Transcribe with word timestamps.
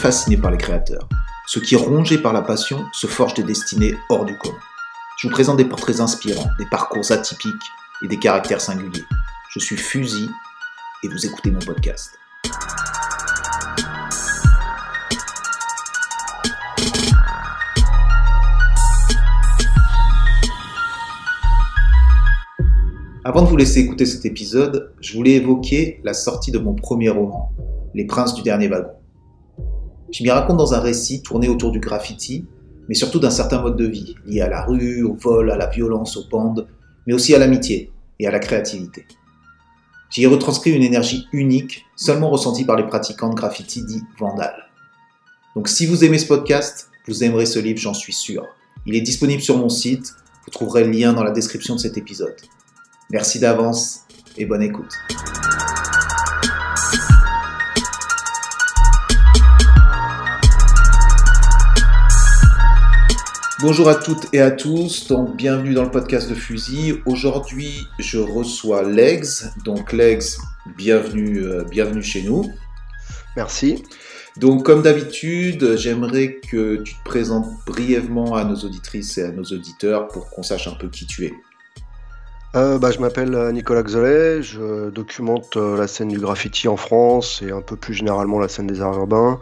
Fasciné 0.00 0.38
par 0.38 0.50
les 0.50 0.56
créateurs. 0.56 1.06
Ceux 1.46 1.60
qui, 1.60 1.76
rongés 1.76 2.16
par 2.16 2.32
la 2.32 2.40
passion, 2.40 2.86
se 2.94 3.06
forgent 3.06 3.34
des 3.34 3.42
destinées 3.42 3.94
hors 4.08 4.24
du 4.24 4.34
commun. 4.38 4.56
Je 5.18 5.28
vous 5.28 5.30
présente 5.30 5.58
des 5.58 5.66
portraits 5.66 6.00
inspirants, 6.00 6.48
des 6.58 6.64
parcours 6.70 7.12
atypiques 7.12 7.52
et 8.02 8.08
des 8.08 8.18
caractères 8.18 8.62
singuliers. 8.62 9.04
Je 9.50 9.58
suis 9.58 9.76
Fusil 9.76 10.30
et 11.04 11.08
vous 11.08 11.26
écoutez 11.26 11.50
mon 11.50 11.58
podcast. 11.58 12.18
Avant 23.22 23.42
de 23.42 23.48
vous 23.48 23.56
laisser 23.58 23.80
écouter 23.80 24.06
cet 24.06 24.24
épisode, 24.24 24.94
je 25.02 25.12
voulais 25.12 25.32
évoquer 25.32 26.00
la 26.04 26.14
sortie 26.14 26.52
de 26.52 26.58
mon 26.58 26.74
premier 26.74 27.10
roman, 27.10 27.52
Les 27.92 28.06
Princes 28.06 28.32
du 28.32 28.40
Dernier 28.40 28.68
Wagon. 28.68 28.99
Je 30.12 30.22
m'y 30.22 30.30
raconte 30.30 30.56
dans 30.56 30.74
un 30.74 30.80
récit 30.80 31.22
tourné 31.22 31.48
autour 31.48 31.70
du 31.70 31.78
graffiti, 31.78 32.44
mais 32.88 32.94
surtout 32.94 33.20
d'un 33.20 33.30
certain 33.30 33.62
mode 33.62 33.76
de 33.76 33.86
vie, 33.86 34.16
lié 34.26 34.40
à 34.40 34.48
la 34.48 34.64
rue, 34.64 35.04
au 35.04 35.14
vol, 35.14 35.50
à 35.50 35.56
la 35.56 35.66
violence, 35.66 36.16
aux 36.16 36.28
bandes, 36.28 36.66
mais 37.06 37.12
aussi 37.12 37.34
à 37.34 37.38
l'amitié 37.38 37.92
et 38.18 38.26
à 38.26 38.30
la 38.30 38.40
créativité. 38.40 39.06
J'y 40.10 40.24
ai 40.24 40.26
retranscrit 40.26 40.72
une 40.72 40.82
énergie 40.82 41.26
unique, 41.32 41.86
seulement 41.94 42.30
ressentie 42.30 42.64
par 42.64 42.76
les 42.76 42.86
pratiquants 42.86 43.30
de 43.30 43.36
graffiti 43.36 43.84
dits 43.84 44.02
vandales. 44.18 44.68
Donc 45.54 45.68
si 45.68 45.86
vous 45.86 46.04
aimez 46.04 46.18
ce 46.18 46.26
podcast, 46.26 46.90
vous 47.06 47.22
aimerez 47.22 47.46
ce 47.46 47.60
livre, 47.60 47.78
j'en 47.78 47.94
suis 47.94 48.12
sûr. 48.12 48.44
Il 48.86 48.96
est 48.96 49.00
disponible 49.00 49.42
sur 49.42 49.56
mon 49.56 49.68
site, 49.68 50.14
vous 50.44 50.50
trouverez 50.50 50.84
le 50.84 50.90
lien 50.90 51.12
dans 51.12 51.22
la 51.22 51.30
description 51.30 51.76
de 51.76 51.80
cet 51.80 51.96
épisode. 51.96 52.36
Merci 53.10 53.38
d'avance 53.38 54.00
et 54.36 54.46
bonne 54.46 54.62
écoute. 54.62 54.92
Bonjour 63.62 63.90
à 63.90 63.94
toutes 63.94 64.32
et 64.32 64.40
à 64.40 64.50
tous, 64.50 65.06
donc 65.06 65.36
bienvenue 65.36 65.74
dans 65.74 65.84
le 65.84 65.90
podcast 65.90 66.30
de 66.30 66.34
Fusil. 66.34 67.02
Aujourd'hui, 67.04 67.86
je 67.98 68.16
reçois 68.16 68.82
Legs. 68.82 69.26
Donc 69.66 69.92
Legs, 69.92 70.38
bienvenue, 70.78 71.44
euh, 71.44 71.64
bienvenue 71.64 72.02
chez 72.02 72.22
nous. 72.22 72.50
Merci. 73.36 73.84
Donc 74.38 74.64
comme 74.64 74.80
d'habitude, 74.80 75.76
j'aimerais 75.76 76.40
que 76.50 76.76
tu 76.76 76.94
te 76.94 77.04
présentes 77.04 77.50
brièvement 77.66 78.34
à 78.34 78.44
nos 78.44 78.56
auditrices 78.56 79.18
et 79.18 79.24
à 79.24 79.30
nos 79.30 79.44
auditeurs 79.44 80.08
pour 80.08 80.30
qu'on 80.30 80.42
sache 80.42 80.66
un 80.66 80.74
peu 80.74 80.88
qui 80.88 81.04
tu 81.04 81.26
es. 81.26 81.34
Euh, 82.56 82.78
bah, 82.78 82.90
je 82.90 82.98
m'appelle 82.98 83.34
euh, 83.34 83.52
Nicolas 83.52 83.84
Xolet, 83.84 84.42
je 84.42 84.90
documente 84.90 85.56
euh, 85.56 85.76
la 85.76 85.86
scène 85.86 86.08
du 86.08 86.18
graffiti 86.18 86.66
en 86.66 86.76
France 86.76 87.42
et 87.46 87.52
un 87.52 87.60
peu 87.60 87.76
plus 87.76 87.94
généralement 87.94 88.40
la 88.40 88.48
scène 88.48 88.66
des 88.66 88.80
arts 88.80 88.98
urbains 88.98 89.38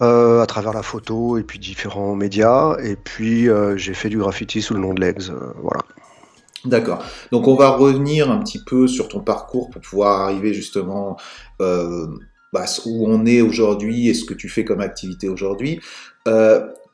à 0.00 0.44
travers 0.46 0.74
la 0.74 0.82
photo 0.82 1.38
et 1.38 1.42
puis 1.42 1.58
différents 1.58 2.14
médias. 2.14 2.76
Et 2.82 2.94
puis 2.94 3.48
j'ai 3.76 3.94
fait 3.94 4.10
du 4.10 4.18
graffiti 4.18 4.60
sous 4.60 4.74
le 4.74 4.80
nom 4.80 4.92
de 4.92 5.00
Legs. 5.00 5.30
voilà. 5.62 5.80
D'accord. 6.66 7.02
Donc 7.32 7.48
on 7.48 7.54
va 7.54 7.70
revenir 7.70 8.30
un 8.30 8.38
petit 8.40 8.62
peu 8.62 8.86
sur 8.86 9.08
ton 9.08 9.20
parcours 9.20 9.70
pour 9.70 9.80
pouvoir 9.80 10.20
arriver 10.20 10.52
justement 10.52 11.16
bah, 11.58 12.66
où 12.84 13.06
on 13.08 13.24
est 13.24 13.40
aujourd'hui 13.40 14.10
et 14.10 14.14
ce 14.14 14.26
que 14.26 14.34
tu 14.34 14.50
fais 14.50 14.66
comme 14.66 14.82
activité 14.82 15.30
aujourd'hui. 15.30 15.80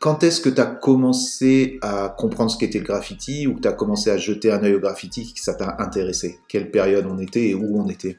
Quand 0.01 0.23
est-ce 0.23 0.41
que 0.41 0.48
tu 0.48 0.62
as 0.62 0.66
commencé 0.66 1.78
à 1.83 2.09
comprendre 2.16 2.50
ce 2.50 2.56
qu'était 2.56 2.78
le 2.78 2.87
graffiti 2.87 3.47
ou 3.47 3.56
que 3.56 3.61
tu 3.61 3.69
as 3.69 3.72
commencé 3.72 4.09
à 4.11 4.16
jeter 4.16 4.50
un 4.50 4.65
œil 4.65 4.75
au 4.75 4.81
graffiti, 4.81 5.34
que 5.34 5.41
ça 5.41 5.53
t'a 5.53 5.77
intéressé? 5.78 6.38
Quelle 6.49 6.71
période 6.71 7.06
on 7.06 7.19
était 7.19 7.49
et 7.49 7.55
où 7.55 7.78
on 7.78 7.87
était? 7.87 8.16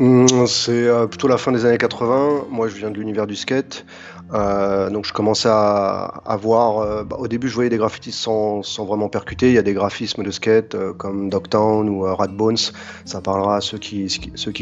Mmh, 0.00 0.26
C'est 0.48 0.88
euh, 0.88 1.06
plutôt 1.06 1.28
la 1.28 1.38
fin 1.38 1.52
des 1.52 1.64
années 1.64 1.78
80. 1.78 2.46
Moi, 2.50 2.66
je 2.66 2.74
viens 2.74 2.90
de 2.90 2.98
l'univers 2.98 3.28
du 3.28 3.36
skate. 3.36 3.86
Euh, 4.32 4.90
donc 4.90 5.04
je 5.04 5.12
commençais 5.12 5.50
à, 5.50 6.38
voir. 6.40 6.78
Euh, 6.78 7.04
bah, 7.04 7.16
au 7.18 7.28
début, 7.28 7.48
je 7.48 7.54
voyais 7.54 7.70
des 7.70 7.76
graffitis 7.76 8.12
sans, 8.12 8.62
vraiment 8.84 9.08
percuter. 9.08 9.48
Il 9.48 9.54
y 9.54 9.58
a 9.58 9.62
des 9.62 9.74
graphismes 9.74 10.22
de 10.22 10.30
skate 10.30 10.74
euh, 10.74 10.92
comme 10.92 11.28
Dogtown 11.28 11.88
ou 11.88 12.02
Rat 12.02 12.28
Bones. 12.28 12.56
Ça 13.04 13.20
parlera 13.20 13.56
à 13.56 13.60
ceux 13.60 13.78
qui, 13.78 14.08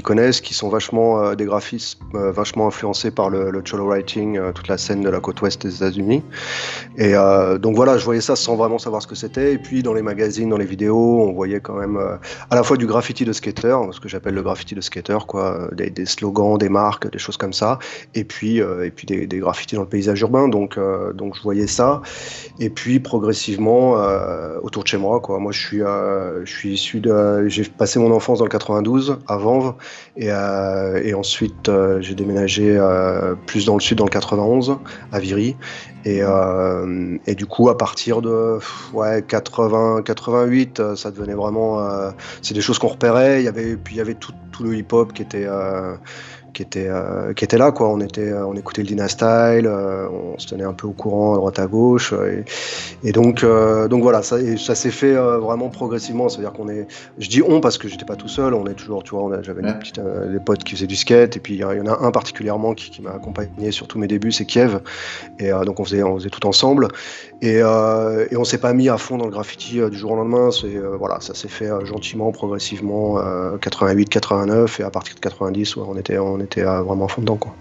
connaissent, 0.02 0.40
qui 0.40 0.54
sont 0.54 0.68
vachement 0.68 1.34
des 1.34 1.44
graphismes 1.44 2.00
vachement 2.12 2.66
influencés 2.66 3.10
par 3.10 3.30
le, 3.30 3.50
le 3.50 3.62
cholo 3.64 3.86
writing, 3.86 4.40
toute 4.52 4.68
la 4.68 4.78
scène 4.78 5.00
de 5.02 5.08
la 5.08 5.20
côte 5.20 5.40
ouest 5.42 5.64
des 5.64 5.76
États-Unis. 5.76 6.22
Et 6.96 7.14
donc 7.60 7.76
voilà, 7.76 7.98
je 7.98 8.04
voyais 8.04 8.20
ça 8.20 8.36
sans 8.36 8.56
vraiment 8.56 8.78
savoir 8.78 9.02
ce 9.02 9.06
que 9.06 9.14
c'était. 9.14 9.54
Et 9.54 9.58
puis 9.58 9.82
dans 9.82 9.94
les 9.94 10.02
magazines, 10.02 10.48
dans 10.48 10.56
les 10.56 10.66
vidéos, 10.66 11.22
on 11.22 11.32
voyait 11.32 11.60
quand 11.60 11.74
même 11.74 11.98
à 12.50 12.54
la 12.54 12.62
fois 12.62 12.76
du 12.76 12.86
graffiti 12.86 13.24
de 13.24 13.32
skater, 13.32 13.76
ce 13.92 14.00
que 14.00 14.08
j'appelle 14.08 14.34
le 14.34 14.42
graffiti 14.42 14.74
de 14.74 14.80
skater, 14.80 15.18
quoi, 15.26 15.68
des, 15.72 16.06
slogans, 16.06 16.58
des 16.58 16.68
marques, 16.68 17.10
des 17.10 17.18
choses 17.18 17.36
comme 17.36 17.52
ça. 17.52 17.78
Et 18.14 18.24
puis, 18.24 18.58
et 18.58 18.90
puis 18.90 19.06
des, 19.06 19.26
des 19.26 19.40
dans 19.72 19.82
le 19.82 19.88
paysage 19.88 20.20
urbain, 20.20 20.48
donc, 20.48 20.76
euh, 20.76 21.12
donc 21.12 21.36
je 21.36 21.42
voyais 21.42 21.66
ça. 21.66 22.02
Et 22.58 22.70
puis 22.70 23.00
progressivement, 23.00 23.98
euh, 23.98 24.58
autour 24.62 24.82
de 24.82 24.88
chez 24.88 24.98
moi, 24.98 25.20
quoi. 25.20 25.38
Moi, 25.38 25.52
je 25.52 25.60
suis, 25.60 25.82
euh, 25.82 26.44
je 26.44 26.50
suis 26.50 26.72
issu 26.74 27.00
de. 27.00 27.48
J'ai 27.48 27.64
passé 27.64 27.98
mon 27.98 28.12
enfance 28.12 28.38
dans 28.38 28.44
le 28.44 28.50
92 28.50 29.18
à 29.28 29.36
Vanves, 29.36 29.74
et, 30.16 30.28
et 30.28 31.14
ensuite 31.14 31.70
j'ai 32.00 32.14
déménagé 32.14 32.78
plus 33.46 33.66
dans 33.66 33.74
le 33.74 33.80
sud, 33.80 33.98
dans 33.98 34.04
le 34.04 34.10
91, 34.10 34.78
à 35.12 35.18
Viry. 35.18 35.56
Et, 36.04 36.20
et, 37.26 37.34
du 37.34 37.46
coup, 37.46 37.69
à 37.69 37.78
partir 37.78 38.22
de 38.22 38.58
ouais, 38.92 39.24
80, 39.26 40.02
88, 40.04 40.96
ça 40.96 41.10
devenait 41.10 41.34
vraiment. 41.34 41.80
c'est 42.42 42.54
des 42.54 42.60
choses 42.60 42.78
qu'on 42.78 42.88
repérait. 42.88 43.40
Il 43.40 43.44
y 43.44 43.48
avait, 43.48 43.76
puis 43.76 43.94
il 43.94 43.98
y 43.98 44.00
avait 44.00 44.14
tout, 44.14 44.32
tout 44.50 44.64
le 44.64 44.76
hip-hop 44.76 45.12
qui 45.12 45.22
était 45.22 45.46
qui 46.52 46.62
était 46.62 46.88
euh, 46.88 47.32
qui 47.32 47.44
était 47.44 47.58
là 47.58 47.72
quoi. 47.72 47.88
On 47.88 48.00
était 48.00 48.28
euh, 48.28 48.46
on 48.46 48.54
écoutait 48.54 48.82
le 48.82 48.88
Dynastyle 48.88 49.66
euh, 49.66 50.08
on 50.08 50.38
se 50.38 50.46
tenait 50.46 50.64
un 50.64 50.72
peu 50.72 50.86
au 50.86 50.92
courant 50.92 51.34
à 51.34 51.36
droite 51.36 51.58
à 51.58 51.66
gauche 51.66 52.14
et, 53.02 53.12
donc 53.12 53.44
donc 53.44 54.02
voilà 54.02 54.22
ça 54.22 54.36
ça 54.56 54.74
s'est 54.74 54.90
fait 54.90 55.14
vraiment 55.14 55.68
progressivement. 55.68 56.28
C'est 56.28 56.38
à 56.38 56.42
dire 56.42 56.52
qu'on 56.52 56.68
est 56.68 56.86
je 57.18 57.28
dis 57.28 57.42
on 57.42 57.60
parce 57.60 57.78
que 57.78 57.88
j'étais 57.88 58.04
pas 58.04 58.16
tout 58.16 58.28
seul 58.28 58.54
on 58.54 58.66
est 58.66 58.74
toujours 58.74 59.02
tu 59.02 59.14
vois 59.14 59.42
j'avais 59.42 59.62
petite 59.62 60.00
des 60.00 60.40
potes 60.40 60.64
qui 60.64 60.74
faisaient 60.74 60.86
du 60.86 60.96
skate 60.96 61.36
et 61.36 61.40
puis 61.40 61.54
il 61.54 61.60
y, 61.60 61.64
en 61.64 61.86
a 61.86 61.98
un 62.00 62.10
particulièrement 62.10 62.74
qui, 62.74 62.90
qui 62.90 63.02
m'a 63.02 63.12
accompagné 63.12 63.70
sur 63.70 63.88
tous 63.88 63.98
mes 63.98 64.06
débuts 64.06 64.32
c'est 64.32 64.46
Kiev 64.46 64.80
et 65.38 65.50
donc 65.50 65.80
on 65.80 65.84
faisait 65.84 66.02
on 66.02 66.19
faisait 66.19 66.30
tout 66.30 66.46
ensemble. 66.46 66.88
Et, 67.40 67.56
et 67.56 68.36
on 68.36 68.44
s'est 68.44 68.58
pas 68.58 68.72
mis 68.72 68.88
à 68.88 68.98
fond 68.98 69.19
dans 69.19 69.24
le 69.24 69.32
graffiti 69.32 69.80
du 69.90 69.98
jour 69.98 70.12
au 70.12 70.16
lendemain. 70.16 70.50
C'est 70.50 70.78
voilà 70.98 71.20
ça 71.20 71.34
s'est 71.34 71.48
fait 71.48 71.70
gentiment 71.84 72.30
progressivement 72.30 73.19
88 73.60 74.08
89 74.08 74.80
et 74.80 74.82
à 74.84 74.90
partir 74.90 75.14
de 75.14 75.20
90 75.20 75.76
on 75.76 75.96
était 75.96 76.19
on 76.19 76.41
était 76.42 76.62
vraiment 76.62 77.08
fondant 77.08 77.36
Quoi. 77.36 77.54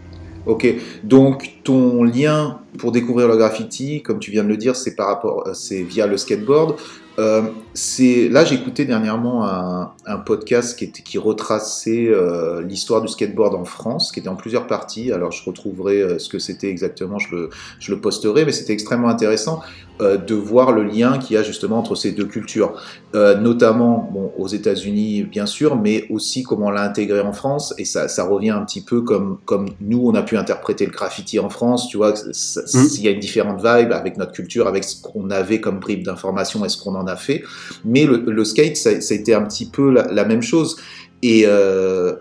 Ok, 0.46 0.68
donc 1.04 1.52
ton 1.64 2.04
lien 2.04 2.60
pour 2.80 2.92
découvrir 2.92 3.28
le 3.28 3.38
graffiti, 3.38 4.02
comme 4.02 4.20
tu 4.20 4.32
viens 4.32 4.44
de 4.44 4.50
le 4.50 4.58
dire, 4.58 4.76
c'est 4.76 4.96
par 4.96 5.08
rapport, 5.08 5.48
c'est 5.54 5.84
via 5.84 6.08
le 6.08 6.18
skateboard. 6.18 6.78
Euh, 7.20 7.44
c'est 7.74 8.30
là 8.30 8.44
écouté 8.52 8.86
dernièrement 8.86 9.46
un, 9.46 9.94
un, 10.06 10.18
podcast 10.18 10.78
qui, 10.78 10.86
était, 10.86 11.02
qui 11.02 11.18
retraçait 11.18 12.08
euh, 12.08 12.62
l'histoire 12.62 13.02
du 13.02 13.08
skateboard 13.08 13.56
en 13.56 13.66
France, 13.66 14.12
qui 14.12 14.20
était 14.20 14.30
en 14.30 14.36
plusieurs 14.36 14.68
parties. 14.68 15.12
Alors 15.12 15.32
je 15.32 15.44
retrouverai 15.44 16.02
euh, 16.02 16.20
ce 16.20 16.30
que 16.30 16.40
c'était 16.40 16.70
exactement, 16.70 17.20
je 17.20 17.36
le, 17.36 17.50
je 17.80 17.94
le 17.94 18.02
posterai, 18.02 18.46
mais 18.46 18.52
c'était 18.52 18.74
extrêmement 18.74 19.10
intéressant 19.10 19.62
de 20.02 20.34
voir 20.34 20.72
le 20.72 20.84
lien 20.84 21.20
qu'il 21.20 21.36
y 21.36 21.38
a 21.38 21.44
justement 21.44 21.78
entre 21.78 21.94
ces 21.94 22.12
deux 22.12 22.26
cultures, 22.26 22.74
euh, 23.14 23.38
notamment 23.38 24.10
bon, 24.12 24.32
aux 24.36 24.48
États-Unis 24.48 25.22
bien 25.22 25.46
sûr, 25.46 25.76
mais 25.76 26.08
aussi 26.10 26.42
comment 26.42 26.68
on 26.68 26.70
l'a 26.72 26.82
intégré 26.82 27.20
en 27.20 27.34
France. 27.34 27.76
Et 27.78 27.86
ça, 27.86 28.08
ça 28.08 28.24
revient 28.24 28.50
un 28.50 28.66
petit 28.66 28.82
peu 28.82 29.02
comme, 29.02 29.38
comme 29.46 29.68
nous 29.80 30.02
on 30.04 30.16
a 30.16 30.24
pu 30.24 30.38
interpréter 30.38 30.88
le 30.88 30.92
graffiti 30.92 31.38
en 31.38 31.50
France. 31.50 31.88
Tu 31.88 31.98
vois, 31.98 32.14
mmh. 32.14 32.88
il 32.98 33.02
y 33.04 33.08
a 33.10 33.12
une 33.12 33.20
différente 33.20 33.58
vibe 33.58 33.92
avec 33.92 34.18
notre 34.18 34.32
culture, 34.32 34.68
avec 34.68 34.86
ce 34.86 35.00
qu'on 35.00 35.30
avait 35.30 35.62
comme 35.62 35.80
bribe 35.80 36.04
d'information 36.04 36.66
et 36.66 36.70
ce 36.70 36.82
qu'on 36.82 36.96
en 36.96 37.01
a 37.08 37.16
fait. 37.16 37.44
Mais 37.86 38.06
le, 38.06 38.46
skate, 38.46 38.78
ça, 38.78 39.02
ça, 39.02 39.14
a 39.14 39.18
été 39.18 39.34
un 39.34 39.44
petit 39.44 39.66
peu 39.66 39.92
la, 39.92 40.26
même 40.26 40.42
chose. 40.42 40.78
Et 41.22 41.44
euh, 41.46 42.14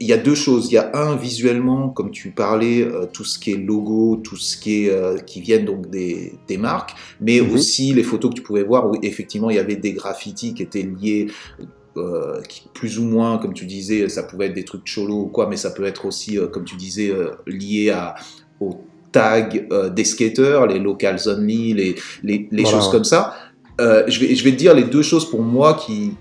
il 0.00 0.06
y 0.06 0.12
a 0.12 0.16
deux 0.16 0.34
choses. 0.34 0.70
Il 0.70 0.74
y 0.74 0.78
a 0.78 0.90
un 0.94 1.16
visuellement, 1.16 1.88
comme 1.88 2.10
tu 2.10 2.30
parlais, 2.30 2.82
euh, 2.82 3.06
tout 3.10 3.24
ce 3.24 3.38
qui 3.38 3.52
est 3.52 3.56
logo, 3.56 4.20
tout 4.22 4.36
ce 4.36 4.56
qui 4.56 4.84
est 4.84 4.90
euh, 4.90 5.18
qui 5.18 5.40
viennent 5.40 5.64
donc 5.64 5.88
des, 5.90 6.34
des 6.48 6.58
marques, 6.58 6.94
mais 7.20 7.40
mhm. 7.40 7.52
aussi 7.52 7.94
les 7.94 8.02
photos 8.02 8.30
que 8.30 8.36
tu 8.36 8.42
pouvais 8.42 8.62
voir 8.62 8.90
où 8.90 8.96
effectivement 9.02 9.50
il 9.50 9.56
y 9.56 9.58
avait 9.58 9.76
des 9.76 9.92
graffitis 9.92 10.54
qui 10.54 10.62
étaient 10.62 10.82
liés. 11.00 11.28
Euh, 11.96 12.42
plus 12.74 12.98
ou 12.98 13.04
moins, 13.04 13.38
comme 13.38 13.54
tu 13.54 13.64
disais, 13.64 14.10
ça 14.10 14.22
pouvait 14.22 14.46
être 14.48 14.54
des 14.54 14.66
trucs 14.66 14.84
cholo 14.84 15.14
ou 15.14 15.26
quoi, 15.28 15.48
mais 15.48 15.56
ça 15.56 15.70
peut 15.70 15.84
être 15.84 16.04
aussi, 16.04 16.38
comme 16.52 16.64
tu 16.64 16.76
disais, 16.76 17.10
lié 17.46 17.88
à, 17.88 18.16
aux 18.60 18.84
tags 19.12 19.48
des 19.94 20.04
skaters, 20.04 20.66
les 20.66 20.78
locals 20.78 21.20
only, 21.26 21.72
les, 21.72 21.94
les, 22.22 22.48
les 22.50 22.64
choses 22.66 22.90
comme 22.90 23.04
ça. 23.04 23.34
Euh, 23.78 24.04
je, 24.08 24.20
vais, 24.20 24.52
te 24.52 24.56
dire 24.56 24.74
les 24.74 24.84
deux 24.84 25.02
choses 25.02 25.28
pour 25.28 25.42
moi 25.42 25.74
qui, 25.74 26.16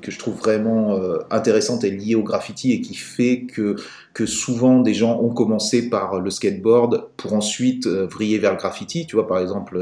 que 0.00 0.10
je 0.10 0.18
trouve 0.18 0.36
vraiment 0.36 0.96
euh, 0.96 1.18
intéressantes 1.30 1.84
et 1.84 1.90
liées 1.90 2.14
au 2.14 2.22
graffiti 2.22 2.72
et 2.72 2.80
qui 2.80 2.94
fait 2.94 3.42
que, 3.42 3.76
que 4.14 4.24
souvent 4.24 4.80
des 4.80 4.94
gens 4.94 5.20
ont 5.20 5.28
commencé 5.28 5.90
par 5.90 6.20
le 6.20 6.30
skateboard 6.30 7.08
pour 7.18 7.34
ensuite 7.34 7.86
euh, 7.86 8.06
vriller 8.06 8.38
vers 8.38 8.52
le 8.52 8.56
graffiti. 8.56 9.06
Tu 9.06 9.16
vois, 9.16 9.26
par 9.26 9.40
exemple, 9.40 9.78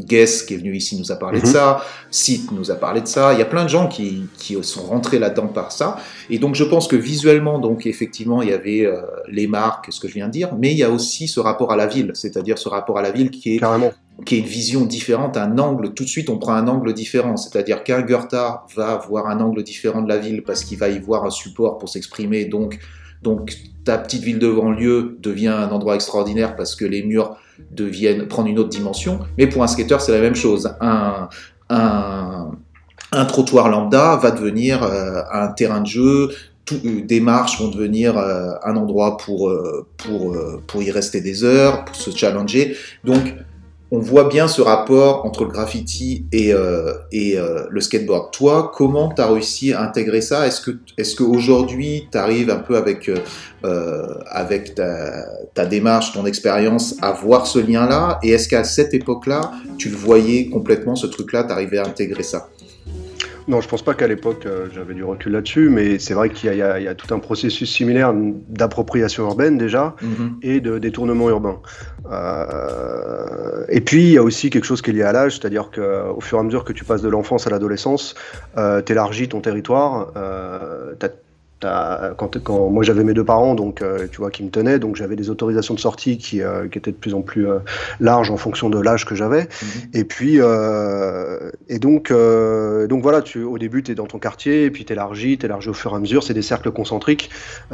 Guess 0.00 0.42
qui 0.42 0.54
est 0.54 0.56
venu 0.56 0.74
ici 0.74 0.98
nous 0.98 1.12
a 1.12 1.16
parlé 1.16 1.40
de 1.40 1.46
ça, 1.46 1.84
Sith 2.10 2.50
nous 2.50 2.70
a 2.70 2.74
parlé 2.74 3.00
de 3.00 3.06
ça. 3.06 3.32
Il 3.32 3.38
y 3.38 3.42
a 3.42 3.46
plein 3.46 3.64
de 3.64 3.68
gens 3.68 3.86
qui, 3.86 4.24
qui 4.38 4.56
sont 4.62 4.82
rentrés 4.82 5.18
là-dedans 5.18 5.46
par 5.46 5.72
ça. 5.72 5.96
Et 6.30 6.38
donc 6.38 6.54
je 6.54 6.64
pense 6.64 6.88
que 6.88 6.96
visuellement, 6.96 7.58
donc 7.58 7.86
effectivement, 7.86 8.42
il 8.42 8.48
y 8.48 8.52
avait 8.52 8.84
euh, 8.84 9.02
les 9.28 9.46
marques, 9.46 9.86
ce 9.90 10.00
que 10.00 10.08
je 10.08 10.14
viens 10.14 10.26
de 10.26 10.32
dire, 10.32 10.54
mais 10.58 10.72
il 10.72 10.78
y 10.78 10.82
a 10.82 10.90
aussi 10.90 11.28
ce 11.28 11.40
rapport 11.40 11.72
à 11.72 11.76
la 11.76 11.86
ville, 11.86 12.10
c'est-à-dire 12.14 12.58
ce 12.58 12.68
rapport 12.68 12.98
à 12.98 13.02
la 13.02 13.10
ville 13.10 13.30
qui 13.30 13.54
est 13.54 13.58
Carrément. 13.58 13.92
qui 14.26 14.36
est 14.36 14.38
une 14.38 14.46
vision 14.46 14.84
différente, 14.84 15.36
un 15.36 15.58
angle, 15.58 15.94
tout 15.94 16.04
de 16.04 16.08
suite 16.08 16.28
on 16.28 16.38
prend 16.38 16.54
un 16.54 16.66
angle 16.66 16.92
différent, 16.92 17.36
c'est-à-dire 17.36 17.84
qu'un 17.84 18.02
Goethe 18.02 18.34
va 18.76 18.92
avoir 18.92 19.28
un 19.28 19.40
angle 19.40 19.62
différent 19.62 20.02
de 20.02 20.08
la 20.08 20.18
ville 20.18 20.42
parce 20.42 20.64
qu'il 20.64 20.78
va 20.78 20.88
y 20.88 20.98
voir 20.98 21.24
un 21.24 21.30
support 21.30 21.78
pour 21.78 21.88
s'exprimer, 21.88 22.46
donc, 22.46 22.78
donc 23.24 23.56
ta 23.84 23.98
petite 23.98 24.22
ville 24.22 24.38
de 24.38 24.50
banlieue 24.50 25.18
devient 25.20 25.48
un 25.48 25.70
endroit 25.70 25.96
extraordinaire 25.96 26.54
parce 26.54 26.76
que 26.76 26.84
les 26.84 27.02
murs 27.02 27.36
deviennent, 27.70 28.28
prendre 28.28 28.48
une 28.48 28.58
autre 28.58 28.68
dimension, 28.68 29.20
mais 29.36 29.46
pour 29.46 29.62
un 29.62 29.66
skater 29.66 29.96
c'est 30.00 30.12
la 30.12 30.20
même 30.20 30.34
chose, 30.36 30.74
un, 30.80 31.28
un, 31.70 33.24
trottoir 33.26 33.68
lambda 33.68 34.16
va 34.16 34.30
devenir 34.30 34.82
euh, 34.82 35.22
un 35.32 35.48
terrain 35.48 35.80
de 35.80 35.86
jeu, 35.86 36.30
tout, 36.64 36.80
euh, 36.84 37.02
des 37.02 37.20
marches 37.20 37.60
vont 37.60 37.68
devenir 37.68 38.16
euh, 38.16 38.52
un 38.64 38.76
endroit 38.76 39.16
pour, 39.16 39.52
pour, 39.96 40.36
pour 40.66 40.82
y 40.82 40.90
rester 40.90 41.20
des 41.20 41.44
heures, 41.44 41.84
pour 41.84 41.96
se 41.96 42.10
challenger. 42.10 42.76
Donc, 43.04 43.34
on 43.94 44.00
voit 44.00 44.28
bien 44.28 44.48
ce 44.48 44.60
rapport 44.60 45.24
entre 45.24 45.44
le 45.44 45.50
graffiti 45.50 46.26
et, 46.32 46.52
euh, 46.52 46.94
euh, 47.14 47.66
le 47.70 47.80
skateboard. 47.80 48.32
Toi, 48.32 48.72
comment 48.74 49.12
tu 49.14 49.22
as 49.22 49.28
réussi 49.28 49.72
à 49.72 49.82
intégrer 49.82 50.20
ça? 50.20 50.46
Est-ce 50.48 50.60
que 50.60 50.72
est-ce 50.98 51.14
qu'aujourd'hui, 51.14 52.08
tu 52.10 52.18
arrives 52.18 52.50
un 52.50 52.56
peu 52.56 52.76
avec, 52.76 53.08
euh, 53.08 54.06
avec 54.26 54.74
ta, 54.74 55.26
ta 55.54 55.64
démarche, 55.66 56.12
ton 56.12 56.26
expérience, 56.26 56.96
à 57.02 57.12
voir 57.12 57.46
ce 57.46 57.60
lien-là? 57.60 58.18
Et 58.24 58.30
est-ce 58.30 58.48
qu'à 58.48 58.64
cette 58.64 58.94
époque-là, 58.94 59.52
tu 59.78 59.90
le 59.90 59.96
voyais 59.96 60.48
complètement, 60.48 60.96
ce 60.96 61.06
truc-là, 61.06 61.44
tu 61.44 61.52
arrivais 61.52 61.78
à 61.78 61.86
intégrer 61.86 62.24
ça? 62.24 62.48
Non, 63.46 63.60
je 63.60 63.68
pense 63.68 63.82
pas 63.82 63.92
qu'à 63.92 64.06
l'époque 64.08 64.46
euh, 64.46 64.68
j'avais 64.74 64.94
du 64.94 65.04
recul 65.04 65.32
là-dessus, 65.32 65.68
mais 65.68 65.98
c'est 65.98 66.14
vrai 66.14 66.30
qu'il 66.30 66.54
y, 66.54 66.62
a- 66.62 66.78
il 66.80 66.84
y 66.84 66.88
a 66.88 66.94
tout 66.94 67.12
un 67.14 67.18
processus 67.18 67.70
similaire 67.70 68.12
d'appropriation 68.14 69.24
urbaine 69.24 69.58
déjà 69.58 69.94
Mhm. 70.00 70.36
et 70.42 70.60
de 70.60 70.78
détournement 70.78 71.28
urbain. 71.28 71.58
Euh, 72.10 73.64
et 73.68 73.80
puis 73.80 74.02
il 74.04 74.10
y 74.12 74.18
a 74.18 74.22
aussi 74.22 74.50
quelque 74.50 74.64
chose 74.64 74.82
qui 74.82 74.90
est 74.90 74.94
lié 74.94 75.02
à 75.02 75.12
l'âge, 75.12 75.38
c'est-à-dire 75.38 75.70
qu'au 75.70 76.20
fur 76.20 76.38
et 76.38 76.40
à 76.40 76.44
mesure 76.44 76.64
que 76.64 76.72
tu 76.72 76.84
passes 76.84 77.02
de 77.02 77.08
l'enfance 77.08 77.46
à 77.46 77.50
l'adolescence, 77.50 78.14
euh, 78.56 78.80
tu 78.82 78.92
élargis 78.92 79.28
ton 79.28 79.40
territoire. 79.40 80.12
Euh, 80.16 80.94
t'as- 80.98 81.08
quand, 82.16 82.42
quand 82.42 82.70
moi 82.70 82.82
j'avais 82.82 83.04
mes 83.04 83.14
deux 83.14 83.24
parents, 83.24 83.54
donc 83.54 83.82
euh, 83.82 84.06
tu 84.10 84.18
vois, 84.18 84.30
qui 84.30 84.42
me 84.44 84.50
tenaient, 84.50 84.78
donc 84.78 84.96
j'avais 84.96 85.16
des 85.16 85.30
autorisations 85.30 85.74
de 85.74 85.80
sortie 85.80 86.18
qui, 86.18 86.42
euh, 86.42 86.68
qui 86.68 86.78
étaient 86.78 86.92
de 86.92 86.96
plus 86.96 87.14
en 87.14 87.22
plus 87.22 87.48
euh, 87.48 87.58
larges 88.00 88.30
en 88.30 88.36
fonction 88.36 88.70
de 88.70 88.78
l'âge 88.80 89.04
que 89.04 89.14
j'avais. 89.14 89.42
Mhm. 89.42 89.68
Et 89.94 90.04
puis, 90.04 90.38
et 91.68 91.78
donc, 91.78 92.12
donc 92.12 93.02
voilà, 93.02 93.22
tu, 93.22 93.42
au 93.42 93.58
début, 93.58 93.82
tu 93.82 93.92
es 93.92 93.94
dans 93.94 94.06
ton 94.06 94.18
quartier, 94.18 94.64
et 94.64 94.70
puis 94.70 94.84
tu 94.84 94.92
élargis, 94.92 95.38
tu 95.38 95.46
élargis 95.46 95.68
au 95.68 95.74
fur 95.74 95.92
et 95.92 95.96
à 95.96 95.98
mesure. 95.98 96.22
C'est 96.22 96.34
des 96.34 96.42
cercles 96.42 96.70
concentriques 96.70 97.30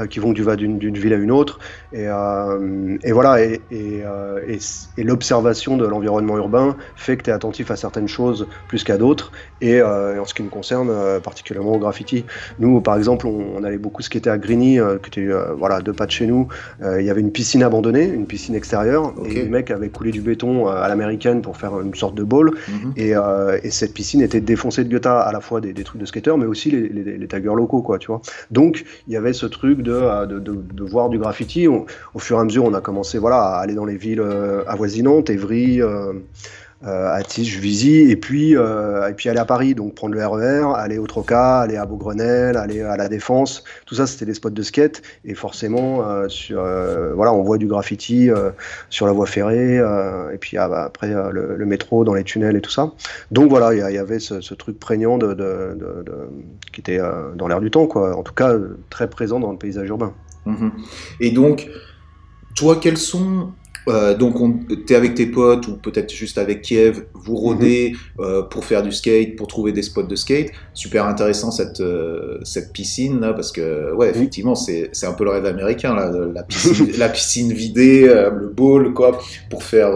qui 0.08 0.20
vont 0.20 0.32
du 0.32 0.42
va 0.42 0.56
d'une 0.56 0.98
ville 0.98 1.14
à 1.14 1.16
une 1.16 1.30
autre. 1.30 1.58
Et, 1.92 2.04
et 2.04 3.12
voilà, 3.12 3.42
et, 3.42 3.60
et, 3.70 4.02
et, 4.46 4.58
et 4.96 5.02
l'observation 5.02 5.76
de 5.76 5.86
l'environnement 5.86 6.36
urbain 6.36 6.76
fait 6.96 7.16
que 7.16 7.24
tu 7.24 7.30
es 7.30 7.32
attentif 7.32 7.70
à 7.70 7.76
certaines 7.76 8.08
choses 8.08 8.46
plus 8.68 8.84
qu'à 8.84 8.98
d'autres. 8.98 9.32
Et 9.60 9.82
en 9.82 10.24
ce 10.24 10.34
qui 10.34 10.42
me 10.42 10.50
concerne, 10.50 10.92
particulièrement 11.20 11.72
au 11.72 11.78
graffiti, 11.78 12.24
nous, 12.58 12.80
par 12.80 12.96
exemple, 12.96 13.26
on, 13.26 13.56
on 13.56 13.64
allait 13.64 13.78
beaucoup 13.80 14.02
skater 14.02 14.30
à 14.30 14.38
Grigny, 14.38 14.78
euh, 14.78 14.98
qui 14.98 15.08
était 15.20 15.32
euh, 15.32 15.54
voilà, 15.58 15.80
deux 15.80 15.92
pas 15.92 16.06
de 16.06 16.12
chez 16.12 16.26
nous. 16.26 16.46
Euh, 16.82 17.00
Il 17.00 17.06
y 17.06 17.10
avait 17.10 17.20
une 17.20 17.32
piscine 17.32 17.62
abandonnée, 17.64 18.04
une 18.04 18.26
piscine 18.26 18.54
extérieure, 18.54 19.12
et 19.26 19.34
les 19.34 19.48
mecs 19.48 19.70
avaient 19.72 19.88
coulé 19.88 20.12
du 20.12 20.20
béton 20.20 20.68
à 20.68 20.86
l'américaine 20.88 21.42
pour 21.42 21.56
faire 21.56 21.80
une 21.80 21.94
sorte 21.94 22.14
de 22.14 22.22
bowl. 22.22 22.52
Mhm. 22.68 22.92
Et, 22.96 23.12
et 23.62 23.70
cette 23.70 23.94
piscine 23.94 24.22
était 24.22 24.40
défoncée 24.40 24.84
de 24.84 24.90
Goethe, 24.90 25.06
à 25.06 25.30
la 25.32 25.40
fois 25.40 25.60
des, 25.60 25.72
des 25.72 25.82
trucs 25.84 26.00
de 26.00 26.06
skateurs, 26.06 26.38
mais 26.38 26.46
aussi 26.46 26.70
les, 26.70 26.88
les, 26.88 27.18
les 27.18 27.26
taggers 27.26 27.54
locaux, 27.56 27.82
quoi, 27.82 27.98
tu 27.98 28.08
vois. 28.08 28.20
Donc, 28.50 28.84
il 29.08 29.12
y 29.12 29.16
avait 29.16 29.32
ce 29.32 29.46
truc 29.46 29.82
de, 29.82 30.26
de, 30.26 30.38
de, 30.38 30.54
de 30.54 30.84
voir 30.84 31.08
du 31.08 31.18
graffiti. 31.18 31.66
On- 31.68 31.86
au 32.14 32.18
fur 32.18 32.36
et 32.38 32.40
à 32.40 32.44
mesure, 32.44 32.64
on 32.64 32.74
a 32.74 32.80
commencé 32.80 33.18
voilà, 33.18 33.38
à 33.38 33.60
aller 33.60 33.74
dans 33.74 33.86
les 33.86 33.96
villes 33.96 34.22
avoisinantes, 34.66 35.30
Évry, 35.30 35.80
à 36.82 37.22
Tige, 37.22 37.58
Visy, 37.58 38.10
et 38.10 38.16
puis, 38.16 38.56
euh, 38.56 39.08
et 39.08 39.14
puis 39.14 39.28
aller 39.28 39.38
à 39.38 39.44
Paris, 39.44 39.74
donc 39.74 39.94
prendre 39.94 40.14
le 40.14 40.26
RER, 40.26 40.74
aller 40.76 40.98
au 40.98 41.06
Troca, 41.06 41.60
aller 41.60 41.76
à 41.76 41.84
Beaugrenelle, 41.84 42.56
aller 42.56 42.80
à 42.80 42.96
la 42.96 43.08
Défense. 43.08 43.64
Tout 43.86 43.94
ça, 43.94 44.06
c'était 44.06 44.24
des 44.24 44.34
spots 44.34 44.50
de 44.50 44.62
skate. 44.62 45.02
Et 45.24 45.34
forcément, 45.34 46.08
euh, 46.08 46.28
sur, 46.28 46.60
euh, 46.60 47.12
voilà, 47.14 47.32
on 47.32 47.42
voit 47.42 47.58
du 47.58 47.66
graffiti 47.66 48.30
euh, 48.30 48.50
sur 48.88 49.06
la 49.06 49.12
voie 49.12 49.26
ferrée, 49.26 49.78
euh, 49.78 50.30
et 50.32 50.38
puis 50.38 50.56
ah, 50.56 50.68
bah, 50.68 50.84
après 50.84 51.14
euh, 51.14 51.30
le, 51.30 51.66
métro, 51.66 52.04
dans 52.04 52.14
les 52.14 52.24
tunnels 52.24 52.56
et 52.56 52.60
tout 52.60 52.70
ça. 52.70 52.92
Donc 53.30 53.50
voilà, 53.50 53.74
il 53.74 53.94
y, 53.94 53.98
avait 53.98 54.18
ce, 54.18 54.54
truc 54.54 54.78
prégnant 54.78 55.18
de, 55.18 55.36
qui 56.72 56.80
était 56.80 56.98
euh, 56.98 57.34
dans 57.34 57.48
l'air 57.48 57.60
du 57.60 57.70
temps, 57.70 57.86
quoi. 57.86 58.16
En 58.16 58.22
tout 58.22 58.34
cas, 58.34 58.52
euh, 58.52 58.78
très 58.90 59.08
présent 59.08 59.40
dans 59.40 59.52
le 59.52 59.58
paysage 59.58 59.88
urbain. 59.88 60.12
Mhm. 60.46 60.72
Et 61.20 61.30
donc, 61.30 61.68
toi, 62.54 62.78
quels 62.80 62.96
sont. 62.96 63.52
Euh, 63.90 64.16
donc, 64.16 64.36
tu 64.86 64.92
es 64.92 64.96
avec 64.96 65.14
tes 65.14 65.26
potes 65.26 65.68
ou 65.68 65.76
peut-être 65.76 66.12
juste 66.12 66.38
avec 66.38 66.62
Kiev, 66.62 67.04
vous 67.14 67.36
rôdez 67.36 67.94
euh, 68.18 68.42
pour 68.42 68.64
faire 68.64 68.82
du 68.82 68.92
skate, 68.92 69.36
pour 69.36 69.46
trouver 69.46 69.72
des 69.72 69.82
spots 69.82 70.04
de 70.04 70.16
skate. 70.16 70.50
Super 70.74 71.06
intéressant 71.06 71.50
cette, 71.50 71.80
euh, 71.80 72.38
cette 72.44 72.72
piscine 72.72 73.20
là, 73.20 73.32
parce 73.32 73.52
que, 73.52 73.92
ouais, 73.94 74.10
effectivement, 74.10 74.54
c'est 74.54 74.88
c'est 74.92 75.06
un 75.06 75.12
peu 75.12 75.24
le 75.24 75.30
rêve 75.30 75.46
américain, 75.46 75.94
là, 75.94 76.10
la, 76.34 76.42
piscine, 76.42 76.90
la 76.98 77.08
piscine 77.08 77.52
vidée, 77.52 78.06
le 78.06 78.48
bowl, 78.48 78.94
quoi, 78.94 79.18
pour 79.50 79.62
faire. 79.62 79.92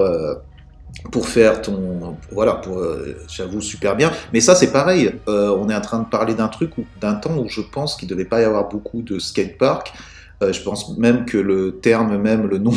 pour 1.10 1.28
faire 1.28 1.60
ton 1.60 2.16
voilà 2.30 2.54
pour 2.54 2.78
euh, 2.78 3.16
j'avoue 3.28 3.60
super 3.60 3.96
bien 3.96 4.10
mais 4.32 4.40
ça 4.40 4.54
c'est 4.54 4.72
pareil 4.72 5.12
euh, 5.28 5.50
on 5.50 5.68
est 5.68 5.74
en 5.74 5.80
train 5.80 6.00
de 6.00 6.06
parler 6.06 6.34
d'un 6.34 6.48
truc 6.48 6.72
d'un 7.00 7.14
temps 7.14 7.36
où 7.36 7.48
je 7.48 7.60
pense 7.60 7.96
qu'il 7.96 8.08
devait 8.08 8.24
pas 8.24 8.40
y 8.40 8.44
avoir 8.44 8.68
beaucoup 8.68 9.02
de 9.02 9.18
skateparks 9.18 9.92
euh, 10.44 10.52
je 10.52 10.62
pense 10.62 10.96
même 10.98 11.24
que 11.24 11.38
le 11.38 11.76
terme 11.76 12.16
même 12.18 12.46
le 12.46 12.58
nom 12.58 12.72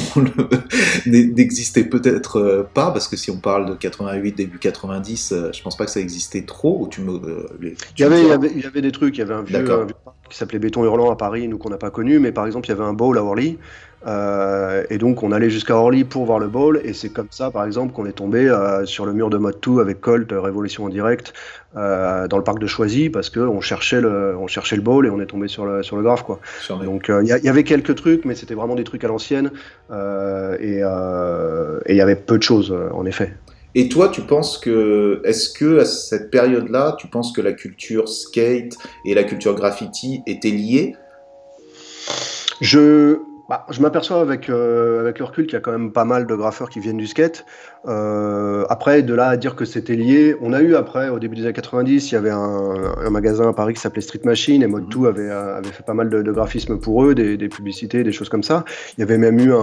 n'existait 1.05 1.83
peut-être 1.83 2.39
euh, 2.39 2.63
pas 2.73 2.91
parce 2.91 3.07
que 3.07 3.15
si 3.15 3.31
on 3.31 3.37
parle 3.37 3.69
de 3.69 3.73
88 3.75 4.35
début 4.35 4.57
90 4.57 5.31
euh, 5.31 5.51
je 5.53 5.61
pense 5.61 5.77
pas 5.77 5.85
que 5.85 5.91
ça 5.91 5.99
existait 5.99 6.43
trop 6.43 6.79
ou 6.81 6.87
tu 6.87 7.01
me 7.01 7.19
Il 7.61 7.75
y, 7.99 8.03
avait, 8.03 8.21
il, 8.21 8.27
y 8.27 8.31
avait, 8.31 8.51
il 8.55 8.61
y 8.61 8.65
avait 8.65 8.81
des 8.81 8.91
trucs, 8.91 9.17
il 9.17 9.19
y 9.19 9.23
avait 9.23 9.33
un 9.33 9.43
vieux, 9.43 9.59
D'accord. 9.59 9.81
un 9.81 9.85
vieux 9.85 9.95
parc 10.03 10.15
qui 10.29 10.37
s'appelait 10.37 10.59
Béton 10.59 10.83
Hurlant 10.83 11.11
à 11.11 11.15
Paris, 11.15 11.47
nous 11.47 11.57
qu'on 11.57 11.69
n'a 11.69 11.77
pas 11.77 11.89
connu, 11.89 12.19
mais 12.19 12.31
par 12.31 12.45
exemple 12.45 12.67
il 12.67 12.69
y 12.69 12.73
avait 12.73 12.83
un 12.83 12.93
bowl 12.93 13.17
à 13.17 13.23
Orly, 13.23 13.57
euh, 14.05 14.83
et 14.89 14.97
donc 14.97 15.23
on 15.23 15.31
allait 15.31 15.49
jusqu'à 15.49 15.75
Orly 15.75 16.03
pour 16.03 16.25
voir 16.25 16.39
le 16.39 16.47
bowl, 16.47 16.79
et 16.83 16.93
c'est 16.93 17.09
comme 17.09 17.27
ça 17.31 17.49
par 17.49 17.65
exemple 17.65 17.93
qu'on 17.93 18.05
est 18.05 18.13
tombé 18.13 18.47
euh, 18.47 18.85
sur 18.85 19.05
le 19.05 19.13
mur 19.13 19.29
de 19.29 19.37
Mode 19.37 19.57
2 19.61 19.79
avec 19.79 19.99
Colt, 20.01 20.31
euh, 20.31 20.39
Révolution 20.39 20.85
en 20.85 20.89
direct, 20.89 21.33
dans 21.73 22.37
le 22.37 22.43
parc 22.43 22.57
de 22.57 22.65
Choisy, 22.65 23.09
parce 23.09 23.29
qu'on 23.29 23.61
cherchait 23.61 24.01
le, 24.01 24.35
on 24.35 24.47
cherchait 24.47 24.75
le 24.75 24.81
bowl 24.81 25.05
et 25.05 25.11
on 25.11 25.21
est 25.21 25.27
tombé 25.27 25.47
sur 25.47 25.63
le, 25.65 25.83
sur 25.83 25.95
le 25.95 26.01
graphe 26.01 26.23
quoi. 26.23 26.39
Donc 26.69 27.05
il 27.09 27.27
y, 27.27 27.45
y 27.45 27.49
avait 27.49 27.63
quelques 27.63 27.93
trucs, 27.93 28.25
mais 28.25 28.33
c'était 28.33 28.55
vraiment 28.55 28.73
des 28.73 28.83
trucs 28.83 29.03
à 29.03 29.07
l'ancienne, 29.07 29.51
et 29.91 30.79
il 30.79 31.95
y 31.95 32.01
avait 32.01 32.15
peu 32.15 32.37
de 32.37 32.43
choses 32.43 32.75
en 32.93 33.05
effet. 33.05 33.33
Et 33.75 33.89
toi, 33.89 34.09
tu 34.09 34.21
penses 34.21 34.57
que, 34.57 35.21
est-ce 35.23 35.51
que 35.51 35.79
à 35.81 35.85
cette 35.85 36.31
période-là, 36.31 36.95
tu 36.97 37.07
penses 37.07 37.31
que 37.31 37.41
la 37.41 37.53
culture 37.53 38.09
skate 38.09 38.75
et 39.05 39.13
la 39.13 39.23
culture 39.23 39.53
graffiti 39.53 40.21
étaient 40.25 40.49
liées? 40.49 40.95
Je, 42.59 43.19
bah, 43.49 43.65
je 43.69 43.81
m'aperçois 43.81 44.19
avec, 44.19 44.49
euh, 44.49 44.99
avec 44.99 45.19
le 45.19 45.25
recul 45.25 45.45
qu'il 45.45 45.53
y 45.53 45.57
a 45.57 45.61
quand 45.61 45.71
même 45.71 45.93
pas 45.93 46.03
mal 46.03 46.27
de 46.27 46.35
graffeurs 46.35 46.69
qui 46.69 46.79
viennent 46.79 46.97
du 46.97 47.07
skate. 47.07 47.45
Euh, 47.87 48.65
après, 48.69 49.01
de 49.03 49.13
là 49.13 49.27
à 49.27 49.37
dire 49.37 49.55
que 49.55 49.63
c'était 49.65 49.95
lié, 49.95 50.35
on 50.41 50.51
a 50.53 50.61
eu 50.61 50.75
après, 50.75 51.09
au 51.09 51.19
début 51.19 51.35
des 51.35 51.43
années 51.43 51.53
90, 51.53 52.11
il 52.11 52.15
y 52.15 52.17
avait 52.17 52.29
un, 52.31 52.73
un 53.05 53.09
magasin 53.09 53.49
à 53.49 53.53
Paris 53.53 53.73
qui 53.75 53.81
s'appelait 53.81 54.01
Street 54.01 54.19
Machine 54.25 54.61
et 54.63 54.67
Mode 54.67 54.89
2 54.89 55.05
avait, 55.07 55.21
euh, 55.29 55.57
avait 55.57 55.69
fait 55.71 55.83
pas 55.85 55.93
mal 55.93 56.09
de, 56.09 56.21
de 56.21 56.31
graphisme 56.31 56.77
pour 56.79 57.03
eux, 57.05 57.15
des, 57.15 57.37
des 57.37 57.49
publicités, 57.49 58.03
des 58.03 58.11
choses 58.11 58.29
comme 58.29 58.43
ça. 58.43 58.65
Il 58.97 59.01
y 59.01 59.03
avait 59.03 59.17
même 59.17 59.39
eu 59.39 59.53
un, 59.53 59.57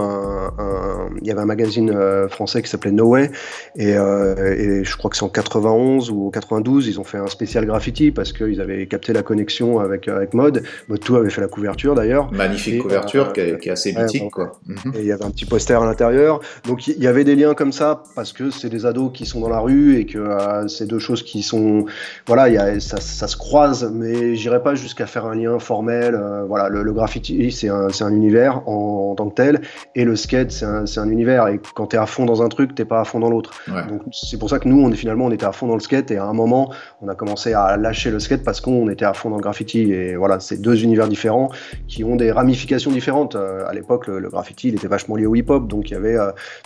un- 0.57 1.09
il 1.21 1.27
y 1.27 1.31
avait 1.31 1.41
un 1.41 1.45
magazine 1.45 1.91
euh, 1.93 2.27
français 2.27 2.61
qui 2.61 2.69
s'appelait 2.69 2.91
No 2.91 3.05
Way 3.09 3.29
et, 3.75 3.95
euh, 3.95 4.35
et 4.57 4.83
je 4.83 4.97
crois 4.97 5.09
que 5.11 5.17
c'est 5.17 5.23
en 5.23 5.29
91 5.29 6.09
ou 6.09 6.29
92, 6.33 6.87
ils 6.87 6.99
ont 6.99 7.03
fait 7.03 7.17
un 7.17 7.27
spécial 7.27 7.65
graffiti 7.65 8.11
parce 8.11 8.33
qu'ils 8.33 8.59
avaient 8.59 8.87
capté 8.87 9.13
la 9.13 9.21
connexion 9.23 9.79
avec, 9.79 10.07
avec 10.07 10.33
Mode. 10.33 10.63
Mode 10.89 11.01
2 11.07 11.15
avait 11.15 11.29
fait 11.29 11.41
la 11.41 11.47
couverture 11.47 11.95
d'ailleurs. 11.95 12.31
Magnifique 12.31 12.75
Et, 12.75 12.79
couverture 12.79 13.27
euh, 13.29 13.31
qui, 13.33 13.39
est, 13.41 13.59
qui 13.59 13.69
est 13.69 13.71
assez 13.71 13.93
mythique, 13.93 14.23
ouais. 14.23 14.29
quoi. 14.31 14.51
Mhm. 14.65 14.93
Et 14.95 14.99
il 15.01 15.05
y 15.05 15.11
avait 15.11 15.23
un 15.25 15.29
petit 15.31 15.45
poster 15.45 15.79
à 15.81 15.85
l'intérieur. 15.85 16.39
Donc 16.65 16.87
il 16.87 17.01
y 17.01 17.07
avait 17.07 17.23
des 17.23 17.35
liens 17.35 17.53
comme 17.53 17.71
ça 17.71 18.03
parce 18.15 18.33
que 18.33 18.49
c'est 18.49 18.69
des 18.69 18.85
ados 18.85 19.11
qui 19.13 19.25
sont 19.25 19.39
dans 19.39 19.49
la 19.49 19.59
rue 19.59 19.97
et 19.97 20.05
que 20.05 20.17
euh, 20.17 20.67
c'est 20.67 20.87
deux 20.87 20.99
choses 20.99 21.23
qui 21.23 21.43
sont 21.43 21.85
voilà, 22.27 22.49
il 22.49 22.55
y 22.55 22.57
a, 22.57 22.79
ça, 22.79 22.97
ça 22.99 23.27
se 23.27 23.37
croise, 23.37 23.91
mais 23.93 24.35
j'irai 24.35 24.61
pas 24.61 24.75
jusqu'à 24.75 25.05
faire 25.05 25.25
un 25.25 25.35
lien 25.35 25.59
formel. 25.59 26.15
euh, 26.15 26.43
voilà, 26.45 26.69
le, 26.69 26.83
le 26.83 26.93
graffiti 26.93 27.51
c'est 27.51 27.69
un, 27.69 28.11
univers 28.11 28.67
en, 28.67 29.11
en 29.11 29.15
tant 29.15 29.29
que 29.29 29.35
tel 29.35 29.61
et 29.95 30.05
le 30.05 30.15
skate 30.15 30.51
c'est 30.51 30.65
un, 30.65 31.09
univers 31.09 31.47
et 31.47 31.59
quand 31.75 31.87
tu 31.87 31.95
es 31.95 31.99
à 31.99 32.05
fond 32.05 32.25
dans 32.25 32.41
un 32.41 32.49
truc, 32.49 32.75
t'es 32.75 32.85
pas 32.85 33.01
à 33.01 33.03
fond 33.03 33.19
dans 33.19 33.29
l'autre. 33.29 33.51
Ouais. 33.67 33.85
Donc 33.87 34.01
c'est 34.11 34.37
pour 34.37 34.49
ça 34.49 34.59
que 34.59 34.67
nous 34.67 34.79
on 34.79 34.91
est 34.91 34.95
finalement 34.95 35.25
on 35.25 35.31
était 35.31 35.45
à 35.45 35.51
fond 35.51 35.67
dans 35.67 35.75
le 35.75 35.81
skate 35.81 36.11
et 36.11 36.17
à 36.17 36.25
un 36.25 36.33
moment 36.33 36.71
on 37.01 37.07
a 37.07 37.15
commencé 37.15 37.53
à 37.53 37.77
lâcher 37.77 38.11
le 38.11 38.19
skate 38.19 38.43
parce 38.43 38.61
qu'on 38.61 38.89
était 38.89 39.05
à 39.05 39.13
fond 39.13 39.29
dans 39.29 39.37
le 39.37 39.41
graffiti 39.41 39.91
et 39.91 40.15
voilà, 40.15 40.39
c'est 40.39 40.61
deux 40.61 40.83
univers 40.83 41.07
différents 41.07 41.49
qui 41.87 42.03
ont 42.03 42.15
des 42.15 42.31
ramifications 42.31 42.91
différentes. 42.91 43.35
Euh, 43.35 43.67
à 43.67 43.73
l'époque, 43.73 44.07
le, 44.07 44.29
graffiti, 44.29 44.69
il 44.69 44.75
était 44.75 44.87
vachement 44.87 45.15
lié 45.15 45.25
au 45.25 45.35
hip-hop. 45.35 45.67
Donc, 45.67 45.89
il 45.89 45.93
y 45.93 45.97
avait, 45.97 46.17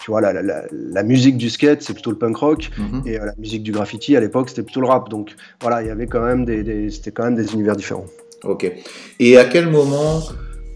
tu 0.03 0.11
vois, 0.11 0.21
la, 0.21 1.03
musique 1.03 1.37
du 1.39 1.49
skate, 1.49 1.81
c'est 1.81 1.93
plutôt 1.93 2.11
le 2.11 2.17
punk 2.17 2.37
rock. 2.37 2.69
Mhm. 2.77 3.03
Et 3.07 3.17
la 3.17 3.33
musique 3.37 3.63
du 3.63 3.71
graffiti, 3.71 4.15
à 4.15 4.19
l'époque, 4.19 4.49
c'était 4.49 4.63
plutôt 4.63 4.81
le 4.81 4.87
rap. 4.87 5.09
Donc, 5.09 5.35
voilà, 5.61 5.81
il 5.81 5.87
y 5.87 5.91
avait 5.91 6.05
quand 6.05 6.23
même 6.23 6.45
des, 6.45 6.89
c'était 6.91 7.11
quand 7.11 7.23
même 7.23 7.35
des 7.35 7.53
univers 7.53 7.75
différents. 7.75 8.05
Ok. 8.43 8.71
Et 9.19 9.37
à 9.37 9.45
quel 9.45 9.69
moment 9.69 10.21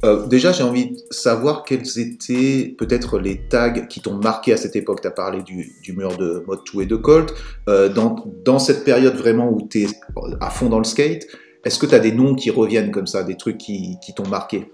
euh, 0.04 0.28
déjà, 0.28 0.52
j'ai 0.52 0.64
envie 0.64 0.92
de 0.92 0.98
savoir 1.12 1.64
quels 1.64 1.98
étaient 1.98 2.76
peut-être 2.78 3.20
les 3.20 3.38
tags 3.48 3.72
qui 3.72 4.02
t'ont 4.02 4.16
marqué 4.16 4.52
à 4.52 4.58
cette 4.58 4.76
époque. 4.76 5.00
Tu 5.02 5.08
as 5.08 5.12
parlé 5.12 5.42
du, 5.44 5.94
mur 5.96 6.18
de 6.18 6.44
Mode 6.46 6.60
2 6.74 6.82
et 6.82 6.86
de 6.86 6.98
Colt. 6.98 7.34
Euh, 7.70 7.88
dans, 7.88 8.60
cette 8.60 8.84
période 8.84 9.16
vraiment 9.16 9.50
où 9.50 9.66
tu 9.66 9.84
es 9.84 9.88
à 10.42 10.50
fond 10.50 10.68
dans 10.68 10.80
le 10.80 10.84
skate, 10.84 11.26
est-ce 11.64 11.80
que 11.80 11.86
tu 11.86 11.96
as 11.96 12.00
des 12.00 12.12
noms 12.12 12.36
qui 12.36 12.50
reviennent 12.50 12.92
comme 12.92 13.08
ça, 13.08 13.24
des 13.24 13.38
trucs 13.38 13.58
qui 13.58 13.98
t'ont 14.14 14.28
marqué? 14.28 14.68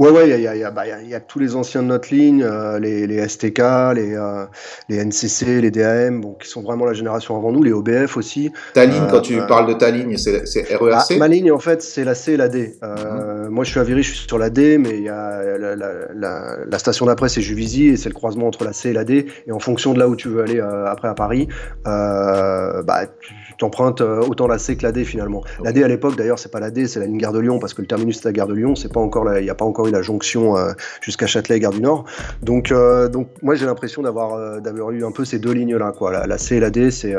Ouais, 0.00 0.08
ouais, 0.08 0.30
il 0.30 0.40
y 0.40 0.46
a, 0.46 0.56
y, 0.56 0.64
a, 0.64 0.70
bah, 0.70 0.84
y, 0.86 1.08
y 1.08 1.14
a, 1.14 1.20
tous 1.20 1.38
les 1.38 1.56
anciens 1.56 1.82
de 1.82 1.88
notre 1.88 2.08
ligne, 2.14 2.42
euh, 2.42 2.78
les, 2.78 3.06
les, 3.06 3.28
STK, 3.28 3.58
les, 3.94 4.14
euh, 4.14 4.46
les 4.88 5.04
NCC, 5.04 5.60
les 5.60 5.70
DAM, 5.70 6.22
bon, 6.22 6.32
qui 6.40 6.48
sont 6.48 6.62
vraiment 6.62 6.86
la 6.86 6.94
génération 6.94 7.36
avant 7.36 7.52
nous, 7.52 7.62
les 7.62 7.72
OBF 7.72 8.16
aussi. 8.16 8.50
Ta 8.72 8.86
ligne, 8.86 9.08
quand 9.10 9.20
tu 9.20 9.38
euh, 9.38 9.46
parles 9.46 9.68
de 9.68 9.74
ta 9.74 9.90
ligne, 9.90 10.16
c'est 10.16 10.38
RERC 10.74 11.12
ah, 11.12 11.18
Ma 11.18 11.28
ligne, 11.28 11.52
en 11.52 11.58
fait, 11.58 11.82
c'est 11.82 12.04
la 12.04 12.14
C 12.14 12.32
et 12.32 12.36
la 12.38 12.48
D. 12.48 12.76
Mhm. 12.80 13.48
Moi, 13.50 13.62
je 13.64 13.72
suis 13.72 13.78
à 13.78 13.82
Viry, 13.82 14.02
je 14.02 14.14
suis 14.14 14.26
sur 14.26 14.38
la 14.38 14.48
D, 14.48 14.78
mais 14.78 14.96
il 14.96 15.02
y 15.02 15.10
a 15.10 15.58
la, 15.58 15.76
la, 15.76 15.92
la, 16.14 16.56
la 16.66 16.78
station 16.78 17.04
d'après, 17.04 17.28
c'est 17.28 17.42
Juvisy, 17.42 17.88
et 17.88 17.98
c'est 17.98 18.08
le 18.08 18.14
croisement 18.14 18.46
entre 18.46 18.64
la 18.64 18.72
C 18.72 18.88
et 18.88 18.94
la 18.94 19.04
D. 19.04 19.26
Et 19.46 19.52
en 19.52 19.58
fonction 19.58 19.92
de 19.92 19.98
là 19.98 20.08
où 20.08 20.16
tu 20.16 20.28
veux 20.28 20.42
aller 20.42 20.60
après 20.60 21.08
à 21.08 21.14
Paris, 21.14 21.46
bah, 21.84 23.02
tu 23.20 23.34
empruntes 23.64 24.00
autant 24.00 24.46
la 24.46 24.58
C 24.58 24.76
que 24.76 24.82
la 24.82 24.92
D 24.92 25.04
finalement. 25.04 25.42
La 25.62 25.72
D 25.72 25.82
à 25.82 25.88
l'époque, 25.88 26.16
d'ailleurs, 26.16 26.38
c'est 26.38 26.50
pas 26.50 26.60
la 26.60 26.70
D, 26.70 26.86
c'est 26.86 27.00
la 27.00 27.06
ligne 27.06 27.18
Gare 27.18 27.32
de 27.32 27.40
Lyon, 27.40 27.58
parce 27.58 27.74
que 27.74 27.82
le 27.82 27.86
terminus 27.86 28.20
c'est 28.20 28.24
la 28.24 28.32
Gare 28.32 28.46
de 28.46 28.54
Lyon, 28.54 28.74
c'est 28.74 28.92
pas 28.92 29.00
encore, 29.00 29.26
il 29.36 29.42
n'y 29.42 29.50
a 29.50 29.54
pas 29.54 29.64
encore 29.64 29.88
la 29.88 30.02
jonction 30.02 30.56
euh, 30.56 30.72
jusqu'à 31.00 31.26
Châtelet 31.26 31.56
et 31.56 31.60
Gare 31.60 31.72
du 31.72 31.80
Nord. 31.80 32.04
Donc, 32.42 32.72
euh, 32.72 33.08
donc 33.08 33.28
moi 33.42 33.54
j'ai 33.54 33.66
l'impression 33.66 34.02
d'avoir 34.02 34.34
euh, 34.34 34.60
d'avoir 34.60 34.90
eu 34.90 35.04
un 35.04 35.12
peu 35.12 35.24
ces 35.24 35.38
deux 35.38 35.52
lignes 35.52 35.76
là 35.76 35.92
quoi. 35.92 36.26
La, 36.26 36.38
C 36.38 36.56
et 36.56 36.60
la 36.60 36.70
D, 36.70 36.90
c'est 36.90 37.14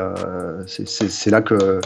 c'est 0.66 1.30
là 1.30 1.42
que 1.42 1.80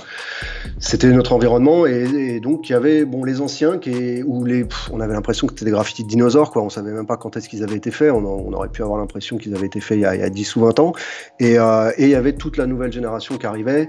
c'était 0.78 1.10
notre 1.10 1.32
environnement 1.32 1.86
et, 1.86 2.40
donc 2.40 2.68
il 2.68 2.72
y 2.72 2.74
avait 2.74 3.04
bon 3.04 3.24
les 3.24 3.40
anciens 3.40 3.78
qui 3.78 4.22
où 4.22 4.44
les 4.44 4.66
on 4.92 5.00
avait 5.00 5.14
l'impression 5.14 5.46
que 5.46 5.52
c'était 5.54 5.64
des 5.64 5.70
graffitis 5.70 6.04
de 6.04 6.08
dinosaures 6.08 6.50
quoi. 6.50 6.62
On 6.62 6.70
savait 6.70 6.92
même 6.92 7.06
pas 7.06 7.16
quand 7.16 7.36
est-ce 7.36 7.48
qu'ils 7.48 7.62
avaient 7.62 7.76
été 7.76 7.90
faits. 7.90 8.12
On, 8.12 8.52
aurait 8.52 8.68
pu 8.68 8.82
avoir 8.82 8.98
l'impression 8.98 9.36
qu'ils 9.36 9.54
avaient 9.54 9.66
été 9.66 9.80
faits 9.80 9.98
il 9.98 10.02
y, 10.02 10.06
a, 10.06 10.14
il 10.14 10.20
y, 10.20 10.24
a, 10.24 10.30
10 10.30 10.56
ou 10.56 10.60
20 10.62 10.78
ans. 10.80 10.92
Et, 11.40 11.54
et 11.54 11.58
il 11.98 12.08
y 12.08 12.14
avait 12.14 12.32
toute 12.32 12.56
la 12.56 12.66
nouvelle 12.66 12.92
génération 12.92 13.36
qui 13.36 13.46
arrivait, 13.46 13.88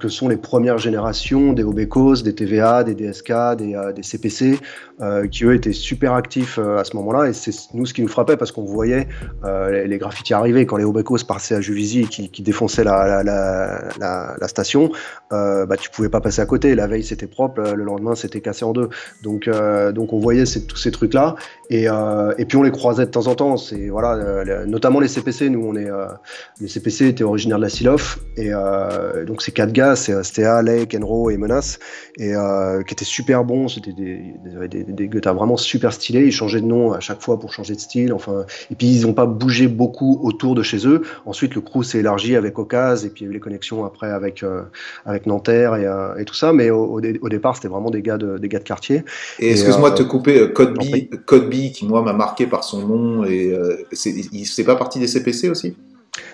que 0.00 0.05
sont 0.08 0.28
les 0.28 0.36
premières 0.36 0.78
générations 0.78 1.52
des 1.52 1.64
Obecos, 1.64 2.22
des 2.22 2.34
TVA, 2.34 2.84
des 2.84 2.94
DSK, 2.94 3.32
des, 3.56 4.02
CPC, 4.02 4.58
qui 5.30 5.44
eux 5.44 5.54
étaient 5.54 5.72
super 5.72 6.14
actifs 6.14 6.58
euh, 6.58 6.78
à 6.78 6.84
ce 6.84 6.96
moment-là. 6.96 7.28
Et 7.28 7.32
c'est 7.32 7.52
nous 7.74 7.86
ce 7.86 7.94
qui 7.94 8.02
nous 8.02 8.08
frappait 8.08 8.36
parce 8.36 8.52
qu'on 8.52 8.64
voyait 8.64 9.08
euh, 9.44 9.86
les, 9.86 9.98
graffitis 9.98 10.34
arriver 10.34 10.66
quand 10.66 10.76
les 10.76 10.84
Obecos 10.84 11.24
passaient 11.26 11.54
à 11.54 11.60
Juvisy 11.60 12.00
et 12.00 12.06
qui, 12.06 12.42
défonçaient 12.42 12.84
la, 12.84 14.36
station. 14.48 14.90
Euh, 15.32 15.66
bah, 15.66 15.76
tu 15.76 15.90
pouvais 15.90 16.08
pas 16.08 16.20
passer 16.20 16.42
à 16.42 16.46
côté. 16.46 16.74
La 16.74 16.86
veille 16.86 17.04
c'était 17.04 17.26
propre, 17.26 17.62
le 17.62 17.84
lendemain 17.84 18.14
c'était 18.14 18.40
cassé 18.40 18.64
en 18.64 18.72
deux. 18.72 18.88
Donc, 19.22 19.48
donc 19.94 20.12
on 20.12 20.18
voyait 20.18 20.44
tous 20.44 20.76
ces 20.76 20.90
trucs-là. 20.90 21.36
Et, 21.70 21.84
et 21.84 22.44
puis 22.44 22.56
on 22.56 22.62
les 22.62 22.70
croisait 22.70 23.06
de 23.06 23.10
temps 23.10 23.26
en 23.26 23.34
temps. 23.34 23.56
C'est 23.56 23.88
voilà, 23.88 24.64
notamment 24.66 25.00
les 25.00 25.08
CPC. 25.08 25.50
Nous 25.50 25.64
on 25.64 25.76
est 25.76 25.88
les 26.60 26.68
CPC 26.68 27.08
étaient 27.08 27.24
originaires 27.24 27.58
de 27.58 27.62
la 27.62 27.68
Silof 27.68 28.20
et 28.36 28.50
donc 29.26 29.42
ces 29.42 29.52
quatre 29.52 29.72
gars, 29.72 29.95
c'est 29.96 30.22
Stea, 30.22 30.62
Lake, 30.62 30.94
Enro 30.94 31.30
et 31.30 31.36
Menace, 31.36 31.78
et 32.18 32.32
qui 32.86 32.92
étaient 32.94 33.04
super 33.04 33.44
bons. 33.44 33.68
C'était 33.68 33.92
des, 33.92 34.34
des, 34.68 34.84
des, 34.84 35.08
des 35.08 35.20
vraiment 35.20 35.56
super 35.56 35.92
stylés 35.92 36.26
ils 36.26 36.32
changeaient 36.32 36.60
de 36.60 36.66
nom 36.66 36.92
à 36.92 37.00
chaque 37.00 37.22
fois 37.22 37.38
pour 37.38 37.52
changer 37.52 37.74
de 37.74 37.80
style. 37.80 38.12
Enfin, 38.12 38.44
et 38.70 38.74
puis 38.74 38.86
ils 38.88 39.02
n'ont 39.02 39.14
pas 39.14 39.26
bougé 39.26 39.68
beaucoup 39.68 40.20
autour 40.22 40.54
de 40.54 40.62
chez 40.62 40.86
eux. 40.86 41.02
Ensuite, 41.24 41.54
le 41.54 41.60
crew 41.60 41.82
s'est 41.82 41.98
élargi 41.98 42.36
avec 42.36 42.58
Ocas 42.58 43.02
et 43.04 43.08
puis 43.08 43.24
il 43.24 43.24
y 43.24 43.28
a 43.28 43.30
eu 43.30 43.34
les 43.34 43.40
connexions 43.40 43.84
après 43.84 44.10
avec 44.10 44.42
euh, 44.42 44.62
avec 45.04 45.26
Nanterre 45.26 45.76
et, 45.76 45.86
euh, 45.86 46.16
et, 46.16 46.24
tout 46.24 46.34
ça. 46.34 46.52
Mais 46.52 46.70
au, 46.70 47.00
au, 47.20 47.28
départ, 47.28 47.56
c'était 47.56 47.68
vraiment 47.68 47.90
des 47.90 48.02
gars 48.02 48.18
de 48.18 48.38
des 48.38 48.48
gars 48.48 48.58
de 48.58 48.64
quartier. 48.64 49.04
Et, 49.38 49.52
excuse-moi 49.52 49.90
de 49.90 49.96
te 49.96 50.02
euh, 50.02 50.06
couper, 50.06 50.52
Code 50.52 50.74
B, 50.74 51.14
Code 51.24 51.48
B 51.48 51.72
qui 51.72 51.86
moi 51.86 52.02
m'a 52.02 52.12
marqué 52.12 52.46
par 52.46 52.64
son 52.64 52.86
nom 52.86 53.24
et 53.24 53.52
c'est 53.92 54.64
pas 54.64 54.76
parti 54.76 54.98
des 54.98 55.06
CPC 55.06 55.48
aussi? 55.48 55.76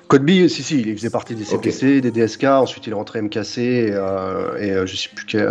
Code 0.09 0.25
B, 0.25 0.49
si, 0.49 0.63
si, 0.63 0.81
il 0.81 0.97
faisait 0.97 1.11
partie 1.11 1.35
des 1.35 1.45
CPC, 1.45 2.01
des 2.01 2.11
DSK, 2.11 2.45
ensuite 2.45 2.87
il 2.87 2.91
est 2.91 2.95
rentré 2.95 3.23
MKC 3.23 3.59
et, 3.59 3.91
euh, 3.93 4.59
et 4.59 4.87
je 4.87 4.97
sais 4.97 5.09
plus 5.15 5.25
quel. 5.25 5.49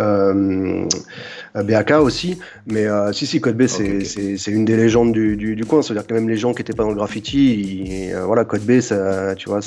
Euh, 1.56 1.62
BAK 1.62 1.90
aussi. 1.92 2.38
Mais 2.66 2.86
euh, 2.86 3.12
si, 3.12 3.26
si, 3.26 3.40
Code 3.40 3.56
B, 3.56 3.66
c'est 3.66 4.50
une 4.50 4.64
des 4.64 4.76
légendes 4.76 5.12
du, 5.12 5.36
du, 5.36 5.64
coin. 5.64 5.82
C'est-à-dire 5.82 6.06
que 6.06 6.14
même 6.14 6.28
les 6.28 6.36
gens 6.36 6.52
qui 6.52 6.60
n'étaient 6.60 6.72
pas 6.72 6.82
dans 6.82 6.90
le 6.90 6.94
graffiti, 6.94 8.10
euh, 8.12 8.24
voilà, 8.24 8.44
Code 8.44 8.62
B, 8.62 8.80
ça, 8.80 9.34
tu 9.34 9.48
vois, 9.48 9.60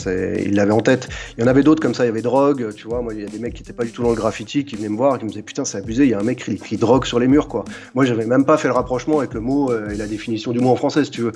ils 0.43 0.55
l'avaient 0.55 0.71
en 0.71 0.81
tête. 0.81 1.07
Il 1.37 1.41
y 1.41 1.43
en 1.43 1.47
avait 1.47 1.63
d'autres 1.63 1.81
comme 1.81 1.93
ça, 1.93 2.03
il 2.03 2.07
y 2.07 2.09
avait 2.09 2.21
Drogue, 2.21 2.73
tu 2.75 2.87
vois. 2.87 3.01
Moi, 3.01 3.13
il 3.13 3.21
y 3.21 3.23
a 3.23 3.27
des 3.27 3.39
mecs 3.39 3.53
qui 3.53 3.61
n'étaient 3.61 3.73
pas 3.73 3.83
du 3.83 3.91
tout 3.91 4.03
dans 4.03 4.09
le 4.09 4.15
graffiti 4.15 4.65
qui 4.65 4.75
venaient 4.75 4.89
me 4.89 4.97
voir 4.97 5.15
et 5.15 5.19
qui 5.19 5.25
me 5.25 5.29
disaient 5.29 5.43
Putain, 5.43 5.65
c'est 5.65 5.77
abusé, 5.77 6.03
il 6.03 6.09
y 6.09 6.13
a 6.13 6.19
un 6.19 6.23
mec 6.23 6.43
qui 6.43 6.51
écrit 6.51 6.77
drogue 6.77 7.05
sur 7.05 7.19
les 7.19 7.27
murs, 7.27 7.47
quoi. 7.47 7.65
Moi, 7.93 8.05
j'avais 8.05 8.25
même 8.25 8.45
pas 8.45 8.57
fait 8.57 8.67
le 8.67 8.73
rapprochement 8.73 9.19
avec 9.19 9.33
le 9.33 9.39
mot 9.39 9.71
et 9.89 9.95
la 9.95 10.07
définition 10.07 10.51
du 10.51 10.59
mot 10.59 10.69
en 10.69 10.75
français, 10.75 11.05
si 11.05 11.11
tu 11.11 11.21
veux. 11.21 11.33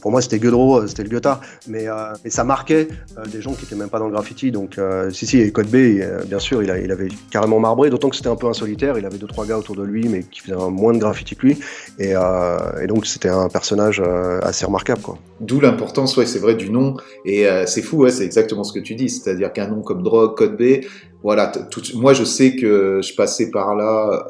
pour 0.00 0.10
moi, 0.10 0.22
c'était 0.22 0.38
Guedro, 0.38 0.86
c'était 0.86 1.02
le 1.02 1.10
Goethe. 1.10 1.28
Mais, 1.66 1.86
mais 2.28 2.32
ça 2.32 2.44
marquait 2.44 2.88
des 3.32 3.40
gens 3.40 3.54
qui 3.54 3.62
n'étaient 3.62 3.74
même 3.74 3.88
pas 3.88 3.98
dans 3.98 4.06
le 4.06 4.12
graffiti. 4.12 4.50
Donc, 4.50 4.78
si, 5.10 5.26
si, 5.26 5.40
et 5.40 5.50
Code 5.50 5.68
B, 5.68 6.02
bien 6.26 6.38
sûr, 6.38 6.62
il, 6.62 6.70
avait 6.70 7.08
carrément 7.30 7.58
marbré, 7.58 7.88
d'autant 7.88 8.10
que 8.10 8.16
c'était 8.16 8.28
un 8.28 8.36
peu 8.36 8.46
insolitaire. 8.48 8.98
Il 8.98 9.06
avait 9.06 9.16
deux, 9.16 9.26
trois 9.26 9.46
autour 9.56 9.76
de 9.76 9.82
lui, 9.82 10.08
mais 10.08 10.22
qui 10.22 10.40
faisait 10.40 10.56
moins 10.56 10.92
de 10.92 10.98
graffiti 10.98 11.36
que 11.36 11.46
lui. 11.46 11.58
Et, 11.98 12.12
euh, 12.14 12.86
donc 12.86 13.06
c'était 13.06 13.28
un 13.28 13.48
personnage 13.48 14.02
euh, 14.04 14.40
assez 14.42 14.66
remarquable. 14.66 15.00
quoi. 15.00 15.18
D'où 15.40 15.60
l'importance, 15.60 16.16
ouais, 16.16 16.26
c'est 16.26 16.38
vrai, 16.38 16.54
du 16.54 16.70
nom. 16.70 16.96
Et 17.24 17.46
euh, 17.46 17.64
c'est 17.66 17.82
fou, 17.82 18.06
c'est 18.08 18.24
exactement 18.24 18.64
ce 18.64 18.72
que 18.72 18.80
tu 18.80 18.94
dis. 18.94 19.08
C'est-à-dire 19.08 19.52
qu'un 19.52 19.68
nom 19.68 19.82
comme 19.82 20.02
Drogue, 20.02 20.36
Code 20.36 20.56
B, 20.56 20.84
voilà, 21.22 21.50
moi 21.94 22.12
je 22.12 22.22
sais 22.22 22.54
que 22.54 23.00
je 23.02 23.14
passais 23.16 23.50
par 23.50 23.74
là 23.74 24.24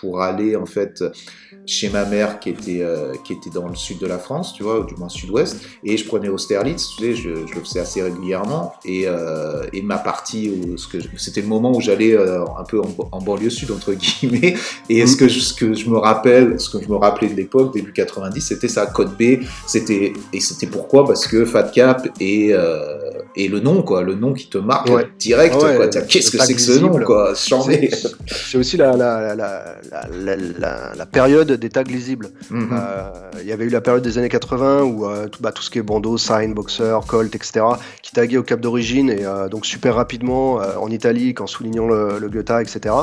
pour 0.00 0.20
aller 0.20 0.56
en 0.56 0.66
fait 0.66 1.04
chez 1.68 1.90
ma 1.90 2.06
mère 2.06 2.40
qui 2.40 2.48
était, 2.48 2.80
euh, 2.80 3.12
qui 3.22 3.34
était 3.34 3.50
dans 3.50 3.68
le 3.68 3.74
sud 3.76 3.98
de 3.98 4.06
la 4.06 4.18
France, 4.18 4.54
tu 4.54 4.62
vois, 4.62 4.86
du 4.88 4.94
moins 4.94 5.10
sud-ouest, 5.10 5.58
et 5.84 5.98
je 5.98 6.06
prenais 6.06 6.28
Austerlitz, 6.28 6.96
tu 6.96 7.04
sais, 7.04 7.14
je, 7.14 7.28
je, 7.46 7.54
le 7.54 7.60
faisais 7.60 7.80
assez 7.80 8.00
régulièrement, 8.00 8.72
et, 8.86 9.02
euh, 9.06 9.64
et 9.74 9.82
ma 9.82 9.98
partie, 9.98 10.50
c'était 11.18 11.42
le 11.42 11.46
moment 11.46 11.70
où 11.76 11.82
j'allais 11.82 12.16
euh, 12.16 12.42
un 12.58 12.64
peu 12.64 12.80
en, 12.80 13.20
banlieue 13.20 13.50
sud, 13.50 13.70
entre 13.70 13.92
guillemets, 13.92 14.56
et 14.88 15.06
ce, 15.06 15.14
que 15.16 15.28
je, 15.28 15.40
ce 15.40 15.52
que 15.52 15.74
je 15.74 15.90
me 15.90 15.98
rappelle, 15.98 16.58
ce 16.58 16.70
que 16.70 16.82
je 16.82 16.88
me 16.88 16.96
rappelais 16.96 17.28
de 17.28 17.34
l'époque, 17.34 17.74
début 17.74 17.92
90, 17.92 18.40
c'était 18.40 18.68
ça, 18.68 18.86
Code 18.86 19.14
B, 19.18 19.42
c'était, 19.66 20.14
et 20.32 20.40
c'était 20.40 20.68
pourquoi? 20.68 21.04
Parce 21.04 21.26
que 21.26 21.44
Fat 21.44 21.64
Cap 21.64 22.08
et, 22.18 22.54
et 23.36 23.48
le 23.48 23.60
nom, 23.60 23.82
quoi, 23.82 24.02
le 24.02 24.14
nom 24.14 24.32
qui 24.32 24.48
te 24.48 24.56
marque 24.56 24.88
direct, 25.18 25.54
quoi, 25.54 25.88
qu'est-ce 25.88 26.30
que 26.30 26.38
c'est 26.42 26.54
que 26.54 26.60
ce 26.60 26.78
nom, 26.78 26.98
quoi, 27.04 27.34
C'est 27.34 28.56
aussi 28.56 28.78
la, 28.78 28.96
la, 28.96 29.34
la, 29.34 30.94
la 30.96 31.06
période 31.06 31.57
des 31.58 31.70
tags 31.70 31.82
lisibles. 31.82 32.30
Mhm. 32.50 32.70
Euh, 32.72 33.10
il 33.40 33.46
y 33.46 33.52
avait 33.52 33.64
eu 33.64 33.68
la 33.68 33.80
période 33.80 34.02
des 34.02 34.18
années 34.18 34.28
80 34.28 34.82
où 34.82 35.06
euh, 35.06 35.28
tout, 35.28 35.42
bah, 35.42 35.52
tout, 35.52 35.62
ce 35.62 35.70
qui 35.70 35.78
est 35.78 35.82
bandeau, 35.82 36.18
sign, 36.18 36.54
boxer, 36.54 37.00
colt, 37.06 37.34
etc., 37.34 37.64
qui 38.02 38.12
taguaient 38.12 38.38
au 38.38 38.42
cap 38.42 38.60
d'origine 38.60 39.10
et 39.10 39.24
euh, 39.24 39.48
donc 39.48 39.66
super 39.66 39.94
rapidement 39.94 40.58
en 40.80 40.90
italique 40.90 41.40
en 41.40 41.46
soulignant 41.46 41.86
le, 41.86 42.18
le 42.18 42.28
Goethe, 42.28 42.50
etc. 42.60 42.94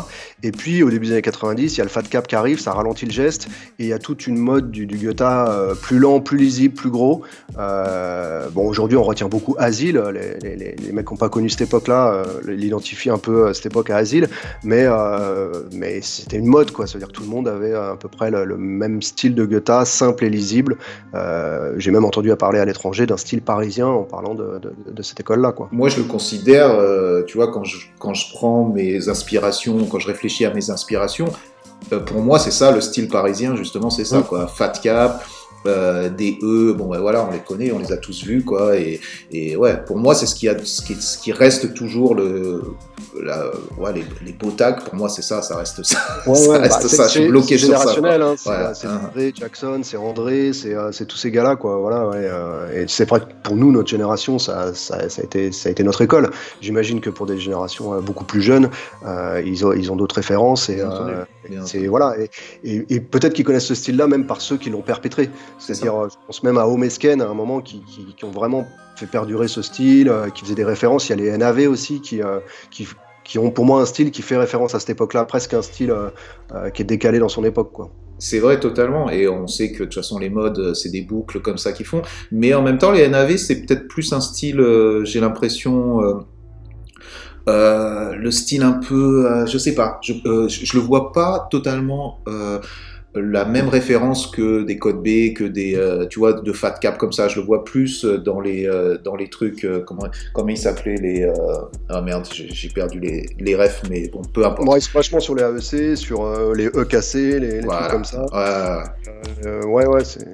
Et 0.44 0.52
puis 0.52 0.84
au 0.84 0.90
début 0.90 1.08
des 1.08 1.14
années 1.14 1.22
90, 1.22 1.76
il 1.76 1.78
y 1.78 1.82
a 1.82 1.84
le 1.84 1.90
fat 1.90 2.04
cap 2.04 2.28
qui 2.28 2.36
arrive, 2.36 2.60
ça 2.60 2.74
ralentit 2.74 3.06
le 3.06 3.12
geste 3.12 3.48
et 3.80 3.84
il 3.84 3.88
y 3.88 3.94
a 3.94 4.00
toute 4.00 4.28
une 4.28 4.38
mode 4.38 4.72
du, 4.72 4.86
du 4.86 4.98
Goethe 4.98 5.24
plus 5.82 6.00
lent, 6.00 6.20
plus 6.20 6.38
lisible, 6.38 6.74
plus 6.74 6.90
gros. 6.90 7.24
bon, 7.56 8.68
aujourd'hui, 8.68 8.98
on 8.98 9.04
retient 9.04 9.28
beaucoup 9.28 9.56
Asile. 9.58 10.02
Les, 10.14 10.56
les, 10.56 10.76
les 10.76 10.92
mecs 10.92 11.06
qui 11.06 11.14
n'ont 11.14 11.18
pas 11.18 11.30
connu 11.30 11.50
cette 11.50 11.62
époque-là 11.62 12.24
l'identifient 12.46 13.10
un 13.10 13.18
peu 13.18 13.54
cette 13.54 13.68
époque 13.68 13.90
à 13.90 13.98
Asile, 13.98 14.30
mais, 14.64 14.86
mais 15.72 16.02
c'était 16.02 16.38
une 16.38 16.48
mode, 16.48 16.72
quoi. 16.72 16.88
C'est-à-dire 16.88 17.08
que 17.08 17.14
tout 17.14 17.24
le 17.24 17.30
monde 17.30 17.48
avait 17.48 17.74
à 17.74 17.96
peu 18.00 18.08
près 18.08 18.32
le, 18.32 18.45
le 18.46 18.58
même 18.58 19.02
style 19.02 19.36
de 19.36 19.46
Goethe, 19.46 19.86
simple 19.86 20.26
et 20.26 20.30
lisible. 20.30 20.78
Euh, 21.14 21.74
j'ai 21.78 21.92
même 21.92 22.06
entendu 22.06 22.32
à 22.32 22.36
parler 22.36 22.60
à 22.60 22.66
l'étranger 22.66 23.06
d'un 23.06 23.18
style 23.18 23.42
parisien 23.42 23.88
en 23.88 24.04
parlant 24.04 24.36
de, 24.36 24.60
cette 25.02 25.20
école-là. 25.20 25.52
Quoi. 25.52 25.70
Moi, 25.72 25.90
je 25.90 25.98
le 25.98 26.04
considère, 26.04 26.72
euh, 26.72 27.24
tu 27.24 27.38
vois, 27.38 27.52
quand 27.52 27.64
je, 27.64 27.78
quand 28.00 28.14
je 28.14 28.34
prends 28.34 28.66
mes 28.66 29.10
inspirations, 29.10 29.86
quand 29.86 30.00
je 30.00 30.08
réfléchis 30.08 30.46
à 30.46 30.54
mes 30.54 30.70
inspirations, 30.70 31.28
euh, 31.92 32.00
pour 32.00 32.22
moi, 32.22 32.40
c'est 32.40 32.52
ça, 32.52 32.72
le 32.72 32.82
style 32.82 33.08
parisien, 33.08 33.56
justement, 33.56 33.90
c'est 33.90 34.06
ça, 34.06 34.20
mm. 34.20 34.24
quoi. 34.24 34.48
Fat 34.48 34.74
cap, 34.82 35.24
euh, 35.68 36.10
des 36.10 36.38
E, 36.44 36.74
bon 36.74 36.88
ben 36.90 37.00
voilà, 37.00 37.26
on 37.28 37.32
les 37.32 37.40
connaît, 37.40 37.72
on 37.72 37.80
les 37.80 37.92
a 37.92 37.98
tous 37.98 38.24
vus 38.24 38.44
quoi. 38.44 38.76
Et, 38.78 39.00
et 39.32 39.56
ouais, 39.56 39.78
pour 39.86 39.98
moi 39.98 40.16
c'est 40.16 40.26
ce 40.26 40.36
qui 40.36 40.48
a, 40.50 40.56
ce 40.64 40.82
qui, 40.82 40.96
ce 40.96 41.18
qui 41.18 41.32
reste 41.32 41.74
toujours 41.74 42.16
le, 42.16 42.62
la, 43.22 43.46
ouais, 43.78 43.94
les, 43.94 44.04
les 44.26 44.34
beaux 44.34 44.52
tags. 44.52 44.74
Pour 44.74 44.96
moi 44.96 45.10
c'est 45.10 45.22
ça, 45.22 45.42
ça 45.42 45.56
reste 45.58 45.84
ça. 45.84 45.98
Ouais, 46.28 46.36
ça 46.36 46.50
ouais, 46.50 46.58
reste 46.60 46.82
bah, 46.84 46.88
ça. 46.90 47.04
Je 47.08 47.10
c'est- 47.14 47.20
suis 47.20 47.28
bloqué 47.30 47.58
c'est 47.58 47.66
sur 47.66 47.78
ça. 47.78 47.90
hein, 47.90 48.74
c'est 48.76 48.88
hein. 48.88 49.02
André, 49.08 49.34
Jackson, 49.36 49.82
c'est 49.84 49.98
André, 49.98 50.52
c'est 50.54 50.74
euh, 50.76 50.92
c'est 50.92 51.06
tous 51.06 51.18
ces 51.18 51.32
gars-là, 51.32 51.56
quoi. 51.56 51.78
Voilà, 51.78 52.08
ouais, 52.08 52.16
euh, 52.22 52.84
et 52.84 52.86
c'est 52.88 53.08
vrai 53.10 53.22
que 53.22 53.26
pour 53.44 53.56
nous, 53.56 53.72
notre 53.72 53.90
génération, 53.90 54.40
ça, 54.40 54.74
ça, 54.74 55.10
ça 55.10 55.22
a 55.22 55.26
été, 55.26 55.52
ça 55.52 55.70
a 55.70 55.72
été 55.72 55.84
notre 55.84 56.02
école. 56.02 56.30
J'imagine 56.62 57.00
que 57.02 57.10
pour 57.10 57.26
des 57.26 57.38
générations 57.40 58.00
beaucoup 58.02 58.26
plus 58.26 58.42
jeunes, 58.42 58.70
ils 59.46 59.66
ont, 59.66 59.74
ils 59.74 59.92
ont 59.92 59.96
d'autres 59.96 60.16
références 60.16 60.70
et 60.70 60.84
entendu. 60.84 61.14
voilà. 61.90 62.16
Et, 62.20 62.30
et- 62.64 62.86
et 62.96 63.00
peut-être 63.00 63.34
qu'ils 63.34 63.46
connaissent 63.46 63.66
ce 63.66 63.76
style-là 63.76 64.08
même 64.08 64.26
par 64.26 64.42
ceux 64.42 64.58
qui 64.58 64.70
l'ont 64.70 64.82
perpétré. 64.82 65.30
C'est-à-dire, 65.58 65.96
euh, 65.96 66.08
je 66.10 66.16
pense 66.26 66.44
même 66.44 66.58
à 66.58 66.68
Home 66.68 66.84
Esken 66.84 67.22
à 67.22 67.28
un 67.28 67.34
moment 67.34 67.62
qui, 67.62 67.82
qui, 67.84 68.14
qui 68.16 68.26
ont 68.26 68.32
vraiment 68.32 68.66
fait 68.96 69.08
perdurer 69.08 69.48
ce 69.48 69.62
style, 69.62 70.10
euh, 70.10 70.30
qui 70.30 70.44
faisaient 70.44 70.56
des 70.56 70.64
références. 70.64 71.10
Il 71.10 71.12
y 71.12 71.14
a 71.14 71.32
les 71.32 71.38
NAV 71.38 71.68
aussi 71.70 72.02
qui, 72.02 72.22
euh, 72.22 72.40
qui, 72.72 72.88
qui 73.26 73.40
ont 73.40 73.52
pour 73.52 73.66
moi 73.66 73.82
un 73.82 73.86
style 73.86 74.12
qui 74.12 74.22
fait 74.22 74.38
référence 74.38 74.76
à 74.76 74.80
cette 74.80 74.92
époque-là, 74.92 75.26
presque 75.26 75.54
un 75.54 75.62
style 75.62 75.92
euh, 75.92 76.10
euh, 76.54 76.70
qui 76.70 76.84
est 76.84 76.86
décalé 76.86 77.20
dans 77.20 77.28
son 77.30 77.44
époque, 77.44 77.72
quoi. 77.74 77.92
C'est 78.18 78.40
vrai 78.40 78.62
totalement, 78.62 79.10
et 79.10 79.28
on 79.28 79.46
sait 79.46 79.74
que 79.74 79.80
de 79.80 79.84
toute 79.86 79.96
façon 79.96 80.18
les 80.20 80.30
modes, 80.30 80.74
c'est 80.74 80.90
des 80.90 81.02
boucles 81.02 81.42
comme 81.42 81.58
ça 81.58 81.74
qu'ils 81.74 81.86
font. 81.86 82.02
Mais 82.32 82.54
en 82.54 82.62
même 82.62 82.78
temps, 82.78 82.94
les 82.94 83.06
NAV, 83.10 83.36
c'est 83.36 83.66
peut-être 83.66 83.90
plus 83.90 84.14
un 84.14 84.22
style, 84.22 84.62
euh, 84.62 85.04
j'ai 85.04 85.20
l'impression, 85.20 86.00
le 87.46 88.32
style 88.32 88.64
un 88.64 88.72
peu, 88.74 89.46
je 89.46 89.58
sais 89.58 89.76
pas, 89.76 90.00
je, 90.02 90.14
je, 90.24 90.66
je 90.66 90.78
le 90.78 90.84
vois 90.84 91.12
pas 91.12 91.48
totalement 91.52 92.20
la 93.16 93.46
même 93.46 93.70
référence 93.70 94.28
que 94.28 94.64
des 94.64 94.78
codes 94.78 95.02
B, 95.02 95.34
que 95.34 95.44
des, 95.44 95.76
euh, 95.76 96.06
tu 96.06 96.20
vois, 96.20 96.34
de 96.34 96.52
Fat 96.52 96.72
Cap 96.82 96.98
comme 96.98 97.12
ça. 97.12 97.28
Je 97.28 97.40
le 97.40 97.46
vois 97.46 97.64
plus 97.64 98.04
euh, 98.06 98.18
dans 98.18 98.40
les, 98.40 98.68
euh, 98.68 98.98
dans 99.04 99.16
les 99.16 99.30
trucs, 99.30 99.64
euh, 99.64 99.80
comment, 99.86 100.08
comment 100.34 100.50
ils 100.50 100.58
s'appelaient 100.58 100.96
les, 100.98 101.30
ah 101.90 102.02
merde, 102.02 102.26
j'ai 102.32 102.70
perdu 102.70 103.00
les, 103.00 103.26
les 103.40 103.56
refs, 103.56 103.82
mais 103.90 104.08
bon, 104.10 104.22
peu 104.34 104.46
importe. 104.46 104.66
Moi, 104.66 104.78
vachement 104.94 105.20
sur 105.20 105.36
les 105.36 105.44
AEC, 105.44 105.98
sur 105.98 106.54
les 106.54 106.68
E 106.68 106.84
cassés, 106.86 107.40
les, 107.40 107.62
les 107.62 107.62
Voilà. 107.62 107.88
trucs 107.88 107.92
comme 107.92 108.06
ça. 108.06 108.26
Ouais. 109.44 109.66
Ouais, 109.66 109.86
ouais, 109.88 110.04
c'est. 110.04 110.26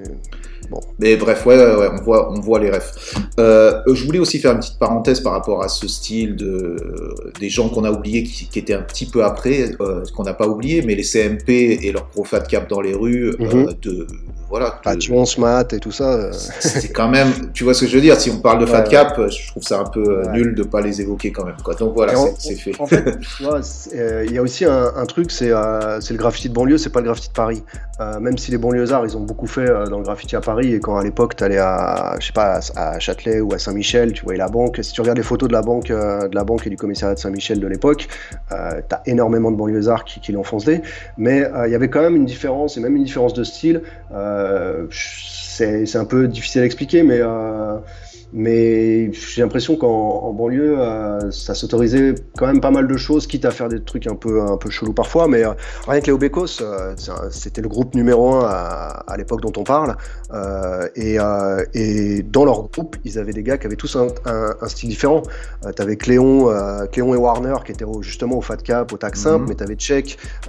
Mais 0.99 1.15
bref, 1.15 1.45
ouais, 1.45 1.55
ouais, 1.57 1.75
ouais, 1.75 1.89
on 1.99 2.03
voit, 2.03 2.31
on 2.31 2.39
voit 2.39 2.59
les 2.59 2.69
refs. 2.71 3.15
Euh, 3.39 3.81
je 3.91 4.05
voulais 4.05 4.19
aussi 4.19 4.39
faire 4.39 4.51
une 4.53 4.59
petite 4.59 4.79
parenthèse 4.79 5.19
par 5.19 5.33
rapport 5.33 5.63
à 5.63 5.67
ce 5.67 5.87
style 5.87 6.35
de 6.35 6.75
des 7.39 7.49
gens 7.49 7.69
qu'on 7.69 7.83
a 7.83 7.91
oubliés 7.91 8.23
qui, 8.23 8.47
qui 8.47 8.59
étaient 8.59 8.73
un 8.73 8.81
petit 8.81 9.05
peu 9.05 9.23
après, 9.23 9.71
euh, 9.81 10.03
qu'on 10.15 10.23
n'a 10.23 10.33
pas 10.33 10.47
oublié, 10.47 10.81
mais 10.81 10.95
les 10.95 11.03
CMP 11.03 11.79
et 11.83 11.91
leur 11.91 12.07
gros 12.13 12.23
fat 12.23 12.41
cap 12.41 12.69
dans 12.69 12.81
les 12.81 12.93
rues, 12.93 13.29
euh, 13.29 13.35
Mhm. 13.39 13.73
de 13.81 14.07
voilà. 14.49 14.69
de- 14.69 14.83
Passion, 14.83 15.25
Smat 15.25 15.73
et 15.73 15.79
tout 15.79 15.91
ça. 15.91 16.13
euh, 16.13 16.31
c'est 16.59 16.91
quand 16.91 17.07
même, 17.09 17.29
tu 17.53 17.63
vois 17.63 17.73
ce 17.73 17.81
que 17.81 17.87
je 17.87 17.95
veux 17.95 18.01
dire. 18.01 18.19
Si 18.19 18.29
on 18.29 18.39
parle 18.39 18.59
de 18.59 18.65
fat 18.65 18.83
Ouais, 18.83 18.89
cap, 18.89 19.19
je 19.29 19.47
trouve 19.51 19.63
ça 19.63 19.79
un 19.79 19.85
peu 19.85 20.03
euh, 20.03 20.23
Ouais. 20.25 20.31
nul 20.33 20.55
de 20.55 20.63
pas 20.63 20.81
les 20.81 20.99
évoquer 21.01 21.31
quand 21.31 21.45
même. 21.45 21.55
Quoi. 21.63 21.73
Donc 21.75 21.93
voilà, 21.93 22.13
c'est 22.37 22.55
fait. 22.55 22.73
En 22.79 22.85
fait, 22.85 23.03
tu 23.37 23.43
euh, 23.95 24.25
il 24.27 24.33
y 24.33 24.37
a 24.37 24.41
aussi 24.41 24.65
un, 24.65 24.91
un 24.95 25.05
truc, 25.05 25.31
c'est 25.31 25.51
euh, 25.51 25.99
le 26.09 26.17
graffiti 26.17 26.49
de 26.49 26.53
banlieue, 26.53 26.77
c'est 26.77 26.89
pas 26.89 26.99
le 26.99 27.05
graffiti 27.05 27.29
de 27.29 27.33
Paris. 27.33 27.63
Euh, 28.01 28.19
même 28.19 28.37
si 28.37 28.51
les 28.51 28.57
banlieusards, 28.57 29.05
ils 29.05 29.15
ont 29.15 29.21
beaucoup 29.21 29.47
fait 29.47 29.69
euh, 29.69 29.85
dans 29.85 29.99
le 29.99 30.03
graffiti 30.03 30.35
à 30.35 30.41
Paris, 30.41 30.60
et 30.61 30.79
quand 30.79 30.97
à 30.97 31.03
l'époque, 31.03 31.35
t'allais 31.35 31.57
à, 31.57 32.15
je 32.19 32.27
sais 32.27 32.33
pas, 32.33 32.59
à, 32.75 32.99
Châtelet 32.99 33.39
ou 33.39 33.53
à 33.53 33.59
Saint-Michel, 33.59 34.13
tu 34.13 34.23
voyais 34.23 34.37
la 34.37 34.47
banque. 34.47 34.79
Si 34.81 34.93
tu 34.93 35.01
regardes 35.01 35.17
les 35.17 35.23
photos 35.23 35.47
de 35.47 35.53
la 35.53 35.61
banque, 35.61 35.91
euh, 35.91 36.27
de 36.27 36.35
la 36.35 36.43
banque 36.43 36.67
et 36.67 36.69
du 36.69 36.77
commissariat 36.77 37.15
de 37.15 37.19
Saint-Michel 37.19 37.59
de 37.59 37.67
l'époque, 37.67 38.07
euh, 38.51 38.81
t'as 38.87 39.01
énormément 39.05 39.51
de 39.51 39.57
banlieusards 39.57 40.05
qui, 40.05 40.19
qui 40.19 40.31
l'enfoncent 40.31 40.81
Mais 41.17 41.43
euh, 41.43 41.67
il 41.67 41.71
y 41.71 41.75
avait 41.75 41.89
quand 41.89 42.01
même 42.01 42.15
une 42.15 42.25
différence, 42.25 42.77
et 42.77 42.81
même 42.81 42.95
une 42.95 43.03
différence 43.03 43.33
de 43.33 43.43
style. 43.43 43.81
Euh, 44.13 44.87
c'est 44.91 45.95
un 45.95 46.05
peu 46.05 46.27
difficile 46.27 46.61
à 46.61 46.65
expliquer, 46.65 47.03
mais 47.03 47.21
mais 48.33 49.11
j'ai 49.13 49.41
l'impression 49.41 49.75
qu'en 49.75 49.87
en 50.23 50.33
banlieue, 50.33 50.79
euh, 50.79 51.31
ça 51.31 51.53
s'autorisait 51.53 52.15
quand 52.37 52.47
même 52.47 52.61
pas 52.61 52.71
mal 52.71 52.87
de 52.87 52.97
choses, 52.97 53.27
quitte 53.27 53.45
à 53.45 53.51
faire 53.51 53.67
des 53.69 53.81
trucs 53.81 54.07
un 54.07 54.15
peu, 54.15 54.41
un 54.41 54.57
peu 54.57 54.69
chelous 54.69 54.93
parfois. 54.93 55.27
Mais 55.27 55.43
euh, 55.45 55.51
rien 55.87 55.99
que 56.01 56.05
les 56.07 56.11
Obécos, 56.11 56.61
euh, 56.61 56.93
c'était 57.29 57.61
le 57.61 57.67
groupe 57.69 57.93
numéro 57.95 58.33
un 58.33 58.45
à, 58.45 59.03
à 59.07 59.17
l'époque 59.17 59.41
dont 59.41 59.53
on 59.57 59.63
parle. 59.63 59.95
Euh, 60.33 60.87
et, 60.95 61.17
et 61.73 62.23
dans 62.23 62.45
leur 62.45 62.69
groupe, 62.69 62.95
ils 63.03 63.19
avaient 63.19 63.33
des 63.33 63.43
gars 63.43 63.57
qui 63.57 63.67
avaient 63.67 63.75
tous 63.75 63.95
un, 63.95 64.07
un- 64.25 64.55
un 64.61 64.67
style 64.67 64.89
différent. 64.89 65.23
T'avais 65.75 65.97
Cléon, 65.97 66.49
Cléon 66.91 67.13
et 67.13 67.17
Warner 67.17 67.55
qui 67.65 67.71
étaient 67.73 67.85
au- 67.85 68.01
justement 68.01 68.37
au 68.37 68.41
fat 68.41 68.57
cap, 68.57 68.91
au 68.93 68.97
simple, 69.15 69.43
Mhm. 69.43 69.49
mais 69.49 69.55
t'avais 69.55 69.77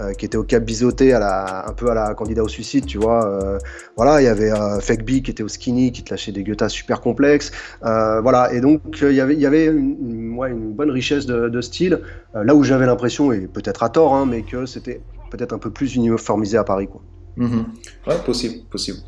euh, 0.00 0.12
qui 0.12 0.24
était 0.26 0.36
au 0.36 0.44
cap 0.44 0.62
biseauté, 0.64 1.12
à 1.12 1.18
la, 1.18 1.68
un 1.68 1.72
peu 1.72 1.90
à 1.90 1.94
la 1.94 2.14
candidat 2.14 2.42
au 2.42 2.48
suicide, 2.48 2.86
tu 2.86 2.98
vois. 2.98 3.58
Voilà, 3.96 4.20
il 4.20 4.24
y 4.24 4.28
avait 4.28 4.50
Fake 4.80 5.04
B 5.04 5.22
qui 5.22 5.30
était 5.30 5.42
au 5.42 5.48
skinny, 5.48 5.92
qui 5.92 6.02
te 6.04 6.10
lâchait 6.10 6.32
des 6.32 6.42
guettas 6.44 6.68
super 6.68 7.00
complexes. 7.00 7.50
Euh, 7.84 8.20
voilà, 8.20 8.52
et 8.52 8.60
donc 8.60 9.02
euh, 9.02 9.10
il 9.12 9.16
y 9.16 9.20
avait- 9.46 9.66
une, 9.66 10.74
bonne 10.74 10.90
richesse 10.90 11.26
de, 11.26 11.48
de 11.48 11.60
style, 11.60 12.02
euh, 12.34 12.44
là 12.44 12.54
où 12.54 12.62
j'avais 12.64 12.86
l'impression, 12.86 13.32
et 13.32 13.48
peut-être 13.48 13.82
à 13.82 13.88
tort, 13.90 14.14
hein, 14.14 14.26
mais 14.26 14.44
que 14.44 14.66
c'était 14.66 15.06
peut-être 15.30 15.52
un 15.52 15.58
peu 15.58 15.72
plus 15.72 15.94
uniformisé 15.96 16.56
à 16.58 16.64
Paris. 16.64 16.88
Quoi. 16.88 17.02
Mhm. 17.36 17.64
Ouais, 18.06 18.18
possible, 18.26 18.56
possible. 18.70 18.98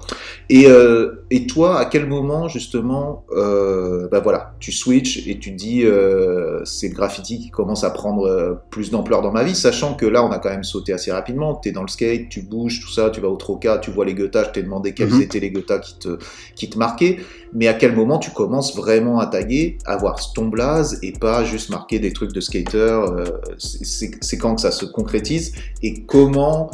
Et, 0.49 0.67
euh, 0.67 1.25
et 1.31 1.47
toi, 1.47 1.79
à 1.79 1.85
quel 1.85 2.07
moment 2.07 2.49
justement, 2.49 3.25
euh, 3.37 4.09
bah 4.11 4.21
voilà, 4.21 4.55
tu 4.61 4.73
switches 4.73 5.27
et 5.27 5.39
tu 5.39 5.51
dis 5.51 5.83
euh, 5.85 6.65
c'est 6.65 6.89
le 6.89 6.95
graffiti 6.95 7.39
qui 7.39 7.51
commence 7.51 7.85
à 7.85 7.91
prendre 7.91 8.25
euh, 8.27 8.55
plus 8.71 8.91
d'ampleur 8.91 9.21
dans 9.21 9.31
ma 9.33 9.45
vie, 9.45 9.55
sachant 9.55 9.95
que 9.95 10.07
là, 10.07 10.25
on 10.25 10.31
a 10.31 10.39
quand 10.39 10.49
même 10.49 10.65
sauté 10.65 10.93
assez 10.95 11.13
rapidement. 11.13 11.55
Tu 11.57 11.69
es 11.69 11.73
dans 11.73 11.83
le 11.83 11.89
skate, 11.89 12.31
tu 12.31 12.41
bouges, 12.43 12.81
tout 12.81 12.91
ça, 12.91 13.11
tu 13.11 13.21
vas 13.21 13.29
au 13.29 13.37
troca, 13.37 13.77
tu 13.79 13.91
vois 13.91 14.07
les 14.07 14.15
guettas. 14.15 14.45
Je 14.45 14.51
t'ai 14.51 14.63
demandé 14.63 14.95
quels 14.95 15.11
Mhm. 15.11 15.21
étaient 15.23 15.41
les 15.41 15.51
guettas 15.51 15.81
qui 15.81 15.99
te, 15.99 16.19
qui 16.57 16.71
te 16.71 16.79
marquaient, 16.79 17.19
mais 17.53 17.69
à 17.69 17.75
quel 17.75 17.95
moment 17.95 18.19
tu 18.19 18.31
commences 18.31 18.75
vraiment 18.75 19.19
à 19.19 19.27
taguer, 19.27 19.77
à 19.85 19.95
avoir 19.95 20.17
ton 20.33 20.49
blaze 20.49 20.99
et 21.03 21.13
pas 21.13 21.45
juste 21.45 21.69
marquer 21.69 21.99
des 21.99 22.13
trucs 22.13 22.33
de 22.33 22.41
skater. 22.41 23.01
c'est 23.59 24.39
quand 24.39 24.55
que 24.55 24.61
ça 24.63 24.71
se 24.71 24.87
concrétise 24.87 25.53
et 25.83 26.05
comment 26.05 26.71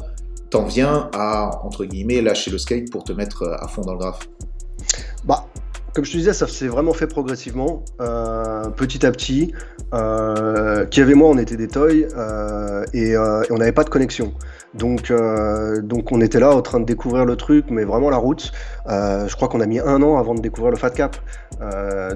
t'en 0.50 0.64
viens 0.64 1.08
à, 1.14 1.60
entre 1.64 1.84
guillemets, 1.84 2.20
lâcher 2.20 2.50
le 2.50 2.58
skate 2.58 2.90
pour 2.90 3.04
te 3.04 3.12
mettre 3.12 3.42
euh, 3.42 3.56
à 3.58 3.68
fond 3.68 3.82
dans 3.82 3.92
le 3.92 3.98
graphe? 3.98 4.28
Bah, 5.24 5.46
comme 5.94 6.04
je 6.04 6.12
te 6.12 6.16
disais, 6.16 6.32
ça 6.32 6.46
s'est 6.46 6.68
vraiment 6.68 6.92
fait 6.92 7.06
progressivement, 7.06 7.84
euh, 8.00 8.68
petit 8.70 9.04
à 9.04 9.10
petit. 9.10 9.52
Euh, 9.92 10.86
qui 10.86 11.00
avait 11.00 11.14
moi, 11.14 11.28
on 11.28 11.38
était 11.38 11.56
des 11.56 11.66
toys 11.66 12.06
euh, 12.16 12.84
et, 12.92 13.16
euh, 13.16 13.42
et 13.42 13.52
on 13.52 13.56
n'avait 13.56 13.72
pas 13.72 13.82
de 13.82 13.90
connexion. 13.90 14.32
Donc, 14.72 15.12
donc 15.82 16.12
on 16.12 16.20
était 16.20 16.38
là 16.38 16.54
en 16.54 16.62
train 16.62 16.78
de 16.78 16.84
découvrir 16.84 17.24
le 17.24 17.34
truc, 17.34 17.66
mais 17.70 17.82
vraiment 17.82 18.08
la 18.08 18.18
route. 18.18 18.52
Je 18.86 19.34
crois 19.34 19.48
qu'on 19.48 19.60
a 19.60 19.66
mis 19.66 19.80
un 19.80 20.00
an 20.00 20.16
avant 20.16 20.32
de 20.32 20.40
découvrir 20.40 20.70
le 20.70 20.76
Fat 20.76 20.90
Cap. 20.90 21.16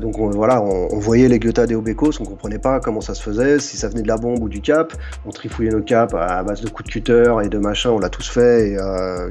Donc 0.00 0.20
on, 0.20 0.30
voilà, 0.30 0.62
on, 0.62 0.96
voyait 1.00 1.26
les 1.26 1.40
Guetta 1.40 1.66
des 1.66 1.74
Obécos, 1.74 2.12
on 2.20 2.24
comprenait 2.24 2.60
pas 2.60 2.78
comment 2.78 3.00
ça 3.00 3.14
se 3.14 3.22
faisait, 3.24 3.58
si 3.58 3.76
ça 3.76 3.88
venait 3.88 4.02
de 4.02 4.08
la 4.08 4.18
bombe 4.18 4.40
ou 4.40 4.48
du 4.48 4.60
cap. 4.60 4.92
On 5.26 5.30
trifouillait 5.30 5.72
nos 5.72 5.82
caps 5.82 6.14
à 6.16 6.44
base 6.44 6.60
de 6.60 6.68
coups 6.68 6.87
de 6.87 6.92
cutter 6.92 7.34
et 7.42 7.48
de 7.48 7.58
machin, 7.58 7.90
on 7.90 7.98
l'a 7.98 8.08
tous 8.08 8.30
fait, 8.30 8.70
et, 8.70 8.76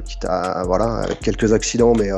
quitte 0.04 0.26
à 0.26 0.62
voilà, 0.66 1.06
quelques 1.22 1.54
accidents, 1.54 1.94
mais 1.98 2.10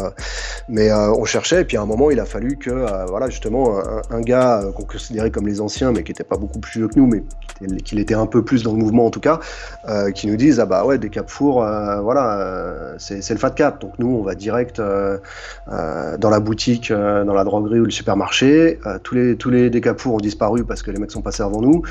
mais 0.69 0.93
on 0.93 1.25
cherchait. 1.25 1.61
Et 1.61 1.65
puis 1.65 1.77
à 1.77 1.83
un 1.83 1.87
moment, 1.87 2.11
il 2.11 2.19
a 2.19 2.26
fallu 2.27 2.57
que 2.59 2.71
euh, 2.71 3.05
voilà 3.07 3.29
justement 3.31 3.79
un, 3.79 4.03
un 4.11 4.21
gars 4.21 4.61
euh, 4.63 4.73
qu'on 4.73 4.85
considérait 4.85 5.31
comme 5.31 5.47
les 5.47 5.61
anciens, 5.61 5.93
mais 5.93 6.03
qui 6.03 6.13
était 6.13 6.25
pas 6.25 6.37
beaucoup 6.37 6.59
plus 6.59 6.81
vieux 6.81 6.89
que 6.89 6.99
nous, 6.99 7.07
mais 7.07 7.23
qu'il 7.85 7.99
était 7.99 8.15
un 8.15 8.27
peu 8.27 8.45
plus 8.45 8.63
dans 8.63 8.73
le 8.73 8.79
mouvement 8.79 9.07
en 9.07 9.11
tout 9.11 9.21
cas, 9.21 9.41
euh, 9.89 10.11
qui 10.11 10.27
nous 10.27 10.37
disent 10.37 10.61
ah 10.61 10.67
bah 10.67 10.85
ouais 10.85 10.99
des 10.99 11.09
cap 11.09 11.31
four, 11.31 11.65
euh, 11.65 12.01
voilà, 12.01 12.39
euh, 12.41 12.95
c'est 12.99 13.31
le 13.31 13.39
fat 13.39 13.51
cap. 13.51 13.81
Donc 13.81 13.93
nous 13.99 14.09
on 14.09 14.23
va 14.23 14.35
direct 14.35 14.81
dans 14.81 16.31
la 16.31 16.41
boutique, 16.41 16.93
dans 16.93 17.33
la 17.35 17.45
droguerie 17.45 17.81
ou 17.81 17.85
le 17.85 17.91
supermarché. 17.91 18.79
Tous 19.03 19.15
les 19.15 19.37
tous 19.37 19.51
les 19.51 19.71
décapours 19.71 20.15
ont 20.15 20.19
disparu 20.19 20.65
parce 20.65 20.83
que 20.83 20.91
les 20.91 20.99
mecs 20.99 21.13
sont 21.13 21.23
passés 21.23 21.43
avant 21.43 21.61
nous. 21.61 21.83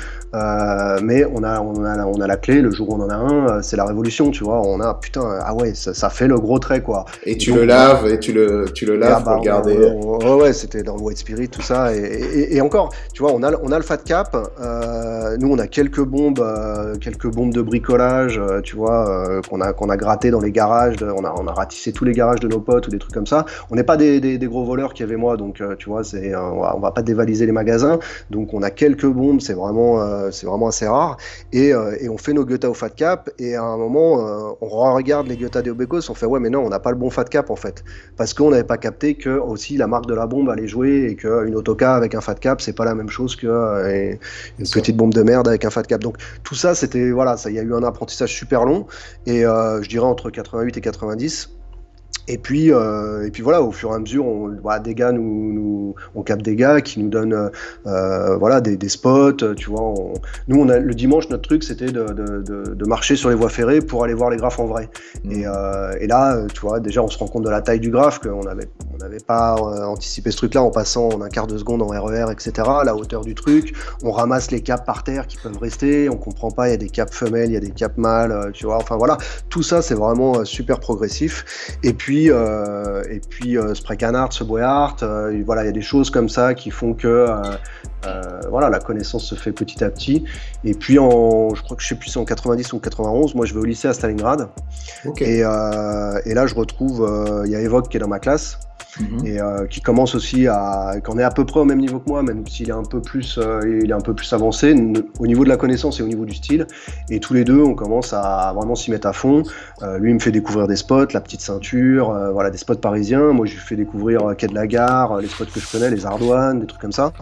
Mais 1.02 1.24
on 1.24 1.42
a 1.42 1.60
on 1.60 1.84
a 1.84 2.04
on 2.04 2.20
a 2.20 2.26
la 2.26 2.36
clé. 2.36 2.60
Le 2.60 2.70
jour 2.70 2.90
où 2.90 2.94
on 2.94 3.02
en 3.04 3.10
a 3.10 3.14
un, 3.16 3.62
c'est 3.62 3.76
la 3.76 3.84
révolution, 3.84 4.30
tu 4.30 4.44
vois. 4.44 4.60
On 4.66 4.80
a 4.80 4.94
putain 4.94 5.38
ah 5.40 5.54
ouais 5.54 5.74
ça, 5.74 5.94
ça 5.94 6.10
fait 6.10 6.28
le 6.28 6.38
gros 6.38 6.58
trait 6.58 6.82
quoi. 6.82 7.04
Et 7.24 7.36
tu 7.36 7.50
Donc, 7.50 7.60
le 7.60 7.64
laves, 7.66 8.06
et 8.06 8.18
tu 8.18 8.32
le, 8.32 8.66
tu 8.74 8.86
le 8.86 8.94
Et, 8.94 8.98
laves 8.98 9.14
ah, 9.16 9.20
bah, 9.20 9.32
pour 9.32 9.40
le 9.40 9.46
garder. 9.46 9.92
on- 10.04 10.15
ouais, 10.18 10.34
ouais, 10.34 10.52
c'était 10.52 10.82
dans 10.82 10.96
le 10.96 11.02
White 11.02 11.18
Spirit, 11.18 11.48
tout 11.48 11.62
ça. 11.62 11.94
Et, 11.94 12.60
encore, 12.60 12.92
tu 13.12 13.22
vois, 13.22 13.32
on 13.32 13.42
a, 13.42 13.52
on 13.62 13.72
a 13.72 13.78
le 13.78 13.84
Fat 13.84 13.98
Cap. 13.98 14.36
euh, 14.60 15.36
nous, 15.38 15.50
on 15.50 15.58
a 15.58 15.66
quelques 15.66 16.02
bombes, 16.02 16.40
euh, 16.40 16.96
quelques 16.96 17.32
bombes 17.32 17.52
de 17.52 17.62
bricolage, 17.62 18.38
euh, 18.38 18.60
tu 18.60 18.76
vois, 18.76 19.40
qu'on 19.48 19.60
a, 19.60 19.72
qu'on 19.72 19.88
a 19.88 19.96
gratté 19.96 20.30
dans 20.30 20.40
les 20.40 20.52
garages. 20.52 20.96
de- 20.96 21.06
on, 21.10 21.24
a, 21.24 21.34
on 21.38 21.46
a 21.46 21.52
ratissé 21.52 21.92
tous 21.92 22.04
les 22.04 22.12
garages 22.12 22.40
de 22.40 22.48
nos 22.48 22.60
potes 22.60 22.88
ou 22.88 22.90
des 22.90 22.98
trucs 22.98 23.14
comme 23.14 23.26
ça. 23.26 23.46
On 23.70 23.76
n'est 23.76 23.84
pas 23.84 23.96
des, 23.96 24.38
gros 24.46 24.64
voleurs 24.64 24.94
qu'il 24.94 25.04
y 25.04 25.08
avait 25.08 25.16
moi, 25.16 25.36
donc 25.36 25.62
tu 25.78 25.88
vois, 25.88 26.04
c'est, 26.04 26.34
on, 26.36 26.60
va, 26.60 26.76
va 26.80 26.90
pas 26.90 27.02
dévaliser 27.02 27.46
les 27.46 27.52
magasins. 27.52 27.98
Donc, 28.30 28.54
on 28.54 28.62
a 28.62 28.70
quelques 28.70 29.06
bombes, 29.06 29.40
c'est 29.40 29.54
vraiment, 29.54 30.30
c'est 30.30 30.46
vraiment 30.46 30.68
assez 30.68 30.86
rare. 30.86 31.16
Et, 31.52 31.74
on 31.74 32.18
fait 32.18 32.32
nos 32.32 32.44
Goethe 32.44 32.64
au 32.64 32.74
Fat 32.74 32.90
Cap. 32.90 33.30
Et 33.38 33.56
à 33.56 33.62
un 33.62 33.76
moment, 33.76 34.56
on 34.60 34.94
regarde 34.94 35.26
les 35.26 35.36
Goethe 35.36 35.58
des 35.58 35.70
Obecos, 35.70 36.10
on 36.10 36.14
fait 36.14 36.26
ouais, 36.26 36.40
mais 36.40 36.50
non, 36.50 36.60
on 36.60 36.68
n'a 36.68 36.80
pas 36.80 36.90
le 36.90 36.96
bon 36.96 37.10
Fat 37.10 37.24
Cap 37.24 37.50
en 37.50 37.56
fait 37.56 37.82
parce 38.16 38.34
qu'on 38.34 38.50
n'avait 38.50 38.64
pas 38.64 38.78
capté 38.78 39.14
que 39.14 39.30
aussi 39.30 39.76
la 39.76 39.86
marque 39.86 40.05
de 40.06 40.14
la 40.14 40.26
bombe 40.26 40.50
allait 40.50 40.68
jouer 40.68 41.06
et 41.10 41.16
qu'une 41.16 41.54
autocar 41.54 41.94
avec 41.94 42.14
un 42.14 42.20
fat 42.20 42.34
cap 42.34 42.60
c'est 42.60 42.72
pas 42.72 42.84
la 42.84 42.94
même 42.94 43.10
chose 43.10 43.36
que 43.36 43.46
euh, 43.46 44.14
une 44.58 44.68
petite 44.68 44.96
bombe 44.96 45.12
de 45.12 45.22
merde 45.22 45.48
avec 45.48 45.64
un 45.64 45.70
fat 45.70 45.82
cap. 45.82 46.00
Donc 46.00 46.16
tout 46.42 46.54
ça 46.54 46.74
c'était 46.74 47.10
voilà 47.10 47.36
ça 47.36 47.50
il 47.50 47.56
y 47.56 47.58
a 47.58 47.62
eu 47.62 47.74
un 47.74 47.82
apprentissage 47.82 48.34
super 48.34 48.64
long. 48.64 48.86
Et 49.26 49.44
euh, 49.44 49.82
je 49.82 49.88
dirais 49.88 50.06
entre 50.06 50.30
88 50.30 50.76
et 50.76 50.80
90 50.80 51.50
Et 52.28 52.38
puis, 52.38 52.72
euh, 52.72 53.26
et 53.26 53.30
puis 53.30 53.42
voilà, 53.42 53.62
au 53.62 53.70
fur 53.70 53.92
et 53.92 53.94
à 53.94 53.98
mesure, 53.98 54.26
on, 54.26 54.56
voilà, 54.62 54.80
des 54.80 54.94
gars 54.94 55.12
nous, 55.12 55.52
nous, 55.52 55.94
on 56.14 56.22
capte 56.22 56.42
des 56.42 56.56
gars 56.56 56.80
qui 56.80 57.00
nous 57.00 57.08
donnent 57.08 57.50
euh, 57.86 58.36
voilà, 58.36 58.60
des, 58.60 58.76
des, 58.76 58.88
spots. 58.88 59.54
Tu 59.54 59.70
vois, 59.70 59.94
nous, 60.48 60.60
on 60.60 60.68
a, 60.68 60.78
le 60.78 60.94
dimanche, 60.94 61.28
notre 61.28 61.42
truc, 61.42 61.62
c'était 61.62 61.92
de, 61.92 62.04
de, 62.06 62.42
de, 62.42 62.74
de, 62.74 62.86
marcher 62.86 63.16
sur 63.16 63.28
les 63.28 63.36
voies 63.36 63.48
ferrées 63.48 63.80
pour 63.80 64.02
aller 64.02 64.14
voir 64.14 64.30
les 64.30 64.36
graphes 64.36 64.58
en 64.58 64.66
vrai. 64.66 64.88
Mmh. 65.24 65.32
Et, 65.32 65.46
euh, 65.46 65.92
et, 66.00 66.06
là, 66.06 66.38
tu 66.52 66.60
vois, 66.60 66.80
déjà, 66.80 67.02
on 67.02 67.08
se 67.08 67.18
rend 67.18 67.28
compte 67.28 67.44
de 67.44 67.50
la 67.50 67.62
taille 67.62 67.80
du 67.80 67.90
graphe, 67.90 68.18
qu'on 68.18 68.42
n'avait 68.42 68.68
on 68.94 68.98
n'avait 68.98 69.20
pas 69.20 69.56
euh, 69.56 69.84
anticipé 69.84 70.30
ce 70.30 70.38
truc-là 70.38 70.62
en 70.62 70.70
passant 70.70 71.08
en 71.08 71.20
un 71.20 71.28
quart 71.28 71.46
de 71.46 71.56
seconde 71.58 71.82
en 71.82 71.88
RER, 71.88 72.32
etc. 72.32 72.68
La 72.84 72.96
hauteur 72.96 73.22
du 73.22 73.34
truc, 73.34 73.74
on 74.02 74.10
ramasse 74.10 74.50
les 74.50 74.62
caps 74.62 74.84
par 74.84 75.04
terre 75.04 75.26
qui 75.26 75.36
peuvent 75.36 75.58
rester, 75.58 76.08
on 76.08 76.16
comprend 76.16 76.50
pas, 76.50 76.68
il 76.68 76.70
y 76.72 76.74
a 76.74 76.78
des 76.78 76.88
caps 76.88 77.14
femelles, 77.14 77.50
il 77.50 77.54
y 77.54 77.56
a 77.56 77.60
des 77.60 77.70
caps 77.70 77.96
mâles, 77.98 78.32
euh, 78.32 78.50
tu 78.50 78.66
vois. 78.66 78.76
Enfin 78.76 78.96
voilà, 78.96 79.18
tout 79.48 79.62
ça, 79.62 79.82
c'est 79.82 79.94
vraiment 79.94 80.44
super 80.44 80.80
progressif. 80.80 81.76
Et 81.82 81.92
puis 81.92 82.15
puis, 82.16 82.30
euh, 82.30 83.02
et 83.10 83.20
puis 83.20 83.58
euh, 83.58 83.74
Spray 83.74 83.98
Canard, 83.98 84.30
Art, 84.62 84.96
euh, 85.02 85.42
voilà, 85.44 85.64
il 85.64 85.66
y 85.66 85.68
a 85.68 85.72
des 85.72 85.82
choses 85.82 86.08
comme 86.08 86.30
ça 86.30 86.54
qui 86.54 86.70
font 86.70 86.94
que 86.94 87.26
voilà, 88.48 88.70
la 88.70 88.78
connaissance 88.78 89.26
se 89.26 89.34
fait 89.34 89.52
petit 89.52 89.84
à 89.84 89.90
petit. 89.90 90.24
Et 90.64 90.72
puis, 90.72 90.98
en, 90.98 91.54
je 91.54 91.62
crois 91.62 91.76
que 91.76 91.82
je 91.82 91.88
sais 91.88 91.94
plus 91.94 92.08
si 92.08 92.16
en 92.16 92.24
90 92.24 92.72
ou 92.72 92.78
91, 92.78 93.34
moi 93.34 93.44
je 93.44 93.52
vais 93.52 93.60
au 93.60 93.64
lycée 93.64 93.88
à 93.88 93.92
Stalingrad. 93.92 94.48
Et, 95.18 95.40
et, 95.40 95.42
là, 95.42 96.46
je 96.46 96.54
retrouve, 96.54 97.06
il 97.44 97.50
y 97.50 97.56
a 97.56 97.60
Evoque 97.60 97.90
qui 97.90 97.98
est 97.98 98.00
dans 98.00 98.08
ma 98.08 98.18
classe. 98.18 98.58
Mhm. 99.00 99.26
et 99.26 99.40
euh, 99.40 99.66
qui 99.66 99.80
commence 99.80 100.14
aussi 100.14 100.46
à, 100.46 100.94
qu'on 101.04 101.18
est 101.18 101.22
à 101.22 101.30
peu 101.30 101.44
près 101.44 101.60
au 101.60 101.64
même 101.64 101.80
niveau 101.80 101.98
que 101.98 102.08
moi, 102.08 102.22
même 102.22 102.46
s'il 102.46 102.68
est 102.68 102.72
un 102.72 102.82
peu 102.82 103.00
plus, 103.00 103.38
euh, 103.38 103.60
il 103.82 103.90
est 103.90 103.94
un 103.94 104.00
peu 104.00 104.14
plus 104.14 104.32
avancé 104.32 104.74
au 105.18 105.26
niveau 105.26 105.44
de 105.44 105.48
la 105.48 105.56
connaissance 105.56 106.00
et 106.00 106.02
au 106.02 106.06
niveau 106.06 106.24
du 106.24 106.34
style. 106.34 106.66
Et 107.10 107.20
tous 107.20 107.34
les 107.34 107.44
deux, 107.44 107.60
on 107.60 107.74
commence 107.74 108.12
à 108.12 108.52
vraiment 108.56 108.74
s'y 108.74 108.90
mettre 108.90 109.06
à 109.06 109.12
fond. 109.12 109.42
Euh, 109.82 109.98
lui, 109.98 110.10
il 110.10 110.14
me 110.14 110.20
fait 110.20 110.32
découvrir 110.32 110.66
des 110.66 110.76
spots, 110.76 111.12
la 111.12 111.20
petite 111.20 111.40
ceinture, 111.40 112.14
voilà, 112.32 112.50
des 112.50 112.58
spots 112.58 112.76
parisiens. 112.76 113.32
Moi, 113.32 113.46
je 113.46 113.52
lui 113.52 113.60
fais 113.60 113.76
découvrir 113.76 114.34
Quai 114.36 114.46
de 114.46 114.54
la 114.54 114.66
Gare, 114.66 115.18
les 115.18 115.28
spots 115.28 115.46
que 115.46 115.60
je 115.60 115.70
connais, 115.70 115.90
les 115.90 116.06
Ardoines, 116.06 116.60
des 116.60 116.66
trucs 116.66 116.80
comme 116.80 116.92
ça. 116.92 117.12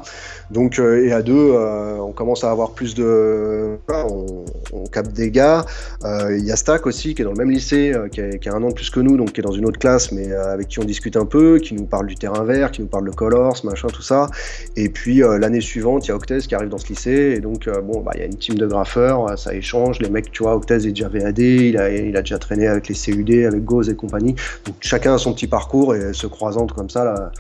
Donc, 0.50 0.78
et 0.78 1.12
à 1.12 1.22
deux, 1.22 1.52
on 2.00 2.12
commence 2.12 2.44
à 2.44 2.50
avoir 2.50 2.72
plus 2.72 2.94
de, 2.94 3.78
on, 3.88 4.44
on 4.72 4.84
capte 4.84 5.12
des 5.12 5.30
gars. 5.30 5.64
Il 6.04 6.44
y 6.44 6.52
a 6.52 6.56
Stack 6.56 6.87
aussi, 6.87 7.14
qui 7.14 7.22
est 7.22 7.24
dans 7.24 7.32
le 7.32 7.38
même 7.38 7.50
lycée, 7.50 7.94
qui 8.12 8.20
a, 8.20 8.38
qui, 8.38 8.48
a, 8.48 8.54
un 8.54 8.62
an 8.62 8.68
de 8.68 8.74
plus 8.74 8.90
que 8.90 9.00
nous, 9.00 9.16
donc 9.16 9.32
qui 9.32 9.40
est 9.40 9.44
dans 9.44 9.52
une 9.52 9.66
autre 9.66 9.78
classe, 9.78 10.12
mais 10.12 10.32
avec 10.32 10.68
qui 10.68 10.78
on 10.78 10.84
discute 10.84 11.16
un 11.16 11.26
peu 11.26 11.58
qui 11.64 11.74
nous 11.74 11.87
parle 11.87 12.07
du 12.07 12.14
terrain 12.14 12.44
vert, 12.44 12.70
qui 12.70 12.83
nous 12.83 12.87
parle 12.87 13.07
de 13.07 13.11
Colors, 13.11 13.57
machin, 13.64 13.88
tout 13.88 14.03
ça. 14.03 14.29
Et 14.77 14.88
puis 14.88 15.22
euh, 15.22 15.38
l'année 15.38 15.61
suivante, 15.61 16.07
il 16.07 16.11
y 16.11 16.12
a 16.12 16.16
Octez 16.16 16.38
qui 16.38 16.55
arrive 16.55 16.68
dans 16.68 16.79
ce 16.79 16.88
lycée, 16.88 17.35
et 17.37 17.40
donc 17.40 17.66
euh, 17.66 17.81
bon, 17.81 18.00
bah, 18.00 18.12
il 18.14 18.20
y 18.20 18.22
a 18.22 18.27
une 18.27 18.37
team 18.37 18.57
de 18.57 18.66
graffeurs, 18.66 19.27
euh, 19.29 19.37
ça 19.37 19.55
échange. 19.55 19.98
Les 20.00 20.11
mecs, 20.11 20.31
tu 20.31 20.42
vois, 20.42 20.55
Octez 20.55 20.74
est 20.74 20.90
déjà 20.90 21.09
VAD, 21.09 21.38
il 21.38 21.77
a, 21.77 22.20
déjà 22.20 22.38
traîné 22.38 22.68
avec 22.68 22.88
les 22.88 22.94
CUD, 22.94 23.31
avec 23.46 23.64
Goz 23.64 23.88
et 23.88 23.96
compagnie. 23.96 24.35
Donc 24.66 24.77
chacun 24.81 25.14
a 25.14 25.18
son 25.18 25.33
petit 25.33 25.46
parcours 25.46 25.94
et 25.94 26.12
se 26.12 26.27
croisant 26.27 26.66
comme 26.66 26.90
ça, 26.90 27.33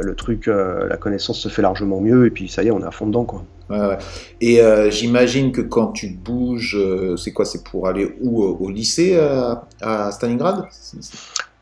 le 0.00 0.14
truc, 0.14 0.46
la 0.46 0.96
connaissance 0.96 1.38
se 1.38 1.48
fait 1.48 1.62
largement 1.62 2.00
mieux, 2.00 2.26
et 2.26 2.30
puis 2.30 2.48
ça 2.48 2.62
y 2.62 2.68
est, 2.68 2.70
on 2.70 2.80
est 2.80 2.86
à 2.86 2.90
fond 2.90 3.06
dedans, 3.06 3.24
quoi. 3.24 3.44
Et 4.40 4.60
j'imagine 4.90 5.52
que 5.52 5.60
quand 5.60 5.88
tu 5.88 6.10
bouges, 6.10 6.78
c'est 7.16 7.32
quoi? 7.32 7.44
C'est 7.44 7.64
pour 7.64 7.88
aller 7.88 8.14
où 8.20 8.42
Au 8.42 8.70
lycée 8.70 9.18
à 9.80 10.10
Stalingrad? 10.12 10.66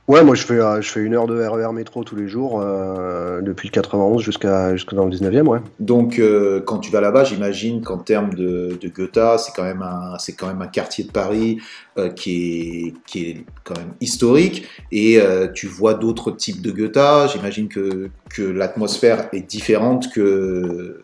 Ouais, 0.09 0.25
moi 0.25 0.35
je 0.35 0.43
fais, 0.43 0.59
euh, 0.59 0.83
je 0.83 0.91
fais 0.91 1.01
une 1.01 1.15
heure 1.15 1.29
de 1.29 1.41
RER 1.41 1.69
e 1.69 1.73
métro 1.73 2.03
tous 2.03 2.17
les 2.17 2.27
jours, 2.27 2.61
euh, 2.61 3.41
depuis 3.41 3.69
le 3.69 3.73
91 3.73 4.21
jusqu'à 4.21 4.75
dans 4.93 5.07
le 5.07 5.13
19e, 5.13 5.47
ouais. 5.47 5.61
Donc 5.79 6.19
euh, 6.19 6.61
quand 6.61 6.79
tu 6.79 6.91
vas 6.91 7.01
là-bas, 7.01 7.23
j'imagine 7.23 7.83
qu'en 7.83 7.99
termes 7.99 8.35
de, 8.35 8.77
de 8.81 8.89
Goethe, 8.89 9.39
c'est 9.39 9.53
quand, 9.55 9.63
même 9.63 9.83
un, 9.83 10.17
quand 10.37 10.49
même 10.49 10.61
un 10.61 10.67
quartier 10.67 11.05
de 11.05 11.13
Paris 11.13 11.59
euh, 11.99 12.11
qui, 12.11 12.89
est, 12.89 12.95
qui 13.07 13.31
est 13.31 13.45
quand 13.63 13.77
même 13.77 13.93
historique, 14.01 14.67
et 14.91 15.21
tu 15.55 15.69
vois 15.69 15.95
d'autres 15.95 16.33
types 16.33 16.63
de 16.63 16.73
Goethe, 16.73 17.31
j'imagine 17.33 17.69
que, 17.69 18.11
que 18.29 18.43
l'atmosphère 18.43 19.29
est 19.33 19.49
différente 19.49 20.13
que... 20.13 21.01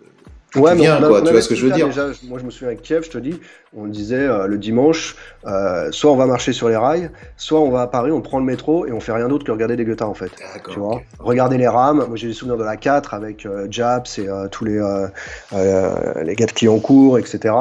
Ouais, 0.56 0.74
mais 0.74 0.80
bien, 0.80 1.00
quoi, 1.00 1.22
tu 1.22 1.30
vois 1.30 1.42
ce 1.42 1.48
que 1.48 1.54
je 1.54 1.66
veux 1.66 1.72
dire? 1.72 1.87
déjà, 1.87 2.08
Moi 2.24 2.38
je 2.40 2.44
me 2.44 2.50
souviens 2.50 2.68
avec 2.68 2.82
Kiev, 2.82 3.04
je 3.04 3.11
te 3.11 3.18
dis, 3.18 3.38
on 3.76 3.87
disait 3.87 4.16
euh, 4.16 4.46
le 4.46 4.57
dimanche, 4.57 5.16
euh, 5.46 5.88
soit 5.90 6.11
on 6.11 6.16
va 6.16 6.26
marcher 6.26 6.52
sur 6.52 6.68
les 6.68 6.76
rails, 6.76 7.11
soit 7.37 7.61
on 7.61 7.70
va 7.70 7.83
à 7.83 7.87
Paris, 7.87 8.11
on 8.11 8.22
prend 8.22 8.38
le 8.38 8.44
métro 8.44 8.87
et 8.87 8.92
on 8.92 9.00
fait 9.00 9.12
rien 9.12 9.28
d'autre 9.28 9.44
que 9.44 9.52
regarder 9.52 9.76
des 9.76 9.85
Goethe 9.85 10.02
en 10.02 10.14
fait. 10.14 10.31
Tu 10.70 10.78
vois 10.78 11.02
Regarder 11.18 11.59
les 11.59 11.68
rames. 11.68 12.04
Moi 12.09 12.16
j'ai 12.16 12.28
des 12.28 12.33
souvenirs 12.33 12.57
de 12.57 12.64
la 12.64 12.76
4 12.76 13.12
avec 13.12 13.44
euh, 13.44 13.66
Japs 13.70 14.18
et 14.18 14.28
tous 14.50 14.64
les, 14.64 14.81
les 15.52 16.35
gars 16.35 16.46
de 16.46 16.52
Clignancourt, 16.52 17.18
etc. 17.18 17.54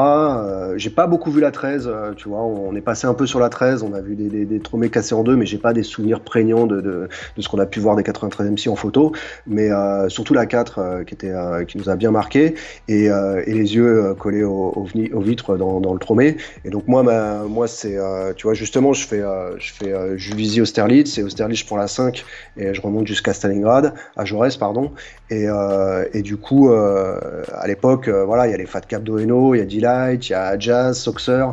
j'ai 0.76 0.89
pas 0.89 1.08
beaucoup 1.08 1.32
vu 1.32 1.41
la 1.41 1.52
13, 1.52 1.89
tu 2.15 2.30
vois. 2.30 2.41
On, 2.41 2.76
est 2.76 2.82
passé 2.82 3.08
un 3.08 3.13
peu 3.13 3.26
sur 3.26 3.39
la 3.39 3.50
13, 3.50 3.84
on 3.84 3.93
a 3.93 4.02
vu 4.02 4.15
des, 4.15 4.30
des, 4.30 4.46
des 4.46 4.60
tromés 4.60 4.89
cassés 4.89 5.15
en 5.15 5.24
deux, 5.24 5.36
mais 5.36 5.46
j'ai 5.46 5.58
pas 5.58 5.74
des 5.74 5.84
souvenirs 5.84 6.22
prégnants 6.22 6.67
de, 6.67 6.82
de, 6.82 7.10
de 7.36 7.41
ce 7.41 7.50
qu'on 7.50 7.60
a 7.60 7.65
pu 7.65 7.80
voir 7.80 7.96
des 7.96 8.04
93 8.04 8.50
MC 8.50 8.67
en 8.70 8.76
photo. 8.76 9.12
Mais 9.46 9.70
surtout 10.08 10.34
la 10.34 10.46
4 10.46 11.04
qui, 11.06 11.13
était, 11.13 11.34
qui 11.67 11.78
nous 11.78 11.89
a 11.89 11.96
bien 11.96 12.12
marqué 12.12 12.56
et, 12.88 13.06
et 13.06 13.54
les 13.54 13.76
yeux 13.76 14.13
collés 14.17 14.43
aux, 14.43 14.74
aux, 14.76 15.22
vitres 15.22 15.58
dans, 15.58 15.80
dans 15.80 15.97
le. 15.98 16.38
Et 16.66 16.70
donc 16.70 16.88
moi, 16.88 17.04
moi 17.48 17.68
c'est, 17.68 17.98
euh, 17.98 18.34
tu 18.34 18.44
vois, 18.44 18.54
justement, 18.54 18.94
je 18.94 19.06
fais, 19.06 19.22
euh, 19.22 19.58
je 19.60 19.74
fais 19.74 19.92
euh, 19.92 20.18
Juvisy 20.18 20.62
Austerlitz 20.62 21.18
et 21.18 21.24
Austerlitz 21.24 21.64
prends 21.64 21.78
la 21.78 21.88
5 21.88 22.24
et 22.58 22.74
je 22.74 22.82
remonte 22.82 23.08
jusqu'à 23.08 23.34
Stalingrad, 23.34 23.94
à 24.16 24.26
Jaurès, 24.26 24.56
pardon. 24.58 24.92
Et, 25.30 25.48
euh, 25.48 26.06
et 26.14 26.22
du 26.22 26.38
coup, 26.38 26.72
à 26.72 27.68
l'époque, 27.68 28.10
voilà, 28.10 28.48
il 28.48 28.52
y 28.52 28.54
a 28.54 28.58
les 28.58 28.66
Fat 28.66 28.82
Cap 28.82 29.04
d'Oeno, 29.04 29.56
il 29.56 29.60
y 29.60 29.62
a 29.62 29.66
D-Light, 29.66 30.30
il 30.30 30.32
y 30.32 30.36
a 30.36 30.58
Jazz, 30.58 30.98
Soxer, 30.98 31.46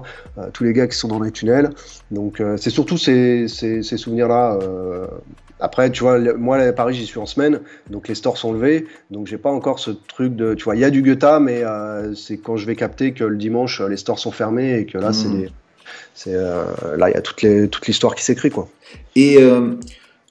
tous 0.52 0.64
les 0.64 0.72
gars 0.72 0.87
qui 0.87 0.96
sont 0.96 1.09
dans 1.09 1.20
les 1.20 1.30
tunnels. 1.30 1.70
Donc 2.11 2.42
c'est 2.57 2.70
surtout 2.70 2.98
ces, 2.98 3.48
ces, 3.48 3.83
ces 3.83 3.96
souvenirs-là 3.96 4.59
après, 5.64 5.90
tu 5.90 6.03
vois, 6.03 6.18
moi, 6.35 6.59
à 6.59 6.72
Paris, 6.72 6.94
j'y 6.94 7.07
suis 7.07 7.18
en 7.18 7.24
semaine, 7.24 7.61
donc 7.88 8.07
les 8.07 8.14
stores 8.14 8.37
sont 8.37 8.53
levés, 8.53 8.87
donc 9.11 9.27
j'ai 9.27 9.38
pas 9.38 9.50
encore 9.50 9.79
ce 9.79 9.90
truc 9.90 10.37
de, 10.37 10.53
tu 10.53 10.64
vois, 10.64 10.77
il 10.77 10.81
y 10.81 10.85
a 10.85 10.90
du 10.90 11.00
Goethe, 11.00 11.40
mais 11.40 11.64
euh, 11.64 12.14
c'est 12.14 12.37
quand 12.37 12.59
je 12.59 12.66
vais 12.66 12.77
capter 12.77 13.14
que 13.14 13.24
le 13.24 13.37
dimanche, 13.37 13.81
les 13.81 13.96
stores 13.96 14.18
sont 14.18 14.31
fermés 14.31 14.79
et 14.79 14.85
que 14.85 14.98
là, 14.98 15.14
c'est 15.14 15.29
mmh. 15.29 15.48
c'est 16.14 16.35
euh, 16.35 16.64
là, 16.98 17.09
il 17.09 17.14
y 17.14 17.16
a 17.16 17.22
toute, 17.22 17.40
les, 17.40 17.68
toute 17.68 17.87
l'histoire 17.87 18.14
qui 18.14 18.22
s'écrit, 18.22 18.50
quoi. 18.50 18.68
Et 19.16 19.38
euh, 19.38 19.74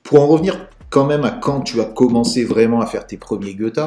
pour 0.03 0.21
en 0.21 0.27
revenir 0.27 0.67
quand 0.91 1.05
même 1.07 1.23
à 1.23 1.31
quand 1.31 1.61
tu 1.61 1.81
as 1.81 1.85
commencé 1.85 2.43
vraiment 2.43 2.79
à 2.79 2.85
faire 2.85 3.07
tes 3.07 3.17
premiers 3.17 3.55
Goethe, 3.55 3.79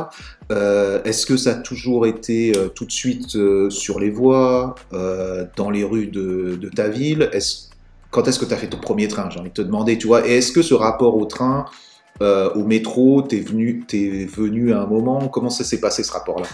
euh, 0.51 1.01
est-ce 1.05 1.27
que 1.27 1.37
ça 1.37 1.53
a 1.53 1.55
toujours 1.55 2.05
été 2.05 2.57
euh, 2.57 2.67
tout 2.67 2.85
de 2.85 2.91
suite 2.91 3.37
euh, 3.37 3.71
sur 3.71 4.01
les 4.01 4.11
voies, 4.11 4.75
dans 5.57 5.71
les 5.71 5.85
rues 5.85 6.09
de, 6.09 6.59
de 6.61 6.69
ta 6.69 6.89
ville? 6.89 7.31
Est-ce 7.33 7.69
quand 8.11 8.27
est-ce 8.29 8.39
que 8.39 8.45
tu 8.45 8.55
as 8.55 8.57
fait 8.57 8.69
ton 8.69 8.79
premier 8.79 9.09
train 9.09 9.29
J'ai 9.31 9.41
envie 9.41 9.51
de 9.51 9.55
te 9.55 9.63
demander, 9.63 9.99
tu 9.99 10.07
vois. 10.07 10.27
Est-ce 10.27 10.53
que 10.53 10.63
ce 10.63 10.75
rapport 10.75 11.17
au 11.17 11.27
train, 11.27 11.67
euh, 12.23 12.53
au 12.55 12.65
métro, 12.65 13.23
t'es 13.23 13.41
venu, 13.41 13.85
es 13.93 14.25
venu 14.27 14.73
à 14.73 14.83
un 14.83 14.87
moment? 14.87 15.29
Comment 15.29 15.51
ça 15.51 15.65
s'est 15.65 15.81
passé 15.81 16.03
ce 16.03 16.13
rapport-là? 16.13 16.47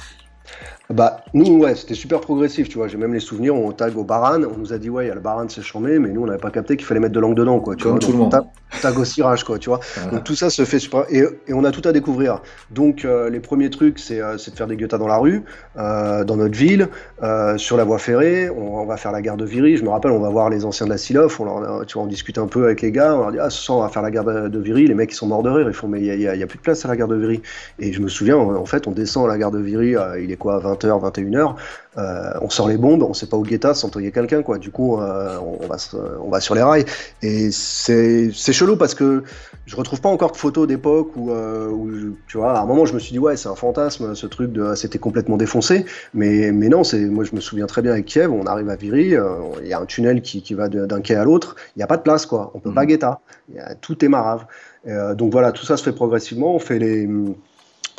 Bah, 0.92 1.24
nous, 1.34 1.58
ouais, 1.58 1.74
c'était 1.74 1.94
super 1.94 2.20
progressif, 2.20 2.68
tu 2.68 2.78
vois. 2.78 2.88
J'ai 2.88 2.98
même 2.98 3.14
les 3.14 3.20
souvenirs, 3.20 3.54
on 3.54 3.72
tag 3.72 3.96
au 3.96 4.04
Baran, 4.04 4.42
on 4.42 4.58
nous 4.58 4.72
a 4.72 4.78
dit, 4.78 4.90
ouais, 4.90 5.06
il 5.06 5.08
y 5.08 5.10
a 5.10 5.14
le 5.14 5.20
Baran, 5.20 5.48
c'est 5.48 5.62
chambé, 5.62 5.98
mais 5.98 6.10
nous, 6.10 6.22
on 6.22 6.26
n'avait 6.26 6.38
pas 6.38 6.50
capté 6.50 6.76
qu'il 6.76 6.86
fallait 6.86 7.00
mettre 7.00 7.14
de 7.14 7.20
l'angle 7.20 7.36
dedans, 7.36 7.60
quoi. 7.60 7.76
Tu 7.76 7.84
Comme 7.84 7.92
vois, 7.92 8.00
tout 8.00 8.12
le 8.12 8.18
monde. 8.18 8.30
Tag, 8.30 8.44
tag 8.80 8.98
au 8.98 9.04
cirage, 9.04 9.44
quoi, 9.44 9.58
tu 9.58 9.68
vois. 9.68 9.80
Donc 10.10 10.24
tout 10.24 10.34
ça 10.34 10.50
se 10.50 10.64
fait 10.64 10.78
super. 10.78 11.04
Et, 11.10 11.24
et 11.48 11.54
on 11.54 11.64
a 11.64 11.70
tout 11.70 11.86
à 11.86 11.92
découvrir. 11.92 12.40
Donc, 12.70 13.04
euh, 13.04 13.30
les 13.30 13.40
premiers 13.40 13.70
trucs, 13.70 13.98
c'est 13.98 14.20
euh, 14.20 14.36
de 14.36 14.56
faire 14.56 14.66
des 14.66 14.76
guettas 14.76 14.98
dans 14.98 15.08
la 15.08 15.16
rue, 15.16 15.42
euh, 15.76 16.24
dans 16.24 16.36
notre 16.36 16.56
ville, 16.56 16.88
euh, 17.22 17.56
sur 17.58 17.76
la 17.76 17.84
voie 17.84 17.98
ferrée. 17.98 18.50
On, 18.50 18.78
on, 18.78 18.86
va 18.86 18.96
faire 18.96 19.12
la 19.12 19.22
gare 19.22 19.36
de 19.36 19.44
Viry. 19.44 19.76
Je 19.76 19.84
me 19.84 19.90
rappelle, 19.90 20.10
on 20.10 20.20
va 20.20 20.30
voir 20.30 20.50
les 20.50 20.64
anciens 20.64 20.86
de 20.86 20.90
la 20.90 20.98
Silof, 20.98 21.40
on, 21.40 21.44
leur, 21.44 21.86
tu 21.86 21.94
vois, 21.94 22.04
on 22.04 22.06
discute 22.06 22.38
un 22.38 22.46
peu 22.46 22.64
avec 22.64 22.82
les 22.82 22.92
gars, 22.92 23.14
on 23.14 23.20
leur 23.20 23.32
dit, 23.32 23.38
ah, 23.40 23.50
ce 23.50 23.60
soir, 23.60 23.78
on 23.78 23.82
va 23.82 23.88
faire 23.88 24.02
la 24.02 24.10
gare 24.10 24.24
de, 24.24 24.58
Viry. 24.58 24.86
Les 24.86 24.94
mecs, 24.94 25.12
ils 25.12 25.16
sont 25.16 25.26
morts 25.26 25.42
de 25.42 25.50
rire, 25.50 25.66
ils 25.68 25.74
font, 25.74 25.88
mais 25.88 26.00
il 26.00 26.18
n'y 26.18 26.26
a, 26.26 26.32
a, 26.32 26.46
plus 26.46 26.58
de 26.58 26.62
place 26.62 26.84
à 26.84 26.88
la 26.88 26.96
gare 26.96 27.08
de 27.08 27.16
Viry. 27.16 27.42
Et 27.78 27.92
je 27.92 28.00
me 28.00 28.08
souviens, 28.08 28.36
en 28.36 28.66
fait, 28.66 28.86
on 28.86 28.92
descend 28.92 29.24
à 29.24 29.28
la 29.28 29.38
gare 29.38 29.50
de 29.50 29.58
Viry, 29.58 29.94
il 30.22 30.30
est 30.30 30.36
quoi, 30.36 30.60
20h, 30.86 31.12
21h. 31.12 31.54
Euh, 31.98 32.32
on 32.40 32.48
sort 32.48 32.68
les 32.68 32.78
bombes, 32.78 33.02
on 33.02 33.12
sait 33.12 33.26
pas 33.26 33.36
où 33.36 33.42
guetta 33.42 33.74
sans 33.74 33.90
quelqu'un, 33.90 34.42
quoi. 34.42 34.58
Du 34.58 34.70
coup, 34.70 34.98
euh, 34.98 35.38
on, 35.60 35.66
va, 35.66 35.76
on 36.22 36.30
va 36.30 36.40
sur 36.40 36.54
les 36.54 36.62
rails. 36.62 36.84
Et 37.22 37.50
c'est 37.50 38.32
chelou 38.32 38.76
parce 38.76 38.94
que 38.94 39.24
je 39.66 39.76
retrouve 39.76 40.00
pas 40.00 40.08
encore 40.08 40.32
de 40.32 40.36
photos 40.36 40.66
d'époque 40.66 41.10
où, 41.16 41.30
euh, 41.30 41.68
où, 41.68 42.16
tu 42.28 42.38
vois, 42.38 42.58
à 42.58 42.62
un 42.62 42.66
moment, 42.66 42.86
je 42.86 42.94
me 42.94 42.98
suis 42.98 43.12
dit, 43.12 43.18
ouais, 43.18 43.36
c'est 43.36 43.48
un 43.48 43.54
fantasme, 43.54 44.14
ce 44.14 44.26
truc 44.26 44.52
de 44.52 44.74
c'était 44.74 44.98
complètement 44.98 45.36
défoncé. 45.36 45.84
Mais, 46.14 46.50
mais 46.50 46.68
non, 46.68 46.82
c'est 46.82 47.00
moi, 47.00 47.24
je 47.24 47.34
me 47.34 47.40
souviens 47.40 47.66
très 47.66 47.82
bien 47.82 47.92
avec 47.92 48.06
Kiev, 48.06 48.32
on 48.32 48.46
arrive 48.46 48.70
à 48.70 48.76
Viry, 48.76 49.14
il 49.62 49.68
y 49.68 49.72
a 49.72 49.80
un 49.80 49.86
tunnel 49.86 50.22
qui, 50.22 50.42
qui 50.42 50.54
va 50.54 50.68
d'un 50.68 51.00
quai 51.00 51.14
à 51.14 51.24
l'autre, 51.24 51.56
il 51.76 51.80
n'y 51.80 51.82
a 51.82 51.86
pas 51.86 51.98
de 51.98 52.02
place, 52.02 52.24
quoi. 52.24 52.52
On 52.54 52.58
peut 52.58 52.70
mmh. 52.70 52.74
pas 52.74 52.86
guetta. 52.86 53.20
Tout 53.80 54.02
est 54.04 54.08
marave. 54.08 54.46
Donc 54.86 55.30
voilà, 55.30 55.52
tout 55.52 55.64
ça 55.64 55.76
se 55.76 55.82
fait 55.82 55.92
progressivement. 55.92 56.54
On 56.54 56.58
fait 56.58 56.78
les 56.78 57.06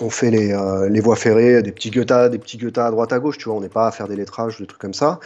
on 0.01 0.09
fait 0.09 0.31
les, 0.31 0.51
euh, 0.51 0.89
les, 0.89 0.99
voies 0.99 1.15
ferrées, 1.15 1.61
des 1.61 1.71
petits 1.71 1.91
guettas, 1.91 2.29
des 2.29 2.39
petits 2.39 2.57
guettas 2.57 2.87
à 2.87 2.91
droite 2.91 3.13
à 3.13 3.19
gauche, 3.19 3.37
tu 3.37 3.45
vois, 3.45 3.55
on 3.55 3.61
n'est 3.61 3.69
pas 3.69 3.87
à 3.87 3.91
faire 3.91 4.07
des 4.07 4.15
lettrages, 4.15 4.59
des 4.59 4.65
trucs 4.65 4.81
comme 4.81 4.93
ça. 4.93 5.19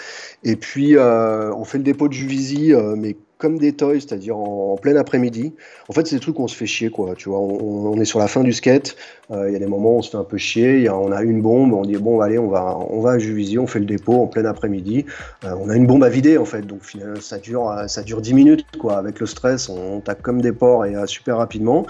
Et 0.44 0.56
puis 0.56 0.98
euh, 0.98 1.54
on 1.54 1.64
fait 1.64 1.78
le 1.78 1.84
dépôt 1.84 2.08
de 2.08 2.14
Juvisy, 2.14 2.74
euh, 2.74 2.96
mais 2.98 3.16
comme 3.38 3.60
des 3.60 3.73
toys, 3.73 4.00
c'est-à-dire 4.00 4.38
en, 4.38 4.78
plein 4.78 4.95
après-midi. 4.95 5.54
En 5.89 5.93
fait, 5.93 6.08
c'est 6.08 6.15
des 6.15 6.19
trucs 6.19 6.39
où 6.39 6.43
on 6.43 6.47
se 6.47 6.56
fait 6.56 6.65
chier, 6.65 6.89
quoi. 6.89 7.13
Tu 7.15 7.30
vois, 7.30 7.39
on, 7.39 8.00
est 8.00 8.06
sur 8.06 8.19
la 8.19 8.28
fin 8.28 8.43
du 8.43 8.52
skate. 8.52 8.95
Euh, 9.32 9.50
il 9.50 9.54
y 9.54 9.56
a 9.56 9.60
des 9.60 9.67
moments 9.67 9.95
où 9.95 9.97
on 9.97 10.02
se 10.02 10.12
fait 10.12 10.17
un 10.17 10.23
peu 10.23 10.38
chier. 10.38 10.89
On 10.89 11.12
a 11.12 11.21
une 11.21 11.41
bombe, 11.41 11.73
on 11.73 11.84
dit 11.84 11.97
bon, 11.97 12.19
allez, 12.21 12.39
on 12.39 12.47
va, 12.47 12.78
on 12.89 13.02
va 13.02 13.12
à 13.12 13.19
Juvisy, 13.19 13.60
on 13.60 13.67
fait 13.67 13.80
le 13.80 13.86
dépôt 13.86 14.21
en 14.21 14.28
plein 14.28 14.45
après-midi. 14.45 15.06
Euh, 15.43 15.54
on 15.60 15.69
a 15.69 15.76
une 15.76 15.86
bombe 15.86 16.04
à 16.04 16.10
vider, 16.10 16.38
en 16.38 16.45
fait. 16.45 16.62
Donc 16.62 16.84
finalement, 16.84 17.19
ça 17.21 17.38
dure, 17.38 17.73
ça 17.88 18.02
dure 18.04 18.21
10 18.21 18.34
minutes, 18.34 18.65
quoi. 18.80 18.97
Avec 18.97 19.19
le 19.19 19.26
stress, 19.26 19.69
on, 19.69 20.00
tape 20.02 20.21
comme 20.21 20.41
des 20.41 20.52
porcs 20.52 20.86
et 20.86 20.95
super 21.06 21.38
rapidement. 21.38 21.86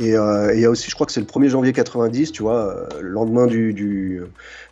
Et 0.00 0.10
il 0.10 0.60
y 0.60 0.64
a 0.64 0.70
aussi, 0.70 0.90
je 0.90 0.94
crois 0.94 1.06
que 1.06 1.12
c'est 1.12 1.20
le 1.20 1.26
1er 1.26 1.48
janvier 1.48 1.72
90, 1.72 2.32
tu 2.32 2.42
vois, 2.42 2.88
le 3.00 3.08
lendemain 3.08 3.46
du, 3.46 3.72
du, 3.72 4.22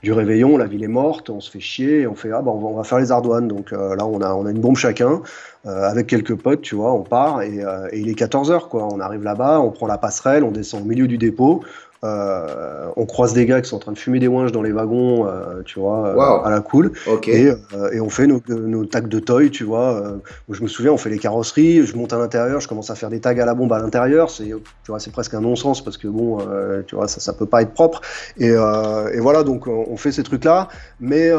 du, 0.02 0.12
réveillon, 0.12 0.56
la 0.56 0.66
ville 0.66 0.82
est 0.82 0.88
morte, 0.88 1.28
on 1.28 1.40
se 1.40 1.50
fait 1.50 1.60
chier, 1.60 2.06
on 2.06 2.14
fait 2.14 2.30
ah 2.32 2.40
bah 2.40 2.50
on 2.50 2.60
va, 2.60 2.80
on 2.80 2.84
faire 2.84 2.98
les 2.98 3.12
ardoines. 3.12 3.48
Donc 3.48 3.72
là, 3.72 4.06
on 4.06 4.20
a, 4.20 4.32
on 4.32 4.46
a 4.46 4.50
une 4.50 4.60
bombe 4.60 4.76
chacun. 4.76 5.22
Euh, 5.68 5.82
avec 5.86 6.06
quelques 6.06 6.34
potes, 6.34 6.62
tu 6.62 6.76
vois, 6.76 6.94
on 6.94 7.02
part 7.02 7.42
et, 7.42 7.62
euh, 7.62 7.88
et 7.92 8.00
il 8.00 8.08
est 8.08 8.18
14h, 8.18 8.68
quoi. 8.68 8.88
On 8.90 9.00
arrive 9.00 9.22
là-bas, 9.22 9.60
on 9.60 9.70
prend 9.70 9.86
la 9.86 9.98
passerelle, 9.98 10.42
on 10.42 10.50
descend 10.50 10.80
au 10.80 10.84
milieu 10.86 11.06
du 11.06 11.18
dépôt, 11.18 11.62
euh, 12.04 12.90
on 12.96 13.06
croise 13.06 13.32
des 13.32 13.44
gars 13.44 13.60
qui 13.60 13.68
sont 13.68 13.76
en 13.76 13.80
train 13.80 13.92
de 13.92 13.98
fumer 13.98 14.20
des 14.20 14.28
ouinges 14.28 14.52
dans 14.52 14.62
les 14.62 14.70
wagons, 14.70 15.26
euh, 15.26 15.62
tu 15.64 15.80
vois, 15.80 16.08
euh, 16.08 16.44
à 16.44 16.50
la 16.50 16.60
cool. 16.60 16.92
Et, 17.26 17.48
et, 17.92 18.00
on 18.00 18.08
fait 18.08 18.26
nos, 18.26 18.40
nos, 18.48 18.84
tags 18.84 19.00
de 19.00 19.18
toy, 19.18 19.50
tu 19.50 19.64
vois. 19.64 20.18
je 20.48 20.62
me 20.62 20.68
souviens, 20.68 20.92
on 20.92 20.96
fait 20.96 21.10
les 21.10 21.18
carrosseries, 21.18 21.84
je 21.84 21.96
monte 21.96 22.12
à 22.12 22.18
l'intérieur, 22.18 22.60
je 22.60 22.68
commence 22.68 22.90
à 22.90 22.94
faire 22.94 23.10
des 23.10 23.20
tags 23.20 23.30
à 23.30 23.44
la 23.44 23.54
bombe 23.54 23.72
à 23.72 23.78
l'intérieur. 23.78 24.30
C'est, 24.30 24.46
tu 24.46 24.54
vois, 24.88 25.00
c'est 25.00 25.10
presque 25.10 25.34
un 25.34 25.40
non-sens 25.40 25.82
parce 25.82 25.96
que 25.96 26.08
bon, 26.08 26.38
tu 26.86 26.94
vois, 26.94 27.08
ça, 27.08 27.20
ça 27.20 27.32
peut 27.32 27.46
pas 27.46 27.62
être 27.62 27.74
propre. 27.74 28.00
Et, 28.38 28.48
et 28.48 29.20
voilà, 29.20 29.42
donc 29.42 29.66
on 29.66 29.96
fait 29.96 30.12
ces 30.12 30.22
trucs-là, 30.22 30.68
mais 31.00 31.32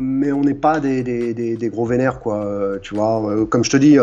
mais 0.00 0.32
on 0.32 0.40
n'est 0.40 0.54
pas 0.54 0.80
des, 0.80 1.02
des, 1.02 1.34
des, 1.34 1.56
des, 1.56 1.68
gros 1.68 1.84
vénères, 1.84 2.20
quoi. 2.20 2.46
tu 2.82 2.94
vois, 2.94 3.46
comme 3.50 3.64
je 3.64 3.70
te 3.70 3.76
dis 3.76 3.98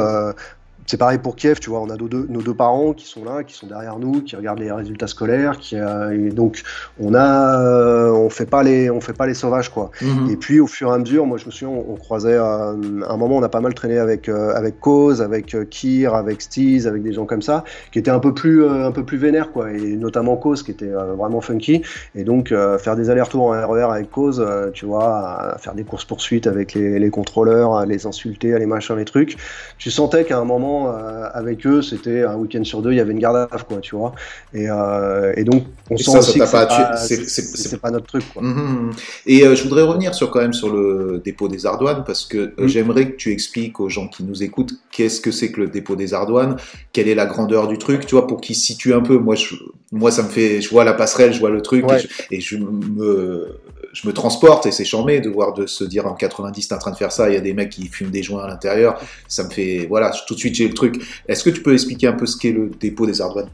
c'est 0.85 0.97
pareil 0.97 1.19
pour 1.19 1.35
Kiev, 1.35 1.59
tu 1.59 1.69
vois, 1.69 1.79
on 1.79 1.89
a 1.89 1.95
nos 1.95 2.07
deux, 2.07 2.25
nos 2.29 2.41
deux, 2.41 2.53
parents 2.53 2.93
qui 2.93 3.05
sont 3.05 3.23
là, 3.23 3.43
qui 3.43 3.53
sont 3.53 3.67
derrière 3.67 3.99
nous, 3.99 4.21
qui 4.21 4.35
regardent 4.35 4.59
les 4.59 4.71
résultats 4.71 5.07
scolaires, 5.07 5.57
qui 5.57 5.75
euh, 5.77 6.11
et 6.11 6.31
donc 6.31 6.63
on 6.99 7.13
a, 7.13 7.61
euh, 7.61 8.11
on 8.11 8.29
fait 8.29 8.45
pas 8.45 8.63
les, 8.63 8.89
on 8.89 8.99
fait 8.99 9.13
pas 9.13 9.27
les 9.27 9.33
sauvages 9.33 9.69
quoi. 9.69 9.91
Mhm. 10.01 10.29
Et 10.31 10.35
puis 10.35 10.59
au 10.59 10.67
fur 10.67 10.89
et 10.89 10.93
à 10.93 10.97
mesure, 10.97 11.25
moi 11.25 11.37
je 11.37 11.45
me 11.45 11.51
souviens, 11.51 11.75
on, 11.75 11.95
croisait 11.95 12.33
euh, 12.33 12.41
à 12.43 13.13
un 13.13 13.17
moment, 13.17 13.37
on 13.37 13.43
a 13.43 13.49
pas 13.49 13.61
mal 13.61 13.73
traîné 13.73 13.99
avec 13.99 14.27
avec 14.29 14.79
Cause, 14.79 15.21
avec 15.21 15.55
Kir, 15.69 16.15
avec 16.15 16.41
Steez, 16.41 16.87
avec 16.87 17.03
des 17.03 17.13
gens 17.13 17.25
comme 17.25 17.41
ça, 17.41 17.63
qui 17.91 17.99
étaient 17.99 18.11
un 18.11 18.19
peu 18.19 18.33
plus 18.33 18.67
un 18.67 18.91
peu 18.91 19.05
plus 19.05 19.17
vénères 19.17 19.51
quoi, 19.51 19.71
et 19.71 19.95
notamment 19.95 20.35
Cause 20.35 20.63
qui 20.63 20.71
était 20.71 20.89
vraiment 20.89 21.41
funky. 21.41 21.83
Et 22.15 22.23
donc 22.23 22.53
faire 22.79 22.95
des 22.95 23.09
allers-retours 23.09 23.43
en 23.43 23.67
RER 23.67 23.81
e 23.81 23.91
avec 23.91 24.09
Cause, 24.09 24.45
tu 24.73 24.85
vois, 24.85 25.55
faire 25.59 25.73
des 25.73 25.83
courses 25.83 26.05
poursuites 26.05 26.47
avec 26.47 26.73
les, 26.73 26.99
les 26.99 27.09
contrôleurs, 27.09 27.75
à 27.75 27.85
les 27.85 28.05
insulter, 28.05 28.53
à 28.53 28.59
les 28.59 28.65
machins, 28.65 28.95
les 28.95 29.05
trucs. 29.05 29.37
Tu 29.77 29.91
sentais 29.91 30.25
qu'à 30.25 30.37
un 30.37 30.45
moment 30.45 30.80
euh, 30.87 31.29
avec 31.33 31.65
eux, 31.65 31.81
c'était 31.81 32.23
un 32.23 32.35
week-end 32.35 32.63
sur 32.63 32.81
deux, 32.81 32.91
il 32.91 32.97
y 32.97 32.99
avait 32.99 33.11
une 33.11 33.19
garde 33.19 33.35
à 33.35 33.57
quoi, 33.59 33.79
tu 33.79 33.95
vois. 33.95 34.13
Et, 34.53 34.69
euh, 34.69 35.33
et 35.35 35.43
donc, 35.43 35.65
on 35.89 35.97
sent 35.97 36.17
aussi 36.17 36.39
que 36.39 36.45
c'est 36.45 37.81
pas, 37.81 37.91
notre 37.91 38.07
truc, 38.07 38.23
quoi. 38.33 38.41
Mhm. 38.41 38.91
Et 39.25 39.45
euh, 39.45 39.55
je 39.55 39.63
voudrais 39.63 39.83
revenir 39.83 40.13
sur 40.15 40.31
quand 40.31 40.41
même 40.41 40.53
sur 40.53 40.71
le 40.71 41.21
dépôt 41.23 41.47
des 41.47 41.65
Ardoines 41.65 42.03
parce 42.05 42.25
que 42.25 42.53
mm. 42.57 42.67
j'aimerais 42.67 43.11
que 43.11 43.15
tu 43.15 43.31
expliques 43.31 43.79
aux 43.79 43.89
gens 43.89 44.07
qui 44.07 44.23
nous 44.23 44.43
écoutent 44.43 44.73
qu'est-ce 44.91 45.21
que 45.21 45.31
c'est 45.31 45.51
que 45.51 45.61
le 45.61 45.67
dépôt 45.67 45.95
des 45.95 46.13
Ardoines, 46.13 46.57
quelle 46.93 47.07
est 47.07 47.15
la 47.15 47.25
grandeur 47.25 47.67
du 47.67 47.77
truc, 47.77 48.05
tu 48.05 48.15
vois, 48.15 48.27
pour 48.27 48.41
qu'ils 48.41 48.55
situent 48.55 48.93
un 48.93 49.01
peu. 49.01 49.17
Moi, 49.17 49.35
je, 49.35 49.55
moi, 49.91 50.11
ça 50.11 50.23
me 50.23 50.29
fait, 50.29 50.61
je 50.61 50.69
vois 50.69 50.83
la 50.83 50.93
passerelle, 50.93 51.33
je 51.33 51.39
vois 51.39 51.49
le 51.49 51.61
truc, 51.61 51.85
et, 52.29 52.39
je, 52.39 52.57
me, 52.57 53.59
je 53.93 54.07
me 54.07 54.13
transporte 54.13 54.65
et 54.65 54.71
c'est 54.71 54.85
charmé 54.85 55.19
de 55.19 55.29
voir 55.29 55.53
de 55.53 55.65
se 55.65 55.83
dire 55.83 56.05
en 56.05 56.13
90 56.13 56.67
t'es 56.67 56.75
en 56.75 56.77
train 56.77 56.91
de 56.91 56.97
faire 56.97 57.11
ça, 57.11 57.29
il 57.29 57.33
y 57.33 57.37
a 57.37 57.41
des 57.41 57.53
mecs 57.53 57.69
qui 57.69 57.87
fument 57.87 58.11
des 58.11 58.23
joints 58.23 58.43
à 58.43 58.47
l'intérieur, 58.47 59.01
ça 59.27 59.43
me 59.43 59.49
fait, 59.49 59.85
voilà, 59.87 60.11
tout 60.27 60.33
de 60.33 60.39
suite 60.39 60.57
le 60.59 60.73
truc. 60.73 61.01
Est-ce 61.27 61.43
que 61.43 61.49
tu 61.49 61.61
peux 61.61 61.73
expliquer 61.73 62.07
un 62.07 62.13
peu 62.13 62.25
ce 62.25 62.37
qu'est 62.37 62.51
le 62.51 62.69
dépôt 62.79 63.05
des 63.05 63.21
ardoines 63.21 63.49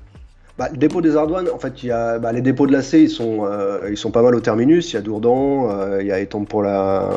bah, 0.58 0.70
le 0.72 0.78
dépôt 0.78 1.02
des 1.02 1.16
Ardoines, 1.16 1.50
en 1.54 1.60
fait, 1.60 1.84
il 1.84 1.90
y 1.90 1.92
a 1.92 2.18
bah, 2.18 2.32
les 2.32 2.42
dépôts 2.42 2.66
de 2.66 2.72
lacets, 2.72 3.04
ils 3.04 3.10
sont, 3.12 3.46
euh, 3.46 3.90
ils 3.92 3.98
sont 3.98 4.10
pas 4.10 4.24
mal 4.24 4.34
au 4.34 4.40
terminus. 4.40 4.92
Il 4.92 4.96
y 4.96 4.98
a 4.98 5.02
Dourdan, 5.02 5.70
euh, 5.70 5.98
il 6.02 6.08
y 6.08 6.12
a 6.12 6.20
Étampes 6.20 6.50
pour 6.50 6.64
la, 6.64 7.12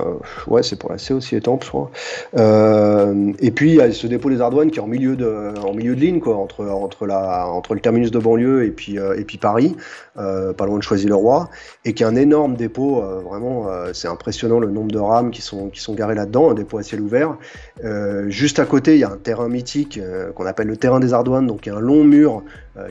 ouais, 0.47 0.63
c'est 0.63 0.79
pour 0.79 0.91
la 0.91 0.99
C 0.99 1.15
aussi 1.15 1.37
Étampes, 1.37 1.65
je 1.65 1.71
crois. 1.71 1.91
Euh, 2.37 3.33
et 3.39 3.51
puis 3.51 3.71
il 3.71 3.77
y 3.77 3.81
a 3.81 3.91
ce 3.93 4.07
dépôt 4.07 4.29
des 4.29 4.43
Ardoines 4.43 4.71
qui 4.71 4.79
est 4.79 4.83
en 4.83 4.87
milieu 4.87 5.17
de, 5.17 5.55
en 5.65 5.73
milieu 5.73 5.95
de 5.95 6.01
ligne, 6.01 6.21
quoi, 6.21 6.37
entre 6.37 6.67
entre 6.67 7.07
la, 7.07 7.47
entre 7.47 7.75
le 7.75 7.81
terminus 7.81 8.11
de 8.11 8.19
banlieue 8.19 8.65
et 8.67 8.71
puis 8.71 8.97
et 8.97 9.25
puis 9.25 9.39
Paris, 9.39 9.75
pas 10.15 10.67
loin 10.67 10.77
de 10.77 10.83
Choisy-le-Roi, 10.83 11.49
et 11.87 11.95
qui 11.95 12.03
est 12.03 12.07
un 12.07 12.17
énorme 12.17 12.57
dépôt. 12.57 13.03
vraiment, 13.25 13.69
c'est 13.95 14.09
impressionnant 14.09 14.61
le 14.61 14.69
nombre 14.69 14.93
de 14.93 14.99
rames 14.99 15.31
qui 15.31 15.41
sont 15.41 15.71
qui 15.71 15.81
sont 15.81 15.95
garées 15.95 16.15
là-dedans, 16.15 16.51
un 16.51 16.55
dépôt 16.55 16.77
à 16.77 16.83
ciel 16.83 17.01
ouvert. 17.01 17.39
juste 18.29 18.59
à 18.59 18.67
côté, 18.67 18.95
il 18.95 19.01
y 19.01 19.05
a 19.05 19.11
un 19.11 19.17
terrain 19.17 19.49
mythique 19.49 19.99
qu'on 20.35 20.45
appelle 20.45 20.67
le 20.67 20.77
terrain 20.77 21.01
des 21.01 21.15
Ardoines, 21.15 21.47
donc 21.47 21.65
il 21.65 21.71
y 21.71 21.73
a 21.73 21.77
un 21.77 21.81
long 21.81 22.05
mur 22.05 22.43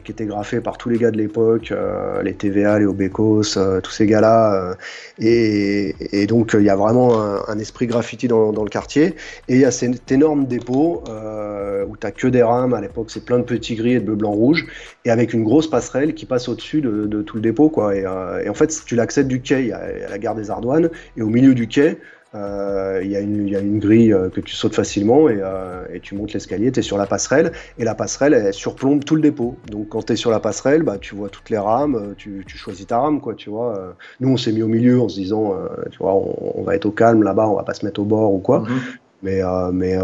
qui 0.04 0.12
était 0.12 0.28
fait 0.44 0.62
par 0.62 0.78
tous 0.78 0.90
les 0.90 0.98
gars 0.98 1.12
de 1.12 1.18
l'époque, 1.18 1.72
euh, 1.72 2.22
les 2.24 2.34
TVA, 2.34 2.80
les 2.80 2.86
Obekos, 2.86 3.58
euh, 3.58 3.82
tous 3.82 3.92
ces 3.92 4.06
gars-là. 4.06 4.54
Euh, 4.54 4.76
et, 5.20 6.26
donc 6.28 6.56
il 6.58 6.64
y 6.64 6.70
a 6.70 6.76
vraiment 6.76 7.20
un, 7.48 7.60
esprit 7.60 7.88
graffiti 7.88 8.28
dans, 8.28 8.52
le 8.52 8.70
quartier. 8.70 9.16
Et 9.48 9.56
il 9.56 9.60
y 9.60 9.66
a 9.66 9.72
cet 9.72 10.12
énorme 10.12 10.46
dépôt 10.46 11.04
où 11.88 11.98
tu 11.98 12.12
que 12.12 12.28
des 12.28 12.44
rames. 12.44 12.74
À 12.74 12.82
l'époque, 12.82 13.08
c'est 13.10 13.26
plein 13.26 13.40
de 13.40 13.44
petits 13.44 13.76
gris 13.76 13.94
et 13.94 14.00
de 14.00 14.06
bleu, 14.06 14.16
blanc, 14.16 14.32
rouge. 14.32 14.66
Et 15.06 15.12
avec 15.12 15.34
une 15.34 15.44
grosse 15.44 15.70
passerelle 15.70 16.14
qui 16.14 16.26
passe 16.26 16.48
au-dessus 16.48 16.82
de, 16.82 17.22
tout 17.22 17.36
le 17.36 17.42
dépôt. 17.42 17.70
Quoi. 17.70 17.96
Et, 17.96 18.06
en 18.06 18.54
fait, 18.54 18.84
tu 18.86 18.96
l'accèdes 18.96 19.28
du 19.28 19.42
quai, 19.42 19.72
a, 19.72 20.10
la 20.10 20.18
gare 20.18 20.36
des 20.36 20.52
Ardoines. 20.52 20.90
Et 21.18 21.22
au 21.22 21.30
milieu 21.30 21.54
du 21.54 21.68
quai, 21.68 21.98
euh, 22.36 23.00
il 23.04 23.10
y, 23.10 23.14
y, 23.14 23.56
a 23.56 23.60
une 23.60 23.80
grille 23.80 24.14
euh, 24.14 24.30
que 24.30 24.40
tu 24.40 24.54
sautes 24.54 24.76
facilement 24.76 25.30
et, 25.30 25.40
euh, 25.42 25.86
et 25.92 26.00
tu 26.00 26.14
montes 26.14 26.32
l'escalier, 26.32 26.72
tu 26.72 26.80
es 26.80 26.84
sur 26.84 26.98
la 26.98 27.08
passerelle 27.08 27.54
et 27.80 27.84
la 27.84 27.96
passerelle 27.96 28.36
elle 28.36 28.54
surplombe 28.54 29.04
tout 29.04 29.16
le 29.16 29.22
dépôt. 29.22 29.58
Donc 29.72 29.90
quand 29.90 30.04
tu 30.04 30.14
es 30.14 30.16
sur 30.16 30.30
la 30.30 30.40
passerelle, 30.40 30.84
bah, 30.84 31.00
tu 31.02 31.16
vois 31.16 31.30
toutes 31.30 31.50
les 31.50 31.58
rames, 31.58 32.14
tu, 32.18 32.44
tu 32.46 32.56
choisis 32.56 32.86
ta 32.86 33.00
rame 33.00 33.20
quoi, 33.20 33.34
tu 33.34 33.50
vois. 33.50 33.96
Nous 34.20 34.30
on 34.30 34.38
s'est 34.38 34.52
mis 34.52 34.62
au 34.62 34.68
milieu 34.68 35.02
en 35.02 35.10
se 35.10 35.16
disant 35.20 35.56
tu 35.90 35.98
vois 35.98 36.14
on, 36.14 36.62
va 36.62 36.76
être 36.76 36.86
au 36.86 36.92
calme 36.92 37.24
là-bas, 37.24 37.48
on 37.48 37.56
va 37.56 37.64
pas 37.64 37.74
se 37.74 37.84
mettre 37.84 38.00
au 38.00 38.06
bord 38.06 38.32
ou 38.32 38.40
quoi. 38.40 38.60
Mhm. 38.60 38.80
Mais, 39.22 39.42
mais 39.74 39.98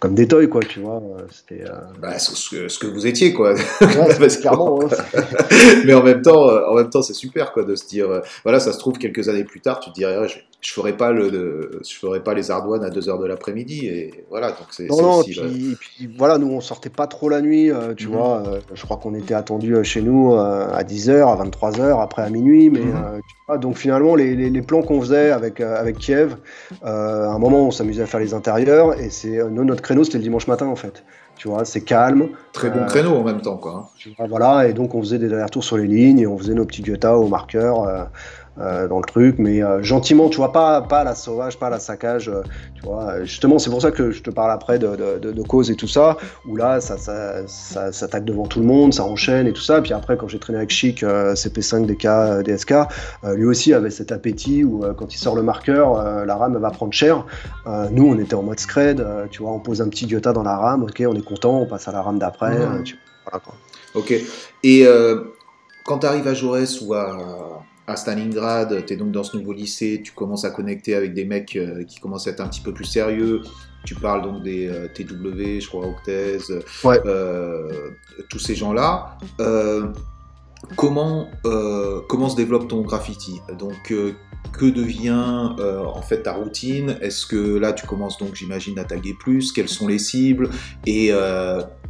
comme 0.00 0.16
des 0.16 0.26
toys, 0.26 0.48
quoi, 0.48 0.60
tu 0.60 0.80
vois. 0.80 1.00
C'était. 1.30 1.62
Bah, 2.02 2.18
ce, 2.18 2.50
que, 2.50 2.68
ce, 2.68 2.80
que, 2.80 2.88
vous 2.88 3.06
étiez, 3.06 3.32
quoi. 3.32 3.54
clairement. 4.40 4.80
Hein. 4.82 5.20
mais 5.84 5.94
en 5.94 6.02
même 6.02 6.20
temps, 6.20 6.48
en 6.48 6.74
même 6.74 6.90
temps, 6.90 7.02
c'est 7.02 7.14
super, 7.14 7.52
quoi, 7.52 7.62
de 7.62 7.76
se 7.76 7.86
dire, 7.86 8.08
voilà, 8.42 8.58
ça 8.58 8.72
se 8.72 8.78
trouve 8.78 8.98
quelques 8.98 9.28
années 9.28 9.44
plus 9.44 9.60
tard, 9.60 9.78
tu 9.78 9.90
te 9.90 9.94
dirais, 9.94 10.16
je 10.66 10.72
ferai 10.72 10.96
pas 10.96 11.12
le, 11.12 11.80
je 11.88 11.96
ferai 11.96 12.20
pas 12.24 12.34
les 12.34 12.50
ardoines 12.50 12.82
à 12.82 12.90
2 12.90 13.08
heures 13.08 13.20
de 13.20 13.26
l'après-midi 13.26 13.86
et 13.86 14.24
voilà 14.30 14.48
donc 14.48 14.66
c'est 14.70 14.86
non 14.86 15.00
non 15.00 15.22
puis, 15.22 15.76
puis, 15.78 16.10
voilà 16.18 16.38
nous 16.38 16.48
on 16.48 16.60
sortait 16.60 16.90
pas 16.90 17.06
trop 17.06 17.28
la 17.28 17.40
nuit 17.40 17.70
euh, 17.70 17.94
tu 17.94 18.08
mhm. 18.08 18.14
vois 18.14 18.42
euh, 18.44 18.60
je 18.74 18.82
crois 18.82 18.96
qu'on 18.96 19.14
était 19.14 19.34
attendu 19.34 19.76
euh, 19.76 19.84
chez 19.84 20.02
nous 20.02 20.34
à 20.34 20.82
10 20.82 21.10
h 21.10 21.32
à 21.32 21.36
23 21.36 21.70
h 21.70 22.02
après 22.02 22.22
à 22.22 22.30
minuit 22.30 22.68
mais 22.70 22.80
mhm. 22.80 23.20
tu 23.28 23.36
vois, 23.46 23.58
donc 23.58 23.76
finalement 23.76 24.16
les, 24.16 24.34
les, 24.34 24.62
plans 24.62 24.82
qu'on 24.82 25.00
faisait 25.00 25.30
avec 25.30 25.60
avec 25.60 25.98
Kiev 25.98 26.36
à 26.82 27.28
un 27.28 27.38
moment 27.38 27.68
on 27.68 27.70
s'amusait 27.70 28.02
à 28.02 28.06
faire 28.06 28.20
les 28.20 28.34
intérieurs 28.34 28.98
et 28.98 29.10
c'est 29.10 29.38
notre 29.48 29.82
créneau 29.82 30.02
c'était 30.02 30.18
le 30.18 30.24
dimanche 30.24 30.48
matin 30.48 30.66
en 30.66 30.76
fait 30.76 31.04
tu 31.36 31.48
vois, 31.48 31.64
c'est 31.64 31.82
calme. 31.82 32.30
Très 32.52 32.70
bon 32.70 32.86
créneau 32.86 33.14
en 33.16 33.22
même 33.22 33.42
temps, 33.42 33.58
quoi. 33.58 33.90
Hein. 34.18 34.26
Voilà, 34.26 34.68
et 34.68 34.72
donc 34.72 34.94
on 34.94 35.02
faisait 35.02 35.18
des 35.18 35.32
allers-retours 35.32 35.64
sur 35.64 35.76
les 35.76 35.86
lignes 35.86 36.18
et 36.18 36.26
on 36.26 36.38
faisait 36.38 36.54
nos 36.54 36.64
petits 36.64 36.82
guettas 36.82 37.14
au 37.14 37.28
marqueur. 37.28 37.82
Euh, 37.82 38.04
dans 38.56 38.98
le 38.98 39.04
truc, 39.04 39.36
mais 39.38 39.62
euh, 39.62 39.82
gentiment, 39.82 40.28
tu 40.28 40.38
vois, 40.38 40.52
pas, 40.52 40.80
pas 40.80 41.04
la 41.04 41.14
sauvage, 41.14 41.58
pas 41.58 41.68
la 41.68 41.78
saccage, 41.78 42.28
euh, 42.28 42.42
tu 42.74 42.82
vois. 42.82 43.22
Justement, 43.24 43.58
c'est 43.58 43.70
pour 43.70 43.82
ça 43.82 43.90
que 43.90 44.10
je 44.10 44.22
te 44.22 44.30
parle 44.30 44.50
après 44.50 44.78
de, 44.78 44.96
de, 45.20 45.32
de, 45.32 45.42
cause 45.42 45.70
et 45.70 45.76
tout 45.76 45.88
ça, 45.88 46.16
où 46.48 46.56
là, 46.56 46.80
ça, 46.80 46.96
ça, 46.96 47.46
ça 47.46 47.92
s'attaque 47.92 48.24
devant 48.24 48.46
tout 48.46 48.60
le 48.60 48.66
monde, 48.66 48.94
ça 48.94 49.04
enchaîne 49.04 49.46
et 49.46 49.52
tout 49.52 49.60
ça. 49.60 49.82
Puis 49.82 49.92
après, 49.92 50.16
quand 50.16 50.28
j'ai 50.28 50.38
traîné 50.38 50.58
avec 50.58 50.70
Chic, 50.70 51.02
CP5, 51.02 51.86
DK, 51.86 52.44
DSK, 52.44 52.74
lui 53.34 53.44
aussi 53.44 53.74
avait 53.74 53.90
cet 53.90 54.10
appétit 54.10 54.64
où 54.64 54.84
quand 54.96 55.12
il 55.14 55.18
sort 55.18 55.36
le 55.36 55.42
marqueur, 55.42 56.24
la 56.24 56.36
rame 56.36 56.56
va 56.56 56.70
prendre 56.70 56.92
cher. 56.92 57.26
nous, 57.90 58.08
on 58.08 58.18
était 58.18 58.34
en 58.34 58.42
mode 58.42 58.58
scred, 58.58 59.04
tu 59.30 59.42
vois, 59.42 59.52
on 59.52 59.60
pose 59.60 59.82
un 59.82 59.88
petit 59.88 60.06
guetta 60.06 60.32
dans 60.32 60.42
la 60.42 60.56
rame, 60.56 60.82
ok, 60.82 61.02
on 61.06 61.14
est 61.14 61.24
content, 61.24 61.60
on 61.60 61.66
passe 61.66 61.88
à 61.88 61.92
la 61.92 62.02
rame 62.02 62.18
d'après. 62.18 62.56
Mmh. 62.58 62.84
voilà, 63.24 63.44
quoi. 63.44 63.54
Ok. 63.94 64.14
Et 64.62 64.86
quand 65.84 65.98
tu 65.98 66.06
arrives 66.06 66.26
à 66.26 66.34
Jaurès 66.34 66.80
ou 66.80 66.94
à 66.94 67.62
à 67.86 67.96
Stalingrad, 67.96 68.84
tu 68.84 68.92
es 68.92 68.96
donc 68.96 69.12
dans 69.12 69.22
ce 69.22 69.36
nouveau 69.36 69.52
lycée, 69.52 70.00
tu 70.04 70.12
commences 70.12 70.44
à 70.44 70.50
connecter 70.50 70.94
avec 70.94 71.14
des 71.14 71.24
mecs 71.24 71.54
euh, 71.56 71.84
qui 71.84 72.00
commencent 72.00 72.26
à 72.26 72.30
être 72.30 72.40
un 72.40 72.48
petit 72.48 72.60
peu 72.60 72.74
plus 72.74 72.84
sérieux. 72.84 73.42
Tu 73.84 73.94
parles 73.94 74.22
donc 74.22 74.42
des 74.42 74.66
euh, 74.66 74.88
TW, 74.88 75.60
je 75.60 75.68
crois, 75.68 75.86
Octez, 75.86 76.38
euh, 76.84 77.90
tous 78.28 78.40
ces 78.40 78.56
gens-là. 78.56 79.18
comment, 80.74 81.30
comment 82.08 82.28
se 82.28 82.36
développe 82.36 82.66
ton 82.68 82.82
graffiti? 82.82 83.40
Donc, 83.56 83.94
que 84.52 84.64
devient 84.64 85.54
en 85.60 86.02
fait 86.02 86.22
ta 86.22 86.32
routine? 86.32 86.96
Est-ce 87.00 87.26
que 87.26 87.56
là 87.58 87.72
tu 87.72 87.86
commences 87.86 88.18
donc 88.18 88.34
j'imagine 88.34 88.78
à 88.80 88.84
taguer 88.84 89.14
plus? 89.14 89.52
Quelles 89.52 89.68
sont 89.68 89.86
les 89.86 90.00
cibles? 90.00 90.50
Et 90.86 91.12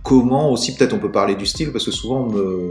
comment 0.02 0.52
aussi 0.52 0.76
peut-être 0.76 0.92
on 0.92 0.98
peut 0.98 1.12
parler 1.12 1.36
du 1.36 1.46
style 1.46 1.72
parce 1.72 1.86
que 1.86 1.90
souvent 1.90 2.24
on 2.24 2.32
me, 2.32 2.68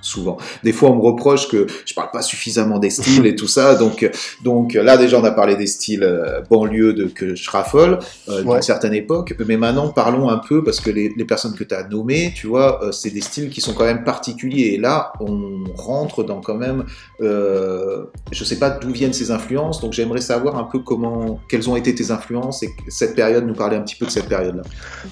souvent. 0.00 0.38
Des 0.64 0.72
fois, 0.72 0.90
on 0.90 0.96
me 0.96 1.02
reproche 1.02 1.48
que 1.48 1.66
je 1.84 1.94
parle 1.94 2.10
pas 2.10 2.22
suffisamment 2.22 2.78
des 2.78 2.90
styles 2.90 3.26
et 3.26 3.34
tout 3.34 3.48
ça. 3.48 3.74
Donc, 3.74 4.08
donc 4.42 4.74
là, 4.74 4.96
déjà, 4.96 5.18
on 5.18 5.24
a 5.24 5.30
parlé 5.30 5.56
des 5.56 5.66
styles 5.66 6.04
euh, 6.04 6.40
banlieue 6.48 6.92
de 6.92 7.04
que 7.04 7.34
je 7.34 7.50
raffole 7.50 7.98
euh, 8.28 8.42
d'une 8.42 8.62
certaine 8.62 8.94
époque. 8.94 9.34
Mais 9.46 9.56
maintenant, 9.56 9.88
parlons 9.88 10.28
un 10.28 10.38
peu 10.38 10.62
parce 10.62 10.80
que 10.80 10.90
les, 10.90 11.12
les 11.16 11.24
personnes 11.24 11.54
que 11.54 11.64
tu 11.64 11.74
as 11.74 11.86
nommées, 11.86 12.32
tu 12.34 12.46
vois, 12.46 12.84
euh, 12.84 12.92
c'est 12.92 13.10
des 13.10 13.20
styles 13.20 13.50
qui 13.50 13.60
sont 13.60 13.74
quand 13.74 13.84
même 13.84 14.04
particuliers. 14.04 14.74
Et 14.74 14.78
là, 14.78 15.12
on 15.20 15.64
rentre 15.74 16.22
dans 16.22 16.40
quand 16.40 16.56
même, 16.56 16.84
euh, 17.20 18.04
je 18.32 18.44
sais 18.44 18.58
pas 18.58 18.70
d'où 18.70 18.90
viennent 18.90 19.12
ces 19.12 19.30
influences. 19.30 19.80
Donc, 19.80 19.92
j'aimerais 19.92 20.20
savoir 20.20 20.56
un 20.56 20.64
peu 20.64 20.78
comment, 20.78 21.40
quelles 21.48 21.68
ont 21.68 21.76
été 21.76 21.94
tes 21.94 22.10
influences 22.10 22.62
et 22.62 22.70
cette 22.88 23.14
période, 23.14 23.46
nous 23.46 23.54
parler 23.54 23.76
un 23.76 23.82
petit 23.82 23.96
peu 23.96 24.06
de 24.06 24.10
cette 24.10 24.28
période-là. 24.28 24.62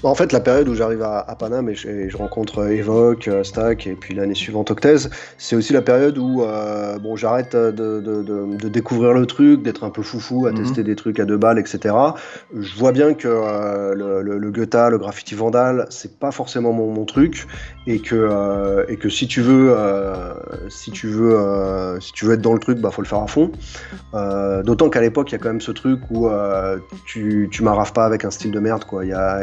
en 0.02 0.14
fait, 0.14 0.32
la 0.32 0.40
période 0.40 0.68
où 0.68 0.74
j'arrive 0.74 1.02
à, 1.02 1.18
à, 1.18 1.34
Paname 1.36 1.68
et 1.68 1.74
je, 1.74 2.08
je 2.08 2.16
rencontre 2.16 2.66
Evoque, 2.70 3.28
Stack 3.42 3.85
et 3.86 3.94
puis 3.94 4.14
l'année 4.14 4.34
suivante 4.34 4.70
Octez, 4.70 5.08
c'est 5.38 5.56
aussi 5.56 5.72
la 5.72 5.82
période 5.82 6.18
où 6.18 6.42
euh, 6.42 6.98
bon, 6.98 7.16
j'arrête 7.16 7.54
de, 7.54 7.70
de, 7.70 8.00
de, 8.00 8.56
de, 8.56 8.68
découvrir 8.68 9.12
le 9.12 9.26
truc, 9.26 9.62
d'être 9.62 9.84
un 9.84 9.90
peu 9.90 10.02
foufou, 10.02 10.46
à 10.46 10.50
mhm. 10.50 10.58
tester 10.58 10.82
des 10.82 10.96
trucs 10.96 11.20
à 11.20 11.24
deux 11.24 11.36
balles, 11.36 11.58
etc. 11.58 11.94
Je 12.58 12.76
vois 12.76 12.92
bien 12.92 13.14
que 13.14 13.28
euh, 13.28 13.94
le, 13.94 14.22
le, 14.22 14.38
le, 14.38 14.50
Goethe, 14.50 14.74
le 14.90 14.98
graffiti 14.98 15.34
vandal, 15.34 15.86
c'est 15.90 16.18
pas 16.18 16.32
forcément 16.32 16.72
mon, 16.72 16.92
mon, 16.92 17.04
truc 17.04 17.46
et 17.86 18.00
que, 18.00 18.16
euh, 18.16 18.84
et 18.88 18.96
que 18.96 19.08
si 19.08 19.28
tu 19.28 19.40
veux, 19.40 19.74
si 20.68 20.90
tu 20.90 21.08
veux, 21.08 21.98
si 22.00 22.12
tu 22.12 22.24
veux 22.24 22.34
être 22.34 22.42
dans 22.42 22.52
le 22.52 22.58
truc, 22.58 22.78
bah 22.78 22.90
faut 22.90 23.02
le 23.02 23.06
faire 23.06 23.22
à 23.22 23.26
fond. 23.26 23.52
D'autant 24.64 24.90
qu'à 24.90 25.00
l'époque, 25.00 25.30
il 25.30 25.32
y 25.32 25.36
a 25.36 25.38
quand 25.38 25.48
même 25.48 25.60
ce 25.60 25.72
truc 25.72 26.00
où 26.10 26.28
tu, 27.06 27.48
tu 27.50 27.62
m'arraves 27.62 27.92
pas 27.92 28.04
avec 28.04 28.24
un 28.24 28.30
style 28.30 28.50
de 28.50 28.58
merde, 28.58 28.84
quoi. 28.84 29.04
Y 29.04 29.12
a, 29.12 29.40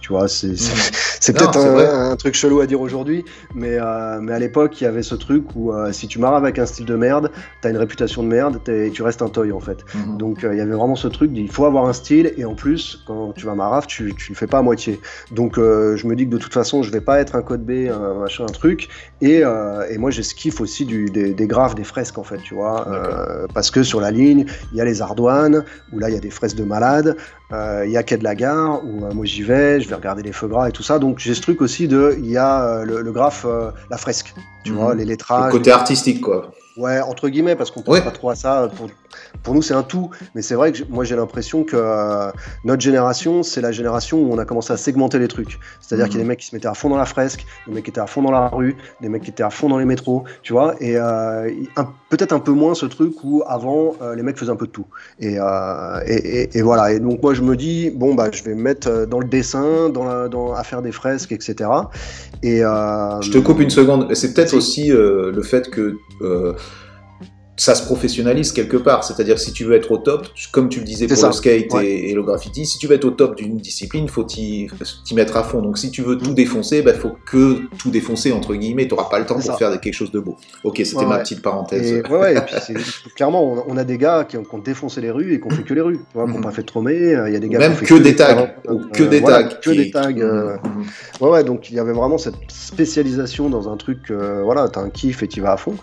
tu 0.00 0.08
vois, 0.10 0.28
c'est 0.28 0.56
c'est 0.56 1.32
peut-être 1.32 1.56
un, 1.56 2.10
un, 2.10 2.16
truc 2.16 2.34
chelou 2.34 2.60
à 2.60 2.66
dire 2.66 2.80
aujourd'hui, 2.80 3.24
mais, 3.54 3.71
mais 4.20 4.32
à 4.32 4.38
l'époque, 4.38 4.80
il 4.80 4.84
y 4.84 4.86
avait 4.86 5.02
ce 5.02 5.14
truc 5.14 5.44
où 5.56 5.72
si 5.92 6.08
tu 6.08 6.18
m'arraves 6.18 6.44
avec 6.44 6.58
un 6.58 6.66
style 6.66 6.86
de 6.86 6.94
merde, 6.94 7.30
t'as 7.60 7.70
une 7.70 7.76
réputation 7.76 8.22
de 8.22 8.28
merde 8.28 8.60
et 8.68 8.90
tu 8.90 9.02
restes 9.02 9.22
un 9.22 9.28
toy 9.28 9.52
en 9.52 9.60
fait. 9.60 9.84
Mhm. 9.94 10.18
Donc 10.18 10.38
il 10.42 10.56
y 10.56 10.60
avait 10.60 10.74
vraiment 10.74 10.96
ce 10.96 11.08
truc, 11.08 11.30
il 11.34 11.50
faut 11.50 11.64
avoir 11.64 11.86
un 11.86 11.92
style 11.92 12.32
et 12.36 12.44
en 12.44 12.54
plus, 12.54 13.02
quand 13.06 13.32
tu 13.32 13.46
vas 13.46 13.54
m'arraver, 13.54 13.86
tu, 13.86 14.14
tu 14.14 14.32
le 14.32 14.36
fais 14.36 14.46
pas 14.46 14.58
à 14.58 14.62
moitié. 14.62 15.00
Donc 15.30 15.56
je 15.56 16.06
me 16.06 16.14
dis 16.14 16.26
que 16.26 16.30
de 16.30 16.38
toute 16.38 16.54
façon, 16.54 16.82
je 16.82 16.90
vais 16.90 17.00
pas 17.00 17.20
être 17.20 17.34
un 17.34 17.42
code 17.42 17.64
B 17.64 17.72
un 17.90 18.14
machin, 18.14 18.44
un 18.44 18.52
truc. 18.52 18.88
Et, 19.20 19.44
euh, 19.44 19.86
et 19.88 19.98
moi, 19.98 20.10
j'ai 20.10 20.22
ce 20.22 20.34
kiff 20.34 20.60
aussi 20.60 20.84
du, 20.84 21.06
des, 21.06 21.34
des, 21.34 21.46
graphes, 21.46 21.74
des 21.74 21.84
fresques, 21.84 22.18
en 22.18 22.22
fait, 22.22 22.38
tu 22.38 22.54
vois. 22.54 22.88
Euh, 22.88 23.46
parce 23.54 23.70
que 23.70 23.82
sur 23.82 24.00
la 24.00 24.10
ligne, 24.10 24.46
il 24.72 24.78
y 24.78 24.80
a 24.80 24.84
les 24.84 25.02
ardoines, 25.02 25.64
où 25.92 25.98
là, 25.98 26.08
il 26.08 26.14
y 26.14 26.18
a 26.18 26.20
des 26.20 26.30
fresques 26.30 26.56
de 26.56 26.64
malades. 26.64 27.16
Euh, 27.52 27.84
il 27.86 27.92
y 27.92 27.96
a 27.96 28.02
Quai 28.02 28.16
de 28.16 28.24
la 28.24 28.34
Gare, 28.34 28.82
où 28.84 29.12
moi 29.12 29.26
j'y 29.26 29.42
vais, 29.42 29.80
je 29.80 29.88
vais 29.88 29.94
regarder 29.94 30.22
les 30.22 30.32
feux 30.32 30.48
gras 30.48 30.68
et 30.68 30.72
tout 30.72 30.82
ça. 30.82 30.98
Donc 30.98 31.18
j'ai 31.18 31.34
ce 31.34 31.42
truc 31.42 31.60
aussi 31.60 31.88
de, 31.88 32.16
il 32.18 32.30
y 32.30 32.38
a 32.38 32.82
le, 32.84 33.02
le 33.02 33.12
graphe, 33.12 33.46
la 33.90 33.96
fresque, 33.96 34.34
tu 34.64 34.72
mhm. 34.72 34.78
vois, 34.78 34.94
les 34.94 35.04
lettrages. 35.04 35.52
Le 35.52 35.58
côté 35.58 35.70
artistique, 35.70 36.20
quoi. 36.22 36.52
Ouais, 36.76 37.00
entre 37.00 37.28
guillemets, 37.28 37.56
parce 37.56 37.70
qu'on 37.70 37.82
pense 37.82 38.00
pas 38.00 38.10
trop 38.10 38.30
à 38.30 38.34
ça. 38.34 38.70
Pour, 38.74 38.88
pour 39.42 39.54
nous, 39.54 39.62
c'est 39.62 39.74
un 39.74 39.82
tout. 39.82 40.10
Mais 40.34 40.42
c'est 40.42 40.54
vrai 40.54 40.72
que 40.72 40.82
moi, 40.88 41.04
j'ai 41.04 41.16
l'impression 41.16 41.64
que 41.64 41.76
euh, 41.76 42.30
notre 42.64 42.82
génération, 42.82 43.42
c'est 43.42 43.60
la 43.60 43.72
génération 43.72 44.18
où 44.18 44.32
on 44.32 44.38
a 44.38 44.44
commencé 44.44 44.72
à 44.72 44.76
segmenter 44.76 45.18
les 45.18 45.28
trucs. 45.28 45.58
C'est-à-dire 45.80 46.06
qu'il 46.06 46.14
y 46.14 46.18
a 46.18 46.18
des 46.18 46.24
mhm. 46.24 46.28
mecs 46.28 46.40
qui 46.40 46.46
se 46.46 46.54
mettaient 46.54 46.68
à 46.68 46.74
fond 46.74 46.88
dans 46.88 46.96
la 46.96 47.04
fresque, 47.04 47.44
des 47.66 47.74
mecs 47.74 47.84
qui 47.84 47.90
étaient 47.90 48.00
à 48.00 48.06
fond 48.06 48.22
dans 48.22 48.30
la 48.30 48.48
rue, 48.48 48.76
des 49.00 49.08
mecs 49.08 49.22
qui 49.22 49.30
étaient 49.30 49.42
à 49.42 49.50
fond 49.50 49.68
dans 49.68 49.78
les 49.78 49.84
métros, 49.84 50.24
tu 50.42 50.52
vois. 50.52 50.74
Et 50.80 50.96
euh, 50.96 51.50
peut-être 52.08 52.32
un 52.32 52.40
peu 52.40 52.52
moins 52.52 52.74
ce 52.74 52.86
truc 52.86 53.24
où 53.24 53.42
avant, 53.46 53.96
euh, 54.02 54.14
les 54.14 54.22
mecs 54.22 54.38
faisaient 54.38 54.52
un 54.52 54.56
peu 54.56 54.66
de 54.66 54.72
tout. 54.72 54.86
Et, 55.18 55.38
et, 56.06 56.40
et, 56.42 56.58
et, 56.58 56.62
voilà. 56.62 56.92
Et 56.92 57.00
donc, 57.00 57.22
moi, 57.22 57.34
je 57.34 57.42
me 57.42 57.56
dis, 57.56 57.90
bon, 57.90 58.14
bah, 58.14 58.28
je 58.32 58.42
vais 58.44 58.54
me 58.54 58.62
mettre 58.62 59.06
dans 59.06 59.18
le 59.18 59.26
dessin, 59.26 59.88
dans 59.88 60.04
la, 60.04 60.28
dans, 60.28 60.52
à 60.52 60.62
faire 60.62 60.82
des 60.82 60.92
fresques, 60.92 61.32
etc. 61.32 61.70
Et, 62.42 62.58
je 62.60 63.30
te 63.30 63.38
coupe 63.38 63.60
une 63.60 63.70
seconde. 63.70 64.14
C'est 64.14 64.34
peut-être 64.34 64.54
aussi 64.54 64.88
le 64.88 65.42
fait 65.42 65.70
que 65.70 65.96
ça 67.56 67.74
se 67.74 67.84
professionnalise 67.84 68.52
quelque 68.52 68.76
part. 68.76 69.04
C'est-à-dire 69.04 69.38
si 69.38 69.52
tu 69.52 69.64
veux 69.64 69.74
être 69.74 69.92
au 69.92 69.98
top, 69.98 70.26
comme 70.52 70.68
tu 70.68 70.80
le 70.80 70.84
disais 70.84 71.06
pour 71.06 71.26
le 71.26 71.32
skate 71.32 71.74
et, 71.82 72.14
le 72.14 72.22
graffiti, 72.22 72.64
si 72.64 72.78
tu 72.78 72.86
veux 72.86 72.94
être 72.94 73.04
au 73.04 73.10
top 73.10 73.36
d'une 73.36 73.58
discipline, 73.58 74.08
faut 74.08 74.24
t'y 74.24 74.68
mettre 75.14 75.36
à 75.36 75.44
fond. 75.44 75.60
Donc 75.60 75.78
si 75.78 75.90
tu 75.90 76.02
veux 76.02 76.16
tout 76.16 76.32
défoncer, 76.32 76.78
il 76.78 76.84
bah, 76.84 76.94
faut 76.94 77.12
que 77.26 77.60
tout 77.78 77.90
défoncer 77.90 78.32
entre 78.32 78.54
guillemets. 78.54 78.88
Tu 78.88 78.94
n'auras 78.94 79.08
pas 79.08 79.18
le 79.18 79.26
temps 79.26 79.38
pour 79.38 79.58
faire 79.58 79.78
quelque 79.80 79.94
chose 79.94 80.10
de 80.10 80.20
beau. 80.20 80.36
Ok, 80.64 80.80
c'était 80.84 81.06
ma 81.06 81.18
petite 81.18 81.42
parenthèse. 81.42 81.92
Et, 81.92 82.02
ouais, 82.08 82.36
et 82.36 82.40
puis 82.40 82.74
clairement, 83.16 83.64
on, 83.66 83.76
a 83.76 83.84
des 83.84 83.98
gars 83.98 84.24
qui 84.28 84.36
ont, 84.36 84.44
défoncé 84.64 85.00
les 85.00 85.10
rues 85.10 85.34
et 85.34 85.40
qui 85.40 85.46
ont 85.46 85.50
fait 85.50 85.64
que 85.64 85.74
les 85.74 85.80
rues, 85.80 85.98
qui 85.98 86.18
n'ont 86.18 86.40
pas 86.40 86.52
fait 86.52 86.62
de 86.62 86.66
tromé. 86.66 87.14
Euh, 87.14 87.28
il 87.28 87.32
y 87.32 87.36
a 87.36 87.40
des 87.40 87.48
gars 87.48 87.58
même 87.58 87.76
qui 87.76 87.84
que, 87.84 87.94
des 87.94 88.14
tags, 88.14 88.54
ou 88.68 88.80
que 88.92 89.02
des 89.02 89.22
tags, 89.22 89.44
que 89.44 89.70
des 89.70 89.90
tags. 89.90 90.12
Euh, 90.16 90.56
ouais, 91.20 91.28
ouais. 91.28 91.44
Donc 91.44 91.70
il 91.70 91.76
y 91.76 91.80
avait 91.80 91.92
vraiment 91.92 92.18
cette 92.18 92.36
spécialisation 92.48 93.50
dans 93.50 93.68
un 93.68 93.76
truc. 93.76 94.10
Euh, 94.10 94.42
voilà, 94.42 94.68
t'as 94.68 94.80
un 94.80 94.90
kiff 94.90 95.22
et 95.22 95.28
tu 95.28 95.40
vas 95.40 95.52
à 95.52 95.56
fond. 95.56 95.76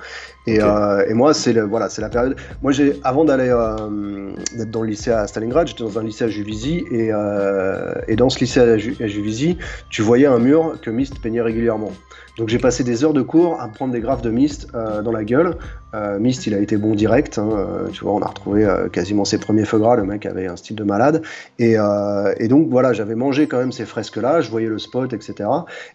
Et, 0.47 0.61
euh, 0.61 1.05
et, 1.07 1.13
moi, 1.13 1.33
c'est 1.33 1.53
voilà, 1.59 1.89
c'est 1.89 2.01
la 2.01 2.09
période. 2.09 2.35
Moi, 2.61 2.71
j'ai 2.71 2.99
avant 3.03 3.25
d'aller 3.25 3.49
euh, 3.49 4.31
d'être 4.55 4.71
dans 4.71 4.81
le 4.81 4.89
lycée 4.89 5.11
à 5.11 5.27
Stalingrad, 5.27 5.67
j'étais 5.67 5.83
dans 5.83 5.99
un 5.99 6.03
lycée 6.03 6.25
à 6.25 6.27
Juvisy 6.27 6.85
et, 6.91 7.09
euh, 7.11 7.93
et 8.07 8.15
dans 8.15 8.29
ce 8.29 8.39
lycée 8.39 8.59
à, 8.59 8.77
Ju 8.77 8.95
à, 8.99 9.07
Juvisy, 9.07 9.57
tu 9.89 10.01
voyais 10.01 10.25
un 10.25 10.39
mur 10.39 10.77
que 10.81 10.89
Myst 10.89 11.21
peignait 11.21 11.41
régulièrement. 11.41 11.91
Donc 12.39 12.47
j'ai 12.47 12.57
passé 12.57 12.85
des 12.85 13.03
heures 13.03 13.11
de 13.11 13.21
cours 13.21 13.59
à 13.59 13.67
prendre 13.67 13.91
des 13.91 13.99
graphes 13.99 14.21
de 14.21 14.29
Myst 14.29 14.69
euh, 14.73 15.01
dans 15.01 15.11
la 15.11 15.25
gueule. 15.25 15.57
Euh, 15.93 16.19
Myst, 16.19 16.47
il 16.47 16.53
a 16.53 16.59
été 16.59 16.77
bon 16.77 16.95
direct. 16.95 17.37
Hein, 17.37 17.49
euh, 17.51 17.89
tu 17.91 18.05
vois, 18.05 18.13
on 18.13 18.21
a 18.21 18.27
retrouvé 18.27 18.63
euh, 18.63 18.87
quasiment 18.87 19.25
ses 19.25 19.39
premiers 19.39 19.65
feux 19.65 19.77
gras. 19.77 19.97
Le 19.97 20.05
mec 20.05 20.25
avait 20.25 20.47
un 20.47 20.55
style 20.55 20.77
de 20.77 20.85
malade. 20.85 21.21
Et, 21.57 21.77
euh, 21.77 22.33
et 22.37 22.47
donc 22.47 22.69
voilà, 22.69 22.93
j'avais 22.93 23.15
mangé 23.15 23.47
quand 23.47 23.57
même 23.57 23.73
ces 23.73 23.85
fresques-là. 23.85 24.39
Je 24.39 24.49
voyais 24.49 24.69
le 24.69 24.79
spot, 24.79 25.11
etc. 25.11 25.49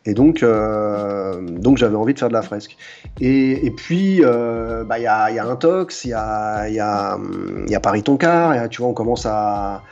Et 0.04 0.12
donc, 0.12 0.44
donc 0.44 1.78
j'avais 1.78 1.96
envie 1.96 2.12
de 2.12 2.18
faire 2.18 2.28
de 2.28 2.34
la 2.34 2.42
fresque. 2.42 2.76
Et, 3.22 3.64
et 3.64 3.70
puis, 3.70 4.20
bah, 4.20 4.98
il 4.98 5.02
y, 5.02 5.06
a, 5.06 5.30
y 5.30 5.38
a 5.38 5.46
Intox, 5.46 6.04
il 6.04 6.10
y 6.10 6.12
a, 6.12 6.68
y, 6.68 6.78
a, 6.78 7.18
y 7.68 7.74
a 7.74 7.80
Paris 7.80 8.02
Toncar. 8.02 8.68
Tu 8.68 8.82
vois, 8.82 8.90
on 8.90 8.94
commence 8.94 9.24
à 9.24 9.82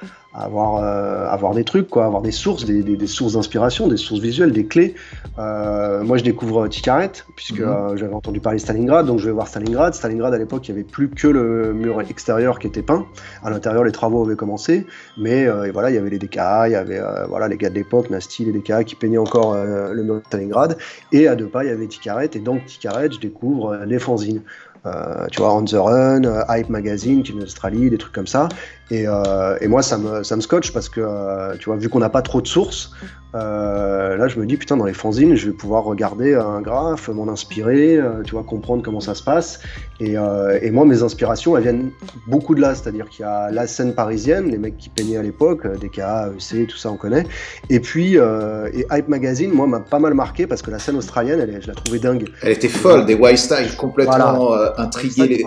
avoir, 0.42 0.76
euh, 0.76 1.28
avoir 1.28 1.54
des 1.54 1.64
trucs, 1.64 1.88
quoi, 1.88 2.04
avoir 2.04 2.22
des 2.22 2.30
sources, 2.30 2.64
des, 2.64 2.82
des, 2.82 2.96
des 2.96 3.06
sources 3.06 3.34
d'inspiration, 3.34 3.88
des 3.88 3.96
sources 3.96 4.20
visuelles, 4.20 4.52
des 4.52 4.66
clés. 4.66 4.94
Euh, 5.38 6.02
moi, 6.02 6.16
je 6.16 6.24
découvre 6.24 6.66
Tikaret, 6.68 7.12
puisque 7.36 7.60
mhm. 7.60 7.68
euh, 7.68 7.96
j'avais 7.96 8.14
entendu 8.14 8.40
parler 8.40 8.58
de 8.58 8.62
Stalingrad, 8.62 9.06
donc 9.06 9.18
je 9.18 9.26
vais 9.26 9.32
voir 9.32 9.48
Stalingrad. 9.48 9.94
Stalingrad, 9.94 10.34
à 10.34 10.38
l'époque, 10.38 10.68
il 10.68 10.74
n'y 10.74 10.80
avait 10.80 10.88
plus 10.88 11.08
que 11.08 11.28
le 11.28 11.72
mur 11.72 12.00
extérieur 12.00 12.58
qui 12.58 12.66
était 12.66 12.82
peint. 12.82 13.06
À 13.42 13.50
l'intérieur, 13.50 13.84
les 13.84 13.92
travaux 13.92 14.24
avaient 14.24 14.36
commencé, 14.36 14.86
mais 15.16 15.46
euh, 15.46 15.70
voilà, 15.72 15.90
il 15.90 15.94
y 15.94 15.98
avait 15.98 16.10
les 16.10 16.18
DKA, 16.18 16.68
il 16.68 16.72
y 16.72 16.76
avait 16.76 16.98
euh, 16.98 17.26
voilà, 17.26 17.48
les 17.48 17.56
gars 17.56 17.70
de 17.70 17.74
l'époque, 17.74 18.10
Nasty, 18.10 18.44
les 18.44 18.52
DKA, 18.52 18.84
qui 18.84 18.94
peignaient 18.94 19.18
encore 19.18 19.54
le 19.54 20.02
mur 20.02 20.16
de 20.16 20.22
Stalingrad. 20.26 20.76
Et 21.12 21.28
à 21.28 21.36
deux 21.36 21.46
pas, 21.46 21.64
il 21.64 21.68
y 21.68 21.72
avait 21.72 21.86
Tikaret, 21.86 22.30
et 22.34 22.38
donc 22.40 22.66
Tikaret, 22.66 23.10
je 23.10 23.20
découvre 23.20 23.78
les 23.86 23.98
fanzines. 23.98 24.42
Euh, 24.84 25.26
tu 25.30 25.40
vois, 25.40 25.54
On 25.54 25.64
the 25.64 25.74
Run, 25.74 26.24
euh, 26.24 26.42
Hype 26.48 26.68
Magazine, 26.68 27.22
qui 27.22 27.32
est 27.32 27.34
une 27.34 27.44
Australie, 27.44 27.88
des 27.90 27.98
trucs 27.98 28.12
comme 28.12 28.26
ça. 28.26 28.48
Et, 28.92 29.08
euh, 29.08 29.56
et 29.62 29.68
moi, 29.68 29.82
ça 29.82 29.96
me, 29.96 30.22
ça 30.22 30.36
me 30.36 30.42
scotche 30.42 30.70
parce 30.70 30.90
que, 30.90 31.00
euh, 31.00 31.56
tu 31.58 31.70
vois, 31.70 31.76
vu 31.76 31.88
qu'on 31.88 32.00
n'a 32.00 32.10
pas 32.10 32.20
trop 32.20 32.42
de 32.42 32.46
sources, 32.46 32.92
euh, 33.34 34.18
là, 34.18 34.28
je 34.28 34.38
me 34.38 34.44
dis, 34.44 34.58
putain, 34.58 34.76
dans 34.76 34.84
les 34.84 34.92
fanzines, 34.92 35.34
je 35.34 35.46
vais 35.46 35.56
pouvoir 35.56 35.84
regarder 35.84 36.34
un 36.34 36.60
graphe, 36.60 37.08
m'en 37.08 37.26
inspirer, 37.32 37.98
tu 38.24 38.32
vois, 38.32 38.42
comprendre 38.44 38.82
comment 38.82 39.00
ça 39.00 39.14
se 39.14 39.22
passe. 39.22 39.60
Et, 39.98 40.18
euh, 40.18 40.58
et, 40.60 40.70
moi, 40.70 40.84
mes 40.84 41.02
inspirations, 41.02 41.56
elles 41.56 41.62
viennent 41.62 41.90
beaucoup 42.26 42.54
de 42.54 42.60
là. 42.60 42.74
C'est-à-dire 42.74 43.08
qu'il 43.08 43.22
y 43.22 43.26
a 43.26 43.50
la 43.50 43.66
scène 43.66 43.94
parisienne, 43.94 44.50
les 44.50 44.58
mecs 44.58 44.76
qui 44.76 44.90
peignaient 44.90 45.16
à 45.16 45.22
l'époque, 45.22 45.66
DKA, 45.78 46.28
EC, 46.36 46.66
tout 46.66 46.76
ça, 46.76 46.90
on 46.90 46.96
connaît. 46.96 47.24
Et 47.70 47.80
puis, 47.80 48.16
et 48.16 48.86
Hype 48.90 49.08
Magazine, 49.08 49.52
moi, 49.52 49.66
m'a 49.66 49.80
pas 49.80 50.00
mal 50.00 50.12
marqué 50.12 50.46
parce 50.46 50.60
que 50.60 50.70
la 50.70 50.78
scène 50.78 50.96
australienne, 50.96 51.40
elle, 51.40 51.62
je 51.62 51.68
la 51.68 51.74
trouvais 51.74 51.98
dingue. 51.98 52.28
Elle 52.42 52.52
était 52.52 52.68
folle, 52.68 53.06
des 53.06 53.14
white 53.14 53.38
style 53.38 53.74
complètement 53.78 54.48
voilà. 54.48 54.74
intrigués. 54.76 55.46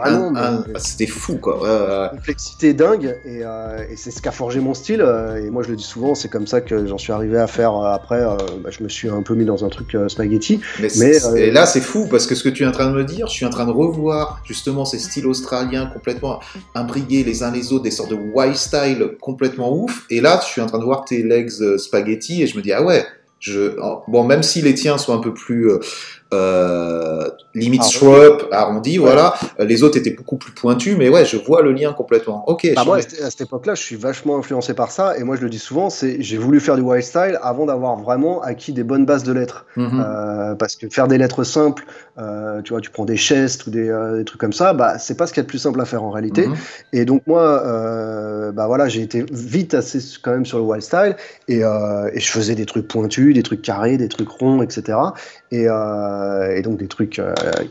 C'était 0.78 1.06
fou, 1.06 1.38
quoi. 1.38 2.10
Complexité 2.10 2.74
dingue. 2.74 3.16
Et, 3.26 3.35
et 3.42 3.96
c'est 3.96 4.12
ce 4.12 4.22
qui 4.22 4.28
a 4.28 4.32
forgé 4.32 4.60
mon 4.60 4.74
style. 4.74 5.02
Et 5.44 5.50
moi, 5.50 5.64
je 5.64 5.70
le 5.70 5.76
dis 5.76 5.84
souvent, 5.84 6.16
c'est 6.16 6.30
comme 6.30 6.48
ça 6.48 6.62
que 6.62 6.86
j'en 6.86 6.98
suis 6.98 7.14
arrivé 7.14 7.38
à 7.38 7.48
faire 7.48 7.76
euh, 7.76 7.94
après, 7.94 8.22
euh, 8.22 8.38
bah, 8.64 8.70
je 8.72 8.84
me 8.84 8.90
suis 8.90 9.10
un 9.10 9.22
peu 9.22 9.36
mis 9.36 9.46
dans 9.46 9.66
un 9.66 9.70
truc 9.70 9.96
euh, 9.96 10.08
spaghetti. 10.08 10.62
Mais, 10.80 10.88
mais 10.98 11.18
et 11.38 11.52
là, 11.52 11.66
c'est 11.66 11.82
fou 11.82 12.08
parce 12.10 12.28
que 12.28 12.36
ce 12.36 12.44
que 12.44 12.50
tu 12.50 12.64
es 12.64 12.66
en 12.66 12.72
train 12.72 12.90
de 12.90 12.96
me 12.96 13.04
dire, 13.04 13.28
je 13.28 13.34
suis 13.34 13.46
en 13.46 13.50
train 13.50 13.66
de 13.66 13.72
revoir 13.72 14.42
justement 14.46 14.86
ces 14.86 15.00
styles 15.00 15.28
australiens 15.28 15.88
complètement 15.88 16.40
imbriqués 16.74 17.24
les 17.24 17.44
uns 17.44 17.52
les 17.52 17.74
autres, 17.74 17.84
des 17.84 17.92
sortes 17.92 18.12
de 18.12 18.16
white 18.16 18.56
style 18.56 19.12
complètement 19.22 19.74
ouf. 19.74 20.06
Et 20.10 20.22
là, 20.22 20.40
je 20.44 20.48
suis 20.48 20.62
en 20.62 20.68
train 20.68 20.80
de 20.80 20.84
voir 20.86 21.06
tes 21.06 21.24
legs 21.24 21.78
spaghetti 21.78 22.44
et 22.44 22.48
je 22.48 22.58
me 22.58 22.62
dis, 22.62 22.72
ah 22.72 22.84
ouais, 22.84 23.06
je, 23.40 23.76
bon, 24.08 24.24
même 24.24 24.44
si 24.44 24.62
les 24.62 24.74
tiens 24.74 24.98
sont 24.98 25.14
un 25.14 25.20
peu 25.20 25.34
plus 25.34 25.70
euh, 26.36 27.30
limite 27.54 27.82
arrondi. 27.82 28.46
arrondi, 28.52 28.98
voilà. 28.98 29.34
Les 29.60 29.84
autres 29.84 29.98
étaient 29.98 30.12
beaucoup 30.12 30.38
plus 30.38 30.52
pointus, 30.52 30.96
mais 30.98 31.10
ouais, 31.10 31.26
je 31.26 31.38
vois 31.38 31.62
le 31.62 31.72
lien 31.72 31.94
complètement. 31.94 32.48
Ok. 32.48 32.68
Bah 32.76 32.84
moi, 32.86 32.98
à 32.98 33.30
cette 33.32 33.42
époque-là, 33.42 33.76
je 33.76 33.82
suis 33.82 33.96
vachement 33.96 34.38
influencé 34.38 34.74
par 34.74 34.92
ça, 34.92 35.18
et 35.18 35.24
moi, 35.24 35.36
je 35.36 35.42
le 35.42 35.50
dis 35.50 35.60
souvent, 35.60 35.90
c'est 35.90 36.18
j'ai 36.22 36.38
voulu 36.38 36.60
faire 36.60 36.76
du 36.76 36.82
wild 36.82 37.04
style 37.04 37.40
avant 37.42 37.66
d'avoir 37.66 37.98
vraiment 37.98 38.42
acquis 38.42 38.74
des 38.74 38.84
bonnes 38.84 39.06
bases 39.06 39.24
de 39.24 39.34
lettres, 39.34 39.66
mm 39.76 39.86
-hmm. 39.86 40.04
euh, 40.04 40.56
parce 40.56 40.76
que 40.76 40.86
faire 40.90 41.08
des 41.08 41.18
lettres 41.18 41.44
simples, 41.44 41.86
euh, 42.18 42.62
tu 42.64 42.74
vois, 42.74 42.82
tu 42.82 42.92
prends 42.92 43.06
des 43.06 43.18
chestes 43.18 43.68
ou 43.68 43.70
des, 43.72 43.90
euh, 43.90 44.18
des, 44.18 44.26
trucs 44.26 44.42
comme 44.42 44.54
ça, 44.54 44.74
bah 44.74 44.98
c'est 44.98 45.18
pas 45.18 45.26
ce 45.28 45.32
qu'il 45.34 45.42
y 45.42 45.44
a 45.46 45.48
de 45.50 45.54
plus 45.56 45.64
simple 45.68 45.82
à 45.82 45.86
faire 45.86 46.04
en 46.04 46.12
réalité. 46.18 46.48
Mm 46.48 46.54
-hmm. 46.54 46.98
Et 47.00 47.04
donc 47.06 47.22
moi, 47.28 47.46
bah 48.58 48.66
voilà, 48.72 48.86
j'ai 48.94 49.04
été 49.10 49.20
vite 49.56 49.74
assez 49.82 50.00
quand 50.24 50.34
même 50.38 50.48
sur 50.52 50.58
le 50.62 50.66
wild 50.70 50.84
style, 50.90 51.14
et, 51.54 51.60
et 52.16 52.20
je 52.26 52.30
faisais 52.38 52.56
des 52.62 52.68
trucs 52.72 52.88
pointus, 52.96 53.30
des 53.40 53.46
trucs 53.50 53.64
carrés, 53.72 53.98
des 54.06 54.12
trucs 54.16 54.32
ronds, 54.40 54.62
etc. 54.66 54.78
Et, 55.52 55.66
et 55.66 56.62
donc 56.62 56.78
des 56.78 56.88
trucs 56.88 57.22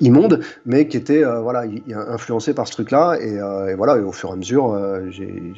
immondes, 0.01 0.41
mais 0.65 0.87
qui 0.87 0.97
étaient 0.97 1.25
voilà, 1.25 1.65
influencés 2.09 2.55
par 2.55 2.67
ce 2.67 2.73
truc-là. 2.73 3.17
Et, 3.21 3.35
et, 3.35 3.75
voilà, 3.75 3.97
et 3.97 4.01
au 4.01 4.13
fur 4.13 4.31
et 4.31 4.33
à 4.33 4.37
mesure, 4.37 4.79
j'ai 5.11 5.53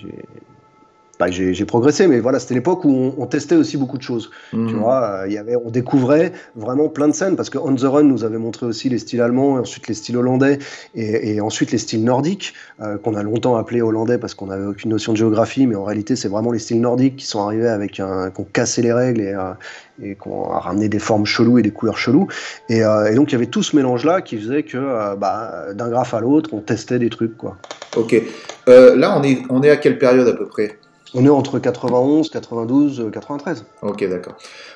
bah, 1.19 1.31
j'ai 1.31 1.65
progressé, 1.65 2.07
mais 2.07 2.21
voilà, 2.21 2.39
c'était 2.39 2.55
l'époque 2.55 2.85
où 2.85 2.91
on, 2.91 3.15
on, 3.19 3.27
testait 3.27 3.57
aussi 3.57 3.77
beaucoup 3.77 3.97
de 3.97 4.03
choses. 4.03 4.31
Tu 4.51 4.57
mhm. 4.57 4.79
vois, 4.79 5.25
il 5.27 5.33
y 5.33 5.39
avait, 5.39 5.57
on 5.57 5.71
découvrait 5.71 6.33
vraiment 6.55 6.89
plein 6.89 7.09
de 7.09 7.15
scènes 7.15 7.37
parce 7.37 7.51
que 7.51 7.59
On 7.59 7.75
the 7.75 7.83
Run 7.83 8.05
nous 8.05 8.25
avait 8.25 8.39
montré 8.39 8.67
aussi 8.67 8.89
les 8.89 8.99
styles 8.99 9.21
allemands, 9.21 9.57
et 9.57 9.61
ensuite 9.61 9.89
les 9.89 9.95
styles 9.95 10.17
hollandais, 10.17 10.59
et, 10.95 11.35
et 11.35 11.41
ensuite 11.41 11.73
les 11.73 11.79
styles 11.79 12.05
nordiques 12.05 12.55
euh, 12.83 12.99
qu'on 12.99 13.15
a 13.15 13.23
longtemps 13.23 13.57
appelé 13.57 13.81
hollandais 13.81 14.19
parce 14.19 14.35
qu'on 14.35 14.47
n'avait 14.47 14.67
aucune 14.67 14.91
notion 14.91 15.13
de 15.13 15.19
géographie, 15.19 15.67
mais 15.67 15.77
en 15.77 15.85
réalité 15.85 16.17
c'est 16.17 16.29
vraiment 16.29 16.53
les 16.53 16.59
styles 16.59 16.81
nordiques 16.81 17.17
qui 17.17 17.27
sont 17.27 17.41
arrivés 17.41 17.69
avec 17.69 18.01
un, 18.01 18.31
qui 18.31 18.41
ont 18.41 18.47
cassé 18.53 18.83
les 18.83 18.93
règles 18.93 19.21
et, 19.23 19.33
euh, 19.33 19.53
et 20.03 20.15
qu'on 20.15 20.51
a 20.51 20.59
ramené 20.59 20.89
des 20.89 20.99
formes 20.99 21.25
cheloues 21.25 21.59
et 21.59 21.63
des 21.63 21.71
couleurs 21.71 21.99
cheloues. 21.99 22.29
Et, 22.69 22.85
euh, 22.85 23.11
et 23.11 23.15
donc 23.15 23.31
il 23.31 23.33
y 23.33 23.37
avait 23.37 23.47
tout 23.47 23.63
ce 23.63 23.75
mélange-là 23.77 24.21
qui 24.21 24.37
faisait 24.39 24.63
que 24.63 24.77
euh, 24.77 25.17
bah, 25.17 25.67
d'un 25.75 25.89
graphe 25.89 26.15
à 26.15 26.21
l'autre, 26.21 26.51
on 26.53 26.61
testait 26.61 26.99
des 26.99 27.11
trucs, 27.11 27.37
quoi. 27.37 27.57
Ok. 27.97 28.15
là, 28.67 29.19
on 29.19 29.23
est, 29.23 29.39
on 29.49 29.63
est 29.63 29.71
à 29.71 29.77
quelle 29.77 29.99
période 29.99 30.29
à 30.29 30.35
peu 30.35 30.47
près? 30.47 30.79
On 31.17 31.25
est 31.25 31.31
entre 31.31 31.59
91, 31.59 32.29
92, 32.29 33.11
93. 33.11 33.65
Ok, 33.83 34.07
d'accord. 34.09 34.35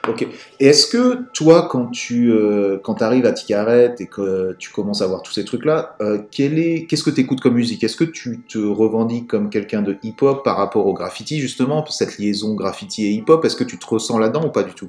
Ok. 0.09 0.27
Est-ce 0.59 0.87
que 0.87 1.19
toi, 1.35 1.69
quand 1.71 1.89
tu 1.89 2.33
euh, 2.33 2.79
quand 2.83 3.03
arrives 3.03 3.27
à 3.27 3.33
Ticaret 3.33 3.95
et 3.99 4.07
que 4.07 4.57
tu 4.59 4.71
commences 4.71 5.03
à 5.03 5.07
voir 5.07 5.23
tous 5.23 5.33
ces 5.33 5.45
trucs-là, 5.45 5.97
euh, 6.01 6.23
est, 6.39 6.87
qu'est-ce 6.89 7.05
que 7.05 7.11
tu 7.11 7.21
écoutes 7.21 7.41
comme 7.41 7.55
musique? 7.55 7.85
Est-ce 7.85 7.97
que 7.97 8.05
tu 8.05 8.41
te 8.49 8.59
revendiques 8.59 9.29
comme 9.29 9.51
quelqu'un 9.51 9.83
de 9.83 9.99
hip-hop 10.03 10.43
par 10.43 10.57
rapport 10.57 10.87
au 10.87 10.95
graffiti, 10.95 11.41
justement, 11.41 11.85
cette 11.89 12.17
liaison 12.17 12.55
graffiti 12.55 13.05
et 13.05 13.11
hip-hop? 13.11 13.45
Est-ce 13.45 13.57
que 13.57 13.65
tu 13.65 13.79
te 13.79 13.87
ressens 13.87 14.19
là-dedans 14.19 14.47
ou 14.47 14.51
pas 14.51 14.63
du 14.63 14.73
tout? 14.73 14.89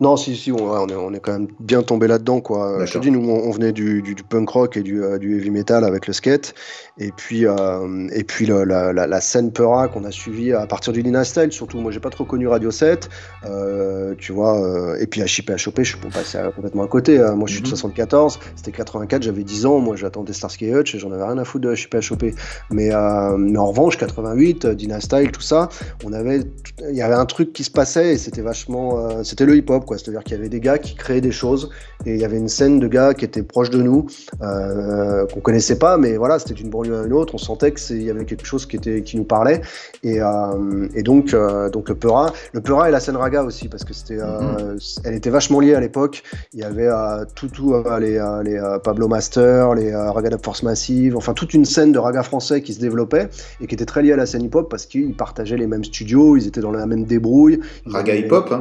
Non, 0.00 0.16
si, 0.16 0.36
si, 0.36 0.50
on, 0.50 0.88
est, 0.88 0.94
on 0.94 1.12
est 1.12 1.20
quand 1.20 1.32
même 1.32 1.48
bien 1.60 1.82
tombé 1.82 2.06
là-dedans, 2.06 2.40
quoi. 2.40 2.84
Je 2.84 2.92
te 2.92 2.98
dis, 2.98 3.10
nous, 3.10 3.28
on, 3.28 3.50
venait 3.50 3.72
du, 3.72 4.02
punk 4.28 4.48
rock 4.48 4.76
et 4.76 4.82
du, 4.82 5.02
euh, 5.02 5.18
du, 5.18 5.36
heavy 5.36 5.50
metal 5.50 5.84
avec 5.84 6.06
le 6.06 6.12
skate, 6.12 6.54
et 6.98 7.12
puis, 7.12 7.46
euh, 7.46 8.08
et 8.12 8.24
puis 8.24 8.46
la, 8.46 8.92
la, 8.92 9.20
scène 9.20 9.52
Peura 9.52 9.88
qu'on 9.88 10.04
a 10.04 10.10
suivi 10.10 10.52
à 10.52 10.66
partir 10.66 10.92
du 10.92 11.02
Nina 11.02 11.24
Style, 11.24 11.52
surtout. 11.52 11.78
Moi, 11.78 11.92
j'ai 11.92 12.00
pas 12.00 12.10
trop 12.10 12.24
connu 12.24 12.48
Radio 12.48 12.70
7, 12.70 13.08
euh, 13.46 14.14
tu 14.18 14.32
vois, 14.32 14.96
et 15.00 15.06
puis 15.06 15.20
HIP 15.20 15.50
HOP, 15.50 15.82
je 15.82 15.82
suis 15.82 15.98
passé 16.10 16.38
complètement 16.54 16.84
à 16.84 16.88
côté. 16.88 17.18
Hein. 17.20 17.36
Moi, 17.36 17.46
je 17.46 17.54
suis 17.54 17.62
de 17.62 17.68
74, 17.68 18.38
mhm. 18.38 18.42
c'était 18.56 18.72
84, 18.72 19.22
j'avais 19.22 19.44
10 19.44 19.66
ans, 19.66 19.78
moi, 19.78 19.96
j'attendais 19.96 20.32
Starsky 20.32 20.70
Hutch 20.70 20.94
et 20.94 20.98
j'en 20.98 21.12
avais 21.12 21.24
rien 21.24 21.38
à 21.38 21.44
foutre 21.44 21.68
de 21.68 21.74
HIP 21.74 21.94
HOP. 21.94 22.24
Mais, 22.70 22.90
mais 23.38 23.58
en 23.58 23.66
revanche, 23.66 23.98
88, 23.98 24.66
Dina 24.66 25.00
Style, 25.00 25.30
tout 25.30 25.42
ça, 25.42 25.68
on 26.04 26.12
avait, 26.12 26.40
il 26.88 26.96
y 26.96 27.02
avait 27.02 27.14
un 27.14 27.26
truc 27.26 27.52
qui 27.52 27.64
se 27.64 27.70
passait 27.70 28.14
et 28.14 28.18
c'était 28.18 28.42
vachement, 28.42 29.22
c'était 29.22 29.44
le 29.44 29.56
hip-hop, 29.56 29.84
c'est-à-dire 29.98 30.24
qu'il 30.24 30.36
y 30.36 30.40
avait 30.40 30.48
des 30.48 30.60
gars 30.60 30.78
qui 30.78 30.94
créaient 30.94 31.20
des 31.20 31.32
choses 31.32 31.70
et 32.06 32.14
il 32.14 32.20
y 32.20 32.24
avait 32.24 32.38
une 32.38 32.48
scène 32.48 32.80
de 32.80 32.88
gars 32.88 33.14
qui 33.14 33.24
étaient 33.24 33.42
proches 33.42 33.70
de 33.70 33.82
nous, 33.82 34.06
euh, 34.42 35.26
qu'on 35.26 35.40
connaissait 35.40 35.78
pas, 35.78 35.96
mais 35.96 36.16
voilà, 36.16 36.38
c'était 36.38 36.54
d'une 36.54 36.70
banlieue 36.70 36.98
à 36.98 37.06
une 37.06 37.12
autre. 37.12 37.34
On 37.34 37.38
sentait 37.38 37.72
qu'il 37.72 38.02
y 38.02 38.10
avait 38.10 38.24
quelque 38.24 38.46
chose 38.46 38.66
qui, 38.66 38.76
était, 38.76 39.02
qui 39.02 39.16
nous 39.16 39.24
parlait. 39.24 39.60
Et, 40.02 40.20
euh, 40.20 40.88
et 40.94 41.02
donc, 41.02 41.34
euh, 41.34 41.70
donc 41.70 41.88
le 41.88 41.94
Peura, 41.94 42.32
le 42.52 42.60
Peura 42.60 42.88
et 42.88 42.92
la 42.92 43.00
scène 43.00 43.16
raga 43.16 43.42
aussi, 43.44 43.68
parce 43.68 43.84
que 43.84 43.94
c'était, 43.94 44.20
euh, 44.20 44.76
mm-hmm. 44.76 45.00
elle 45.04 45.14
était 45.14 45.30
vachement 45.30 45.60
liée 45.60 45.74
à 45.74 45.80
l'époque. 45.80 46.22
Il 46.52 46.60
y 46.60 46.64
avait 46.64 46.88
tout, 47.34 47.48
tout 47.48 47.74
les, 48.00 48.20
les 48.44 48.76
Pablo 48.82 49.08
Master, 49.08 49.74
les 49.74 49.94
Raga 49.94 50.30
de 50.30 50.38
Force 50.42 50.62
Massive, 50.62 51.16
enfin 51.16 51.34
toute 51.34 51.54
une 51.54 51.64
scène 51.64 51.92
de 51.92 51.98
raga 51.98 52.22
français 52.22 52.62
qui 52.62 52.74
se 52.74 52.80
développait 52.80 53.28
et 53.60 53.66
qui 53.66 53.74
était 53.74 53.86
très 53.86 54.02
liée 54.02 54.12
à 54.12 54.16
la 54.16 54.26
scène 54.26 54.42
hip-hop 54.42 54.68
parce 54.68 54.86
qu'ils 54.86 55.14
partageaient 55.14 55.56
les 55.56 55.66
mêmes 55.66 55.84
studios, 55.84 56.36
ils 56.36 56.46
étaient 56.46 56.60
dans 56.60 56.70
la 56.70 56.86
même 56.86 57.04
débrouille. 57.04 57.60
Raga 57.86 58.14
hip-hop, 58.14 58.52
hein. 58.52 58.60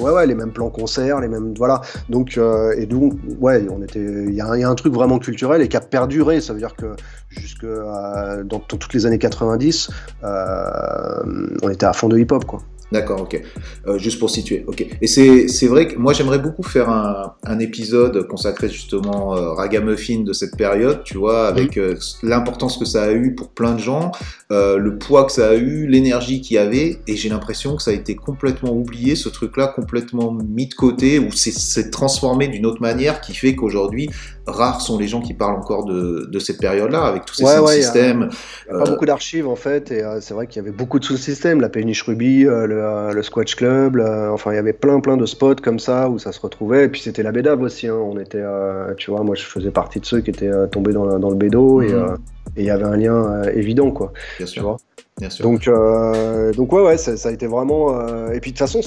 ouais, 0.00 0.10
ouais, 0.10 0.26
les 0.26 0.34
mêmes 0.34 0.43
plans 0.52 0.70
concert, 0.70 1.20
les 1.20 1.28
mêmes, 1.28 1.54
voilà. 1.56 1.80
Donc, 2.08 2.36
euh, 2.36 2.74
et 2.76 2.86
donc, 2.86 3.14
ouais, 3.40 3.66
on 3.70 3.82
était, 3.82 4.00
il 4.00 4.34
y, 4.34 4.40
a 4.40 4.68
un 4.68 4.74
truc 4.74 4.92
vraiment 4.92 5.18
culturel 5.18 5.62
et 5.62 5.68
qui 5.68 5.76
a 5.76 5.80
perduré. 5.80 6.40
Ça 6.40 6.52
veut 6.52 6.58
dire 6.58 6.76
que 6.76 6.94
jusque 7.30 7.66
dans, 7.66 8.44
dans, 8.44 8.60
toutes 8.60 8.94
les 8.94 9.06
années 9.06 9.18
90, 9.18 9.90
euh, 10.22 11.56
on 11.62 11.68
était 11.68 11.86
à 11.86 11.92
fond 11.92 12.08
de 12.08 12.18
hip-hop, 12.18 12.44
quoi. 12.44 12.60
D'accord, 12.94 13.22
ok. 13.22 13.42
Euh, 13.88 13.98
juste 13.98 14.20
pour 14.20 14.30
situer, 14.30 14.64
ok. 14.68 14.86
Et 15.00 15.06
c'est 15.08 15.66
vrai 15.66 15.88
que 15.88 15.98
moi 15.98 16.12
j'aimerais 16.12 16.38
beaucoup 16.38 16.62
faire 16.62 16.88
un, 16.90 17.34
un, 17.44 17.58
épisode 17.58 18.28
consacré 18.28 18.68
justement 18.68 19.34
euh, 19.36 19.52
Ragamuffin 19.52 20.20
de 20.20 20.32
cette 20.32 20.56
période, 20.56 21.02
tu 21.02 21.18
vois, 21.18 21.48
avec 21.48 21.76
euh, 21.76 21.96
l'importance 22.22 22.76
que 22.76 22.84
ça 22.84 23.02
a 23.02 23.12
eu 23.12 23.34
pour 23.34 23.48
plein 23.48 23.72
de 23.72 23.80
gens, 23.80 24.12
euh, 24.54 24.78
le 24.78 24.96
poids 24.96 25.24
que 25.24 25.32
ça 25.32 25.48
a 25.48 25.54
eu, 25.54 25.86
l'énergie 25.86 26.40
qu'il 26.40 26.56
y 26.56 26.58
avait, 26.58 26.98
et 27.06 27.16
j'ai 27.16 27.28
l'impression 27.28 27.76
que 27.76 27.82
ça 27.82 27.90
a 27.90 27.94
été 27.94 28.14
complètement 28.14 28.72
oublié, 28.72 29.16
ce 29.16 29.28
truc-là, 29.28 29.68
complètement 29.68 30.32
mis 30.32 30.66
de 30.66 30.74
côté, 30.74 31.18
ou 31.18 31.30
c'est 31.32 31.90
transformé 31.90 32.48
d'une 32.48 32.66
autre 32.66 32.80
manière 32.80 33.20
qui 33.20 33.34
fait 33.34 33.54
qu'aujourd'hui, 33.54 34.10
rares 34.46 34.80
sont 34.80 34.98
les 34.98 35.08
gens 35.08 35.22
qui 35.22 35.32
parlent 35.32 35.56
encore 35.56 35.84
de, 35.84 36.28
de 36.30 36.38
cette 36.38 36.58
période-là, 36.58 37.04
avec 37.04 37.24
tous 37.24 37.34
ces 37.34 37.44
systèmes. 37.68 38.28
Il 38.66 38.72
n'y 38.74 38.80
a, 38.80 38.84
pas 38.84 38.90
beaucoup 38.90 39.06
d'archives 39.06 39.48
en 39.48 39.56
fait, 39.56 39.90
et 39.90 40.02
c'est 40.20 40.34
vrai 40.34 40.46
qu'il 40.46 40.56
y 40.56 40.64
avait 40.64 40.74
beaucoup 40.74 40.98
de 40.98 41.04
sous-systèmes, 41.04 41.60
la 41.60 41.68
péniche 41.68 42.02
Ruby, 42.02 42.44
le 42.44 43.12
le, 43.12 43.22
Squatch 43.22 43.54
Club, 43.56 44.00
enfin 44.32 44.52
il 44.52 44.56
y 44.56 44.58
avait 44.58 44.72
plein 44.72 45.00
plein 45.00 45.16
de 45.16 45.26
spots 45.26 45.56
comme 45.62 45.78
ça 45.78 46.08
où 46.08 46.18
ça 46.18 46.32
se 46.32 46.40
retrouvait. 46.40 46.84
Et 46.84 46.88
puis 46.88 47.00
c'était 47.00 47.22
la 47.22 47.32
bédave 47.32 47.62
aussi. 47.62 47.86
Hein. 47.86 47.94
On 47.96 48.18
était, 48.18 48.40
euh, 48.40 48.94
tu 48.96 49.10
vois, 49.10 49.22
moi 49.22 49.34
je 49.34 49.44
faisais 49.44 49.70
partie 49.70 50.00
de 50.00 50.06
ceux 50.06 50.20
qui 50.20 50.30
étaient 50.30 50.48
euh, 50.48 50.66
tombés 50.66 50.92
dans, 50.92 51.18
dans, 51.18 51.30
le 51.30 51.36
bédo 51.36 51.82
et 51.82 51.88
mhm. 51.88 51.94
euh, 51.94 52.16
il 52.56 52.64
y 52.64 52.70
avait 52.70 52.84
un 52.84 52.96
lien 52.96 53.42
évident 53.54 53.90
quoi. 53.90 54.12
question. 54.44 54.62
Tu 54.62 54.66
vois 54.66 54.76
Bien 55.20 55.30
sûr. 55.30 55.44
Donc, 55.44 55.68
euh, 55.68 56.52
donc 56.54 56.72
ouais, 56.72 56.82
ouais, 56.82 56.98
ça, 56.98 57.16
ça, 57.16 57.28
a 57.28 57.32
été 57.32 57.46
vraiment. 57.46 57.96
Euh, 57.96 58.32
et 58.32 58.40
puis 58.40 58.50
de 58.50 58.58
toute 58.58 58.66
façon, 58.66 58.80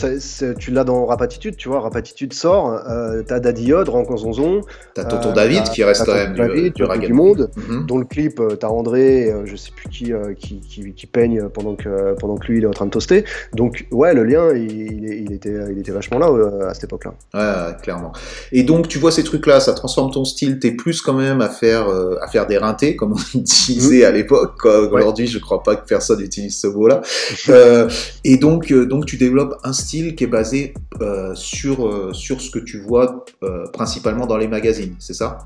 tu 0.59 0.71
l'as 0.71 0.83
dans 0.83 1.05
Rapatitude, 1.05 1.55
tu 1.55 1.69
vois. 1.69 1.79
Rapatitude 1.79 2.33
sort, 2.33 2.81
euh, 2.89 3.23
t'as 3.25 3.39
Daddy 3.39 3.67
Yod, 3.67 3.87
Rancan 3.87 4.17
Zonzon. 4.17 4.61
T'as 4.93 5.05
Tonton 5.05 5.31
David 5.31 5.63
qui 5.69 5.85
reste 5.85 6.05
quand 6.05 6.13
même 6.13 6.33
du, 6.33 6.71
du, 6.71 7.13
monde. 7.13 7.49
Mm 7.55 7.85
Dans 7.85 7.97
le 7.97 8.03
clip, 8.03 8.41
t'as 8.59 8.67
André, 8.67 9.33
je 9.45 9.55
sais 9.55 9.71
plus 9.73 9.87
qui, 9.87 10.11
qui, 10.37 10.59
qui, 10.59 10.93
qui, 10.93 11.07
peigne 11.07 11.47
pendant 11.47 11.75
que, 11.75 12.13
pendant 12.19 12.35
que 12.35 12.47
lui 12.47 12.57
il 12.57 12.65
est 12.65 12.67
en 12.67 12.71
train 12.71 12.87
de 12.87 12.91
toaster. 12.91 13.23
Donc 13.53 13.87
ouais, 13.91 14.13
le 14.13 14.25
lien, 14.25 14.53
il, 14.53 15.05
il 15.05 15.31
était, 15.31 15.55
il 15.71 15.79
était 15.79 15.93
vachement 15.93 16.19
là 16.19 16.67
à 16.67 16.73
cette 16.73 16.85
époque-là. 16.85 17.13
Ouais, 17.33 17.73
clairement. 17.81 18.11
Et 18.51 18.63
donc 18.63 18.89
tu 18.89 18.99
vois 18.99 19.13
ces 19.13 19.23
trucs-là, 19.23 19.61
ça 19.61 19.71
transforme 19.71 20.11
ton 20.11 20.25
style. 20.25 20.59
T'es 20.59 20.71
plus 20.71 21.01
quand 21.01 21.13
même 21.13 21.39
à 21.39 21.47
faire, 21.47 21.87
à 22.21 22.27
faire 22.27 22.47
des 22.47 22.57
rintés, 22.57 22.97
comme 22.97 23.13
on 23.13 23.37
disait 23.39 24.01
mm. 24.01 24.09
à 24.09 24.11
l'époque. 24.11 24.65
Aujourd'hui, 24.65 25.27
je 25.27 25.39
crois 25.39 25.63
pas 25.63 25.77
que 25.77 25.85
personne 25.87 26.16
utilise 26.21 26.59
ce 26.59 26.67
mot-là. 26.67 27.01
Euh, 27.49 27.89
et 28.23 28.37
donc, 28.37 28.71
euh, 28.71 28.85
donc, 28.85 29.05
tu 29.05 29.17
développes 29.17 29.55
un 29.63 29.73
style 29.73 30.15
qui 30.15 30.23
est 30.23 30.27
basé 30.27 30.73
euh, 31.01 31.33
sur, 31.35 32.13
sur 32.15 32.41
ce 32.41 32.49
que 32.49 32.59
tu 32.59 32.79
vois 32.79 33.25
principalement 33.73 34.25
dans 34.25 34.37
les 34.37 34.47
magazines, 34.47 34.95
c'est 34.99 35.13
ça? 35.13 35.39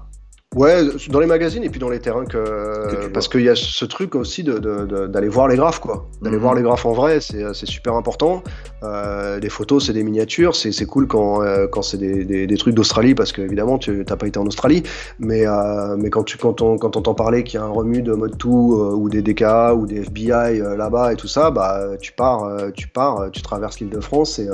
Ouais, 0.57 0.83
dans 1.07 1.21
les 1.21 1.27
magazines 1.27 1.63
et 1.63 1.69
puis 1.69 1.79
dans 1.79 1.89
les 1.89 2.01
terrains 2.01 2.25
que, 2.25 3.07
parce 3.13 3.29
qu'il 3.29 3.39
y 3.39 3.47
a 3.47 3.55
ce 3.55 3.85
truc 3.85 4.15
aussi 4.15 4.43
d'aller 4.43 4.59
de, 4.59 5.29
voir 5.29 5.47
les 5.47 5.55
graphes 5.55 5.79
quoi, 5.79 6.09
d'aller 6.21 6.35
mhm. 6.35 6.41
voir 6.41 6.55
les 6.55 6.61
graphes 6.61 6.85
en 6.85 6.91
vrai, 6.91 7.21
c'est 7.21 7.65
super 7.65 7.95
important. 7.95 8.43
Euh, 8.83 9.39
les 9.39 9.47
photos, 9.47 9.85
c'est 9.85 9.93
des 9.93 10.03
miniatures, 10.03 10.53
c'est 10.57 10.85
cool 10.85 11.07
quand 11.07 11.41
euh, 11.41 11.67
quand 11.67 11.81
c'est 11.81 11.97
des, 11.97 12.25
des, 12.25 12.47
des, 12.47 12.57
trucs 12.57 12.75
d'Australie 12.75 13.15
parce 13.15 13.31
que 13.31 13.41
évidemment 13.41 13.77
tu 13.77 14.03
t'as 14.05 14.17
pas 14.17 14.27
été 14.27 14.39
en 14.39 14.45
Australie, 14.45 14.83
mais 15.19 15.47
euh, 15.47 15.95
mais 15.97 16.09
quand 16.09 16.23
tu 16.23 16.37
quand 16.37 16.61
on 16.61 16.77
quand 16.77 16.97
on 16.97 16.99
entend 16.99 17.13
parler 17.13 17.45
qu'il 17.45 17.57
y 17.57 17.63
a 17.63 17.65
un 17.65 17.69
remue 17.69 18.01
de 18.01 18.11
mode 18.11 18.35
2 18.35 18.49
euh, 18.49 18.93
ou 18.93 19.07
des 19.07 19.21
DK 19.21 19.45
ou 19.77 19.85
des 19.85 20.01
FBI 20.01 20.59
euh, 20.59 20.75
là-bas 20.75 21.13
et 21.13 21.15
tout 21.15 21.29
ça, 21.29 21.49
bah 21.49 21.91
tu 22.01 22.11
pars 22.11 22.73
tu 22.73 22.89
pars, 22.89 23.31
tu 23.31 23.41
traverses 23.41 23.79
l'île 23.79 23.89
de 23.89 24.01
France 24.01 24.37
et 24.37 24.49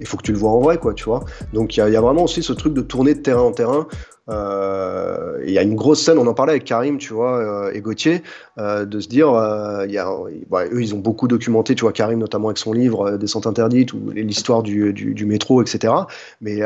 il 0.00 0.08
faut 0.08 0.16
que 0.16 0.24
tu 0.24 0.32
le 0.32 0.38
vois 0.38 0.50
en 0.50 0.60
vrai 0.60 0.78
quoi, 0.78 0.92
tu 0.92 1.04
vois. 1.04 1.20
Donc 1.52 1.76
il 1.76 1.80
y 1.80 1.82
a, 1.84 1.88
y 1.88 1.94
a 1.94 2.00
vraiment 2.00 2.24
aussi 2.24 2.42
ce 2.42 2.52
truc 2.52 2.74
de 2.74 2.80
tourner 2.80 3.14
de 3.14 3.20
terrain 3.20 3.42
en 3.42 3.52
terrain. 3.52 3.86
Euh, 4.28 5.40
il 5.46 5.52
y 5.52 5.58
a 5.58 5.62
une 5.62 5.76
grosse 5.76 6.02
scène, 6.02 6.18
on 6.18 6.26
en 6.26 6.34
parlait 6.34 6.52
avec 6.52 6.64
Karim, 6.64 6.98
tu 6.98 7.12
vois, 7.12 7.38
euh, 7.38 7.72
et 7.72 7.80
Gauthier, 7.80 8.22
euh, 8.58 8.84
de 8.84 8.98
se 9.00 9.08
dire, 9.08 9.28
y 9.88 9.98
a, 9.98 10.08
eux, 10.08 10.82
ils 10.82 10.94
ont 10.94 10.98
beaucoup 10.98 11.28
documenté, 11.28 11.74
tu 11.74 11.82
vois, 11.82 11.92
Karim 11.92 12.18
notamment 12.18 12.48
avec 12.48 12.58
son 12.58 12.72
livre 12.72 13.16
Descente 13.16 13.46
interdite 13.46 13.92
ou 13.92 14.10
l'histoire 14.10 14.62
du, 14.62 14.92
du, 14.92 15.14
du, 15.14 15.26
métro, 15.26 15.62
etc. 15.62 15.92
Mais 16.40 16.60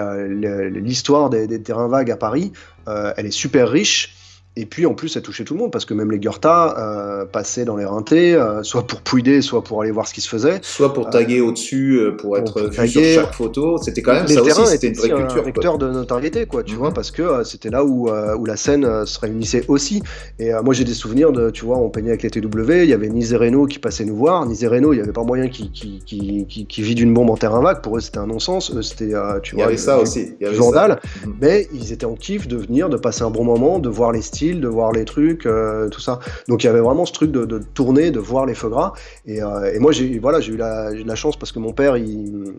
l'histoire 0.71 1.31
des, 1.31 1.47
des, 1.47 1.61
terrains 1.61 1.89
vagues 1.89 2.11
à 2.11 2.17
Paris, 2.17 2.53
elle 2.87 3.27
est 3.27 3.31
super 3.31 3.69
riche. 3.69 4.17
Et 4.61 4.67
puis 4.67 4.85
en 4.85 4.93
plus, 4.93 5.09
ça 5.09 5.23
touchait 5.23 5.45
tout 5.45 5.55
le 5.55 5.61
monde 5.61 5.73
parce 5.73 5.87
que 5.87 5.95
même 5.95 6.11
les 6.11 6.19
Goethe 6.19 6.45
euh, 6.45 7.25
passaient 7.25 7.65
dans 7.65 7.77
les 7.77 7.87
rintés, 7.87 8.35
euh, 8.35 8.63
soit 8.63 8.87
pour 8.87 9.01
pouider, 9.01 9.41
soit 9.41 9.65
pour 9.65 9.81
aller 9.81 9.91
voir 9.91 10.07
ce 10.07 10.13
qui 10.13 10.21
se 10.21 10.29
faisait. 10.29 10.59
Soit 10.61 10.93
pour 10.93 11.09
taguer 11.09 11.39
euh, 11.39 11.47
au-dessus, 11.47 11.99
pour 12.19 12.37
être 12.37 12.69
vu 12.69 12.89
sur 12.89 13.03
chaque 13.03 13.33
photo. 13.33 13.79
C'était 13.79 14.03
quand 14.03 14.13
même 14.13 14.29
ça 14.29 14.43
aussi, 14.43 14.67
c'était 14.67 14.89
une 14.89 14.97
vraie 14.97 15.09
culture. 15.09 15.41
un 15.41 15.45
vecteur 15.45 15.79
de 15.79 15.89
notoriété, 15.89 16.45
quoi, 16.45 16.63
tu 16.63 16.75
vois, 16.75 16.89
mhm. 16.89 16.95
parce 16.95 17.11
que 17.11 17.43
c'était 17.45 17.71
là 17.71 17.87
où, 17.87 18.11
où 18.11 18.45
la 18.45 18.57
scène 18.57 19.07
se 19.07 19.19
réunissait 19.19 19.65
aussi. 19.69 20.03
Et 20.39 20.51
moi, 20.63 20.75
j'ai 20.75 20.85
des 20.85 20.93
souvenirs 20.93 21.33
de, 21.33 21.49
tu 21.49 21.65
vois, 21.65 21.79
on 21.79 21.89
peignait 21.89 22.11
avec 22.11 22.23
les 22.23 22.31
TW, 22.31 22.83
il 22.83 22.91
y 22.91 22.93
avait 22.93 23.09
Nizereno 23.09 23.65
qui 23.65 23.79
passait 23.79 24.05
nous 24.05 24.17
voir. 24.17 24.45
Nizereno, 24.45 24.93
il 24.93 24.97
n'y 24.97 25.03
avait 25.03 25.13
pas 25.13 25.25
moyen 25.25 25.49
qui, 25.49 25.71
qui, 25.71 26.03
qui, 26.05 26.67
qui, 26.67 26.83
vide 26.83 26.99
une 26.99 27.15
bombe 27.15 27.31
en 27.31 27.39
terrain 27.39 27.63
vague. 27.63 27.81
Pour 27.81 27.97
eux, 27.97 28.01
c'était 28.01 28.19
un 28.19 28.27
non-sens. 28.27 28.79
C'était, 28.83 29.15
tu 29.43 29.55
vois, 29.55 29.55
il 29.55 29.59
y 29.59 29.63
avait 29.63 29.77
ça 29.79 29.99
aussi. 29.99 30.35
Il 30.39 30.45
y 30.45 30.47
avait 30.47 30.57
journal. 30.57 31.01
Mhm. 31.25 31.35
Mais 31.41 31.67
ils 31.73 31.95
étaient 31.95 32.05
en 32.05 32.15
kiff 32.15 32.47
de 32.47 32.59
venir, 32.59 32.91
de 32.91 32.99
passer 32.99 33.23
un 33.23 33.31
bon 33.31 33.45
moment, 33.45 33.79
de 33.79 33.89
voir 33.89 34.13
les 34.13 34.21
styles 34.21 34.50
de 34.59 34.69
voir 34.69 34.93
les 34.93 35.05
trucs, 35.05 35.47
euh, 35.47 35.89
tout 35.89 36.01
ça. 36.01 36.19
Donc 36.49 36.65
il 36.65 36.67
y 36.67 36.71
avait 36.71 36.81
vraiment 36.81 37.05
ce 37.05 37.13
truc 37.13 37.31
de, 37.31 37.61
tourner, 37.75 38.11
de 38.11 38.19
voir 38.19 38.47
les 38.47 38.55
feux 38.55 38.69
gras. 38.69 38.95
Et, 39.27 39.43
euh, 39.43 39.79
moi, 39.79 39.93
j'ai 39.93 40.19
voilà, 40.19 40.41
j'ai 40.41 40.53
eu 40.53 40.57
la, 40.57 41.15
chance 41.15 41.37
parce 41.37 41.53
que 41.53 41.59
mon 41.59 41.73
père, 41.73 41.97
il 41.97 42.55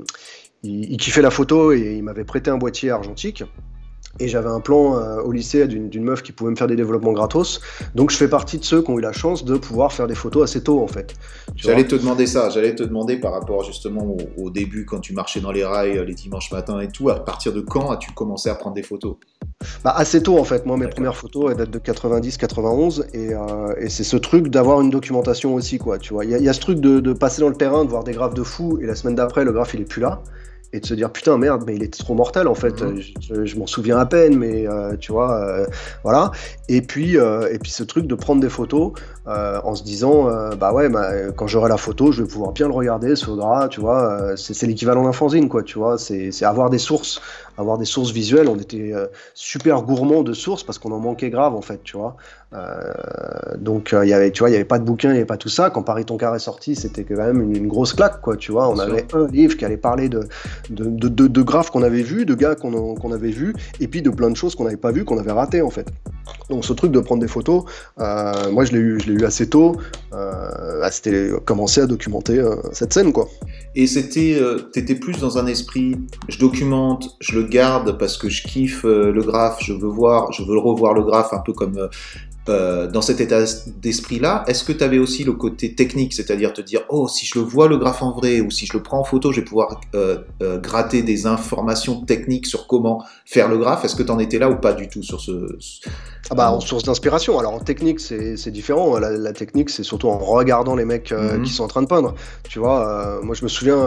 il, 0.64 0.98
kiffait 0.98 1.22
la 1.22 1.32
photo 1.32 1.72
et 1.72 1.96
il 1.98 2.04
m'avait 2.04 2.24
prêté 2.24 2.52
un 2.52 2.58
boîtier 2.58 2.92
argentique. 2.92 3.44
Et 4.20 4.28
j'avais 4.28 4.50
un 4.50 4.60
plan 4.60 4.98
euh, 4.98 5.22
au 5.22 5.32
lycée 5.32 5.68
d'une 5.68 6.04
meuf 6.04 6.22
qui 6.22 6.32
pouvait 6.32 6.52
me 6.52 6.56
faire 6.56 6.68
des 6.68 6.76
développements 6.76 7.14
gratos. 7.14 7.62
Donc 7.96 8.12
je 8.12 8.18
fais 8.18 8.28
partie 8.28 8.58
de 8.58 8.64
ceux 8.64 8.82
qui 8.82 8.92
ont 8.92 9.00
eu 9.00 9.02
la 9.02 9.14
chance 9.14 9.46
de 9.46 9.58
pouvoir 9.58 9.94
faire 9.94 10.08
des 10.08 10.16
photos 10.16 10.44
assez 10.44 10.64
tôt 10.64 10.82
en 10.82 10.88
fait. 10.88 11.14
J'allais 11.56 11.86
te 11.86 11.96
demander 11.96 12.28
ça, 12.28 12.50
j'allais 12.50 12.76
te 12.76 12.84
demander 12.84 13.18
par 13.18 13.34
rapport 13.34 13.64
justement 13.64 14.18
au, 14.38 14.50
début 14.50 14.86
quand 14.86 15.00
tu 15.00 15.14
marchais 15.14 15.40
dans 15.40 15.52
les 15.52 15.64
rails 15.64 15.98
euh, 15.98 16.04
les 16.04 16.14
dimanches 16.14 16.52
matins 16.52 16.80
et 16.82 16.90
tout, 16.90 17.10
à 17.10 17.24
partir 17.24 17.54
de 17.54 17.62
quand 17.62 17.92
as-tu 17.92 18.12
commencé 18.12 18.50
à 18.50 18.56
prendre 18.56 18.76
des 18.76 18.84
photos? 18.84 19.16
Bah, 19.84 19.94
assez 19.96 20.22
tôt 20.22 20.38
en 20.38 20.44
fait. 20.44 20.66
Moi 20.66 20.78
mes 20.78 20.88
premières 20.88 21.16
photos 21.16 21.52
elles 21.52 21.58
datent 21.58 21.72
de 21.72 21.80
90-91 21.80 23.06
et, 23.14 23.34
euh, 23.34 23.74
et 23.78 23.90
c'est 23.90 24.04
ce 24.04 24.18
truc 24.18 24.50
d'avoir 24.50 24.82
une 24.82 24.90
documentation 24.90 25.54
aussi 25.54 25.78
quoi. 25.78 25.98
Tu 25.98 26.14
vois, 26.14 26.26
il 26.26 26.32
y, 26.32 26.50
a 26.50 26.54
ce 26.54 26.60
truc 26.60 26.80
de, 26.80 27.00
de, 27.00 27.14
passer 27.14 27.42
dans 27.42 27.50
le 27.50 27.56
terrain, 27.56 27.86
de 27.86 27.90
voir 27.90 28.04
des 28.04 28.14
graphes 28.14 28.34
de 28.34 28.44
fou 28.44 28.80
et 28.82 28.86
la 28.86 28.96
semaine 28.96 29.16
d'après 29.16 29.46
le 29.46 29.52
graphe 29.52 29.74
il 29.74 29.82
est 29.82 29.86
plus 29.86 30.02
là 30.02 30.22
et 30.74 30.80
de 30.80 30.86
se 30.86 30.94
dire 30.94 31.12
putain 31.12 31.38
merde 31.38 31.64
mais 31.66 31.76
il 31.76 31.84
était 31.84 32.02
trop 32.02 32.14
mortel 32.14 32.48
en 32.48 32.56
fait. 32.56 32.82
Mhm. 32.82 33.02
je, 33.46 33.58
m'en 33.58 33.68
souviens 33.68 33.98
à 33.98 34.06
peine 34.06 34.38
mais 34.38 34.68
euh, 34.68 34.96
tu 34.98 35.12
vois 35.12 35.36
euh, 35.36 35.66
voilà. 36.04 36.32
Et 36.70 36.82
puis 36.82 37.18
euh, 37.18 37.52
et 37.52 37.60
puis 37.60 37.72
ce 37.72 37.84
truc 37.84 38.08
de 38.08 38.16
prendre 38.16 38.42
des 38.42 38.50
photos 38.50 38.94
en 39.26 39.76
se 39.76 39.84
disant 39.84 40.30
bah 40.56 40.74
ouais 40.74 40.90
bah, 40.90 41.32
quand 41.36 41.48
j'aurai 41.48 41.70
la 41.70 41.78
photo 41.78 42.12
je 42.12 42.24
vais 42.24 42.28
pouvoir 42.28 42.52
bien 42.52 42.68
le 42.68 42.74
regarder 42.74 43.16
ce 43.16 43.30
drap 43.32 43.70
tu 43.70 43.80
vois 43.80 44.36
c'est 44.36 44.68
l'équivalent 44.68 45.04
d'un 45.04 45.12
fanzine 45.12 45.48
quoi 45.48 45.64
tu 45.64 45.78
vois. 45.78 45.98
C'est 45.98 46.44
avoir 46.44 46.70
des 46.70 46.80
sources 46.80 47.22
avoir 47.62 47.78
des 47.78 47.86
sources 47.86 48.12
visuelles. 48.12 48.48
On 48.48 48.58
était 48.58 48.94
euh, 48.94 49.08
super 49.34 49.82
gourmand 49.84 50.24
de 50.24 50.34
sources 50.34 50.64
parce 50.64 50.78
qu'on 50.78 50.92
en 50.92 51.00
manquait 51.00 51.30
grave 51.30 51.56
en 51.56 51.62
fait, 51.62 51.82
tu 51.84 51.98
vois. 51.98 52.18
Euh, 52.54 52.94
donc 53.58 53.94
euh, 53.94 54.06
il 54.06 54.10
y 54.10 54.14
avait, 54.14 54.32
tu 54.32 54.40
vois, 54.40 54.50
il 54.50 54.54
y 54.54 54.56
avait 54.56 54.66
pas 54.66 54.80
de 54.80 54.84
bouquin, 54.84 55.12
il 55.12 55.14
y 55.14 55.18
avait 55.18 55.26
pas 55.26 55.38
tout 55.38 55.50
ça. 55.50 55.70
Quand 55.70 55.84
Paris 55.84 56.06
ton 56.06 56.18
est 56.18 56.40
sorti, 56.40 56.76
c'était 56.76 57.04
quand 57.04 57.16
même 57.16 57.42
une, 57.42 57.68
grosse 57.68 57.94
claque, 57.94 58.22
quoi, 58.22 58.36
tu 58.36 58.52
vois. 58.52 58.68
On 58.70 58.78
avait 58.78 59.06
un 59.14 59.28
livre 59.28 59.56
qui 59.56 59.64
allait 59.64 59.78
parler 59.78 60.10
de 60.10 60.28
de, 60.70 60.86
de, 60.86 61.28
de, 61.28 61.42
graphes 61.42 61.70
qu'on 61.70 61.84
avait 61.84 62.02
vus, 62.02 62.26
de 62.26 62.34
gars 62.34 62.56
qu'on 62.56 63.12
avait 63.12 63.32
vus, 63.32 63.54
et 63.80 63.88
puis 63.88 64.02
de 64.02 64.10
plein 64.10 64.30
de 64.30 64.36
choses 64.36 64.56
qu'on 64.56 64.66
n'avait 64.66 64.78
pas 64.78 64.92
vues, 64.92 65.06
qu'on 65.06 65.18
avait 65.18 65.32
ratées 65.32 65.62
en 65.62 65.70
fait. 65.70 65.88
Donc 66.50 66.66
ce 66.66 66.74
truc 66.74 66.92
de 66.92 67.00
prendre 67.00 67.22
des 67.22 67.28
photos, 67.28 67.64
moi 67.98 68.66
je 68.66 68.74
l'ai 68.74 68.80
eu, 68.80 69.00
je 69.00 69.12
l'ai 69.12 69.22
eu 69.22 69.26
assez 69.26 69.48
tôt. 69.48 69.78
c'était 70.92 71.30
commencer 71.46 71.82
à 71.82 71.86
documenter 71.86 72.44
cette 72.74 72.94
scène, 72.94 73.14
quoi. 73.14 73.30
Et 73.76 73.88
c'était, 73.88 74.42
t'étais 74.74 74.96
plus 74.96 75.20
dans 75.20 75.38
un 75.38 75.48
esprit, 75.48 75.96
je 76.28 76.38
documente, 76.38 77.16
je 77.22 77.40
le 77.40 77.44
parce 77.98 78.18
que 78.18 78.30
je 78.30 78.44
kiffe 78.44 78.86
euh, 78.86 79.12
le 79.12 79.22
graphe, 79.22 79.60
je 79.62 79.74
veux 79.74 79.88
voir, 79.88 80.32
je 80.32 80.44
veux 80.44 80.58
revoir 80.58 80.94
le 80.94 81.04
graphe 81.04 81.34
un 81.34 81.40
peu 81.40 81.54
comme 81.54 81.90
euh, 82.50 82.72
euh, 82.72 82.88
dans 82.88 83.02
cet 83.02 83.22
état 83.22 83.44
d'esprit-là, 83.82 84.44
est-ce 84.48 84.64
que 84.64 84.72
tu 84.72 84.84
avais 84.84 85.00
aussi 85.00 85.24
le 85.24 85.34
côté 85.34 85.76
technique, 85.76 86.14
c'est-à-dire 86.14 86.54
te 86.54 86.62
dire, 86.62 86.82
oh, 86.90 87.08
si 87.08 87.26
je 87.26 87.40
le 87.40 87.46
vois 87.46 87.68
le 87.68 87.78
graphe 87.78 88.02
en 88.02 88.12
vrai 88.12 88.42
ou 88.42 88.52
si 88.52 88.66
je 88.66 88.74
le 88.74 88.84
prends 88.84 89.00
en 89.00 89.04
photo, 89.04 89.32
je 89.32 89.42
vais 89.42 89.46
pouvoir 89.46 89.82
gratter 90.40 91.02
des 91.02 91.26
informations 91.26 92.02
techniques 92.02 92.48
sur 92.48 92.68
comment 92.68 93.04
faire 93.26 93.48
le 93.48 93.58
graphe? 93.58 93.86
Est-ce 93.86 93.96
que 93.96 94.04
tu 94.04 94.12
en 94.12 94.20
étais 94.20 94.40
là 94.40 94.50
ou 94.50 94.56
pas 94.56 94.74
du 94.74 94.88
tout 94.88 95.04
sur 95.04 95.20
ce... 95.20 95.32
Ah 96.30 96.36
bah, 96.36 96.52
en 96.52 96.60
source 96.60 96.84
d'inspiration. 96.84 97.40
Alors 97.40 97.54
en 97.54 97.60
technique, 97.60 98.00
c'est 98.00 98.52
différent. 98.52 98.98
La, 99.00 99.34
technique, 99.34 99.70
c'est 99.70 99.84
surtout 99.84 100.08
en 100.08 100.18
regardant 100.18 100.76
les 100.76 100.86
mecs 100.86 101.12
mhm. 101.12 101.44
qui 101.44 101.52
sont 101.52 101.64
en 101.64 101.68
train 101.68 101.82
de 101.82 101.88
peindre. 101.88 102.14
Tu 102.48 102.60
vois, 102.60 103.20
moi 103.24 103.36
je 103.36 103.44
me 103.44 103.50
souviens, 103.50 103.78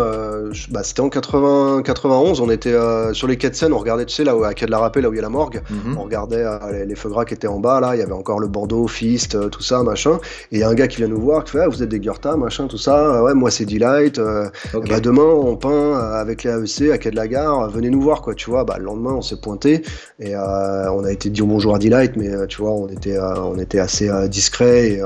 bah, 0.71 0.83
c'était 0.83 1.01
en 1.01 1.09
80, 1.09 1.83
91, 1.85 2.41
on 2.41 2.51
était 2.51 2.75
sur 3.13 3.29
les 3.29 3.37
quais 3.37 3.51
de 3.51 3.55
Seine, 3.55 3.73
on 3.73 3.79
regardait, 3.79 4.07
tu 4.07 4.15
sais, 4.15 4.25
là 4.25 4.37
où, 4.37 4.45
à 4.45 4.55
Quai 4.55 4.67
de 4.67 4.71
la 4.71 4.79
là 4.81 5.09
où 5.09 5.13
il 5.13 5.17
y 5.17 5.19
a 5.19 5.23
la 5.23 5.29
morgue, 5.29 5.63
mhm. 5.71 5.97
on 5.99 6.03
regardait 6.05 6.45
les, 6.73 6.87
les, 6.87 6.95
feux 6.95 7.09
gras 7.09 7.25
qui 7.25 7.35
étaient 7.35 7.47
en 7.47 7.61
bas, 7.61 7.81
là, 7.81 7.95
il 7.95 8.01
y 8.01 8.03
avait 8.03 8.13
encore 8.13 8.41
le 8.41 8.44
Bordeaux, 8.49 8.87
Fist, 8.87 9.35
euh, 9.35 9.49
tout 9.49 9.63
ça, 9.63 9.83
machin. 9.83 10.19
Et 10.53 10.57
il 10.57 10.59
y 10.59 10.63
a 10.63 10.69
un 10.69 10.75
gars 10.75 10.89
qui 10.89 10.99
vient 10.99 11.09
nous 11.09 11.21
voir, 11.21 11.45
qui 11.45 11.53
fait 11.53 11.61
ah, 11.61 11.69
Vous 11.69 11.83
êtes 11.83 11.89
des 11.89 12.01
Gurta, 12.01 12.37
machin, 12.37 12.67
tout 12.67 12.79
ça. 12.79 13.23
Ouais, 13.23 13.35
moi 13.35 13.51
c'est 13.51 13.65
Delight. 13.65 14.19
Euh, 14.19 14.49
bah, 14.89 15.01
demain, 15.01 15.23
on 15.23 15.57
peint 15.57 15.71
euh, 15.71 16.15
avec 16.15 16.45
les 16.45 16.51
AEC 16.51 16.93
à 16.93 16.99
Quai 16.99 17.11
de 17.11 17.17
la 17.17 17.29
Gare. 17.29 17.71
Venez 17.71 17.91
nous 17.91 18.01
voir, 18.01 18.23
quoi, 18.23 18.35
tu 18.35 18.51
vois. 18.51 18.65
Bah, 18.65 18.77
le 18.79 18.85
lendemain, 18.85 19.13
on 19.13 19.23
s'est 19.23 19.41
pointé 19.41 19.83
et 20.21 20.37
on 20.37 21.05
a 21.05 21.11
été 21.11 21.31
dit 21.31 21.43
bonjour 21.43 21.75
à 21.75 21.79
Delight, 21.79 22.17
mais 22.17 22.47
tu 22.47 22.63
vois, 22.63 22.73
on 22.73 22.89
était, 22.89 23.19
on 23.19 23.59
était 23.59 23.79
assez 23.79 24.11
discret 24.29 24.93
et, 24.93 25.03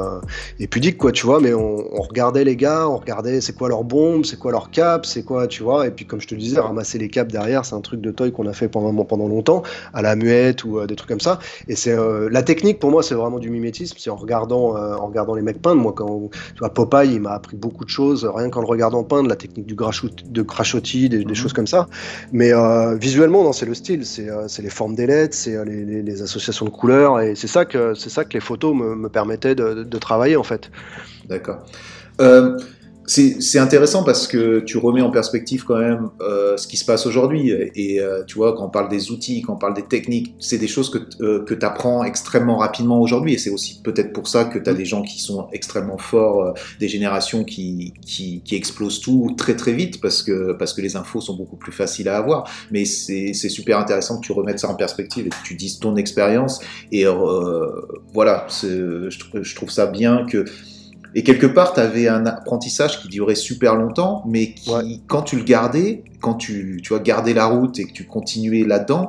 et, 0.61 0.67
pudique, 0.67 0.99
quoi, 0.99 1.13
tu 1.13 1.27
vois. 1.27 1.41
Mais 1.41 1.55
on, 1.55 2.03
regardait 2.03 2.45
les 2.45 2.57
gars, 2.57 2.89
on 2.89 2.97
regardait 2.97 3.41
c'est 3.41 3.55
quoi 3.55 3.69
leur 3.69 3.85
bombe, 3.85 4.25
c'est 4.25 4.39
quoi 4.39 4.53
leur 4.53 4.71
cap, 4.71 5.05
c'est 5.05 5.23
quoi, 5.23 5.47
tu 5.47 5.63
vois. 5.63 5.87
Et 5.87 5.91
puis, 5.91 6.07
comme 6.07 6.21
je 6.21 6.29
te 6.29 6.35
le 6.35 6.41
disais, 6.41 6.61
ramasser 6.61 6.99
les 6.99 7.09
caps 7.09 7.31
derrière, 7.31 7.65
c'est 7.65 7.75
un 7.75 7.81
truc 7.81 8.01
de 8.01 8.11
toy 8.11 8.33
qu'on 8.33 8.47
a 8.47 8.53
fait 8.53 8.69
pendant, 8.69 9.05
pendant 9.05 9.29
longtemps, 9.29 9.63
à 9.93 10.03
la 10.03 10.17
muette 10.17 10.65
ou 10.65 10.85
des 10.87 10.97
trucs 10.97 11.09
comme 11.09 11.21
ça. 11.21 11.39
Et 11.69 11.77
c'est 11.77 11.97
la 12.31 12.43
technique, 12.43 12.79
pour 12.79 12.91
moi, 12.91 13.03
c'est 13.03 13.15
vraiment 13.15 13.28
du 13.39 13.51
mimétisme, 13.51 13.97
c'est 13.99 14.11
en 14.11 14.17
regardant, 14.17 14.77
euh, 14.77 14.95
en 14.95 15.07
regardant 15.07 15.35
les 15.35 15.43
mecs 15.43 15.61
peindre. 15.61 15.83
Moi, 15.83 15.93
quand 15.95 16.31
tu 16.33 16.59
vois, 16.59 16.71
Popeye, 16.71 17.15
il 17.15 17.21
m'a 17.21 17.33
appris 17.33 17.57
beaucoup 17.57 17.85
de 17.85 17.91
choses, 17.91 18.25
rien 18.25 18.49
qu'en 18.49 18.61
le 18.61 18.67
regardant 18.67 19.05
peindre, 19.05 19.29
la 19.29 19.37
technique 19.37 19.67
du 19.67 19.75
de 19.75 20.43
crachotis, 20.43 21.09
des, 21.09 21.25
mhm. 21.25 21.35
choses 21.35 21.53
comme 21.53 21.67
ça. 21.67 21.87
Mais 22.33 22.53
euh, 22.53 22.95
visuellement, 22.97 23.45
non, 23.45 23.53
c'est 23.53 23.67
le 23.67 23.75
style, 23.75 24.07
c'est 24.07 24.31
euh, 24.31 24.47
les 24.59 24.71
formes 24.71 24.95
des 24.95 25.07
lettres, 25.07 25.35
c'est 25.35 25.63
les, 25.65 26.23
associations 26.23 26.65
de 26.65 26.71
couleurs, 26.71 27.21
et 27.21 27.35
c'est 27.35 27.47
ça 27.47 27.65
que 27.65 27.95
c'est 27.95 28.11
ça 28.11 28.25
que 28.25 28.33
les 28.33 28.41
photos 28.41 28.75
me, 28.75 29.09
permettaient 29.09 29.55
de, 29.55 29.85
de, 29.85 29.99
travailler 29.99 30.37
en 30.37 30.43
fait. 30.43 30.71
D'accord 31.29 31.59
c'est 33.09 33.59
intéressant 33.59 34.05
parce 34.05 34.27
que 34.27 34.61
tu 34.61 34.77
remets 34.77 35.01
en 35.01 35.11
perspective 35.11 35.65
quand 35.65 35.79
même 35.79 36.11
euh, 36.21 36.59
ce 36.59 36.67
qui 36.67 36.77
se 36.77 36.85
passe 36.85 37.07
aujourd'hui. 37.07 37.51
Et 37.75 38.01
euh, 38.01 38.23
tu 38.27 38.37
vois, 38.37 38.55
quand 38.55 38.67
on 38.67 38.69
parle 38.69 38.91
des 38.91 39.11
outils, 39.11 39.41
quand 39.41 39.55
on 39.55 39.59
parle 39.59 39.73
des 39.73 39.85
techniques, 39.85 40.35
c'est 40.39 40.59
des 40.59 40.69
choses 40.69 40.91
que, 40.91 40.99
euh, 41.23 41.43
que 41.43 41.55
tu 41.55 41.65
apprends 41.65 42.05
extrêmement 42.05 42.59
rapidement 42.59 43.01
aujourd'hui. 43.01 43.33
Et 43.33 43.39
c'est 43.39 43.49
aussi 43.49 43.81
peut-être 43.83 44.13
pour 44.13 44.29
ça 44.29 44.45
que 44.45 44.59
tu 44.59 44.69
as 44.69 44.75
des 44.75 44.85
gens 44.85 45.03
qui 45.03 45.21
sont 45.21 45.49
extrêmement 45.53 45.97
forts, 45.97 46.55
des 46.81 46.89
générations 46.89 47.45
qui, 47.45 47.95
qui, 48.05 48.43
qui, 48.45 48.55
explosent 48.55 49.01
tout 49.01 49.35
très 49.39 49.57
très 49.57 49.73
vite 49.73 50.01
parce 50.03 50.23
que, 50.23 50.53
parce 50.53 50.75
que 50.75 50.83
les 50.83 50.97
infos 50.97 51.21
sont 51.23 51.37
beaucoup 51.37 51.57
plus 51.57 51.73
faciles 51.73 52.11
à 52.11 52.19
avoir. 52.19 52.51
Mais 52.71 52.85
c'est 52.85 53.33
super 53.33 53.79
intéressant 53.79 54.21
que 54.21 54.27
tu 54.27 54.33
remettes 54.33 54.59
ça 54.59 54.69
en 54.69 54.75
perspective 54.75 55.27
et 55.27 55.31
que 55.31 55.43
tu 55.45 55.55
dises 55.55 55.79
ton 55.79 55.97
expérience. 55.97 56.61
Et 56.93 57.07
voilà, 58.13 58.47
je, 58.63 59.09
je 59.09 59.55
trouve 59.55 59.71
ça 59.71 59.87
bien 59.87 60.27
que 60.27 60.45
et 61.15 61.23
quelque 61.23 61.47
part, 61.47 61.73
tu 61.75 61.81
avais 61.81 62.09
un 62.09 62.27
apprentissage 62.27 63.01
qui 63.01 63.09
durait 63.09 63.35
super 63.35 63.75
longtemps, 63.75 64.23
mais 64.27 64.53
qui, 64.53 65.03
quand 65.07 65.23
tu 65.23 65.37
le 65.37 65.45
gardais, 65.45 66.05
quand 66.21 66.35
tu, 66.35 66.81
tu 66.83 66.91
vois, 66.91 67.01
gardais 67.01 67.35
la 67.35 67.47
route 67.47 67.79
et 67.79 67.85
que 67.85 67.93
tu 67.93 68.05
continuais 68.05 68.65
là-dedans, 68.65 69.09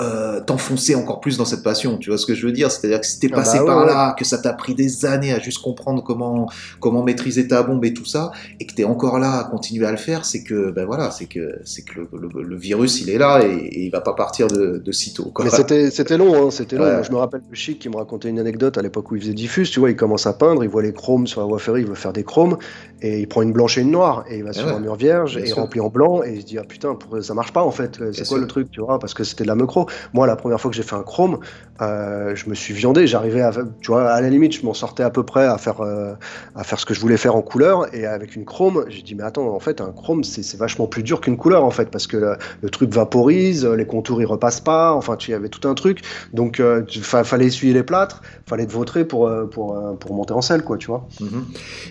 euh, 0.00 0.40
t'enfoncer 0.40 0.94
encore 0.94 1.20
plus 1.20 1.36
dans 1.36 1.44
cette 1.44 1.64
passion. 1.64 1.98
Tu 1.98 2.10
vois 2.10 2.18
ce 2.18 2.26
que 2.26 2.34
je 2.34 2.46
veux 2.46 2.52
dire? 2.52 2.70
C'est-à-dire 2.70 3.00
que 3.00 3.06
si 3.06 3.18
t'es 3.18 3.28
ah 3.32 3.36
passé 3.36 3.58
bah 3.58 3.64
par 3.64 3.84
là, 3.84 4.14
que 4.16 4.24
ça 4.24 4.38
t'a 4.38 4.52
pris 4.52 4.76
des 4.76 5.04
années 5.04 5.32
à 5.32 5.40
juste 5.40 5.60
comprendre 5.60 6.04
comment 6.04 6.48
comment 6.78 7.02
maîtriser 7.02 7.48
ta 7.48 7.64
bombe 7.64 7.84
et 7.84 7.92
tout 7.92 8.04
ça, 8.04 8.30
et 8.60 8.66
que 8.66 8.74
t'es 8.74 8.84
encore 8.84 9.18
là 9.18 9.38
à 9.38 9.44
continuer 9.44 9.86
à 9.86 9.90
le 9.90 9.96
faire, 9.96 10.24
c'est 10.24 10.44
que 10.44 10.70
ben 10.70 10.86
voilà, 10.86 11.10
c'est 11.10 11.26
que 11.26 11.58
c'est 11.64 11.82
que 11.82 11.98
le, 11.98 12.56
virus 12.56 13.00
il 13.00 13.10
est 13.10 13.18
là 13.18 13.40
et, 13.44 13.86
il 13.86 13.90
va 13.90 14.00
pas 14.00 14.12
partir 14.12 14.46
de, 14.46 14.80
de 14.84 14.92
sitôt. 14.92 15.32
Mais 15.42 15.50
c'était 15.50 15.90
c'était 15.90 16.16
long, 16.16 16.46
hein, 16.46 16.50
c'était 16.52 16.76
long. 16.76 17.02
Je 17.02 17.10
me 17.10 17.16
rappelle 17.16 17.42
le 17.48 17.56
chic 17.56 17.80
qui 17.80 17.88
me 17.88 17.96
racontait 17.96 18.28
une 18.28 18.38
anecdote 18.38 18.78
à 18.78 18.82
l'époque 18.82 19.10
où 19.10 19.16
il 19.16 19.22
faisait 19.22 19.34
diffuse. 19.34 19.70
Tu 19.70 19.80
vois, 19.80 19.90
il 19.90 19.96
commence 19.96 20.28
à 20.28 20.32
peindre, 20.32 20.62
il 20.62 20.70
voit 20.70 20.82
les 20.82 20.92
chromes 20.92 21.26
sur 21.26 21.40
la 21.40 21.46
voie 21.48 21.58
ferrée, 21.58 21.80
il 21.80 21.86
veut 21.86 21.94
faire 21.94 22.12
des 22.12 22.24
chromes 22.24 22.56
et 23.02 23.20
il 23.20 23.28
prend 23.28 23.42
une 23.42 23.52
blanche 23.52 23.78
et 23.78 23.80
une 23.80 23.90
noire 23.90 24.24
et 24.28 24.38
il 24.38 24.44
va 24.44 24.52
sur 24.52 24.68
un 24.68 24.80
mur 24.80 24.94
vierge 24.94 25.36
et 25.36 25.48
il 25.48 25.52
remplit 25.52 25.80
en 25.80 25.88
blanc 25.88 26.22
et 26.22 26.34
il 26.34 26.40
se 26.42 26.46
dit 26.46 26.58
ah 26.58 26.64
putain 26.64 26.96
ça 27.20 27.34
marche 27.34 27.52
pas 27.52 27.62
en 27.62 27.72
fait. 27.72 27.98
C'est 28.12 28.28
quoi 28.28 28.38
le 28.38 28.46
truc, 28.46 28.70
tu 28.70 28.80
vois 28.80 29.00
Parce 29.00 29.14
que 29.14 29.24
c'était 29.24 29.42
de 29.42 29.48
la 29.48 29.56
micro. 29.56 29.87
Moi, 30.12 30.26
la 30.26 30.36
première 30.36 30.60
fois 30.60 30.70
que 30.70 30.76
j'ai 30.76 30.82
fait 30.82 30.96
un 30.96 31.02
chrome, 31.02 31.38
euh, 31.80 32.34
je 32.34 32.48
me 32.48 32.54
suis 32.54 32.74
viandé. 32.74 33.06
J'arrivais 33.06 33.42
à, 33.42 33.52
tu 33.80 33.90
vois, 33.90 34.10
à 34.10 34.20
la 34.20 34.28
limite, 34.28 34.52
je 34.54 34.64
m'en 34.64 34.74
sortais 34.74 35.02
à 35.02 35.10
peu 35.10 35.22
près 35.22 35.46
à 35.46 35.58
faire, 35.58 35.80
euh, 35.80 36.14
à 36.54 36.64
faire 36.64 36.80
ce 36.80 36.86
que 36.86 36.94
je 36.94 37.00
voulais 37.00 37.16
faire 37.16 37.36
en 37.36 37.42
couleur. 37.42 37.92
Et 37.94 38.06
avec 38.06 38.36
une 38.36 38.44
chrome, 38.44 38.84
j'ai 38.88 39.02
dit, 39.02 39.14
mais 39.14 39.22
attends, 39.22 39.48
en 39.48 39.60
fait, 39.60 39.80
un 39.80 39.92
chrome, 39.92 40.24
c'est 40.24 40.56
vachement 40.56 40.86
plus 40.86 41.02
dur 41.02 41.20
qu'une 41.20 41.36
couleur, 41.36 41.64
en 41.64 41.70
fait, 41.70 41.90
parce 41.90 42.06
que 42.06 42.36
le, 42.62 42.70
truc 42.70 42.92
vaporise, 42.92 43.64
les 43.64 43.86
contours, 43.86 44.20
ils 44.20 44.26
repassent 44.26 44.60
pas. 44.60 44.92
Enfin, 44.92 45.16
tu 45.16 45.30
y 45.30 45.34
avait 45.34 45.48
tout 45.48 45.66
un 45.68 45.74
truc. 45.74 46.02
Donc, 46.32 46.60
euh, 46.60 46.82
il 46.94 47.02
fallait 47.02 47.46
essuyer 47.46 47.72
les 47.72 47.82
plâtres, 47.82 48.22
fallait 48.46 48.66
te 48.66 48.72
vautrer 48.72 49.04
pour, 49.04 49.30
pour, 49.50 49.98
pour 49.98 50.14
monter 50.14 50.32
en 50.32 50.42
selle, 50.42 50.62
quoi, 50.62 50.76
tu 50.76 50.88
vois. 50.88 51.06
Mm-hmm. 51.20 51.42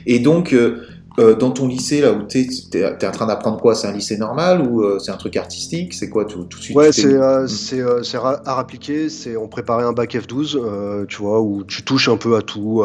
Et 0.06 0.20
donc, 0.20 0.56
euh, 1.20 1.36
dans 1.36 1.49
ton 1.49 1.68
lycée, 1.68 2.01
là 2.01 2.11
où 2.11 2.28
tu 2.28 2.39
es, 2.39 2.80
es, 2.80 3.05
en 3.07 3.11
train 3.11 3.26
d'apprendre 3.26 3.59
quoi? 3.59 3.74
C'est 3.74 3.88
un 3.88 3.91
lycée 3.91 4.18
normal 4.18 4.61
ou 4.61 4.84
euh, 4.84 4.99
c'est 4.99 5.11
un 5.11 5.18
truc 5.18 5.36
artistique? 5.36 5.95
C'est 5.95 6.09
quoi 6.09 6.26
tout, 6.26 6.43
tout, 6.43 6.59
de 6.59 6.63
suite 6.63 6.78
Ouais, 6.78 6.91
c'est 6.91 7.05
euh, 7.05 7.45
hmm. 7.45 8.03
c'est 8.03 8.18
art 8.18 8.59
appliqué. 8.59 9.07
On 9.36 9.47
préparait 9.47 9.84
un 9.84 9.93
bac 9.93 10.13
F12, 10.13 11.07
tu 11.07 11.18
vois, 11.18 11.41
où 11.41 11.63
tu 11.63 11.84
touches 11.84 12.09
un 12.09 12.18
peu 12.18 12.36
à 12.36 12.41
tout, 12.41 12.84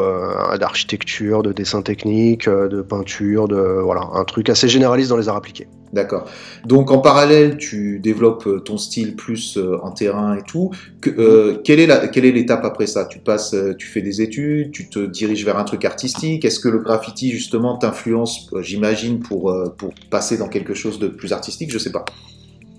d'architecture, 0.58 1.42
de 1.42 1.52
dessin 1.52 1.82
technique, 1.82 2.48
de 2.48 2.80
peinture, 2.80 3.48
de 3.48 3.80
voilà, 3.82 4.08
un 4.14 4.24
truc 4.24 4.48
assez 4.48 4.68
généraliste 4.68 5.10
dans 5.10 5.18
les 5.18 5.28
arts 5.28 5.36
appliqués. 5.36 5.68
D'accord. 5.92 6.30
Donc 6.64 6.90
en 6.90 6.98
parallèle, 6.98 7.58
tu 7.58 7.98
développes 7.98 8.64
ton 8.64 8.78
style 8.78 9.14
plus 9.14 9.58
en 9.82 9.90
terrain 9.90 10.36
et 10.36 10.42
tout. 10.42 10.70
Que, 11.02 11.60
quelle 11.64 11.80
est 11.80 12.10
quelle 12.10 12.24
est 12.24 12.32
l'étape 12.32 12.64
après 12.64 12.86
ça? 12.86 13.04
Tu 13.04 13.18
passes, 13.18 13.54
tu 13.78 13.86
fais 13.86 14.00
des 14.00 14.22
études, 14.22 14.72
tu 14.72 14.88
te 14.88 15.00
diriges 15.00 15.44
vers 15.44 15.58
un 15.58 15.64
truc 15.64 15.84
artistique. 15.84 16.44
Est-ce 16.46 16.60
que 16.60 16.68
le 16.68 16.78
graffiti 16.78 17.30
justement 17.30 17.76
t'influence 17.76 18.48
euh, 18.52 18.62
j'imagine, 18.62 19.20
pour, 19.20 19.50
euh, 19.50 19.68
pour 19.76 19.92
passer 20.10 20.38
dans 20.38 20.48
quelque 20.48 20.74
chose 20.74 20.98
de 20.98 21.08
plus 21.08 21.32
artistique, 21.32 21.70
je 21.70 21.78
sais 21.78 21.92
pas. 21.92 22.04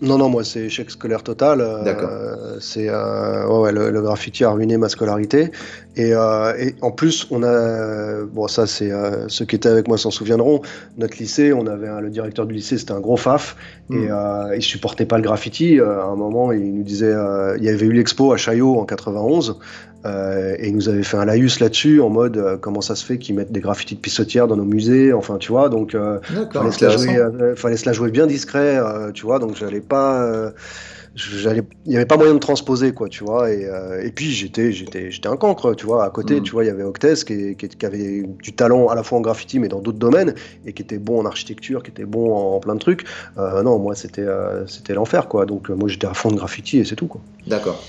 Non, 0.02 0.18
non, 0.18 0.28
moi 0.28 0.44
c'est 0.44 0.62
échec 0.66 0.92
scolaire 0.92 1.24
total. 1.24 1.62
Euh, 1.62 1.84
D'accord. 1.84 2.10
c'est 2.60 2.88
euh, 2.90 3.48
ouais, 3.48 3.72
le, 3.72 3.90
le 3.90 4.02
graffiti 4.02 4.44
a 4.44 4.50
ruiné 4.52 4.76
ma 4.78 4.90
scolarité. 4.90 5.52
Et, 5.96 6.14
euh, 6.14 6.54
et 6.60 6.76
en 6.82 6.92
plus, 6.92 7.28
on 7.32 7.42
a 7.44 8.24
bon 8.24 8.48
ça 8.50 8.68
c'est 8.68 8.92
ceux 9.30 9.46
qui 9.46 9.56
étaient 9.56 9.70
avec 9.70 9.88
moi 9.88 9.98
s'en 9.98 10.12
souviendront. 10.12 10.62
Notre 10.98 11.18
lycée, 11.20 11.54
on 11.54 11.68
avait 11.68 11.88
un- 11.88 12.02
le 12.02 12.10
directeur 12.10 12.46
du 12.46 12.54
lycée, 12.56 12.78
c'était 12.78 12.92
un 12.92 13.00
gros 13.00 13.16
faf 13.18 13.56
et 13.92 14.10
euh, 14.10 14.56
il 14.56 14.62
supportait 14.62 15.06
pas 15.06 15.18
le 15.18 15.24
graffiti. 15.24 15.80
À 15.80 16.04
un 16.06 16.16
moment, 16.16 16.52
il 16.52 16.76
nous 16.76 16.84
disait, 16.84 17.14
il 17.58 17.64
y 17.64 17.70
avait 17.70 17.86
eu 17.86 17.94
l'expo 17.94 18.34
à 18.34 18.38
Chaillot 18.38 18.78
en 18.80 18.86
91. 18.86 19.58
Euh, 20.06 20.56
et 20.60 20.68
il 20.68 20.76
nous 20.76 20.90
avait 20.90 21.04
fait 21.04 21.18
un 21.18 21.26
laïus 21.26 21.60
là-dessus 21.60 22.02
en 22.02 22.10
mode 22.10 22.38
euh, 22.38 22.58
comment 22.58 22.82
ça 22.82 22.96
se 22.96 23.06
fait 23.06 23.18
qu'ils 23.18 23.36
mettent 23.36 23.52
des 23.52 23.62
graffitis 23.62 23.96
de 23.96 24.00
pissotières 24.02 24.48
dans 24.48 24.58
nos 24.58 24.66
musées, 24.66 25.14
enfin 25.14 25.38
tu 25.38 25.52
vois, 25.52 25.70
donc 25.70 25.96
euh, 25.96 26.20
D'accord, 26.34 26.64
fallait, 26.64 26.72
se 26.74 26.86
la 26.86 26.92
intéressant. 26.92 27.14
jouer, 27.14 27.42
euh, 27.42 27.56
fallait 27.56 27.78
se 27.78 27.86
la 27.86 27.94
jouer 27.94 28.12
bien 28.12 28.28
discret, 28.28 28.80
tu 29.14 29.26
vois, 29.26 29.40
donc 29.40 29.56
j'allais 29.56 29.80
pas. 29.82 30.52
il 31.16 31.64
n'y 31.86 31.96
avait 31.96 32.06
pas 32.08 32.18
moyen 32.18 32.34
de 32.34 32.40
transposer 32.40 32.92
quoi 32.92 33.08
tu 33.08 33.24
vois 33.24 33.52
et, 33.52 33.70
et 34.04 34.12
puis 34.12 34.32
j'étais 34.32 34.72
j'étais 34.72 35.12
j'étais 35.12 35.28
un 35.28 35.38
cancre 35.38 35.76
tu 35.76 35.86
vois 35.86 36.04
à 36.06 36.10
côté 36.10 36.38
Mhm. 36.38 36.42
tu 36.44 36.52
vois 36.54 36.64
il 36.64 36.68
y 36.68 36.72
avait 36.72 36.82
Octes 36.84 37.24
qui, 37.24 37.56
qui, 37.56 37.70
qui 37.70 37.86
avait 37.86 38.24
du 38.42 38.54
talent 38.54 38.88
à 38.88 38.96
la 38.96 39.04
fois 39.04 39.20
en 39.20 39.22
graffiti 39.22 39.60
mais 39.60 39.68
dans 39.68 39.80
d'autres 39.80 40.00
domaines 40.00 40.34
et 40.66 40.74
qui 40.74 40.82
était 40.82 40.98
bon 40.98 41.20
en 41.22 41.26
architecture 41.28 41.84
qui 41.84 41.92
était 41.92 42.06
bon 42.06 42.36
en, 42.36 42.60
plein 42.60 42.74
de 42.74 42.80
trucs 42.80 43.06
non 43.38 43.78
moi 43.78 43.94
c'était 43.94 44.26
c'était 44.68 44.96
l'enfer 44.96 45.28
quoi 45.28 45.46
donc 45.46 45.70
moi 45.70 45.88
j'étais 45.88 46.08
à 46.08 46.16
fond 46.16 46.32
de 46.32 46.36
graffiti 46.36 46.80
et 46.80 46.84
c'est 46.86 46.96
tout 46.96 47.08
quoi 47.08 47.22
D'accord. 47.46 47.84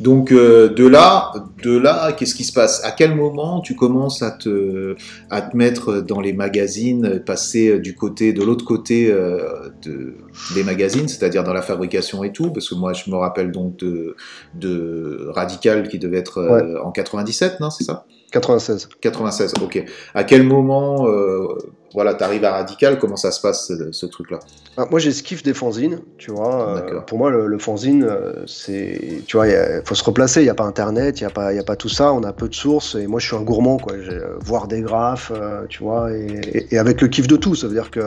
Donc 0.00 0.30
euh, 0.30 0.68
de 0.68 0.86
là, 0.86 1.32
de 1.62 1.76
là, 1.76 2.12
qu'est-ce 2.12 2.34
qui 2.34 2.44
se 2.44 2.52
passe? 2.52 2.84
À 2.84 2.90
quel 2.90 3.14
moment 3.14 3.60
tu 3.60 3.74
commences 3.74 4.22
à 4.22 4.30
te, 4.30 4.94
à 5.30 5.40
te 5.40 5.56
mettre 5.56 6.00
dans 6.00 6.20
les 6.20 6.32
magazines, 6.32 7.22
passer 7.24 7.78
du 7.78 7.94
côté, 7.94 8.32
de 8.32 8.42
l'autre 8.42 8.64
côté 8.64 9.10
euh, 9.10 9.70
de, 9.82 10.16
des 10.54 10.64
magazines, 10.64 11.08
c'est-à-dire 11.08 11.44
dans 11.44 11.54
la 11.54 11.62
fabrication 11.62 12.24
et 12.24 12.32
tout? 12.32 12.50
Parce 12.50 12.68
que 12.68 12.74
moi, 12.74 12.92
je 12.92 13.10
me 13.10 13.16
rappelle 13.16 13.52
donc 13.52 13.76
de, 13.78 14.16
de 14.54 15.28
Radical 15.30 15.88
qui 15.88 15.98
devait 15.98 16.18
être 16.18 16.38
euh, 16.38 16.82
en 16.82 16.92
97, 16.92 17.60
non 17.60 17.70
C'est 17.70 17.84
ça? 17.84 18.04
96 18.32 18.88
96, 19.00 19.54
ok. 19.62 19.84
À 20.14 20.24
quel 20.24 20.42
moment, 20.42 21.08
euh, 21.08 21.46
voilà, 21.94 22.14
t'arrives 22.14 22.44
à 22.44 22.52
Radical 22.52 22.98
Comment 22.98 23.16
ça 23.16 23.30
se 23.30 23.40
passe 23.40 23.68
ce, 23.68 23.92
ce 23.92 24.06
truc-là? 24.06 24.38
Ah, 24.78 24.86
moi 24.90 25.00
kiff 25.00 25.42
des 25.42 25.54
fanzines, 25.54 26.00
tu 26.18 26.30
vois. 26.30 26.76
euh, 26.76 27.00
pour 27.00 27.16
moi 27.16 27.30
le, 27.30 27.46
le 27.46 27.58
fanzine, 27.58 28.04
euh, 28.04 28.44
c'est, 28.46 29.22
tu 29.26 29.38
vois, 29.38 29.48
il 29.48 29.80
faut 29.86 29.94
se 29.94 30.04
replacer. 30.04 30.40
Il 30.40 30.44
n'y 30.44 30.50
a 30.50 30.54
pas 30.54 30.64
Internet, 30.64 31.18
il 31.18 31.22
n'y 31.24 31.28
a 31.28 31.30
pas, 31.30 31.50
il 31.54 31.56
y 31.56 31.58
a 31.58 31.64
pas 31.64 31.76
tout 31.76 31.88
ça. 31.88 32.12
On 32.12 32.22
a 32.24 32.32
peu 32.34 32.46
de 32.46 32.54
sources. 32.54 32.94
Et 32.94 33.06
moi 33.06 33.18
je 33.18 33.26
suis 33.26 33.36
un 33.36 33.40
gourmand, 33.40 33.78
quoi. 33.78 33.94
Euh, 33.94 34.36
voir 34.44 34.68
des 34.68 34.82
graphes, 34.82 35.32
euh, 35.34 35.64
tu 35.70 35.82
vois, 35.82 36.12
et, 36.12 36.26
et- 36.52 36.74
et 36.74 36.78
avec 36.78 37.00
le 37.00 37.08
kiff 37.08 37.26
de 37.26 37.36
tout. 37.36 37.54
Ça 37.54 37.68
veut 37.68 37.72
dire 37.72 37.90
que 37.90 38.00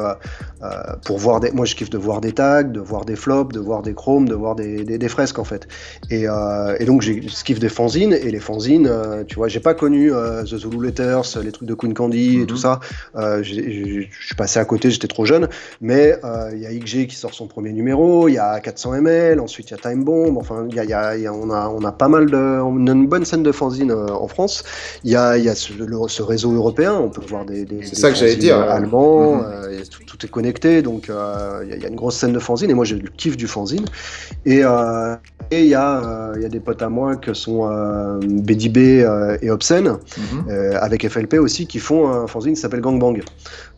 pour 1.06 1.18
voir 1.18 1.40
des, 1.40 1.52
moi 1.52 1.66
je 1.66 1.74
kiffe 1.74 1.90
de 1.90 1.98
voir 1.98 2.22
des 2.22 2.34
tags, 2.34 2.62
de 2.64 2.80
voir 2.80 3.04
des 3.06 3.16
flops, 3.16 3.52
de 3.54 3.60
voir 3.60 3.82
des 3.82 3.96
chromes, 3.96 4.30
de 4.30 4.36
voir 4.36 4.54
des, 4.56 4.84
des, 4.84 5.00
des 5.00 5.10
fresques 5.10 5.40
en 5.40 5.44
fait. 5.44 5.68
Et, 6.12 6.26
et 6.80 6.86
donc 6.86 7.02
kiff 7.44 7.60
des 7.60 7.70
fanzines. 7.70 8.14
Et 8.14 8.30
les 8.30 8.40
fanzines, 8.40 8.92
tu 9.28 9.36
vois, 9.38 9.48
j'ai 9.48 9.60
pas 9.60 9.74
connu 9.74 10.12
The 10.12 10.46
Zulu 10.58 10.86
Letters, 10.86 11.24
les 11.44 11.52
trucs 11.52 11.68
de 11.68 11.74
Queen 11.74 11.96
Candy 11.96 12.38
Mhm. 12.38 12.44
et 12.44 12.46
tout 12.46 12.58
ça. 12.58 12.80
J'ai- 13.42 13.72
j'ai- 13.72 13.79
je 14.12 14.26
suis 14.26 14.36
passé 14.36 14.60
à 14.60 14.66
côté, 14.66 14.90
j'étais 14.92 15.08
trop 15.08 15.26
jeune. 15.26 15.48
Mais 15.82 16.18
euh, 16.24 16.50
il 16.54 16.60
y 16.60 16.66
a 16.66 16.72
XG 16.72 17.08
qui 17.08 17.16
sort 17.16 17.34
son 17.34 17.48
premier 17.48 17.72
numéro, 17.72 18.28
il 18.28 18.34
y 18.34 18.38
a 18.38 18.60
400 18.60 18.94
ml, 18.96 19.40
ensuite 19.40 19.70
il 19.70 19.72
y 19.72 19.74
a 19.76 19.78
Time 19.78 20.04
Bomb, 20.04 20.38
enfin 20.38 20.66
il 20.70 20.76
y 20.76 20.80
a, 20.80 20.86
y 20.86 20.94
a- 20.94 21.16
il 21.18 21.24
y 21.24 21.28
a- 21.28 21.34
on, 21.34 21.50
a, 21.52 21.68
on 21.70 21.84
a 21.84 21.92
pas 21.92 22.08
mal 22.08 22.30
de, 22.30 22.38
on 22.38 22.88
a 22.88 22.92
une 22.92 23.08
bonne 23.08 23.26
scène 23.26 23.44
de 23.44 23.52
fanzine 23.52 23.92
euh, 23.92 24.08
en 24.10 24.28
France. 24.28 24.64
Il 25.04 25.12
y 25.12 25.16
a, 25.16 25.38
y 25.38 25.50
a 25.50 25.56
ce, 25.56 25.74
le- 25.74 26.08
ce 26.08 26.22
réseau 26.24 26.52
européen, 26.54 26.94
on 26.94 27.10
peut 27.10 27.22
voir 27.28 27.46
des, 27.46 27.66
des, 27.66 27.84
C'est 27.84 27.96
des 27.96 27.96
ça 28.02 28.12
que 28.12 28.36
dire, 28.36 28.58
euh, 28.58 28.70
allemands, 28.72 29.36
Mhm. 29.36 29.44
euh, 29.46 29.80
et 29.82 29.84
tout, 29.86 30.04
tout 30.06 30.26
est 30.26 30.30
connecté, 30.30 30.82
donc 30.82 31.10
euh, 31.10 31.64
il 31.64 31.82
y, 31.82 31.86
a- 31.86 31.88
une 31.90 31.96
grosse 31.96 32.18
scène 32.18 32.34
de 32.34 32.40
fanzine 32.40 32.70
et 32.70 32.74
moi 32.74 32.86
j'ai 32.86 32.96
le 32.98 33.10
kiff 33.10 33.38
du 33.38 33.48
fanzine. 33.48 33.86
Et 34.46 34.64
euh, 34.64 35.16
et 35.52 35.62
il 35.64 35.68
y, 35.70 35.74
a, 35.76 36.32
euh, 36.34 36.40
y 36.40 36.46
a 36.46 36.50
des 36.50 36.60
potes 36.60 36.82
à 36.84 36.90
moi 36.90 37.16
que 37.16 37.34
sont 37.34 37.68
euh, 37.72 38.20
BDB 38.22 39.04
euh, 39.04 39.38
et 39.42 39.50
Obscene, 39.50 39.98
Mhm. 40.18 40.46
euh, 40.50 40.78
avec 40.80 41.08
FLP 41.08 41.40
aussi, 41.40 41.66
qui 41.66 41.80
font 41.80 42.08
un 42.08 42.28
fanzine 42.28 42.54
qui 42.54 42.62
s'appelle 42.62 42.82
Gangbang. 42.82 43.22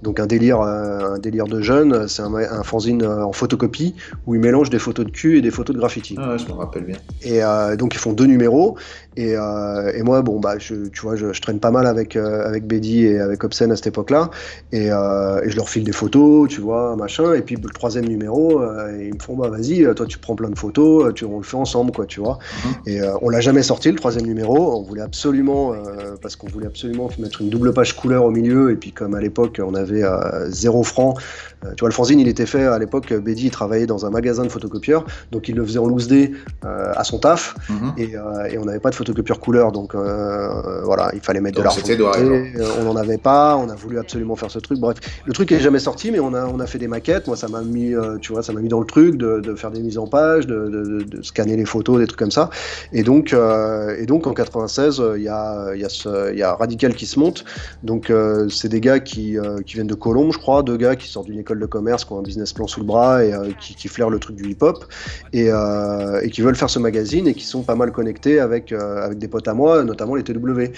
Donc 0.01 0.19
un 0.19 0.25
délire, 0.25 0.61
euh, 0.61 1.15
un 1.15 1.19
délire 1.19 1.45
de 1.45 1.61
jeunes, 1.61 2.07
c'est 2.07 2.23
un, 2.23 2.33
un 2.33 2.63
fanzine 2.63 3.03
euh, 3.03 3.23
en 3.23 3.33
photocopie 3.33 3.95
où 4.25 4.35
ils 4.35 4.41
mélangent 4.41 4.69
des 4.69 4.79
photos 4.79 5.05
de 5.05 5.11
cul 5.11 5.37
et 5.37 5.41
des 5.41 5.51
photos 5.51 5.75
de 5.75 5.79
graffiti. 5.79 6.15
Ah 6.17 6.31
ouais, 6.31 6.39
je 6.39 6.47
me 6.47 6.53
rappelle 6.53 6.85
bien. 6.85 6.97
Et 7.21 7.43
euh, 7.43 7.75
donc 7.75 7.93
ils 7.93 7.99
font 7.99 8.13
deux 8.13 8.25
numéros. 8.25 8.77
Et, 9.17 9.35
euh, 9.35 9.91
et 9.93 10.03
moi, 10.03 10.21
bon 10.21 10.39
bah, 10.39 10.57
je, 10.57 10.87
tu 10.87 11.01
vois, 11.01 11.17
je, 11.17 11.33
je 11.33 11.41
traîne 11.41 11.59
pas 11.59 11.71
mal 11.71 11.85
avec 11.85 12.15
euh, 12.15 12.47
avec 12.47 12.65
Betty 12.65 13.05
et 13.05 13.19
avec 13.19 13.43
Obscene 13.43 13.71
à 13.71 13.75
cette 13.75 13.87
époque-là. 13.87 14.29
Et, 14.71 14.89
euh, 14.89 15.41
et 15.43 15.49
je 15.49 15.55
leur 15.57 15.67
file 15.67 15.83
des 15.83 15.91
photos, 15.91 16.47
tu 16.47 16.61
vois, 16.61 16.95
machin. 16.95 17.33
Et 17.33 17.41
puis 17.41 17.57
le 17.57 17.69
troisième 17.69 18.05
numéro, 18.05 18.61
euh, 18.61 19.03
ils 19.03 19.13
me 19.13 19.19
font 19.19 19.35
bah 19.35 19.49
vas-y, 19.49 19.83
toi 19.95 20.05
tu 20.05 20.17
prends 20.17 20.35
plein 20.35 20.49
de 20.49 20.57
photos, 20.57 21.13
tu, 21.13 21.25
on 21.25 21.37
le 21.37 21.43
fait 21.43 21.57
ensemble, 21.57 21.91
quoi, 21.91 22.05
tu 22.05 22.21
vois. 22.21 22.39
Mhm. 22.65 22.71
Et 22.85 23.01
euh, 23.01 23.13
on 23.21 23.29
l'a 23.29 23.41
jamais 23.41 23.63
sorti 23.63 23.89
le 23.91 23.97
troisième 23.97 24.25
numéro. 24.25 24.77
On 24.79 24.83
voulait 24.83 25.01
absolument, 25.01 25.73
euh, 25.73 26.15
parce 26.21 26.37
qu'on 26.37 26.47
voulait 26.47 26.67
absolument 26.67 27.09
mettre 27.19 27.41
une 27.41 27.49
double 27.49 27.73
page 27.73 27.95
couleur 27.97 28.23
au 28.23 28.31
milieu. 28.31 28.71
Et 28.71 28.75
puis 28.75 28.93
comme 28.93 29.13
à 29.13 29.19
l'époque 29.19 29.59
on 29.61 29.75
avait 29.75 30.03
euh, 30.03 30.49
zéro 30.49 30.83
franc, 30.83 31.15
euh, 31.17 31.50
tu 31.75 31.79
vois, 31.81 31.89
le 31.89 31.93
fanzine 31.93 32.19
il 32.19 32.27
était 32.27 32.45
fait 32.45 32.63
à 32.65 32.77
l'époque. 32.79 33.13
Betty 33.13 33.45
il 33.47 33.51
travaillait 33.51 33.85
dans 33.87 34.05
un 34.05 34.09
magasin 34.09 34.43
de 34.43 34.49
photocopieurs, 34.49 35.05
donc 35.31 35.47
il 35.49 35.55
le 35.55 35.65
faisait 35.65 35.79
en 35.79 35.87
loose 35.87 36.07
day 36.07 36.31
euh, 36.65 36.91
à 36.95 37.03
son 37.03 37.19
taf. 37.19 37.55
Mhm. 37.69 37.93
Et, 37.97 38.15
euh, 38.15 38.45
et 38.51 38.57
on 38.57 38.65
n'avait 38.65 38.79
pas 38.79 38.89
de 38.89 38.95
photocopieur 38.95 39.39
couleur, 39.39 39.71
donc 39.71 39.95
euh, 39.95 40.81
voilà, 40.83 41.11
il 41.13 41.19
fallait 41.21 41.41
mettre 41.41 41.55
Donc 41.61 41.65
de 41.65 41.69
la 41.69 41.75
c'était 41.75 41.97
noir 41.97 42.17
et 42.17 42.23
refonte. 42.23 42.61
Euh, 42.61 42.81
On 42.81 42.83
n'en 42.85 42.95
avait 42.95 43.17
pas, 43.17 43.55
on 43.57 43.69
a 43.69 43.75
voulu 43.75 43.99
absolument 43.99 44.35
faire 44.35 44.51
ce 44.51 44.59
truc. 44.59 44.79
Bref, 44.79 44.97
le 45.25 45.33
truc 45.33 45.51
est 45.51 45.59
jamais 45.59 45.79
sorti, 45.79 46.11
mais 46.11 46.19
on 46.19 46.33
a, 46.33 46.45
on 46.45 46.59
a 46.59 46.67
fait 46.67 46.77
des 46.79 46.87
maquettes. 46.87 47.27
Moi, 47.27 47.35
ça 47.35 47.47
m'a 47.47 47.61
mis, 47.61 47.93
euh, 47.93 48.17
tu 48.17 48.31
vois, 48.33 48.43
ça 48.43 48.53
m'a 48.53 48.61
mis 48.61 48.69
dans 48.69 48.79
le 48.79 48.85
truc 48.85 49.17
de, 49.17 49.39
de 49.39 49.55
faire 49.55 49.71
des 49.71 49.81
mises 49.81 49.97
en 49.97 50.07
page, 50.07 50.47
de, 50.47 50.67
de- 50.67 50.83
de- 50.99 51.03
de 51.03 51.21
scanner 51.21 51.55
les 51.55 51.65
photos, 51.65 51.99
des 51.99 52.07
trucs 52.07 52.19
comme 52.19 52.31
ça. 52.31 52.49
Et 52.93 53.03
donc, 53.03 53.33
euh, 53.33 53.95
et 53.99 54.05
donc 54.05 54.27
en 54.27 54.33
96, 54.33 54.99
euh, 54.99 55.17
il 55.17 55.23
y 55.23 55.29
a, 55.29 55.75
y 55.75 55.83
a, 55.83 55.89
ce- 55.89 56.31
il 56.33 56.39
y 56.39 56.43
a 56.43 56.53
Radical 56.55 56.95
qui 56.95 57.05
se 57.05 57.19
monte. 57.19 57.43
Donc, 57.83 58.09
euh, 58.09 58.47
c'est 58.49 58.69
des 58.69 58.81
gars 58.81 58.99
qui, 58.99 59.37
euh, 59.37 59.57
qui 59.65 59.73
viennent 59.75 59.87
de 59.87 59.93
Colombe, 59.95 60.31
je 60.33 60.37
crois, 60.39 60.63
deux 60.63 60.77
gars 60.77 60.95
qui 60.95 61.07
sortent 61.07 61.27
d'une 61.27 61.39
école 61.39 61.50
de 61.59 61.65
commerce, 61.65 62.05
qui 62.05 62.13
ont 62.13 62.19
un 62.19 62.23
business 62.23 62.53
plan 62.53 62.67
sous 62.67 62.79
le 62.79 62.85
bras 62.85 63.23
et 63.23 63.33
euh, 63.33 63.49
qui, 63.59 63.75
qui 63.75 63.87
flairent 63.87 64.09
le 64.09 64.19
truc 64.19 64.35
du 64.35 64.49
hip-hop 64.49 64.85
et, 65.33 65.47
euh, 65.49 66.21
et 66.21 66.29
qui 66.29 66.41
veulent 66.41 66.55
faire 66.55 66.69
ce 66.69 66.79
magazine 66.79 67.27
et 67.27 67.33
qui 67.33 67.45
sont 67.45 67.63
pas 67.63 67.75
mal 67.75 67.91
connectés 67.91 68.39
avec, 68.39 68.71
euh, 68.71 69.03
avec 69.05 69.17
des 69.17 69.27
potes 69.27 69.47
à 69.47 69.53
moi, 69.53 69.83
notamment 69.83 70.15
les 70.15 70.23
TW. 70.23 70.71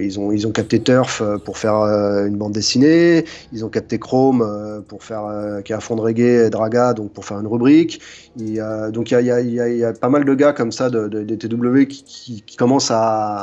Ils, 0.00 0.20
ont, 0.20 0.30
ils 0.30 0.46
ont 0.46 0.52
capté 0.52 0.80
Turf 0.80 1.20
pour 1.44 1.58
faire 1.58 1.74
une 1.74 2.36
bande 2.36 2.52
dessinée, 2.52 3.24
ils 3.52 3.64
ont 3.64 3.68
capté 3.68 3.98
Chrome 3.98 4.82
pour 4.86 5.02
faire, 5.02 5.24
qui 5.64 5.72
est 5.72 5.74
à 5.74 5.80
fond 5.80 5.96
de 5.96 6.00
reggae, 6.00 6.46
et 6.46 6.50
Draga, 6.50 6.92
donc 6.94 7.12
pour 7.12 7.24
faire 7.24 7.40
une 7.40 7.48
rubrique. 7.48 8.00
Il 8.36 8.54
y 8.54 8.60
a- 8.60 8.92
donc 8.92 9.10
il 9.10 9.14
y 9.14 9.16
a, 9.16 9.20
il 9.20 9.26
y, 9.26 9.30
a, 9.32 9.40
il 9.40 9.52
y 9.54 9.60
a- 9.60 9.68
il 9.68 9.78
y 9.78 9.84
a 9.84 9.92
pas 9.92 10.08
mal 10.08 10.24
de 10.24 10.34
gars 10.34 10.52
comme 10.52 10.70
ça, 10.70 10.90
de, 10.90 11.08
de- 11.08 11.22
des 11.24 11.36
TW, 11.38 11.86
qui, 11.86 12.04
qui, 12.04 12.42
qui 12.42 12.56
commencent 12.56 12.92
à, 12.92 12.96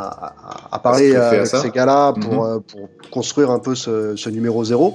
à, 0.08 0.34
à 0.72 0.80
parler 0.80 1.16
avec 1.16 1.48
ces 1.48 1.70
gars-là 1.70 2.14
pour, 2.14 2.46
Mhm. 2.46 2.62
pour 2.62 2.90
construire 3.12 3.52
un 3.52 3.60
peu 3.60 3.76
ce, 3.76 4.16
ce 4.16 4.30
numéro 4.30 4.64
zéro. 4.64 4.94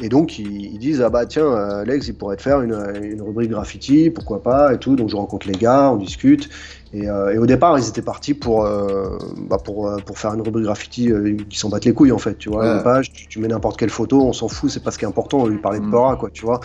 Et 0.00 0.08
donc 0.08 0.38
ils, 0.38 0.66
ils 0.74 0.78
disent 0.78 1.00
ah 1.02 1.08
bah 1.10 1.15
tiens 1.24 1.46
euh, 1.46 1.82
Alex 1.82 2.08
il 2.08 2.14
pourrait 2.14 2.36
te 2.36 2.42
faire 2.42 2.60
une 2.60 3.22
rubrique 3.22 3.50
graffiti 3.50 4.10
pourquoi 4.10 4.42
pas 4.42 4.74
et 4.74 4.78
tout. 4.78 4.96
Donc 4.96 5.08
je 5.08 5.16
rencontre 5.16 5.46
les 5.46 5.54
gars 5.54 5.90
on 5.90 5.96
discute 5.96 6.50
et, 6.92 7.08
euh, 7.08 7.34
et 7.34 7.38
au 7.38 7.46
départ 7.46 7.78
ils 7.78 7.88
étaient 7.88 8.00
partis 8.02 8.32
pour 8.34 8.64
euh, 8.64 9.18
bah, 9.48 9.58
pour 9.62 9.88
euh, 9.88 9.96
pour 10.06 10.18
faire 10.18 10.32
une 10.34 10.40
rubrique 10.42 10.64
graffiti 10.64 11.10
euh, 11.10 11.36
qui 11.50 11.58
s'en 11.58 11.68
battent 11.68 11.84
les 11.84 11.92
couilles 11.92 12.12
en 12.12 12.18
fait 12.18 12.38
tu 12.38 12.48
vois 12.48 12.62
Ouais. 12.64 12.76
une 12.76 12.82
page 12.82 13.12
tu, 13.12 13.26
tu 13.26 13.38
mets 13.40 13.48
n'importe 13.48 13.76
quelle 13.78 13.90
photo 13.90 14.22
on 14.22 14.32
s'en 14.32 14.48
fout 14.48 14.70
c'est 14.70 14.82
pas 14.82 14.90
ce 14.92 14.98
qui 14.98 15.04
est 15.04 15.08
important 15.08 15.38
on 15.40 15.46
lui 15.46 15.58
parlait 15.58 15.80
de. 15.80 15.86
Pora 15.90 16.16
quoi 16.16 16.30
tu 16.32 16.44
vois 16.44 16.60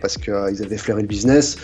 parce 0.00 0.18
que 0.18 0.30
euh, 0.30 0.50
ils 0.50 0.62
avaient 0.62 0.76
flairé 0.76 1.02
le 1.02 1.08
business 1.08 1.56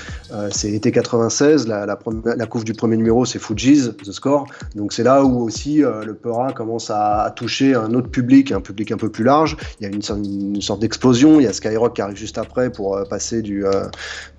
c'est 0.51 0.71
été 0.71 0.93
96 0.93 1.67
la, 1.67 1.85
la, 1.87 1.97
première- 1.97 2.37
la 2.37 2.47
couve 2.47 2.65
du 2.65 2.73
premier 2.75 2.97
numéro 2.97 3.25
c'est 3.25 3.39
Fuji's 3.41 3.93
The 4.05 4.13
Score 4.13 4.47
donc 4.77 4.93
c'est 4.93 5.03
là 5.03 5.25
où 5.25 5.43
aussi 5.43 5.79
le 5.79 6.15
Pera 6.15 6.53
commence 6.53 6.91
à, 6.91 7.23
à 7.23 7.31
toucher 7.31 7.75
un 7.75 7.93
autre 7.95 8.09
public 8.09 8.53
un 8.53 8.61
public 8.61 8.93
un 8.93 8.97
peu 8.97 9.09
plus 9.11 9.25
large 9.25 9.57
il 9.81 9.85
y 9.85 9.91
a 9.91 9.93
une, 9.93 10.03
sorte- 10.03 10.21
une 10.25 10.63
sorte 10.63 10.81
d'explosion 10.81 11.41
il 11.41 11.45
y 11.45 11.47
a 11.49 11.53
Skyrock 11.53 11.95
qui 11.97 12.03
arrive 12.03 12.17
juste 12.17 12.39
après 12.39 12.71
pour 12.71 12.99
passer 13.09 13.43
du 13.43 13.65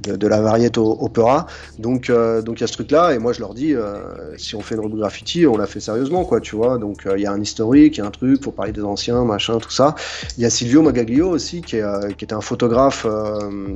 de, 0.01 0.15
de 0.15 0.27
la 0.27 0.41
variété 0.41 0.79
au, 0.79 0.91
au 0.91 1.09
Pera 1.09 1.47
donc 1.79 2.09
donc 2.45 2.59
il 2.59 2.61
y 2.61 2.63
a 2.63 2.67
ce 2.67 2.73
truc 2.73 2.91
là 2.91 3.13
et 3.13 3.19
moi 3.19 3.33
je 3.33 3.40
leur 3.41 3.53
dis 3.53 3.75
euh, 3.75 4.37
si 4.37 4.55
on 4.55 4.61
fait 4.61 4.75
une 4.75 4.81
rubrique 4.81 5.01
graffiti 5.01 5.45
on 5.45 5.57
la 5.57 5.67
fait 5.67 5.81
sérieusement 5.81 6.23
quoi 6.23 6.39
tu 6.39 6.55
vois. 6.55 6.77
Donc 6.77 7.05
euh, 7.05 7.17
il 7.17 7.21
y 7.21 7.25
a 7.25 7.31
un 7.31 7.41
historique 7.41 7.97
il 7.97 7.99
y 7.99 8.03
a 8.03 8.05
un 8.05 8.11
truc 8.11 8.41
faut 8.43 8.51
parler 8.51 8.71
des 8.71 8.83
anciens 8.83 9.23
machin 9.25 9.57
tout 9.59 9.71
ça. 9.71 9.95
Il 10.37 10.43
y 10.43 10.45
a 10.45 10.49
Silvio 10.49 10.81
Magaglio 10.81 11.29
aussi 11.29 11.61
qui, 11.61 11.77
est, 11.77 11.81
euh, 11.81 12.09
était 12.09 12.33
un 12.33 12.41
photographe 12.41 13.05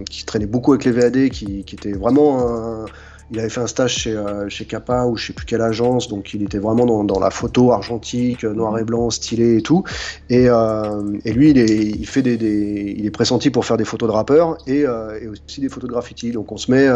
qui 0.09 0.26
traînait 0.26 0.45
beaucoup 0.45 0.72
avec 0.72 0.86
les 0.86 0.91
VAD 0.91 1.30
qui, 1.30 1.63
qui 1.63 1.76
était 1.76 1.93
vraiment 1.93 2.84
un 2.84 2.86
il 3.32 3.39
avait 3.39 3.49
fait 3.49 3.61
un 3.61 3.67
stage 3.67 3.95
chez, 3.97 4.23
chez 4.49 4.65
Kappa 4.65 5.05
ou 5.05 5.17
je 5.17 5.28
sais 5.28 5.34
plus 5.34 5.45
quelle 5.45 5.61
agence, 5.61 6.07
donc 6.07 6.34
il 6.34 6.43
était 6.43 6.59
vraiment 6.59 6.86
dans, 6.86 7.03
dans 7.03 7.19
la 7.19 7.30
photo 7.30 7.71
argentique, 7.71 8.43
noir 8.43 8.78
et 8.78 8.84
blanc, 8.84 9.09
stylé 9.09 9.57
et 9.57 9.61
tout. 9.61 9.84
Et, 10.30 10.45
et 10.45 11.34
lui, 11.34 11.51
il 11.51 11.57
est, 11.57 11.65
il 11.65 12.07
fait 12.07 12.21
des, 12.21 12.38
des, 12.38 12.95
il 12.97 13.05
est 13.05 13.11
pressenti 13.11 13.49
pour 13.49 13.65
faire 13.65 13.78
des 13.78 13.86
photos 13.86 14.09
de 14.09 14.13
rappeurs 14.13 14.57
et, 14.67 14.82
et 14.82 15.28
aussi 15.28 15.61
des 15.61 15.69
photos 15.69 15.88
de 15.88 15.93
graffiti. 15.93 16.32
Donc 16.32 16.51
on 16.51 16.57
se 16.57 16.71
met, 16.71 16.88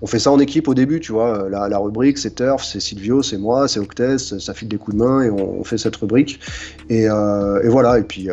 on 0.00 0.06
fait 0.06 0.18
ça 0.18 0.30
en 0.30 0.38
équipe 0.38 0.68
au 0.68 0.74
début, 0.74 1.00
tu 1.00 1.12
vois. 1.12 1.48
La, 1.48 1.78
rubrique, 1.78 2.18
c'est 2.18 2.34
Turf, 2.34 2.64
c'est 2.64 2.80
Silvio, 2.80 3.22
c'est 3.22 3.38
moi, 3.38 3.68
c'est 3.68 3.80
Octes, 3.80 4.18
ça 4.18 4.54
file 4.54 4.68
des 4.68 4.78
coups 4.78 4.96
de 4.96 5.02
main 5.02 5.22
et 5.22 5.30
on, 5.30 5.62
fait 5.64 5.78
cette 5.78 5.96
rubrique. 5.96 6.40
Et, 6.88 7.04
et 7.04 7.68
voilà. 7.68 7.98
Et 7.98 8.02
puis, 8.02 8.28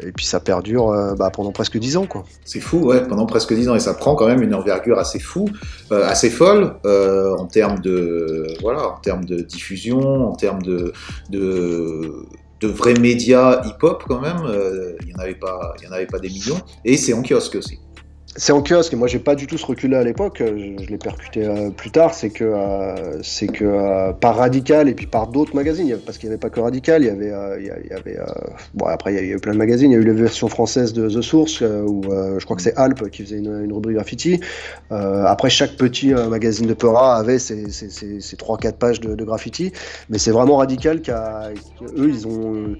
et 0.00 0.12
puis 0.12 0.26
ça 0.26 0.40
perdure 0.40 1.14
bah, 1.16 1.30
pendant 1.30 1.52
presque 1.52 1.78
10 1.78 1.96
ans, 1.96 2.06
quoi. 2.06 2.24
C'est 2.44 2.60
fou, 2.60 2.78
ouais, 2.78 3.06
pendant 3.06 3.26
presque 3.26 3.54
10 3.54 3.68
ans, 3.68 3.74
et 3.74 3.80
ça 3.80 3.94
prend 3.94 4.14
quand 4.14 4.26
même 4.26 4.42
une 4.42 4.54
envergure 4.54 4.98
assez 4.98 5.18
fou, 5.18 5.48
euh, 5.92 6.06
assez 6.06 6.30
folle 6.30 6.74
euh, 6.84 7.34
en 7.36 7.46
termes 7.46 7.80
de, 7.80 8.46
voilà, 8.60 8.88
en 8.88 8.98
termes 9.00 9.24
de 9.24 9.40
diffusion, 9.40 10.28
en 10.28 10.34
termes 10.34 10.62
de, 10.62 10.92
de, 11.30 12.26
vrais 12.62 12.94
médias 12.94 13.62
hip-hop 13.66 14.04
quand 14.08 14.20
même. 14.20 14.42
Euh, 14.46 14.96
il 15.02 15.08
n'y 15.08 15.14
en 15.14 15.18
avait 15.18 15.34
pas, 15.34 15.74
en 15.86 15.92
avait 15.92 16.06
pas 16.06 16.18
des 16.18 16.30
millions, 16.30 16.60
et 16.84 16.96
c'est 16.96 17.12
en 17.12 17.22
kiosque 17.22 17.56
aussi 17.56 17.78
c'est 18.36 18.52
en 18.52 18.62
kiosque 18.62 18.92
et 18.92 18.96
moi 18.96 19.06
j'ai 19.06 19.20
pas 19.20 19.34
du 19.34 19.46
tout 19.46 19.58
ce 19.58 19.66
recul-là 19.66 20.00
à 20.00 20.04
l'époque. 20.04 20.42
Je, 20.42 20.86
l'ai 20.86 20.98
percuté 20.98 21.44
euh, 21.44 21.70
plus 21.70 21.90
tard. 21.90 22.14
C'est 22.14 22.30
que 22.30 22.44
euh, 22.44 23.22
c'est 23.22 23.46
que 23.46 23.64
euh, 23.64 24.12
par 24.12 24.36
Radical 24.36 24.88
et 24.88 24.94
puis 24.94 25.06
par 25.06 25.28
d'autres 25.28 25.54
magazines, 25.54 25.96
parce 26.04 26.18
qu'il 26.18 26.28
n'y 26.28 26.32
avait 26.32 26.40
pas 26.40 26.50
que 26.50 26.60
Radical. 26.60 27.02
Il 27.02 27.06
y 27.06 27.10
avait 27.10 27.32
il 27.60 27.66
y 27.66 27.92
avait 27.92 28.18
bon 28.74 28.86
après 28.86 29.14
il 29.14 29.28
y 29.28 29.32
a 29.32 29.36
eu 29.36 29.38
plein 29.38 29.52
de 29.52 29.58
magazines. 29.58 29.90
Il 29.90 29.94
y 29.94 29.96
a 29.96 30.00
eu 30.00 30.04
la 30.04 30.12
version 30.12 30.48
française 30.48 30.92
de 30.92 31.08
The 31.08 31.22
Source 31.22 31.60
où 31.60 32.02
je 32.04 32.44
crois 32.44 32.56
que 32.56 32.62
c'est 32.62 32.76
Alp 32.76 33.08
qui 33.10 33.22
faisait 33.22 33.38
une, 33.38 33.72
rubrique 33.72 33.96
graffiti. 33.96 34.40
après 34.90 35.50
chaque 35.50 35.76
petit 35.76 36.12
magazine 36.12 36.66
de 36.66 36.74
Peura 36.74 37.16
avait 37.16 37.38
ses, 37.38 37.70
ses, 37.70 37.90
ses, 37.90 38.36
3-4 38.36 38.72
pages 38.72 39.00
de, 39.00 39.24
graffiti, 39.24 39.72
mais 40.08 40.18
c'est 40.18 40.32
vraiment 40.32 40.56
Radical 40.56 41.00
qui 41.00 41.10
a 41.10 41.50
eux 41.96 42.08
ils 42.08 42.26
ont 42.26 42.76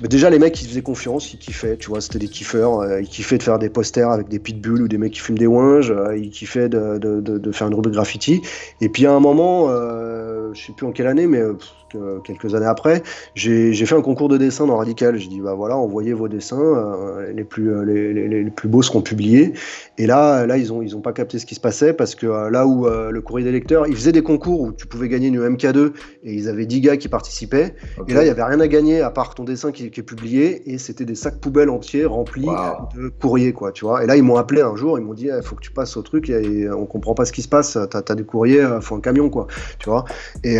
déjà, 0.00 0.30
les 0.30 0.38
mecs, 0.38 0.60
ils 0.60 0.68
faisaient 0.68 0.82
confiance, 0.82 1.32
ils 1.32 1.38
kiffaient, 1.38 1.76
tu 1.76 1.88
vois, 1.88 2.00
c'était 2.00 2.18
des 2.18 2.28
kiffeurs. 2.28 2.80
Euh, 2.80 3.00
ils 3.00 3.08
kiffaient 3.08 3.38
de 3.38 3.42
faire 3.42 3.58
des 3.58 3.68
posters 3.68 4.10
avec 4.10 4.28
des 4.28 4.38
pitbulls 4.38 4.82
ou 4.82 4.88
des 4.88 4.98
mecs 4.98 5.12
qui 5.12 5.20
fument 5.20 5.38
des 5.38 5.46
winges. 5.46 5.90
Euh, 5.90 6.16
ils 6.16 6.30
kiffaient 6.30 6.68
de, 6.68 6.98
de, 6.98 7.20
de, 7.20 7.52
faire 7.52 7.68
une 7.68 7.74
rubrique 7.74 7.94
graffiti. 7.94 8.42
Et 8.80 8.88
puis, 8.88 9.06
à 9.06 9.12
un 9.12 9.20
moment, 9.20 9.66
euh, 9.68 10.50
je 10.54 10.66
sais 10.66 10.72
plus 10.72 10.86
en 10.86 10.92
quelle 10.92 11.06
année, 11.06 11.26
mais 11.26 11.42
quelques 12.24 12.54
années 12.54 12.66
après, 12.66 13.02
j'ai 13.34 13.86
fait 13.86 13.94
un 13.94 14.02
concours 14.02 14.28
de 14.28 14.36
dessin 14.36 14.66
dans 14.66 14.76
Radical. 14.76 15.16
J'ai 15.18 15.28
dit, 15.28 15.40
bah 15.40 15.54
voilà, 15.54 15.76
envoyez 15.76 16.12
vos 16.12 16.28
dessins, 16.28 16.60
euh, 16.60 17.32
les, 17.32 17.44
plus, 17.44 17.72
euh, 17.72 17.84
les, 17.84 18.12
les, 18.12 18.28
les, 18.44 18.50
plus 18.50 18.68
beaux 18.68 18.82
seront 18.82 19.02
publiés. 19.02 19.52
Et 19.98 20.06
là, 20.06 20.46
là 20.46 20.56
ils 20.56 20.68
n'ont 20.68 20.82
ils 20.82 20.96
ont 20.96 21.00
pas 21.00 21.12
capté 21.12 21.38
ce 21.38 21.46
qui 21.46 21.54
se 21.54 21.60
passait 21.60 21.92
parce 21.92 22.14
que 22.14 22.26
euh, 22.26 22.50
là 22.50 22.66
où 22.66 22.86
le 22.86 23.20
courrier 23.20 23.44
des 23.44 23.52
lecteurs, 23.52 23.86
ils 23.86 23.94
faisaient 23.94 24.12
des 24.12 24.22
concours 24.22 24.60
où 24.60 24.72
tu 24.72 24.86
pouvais 24.86 25.08
gagner 25.08 25.28
une 25.28 25.40
MK2 25.40 25.92
et 26.24 26.34
ils 26.34 26.48
avaient 26.48 26.66
10 26.66 26.80
gars 26.80 26.96
qui 26.96 27.08
participaient. 27.08 27.74
Et 28.08 28.14
là, 28.14 28.22
il 28.22 28.24
n'y 28.24 28.30
avait 28.30 28.42
rien 28.42 28.60
à 28.60 28.68
gagner 28.68 29.02
à 29.02 29.10
part 29.10 29.34
ton 29.34 29.44
dessin 29.44 29.72
qui, 29.72 29.90
qui 29.90 30.00
est 30.00 30.04
publié 30.04 30.72
et 30.72 30.78
c'était 30.78 31.04
des 31.04 31.14
sacs 31.14 31.40
poubelles 31.40 31.70
entiers 31.70 32.04
remplis 32.04 32.48
de 32.96 33.08
courriers, 33.08 33.52
quoi, 33.52 33.72
tu 33.72 33.84
vois. 33.84 34.02
Et 34.02 34.06
là, 34.06 34.16
ils 34.16 34.22
m'ont 34.22 34.36
appelé 34.36 34.62
un 34.62 34.76
jour, 34.76 34.98
ils 34.98 35.04
m'ont 35.04 35.14
dit, 35.14 35.28
il 35.34 35.42
faut 35.42 35.56
que 35.56 35.62
tu 35.62 35.72
passes 35.72 35.96
au 35.96 36.02
truc 36.02 36.30
et, 36.30 36.68
on 36.70 36.86
comprend 36.86 37.14
pas 37.14 37.24
ce 37.24 37.32
qui 37.32 37.42
se 37.42 37.48
passe, 37.48 37.78
tu 37.90 38.12
as, 38.12 38.14
du 38.14 38.24
courrier, 38.24 38.66
faut 38.80 38.96
un 38.96 39.00
camion, 39.00 39.28
quoi, 39.28 39.46
tu 39.78 39.88
vois. 39.88 40.04
Et, 40.44 40.58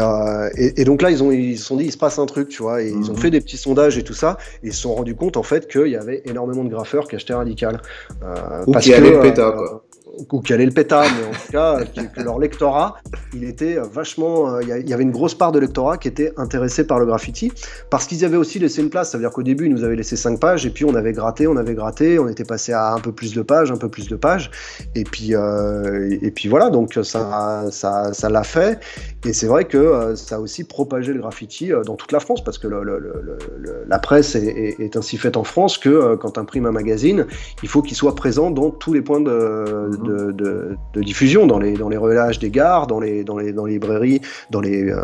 et, 0.57 0.80
et 0.80 0.85
donc 0.85 1.03
là, 1.03 1.11
ils 1.11 1.22
ils 1.31 1.59
se 1.59 1.66
sont 1.66 1.77
dit, 1.77 1.85
il 1.85 1.93
se 1.93 1.99
passe 1.99 2.18
un 2.18 2.27
truc, 2.27 2.49
tu 2.49 2.62
vois, 2.62 2.83
et 2.83 2.89
ils 2.89 3.11
ont 3.11 3.14
mhm. 3.14 3.18
fait 3.18 3.31
des 3.31 3.41
petits 3.41 3.57
sondages 3.57 3.99
et 3.99 4.03
tout 4.03 4.14
ça, 4.14 4.39
et 4.62 4.68
ils 4.68 4.73
se 4.73 4.81
sont 4.81 4.95
rendus 4.95 5.14
compte 5.14 5.37
en 5.37 5.43
fait 5.43 5.68
qu'il 5.68 5.89
y 5.89 5.97
avait 5.97 6.23
énormément 6.25 6.64
de 6.64 6.70
graffeurs 6.70 7.07
qui 7.07 7.16
achetaient 7.16 7.35
Radical. 7.35 7.81
Euh, 8.23 8.64
Ou 8.66 8.75
qui 8.75 8.93
allaient 8.93 9.11
le 9.11 9.20
pétard, 9.20 9.55
quoi 9.55 9.85
ou 10.30 10.40
qui 10.40 10.52
allait 10.52 10.66
le 10.66 10.72
pétard, 10.72 11.06
mais 11.16 11.26
en 11.26 11.32
tout 11.32 11.52
cas, 11.52 11.84
que, 11.84 12.22
leur 12.22 12.38
lectorat, 12.38 12.96
il 13.34 13.44
était 13.44 13.76
vachement. 13.92 14.54
Euh, 14.54 14.62
il 14.62 14.88
y 14.88 14.92
avait 14.92 15.02
une 15.02 15.10
grosse 15.10 15.34
part 15.34 15.52
de 15.52 15.58
lectorat 15.58 15.98
qui 15.98 16.08
était 16.08 16.32
intéressé 16.36 16.86
par 16.86 16.98
le 16.98 17.06
graffiti, 17.06 17.52
parce 17.90 18.06
qu'ils 18.06 18.24
avaient 18.24 18.36
aussi 18.36 18.58
laissé 18.58 18.82
une 18.82 18.90
place. 18.90 19.10
Ça 19.10 19.18
veut 19.18 19.24
dire 19.24 19.30
qu'au 19.30 19.42
début, 19.42 19.66
ils 19.66 19.72
nous 19.72 19.84
avaient 19.84 19.96
laissé 19.96 20.16
5 20.16 20.38
pages, 20.38 20.66
et 20.66 20.70
puis 20.70 20.84
on 20.84 20.94
avait 20.94 21.12
gratté, 21.12 21.46
on 21.46 21.56
avait 21.56 21.74
gratté, 21.74 22.18
on 22.18 22.28
était 22.28 22.44
passé 22.44 22.72
à 22.72 22.92
un 22.92 22.98
peu 22.98 23.12
plus 23.12 23.34
de 23.34 23.42
pages, 23.42 23.70
un 23.70 23.76
peu 23.76 23.88
plus 23.88 24.08
de 24.08 24.16
pages, 24.16 24.50
et 24.94 25.04
puis, 25.04 25.34
euh, 25.34 26.16
et 26.20 26.30
puis 26.30 26.48
voilà, 26.48 26.70
donc 26.70 26.98
ça, 27.02 27.66
ça, 27.70 28.12
ça 28.12 28.28
l'a 28.28 28.44
fait. 28.44 28.80
Et 29.24 29.32
c'est 29.32 29.46
vrai 29.46 29.64
que 29.64 29.78
euh, 29.78 30.16
ça 30.16 30.36
a 30.36 30.38
aussi 30.38 30.64
propagé 30.64 31.12
le 31.12 31.20
graffiti 31.20 31.70
dans 31.86 31.96
toute 31.96 32.12
la 32.12 32.20
France, 32.20 32.44
parce 32.44 32.58
que 32.58 32.68
la 32.68 33.98
presse 33.98 34.34
est, 34.34 34.96
ainsi 34.96 35.16
faite 35.16 35.36
en 35.36 35.44
France 35.44 35.78
que 35.78 36.16
quand 36.16 36.32
tu 36.32 36.40
imprimes 36.40 36.66
un 36.66 36.72
magazine, 36.72 37.26
il 37.62 37.68
faut 37.68 37.82
qu'il 37.82 37.96
soit 37.96 38.14
présent 38.14 38.50
dans 38.50 38.70
tous 38.70 38.92
les 38.92 39.02
points 39.02 39.20
de 39.20 40.01
de, 40.03 40.76
diffusion 40.96 41.46
dans 41.46 41.59
les, 41.59 41.74
dans 41.74 41.88
les 41.88 41.96
relages 41.96 42.38
des 42.38 42.50
gares, 42.50 42.86
dans 42.86 43.00
les, 43.00 43.24
dans 43.24 43.36
les, 43.36 43.53
dans 43.53 43.66
les 43.66 43.74
librairies, 43.74 44.20
dans 44.50 44.61
les, 44.61 44.90
euh, 44.90 44.96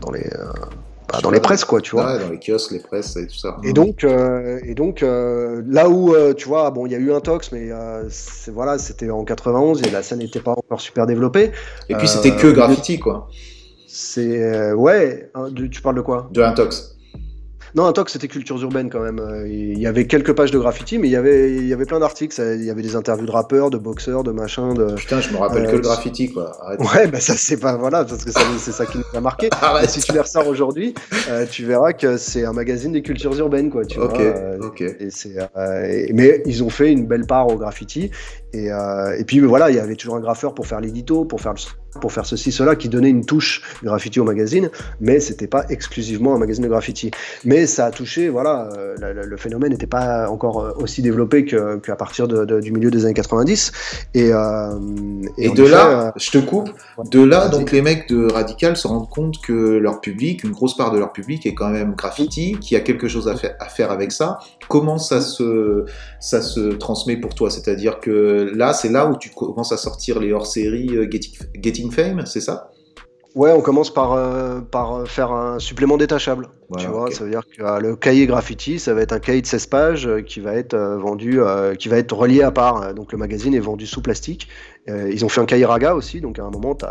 dans 0.00 0.10
les, 0.10 0.24
euh, 0.24 0.52
bah, 1.12 1.20
dans 1.22 1.30
les 1.30 1.40
presses, 1.40 1.64
quoi, 1.64 1.80
tu 1.80 1.92
vois. 1.92 2.18
dans 2.18 2.30
les 2.30 2.38
kiosques, 2.38 2.72
les 2.72 2.80
presses 2.80 3.16
et 3.16 3.26
tout 3.26 3.36
ça. 3.36 3.56
Et 3.64 3.72
donc, 3.72 4.04
euh, 4.04 4.60
et 4.64 4.74
donc 4.74 5.02
là 5.02 5.88
où, 5.88 6.14
tu 6.34 6.48
vois, 6.48 6.70
bon, 6.70 6.86
il 6.86 6.92
y 6.92 6.94
a 6.94 6.98
eu 6.98 7.12
un 7.12 7.20
tox, 7.20 7.52
mais 7.52 7.70
voilà, 8.52 8.78
c'était 8.78 9.10
en 9.10 9.24
91 9.24 9.82
et 9.82 9.90
la 9.90 10.02
scène 10.02 10.18
n'était 10.18 10.40
pas 10.40 10.52
encore 10.52 10.80
super 10.80 11.06
développée. 11.06 11.52
Et 11.88 11.94
puis 11.94 12.08
c'était 12.08 12.36
que 12.36 12.48
graffiti, 12.48 12.98
quoi. 12.98 13.28
C'est. 13.86 14.72
ouais, 14.72 15.30
hein, 15.34 15.48
tu 15.70 15.82
parles 15.82 15.96
de 15.96 16.00
quoi? 16.00 16.28
De 16.32 16.42
un 16.42 16.52
tox. 16.52 16.96
Non, 17.74 17.86
un 17.86 17.92
talk, 17.92 18.10
c'était 18.10 18.28
cultures 18.28 18.62
urbaines 18.62 18.90
quand 18.90 19.00
même. 19.00 19.18
Euh, 19.18 19.48
il 19.48 19.78
y 19.78 19.86
avait 19.86 20.06
quelques 20.06 20.34
pages 20.34 20.50
de 20.50 20.58
graffiti, 20.58 20.98
mais 20.98 21.08
il 21.08 21.10
y 21.10 21.16
avait, 21.16 21.52
il 21.52 21.66
y 21.66 21.72
avait 21.72 21.86
plein 21.86 22.00
d'articles. 22.00 22.34
Il 22.38 22.64
y 22.64 22.70
avait 22.70 22.82
des 22.82 22.96
interviews 22.96 23.26
de 23.26 23.30
rappeurs, 23.30 23.70
de 23.70 23.78
boxeurs, 23.78 24.24
de 24.24 24.30
machins. 24.30 24.74
De, 24.74 24.94
Putain, 24.94 25.20
je 25.20 25.32
me 25.32 25.38
rappelle 25.38 25.66
que 25.66 25.72
le 25.72 25.78
euh, 25.78 25.80
graffiti, 25.80 26.30
quoi. 26.30 26.52
Ouais, 26.78 27.06
bah 27.06 27.20
ça, 27.20 27.34
c'est 27.34 27.58
pas. 27.58 27.76
Voilà, 27.76 28.04
parce 28.04 28.24
que 28.24 28.30
c'est 28.58 28.72
ça 28.72 28.84
qui 28.84 28.98
nous 28.98 29.04
a 29.14 29.20
marqué. 29.20 29.48
si 29.88 30.00
tu 30.00 30.12
les 30.12 30.20
ressors 30.20 30.46
aujourd'hui, 30.46 30.94
euh, 31.30 31.46
tu 31.50 31.64
verras 31.64 31.94
que 31.94 32.18
c'est 32.18 32.44
un 32.44 32.52
magazine 32.52 32.92
des 32.92 33.02
cultures 33.02 33.34
urbaines, 33.38 33.70
quoi. 33.70 33.86
Tu 33.86 33.98
ok, 33.98 34.20
vois, 34.20 34.66
ok. 34.66 34.82
Et 34.82 36.12
mais 36.12 36.42
ils 36.44 36.62
ont 36.62 36.70
fait 36.70 36.92
une 36.92 37.06
belle 37.06 37.26
part 37.26 37.48
au 37.48 37.56
graffiti. 37.56 38.10
Et, 38.52 38.66
et 38.66 39.24
puis 39.24 39.40
voilà, 39.40 39.70
il 39.70 39.76
y 39.76 39.80
avait 39.80 39.96
toujours 39.96 40.16
un 40.16 40.20
graffeur 40.20 40.54
pour 40.54 40.66
faire 40.66 40.80
l'édito, 40.80 41.24
pour 41.24 41.40
faire 41.40 41.54
le 41.54 41.58
pour 42.00 42.12
faire 42.12 42.26
ceci, 42.26 42.52
cela, 42.52 42.76
qui 42.76 42.88
donnait 42.88 43.10
une 43.10 43.24
touche 43.24 43.62
graffiti 43.82 44.18
au 44.20 44.24
magazine, 44.24 44.70
mais 45.00 45.20
c'était 45.20 45.46
pas 45.46 45.64
exclusivement 45.68 46.34
un 46.34 46.38
magazine 46.38 46.64
de 46.64 46.68
graffiti. 46.68 47.10
Mais 47.44 47.66
ça 47.66 47.86
a 47.86 47.90
touché, 47.90 48.28
voilà, 48.28 48.68
euh, 48.76 49.24
le, 49.24 49.36
phénomène 49.36 49.72
n'était 49.72 49.86
pas 49.86 50.28
encore 50.28 50.60
euh, 50.60 50.72
aussi 50.76 51.02
développé 51.02 51.44
qu'à 51.44 51.96
partir 51.96 52.28
de, 52.28 52.60
du 52.60 52.72
milieu 52.72 52.90
des 52.90 53.04
années 53.04 53.14
90. 53.14 53.72
Et, 54.14 54.32
euh, 54.32 54.78
et, 55.36 55.50
de 55.50 55.64
là, 55.64 56.12
je 56.16 56.30
te 56.30 56.38
coupe, 56.38 56.70
de 57.10 57.22
là, 57.22 57.48
donc 57.48 57.72
les 57.72 57.82
mecs 57.82 58.08
de 58.08 58.30
Radical 58.32 58.76
se 58.76 58.86
rendent 58.86 59.10
compte 59.10 59.40
que 59.42 59.52
leur 59.52 60.00
public, 60.00 60.44
une 60.44 60.52
grosse 60.52 60.76
part 60.76 60.92
de 60.92 60.98
leur 60.98 61.12
public 61.12 61.44
est 61.46 61.54
quand 61.54 61.68
même 61.68 61.94
graffiti, 61.94 62.56
qui 62.60 62.74
a 62.76 62.80
quelque 62.80 63.08
chose 63.08 63.28
à 63.28 63.36
faire, 63.36 63.54
à 63.60 63.66
faire 63.66 63.90
avec 63.90 64.12
ça. 64.12 64.38
Comment 64.68 64.98
ça 64.98 65.20
se, 65.20 65.84
ça 66.20 66.40
se 66.40 66.72
transmet 66.72 67.16
pour 67.16 67.34
toi? 67.34 67.50
C'est-à-dire 67.50 68.00
que 68.00 68.50
là, 68.54 68.72
c'est 68.72 68.88
là 68.88 69.06
où 69.06 69.16
tu 69.16 69.30
commences 69.30 69.72
à 69.72 69.76
sortir 69.76 70.18
les 70.20 70.32
hors-séries 70.32 70.90
Getting 71.60 71.81
Fame, 71.90 72.24
c'est 72.26 72.40
ça? 72.40 72.70
Ouais, 73.34 73.50
on 73.50 73.62
commence 73.62 73.92
par, 73.92 74.12
euh, 74.12 74.60
par 74.60 75.08
faire 75.08 75.32
un 75.32 75.58
supplément 75.58 75.96
détachable. 75.96 76.48
tu 76.78 76.86
vois, 76.86 77.10
ça 77.10 77.24
veut 77.24 77.30
dire 77.30 77.44
que 77.46 77.62
euh, 77.62 77.78
le 77.78 77.96
cahier 77.96 78.26
graffiti, 78.26 78.78
ça 78.78 78.92
va 78.92 79.00
être 79.00 79.12
un 79.12 79.20
cahier 79.20 79.40
de 79.40 79.46
16 79.46 79.66
pages 79.66 80.06
euh, 80.06 80.20
qui 80.20 80.40
va 80.40 80.54
être 80.54 80.76
vendu, 80.76 81.40
qui 81.78 81.88
va 81.88 81.96
être 81.96 82.14
relié 82.14 82.42
à 82.42 82.50
part. 82.50 82.92
Donc 82.94 83.10
le 83.12 83.16
magazine 83.16 83.54
est 83.54 83.60
vendu 83.60 83.86
sous 83.86 84.02
plastique. 84.02 84.48
ils 84.86 85.24
ont 85.24 85.30
fait 85.30 85.40
un 85.40 85.46
cahier 85.46 85.64
raga 85.64 85.94
aussi, 85.94 86.20
donc 86.20 86.38
à 86.38 86.44
un 86.44 86.50
moment, 86.50 86.74
tu 86.74 86.84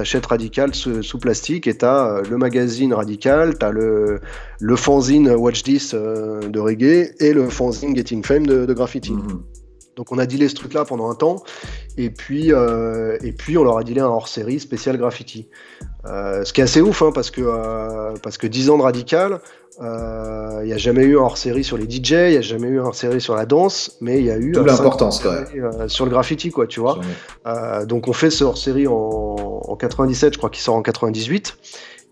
achètes 0.00 0.26
Radical 0.26 0.74
sous, 0.74 1.18
plastique 1.18 1.66
et 1.66 1.76
tu 1.76 1.84
as 1.84 2.22
le 2.28 2.36
magazine 2.36 2.94
Radical, 2.94 3.58
tu 3.58 3.66
as 3.66 3.72
le, 3.72 4.20
le 4.60 4.76
fanzine 4.76 5.30
Watch 5.30 5.64
This 5.64 5.92
de 5.94 6.58
reggae 6.58 7.14
et 7.18 7.32
le 7.32 7.48
fanzine 7.48 7.96
Getting 7.96 8.22
Fame 8.22 8.46
de, 8.46 8.72
graffiti. 8.72 9.12
Mhm. 9.12 9.42
Donc 10.00 10.12
on 10.12 10.18
a 10.18 10.24
dealé 10.24 10.48
ce 10.48 10.54
truc-là 10.54 10.86
pendant 10.86 11.10
un 11.10 11.14
temps, 11.14 11.42
et 11.98 12.08
puis, 12.08 12.54
euh, 12.54 13.18
et 13.22 13.32
puis 13.32 13.58
on 13.58 13.64
leur 13.64 13.76
a 13.76 13.84
dealé 13.84 14.00
un 14.00 14.06
hors-série 14.06 14.58
spécial 14.58 14.96
graffiti. 14.96 15.46
Euh, 16.06 16.42
ce 16.42 16.54
qui 16.54 16.62
est 16.62 16.64
assez 16.64 16.80
ouf, 16.80 17.02
hein, 17.02 17.10
parce, 17.14 17.30
que, 17.30 17.42
euh, 17.42 18.14
parce 18.22 18.38
que 18.38 18.46
10 18.46 18.70
ans 18.70 18.78
de 18.78 18.82
radical, 18.82 19.40
il 19.78 20.64
n'y 20.64 20.72
a 20.72 20.78
jamais 20.78 21.04
eu 21.04 21.18
un 21.18 21.22
hors-série 21.22 21.64
sur 21.64 21.76
les 21.76 21.84
DJ, 21.84 22.12
il 22.12 22.30
n'y 22.30 22.36
a 22.38 22.40
jamais 22.40 22.68
eu 22.68 22.80
un 22.80 22.84
hors-série 22.84 23.20
sur 23.20 23.34
la 23.34 23.44
danse, 23.44 23.98
mais 24.00 24.20
il 24.20 24.24
y 24.24 24.30
a 24.30 24.38
eu... 24.38 24.52
Toute 24.52 24.66
l'importance 24.66 25.20
quand 25.20 25.32
même. 25.32 25.86
sur 25.90 26.06
le 26.06 26.10
graffiti, 26.10 26.50
quoi, 26.50 26.66
tu 26.66 26.80
vois. 26.80 26.98
donc 27.84 28.08
on 28.08 28.14
fait 28.14 28.30
ce 28.30 28.42
hors-série 28.42 28.86
en, 28.86 28.94
en 28.94 29.76
97, 29.76 30.32
je 30.32 30.38
crois 30.38 30.48
qu'il 30.48 30.62
sort 30.62 30.76
en 30.76 30.82
98. 30.82 31.58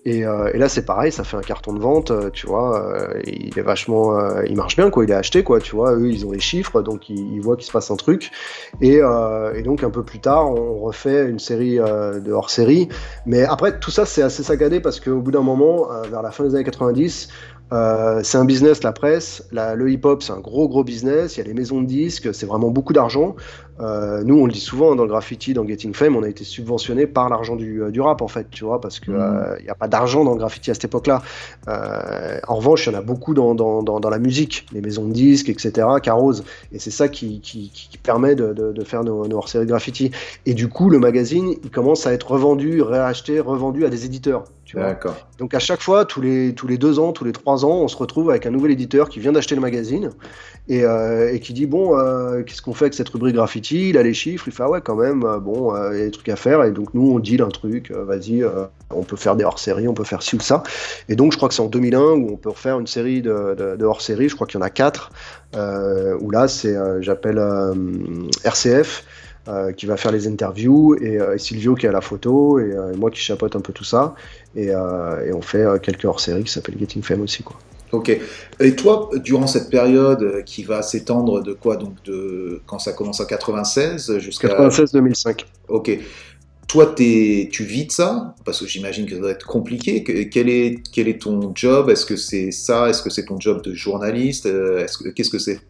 Euh, 0.09 0.51
et, 0.53 0.59
là, 0.59 0.69
c'est 0.69 0.85
pareil, 0.85 1.13
ça 1.13 1.25
fait 1.25 1.37
un 1.37 1.43
carton 1.43 1.73
de 1.73 1.81
vente, 1.81 2.11
euh, 2.11 2.31
tu 2.31 2.47
vois. 2.47 2.83
Euh, 2.83 3.21
il 3.27 3.59
est 3.59 3.63
vachement, 3.63 4.19
il 4.45 4.57
marche 4.57 4.77
bien, 4.77 4.91
quoi. 4.91 5.05
Il 5.05 5.11
est 5.11 5.15
acheté, 5.15 5.43
quoi. 5.43 5.61
Tu 5.61 5.75
vois, 5.75 5.93
eux, 5.95 6.11
ils 6.11 6.27
ont 6.27 6.33
les 6.33 6.41
chiffres, 6.41 6.83
donc 6.83 7.09
ils, 7.09 7.41
voient 7.41 7.57
qu'il 7.57 7.67
se 7.67 7.73
passe 7.73 7.91
un 7.91 7.97
truc. 7.97 8.31
Et, 8.81 9.01
donc 9.65 9.83
un 9.83 9.91
peu 9.91 10.03
plus 10.03 10.21
tard, 10.21 10.51
on 10.51 10.79
refait 10.79 11.29
une 11.29 11.39
série 11.39 11.77
de 11.77 12.33
hors-série. 12.33 12.89
Mais 13.27 13.45
après, 13.45 13.79
tout 13.79 13.91
ça, 13.91 14.07
c'est 14.07 14.23
assez 14.23 14.43
saccadé 14.43 14.81
parce 14.81 15.01
qu'au 15.01 15.21
bout 15.21 15.31
d'un 15.31 15.43
moment, 15.43 15.89
vers 16.11 16.23
la 16.23 16.31
fin 16.31 16.45
des 16.45 16.55
années 16.55 16.65
90, 16.65 17.29
Euh, 17.73 18.21
c'est 18.23 18.39
un 18.39 18.45
business, 18.45 18.83
la 18.83 18.93
presse. 18.93 19.47
le 19.53 19.91
hip-hop, 19.91 20.23
c'est 20.23 20.33
un 20.33 20.41
gros, 20.41 20.69
gros 20.69 20.85
business. 20.85 21.37
Il 21.37 21.41
y 21.41 21.43
a 21.43 21.47
les 21.47 21.55
maisons 21.55 21.83
de 21.83 21.87
disques, 21.87 22.33
c'est 22.35 22.47
vraiment 22.47 22.71
beaucoup 22.71 22.93
d'argent. 22.93 23.37
Euh, 23.81 24.25
nous, 24.25 24.37
on 24.37 24.47
le 24.47 24.53
dit 24.53 24.61
souvent 24.61 24.93
hein, 24.93 24.97
dans 24.97 25.05
le 25.05 25.09
graffiti, 25.09 25.55
dans 25.55 25.65
Getting 25.67 25.95
Fame, 25.95 26.17
on 26.17 26.23
a 26.25 26.29
été 26.29 26.43
subventionné 26.43 27.07
par 27.07 27.29
l'argent 27.29 27.55
du, 27.55 27.83
euh, 27.83 27.91
du, 27.91 28.01
rap, 28.01 28.23
en 28.23 28.29
fait, 28.29 28.51
tu 28.51 28.65
vois, 28.65 28.81
parce 28.81 28.99
qu'il 28.99 29.15
n'y 29.15 29.21
mmh. 29.21 29.71
a 29.71 29.75
pas 29.75 29.87
d'argent 29.87 30.25
dans 30.25 30.33
le 30.33 30.39
graffiti 30.39 30.71
à 30.71 30.75
cette 30.75 30.87
époque-là. 30.87 31.23
en 31.69 32.57
revanche, 32.57 32.87
il 32.87 32.93
y 32.93 32.97
en 32.97 32.99
a 32.99 33.03
beaucoup 33.03 33.35
dans, 33.35 33.55
dans, 33.55 33.83
dans, 33.83 34.11
la 34.11 34.19
musique, 34.19 34.67
les 34.73 34.81
maisons 34.81 35.07
de 35.07 35.13
disques, 35.13 35.49
etc., 35.49 35.87
Carose. 36.03 36.45
Et 36.73 36.79
c'est 36.79 36.91
ça 36.91 37.09
qui, 37.09 37.41
qui, 37.41 37.71
qui, 37.73 37.99
permet 37.99 38.35
de, 38.35 38.53
de, 38.53 38.73
de 38.73 38.85
faire 38.85 39.05
nos, 39.05 39.29
nos 39.29 39.37
hors-séries 39.37 39.67
de 39.67 39.71
graffiti. 39.71 40.11
Et 40.47 40.55
du 40.55 40.69
coup, 40.69 40.91
le 40.91 40.99
magazine, 40.99 41.55
il 41.63 41.71
commence 41.71 42.07
à 42.07 42.13
être 42.13 42.31
revendu, 42.31 42.83
réacheté, 42.83 43.39
revendu 43.39 43.85
à 43.85 43.91
des 43.91 44.05
éditeurs. 44.05 44.45
D'accord. 44.75 45.17
Donc 45.39 45.55
à 45.55 45.59
chaque 45.59 45.81
fois, 45.81 46.05
tous 46.05 46.21
les, 46.21 46.55
tous 46.55 46.67
les 46.67 46.79
deux 46.79 46.99
ans, 46.99 47.13
tous 47.13 47.25
les 47.25 47.33
trois 47.33 47.65
ans, 47.65 47.81
on 47.81 47.89
se 47.89 47.97
retrouve 47.97 48.31
avec 48.31 48.45
un 48.45 48.51
nouvel 48.51 48.71
éditeur 48.73 49.09
qui 49.09 49.21
vient 49.21 49.33
d'acheter 49.33 49.55
le 49.55 49.61
magazine 49.61 50.11
et, 50.69 50.85
euh, 50.85 51.33
et 51.33 51.41
qui 51.41 51.53
dit 51.53 51.67
bon, 51.67 51.99
euh, 51.99 52.43
qu'est-ce 52.43 52.61
qu'on 52.61 52.75
fait 52.75 52.87
avec 52.87 52.95
cette 52.95 53.09
rubrique 53.09 53.35
graffiti? 53.35 53.91
Il 53.91 53.99
a 53.99 54.03
les 54.03 54.15
chiffres, 54.15 54.45
il 54.47 54.53
fait 54.53 54.63
ah 54.63 54.69
ouais 54.69 54.81
quand 54.83 54.97
même, 54.97 55.25
euh, 55.25 55.39
bon, 55.39 55.75
il 55.93 55.99
y 55.99 56.03
a 56.03 56.05
des 56.05 56.11
trucs 56.11 56.29
à 56.29 56.37
faire 56.37 56.63
et 56.65 56.71
donc 56.71 56.93
nous 56.93 57.11
on 57.13 57.19
dit 57.19 57.41
un 57.41 57.49
truc, 57.49 57.91
vas-y, 57.91 58.45
on 58.91 59.03
peut 59.03 59.17
faire 59.17 59.37
des 59.37 59.45
hors-séries, 59.45 59.89
on 59.89 59.95
peut 59.95 60.05
faire 60.05 60.23
ci 60.23 60.37
ou 60.37 60.41
ça. 60.41 60.63
Et 61.09 61.17
donc 61.17 61.33
je 61.33 61.37
crois 61.39 61.49
que 61.49 61.55
c'est 61.55 61.63
en 61.63 61.69
2001 61.69 62.01
où 62.01 62.33
on 62.33 62.37
peut 62.37 62.51
refaire 62.51 62.79
une 62.79 62.87
série 62.87 63.23
de, 63.23 63.55
de, 63.57 63.77
de 63.77 63.85
hors-séries, 63.85 64.29
je 64.29 64.35
crois 64.35 64.47
qu'il 64.47 64.61
y 64.61 64.63
en 64.63 64.67
a 64.67 64.71
quatre, 64.71 65.11
où 65.55 66.31
là 66.31 66.49
c'est, 66.49 66.77
j'appelle 67.01 67.41
RCF. 68.45 69.05
Euh, 69.49 69.73
qui 69.73 69.87
va 69.87 69.97
faire 69.97 70.13
les 70.13 70.29
interviews, 70.29 70.95
et, 70.97 71.19
euh, 71.19 71.39
Silvio 71.39 71.75
qui 71.75 71.87
a 71.87 71.93
la 71.93 72.03
photo, 72.03 72.59
euh, 72.59 72.93
et, 72.93 72.97
moi 72.99 73.11
qui 73.11 73.19
chapeaute 73.19 73.57
un 73.57 73.61
peu 73.61 73.73
tout 73.73 73.85
ça. 73.85 74.15
Et, 74.55 74.75
on 74.75 75.41
fait 75.41 75.65
quelques 75.83 76.05
hors-séries 76.05 76.45
qui 76.45 76.53
s'appellent 76.53 76.79
Getting 76.79 77.03
Fame 77.03 77.23
aussi. 77.23 77.43
Quoi. 77.43 77.57
Ok. 77.93 78.15
Et 78.61 78.77
toi, 78.77 79.09
durant 79.25 79.47
cette 79.47 79.71
période 79.71 80.45
qui 80.45 80.65
va 80.65 80.83
s'étendre 80.83 81.43
de 81.43 81.55
quoi 81.55 81.77
Donc 81.77 81.95
de 82.05 82.61
quand 82.67 82.79
ça 82.79 82.93
commence 82.93 83.21
en 83.21 83.25
96 83.25 84.19
jusqu'à 84.19 84.49
96-2005. 84.49 85.47
Ok. 85.69 85.99
Toi, 86.67 86.95
es, 86.99 87.49
tu 87.51 87.65
vis 87.65 87.87
de 87.87 87.93
ça? 87.93 88.35
Parce 88.45 88.61
que 88.61 88.67
j'imagine 88.67 89.07
que 89.07 89.15
ça 89.15 89.21
doit 89.21 89.31
être 89.31 89.47
compliqué. 89.47 90.05
Quel 90.31 90.51
est, 90.51 90.83
quel 90.93 91.09
est 91.09 91.23
ton 91.23 91.53
job? 91.55 91.89
Est-ce 91.89 92.05
que 92.05 92.17
c'est 92.17 92.51
ça? 92.51 92.91
Est-ce 92.91 93.01
que 93.01 93.09
c'est 93.09 93.25
ton 93.25 93.41
job 93.41 93.63
de 93.63 93.73
journaliste? 93.73 94.47
Qu'est-ce 95.15 95.31
que 95.31 95.39
c'est? 95.39 95.61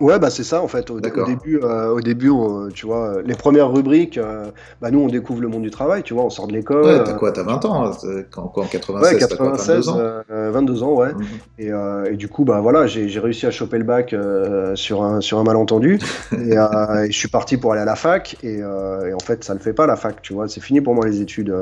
Ouais, 0.00 0.18
bah 0.18 0.28
c'est 0.28 0.44
ça 0.44 0.62
en 0.62 0.68
fait. 0.68 0.90
Au, 0.90 1.00
début, 1.00 1.60
euh, 1.62 1.88
au 1.94 2.00
début 2.00 2.30
tu 2.74 2.86
vois, 2.86 3.22
les 3.24 3.34
premières 3.34 3.70
rubriques, 3.72 4.18
euh, 4.18 4.46
bah 4.82 4.90
nous 4.90 5.00
on 5.00 5.06
découvre 5.06 5.40
le 5.40 5.48
monde 5.48 5.62
du 5.62 5.70
travail, 5.70 6.02
tu 6.02 6.12
vois, 6.12 6.24
on 6.24 6.30
sort 6.30 6.46
de 6.46 6.52
l'école. 6.52 6.84
Ouais, 6.84 7.04
t'as 7.04 7.14
quoi 7.14 7.32
T'as 7.32 7.44
20 7.44 7.64
ans 7.64 7.86
hein, 7.86 7.90
quand, 8.30 8.52
en 8.54 8.64
96, 8.64 9.12
ouais, 9.12 9.18
96 9.18 9.86
quoi, 9.86 9.96
22 9.96 10.08
ans 10.38 10.50
22 10.52 10.82
ans, 10.82 10.94
ouais. 10.94 11.14
Mhm. 11.14 11.24
et, 11.58 11.72
euh, 11.72 12.04
et, 12.10 12.16
du 12.16 12.28
coup, 12.28 12.44
bah 12.44 12.60
voilà, 12.60 12.86
j'ai 12.86 13.20
réussi 13.20 13.46
à 13.46 13.50
choper 13.50 13.78
le 13.78 13.84
bac 13.84 14.14
sur, 14.74 15.02
un, 15.02 15.20
sur 15.20 15.38
un 15.38 15.44
malentendu. 15.44 15.98
et, 16.32 16.52
et, 16.52 17.10
je 17.10 17.16
suis 17.16 17.28
parti 17.28 17.56
pour 17.56 17.72
aller 17.72 17.82
à 17.82 17.86
la 17.86 17.96
fac. 17.96 18.36
Et, 18.42 18.62
en 18.62 19.24
fait, 19.24 19.44
ça 19.44 19.54
le 19.54 19.60
fait 19.60 19.72
pas 19.72 19.86
la 19.86 19.96
fac, 19.96 20.20
tu 20.20 20.34
vois, 20.34 20.48
c'est 20.48 20.60
fini 20.60 20.80
pour 20.80 20.94
moi 20.94 21.06
les 21.06 21.22
études. 21.22 21.54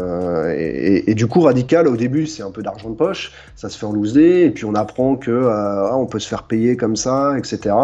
Et, 0.56 1.14
du 1.14 1.28
coup, 1.28 1.40
radical, 1.40 1.86
au 1.86 1.96
début, 1.96 2.26
c'est 2.26 2.42
un 2.42 2.50
peu 2.50 2.62
d'argent 2.62 2.90
de 2.90 2.96
poche, 2.96 3.32
ça 3.54 3.68
se 3.68 3.78
fait 3.78 3.86
en 3.86 3.92
loose 3.92 4.16
et 4.16 4.50
puis 4.50 4.64
on 4.64 4.74
apprend 4.74 5.16
que 5.16 5.48
ah, 5.48 5.96
on 5.96 6.06
peut 6.06 6.18
se 6.18 6.28
faire 6.28 6.44
payer 6.44 6.76
comme 6.76 6.96
ça, 6.96 7.36
etc. 7.38 7.74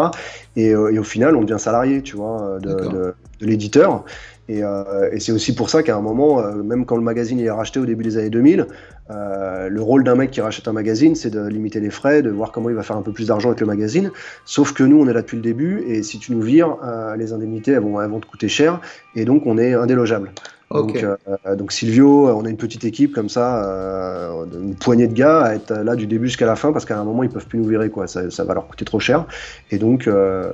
Euh, 0.57 0.89
et, 0.89 0.99
au 0.99 1.03
final, 1.03 1.35
on 1.35 1.41
devient 1.41 1.59
salarié, 1.59 2.01
tu 2.01 2.15
vois, 2.15 2.59
de, 2.61 2.73
de, 2.73 3.13
l'éditeur. 3.39 4.03
Et, 4.49 4.63
euh, 4.63 5.09
et 5.11 5.19
c'est 5.19 5.31
aussi 5.31 5.55
pour 5.55 5.69
ça 5.69 5.81
qu'à 5.81 5.95
un 5.95 6.01
moment, 6.01 6.41
euh, 6.41 6.61
même 6.61 6.85
quand 6.85 6.97
le 6.97 7.03
magazine 7.03 7.39
est 7.39 7.49
racheté 7.49 7.79
au 7.79 7.85
début 7.85 8.03
des 8.03 8.17
années 8.17 8.29
2000, 8.29 8.67
le 9.09 9.81
rôle 9.81 10.05
d'un 10.05 10.15
mec 10.15 10.31
qui 10.31 10.39
rachète 10.39 10.69
un 10.69 10.73
magazine, 10.73 11.15
c'est 11.15 11.29
de 11.29 11.45
limiter 11.45 11.81
les 11.81 11.89
frais, 11.89 12.21
de 12.21 12.29
voir 12.29 12.53
comment 12.53 12.69
il 12.69 12.75
va 12.75 12.83
faire 12.83 12.95
un 12.95 13.01
peu 13.01 13.11
plus 13.11 13.27
d'argent 13.27 13.49
avec 13.49 13.59
le 13.59 13.67
magazine. 13.67 14.11
Sauf 14.45 14.73
que 14.73 14.83
nous, 14.83 15.01
on 15.01 15.07
est 15.07 15.13
là 15.13 15.21
depuis 15.21 15.35
le 15.35 15.43
début, 15.43 15.83
et 15.85 16.01
si 16.01 16.17
tu 16.17 16.31
nous 16.31 16.41
vires, 16.41 16.77
les 17.17 17.33
indemnités, 17.33 17.73
elles 17.73 17.81
vont, 17.81 18.01
elles 18.01 18.09
vont 18.09 18.21
te 18.21 18.25
coûter 18.25 18.47
cher, 18.47 18.79
et 19.15 19.25
donc 19.25 19.45
on 19.45 19.57
est 19.57 19.73
indélogeable. 19.73 20.31
Donc, 20.73 21.03
euh, 21.03 21.55
donc, 21.55 21.71
Silvio, 21.71 22.29
on 22.29 22.45
a 22.45 22.49
une 22.49 22.57
petite 22.57 22.85
équipe 22.85 23.13
comme 23.13 23.29
ça, 23.29 23.63
euh, 23.65 24.45
une 24.61 24.75
poignée 24.75 25.07
de 25.07 25.13
gars 25.13 25.41
à 25.41 25.55
être 25.55 25.73
là 25.73 25.95
du 25.95 26.07
début 26.07 26.27
jusqu'à 26.27 26.45
la 26.45 26.55
fin 26.55 26.71
parce 26.71 26.85
qu'à 26.85 26.97
un 26.97 27.03
moment 27.03 27.23
ils 27.23 27.29
peuvent 27.29 27.45
plus 27.45 27.59
nous 27.59 27.67
virer 27.67 27.89
quoi, 27.89 28.07
ça, 28.07 28.29
ça 28.31 28.43
va 28.43 28.53
leur 28.53 28.67
coûter 28.67 28.85
trop 28.85 28.99
cher. 28.99 29.25
Et 29.71 29.77
donc, 29.77 30.07
euh, 30.07 30.51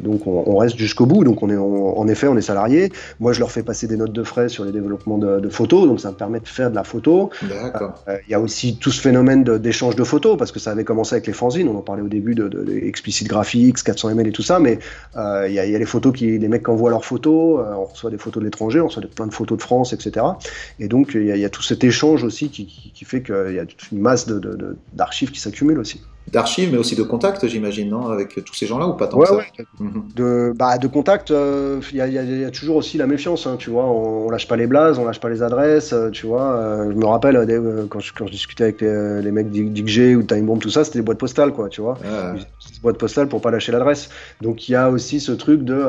donc 0.00 0.26
on, 0.26 0.56
reste 0.56 0.76
jusqu'au 0.76 1.06
bout. 1.06 1.24
Donc 1.24 1.42
on 1.42 1.50
est 1.50 1.56
en 1.56 2.06
effet 2.08 2.26
on 2.26 2.36
est 2.36 2.42
salarié. 2.42 2.92
Moi 3.18 3.32
je 3.32 3.40
leur 3.40 3.50
fais 3.50 3.62
passer 3.62 3.86
des 3.86 3.96
notes 3.96 4.12
de 4.12 4.22
frais 4.22 4.48
sur 4.48 4.64
les 4.64 4.72
développements 4.72 5.18
de, 5.18 5.48
photos, 5.48 5.86
donc 5.88 6.00
ça 6.00 6.10
me 6.10 6.16
permet 6.16 6.40
de 6.40 6.48
faire 6.48 6.70
de 6.70 6.74
la 6.74 6.84
photo. 6.84 7.30
Il 7.42 8.30
y 8.30 8.34
a 8.34 8.40
aussi 8.40 8.76
tout 8.76 8.90
ce 8.90 9.00
phénomène 9.00 9.44
d'échange 9.44 9.96
de, 9.96 10.04
photos 10.04 10.36
parce 10.36 10.52
que 10.52 10.58
ça 10.58 10.70
avait 10.70 10.84
commencé 10.84 11.14
avec 11.14 11.26
les 11.26 11.32
fanzines. 11.32 11.68
On 11.68 11.76
en 11.76 11.82
parlait 11.82 12.02
au 12.02 12.08
début 12.08 12.34
de, 12.34 12.48
de, 12.48 12.70
Explicit 12.80 13.28
Graphics, 13.28 13.82
400 13.82 14.10
ml 14.10 14.28
et 14.28 14.32
tout 14.32 14.42
ça, 14.42 14.58
mais 14.58 14.78
il 15.16 15.52
y, 15.52 15.58
a, 15.58 15.66
y, 15.66 15.74
a 15.74 15.78
les 15.78 15.84
photos 15.86 16.12
qui 16.12 16.38
les 16.38 16.48
mecs 16.48 16.64
qui 16.64 16.70
envoient 16.70 16.90
leurs 16.90 17.04
photos. 17.04 17.60
on 17.76 17.84
reçoit 17.84 18.10
des 18.10 18.18
photos 18.18 18.40
de 18.40 18.46
l'étranger, 18.46 18.80
on 18.80 18.86
reçoit 18.86 19.02
plein 19.14 19.26
de 19.26 19.34
photos 19.34 19.59
France, 19.60 19.92
etc. 19.92 20.26
Et 20.78 20.88
donc, 20.88 21.12
il 21.14 21.24
y, 21.24 21.44
a 21.44 21.50
tout 21.50 21.62
cet 21.62 21.84
échange 21.84 22.24
aussi 22.24 22.50
qui, 22.50 23.04
fait 23.04 23.22
qu'il 23.22 23.54
y 23.54 23.58
a 23.58 23.66
toute 23.66 23.92
une 23.92 24.00
masse 24.00 24.26
d'archives 24.92 25.30
qui 25.30 25.40
s'accumulent 25.40 25.78
aussi 25.78 26.00
d'archives, 26.28 26.70
mais 26.70 26.78
aussi 26.78 26.96
de 26.96 27.02
contacts, 27.02 27.46
j'imagine, 27.46 27.88
non 27.88 28.08
Avec 28.08 28.44
tous 28.44 28.54
ces 28.54 28.66
gens-là 28.66 28.86
ou 28.86 28.94
pas 28.94 29.08
tant 29.08 29.18
que 29.18 29.26
ça 29.26 29.38
mhm. 29.78 30.04
De, 30.14 30.52
bah, 30.56 30.78
de 30.78 30.86
contacts, 30.86 31.30
euh, 31.30 31.80
il 31.92 31.96
y, 31.96 32.40
y, 32.40 32.44
a 32.44 32.50
toujours 32.50 32.76
aussi 32.76 32.98
la 32.98 33.06
méfiance, 33.06 33.46
hein, 33.46 33.56
tu 33.58 33.70
vois. 33.70 33.84
On, 33.84 34.26
on, 34.26 34.30
lâche 34.30 34.46
pas 34.46 34.56
les 34.56 34.66
blazes, 34.66 34.98
on 34.98 35.04
lâche 35.04 35.20
pas 35.20 35.28
les 35.28 35.42
adresses, 35.42 35.92
euh, 35.92 36.10
tu 36.10 36.26
vois. 36.26 36.52
Euh, 36.52 36.90
je 36.92 36.96
me 36.96 37.06
rappelle 37.06 37.34
quand, 37.88 38.00
je, 38.00 38.12
quand, 38.12 38.26
je, 38.26 38.32
discutais 38.32 38.64
avec 38.64 38.80
les, 38.80 39.30
mecs 39.30 39.50
d'IGG 39.50 40.16
ou 40.16 40.22
de 40.22 40.26
Time 40.26 40.46
Bomb, 40.46 40.60
tout 40.60 40.70
ça, 40.70 40.84
c'était 40.84 41.00
des 41.00 41.04
boîtes 41.04 41.18
postales, 41.18 41.52
quoi, 41.52 41.68
tu 41.68 41.80
vois. 41.80 41.98
Ah. 42.04 42.34
Des 42.34 42.80
boîtes 42.82 42.98
postales 42.98 43.28
pour 43.28 43.40
pas 43.40 43.50
lâcher 43.50 43.72
l'adresse. 43.72 44.08
Donc 44.40 44.68
il 44.68 44.72
y 44.72 44.76
a 44.76 44.90
aussi 44.90 45.20
ce 45.20 45.32
truc 45.32 45.64
de. 45.64 45.84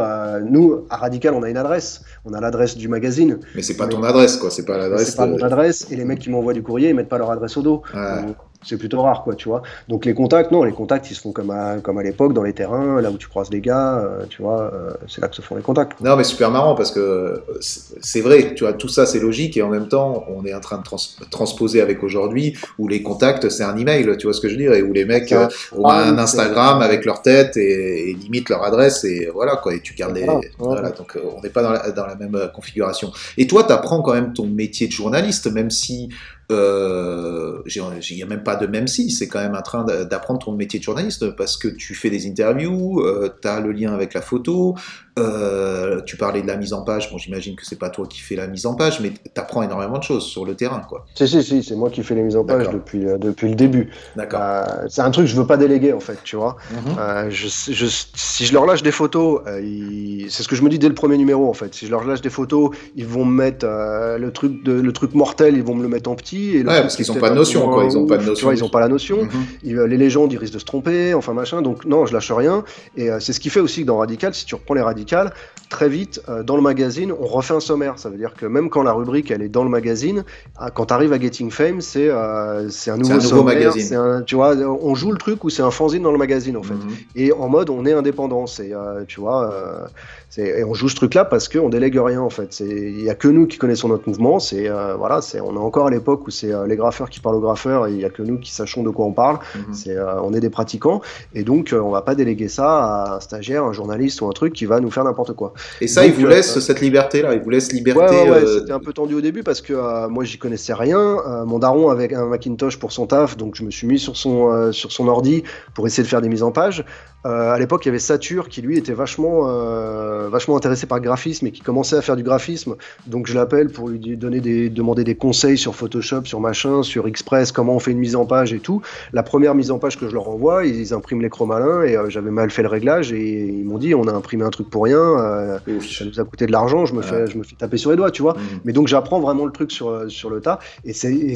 nous, 0.50 0.86
à 0.90 0.98
Radical, 0.98 1.34
on 1.36 1.44
a 1.44 1.50
une 1.50 1.58
adresse. 1.58 2.04
On 2.26 2.34
a 2.34 2.42
l'adresse 2.42 2.78
du 2.78 2.88
magazine. 2.88 3.40
Mais 3.56 3.62
c'est 3.62 3.78
pas 3.78 3.88
ton 3.88 4.04
adresse, 4.04 4.38
quoi. 4.38 4.50
C'est 4.50 4.66
pas 4.66 4.78
l'adresse. 4.78 5.10
C'est 5.10 5.18
pas 5.18 5.28
mon 5.28 5.42
adresse. 5.42 5.88
Et 5.92 5.96
les 5.96 6.06
mecs 6.06 6.20
qui 6.20 6.30
m'envoient 6.30 6.54
du 6.54 6.64
courrier, 6.64 6.90
ils 6.90 6.96
mettent 6.96 7.10
pas 7.10 7.18
leur 7.18 7.32
adresse 7.32 7.58
au 7.58 7.62
dos. 7.62 7.82
Ah 7.94 8.22
c'est 8.64 8.78
plutôt 8.78 9.02
rare, 9.02 9.24
quoi, 9.24 9.36
tu 9.36 9.50
vois. 9.50 9.64
Donc 9.88 10.06
les 10.06 10.14
contacts, 10.14 10.52
non, 10.52 10.64
les 10.64 10.72
contacts, 10.72 11.10
ils 11.10 11.16
se 11.16 11.22
font 11.22 11.32
comme 11.32 11.50
à, 11.50 11.78
comme 11.82 11.98
à 11.98 12.04
l'époque, 12.04 12.34
dans 12.34 12.44
les 12.44 12.54
terrains, 12.54 13.02
là 13.02 13.10
où 13.10 13.18
tu 13.18 13.28
croises 13.28 13.50
les 13.50 13.62
gars, 13.62 13.98
euh, 13.98 14.26
tu 14.30 14.42
vois, 14.42 14.72
euh, 14.74 14.92
c'est 15.08 15.22
là 15.22 15.28
que 15.28 15.36
se 15.36 15.42
font 15.42 15.56
les 15.56 15.64
contacts. 15.64 16.00
Non, 16.02 16.16
mais 16.16 16.24
super 16.24 16.52
marrant 16.52 16.76
parce 16.76 16.92
que 16.92 17.44
c'est 17.60 18.22
vrai, 18.22 18.54
tu 18.54 18.64
vois, 18.64 18.74
tout 18.74 18.88
ça 18.88 19.06
c'est 19.06 19.20
logique 19.20 19.58
et 19.58 19.64
en 19.64 19.70
même 19.70 19.88
temps, 19.88 20.26
on 20.30 20.46
est 20.46 20.54
en 20.54 20.60
train 20.60 20.78
de 20.78 21.28
transposer 21.30 21.82
avec 21.82 22.04
aujourd'hui 22.04 22.56
où 22.78 22.88
les 22.88 23.02
contacts 23.02 23.50
c'est 23.50 23.64
un 23.64 23.76
email, 23.78 24.16
tu 24.18 24.28
vois 24.28 24.34
ce 24.34 24.42
que 24.42 24.48
je 24.48 24.54
veux 24.54 24.60
dire, 24.60 24.74
et 24.74 24.84
où 24.84 24.94
les 24.94 25.06
mecs 25.06 25.32
euh, 25.32 25.48
ont 25.76 25.86
ah 25.86 26.04
un 26.06 26.18
Instagram 26.18 26.82
avec 26.82 27.06
leur 27.06 27.22
tête 27.22 27.58
et, 27.58 28.16
limite 28.22 28.50
leur 28.50 28.64
adresse 28.64 29.04
et 29.04 29.30
voilà, 29.34 29.56
quoi, 29.56 29.74
et 29.74 29.80
tu 29.80 29.94
gardes 29.96 30.16
les. 30.16 30.28
Voilà, 30.60 30.92
donc 30.92 31.18
on 31.36 31.42
n'est 31.42 31.50
pas 31.50 31.64
dans 31.64 31.72
la, 31.72 31.92
dans 31.92 32.06
la, 32.06 32.16
même 32.16 32.52
configuration. 32.54 33.12
Et 33.38 33.48
toi, 33.48 33.64
tu 33.64 33.72
apprends 33.72 34.02
quand 34.02 34.14
même 34.14 34.34
ton 34.34 34.46
métier 34.46 34.88
de 34.88 34.92
journaliste, 34.92 35.52
même 35.52 35.72
si 35.72 36.10
euh, 36.52 37.62
il 37.66 38.16
n'y 38.16 38.24
a 38.24 38.26
même 38.26 38.44
pas 38.44 38.56
de 38.56 38.68
même 38.68 38.88
si, 38.88 39.12
c'est 39.12 39.28
quand 39.28 39.40
même 39.40 39.56
en 39.56 39.62
train 39.62 39.84
d'apprendre 39.84 40.40
ton 40.40 40.52
métier 40.54 40.80
de 40.80 40.84
journaliste 40.84 41.32
parce 41.36 41.58
que 41.58 41.68
tu 41.68 41.96
fais 41.96 42.10
des 42.10 42.28
interviews, 42.28 43.02
euh, 43.02 43.30
tu 43.42 43.48
as 43.48 43.60
le 43.60 43.72
lien 43.72 43.94
avec 43.94 44.14
la 44.14 44.22
photo, 44.22 44.76
euh, 45.20 46.02
tu 46.06 46.18
parlais 46.18 46.42
de 46.42 46.48
la 46.48 46.58
mise 46.58 46.74
en 46.74 46.84
page, 46.84 47.12
bon 47.12 47.18
j'imagine 47.18 47.56
que 47.56 47.66
c'est 47.66 47.78
pas 47.78 47.90
toi 47.90 48.08
qui 48.08 48.20
fais 48.20 48.36
la 48.36 48.48
mise 48.48 48.66
en 48.66 48.76
page, 48.76 49.00
mais 49.02 49.12
tu 49.12 49.42
apprends 49.42 49.62
énormément 49.62 49.98
de 49.98 50.04
choses 50.04 50.26
sur 50.26 50.46
le 50.46 50.56
terrain. 50.56 50.82
Quoi. 50.88 51.06
Si, 51.16 51.28
si, 51.28 51.44
si, 51.44 51.64
c'est 51.64 51.76
moi 51.76 51.90
qui 51.90 52.04
fais 52.04 52.16
les 52.16 52.24
mises 52.24 52.38
en 52.38 52.46
page 52.46 52.70
depuis, 52.70 53.06
euh, 53.06 53.18
depuis 53.18 53.50
le 53.50 53.56
début. 53.56 53.90
D'accord. 54.16 54.66
c'est 54.90 55.02
un 55.02 55.12
truc 55.12 55.26
que 55.26 55.32
je 55.32 55.36
veux 55.36 55.48
pas 55.48 55.58
déléguer 55.58 55.94
en 55.94 56.00
fait, 56.00 56.18
tu 56.24 56.36
vois. 56.36 56.58
Mhm. 56.72 57.30
Je, 57.30 57.48
je, 57.48 57.86
si 58.16 58.46
je 58.46 58.54
leur 58.54 58.66
lâche 58.66 58.84
des 58.84 58.92
photos, 58.92 59.42
c'est 59.46 60.44
ce 60.44 60.48
que 60.48 60.56
je 60.56 60.64
me 60.64 60.70
dis 60.70 60.80
dès 60.80 60.90
le 60.90 60.96
premier 60.96 61.18
numéro 61.18 61.50
en 61.50 61.54
fait. 61.54 61.74
Si 61.74 61.86
je 61.86 61.92
leur 61.92 62.06
lâche 62.06 62.22
des 62.22 62.30
photos, 62.30 62.72
ils 62.96 63.06
vont 63.06 63.26
me 63.26 63.34
mettre 63.34 63.66
le, 63.66 64.32
truc 64.32 64.64
de, 64.64 64.74
le 64.74 64.94
truc 64.94 65.14
mortel, 65.14 65.56
ils 65.56 65.64
vont 65.64 65.76
me 65.76 65.84
le 65.84 65.90
mettre 65.90 66.10
en 66.10 66.16
petit 66.16 66.58
ouais, 66.58 66.64
parce 66.64 66.96
qu'ils 66.96 67.08
n'ont 67.08 67.20
pas 67.20 67.30
de 67.30 67.36
notion, 67.36 67.70
quoi. 67.70 67.86
Ils 67.86 67.96
n'ont 67.96 68.06
pas 68.06 68.18
de 68.18 68.24
notion. 68.24 68.36
Tu 68.36 68.44
vois, 68.44 68.56
ils 68.56 68.62
n'ont 68.62 68.70
pas 68.70 68.80
la 68.80 68.88
notion. 68.88 69.28
Les 69.64 69.98
légendes, 69.98 70.32
ils 70.34 70.38
risquent 70.38 70.54
de 70.54 70.60
se 70.60 70.66
tromper, 70.66 71.14
enfin 71.14 71.34
machin. 71.34 71.62
Donc 71.62 71.86
non, 71.86 72.06
je 72.06 72.14
lâche 72.14 72.32
rien. 72.32 72.64
Et 72.96 73.10
euh, 73.10 73.20
c'est 73.20 73.34
ce 73.34 73.40
qui 73.40 73.50
fait 73.50 73.60
aussi 73.60 73.82
que 73.82 73.88
dans 73.88 73.98
Radical, 73.98 74.34
si 74.34 74.46
tu 74.46 74.56
reprends 74.56 74.74
les 74.74 74.82
Radicales, 74.82 75.01
radicale, 75.02 75.34
très 75.72 75.90
vite, 75.90 76.22
euh, 76.30 76.44
dans 76.44 76.56
le 76.56 76.62
magazine, 76.62 77.12
on 77.20 77.26
refait 77.26 77.56
un 77.56 77.60
sommaire. 77.60 77.98
Ça 77.98 78.10
veut 78.10 78.18
dire 78.18 78.36
que 78.36 78.46
même 78.46 78.70
quand 78.70 78.84
la 78.84 78.94
rubrique, 78.94 79.32
elle 79.32 79.42
est 79.42 79.50
dans 79.50 79.64
le 79.64 79.70
magazine, 79.70 80.24
ah, 80.58 80.70
quand 80.70 80.88
tu 80.88 80.94
arrives 80.94 81.14
à 81.14 81.20
Getting 81.20 81.50
Fame, 81.50 81.82
c'est 81.82 82.10
euh, 82.10 82.70
c'est 82.70 82.92
un 82.92 82.98
nouveau, 82.98 83.14
un 83.14 83.18
nouveau 83.18 83.44
magazine. 83.44 84.24
tu 84.28 84.36
vois, 84.36 84.56
on 84.56 84.94
joue 84.94 85.12
le 85.12 85.18
truc 85.18 85.44
où 85.44 85.50
c'est 85.50 85.64
un 85.64 85.72
fanzine 85.72 86.04
dans 86.04 86.12
le 86.12 86.20
magazine, 86.20 86.58
en 86.58 86.64
fait. 86.64 86.76
Mhm. 86.76 86.92
Et 87.16 87.32
en 87.32 87.50
mode, 87.50 87.72
on 87.72 87.86
est 87.86 87.94
indépendant. 87.94 88.46
C'est, 88.46 88.72
tu 89.08 89.20
vois, 89.20 89.90
et 90.38 90.64
on 90.64 90.74
joue 90.74 90.90
ce 90.90 90.96
truc-là 90.96 91.26
parce 91.26 91.50
qu'on 91.50 91.70
délègue 91.70 91.98
rien, 91.98 92.22
en 92.22 92.30
fait. 92.30 92.60
Il 92.60 92.98
n'y 92.98 93.10
a 93.10 93.16
que 93.16 93.28
nous 93.28 93.48
qui 93.48 93.58
connaissons 93.58 93.88
notre 93.88 94.08
mouvement. 94.08 94.40
C'est, 94.40 94.70
voilà, 94.98 95.22
on 95.44 95.56
est 95.56 95.60
encore 95.60 95.88
à 95.88 95.90
l'époque 95.90 96.28
où 96.28 96.32
c'est 96.32 96.52
euh, 96.52 96.68
les 96.68 96.76
graffeurs 96.76 97.10
qui 97.10 97.20
parlent 97.20 97.36
aux 97.36 97.42
graffeurs 97.42 97.88
et 97.88 97.92
il 97.92 97.98
n'y 97.98 98.06
a 98.06 98.10
que 98.10 98.22
nous 98.22 98.38
qui 98.38 98.52
sachons 98.52 98.84
de 98.84 98.90
quoi 98.90 99.06
on 99.06 99.12
parle. 99.12 99.40
Mhm. 99.56 99.74
C'est, 99.74 99.96
euh, 99.96 100.22
on 100.22 100.34
est 100.34 100.40
des 100.40 100.50
pratiquants 100.50 101.02
et 101.34 101.44
donc 101.44 101.74
euh, 101.74 101.80
on 101.80 101.92
va 101.92 102.02
pas 102.02 102.16
déléguer 102.16 102.48
ça 102.48 102.84
à 102.84 103.16
un 103.16 103.20
stagiaire, 103.20 103.64
un 103.64 103.74
journaliste 103.74 104.22
ou 104.22 104.28
un 104.28 104.32
truc 104.32 104.54
qui 104.54 104.66
va 104.66 104.80
nous 104.80 104.92
faire 104.92 105.04
n'importe 105.04 105.34
quoi. 105.34 105.54
Et 105.80 105.88
ça, 105.88 106.06
il 106.06 106.14
vous 106.14 106.28
laisse 106.28 106.60
cette 106.60 106.82
liberté-là, 106.82 107.34
il 107.34 107.42
vous 107.42 107.50
laisse 107.50 107.72
liberté. 107.72 108.16
Ouais, 108.16 108.30
ouais, 108.30 108.46
c'était 108.46 108.72
un 108.72 108.80
peu 108.80 108.94
tendu 108.94 109.16
au 109.16 109.22
début 109.22 109.44
parce 109.44 109.62
que 109.62 110.08
moi, 110.08 110.24
j'y 110.24 110.38
connaissais 110.38 110.74
rien. 110.74 111.18
mon 111.46 111.60
daron 111.60 111.90
avait 111.90 112.14
un 112.14 112.26
Macintosh 112.26 112.78
pour 112.78 112.92
son 112.92 113.08
taf, 113.08 113.38
donc 113.38 113.56
je 113.56 113.64
me 113.64 113.72
suis 113.72 113.88
mis 113.88 114.00
sur 114.00 114.16
son, 114.16 114.72
sur 114.72 114.92
son 114.92 115.08
ordi 115.08 115.44
pour 115.74 115.88
essayer 115.88 116.04
de 116.04 116.08
faire 116.08 116.22
des 116.22 116.30
mises 116.30 116.44
en 116.44 116.52
page. 116.52 116.86
Euh, 117.26 117.52
à 117.52 117.60
l'époque, 117.60 117.86
il 117.86 117.90
y 117.90 117.90
avait 117.90 118.00
Satur 118.00 118.50
qui 118.50 118.62
lui 118.62 118.78
était 118.78 118.94
vachement, 118.94 119.48
euh, 119.48 120.28
vachement 120.30 120.58
intéressé 120.58 120.88
par 120.88 120.98
le 120.98 121.04
graphisme 121.04 121.48
et 121.48 121.52
qui 121.52 121.62
commençait 121.62 121.96
à 121.96 122.02
faire 122.02 122.16
du 122.16 122.24
graphisme. 122.24 122.76
Donc 123.08 123.28
je 123.28 123.36
l'appelle 123.36 123.70
pour 123.70 123.90
lui 123.90 124.00
donner 124.18 124.40
des, 124.40 124.70
demander 124.70 125.04
des 125.04 125.16
conseils 125.16 125.58
sur 125.58 125.76
Photoshop, 125.76 126.26
sur 126.26 126.40
machin, 126.40 126.84
sur 126.84 127.08
Express, 127.08 127.52
comment 127.52 127.76
on 127.76 127.80
fait 127.80 127.92
une 127.92 128.00
mise 128.00 128.16
en 128.16 128.26
page 128.26 128.54
et 128.54 128.60
tout. 128.60 128.82
La 129.14 129.24
première 129.24 129.54
mise 129.54 129.72
en 129.72 129.78
page 129.78 130.00
que 130.00 130.08
je 130.08 130.14
leur 130.14 130.30
envoie, 130.30 130.66
ils, 130.66 130.94
impriment 130.94 131.22
l'écran 131.22 131.46
malin 131.46 131.84
et 131.84 131.96
euh, 131.96 132.10
j'avais 132.10 132.32
mal 132.32 132.50
fait 132.50 132.64
le 132.64 132.68
réglage 132.68 133.14
et 133.14 133.46
ils 133.46 133.66
m'ont 133.66 133.78
dit 133.78 133.94
on 133.94 134.08
a 134.08 134.12
imprimé 134.12 134.44
un 134.44 134.50
truc 134.50 134.70
pour 134.70 134.84
rien, 134.84 135.60
ça 135.66 136.06
nous 136.06 136.20
a 136.20 136.24
coûté 136.24 136.48
de 136.48 136.52
l'argent, 136.52 136.86
je 136.86 136.96
me 136.96 137.02
fais, 137.02 137.28
je 137.28 137.38
me 137.38 137.44
fais 137.44 137.56
taper 137.56 137.78
sur 137.78 137.92
les 137.92 137.98
doigts, 137.98 138.12
tu 138.12 138.22
vois. 138.22 138.34
Mmh. 138.34 138.60
Mais 138.66 138.74
donc 138.74 138.88
j'apprends 138.88 139.20
vraiment 139.20 139.46
le 139.46 139.52
truc 139.52 139.72
sur 139.72 140.10
sur 140.12 140.30
le 140.30 140.42
tas 140.42 140.60
et 140.84 140.94
c'est 140.94 141.36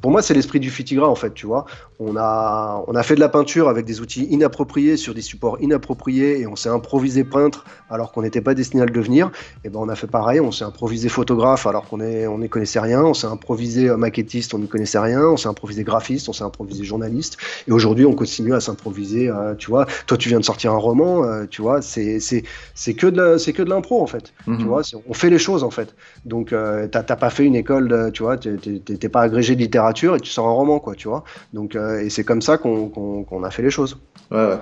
pour 0.00 0.10
moi 0.10 0.22
c'est 0.22 0.34
l'esprit 0.34 0.60
du 0.60 0.70
Fitigra 0.70 1.08
en 1.08 1.14
fait, 1.14 1.34
tu 1.34 1.46
vois. 1.46 1.66
On 1.98 2.16
a 2.16 2.84
on 2.86 2.94
a 2.94 3.02
fait 3.02 3.14
de 3.14 3.20
la 3.20 3.28
peinture 3.28 3.68
avec 3.68 3.86
des 3.86 4.00
outils 4.00 4.24
inappropriés 4.24 4.96
sur 4.96 5.14
des 5.14 5.22
supports 5.22 5.58
inappropriés 5.60 6.40
et 6.40 6.46
on 6.46 6.56
s'est 6.56 6.68
improvisé 6.68 7.24
peintre 7.24 7.64
alors 7.90 8.12
qu'on 8.12 8.22
n'était 8.22 8.40
pas 8.40 8.54
destiné 8.54 8.82
à 8.82 8.86
le 8.86 8.92
devenir, 8.92 9.30
et 9.64 9.68
ben 9.68 9.78
on 9.80 9.88
a 9.88 9.94
fait 9.94 10.06
pareil, 10.06 10.40
on 10.40 10.52
s'est 10.52 10.64
improvisé 10.64 11.08
photographe 11.08 11.66
alors 11.66 11.88
qu'on 11.88 12.00
on 12.00 12.38
n'y 12.38 12.48
connaissait 12.48 12.80
rien, 12.80 13.02
on 13.02 13.14
s'est 13.14 13.26
improvisé 13.26 13.88
euh, 13.88 13.96
maquettiste, 13.96 14.54
on 14.54 14.58
n'y 14.58 14.68
connaissait 14.68 14.98
rien, 14.98 15.22
on 15.22 15.36
s'est 15.36 15.48
improvisé 15.48 15.84
graphiste, 15.84 16.28
on 16.28 16.32
s'est 16.32 16.44
improvisé 16.44 16.84
journaliste, 16.84 17.38
et 17.68 17.72
aujourd'hui 17.72 18.04
on 18.04 18.14
continue 18.14 18.54
à 18.54 18.60
s'improviser, 18.60 19.28
euh, 19.28 19.54
tu 19.54 19.70
vois, 19.70 19.86
toi 20.06 20.16
tu 20.16 20.28
viens 20.28 20.40
de 20.40 20.44
sortir 20.44 20.72
un 20.72 20.78
roman, 20.78 21.24
euh, 21.24 21.44
tu 21.48 21.62
vois, 21.62 21.80
c'est 21.82 22.18
que 22.18 23.06
de 23.06 23.68
l'impro 23.68 24.02
en 24.02 24.06
fait, 24.06 24.32
tu 24.44 24.50
mhm. 24.50 24.64
vois, 24.64 24.82
on 25.08 25.14
fait 25.14 25.30
les 25.30 25.38
choses 25.38 25.62
en 25.62 25.70
fait, 25.70 25.94
donc 26.24 26.54
t'as 26.90 27.02
pas 27.02 27.30
fait 27.30 27.44
une 27.44 27.56
école, 27.56 27.88
de, 27.88 28.10
tu 28.10 28.22
vois, 28.22 28.36
t'es 28.36 29.08
pas 29.08 29.22
agrégé 29.22 29.54
de 29.54 29.60
littérature 29.60 30.16
et 30.16 30.20
tu 30.20 30.30
sors 30.30 30.48
un 30.48 30.52
roman 30.52 30.78
quoi, 30.78 30.94
tu 30.94 31.08
vois, 31.08 31.24
donc 31.52 31.76
et 32.00 32.10
c'est 32.10 32.24
comme 32.24 32.42
ça 32.42 32.58
qu'on 32.58 33.42
a 33.44 33.50
fait 33.50 33.62
les 33.62 33.70
choses. 33.70 33.98
Ouais, 34.30 34.46
ouais. 34.46 34.58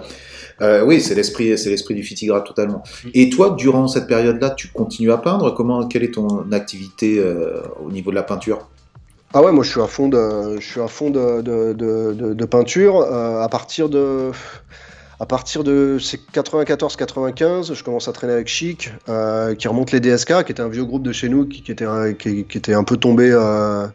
Euh, 0.61 0.85
oui, 0.85 1.01
c'est 1.01 1.15
l'esprit, 1.15 1.57
c'est 1.59 1.71
l'esprit 1.71 1.95
du 1.95 2.03
Fitigra 2.03 2.41
totalement. 2.41 2.83
Et 3.13 3.29
toi, 3.29 3.51
durant 3.59 3.89
cette 3.89 4.07
période-là, 4.07 4.51
tu 4.51 4.69
continues 4.69 5.13
à 5.13 5.19
peindre? 5.19 5.53
Comment, 5.53 5.87
quelle 5.87 6.05
est 6.05 6.15
ton 6.15 6.51
activité 6.53 7.19
euh, 7.19 7.61
au 7.85 7.91
niveau 7.91 8.11
de 8.11 8.15
la 8.15 8.23
peinture? 8.23 8.69
Ah 9.33 9.43
ouais, 9.43 9.51
moi 9.51 9.65
je 9.65 9.71
suis 9.71 9.81
à 9.81 9.89
fond 9.89 10.09
de, 10.09 10.61
je 10.61 10.65
suis 10.65 10.81
à 10.81 10.87
fond 10.87 11.11
de, 11.11 11.43
de, 11.43 11.73
de, 11.73 12.45
peinture. 12.45 12.99
Euh, 12.99 13.43
à 13.43 13.49
partir 13.49 13.89
de 13.89 14.31
à 15.21 15.27
partir 15.27 15.63
de 15.63 15.99
94-95, 15.99 17.75
je 17.75 17.85
commence 17.85 18.09
à 18.09 18.13
traîner 18.13 18.33
avec 18.33 18.49
Chic, 18.49 18.91
euh, 19.09 19.55
qui 19.55 19.69
remonte 19.69 19.93
les 19.93 20.01
DSK, 20.01 20.45
qui 20.45 20.53
était 20.53 20.63
un 20.63 20.69
vieux 20.69 20.85
groupe 20.85 21.03
de 21.03 21.13
chez 21.13 21.29
nous, 21.29 21.47
qui, 21.47 21.71
était, 21.71 21.85
un, 21.85 22.85
peu 22.85 22.97
tombé. 22.97 23.31
Euh, 23.31 23.87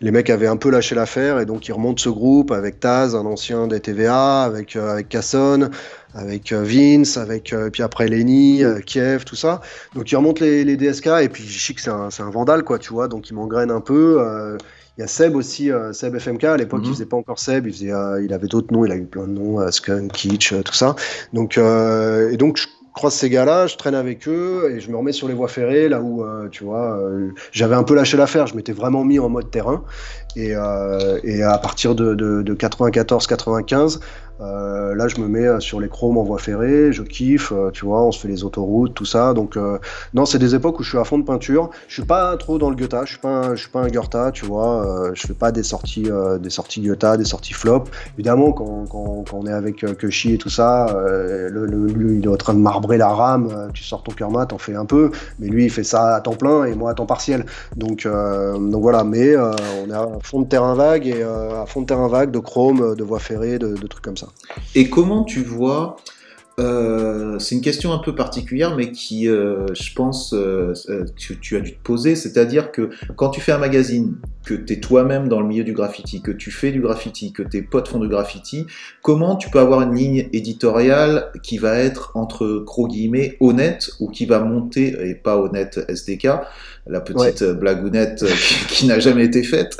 les 0.00 0.10
mecs 0.10 0.30
avaient 0.30 0.46
un 0.46 0.56
peu 0.56 0.70
lâché 0.70 0.94
l'affaire, 0.94 1.38
et 1.38 1.44
donc 1.44 1.68
ils 1.68 1.72
remontent 1.72 2.02
ce 2.02 2.08
groupe 2.08 2.50
avec 2.50 2.80
Taz, 2.80 3.14
un 3.14 3.26
ancien 3.26 3.66
des 3.66 3.80
TVA, 3.80 4.42
avec, 4.42 4.76
euh, 4.76 4.92
avec 4.92 5.10
Casson, 5.10 5.68
avec 6.14 6.52
Vince, 6.52 7.16
avec 7.16 7.54
puis 7.72 7.82
après 7.82 8.06
Lenny, 8.06 8.62
Kiev, 8.86 9.24
tout 9.24 9.36
ça. 9.36 9.60
Donc 9.94 10.10
ils 10.10 10.16
remontent 10.16 10.42
les, 10.42 10.64
les 10.64 10.76
DSK, 10.76 11.08
et 11.22 11.28
puis 11.28 11.46
Chic, 11.46 11.78
c'est 11.78 11.90
un, 11.90 12.08
un, 12.18 12.30
vandale, 12.30 12.62
quoi, 12.62 12.78
tu 12.78 12.92
vois, 12.92 13.08
donc 13.08 13.28
il 13.28 13.34
m'engraine 13.34 13.70
un 13.70 13.80
peu. 13.80 14.56
Il 14.96 15.00
y 15.00 15.04
a 15.04 15.08
Seb 15.08 15.34
aussi, 15.34 15.72
euh, 15.72 15.92
Seb 15.92 16.16
FMK. 16.18 16.44
À 16.44 16.56
l'époque, 16.56 16.80
il 16.84 16.88
mhm. 16.88 16.94
faisait 16.94 17.06
pas 17.06 17.16
encore 17.16 17.38
Seb. 17.38 17.66
Il 17.66 17.72
faisait, 17.72 17.92
euh, 17.92 18.24
il 18.24 18.32
avait 18.32 18.46
d'autres 18.46 18.72
noms. 18.72 18.84
Il 18.84 18.92
a 18.92 18.96
eu 18.96 19.06
plein 19.06 19.26
de 19.26 19.32
noms, 19.32 19.60
euh, 19.60 19.70
Skunk, 19.70 20.12
Kitsch, 20.12 20.54
tout 20.64 20.74
ça. 20.74 20.94
Donc, 21.32 21.58
et 21.58 22.36
donc, 22.36 22.58
je 22.58 22.66
croise 22.92 23.14
ces 23.14 23.28
gars-là, 23.28 23.66
je 23.66 23.76
traîne 23.76 23.96
avec 23.96 24.28
eux 24.28 24.72
et 24.72 24.78
je 24.78 24.88
me 24.88 24.96
remets 24.96 25.10
sur 25.10 25.26
les 25.26 25.34
voies 25.34 25.48
ferrées, 25.48 25.88
là 25.88 26.00
où, 26.00 26.24
tu 26.50 26.62
vois, 26.62 26.96
j'avais 27.50 27.74
un 27.74 27.82
peu 27.82 27.94
lâché 27.94 28.16
l'affaire. 28.16 28.46
Je 28.46 28.54
m'étais 28.54 28.72
vraiment 28.72 29.04
mis 29.04 29.18
en 29.18 29.28
mode 29.28 29.50
terrain. 29.50 29.84
Et, 30.36 30.52
et 31.24 31.42
à 31.42 31.58
partir 31.58 31.96
de, 31.96 32.14
de, 32.14 32.42
de 32.42 32.54
94-95, 32.54 33.98
euh, 34.40 34.94
là, 34.94 35.06
je 35.06 35.20
me 35.20 35.28
mets 35.28 35.46
euh, 35.46 35.60
sur 35.60 35.80
les 35.80 35.88
chromes 35.88 36.18
en 36.18 36.24
voie 36.24 36.38
ferrée, 36.38 36.92
je 36.92 37.02
kiffe, 37.02 37.52
euh, 37.52 37.70
tu 37.70 37.84
vois, 37.84 38.02
on 38.02 38.10
se 38.10 38.18
fait 38.18 38.28
les 38.28 38.42
autoroutes, 38.42 38.94
tout 38.94 39.04
ça. 39.04 39.32
Donc, 39.32 39.58
non, 40.14 40.26
c'est 40.26 40.38
des 40.38 40.54
époques 40.54 40.80
où 40.80 40.82
je 40.82 40.88
suis 40.90 40.98
à 40.98 41.04
fond 41.04 41.18
de 41.18 41.24
peinture. 41.24 41.70
Je 41.88 41.94
suis 41.94 42.04
pas 42.04 42.36
trop 42.36 42.58
dans 42.58 42.70
le 42.70 42.76
Goethe, 42.76 42.96
je 43.04 43.10
suis 43.10 43.18
pas, 43.18 43.54
je 43.54 43.60
suis 43.60 43.70
pas 43.70 43.80
un 43.80 43.88
Goethe, 43.88 44.32
tu 44.32 44.46
vois. 44.46 45.12
je 45.14 45.26
fais 45.26 45.34
pas 45.34 45.52
des 45.52 45.62
sorties, 45.62 46.08
des 46.40 46.50
sorties 46.50 46.80
Goethe, 46.80 47.16
des 47.18 47.24
sorties 47.24 47.52
flop. 47.52 47.84
Évidemment, 48.14 48.52
quand, 48.52 49.24
on 49.32 49.46
est 49.46 49.52
avec 49.52 49.84
Keshi 49.98 50.34
et 50.34 50.38
tout 50.38 50.50
ça, 50.50 50.86
lui, 51.50 52.18
il 52.18 52.24
est 52.24 52.28
en 52.28 52.36
train 52.36 52.54
de 52.54 52.58
marbrer 52.58 52.98
la 52.98 53.08
rame. 53.08 53.70
tu 53.72 53.84
sors 53.84 54.02
ton 54.02 54.12
cœur 54.12 54.30
mat, 54.30 54.46
t'en 54.46 54.58
fais 54.58 54.74
un 54.74 54.86
peu, 54.86 55.10
mais 55.38 55.48
lui, 55.48 55.64
il 55.64 55.70
fait 55.70 55.84
ça 55.84 56.14
à 56.14 56.20
temps 56.20 56.34
plein 56.34 56.64
et 56.64 56.74
moi 56.74 56.90
à 56.90 56.94
temps 56.94 57.06
partiel. 57.06 57.46
Donc, 57.76 58.06
donc 58.06 58.82
voilà. 58.82 59.04
Mais 59.04 59.36
on 59.36 59.90
est 59.90 59.94
à 59.94 60.08
fond 60.22 60.40
de 60.40 60.46
terrain 60.46 60.74
vague 60.74 61.06
et 61.06 61.22
à 61.22 61.64
fond 61.66 61.82
de 61.82 61.86
terrain 61.86 62.08
vague, 62.08 62.30
de 62.30 62.38
chrome, 62.38 62.94
de 62.96 63.04
voie 63.04 63.18
ferrée, 63.20 63.58
de 63.58 63.86
trucs 63.86 64.04
comme 64.04 64.16
ça. 64.16 64.23
Et 64.74 64.88
comment 64.90 65.24
tu 65.24 65.42
vois 65.42 65.96
euh, 66.60 67.38
c'est 67.40 67.56
une 67.56 67.60
question 67.60 67.92
un 67.92 67.98
peu 67.98 68.14
particulière, 68.14 68.76
mais 68.76 68.92
qui, 68.92 69.28
euh, 69.28 69.66
je 69.74 69.92
pense, 69.92 70.32
euh, 70.32 70.72
que 70.86 71.34
tu 71.34 71.56
as 71.56 71.60
dû 71.60 71.72
te 71.72 71.82
poser. 71.82 72.14
C'est-à-dire 72.14 72.70
que 72.70 72.90
quand 73.16 73.30
tu 73.30 73.40
fais 73.40 73.52
un 73.52 73.58
magazine, 73.58 74.16
que 74.46 74.54
tu 74.54 74.74
es 74.74 74.80
toi-même 74.80 75.28
dans 75.28 75.40
le 75.40 75.46
milieu 75.46 75.64
du 75.64 75.72
graffiti, 75.72 76.22
que 76.22 76.30
tu 76.30 76.50
fais 76.50 76.70
du 76.70 76.80
graffiti, 76.80 77.32
que 77.32 77.42
tes 77.42 77.62
potes 77.62 77.88
font 77.88 77.98
du 77.98 78.08
graffiti, 78.08 78.66
comment 79.02 79.36
tu 79.36 79.50
peux 79.50 79.58
avoir 79.58 79.82
une 79.82 79.94
ligne 79.94 80.28
éditoriale 80.32 81.32
qui 81.42 81.58
va 81.58 81.76
être, 81.78 82.12
entre 82.14 82.62
gros 82.64 82.86
guillemets, 82.86 83.36
honnête 83.40 83.90
ou 83.98 84.08
qui 84.08 84.26
va 84.26 84.40
monter, 84.40 84.94
et 85.08 85.14
pas 85.14 85.38
honnête 85.38 85.84
SDK, 85.88 86.28
la 86.86 87.00
petite 87.00 87.44
blagounette 87.44 88.24
qui, 88.68 88.86
n'a 88.86 88.98
jamais 88.98 89.24
été 89.24 89.42
faite, 89.42 89.76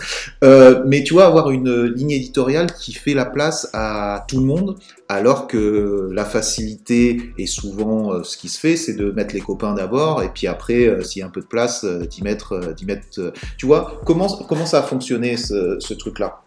mais 0.87 1.03
tu 1.05 1.15
vois, 1.15 1.27
avoir 1.27 1.51
une 1.51 1.85
ligne 1.85 2.13
éditoriale 2.13 2.73
qui 2.73 2.93
fait 2.93 3.15
la 3.15 3.27
place 3.27 3.69
à 3.73 4.25
tout 4.29 4.41
le 4.41 4.47
monde, 4.47 4.77
alors 5.09 5.47
que 5.47 6.11
la 6.13 6.25
facilité 6.25 7.33
est 7.39 7.47
souvent 7.47 8.13
euh, 8.13 8.23
ce 8.23 8.37
qui 8.37 8.49
se 8.49 8.59
fait, 8.59 8.77
c'est 8.77 8.95
de 8.95 9.11
mettre 9.11 9.35
les 9.35 9.41
copains 9.41 9.75
d'abord 9.75 10.23
et 10.23 10.29
puis 10.29 10.47
après, 10.47 10.87
euh, 10.87 11.03
s'il 11.03 11.21
y 11.21 11.23
a 11.23 11.27
un 11.27 11.31
peu 11.31 11.41
de 11.41 11.47
place, 11.47 11.85
euh, 11.85 12.07
d'y 12.07 12.23
mettre, 12.23 12.75
d'y 12.75 12.87
mettre. 12.87 13.33
tu 13.59 13.67
vois, 13.67 14.01
comment 14.07 14.29
comment 14.49 14.67
ça 14.67 14.81
a 14.81 14.83
fonctionné 14.83 15.37
ce 15.37 15.95
truc-là? 15.95 16.44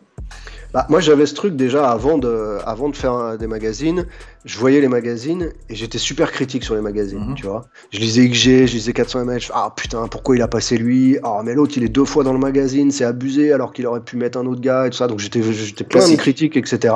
Bah, 0.77 0.85
moi, 0.89 0.99
j'avais 0.99 1.25
ce 1.25 1.33
truc 1.33 1.55
déjà 1.55 1.89
avant 1.89 2.19
de, 2.19 2.59
avant 2.63 2.89
de 2.89 2.95
faire 2.95 3.35
des 3.39 3.47
magazines. 3.47 4.05
Je 4.45 4.59
voyais 4.59 4.79
les 4.79 4.87
magazines 4.87 5.51
et 5.69 5.75
j'étais 5.75 5.97
super 5.97 6.31
critique 6.31 6.63
sur 6.63 6.75
les 6.75 6.81
magazines, 6.81 7.29
mhm. 7.29 7.33
tu 7.33 7.47
vois. 7.47 7.65
Je 7.89 7.97
lisais 7.97 8.29
XG, 8.29 8.67
je 8.67 8.73
lisais 8.73 8.93
400 8.93 9.25
mh. 9.25 9.39
Ah 9.55 9.73
putain, 9.75 10.07
pourquoi 10.07 10.35
il 10.35 10.41
a 10.43 10.47
passé 10.47 10.77
lui? 10.77 11.17
Ah, 11.23 11.41
mais 11.43 11.55
l'autre, 11.55 11.73
il 11.77 11.83
est 11.83 11.89
deux 11.89 12.05
fois 12.05 12.23
dans 12.23 12.31
le 12.31 12.37
magazine, 12.37 12.91
c'est 12.91 13.05
abusé 13.05 13.51
alors 13.51 13.73
qu'il 13.73 13.87
aurait 13.87 14.01
pu 14.01 14.17
mettre 14.17 14.37
un 14.37 14.45
autre 14.45 14.61
gars 14.61 14.85
et 14.85 14.91
tout 14.91 14.97
ça. 14.97 15.07
Donc 15.07 15.17
j'étais, 15.17 15.41
j'étais 15.41 15.83
plein 15.83 16.07
de 16.07 16.15
critiques, 16.15 16.55
etc. 16.55 16.93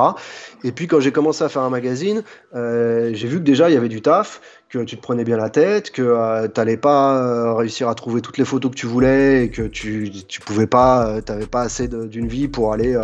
Et 0.62 0.70
puis 0.70 0.86
quand 0.86 1.00
j'ai 1.00 1.10
commencé 1.10 1.42
à 1.42 1.48
faire 1.48 1.62
un 1.62 1.70
magazine, 1.70 2.22
euh, 2.54 3.10
j'ai 3.14 3.26
vu 3.26 3.38
que 3.38 3.44
déjà 3.44 3.68
il 3.68 3.74
y 3.74 3.76
avait 3.76 3.88
du 3.88 4.00
taf 4.00 4.40
que 4.72 4.84
tu 4.84 4.96
te 4.96 5.02
prenais 5.02 5.24
bien 5.24 5.36
la 5.36 5.50
tête, 5.50 5.90
que 5.90 6.00
euh, 6.00 6.48
tu 6.48 6.58
n'allais 6.58 6.78
pas 6.78 7.18
euh, 7.18 7.54
réussir 7.54 7.90
à 7.90 7.94
trouver 7.94 8.22
toutes 8.22 8.38
les 8.38 8.44
photos 8.46 8.70
que 8.70 8.76
tu 8.76 8.86
voulais 8.86 9.44
et 9.44 9.50
que 9.50 9.62
tu, 9.62 10.10
tu 10.26 10.40
pouvais 10.40 10.66
pas, 10.66 11.06
euh, 11.06 11.20
t'avais 11.20 11.46
pas 11.46 11.60
assez 11.60 11.88
d'une 11.88 12.26
vie 12.26 12.48
pour 12.48 12.72
aller. 12.72 12.98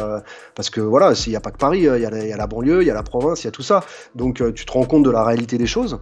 parce 0.55 0.71
que 0.71 0.81
voilà, 0.81 1.15
s'il 1.15 1.31
n'y 1.33 1.37
a 1.37 1.41
pas 1.41 1.51
que 1.51 1.59
Paris, 1.59 1.81
il 1.81 1.83
y, 1.83 2.01
y, 2.01 2.33
a 2.33 2.37
la 2.37 2.47
banlieue, 2.47 2.83
il 2.83 2.87
y 2.87 2.91
a 2.91 2.95
la 2.95 3.03
province, 3.03 3.43
il 3.43 3.47
y 3.47 3.49
a 3.49 3.51
tout 3.51 3.63
ça. 3.63 3.85
Donc 4.15 4.43
tu 4.55 4.65
te 4.65 4.73
rends 4.73 4.87
compte 4.87 5.03
de 5.03 5.11
la 5.11 5.23
réalité 5.23 5.59
des 5.59 5.67
choses. 5.67 6.01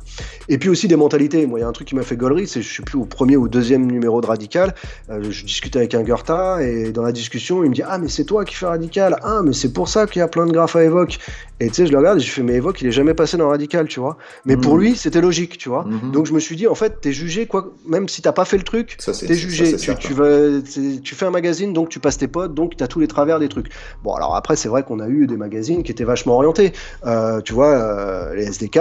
Et 0.48 0.58
puis 0.58 0.68
aussi 0.68 0.86
des 0.86 0.96
mentalités. 0.96 1.46
Moi, 1.46 1.58
il 1.58 1.62
y 1.62 1.64
a 1.64 1.68
un 1.68 1.72
truc 1.72 1.88
qui 1.88 1.96
m'a 1.96 2.02
fait 2.02 2.16
gaulerie, 2.16 2.46
c'est 2.46 2.62
je 2.62 2.72
suis 2.72 2.84
plus 2.84 2.98
au 2.98 3.04
premier 3.04 3.36
ou 3.36 3.48
deuxième 3.48 3.90
numéro 3.90 4.20
de 4.20 4.26
Radical. 4.26 4.74
je 5.08 5.44
discutais 5.44 5.80
avec 5.80 5.94
un 5.94 6.04
Goethe 6.04 6.30
et 6.60 6.92
dans 6.92 7.02
la 7.02 7.12
discussion, 7.12 7.64
il 7.64 7.70
me 7.70 7.74
dit 7.74 7.82
Ah, 7.84 7.98
mais 7.98 8.08
c'est 8.08 8.24
toi 8.24 8.44
qui 8.44 8.54
fais 8.54 8.66
Radical. 8.66 9.18
Ah, 9.22 9.40
mais 9.44 9.52
c'est 9.52 9.72
pour 9.72 9.88
ça 9.88 10.06
qu'il 10.06 10.20
y 10.20 10.22
a 10.22 10.28
plein 10.28 10.46
de 10.46 10.52
graphes 10.52 10.76
à 10.76 10.84
évoque. 10.84 11.18
Et 11.58 11.68
tu 11.68 11.74
sais, 11.74 11.86
je 11.86 11.92
le 11.92 11.98
regarde 11.98 12.18
et 12.18 12.22
je 12.22 12.30
fais 12.30 12.42
Mais 12.42 12.54
évoque, 12.54 12.82
il 12.82 12.86
est 12.86 12.92
jamais 12.92 13.14
passé 13.14 13.36
dans 13.36 13.48
Radical, 13.48 13.88
tu 13.88 13.98
vois. 13.98 14.16
Mais 14.44 14.56
pour 14.56 14.76
mmh. 14.76 14.80
lui, 14.80 14.96
c'était 14.96 15.20
logique 15.20 15.55
tu 15.58 15.68
vois. 15.68 15.84
Mhm. 15.84 16.12
Donc 16.12 16.26
je 16.26 16.32
me 16.32 16.40
suis 16.40 16.56
dit, 16.56 16.66
en 16.66 16.74
fait, 16.74 17.00
t'es 17.00 17.12
jugé, 17.12 17.46
quoi, 17.46 17.72
même 17.86 18.08
si 18.08 18.22
t'as 18.22 18.32
pas 18.32 18.44
fait 18.44 18.58
le 18.58 18.64
truc, 18.64 18.96
t'es 18.98 19.34
jugé. 19.34 19.76
tu, 19.76 19.94
tu, 19.96 20.14
vas, 20.14 20.60
tu 21.02 21.14
fais 21.14 21.26
un 21.26 21.30
magazine, 21.30 21.72
donc 21.72 21.88
tu 21.88 22.00
passes 22.00 22.18
tes 22.18 22.28
potes, 22.28 22.54
donc 22.54 22.76
t'as 22.76 22.86
tous 22.86 23.00
les 23.00 23.08
travers 23.08 23.38
des 23.38 23.48
trucs. 23.48 23.68
Bon, 24.02 24.14
alors 24.14 24.34
après, 24.36 24.56
c'est 24.56 24.68
vrai 24.68 24.82
qu'on 24.82 25.00
a 25.00 25.08
eu 25.08 25.26
des 25.26 25.36
magazines 25.36 25.82
qui 25.82 25.92
étaient 25.92 26.04
vachement 26.04 26.34
orientés. 26.34 26.72
Euh, 27.04 27.40
tu 27.40 27.52
vois, 27.52 27.68
euh, 27.68 28.34
les 28.34 28.44
SDK, 28.44 28.78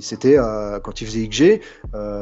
c'était 0.00 0.38
euh, 0.38 0.78
quand 0.80 1.00
ils 1.00 1.06
faisaient 1.06 1.26
XG, 1.26 1.60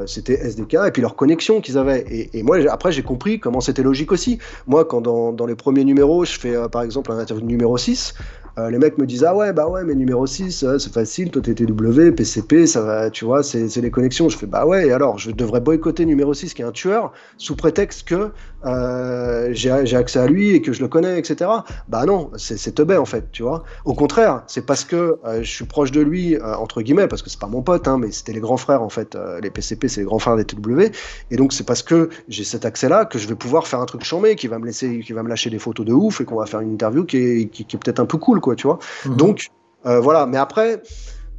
c'était 0.07 0.35
SDK 0.35 0.75
et 0.87 0.91
puis 0.93 1.03
leur 1.03 1.17
connexion 1.17 1.61
qu'ils 1.61 1.79
avaient. 1.79 2.05
Et, 2.33 2.43
moi, 2.43 2.59
après, 2.71 2.93
j'ai 2.93 3.03
compris 3.03 3.41
comment 3.41 3.61
c'était 3.61 3.83
logique 3.83 4.13
aussi. 4.13 4.39
Moi, 4.67 4.85
quand 4.85 5.01
dans, 5.01 5.33
dans, 5.33 5.47
les 5.47 5.55
premiers 5.55 5.85
numéros, 5.85 6.25
je 6.25 6.39
fais 6.39 6.55
par 6.71 6.83
exemple 6.83 7.13
un 7.13 7.19
interview 7.19 7.47
numéro 7.47 7.77
6, 7.77 8.15
euh, 8.59 8.71
les 8.71 8.79
mecs 8.79 8.97
me 8.97 9.07
disent 9.07 9.25
Ah 9.25 9.35
ouais, 9.35 9.53
bah 9.53 9.69
ouais, 9.69 9.85
mais 9.85 9.95
numéro 9.95 10.27
6, 10.27 10.65
c'est 10.79 10.93
facile, 10.93 11.31
toi 11.31 11.43
TTW, 11.43 12.13
PCP, 12.13 12.67
ça 12.67 12.81
va, 12.81 13.11
tu 13.11 13.25
vois, 13.27 13.43
c'est 13.43 13.75
les 13.77 13.91
connexions. 13.91 14.29
Je 14.31 14.39
fais 14.39 14.47
Bah 14.47 14.65
ouais, 14.67 14.89
et 14.89 14.93
alors, 14.93 15.19
je 15.19 15.31
devrais 15.31 15.61
boycotter 15.61 16.07
numéro 16.07 16.33
6 16.33 16.55
qui 16.55 16.63
est 16.63 16.65
un 16.65 16.73
tueur 16.73 17.13
sous 17.37 17.55
prétexte 17.55 18.09
que 18.09 18.33
euh, 18.65 19.51
j'ai 19.53 19.71
accès 19.71 20.19
à 20.19 20.27
lui 20.27 20.51
et 20.51 20.63
que 20.63 20.73
je 20.73 20.81
le 20.81 20.89
connais, 20.89 21.19
etc. 21.19 21.51
Bah 21.89 22.05
non, 22.07 22.31
c'est 22.37 22.75
teubé 22.75 22.97
en 22.97 23.05
fait, 23.05 23.31
tu 23.31 23.43
vois. 23.43 23.65
Au 23.85 23.95
contraire, 23.95 24.43
c'est 24.47 24.65
parce 24.65 24.85
que 24.85 25.19
euh, 25.25 25.43
je 25.43 25.51
suis 25.51 25.65
proche 25.65 25.93
de 25.93 26.01
lui, 26.01 26.37
euh, 26.37 26.55
entre 26.57 26.83
guillemets, 26.83 27.07
parce 27.07 27.23
que 27.23 27.31
c'est 27.31 27.39
pas 27.41 27.47
mon 27.47 27.63
pote, 27.63 27.87
hein, 27.89 27.99
mais 27.99 28.11
c'était 28.11 28.33
les 28.33 28.41
grands 28.41 28.57
frères 28.57 28.83
en 28.83 28.89
fait. 28.89 29.17
les 29.43 29.51
PCP, 29.51 29.89
c'est 29.89 30.01
les 30.01 30.07
grands 30.07 30.19
frères 30.19 30.37
des 30.37 30.45
TW. 30.45 30.91
Et 31.31 31.37
donc 31.37 31.53
c'est 31.53 31.65
parce 31.65 31.83
que 31.83 32.09
j'ai 32.29 32.45
cet 32.45 32.65
accès-là 32.65 33.05
que 33.05 33.19
je 33.19 33.29
vais 33.29 33.35
pouvoir 33.35 33.67
faire 33.67 33.81
un 33.81 33.87
truc 33.87 34.05
chambé, 34.05 34.37
qui 34.37 34.49
va 34.49 34.59
me 34.59 34.67
laisser, 34.67 35.01
qui 35.01 35.13
va 35.13 35.23
me 35.23 35.29
lâcher 35.29 35.51
des 35.51 35.59
photos 35.59 35.87
de 35.87 35.93
ouf 35.93 36.21
et 36.21 36.25
qu'on 36.25 36.37
va 36.37 36.47
faire 36.47 36.61
une 36.61 36.73
interview 36.73 37.05
qui 37.05 37.17
est, 37.19 37.49
qui, 37.49 37.63
est 37.63 37.79
peut-être 37.79 38.01
un 38.01 38.07
peu 38.07 38.19
cool, 38.19 38.41
quoi, 38.41 38.57
tu 38.57 38.67
vois. 38.67 38.79
Mhm. 39.05 39.17
Donc 39.17 39.49
voilà, 39.85 40.27
mais 40.27 40.37
après 40.37 40.83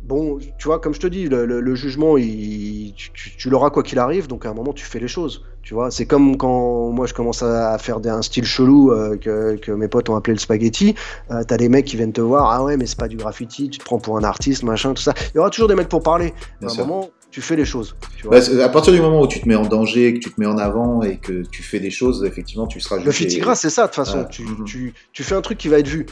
bon, 0.07 0.39
tu 0.57 0.67
vois, 0.67 0.79
comme 0.79 0.93
je 0.93 0.99
te 0.99 1.07
dis, 1.07 1.27
le, 1.27 1.75
jugement, 1.75 2.17
il, 2.17 2.93
tu, 2.95 3.49
l'auras 3.49 3.69
quoi 3.69 3.83
qu'il 3.83 3.99
arrive, 3.99 4.27
donc 4.27 4.45
à 4.45 4.49
un 4.49 4.53
moment, 4.53 4.73
tu 4.73 4.85
fais 4.85 4.99
les 4.99 5.07
choses. 5.07 5.43
Tu 5.61 5.73
vois, 5.73 5.91
c'est 5.91 6.05
comme 6.05 6.37
quand 6.37 6.91
moi 6.91 7.07
je 7.07 7.13
commence 7.13 7.43
à 7.43 7.77
faire 7.77 7.99
un 8.05 8.21
style 8.21 8.45
chelou 8.45 8.93
euh, 8.93 9.17
que, 9.17 9.71
mes 9.71 9.89
potes 9.89 10.09
ont 10.09 10.15
appelé 10.15 10.33
le 10.33 10.39
spaghetti. 10.39 10.95
Euh, 11.29 11.43
t'as 11.45 11.57
des 11.57 11.67
mecs 11.67 11.85
qui 11.85 11.97
viennent 11.97 12.13
te 12.13 12.21
voir, 12.21 12.49
ah 12.51 12.63
ouais, 12.63 12.77
mais 12.77 12.85
c'est 12.85 12.97
pas 12.97 13.09
du 13.09 13.17
graffiti, 13.17 13.69
tu 13.69 13.77
te 13.77 13.83
prends 13.83 13.99
pour 13.99 14.17
un 14.17 14.23
artiste, 14.23 14.63
machin, 14.63 14.93
tout 14.93 15.03
ça. 15.03 15.13
Il 15.33 15.37
y 15.37 15.39
aura 15.39 15.49
toujours 15.49 15.67
des 15.67 15.75
mecs 15.75 15.89
pour 15.89 16.01
parler. 16.01 16.33
à 16.63 16.71
un 16.71 16.75
moment, 16.75 17.09
tu 17.29 17.41
fais 17.41 17.57
les 17.57 17.65
choses. 17.65 17.97
Bah, 18.23 18.39
à 18.63 18.69
partir 18.69 18.93
du 18.93 19.01
moment 19.01 19.21
où 19.21 19.27
tu 19.27 19.41
te 19.41 19.47
mets 19.47 19.55
en 19.55 19.65
danger, 19.65 20.13
que 20.13 20.19
tu 20.19 20.31
te 20.31 20.39
mets 20.39 20.47
en 20.47 20.57
avant 20.57 21.01
et 21.01 21.17
que 21.17 21.43
tu 21.51 21.61
fais 21.61 21.81
des 21.81 21.91
choses, 21.91 22.23
effectivement, 22.23 22.65
tu 22.65 22.79
seras 22.79 22.95
jugé. 22.95 23.05
Le 23.05 23.11
fitigra, 23.11 23.55
c'est 23.55 23.69
ça, 23.69 23.83
de 23.83 23.87
toute 23.87 23.95
façon. 23.95 24.25
tu, 24.29 24.43
mhm. 24.43 24.63
tu, 24.63 24.93
tu, 25.11 25.23
fais 25.23 25.35
un 25.35 25.41
truc 25.41 25.57
qui 25.57 25.67
va 25.67 25.79
être 25.79 25.87
vu. 25.87 26.05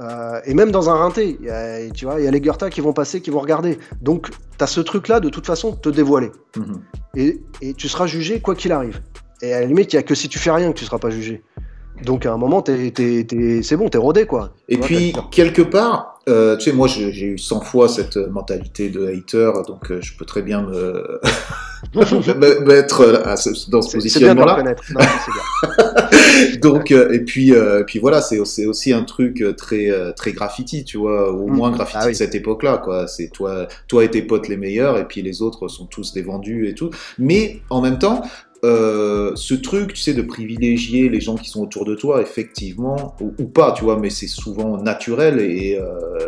Euh, 0.00 0.40
et 0.44 0.54
même 0.54 0.70
dans 0.70 0.90
un 0.90 0.94
rinté, 0.94 1.38
tu 1.94 2.04
vois, 2.04 2.20
il 2.20 2.24
y 2.24 2.28
a 2.28 2.30
les 2.30 2.40
Goethe 2.40 2.70
qui 2.70 2.80
vont 2.80 2.92
passer, 2.92 3.20
qui 3.20 3.30
vont 3.30 3.40
regarder. 3.40 3.78
Donc, 4.00 4.30
tu 4.30 4.64
as 4.64 4.66
ce 4.66 4.80
truc-là, 4.80 5.20
de 5.20 5.28
toute 5.28 5.46
façon, 5.46 5.72
de 5.72 5.76
te 5.76 5.88
dévoiler. 5.88 6.30
Mhm. 6.56 6.80
et, 7.16 7.40
et, 7.60 7.74
tu 7.74 7.88
seras 7.88 8.06
jugé 8.06 8.40
quoi 8.40 8.54
qu'il 8.54 8.72
arrive. 8.72 9.00
Et 9.42 9.52
à 9.52 9.60
la 9.60 9.66
limite, 9.66 9.92
il 9.92 9.96
n'y 9.96 10.00
a 10.00 10.02
que 10.02 10.14
si 10.14 10.28
tu 10.28 10.38
fais 10.38 10.50
rien 10.50 10.72
que 10.72 10.78
tu 10.78 10.84
seras 10.84 10.98
pas 10.98 11.10
jugé. 11.10 11.42
Donc 12.04 12.26
à 12.26 12.32
un 12.32 12.36
moment, 12.36 12.62
c'est 12.66 13.76
bon, 13.76 13.88
t'es 13.88 13.98
rodé 13.98 14.26
quoi. 14.26 14.50
Et 14.68 14.78
puis 14.78 15.12
quelque 15.30 15.62
part, 15.62 16.20
euh, 16.28 16.56
tu 16.56 16.70
sais, 16.70 16.76
moi 16.76 16.88
j'ai 16.88 17.24
eu 17.24 17.38
100 17.38 17.60
fois 17.62 17.88
cette 17.88 18.16
mentalité 18.16 18.90
de 18.90 19.06
hater, 19.06 19.50
donc 19.66 19.90
euh, 19.90 20.00
je 20.02 20.16
peux 20.16 20.26
très 20.26 20.42
bien 20.42 20.62
me, 20.62 21.20
mettre 22.66 23.24
dans 23.70 23.82
ce 23.82 23.92
positionnement-là. 23.92 24.62
donc 26.60 26.90
euh, 26.92 27.12
et 27.12 27.20
puis 27.20 27.52
puis 27.86 27.98
voilà, 27.98 28.20
c'est 28.20 28.38
aussi 28.38 28.92
un 28.92 29.04
truc 29.04 29.42
très 29.56 29.90
très 30.14 30.32
graffiti, 30.32 30.84
tu 30.84 30.98
vois, 30.98 31.32
au 31.32 31.48
mm. 31.48 31.56
moins 31.56 31.70
graffiti 31.70 31.98
ah 32.02 32.08
de 32.08 32.12
cette 32.12 32.34
époque-là, 32.34 32.78
quoi. 32.78 33.08
C'est 33.08 33.28
toi 33.28 33.66
toi 33.86 34.04
et 34.04 34.10
tes 34.10 34.22
potes 34.22 34.48
les 34.48 34.58
meilleurs, 34.58 34.98
et 34.98 35.06
puis 35.06 35.22
les 35.22 35.40
autres 35.40 35.68
sont 35.68 35.86
tous 35.86 36.12
des 36.12 36.22
vendus 36.22 36.68
et 36.68 36.74
tout. 36.74 36.90
Mais 37.18 37.62
en 37.70 37.80
même 37.80 37.98
temps, 37.98 38.22
euh, 38.64 39.32
ce 39.36 39.54
truc, 39.54 39.94
tu 39.94 40.00
sais, 40.00 40.14
de 40.14 40.22
privilégier 40.22 41.08
les 41.08 41.20
gens 41.20 41.36
qui 41.36 41.48
sont 41.48 41.62
autour 41.62 41.84
de 41.84 41.94
toi, 41.94 42.20
effectivement, 42.20 43.14
ou, 43.20 43.44
pas, 43.44 43.72
tu 43.72 43.84
vois, 43.84 43.98
mais 43.98 44.10
c'est 44.10 44.26
souvent 44.26 44.76
naturel 44.82 45.40
et, 45.40 45.78
euh, 45.80 46.18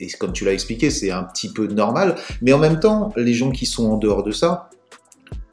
et 0.00 0.08
comme 0.18 0.32
tu 0.32 0.44
l'as 0.44 0.52
expliqué, 0.52 0.90
c'est 0.90 1.10
un 1.10 1.24
petit 1.24 1.52
peu 1.52 1.66
normal. 1.66 2.16
Mais 2.42 2.52
en 2.52 2.58
même 2.58 2.80
temps, 2.80 3.12
les 3.16 3.34
gens 3.34 3.50
qui 3.50 3.66
sont 3.66 3.86
en 3.90 3.96
dehors 3.98 4.22
de 4.22 4.32
ça, 4.32 4.68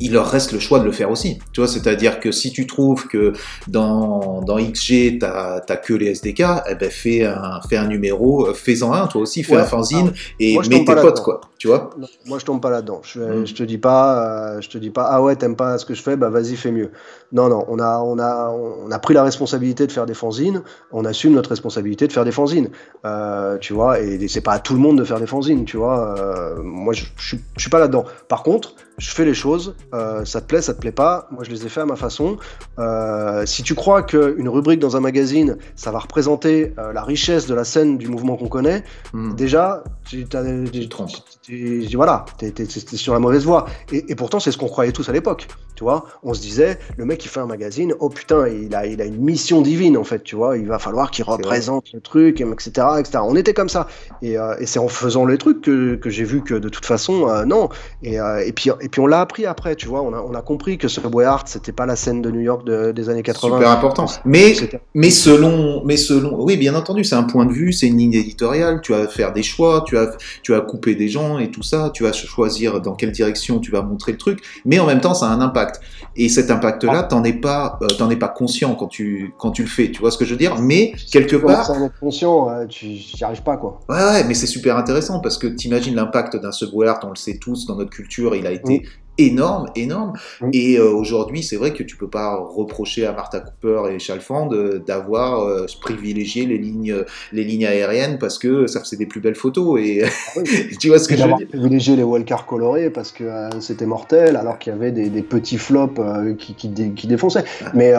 il 0.03 0.11
leur 0.11 0.27
reste 0.27 0.51
le 0.51 0.59
choix 0.59 0.79
de 0.79 0.83
le 0.83 0.91
faire 0.91 1.09
aussi. 1.09 1.39
Tu 1.53 1.61
vois, 1.61 1.67
c'est-à-dire 1.69 2.19
que 2.19 2.33
si 2.33 2.51
tu 2.51 2.67
trouves 2.67 3.07
que 3.07 3.31
dans, 3.69 4.41
dans 4.41 4.57
XG, 4.57 5.17
tu 5.17 5.19
n'as 5.19 5.61
que 5.77 5.93
les 5.93 6.07
SDK, 6.07 6.43
eh 6.69 6.75
ben 6.75 6.91
fais 6.91 7.23
un, 7.23 7.61
fais 7.69 7.77
un 7.77 7.87
numéro, 7.87 8.47
euh, 8.47 8.53
fais-en 8.53 8.91
un, 8.91 9.07
toi 9.07 9.21
aussi, 9.21 9.43
fais 9.43 9.55
un 9.55 9.63
fanzine 9.63 10.11
ah, 10.13 10.35
et 10.41 10.57
mets 10.57 10.83
tes 10.83 10.95
potes, 10.95 11.21
quoi. 11.21 11.39
Tu 11.57 11.69
vois 11.69 11.91
Moi, 12.25 12.37
je 12.37 12.43
tombe 12.43 12.59
pas 12.59 12.69
là-dedans. 12.69 12.99
Je, 13.03 13.21
hmm. 13.21 13.47
je, 13.47 13.53
te 13.53 13.63
dis 13.63 13.77
pas, 13.77 14.55
euh, 14.57 14.61
je 14.61 14.69
te 14.69 14.77
dis 14.77 14.89
pas, 14.89 15.05
ah 15.05 15.23
ouais, 15.23 15.37
t'aimes 15.37 15.55
pas 15.55 15.77
ce 15.77 15.85
que 15.85 15.93
je 15.93 16.01
fais, 16.01 16.17
bah 16.17 16.29
vas-y, 16.29 16.57
fais 16.57 16.73
mieux. 16.73 16.91
Non, 17.31 17.47
non, 17.47 17.63
on 17.69 17.79
a, 17.79 17.99
on, 17.99 18.19
a, 18.19 18.49
on 18.49 18.91
a 18.91 18.99
pris 18.99 19.13
la 19.13 19.23
responsabilité 19.23 19.87
de 19.87 19.91
faire 19.93 20.05
des 20.05 20.13
fanzines, 20.13 20.63
on 20.91 21.05
assume 21.05 21.33
notre 21.33 21.51
responsabilité 21.51 22.07
de 22.07 22.11
faire 22.11 22.25
des 22.25 22.33
fanzines. 22.33 22.69
Euh, 23.05 23.57
tu 23.57 23.71
vois, 23.71 24.01
et, 24.01 24.27
c'est 24.27 24.41
pas 24.41 24.51
à 24.51 24.59
tout 24.59 24.73
le 24.73 24.79
monde 24.81 24.97
de 24.97 25.05
faire 25.05 25.21
des 25.21 25.27
fanzines, 25.27 25.63
tu 25.63 25.77
vois. 25.77 26.13
moi, 26.61 26.91
je, 26.91 27.05
je, 27.15 27.37
je 27.55 27.61
suis 27.61 27.69
pas 27.69 27.79
là-dedans. 27.79 28.03
Par 28.27 28.43
contre, 28.43 28.75
je 28.97 29.09
fais 29.09 29.25
les 29.25 29.33
choses, 29.33 29.75
euh, 29.93 30.23
ça 30.25 30.41
te 30.41 30.47
plaît, 30.47 30.61
ça 30.61 30.73
te 30.73 30.79
plaît 30.79 30.91
pas, 30.91 31.27
moi 31.31 31.43
je 31.43 31.49
les 31.49 31.65
ai 31.65 31.69
fait 31.69 31.81
à 31.81 31.85
ma 31.85 31.95
façon. 31.95 32.37
Euh, 32.77 33.45
si 33.45 33.63
tu 33.63 33.73
crois 33.73 34.03
qu'une 34.03 34.47
rubrique 34.47 34.79
dans 34.79 34.95
un 34.95 34.99
magazine, 34.99 35.57
ça 35.75 35.91
va 35.91 35.99
représenter 35.99 36.73
euh, 36.77 36.93
la 36.93 37.01
richesse 37.01 37.47
de 37.47 37.55
la 37.55 37.63
scène 37.63 37.97
du 37.97 38.07
mouvement 38.07 38.35
qu'on 38.35 38.47
connaît, 38.47 38.83
hmm. 39.13 39.33
déjà, 39.35 39.83
tu 40.05 40.21
es, 40.21 41.95
voilà, 41.95 42.25
t'es 42.37 42.65
sur 42.65 43.13
la 43.13 43.19
mauvaise 43.19 43.45
voie. 43.45 43.65
Et, 43.91 44.15
pourtant, 44.15 44.39
c'est 44.39 44.51
ce 44.51 44.57
qu'on 44.57 44.67
croyait 44.67 44.91
tous 44.91 45.09
à 45.09 45.11
l'époque, 45.11 45.47
tu 45.75 45.83
vois. 45.83 46.05
On 46.21 46.33
se 46.33 46.41
disait, 46.41 46.77
le 46.97 47.05
mec 47.05 47.19
qui 47.19 47.27
fait 47.27 47.39
un 47.39 47.47
magazine, 47.47 47.95
oh 47.99 48.09
putain, 48.09 48.47
il 48.47 48.75
a, 48.75 48.85
il 48.85 49.01
a 49.01 49.05
une 49.05 49.17
mission 49.17 49.61
divine 49.61 49.97
en 49.97 50.03
fait, 50.03 50.23
tu 50.23 50.35
vois. 50.35 50.57
Il 50.57 50.67
va 50.67 50.77
falloir 50.77 51.09
qu'il 51.09 51.25
représente 51.25 51.91
le 51.93 51.99
truc, 51.99 52.41
etc., 52.41 52.87
etc. 52.99 53.19
On 53.23 53.35
était 53.35 53.53
comme 53.53 53.69
ça. 53.69 53.87
Et, 54.21 54.35
c'est 54.65 54.79
en 54.79 54.87
faisant 54.87 55.25
les 55.25 55.37
trucs 55.37 55.61
que, 55.61 55.95
que 55.95 56.09
j'ai 56.09 56.23
vu 56.23 56.41
que 56.43 56.53
de 56.53 56.69
toute 56.69 56.85
façon, 56.85 57.45
non. 57.45 57.69
Et, 58.03 58.15
et 58.15 58.53
puis 58.53 58.69
et 58.83 58.89
puis 58.89 58.99
on 58.99 59.07
l'a 59.07 59.21
appris 59.21 59.45
après, 59.45 59.75
tu 59.75 59.87
vois, 59.87 60.01
on 60.01 60.13
a, 60.13 60.19
on 60.19 60.33
a 60.33 60.41
compris 60.41 60.77
que 60.77 60.89
Subway 60.89 61.23
Art, 61.23 61.45
c'était 61.47 61.71
pas 61.71 61.85
la 61.85 61.95
scène 61.95 62.21
de 62.21 62.29
New 62.29 62.41
York 62.41 62.67
des 62.67 63.09
années 63.09 63.23
80. 63.23 63.55
Super 63.55 63.71
important. 63.71 64.07
Mais, 64.25 64.53
mais 64.93 65.09
selon, 65.09 65.83
mais 65.85 65.95
selon, 65.95 66.43
oui, 66.43 66.57
bien 66.57 66.75
entendu, 66.75 67.05
c'est 67.05 67.15
un 67.15 67.23
point 67.23 67.45
de 67.45 67.53
vue, 67.53 67.71
c'est 67.71 67.87
une 67.87 67.97
ligne 67.97 68.13
éditoriale, 68.13 68.81
tu 68.81 68.91
vas 68.91 69.07
faire 69.07 69.31
des 69.31 69.41
choix, 69.41 69.85
tu 69.87 69.95
vas, 69.95 70.11
tu 70.41 70.51
vas 70.51 70.59
couper 70.59 70.95
des 70.95 71.07
gens 71.07 71.39
et 71.39 71.49
tout 71.49 71.63
ça, 71.63 71.91
tu 71.93 72.03
vas 72.03 72.11
choisir 72.11 72.81
dans 72.81 72.93
quelle 72.93 73.13
direction 73.13 73.59
tu 73.59 73.71
vas 73.71 73.81
montrer 73.83 74.11
le 74.11 74.17
truc, 74.17 74.43
mais 74.65 74.79
en 74.79 74.85
même 74.85 74.99
temps, 74.99 75.13
ça 75.13 75.27
a 75.27 75.29
un 75.29 75.39
impact. 75.39 75.79
Et 76.17 76.27
cet 76.27 76.51
impact-là, 76.51 76.99
ah. 76.99 77.03
t'en 77.03 77.23
es 77.23 77.33
pas, 77.33 77.79
euh, 77.81 77.87
t'en 77.97 78.09
es 78.09 78.17
pas 78.17 78.27
conscient 78.27 78.75
quand 78.75 78.87
tu, 78.87 79.33
quand 79.39 79.51
tu 79.51 79.63
le 79.63 79.69
fais, 79.69 79.91
tu 79.91 80.01
vois 80.01 80.11
ce 80.11 80.17
que 80.17 80.25
je 80.25 80.31
veux 80.31 80.37
dire? 80.37 80.57
Mais, 80.59 80.93
quelque 81.09 81.37
part. 81.37 81.71
en 81.71 81.85
être 81.85 81.99
conscient, 82.01 82.49
euh, 82.49 82.65
tu 82.65 82.87
n'y 82.87 83.23
arrives 83.23 83.43
pas, 83.43 83.55
quoi. 83.55 83.79
Ouais, 83.87 83.95
ouais, 83.95 84.23
mais 84.25 84.33
c'est 84.33 84.47
super 84.47 84.75
intéressant 84.75 85.21
parce 85.21 85.37
que 85.37 85.47
t'imagines 85.47 85.95
l'impact 85.95 86.35
d'un 86.35 86.51
Subway 86.51 86.87
Art, 86.87 86.99
on 87.03 87.09
le 87.09 87.15
sait 87.15 87.37
tous, 87.37 87.65
dans 87.65 87.77
notre 87.77 87.91
culture, 87.91 88.35
il 88.35 88.45
a 88.45 88.51
été 88.51 88.72
énorme, 89.17 89.67
énorme. 89.75 90.13
Et 90.53 90.77
euh, 90.77 90.91
aujourd'hui, 90.91 91.43
c'est 91.43 91.55
vrai 91.55 91.73
que 91.73 91.83
tu 91.83 91.97
peux 91.97 92.09
pas 92.09 92.35
reprocher 92.35 93.05
à 93.05 93.13
Martha 93.13 93.39
Cooper 93.39 93.93
et 93.93 93.99
Chalfand 93.99 94.49
d'avoir 94.85 95.41
euh, 95.41 95.65
privilégié 95.81 96.45
les 96.45 96.57
lignes, 96.57 96.95
les 97.31 97.43
lignes 97.43 97.65
aériennes 97.65 98.17
parce 98.17 98.39
que 98.39 98.67
ça 98.67 98.79
faisait 98.79 98.97
des 98.97 99.05
plus 99.05 99.21
belles 99.21 99.35
photos. 99.35 99.79
Et 99.79 100.03
ah 100.03 100.41
tu 100.79 100.87
vois 100.87 100.99
ce 100.99 101.07
que 101.07 101.15
je 101.15 101.23
veux 101.23 101.33
dire? 101.35 101.47
Privilégié 101.47 101.95
les 101.95 102.03
wildcards 102.03 102.45
colorés 102.45 102.89
parce 102.89 103.11
que 103.11 103.23
euh, 103.23 103.59
c'était 103.59 103.85
mortel, 103.85 104.35
alors 104.35 104.57
qu'il 104.57 104.73
y 104.73 104.75
avait 104.75 104.91
des, 104.91 105.23
petits 105.23 105.57
flops 105.57 106.01
qui, 106.37 106.55
qui, 106.55 107.07
défonçaient. 107.07 107.45
Ah. 107.63 107.71
Mais, 107.73 107.93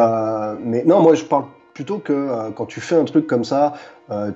mais 0.63 0.85
non, 0.85 1.01
moi 1.01 1.15
je 1.15 1.25
parle 1.25 1.45
plutôt 1.73 1.99
que 1.99 2.51
quand 2.55 2.67
tu 2.67 2.81
fais 2.81 2.97
un 2.97 3.05
truc 3.05 3.27
comme 3.27 3.45
ça, 3.45 3.75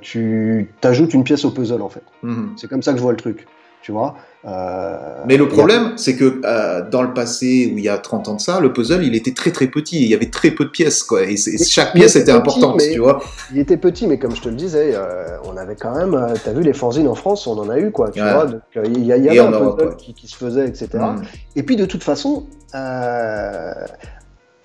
tu 0.01 0.73
t'ajoutes 0.81 1.13
une 1.13 1.25
pièce 1.25 1.45
au 1.45 1.51
puzzle 1.51 1.83
en 1.83 1.89
fait. 1.89 2.03
Mhm. 2.23 2.55
C'est 2.57 2.69
comme 2.69 2.83
ça 2.83 2.93
que 2.93 2.99
je 2.99 3.03
vois 3.03 3.13
le 3.13 3.19
truc 3.19 3.47
tu 3.83 3.93
vois? 3.93 4.17
Euh, 4.45 5.25
Mais 5.27 5.37
le 5.37 5.49
problème, 5.49 5.95
c'est 5.97 6.15
que 6.15 6.41
euh, 6.45 6.89
dans 6.89 7.03
le 7.03 7.13
passé, 7.13 7.71
où 7.75 7.79
il 7.79 7.85
y 7.85 7.89
a 7.89 7.99
30 7.99 8.29
ans 8.29 8.35
de 8.35 8.41
ça, 8.41 8.61
le 8.61 8.73
puzzle, 8.73 9.05
il 9.05 9.15
était 9.15 9.35
très 9.35 9.51
très 9.51 9.67
petit. 9.67 10.01
Il 10.03 10.09
y 10.09 10.15
avait 10.15 10.31
très 10.31 10.53
peu 10.53 10.65
de 10.65 10.71
pièces, 10.71 11.03
quoi. 11.03 11.23
Et, 11.25 11.37
chaque 11.37 11.93
pièce 11.93 12.15
était, 12.15 12.31
importante, 12.31 12.81
tu 12.81 13.01
vois. 13.01 13.21
Il 13.53 13.59
était 13.59 13.77
petit, 13.77 14.07
mais 14.07 14.19
comme 14.19 14.37
je 14.37 14.43
te 14.43 14.49
le 14.49 14.55
disais, 14.55 14.93
euh, 14.95 15.37
on 15.45 15.57
avait 15.57 15.75
quand 15.75 15.95
même. 15.95 16.35
T'as 16.45 16.53
vu 16.53 16.63
les 16.63 16.73
fanzines 16.73 17.09
en 17.09 17.15
France, 17.15 17.47
on 17.47 17.59
en 17.59 17.69
a 17.69 17.79
eu, 17.79 17.91
quoi. 17.91 18.11
Tu 18.11 18.21
vois. 18.21 18.47
il 18.85 19.05
y, 19.05 19.13
a, 19.13 19.17
y 19.17 19.39
un 19.39 19.51
puzzle 19.51 19.97
qui, 19.97 20.15
se 20.27 20.37
faisait, 20.37 20.67
etc. 20.67 20.89
Mm. 20.95 21.23
Et 21.57 21.63
puis 21.65 21.77
de 21.77 21.85
toute 21.85 22.05
façon. 22.05 22.47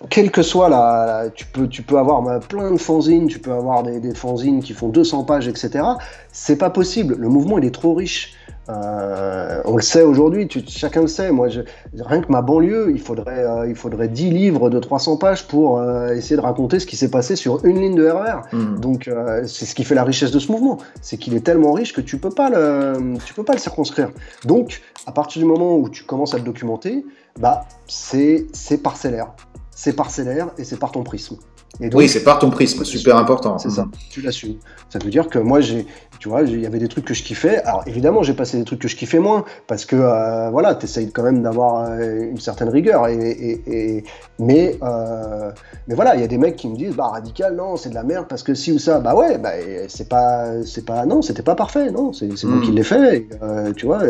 quelle 0.10 0.30
que 0.32 0.44
soit 0.44 0.70
la, 0.70 1.26
tu 1.34 1.48
peux, 1.48 1.68
tu 1.68 1.82
peux 1.82 1.98
avoir 1.98 2.22
bah, 2.22 2.40
plein 2.48 2.72
de 2.72 2.78
fanzines, 2.78 3.28
tu 3.28 3.40
peux 3.40 3.54
avoir 3.54 3.82
des, 3.82 4.00
des 4.00 4.14
fanzines 4.14 4.62
qui 4.62 4.74
font 4.74 4.90
200 4.90 5.24
pages, 5.24 5.48
etc. 5.48 5.84
C'est 6.32 6.58
pas 6.58 6.70
possible. 6.70 7.16
Le 7.18 7.30
mouvement, 7.30 7.58
il 7.58 7.66
est 7.66 7.74
trop 7.74 7.96
riche. 7.96 8.36
Euh, 8.70 9.62
on 9.66 9.76
le 9.76 9.82
sait 9.82 10.04
aujourd'hui, 10.04 10.48
chacun 10.68 11.02
le 11.02 11.08
sait. 11.08 11.32
Moi, 11.32 11.50
je, 11.50 11.62
rien 12.00 12.22
que 12.22 12.32
ma 12.32 12.42
banlieue, 12.42 12.92
il 12.92 13.00
faudrait, 13.00 13.44
euh, 13.44 13.68
il 13.68 13.76
faudrait 13.76 14.08
10 14.08 14.30
livres 14.30 14.70
de 14.70 14.80
300 14.80 15.18
pages 15.18 15.48
pour 15.48 15.80
euh, 15.80 16.14
essayer 16.14 16.36
de 16.36 16.42
raconter 16.42 16.80
ce 16.80 16.86
qui 16.86 16.96
s'est 16.96 17.12
passé 17.12 17.36
sur 17.36 17.64
une 17.66 17.80
ligne 17.80 17.96
de 17.96 18.08
RER. 18.08 18.42
E 18.54 18.56
mmh. 18.56 18.80
Donc, 18.80 19.10
c'est 19.46 19.66
ce 19.66 19.76
qui 19.76 19.84
fait 19.84 19.96
la 19.96 20.04
richesse 20.04 20.32
de 20.32 20.40
ce 20.40 20.52
mouvement. 20.52 20.78
C'est 21.02 21.18
qu'il 21.18 21.36
est 21.36 21.46
tellement 21.46 21.74
riche 21.74 21.94
que 21.94 22.02
tu 22.02 22.18
peux 22.18 22.30
pas 22.30 22.50
le, 22.50 23.16
tu 23.26 23.34
peux 23.34 23.44
pas 23.44 23.54
le 23.54 23.60
circonscrire. 23.60 24.10
Donc, 24.46 24.82
à 25.06 25.12
partir 25.12 25.42
du 25.42 25.48
moment 25.48 25.76
où 25.76 25.90
tu 25.90 26.04
commences 26.04 26.34
à 26.34 26.38
le 26.38 26.44
documenter, 26.44 27.06
bah, 27.40 27.66
c'est 27.88 28.48
parcellaire. 28.82 29.34
C'est 29.72 29.94
parcellaire 29.94 30.50
et 30.58 30.64
c'est 30.64 30.78
par 30.78 30.92
ton 30.92 31.04
prisme 31.04 31.38
oui, 31.80 32.08
c'est 32.08 32.24
par 32.24 32.40
ton 32.40 32.52
prisme, 32.52 32.84
super 32.84 33.18
important. 33.18 33.58
C'est 33.58 33.72
ça, 33.72 33.88
tu 34.12 34.22
l'assumes. 34.22 34.58
Ça 34.90 35.00
veut 35.00 35.10
dire 35.10 35.28
que 35.28 35.40
moi, 35.40 35.60
j'ai, 35.60 35.88
tu 36.20 36.30
vois, 36.30 36.44
il 36.44 36.62
y 36.62 36.68
avait 36.68 36.78
des 36.78 36.88
trucs 36.88 37.06
que 37.06 37.16
je 37.16 37.24
kiffais. 37.24 37.64
Alors 37.64 37.84
évidemment, 37.88 38.22
j'ai 38.22 38.34
passé 38.36 38.58
des 38.58 38.64
trucs 38.64 38.80
que 38.80 38.88
je 38.88 38.96
kiffais 38.96 39.18
moins, 39.18 39.44
parce 39.66 39.86
que 39.86 39.96
euh, 39.96 40.52
voilà, 40.52 40.76
tu 40.76 40.86
essayes 40.86 41.12
quand 41.12 41.24
même 41.24 41.42
d'avoir 41.42 41.90
euh, 41.90 42.30
une 42.30 42.40
certaine 42.40 42.70
rigueur. 42.70 43.08
Et, 43.08 44.04
mais, 44.38 44.78
euh, 44.84 45.52
mais 45.88 45.96
voilà, 45.96 46.16
il 46.16 46.22
y 46.22 46.24
a 46.24 46.28
des 46.28 46.38
mecs 46.38 46.56
qui 46.58 46.68
me 46.68 46.76
disent, 46.76 46.96
bah 46.96 47.08
radical, 47.08 47.56
non, 47.56 47.76
c'est 47.76 47.90
de 47.90 47.96
la 47.96 48.04
merde, 48.04 48.28
parce 48.30 48.44
que 48.44 48.54
si 48.54 48.72
ou 48.72 48.78
ça, 48.78 49.00
bah 49.00 49.16
ouais, 49.16 49.40
bah, 49.40 49.54
c'est 49.88 50.08
pas, 50.08 50.64
c'est 50.64 50.86
pas, 50.86 51.06
non, 51.08 51.24
c'était 51.24 51.44
pas 51.44 51.56
parfait, 51.56 51.90
non, 51.92 52.14
c'est 52.14 52.28
moi 52.44 52.62
qui 52.62 52.72
hmm. 52.72 52.76
l'ai 52.76 52.84
fait. 52.84 53.28
tu 53.76 53.88
vois, 53.88 54.02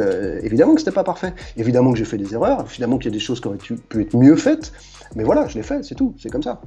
évidemment 0.43 0.73
que 0.73 0.81
c'était 0.81 0.91
pas 0.91 1.05
parfait. 1.05 1.33
Évidemment 1.55 1.93
que 1.93 1.97
j'ai 1.97 2.05
fait 2.05 2.17
des 2.17 2.33
erreurs. 2.33 2.65
Évidemment 2.69 2.97
qu'il 2.97 3.09
y 3.09 3.13
a 3.13 3.17
des 3.17 3.23
choses 3.23 3.39
qui 3.39 3.47
auraient 3.47 3.57
pu 3.57 4.01
être 4.01 4.15
mieux 4.15 4.35
faites. 4.35 4.73
Mais 5.15 5.23
voilà, 5.23 5.47
je 5.47 5.55
l'ai 5.55 5.63
fait, 5.63 5.83
c'est 5.83 5.95
tout, 5.95 6.15
c'est 6.17 6.29
comme 6.29 6.43
ça. 6.43 6.61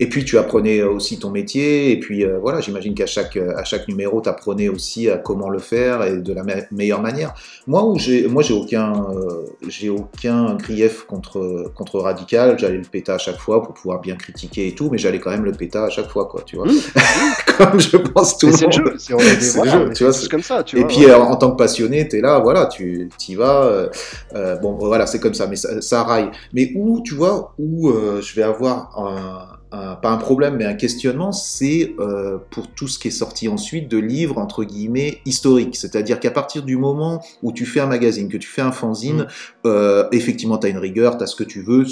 Et 0.00 0.08
puis 0.08 0.24
tu 0.24 0.38
apprenais 0.38 0.82
aussi 0.82 1.18
ton 1.18 1.30
métier, 1.30 1.92
et 1.92 2.00
puis 2.00 2.24
euh, 2.24 2.38
voilà, 2.40 2.60
j'imagine 2.60 2.94
qu'à 2.94 3.06
chaque, 3.06 3.36
à 3.36 3.64
chaque 3.64 3.88
numéro, 3.88 4.20
tu 4.20 4.28
apprenais 4.28 4.68
aussi 4.68 5.08
à 5.08 5.18
comment 5.18 5.48
le 5.48 5.58
faire 5.58 6.02
et 6.04 6.18
de 6.18 6.32
la 6.32 6.42
meilleure 6.70 7.02
manière. 7.02 7.34
Moi, 7.66 7.84
où 7.84 7.98
j'ai, 7.98 8.26
moi, 8.26 8.42
j'ai 8.42 8.54
aucun, 8.54 8.92
euh, 8.92 9.44
j'ai 9.68 9.88
aucun 9.88 10.54
grief 10.54 11.04
contre, 11.04 11.70
contre 11.74 12.00
Radical, 12.00 12.58
j'allais 12.58 12.78
le 12.78 12.82
péta 12.82 13.14
à 13.14 13.18
chaque 13.18 13.38
fois 13.38 13.62
pour 13.62 13.74
pouvoir 13.74 14.00
bien 14.00 14.16
critiquer 14.16 14.68
et 14.68 14.74
tout, 14.74 14.88
mais 14.90 14.98
j'allais 14.98 15.20
quand 15.20 15.30
même 15.30 15.44
le 15.44 15.52
péta 15.52 15.84
à 15.84 15.90
chaque 15.90 16.08
fois, 16.08 16.26
quoi, 16.26 16.42
tu 16.44 16.56
vois. 16.56 16.66
Mmh. 16.66 16.78
comme 17.58 17.80
je 17.80 17.96
pense 17.96 18.38
tout 18.38 18.46
le 18.46 18.52
monde. 18.52 18.58
C'est 18.60 18.66
le 18.66 19.70
jeu, 19.70 19.90
tu 19.94 20.04
vois. 20.04 20.12
C'est 20.12 20.30
comme 20.30 20.42
ça, 20.42 20.62
tu 20.62 20.78
Et 20.78 20.84
puis, 20.84 21.10
en 21.10 21.36
tant 21.36 21.50
que 21.50 21.56
passionné, 21.56 22.08
tu 22.08 22.18
es 22.18 22.20
là, 22.20 22.38
voilà, 22.38 22.66
tu 22.66 23.08
y 23.28 23.34
vas. 23.34 23.88
Euh, 24.34 24.56
bon, 24.56 24.74
voilà, 24.74 25.06
c'est 25.06 25.20
comme 25.20 25.34
ça, 25.34 25.46
mais 25.46 25.56
ça, 25.56 25.80
ça 25.80 26.02
raille. 26.04 26.30
Mais 26.52 26.72
où, 26.74 27.02
tu 27.04 27.14
vois, 27.14 27.54
où 27.58 27.92
je 28.20 28.34
vais 28.34 28.42
avoir 28.42 28.98
un 28.98 29.58
pas 29.70 30.10
un 30.10 30.16
problème, 30.16 30.56
mais 30.56 30.64
un 30.64 30.74
questionnement, 30.74 31.32
c'est 31.32 31.94
euh, 31.98 32.38
pour 32.50 32.68
tout 32.68 32.88
ce 32.88 32.98
qui 32.98 33.08
est 33.08 33.12
sorti 33.12 33.48
ensuite 33.48 33.88
de 33.88 33.98
livres, 33.98 34.38
entre 34.38 34.64
guillemets, 34.64 35.20
historiques. 35.26 35.76
C'est-à-dire 35.76 36.20
qu'à 36.20 36.30
partir 36.30 36.62
du 36.62 36.76
moment 36.76 37.22
où 37.42 37.52
tu 37.52 37.66
fais 37.66 37.80
un 37.80 37.86
magazine, 37.86 38.28
que 38.28 38.36
tu 38.36 38.48
fais 38.48 38.62
un 38.62 38.72
fanzine, 38.72 39.22
mm. 39.22 39.26
euh, 39.66 40.08
effectivement, 40.12 40.58
tu 40.58 40.66
as 40.66 40.70
une 40.70 40.78
rigueur, 40.78 41.18
tu 41.18 41.24
as 41.24 41.26
ce 41.26 41.36
que 41.36 41.44
tu 41.44 41.60
veux, 41.62 41.84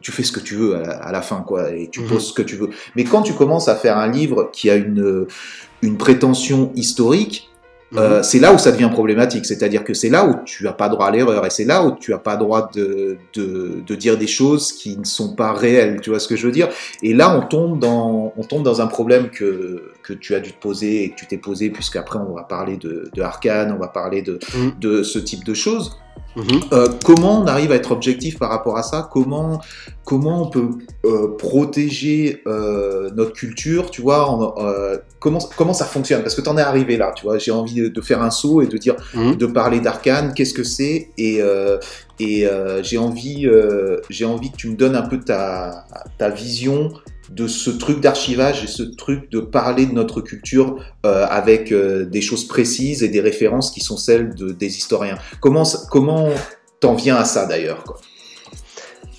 tu 0.00 0.12
fais 0.12 0.22
ce 0.22 0.32
que 0.32 0.40
tu 0.40 0.56
veux 0.56 0.76
à 0.76 1.12
la, 1.12 1.22
fin, 1.22 1.40
quoi, 1.40 1.72
et 1.72 1.88
tu 1.88 2.00
mm-hmm. 2.00 2.08
poses 2.08 2.28
ce 2.28 2.32
que 2.32 2.42
tu 2.42 2.56
veux. 2.56 2.70
Mais 2.96 3.04
quand 3.04 3.22
tu 3.22 3.32
commences 3.32 3.68
à 3.68 3.76
faire 3.76 3.96
un 3.96 4.08
livre 4.08 4.50
qui 4.52 4.68
a 4.68 4.76
une, 4.76 5.26
une 5.80 5.96
prétention 5.96 6.72
historique, 6.74 7.48
euh, 7.96 8.22
c'est 8.22 8.38
là 8.38 8.52
où 8.52 8.58
ça 8.58 8.72
devient 8.72 8.90
problématique. 8.92 9.46
C'est-à-dire 9.46 9.84
que 9.84 9.94
c'est 9.94 10.08
là 10.08 10.26
où 10.26 10.36
tu 10.44 10.64
n'as 10.64 10.72
pas 10.72 10.88
droit 10.88 11.06
à 11.06 11.10
l'erreur 11.10 11.44
et 11.44 11.50
c'est 11.50 11.64
là 11.64 11.84
où 11.84 11.96
tu 11.98 12.10
n'as 12.10 12.18
pas 12.18 12.36
droit 12.36 12.70
de, 12.74 13.18
de, 13.34 13.82
de, 13.86 13.94
dire 13.94 14.16
des 14.16 14.26
choses 14.26 14.72
qui 14.72 14.96
ne 14.96 15.04
sont 15.04 15.34
pas 15.34 15.52
réelles. 15.52 16.00
Tu 16.00 16.10
vois 16.10 16.18
ce 16.18 16.28
que 16.28 16.36
je 16.36 16.46
veux 16.46 16.52
dire? 16.52 16.68
Et 17.02 17.12
là, 17.14 17.36
on 17.36 17.42
tombe 17.46 17.78
dans, 17.78 18.32
on 18.36 18.42
tombe 18.42 18.62
dans 18.62 18.80
un 18.80 18.86
problème 18.86 19.28
que, 19.28 19.91
que 20.02 20.12
tu 20.12 20.34
as 20.34 20.40
dû 20.40 20.52
te 20.52 20.60
poser 20.60 21.04
et 21.04 21.10
que 21.10 21.16
tu 21.16 21.26
t'es 21.26 21.38
posé, 21.38 21.70
puisqu'après, 21.70 22.18
on 22.18 22.34
va 22.34 22.42
parler 22.42 22.76
de, 22.76 23.10
de 23.12 23.22
Arkane, 23.22 23.72
on 23.72 23.78
va 23.78 23.88
parler 23.88 24.22
de, 24.22 24.38
mhm. 24.54 24.72
de 24.80 25.02
ce 25.02 25.18
type 25.18 25.44
de 25.44 25.54
choses. 25.54 25.98
Mhm. 26.34 26.60
Euh, 26.72 26.88
comment 27.04 27.42
on 27.42 27.46
arrive 27.46 27.72
à 27.72 27.74
être 27.74 27.92
objectif 27.92 28.38
par 28.38 28.50
rapport 28.50 28.78
à 28.78 28.82
ça? 28.82 29.08
Comment 29.10 29.60
comment 30.04 30.42
on 30.42 30.50
peut 30.50 30.70
euh, 31.04 31.36
protéger 31.36 32.42
euh, 32.46 33.10
notre 33.14 33.32
culture 33.32 33.90
Tu 33.90 34.00
vois 34.00 34.54
Comment 35.20 35.40
comment 35.56 35.74
ça 35.74 35.84
fonctionne? 35.84 36.22
Parce 36.22 36.34
que 36.34 36.40
tu 36.40 36.48
en 36.48 36.56
es 36.56 36.62
arrivé 36.62 36.96
là. 36.96 37.12
Tu 37.14 37.24
vois 37.24 37.38
J'ai 37.38 37.50
envie 37.50 37.90
de, 37.90 38.00
faire 38.00 38.22
un 38.22 38.30
saut 38.30 38.62
et 38.62 38.66
de 38.66 38.78
dire 38.78 38.96
mhm. 39.14 39.36
de 39.36 39.46
parler 39.46 39.80
d'Arkane. 39.80 40.32
Qu'est-ce 40.34 40.54
que 40.54 40.64
c'est? 40.64 41.10
Et 41.18 41.40
et 42.18 42.48
j'ai 42.82 42.98
envie 42.98 43.46
j'ai 44.08 44.24
envie 44.24 44.50
que 44.50 44.56
tu 44.56 44.70
me 44.70 44.76
donnes 44.76 44.96
un 44.96 45.02
peu 45.02 45.20
ta 45.20 45.84
ta 46.16 46.30
vision 46.30 46.92
de 47.34 47.46
ce 47.46 47.70
truc 47.70 48.00
d'archivage 48.00 48.62
et 48.64 48.66
ce 48.66 48.82
truc 48.82 49.30
de 49.30 49.40
parler 49.40 49.86
de 49.86 49.92
notre 49.92 50.20
culture 50.20 50.76
euh, 51.06 51.26
avec 51.28 51.72
euh, 51.72 52.04
des 52.04 52.20
choses 52.20 52.46
précises 52.46 53.02
et 53.02 53.08
des 53.08 53.20
références 53.20 53.70
qui 53.70 53.80
sont 53.80 53.96
celles 53.96 54.34
de, 54.34 54.52
des 54.52 54.76
historiens. 54.76 55.18
Comment 55.40 55.64
comment 55.90 56.28
t'en 56.80 56.94
viens 56.94 57.16
à 57.16 57.24
ça 57.24 57.46
d'ailleurs 57.46 57.84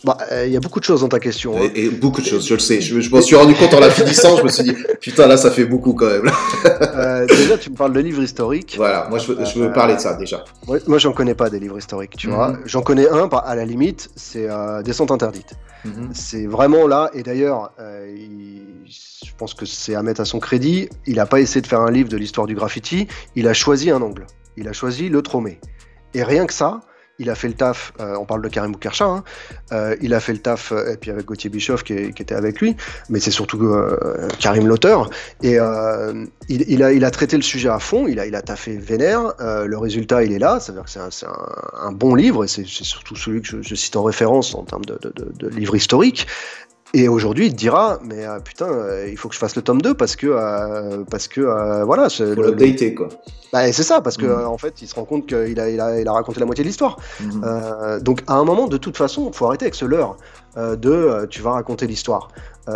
bah, 0.04 0.18
euh, 0.32 0.46
il 0.46 0.52
y 0.52 0.58
a 0.58 0.60
beaucoup 0.60 0.80
de 0.80 0.86
choses 0.86 1.02
dans 1.02 1.08
ta 1.08 1.20
question. 1.20 1.56
Hein. 1.58 1.70
Et, 1.76 1.90
beaucoup 1.90 2.22
de 2.22 2.26
choses, 2.26 2.46
je 2.46 2.54
le 2.54 2.60
sais. 2.60 2.82
Je, 2.82 3.00
je 3.00 3.10
m'en 3.10 3.22
suis 3.22 3.36
rendu 3.36 3.56
compte 3.56 3.74
en 3.74 3.80
la 3.80 3.90
finissant, 3.90 4.36
je 4.38 4.44
me 4.44 4.50
suis 4.50 4.64
dit, 4.64 4.76
putain, 5.00 5.28
là, 5.28 5.38
ça 5.38 5.50
fait 5.50 5.64
beaucoup 5.64 5.94
quand 5.94 6.08
même. 6.08 6.30
euh, 6.66 7.26
déjà, 7.26 7.58
tu 7.58 7.70
me 7.70 7.76
parles 7.76 7.94
de 7.94 8.02
livres 8.02 8.22
historiques. 8.22 8.74
Voilà, 8.76 9.08
moi, 9.10 9.18
je 9.20 9.32
veux, 9.32 9.46
je 9.46 9.60
veux 9.60 9.72
parler 9.72 9.96
de 9.96 10.00
ça 10.00 10.16
déjà. 10.16 10.44
Moi, 10.68 10.80
moi 10.88 10.98
j'en 10.98 11.14
connais 11.14 11.36
pas 11.36 11.50
des 11.50 11.60
livres 11.60 11.78
historiques, 11.78 12.18
tu 12.18 12.30
vois. 12.30 12.50
Mhm. 12.50 12.60
J'en 12.66 12.82
connais 12.82 13.08
un, 13.08 13.30
à 13.30 13.56
la 13.56 13.64
limite, 13.64 14.10
c'est 14.16 14.50
euh, 14.50 14.82
Descente 14.82 15.12
interdite. 15.12 15.54
Mhm. 15.86 16.10
C'est 16.14 16.48
vraiment 16.48 16.86
là, 16.88 17.10
et 17.14 17.24
d'ailleurs, 17.24 17.72
je 17.78 19.32
pense 19.38 19.54
que 19.54 19.66
c'est 19.66 19.96
à 19.96 20.04
mettre 20.04 20.22
à 20.22 20.26
son 20.26 20.40
crédit, 20.40 20.90
il 21.06 21.16
n'a 21.16 21.26
pas 21.26 21.40
essayé 21.40 21.62
de 21.62 21.68
faire 21.68 21.82
un 21.82 21.92
livre 21.92 22.10
de 22.10 22.18
l'histoire 22.18 22.48
du 22.48 22.56
graffiti, 22.56 23.08
il 23.36 23.48
a 23.48 23.54
choisi 23.54 23.90
un 23.90 24.02
angle. 24.02 24.26
Il 24.58 24.68
a 24.68 24.74
choisi 24.74 25.10
le 25.10 25.22
tromé. 25.22 25.60
Et 26.14 26.24
rien 26.24 26.46
que 26.46 26.54
ça, 26.54 26.82
il 27.20 27.30
a 27.30 27.36
fait 27.36 27.48
le 27.48 27.54
taf, 27.54 27.94
euh, 28.00 28.16
on 28.20 28.26
parle 28.26 28.42
de 28.42 28.50
Karim 28.50 28.72
Boukarcha, 28.72 29.06
hein, 29.06 29.24
euh, 29.72 29.96
il 30.02 30.14
a 30.14 30.20
fait 30.20 30.34
le 30.34 30.40
taf, 30.40 30.72
euh, 30.72 30.94
et 30.94 30.98
puis 30.98 31.12
avec 31.12 31.26
Gauthier 31.26 31.50
Bischoff 31.50 31.84
qui, 31.84 31.94
était 31.94 32.34
avec 32.34 32.60
lui, 32.60 32.76
mais 33.10 33.20
c'est 33.20 33.32
surtout 33.32 33.60
Karim 34.40 34.68
l'auteur, 34.68 35.10
et 35.44 35.58
il, 36.50 36.84
a, 36.84 37.12
traité 37.12 37.36
le 37.36 37.44
sujet 37.44 37.70
à 37.70 37.80
fond, 37.80 38.08
il 38.08 38.20
a, 38.20 38.26
il 38.26 38.36
a 38.36 38.42
taffé 38.42 38.78
vénère, 38.78 39.34
le 39.40 39.78
résultat 39.78 40.24
il 40.24 40.34
est 40.34 40.40
là, 40.40 40.60
ça 40.60 40.72
veut 40.72 40.80
dire 40.80 40.86
que 40.86 41.12
c'est 41.14 41.26
un, 41.26 41.92
bon 41.92 42.16
livre, 42.16 42.46
et 42.46 42.48
c'est 42.48 42.66
surtout 42.66 43.16
celui 43.16 43.42
que 43.42 43.62
je, 43.62 43.76
cite 43.76 43.96
en 43.96 44.04
référence 44.04 44.56
en 44.56 44.64
termes 44.64 44.86
de 44.86 45.48
livre 45.50 45.76
historique, 45.76 46.28
et 46.96 47.08
aujourd'hui, 47.08 47.48
il 47.48 47.52
te 47.54 47.58
dira, 47.58 48.00
mais 48.04 48.24
euh, 48.24 48.40
putain, 48.40 48.68
euh, 48.68 49.08
il 49.10 49.18
faut 49.18 49.28
que 49.28 49.34
je 49.34 49.40
fasse 49.40 49.56
le 49.56 49.64
tome 49.64 49.82
2 49.82 49.96
parce 49.96 50.16
que, 50.16 50.28
euh, 50.28 51.04
parce 51.10 51.28
que 51.28 51.42
voilà. 51.84 52.08
Faut 52.08 52.24
l'updater, 52.24 52.94
quoi. 52.94 53.10
Bah, 53.52 53.72
c'est 53.72 53.84
ça, 53.84 54.00
parce 54.02 54.16
que 54.16 54.28
mm. 54.28 54.48
en 54.48 54.58
fait, 54.60 54.80
il 54.82 54.88
se 54.88 54.94
rend 54.94 55.06
compte 55.06 55.26
qu'il 55.26 55.60
a, 55.60 55.70
il 55.70 55.82
a, 55.82 56.00
il 56.00 56.08
a 56.08 56.12
raconté 56.12 56.40
la 56.40 56.46
moitié 56.46 56.64
de 56.64 56.68
l'histoire. 56.68 56.98
Mm. 57.20 58.00
donc, 58.02 58.22
à 58.28 58.36
un 58.36 58.44
moment, 58.44 58.68
de 58.68 58.78
toute 58.78 58.96
façon, 58.96 59.30
il 59.34 59.36
faut 59.36 59.48
arrêter 59.48 59.66
avec 59.66 59.76
ce 59.76 59.86
leurre 59.86 60.18
de 60.56 61.26
tu 61.32 61.42
vas 61.42 61.54
raconter 61.54 61.88
l'histoire. 61.88 62.28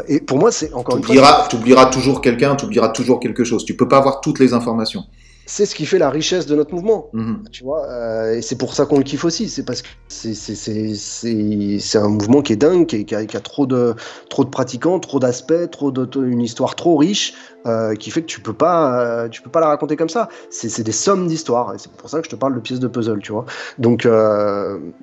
et 0.08 0.20
pour 0.20 0.40
moi, 0.40 0.52
c'est 0.52 0.74
encore 0.74 0.98
une 0.98 1.04
fois. 1.04 1.46
Tu 1.48 1.56
oublieras 1.56 1.86
toujours 1.86 2.22
quelqu'un, 2.22 2.56
tu 2.56 2.66
oublieras 2.66 2.90
toujours 2.90 3.20
quelque 3.20 3.44
chose. 3.44 3.66
Tu 3.66 3.76
peux 3.76 3.88
pas 3.88 3.98
avoir 3.98 4.22
toutes 4.22 4.40
les 4.40 4.54
informations 4.54 5.04
c'est 5.48 5.66
ce 5.66 5.74
qui 5.76 5.86
fait 5.86 5.98
la 5.98 6.10
richesse 6.10 6.46
de 6.46 6.56
notre 6.56 6.74
mouvement. 6.74 7.10
Mhm. 7.14 7.46
Tu 7.52 7.64
vois, 7.64 7.88
euh, 7.90 8.36
et 8.36 8.42
c'est 8.42 8.58
pour 8.58 8.74
ça 8.74 8.86
qu'on 8.86 8.98
le 8.98 9.04
kiffe 9.04 9.24
aussi. 9.24 9.48
C'est 9.48 9.64
parce 9.64 9.82
que 9.82 9.88
c'est 10.10 11.98
un 11.98 12.10
mouvement 12.10 12.42
qui 12.42 12.54
est 12.54 12.58
dingue, 12.58 12.86
qui, 12.86 13.16
a, 13.16 13.26
trop 13.40 13.66
de 13.66 13.96
trop 14.30 14.44
de 14.44 14.50
pratiquants, 14.50 15.00
trop 15.00 15.20
d'aspects, 15.20 15.72
trop 15.72 15.92
de, 15.92 16.26
une 16.26 16.42
histoire 16.42 16.76
trop 16.76 16.98
riche, 16.98 17.34
euh, 17.66 17.96
qui 17.96 18.12
fait 18.12 18.22
que 18.22 18.28
tu 18.28 18.42
peux 18.42 18.54
pas 18.54 19.00
euh, 19.00 19.30
tu 19.30 19.42
peux 19.42 19.50
pas 19.50 19.62
la 19.62 19.68
raconter 19.68 19.96
comme 19.96 20.10
ça. 20.10 20.28
C'est 20.50 20.84
des 20.84 20.92
sommes 20.92 21.28
d'histoires, 21.28 21.74
et 21.74 21.78
c'est 21.78 21.92
pour 21.94 22.10
ça 22.10 22.20
que 22.20 22.26
je 22.26 22.30
te 22.30 22.36
parle 22.36 22.54
de 22.54 22.60
pièces 22.60 22.82
de 22.82 22.90
puzzle, 22.90 23.22
tu 23.22 23.32
vois. 23.32 23.46
Donc 23.80 24.06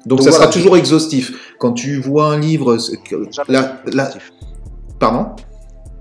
donc, 0.04 0.20
ça 0.20 0.30
sera 0.30 0.48
toujours 0.48 0.76
exhaustif. 0.76 1.56
Quand 1.58 1.72
tu 1.72 2.00
vois 2.00 2.26
un 2.26 2.38
livre, 2.38 2.76
la, 3.48 3.80
la... 3.86 4.10
pardon, 4.98 5.28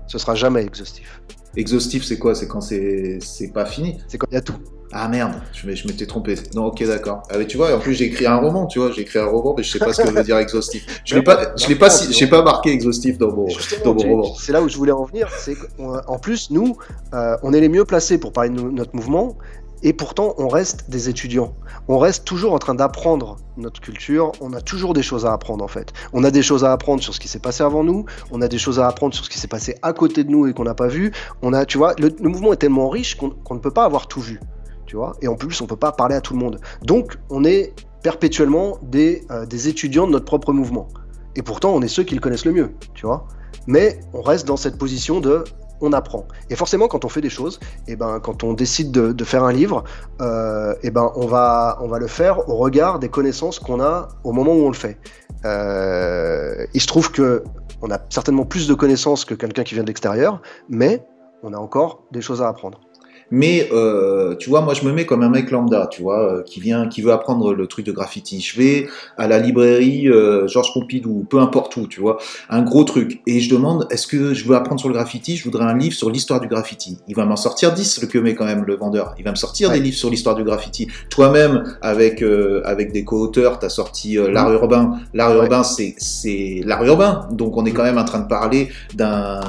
ce 0.06 0.18
sera 0.18 0.34
jamais 0.34 0.62
exhaustif. 0.62 1.22
Exhaustif, 1.56 2.04
c'est 2.04 2.18
quoi? 2.18 2.34
C'est 2.34 2.48
quand 2.48 2.60
c'est 2.60 3.20
pas 3.52 3.66
fini 3.66 3.98
C'est 4.08 4.18
quand 4.18 4.26
il 4.30 4.34
y 4.34 4.38
a 4.38 4.42
tout. 4.42 4.54
Ah 4.96 5.08
merde, 5.08 5.32
je 5.52 5.66
m'étais 5.66 6.06
trompé. 6.06 6.36
Non, 6.54 6.66
ok, 6.66 6.86
d'accord. 6.86 7.24
Ah, 7.28 7.38
mais 7.38 7.48
tu 7.48 7.56
vois, 7.56 7.74
en 7.74 7.80
plus 7.80 7.94
j'ai 7.94 8.04
écrit 8.04 8.26
un 8.26 8.36
roman, 8.36 8.66
tu 8.66 8.78
vois, 8.78 8.92
j'ai 8.92 9.00
écrit 9.02 9.18
un 9.18 9.26
roman, 9.26 9.52
mais 9.56 9.64
je 9.64 9.72
sais 9.72 9.80
pas 9.80 9.92
ce 9.92 10.02
que 10.02 10.08
veut 10.08 10.22
dire 10.22 10.38
exhaustif. 10.38 11.02
Je 11.04 11.16
l'ai 11.16 11.22
pas, 11.22 11.52
je 11.56 11.66
l'ai 11.66 11.74
pas, 11.74 11.88
j'ai 12.10 12.28
pas 12.28 12.42
marqué 12.42 12.70
exhaustif 12.70 13.18
dans 13.18 13.32
mon, 13.34 13.48
dans 13.84 13.94
mon 13.94 14.00
roman. 14.02 14.34
C'est 14.36 14.52
là 14.52 14.62
où 14.62 14.68
je 14.68 14.76
voulais 14.76 14.92
en 14.92 15.02
venir, 15.04 15.28
c'est 15.36 15.56
qu'en 15.56 16.18
plus 16.20 16.50
nous, 16.50 16.76
euh, 17.12 17.36
on 17.42 17.52
est 17.52 17.60
les 17.60 17.68
mieux 17.68 17.84
placés 17.84 18.18
pour 18.18 18.32
parler 18.32 18.50
de 18.50 18.60
notre 18.60 18.94
mouvement, 18.94 19.36
et 19.84 19.92
pourtant, 19.92 20.34
on 20.38 20.48
reste 20.48 20.88
des 20.88 21.10
étudiants. 21.10 21.54
On 21.88 21.98
reste 21.98 22.24
toujours 22.24 22.54
en 22.54 22.58
train 22.58 22.74
d'apprendre 22.74 23.36
notre 23.58 23.82
culture. 23.82 24.32
On 24.40 24.54
a 24.54 24.62
toujours 24.62 24.94
des 24.94 25.02
choses 25.02 25.26
à 25.26 25.32
apprendre, 25.34 25.62
en 25.62 25.68
fait. 25.68 25.92
On 26.14 26.24
a 26.24 26.30
des 26.30 26.42
choses 26.42 26.64
à 26.64 26.72
apprendre 26.72 27.02
sur 27.02 27.12
ce 27.14 27.20
qui 27.20 27.28
s'est 27.28 27.38
passé 27.38 27.62
avant 27.62 27.84
nous. 27.84 28.06
On 28.32 28.40
a 28.40 28.48
des 28.48 28.56
choses 28.56 28.80
à 28.80 28.88
apprendre 28.88 29.14
sur 29.14 29.26
ce 29.26 29.30
qui 29.30 29.38
s'est 29.38 29.46
passé 29.46 29.76
à 29.82 29.92
côté 29.92 30.24
de 30.24 30.30
nous 30.30 30.46
et 30.46 30.54
qu'on 30.54 30.64
n'a 30.64 30.74
pas 30.74 30.88
vu. 30.88 31.12
On 31.42 31.52
a, 31.52 31.66
tu 31.66 31.76
vois, 31.76 31.94
le, 31.98 32.10
mouvement 32.26 32.54
est 32.54 32.56
tellement 32.56 32.88
riche 32.88 33.16
qu'on 33.16 33.54
ne 33.54 33.60
peut 33.60 33.70
pas 33.70 33.84
avoir 33.84 34.08
tout 34.08 34.22
vu. 34.22 34.40
Tu 34.86 34.96
vois 34.96 35.12
et 35.20 35.28
en 35.28 35.36
plus, 35.36 35.60
on 35.60 35.64
ne 35.64 35.68
peut 35.68 35.76
pas 35.76 35.92
parler 35.92 36.14
à 36.14 36.22
tout 36.22 36.32
le 36.32 36.38
monde. 36.38 36.60
Donc, 36.82 37.18
on 37.28 37.44
est 37.44 37.74
perpétuellement 38.02 38.78
des, 38.82 39.26
euh, 39.30 39.44
des 39.44 39.68
étudiants 39.68 40.06
de 40.06 40.12
notre 40.12 40.24
propre 40.24 40.54
mouvement. 40.54 40.88
Et 41.36 41.42
pourtant, 41.42 41.74
on 41.74 41.82
est 41.82 41.88
ceux 41.88 42.04
qui 42.04 42.14
le 42.14 42.22
connaissent 42.22 42.46
le 42.46 42.52
mieux, 42.52 42.70
tu 42.94 43.04
vois. 43.04 43.26
Mais 43.66 44.00
on 44.14 44.22
reste 44.22 44.46
dans 44.46 44.56
cette 44.56 44.78
position 44.78 45.20
de 45.20 45.44
on 45.84 45.92
apprend. 45.92 46.26
Et 46.50 46.56
forcément, 46.56 46.88
quand 46.88 47.04
on 47.04 47.08
fait 47.08 47.20
des 47.20 47.30
choses, 47.30 47.60
et 47.86 47.92
eh 47.92 47.96
ben, 47.96 48.20
quand 48.20 48.44
on 48.44 48.52
décide 48.52 48.90
de, 48.90 49.24
faire 49.24 49.44
un 49.44 49.52
livre, 49.52 49.84
et 50.20 50.22
euh, 50.22 50.74
eh 50.82 50.90
ben, 50.90 51.12
on, 51.16 51.26
va, 51.26 51.78
le 51.98 52.06
faire 52.06 52.48
au 52.48 52.56
regard 52.56 52.98
des 52.98 53.08
connaissances 53.08 53.58
qu'on 53.58 53.80
a 53.80 54.08
au 54.24 54.32
moment 54.32 54.52
où 54.52 54.64
on 54.64 54.68
le 54.68 54.74
fait. 54.74 54.98
Euh, 55.44 56.66
il 56.74 56.80
se 56.80 56.86
trouve 56.86 57.10
que 57.10 57.44
on 57.82 57.90
a 57.90 57.98
certainement 58.08 58.46
plus 58.46 58.66
de 58.66 58.74
connaissances 58.74 59.24
que 59.24 59.34
quelqu'un 59.34 59.62
qui 59.62 59.74
vient 59.74 59.82
de 59.82 59.88
l'extérieur, 59.88 60.40
mais 60.68 61.06
on 61.42 61.52
a 61.52 61.58
encore 61.58 62.04
des 62.12 62.22
choses 62.22 62.40
à 62.40 62.48
apprendre. 62.48 62.80
Mais 63.30 63.68
euh, 63.72 64.36
tu 64.36 64.50
vois, 64.50 64.60
moi 64.60 64.74
je 64.74 64.84
me 64.84 64.92
mets 64.92 65.06
comme 65.06 65.22
un 65.22 65.28
mec 65.28 65.50
lambda, 65.50 65.88
tu 65.90 66.02
vois, 66.02 66.32
euh, 66.32 66.42
qui 66.42 66.60
vient, 66.60 66.88
qui 66.88 67.02
veut 67.02 67.12
apprendre 67.12 67.54
le 67.54 67.66
truc 67.66 67.86
de 67.86 67.92
graffiti. 67.92 68.40
Je 68.40 68.56
vais 68.58 68.86
à 69.16 69.26
la 69.26 69.38
librairie 69.38 70.08
euh, 70.08 70.46
Georges 70.46 70.72
Pompidou, 70.72 71.26
peu 71.28 71.40
importe 71.40 71.76
où, 71.76 71.86
tu 71.86 72.00
vois, 72.00 72.18
un 72.50 72.62
gros 72.62 72.84
truc, 72.84 73.20
et 73.26 73.40
je 73.40 73.50
demande, 73.50 73.86
est-ce 73.90 74.06
que 74.06 74.34
je 74.34 74.46
veux 74.46 74.56
apprendre 74.56 74.80
sur 74.80 74.88
le 74.88 74.94
graffiti? 74.94 75.36
Je 75.36 75.44
voudrais 75.44 75.64
un 75.64 75.76
livre 75.76 75.94
sur 75.94 76.10
l'histoire 76.10 76.40
du 76.40 76.48
graffiti. 76.48 76.98
Il 77.08 77.16
va 77.16 77.24
m'en 77.24 77.36
sortir 77.36 77.72
10, 77.72 78.02
le 78.02 78.06
que 78.06 78.18
met 78.18 78.34
quand 78.34 78.44
même 78.44 78.64
le 78.64 78.76
vendeur. 78.76 79.14
Il 79.18 79.24
va 79.24 79.30
me 79.30 79.36
sortir 79.36 79.70
des 79.70 79.80
livres 79.80 79.96
sur 79.96 80.10
l'histoire 80.10 80.34
du 80.34 80.44
graffiti. 80.44 80.88
Toi-même, 81.10 81.76
avec 81.82 82.22
euh, 82.22 82.62
avec 82.64 82.92
des 82.92 83.04
co-auteurs, 83.04 83.58
t'as 83.58 83.68
sorti 83.68 84.18
euh, 84.18 84.30
l'art 84.30 84.52
urbain. 84.52 84.98
L'art 85.12 85.34
urbain, 85.34 85.62
c'est 85.62 85.94
c'est 85.98 86.60
l'art 86.64 86.84
urbain, 86.84 87.28
donc 87.32 87.56
on 87.56 87.64
est 87.64 87.72
quand 87.72 87.82
même 87.82 87.98
en 87.98 88.04
train 88.04 88.20
de 88.20 88.28
parler 88.28 88.68
d'un 88.94 89.40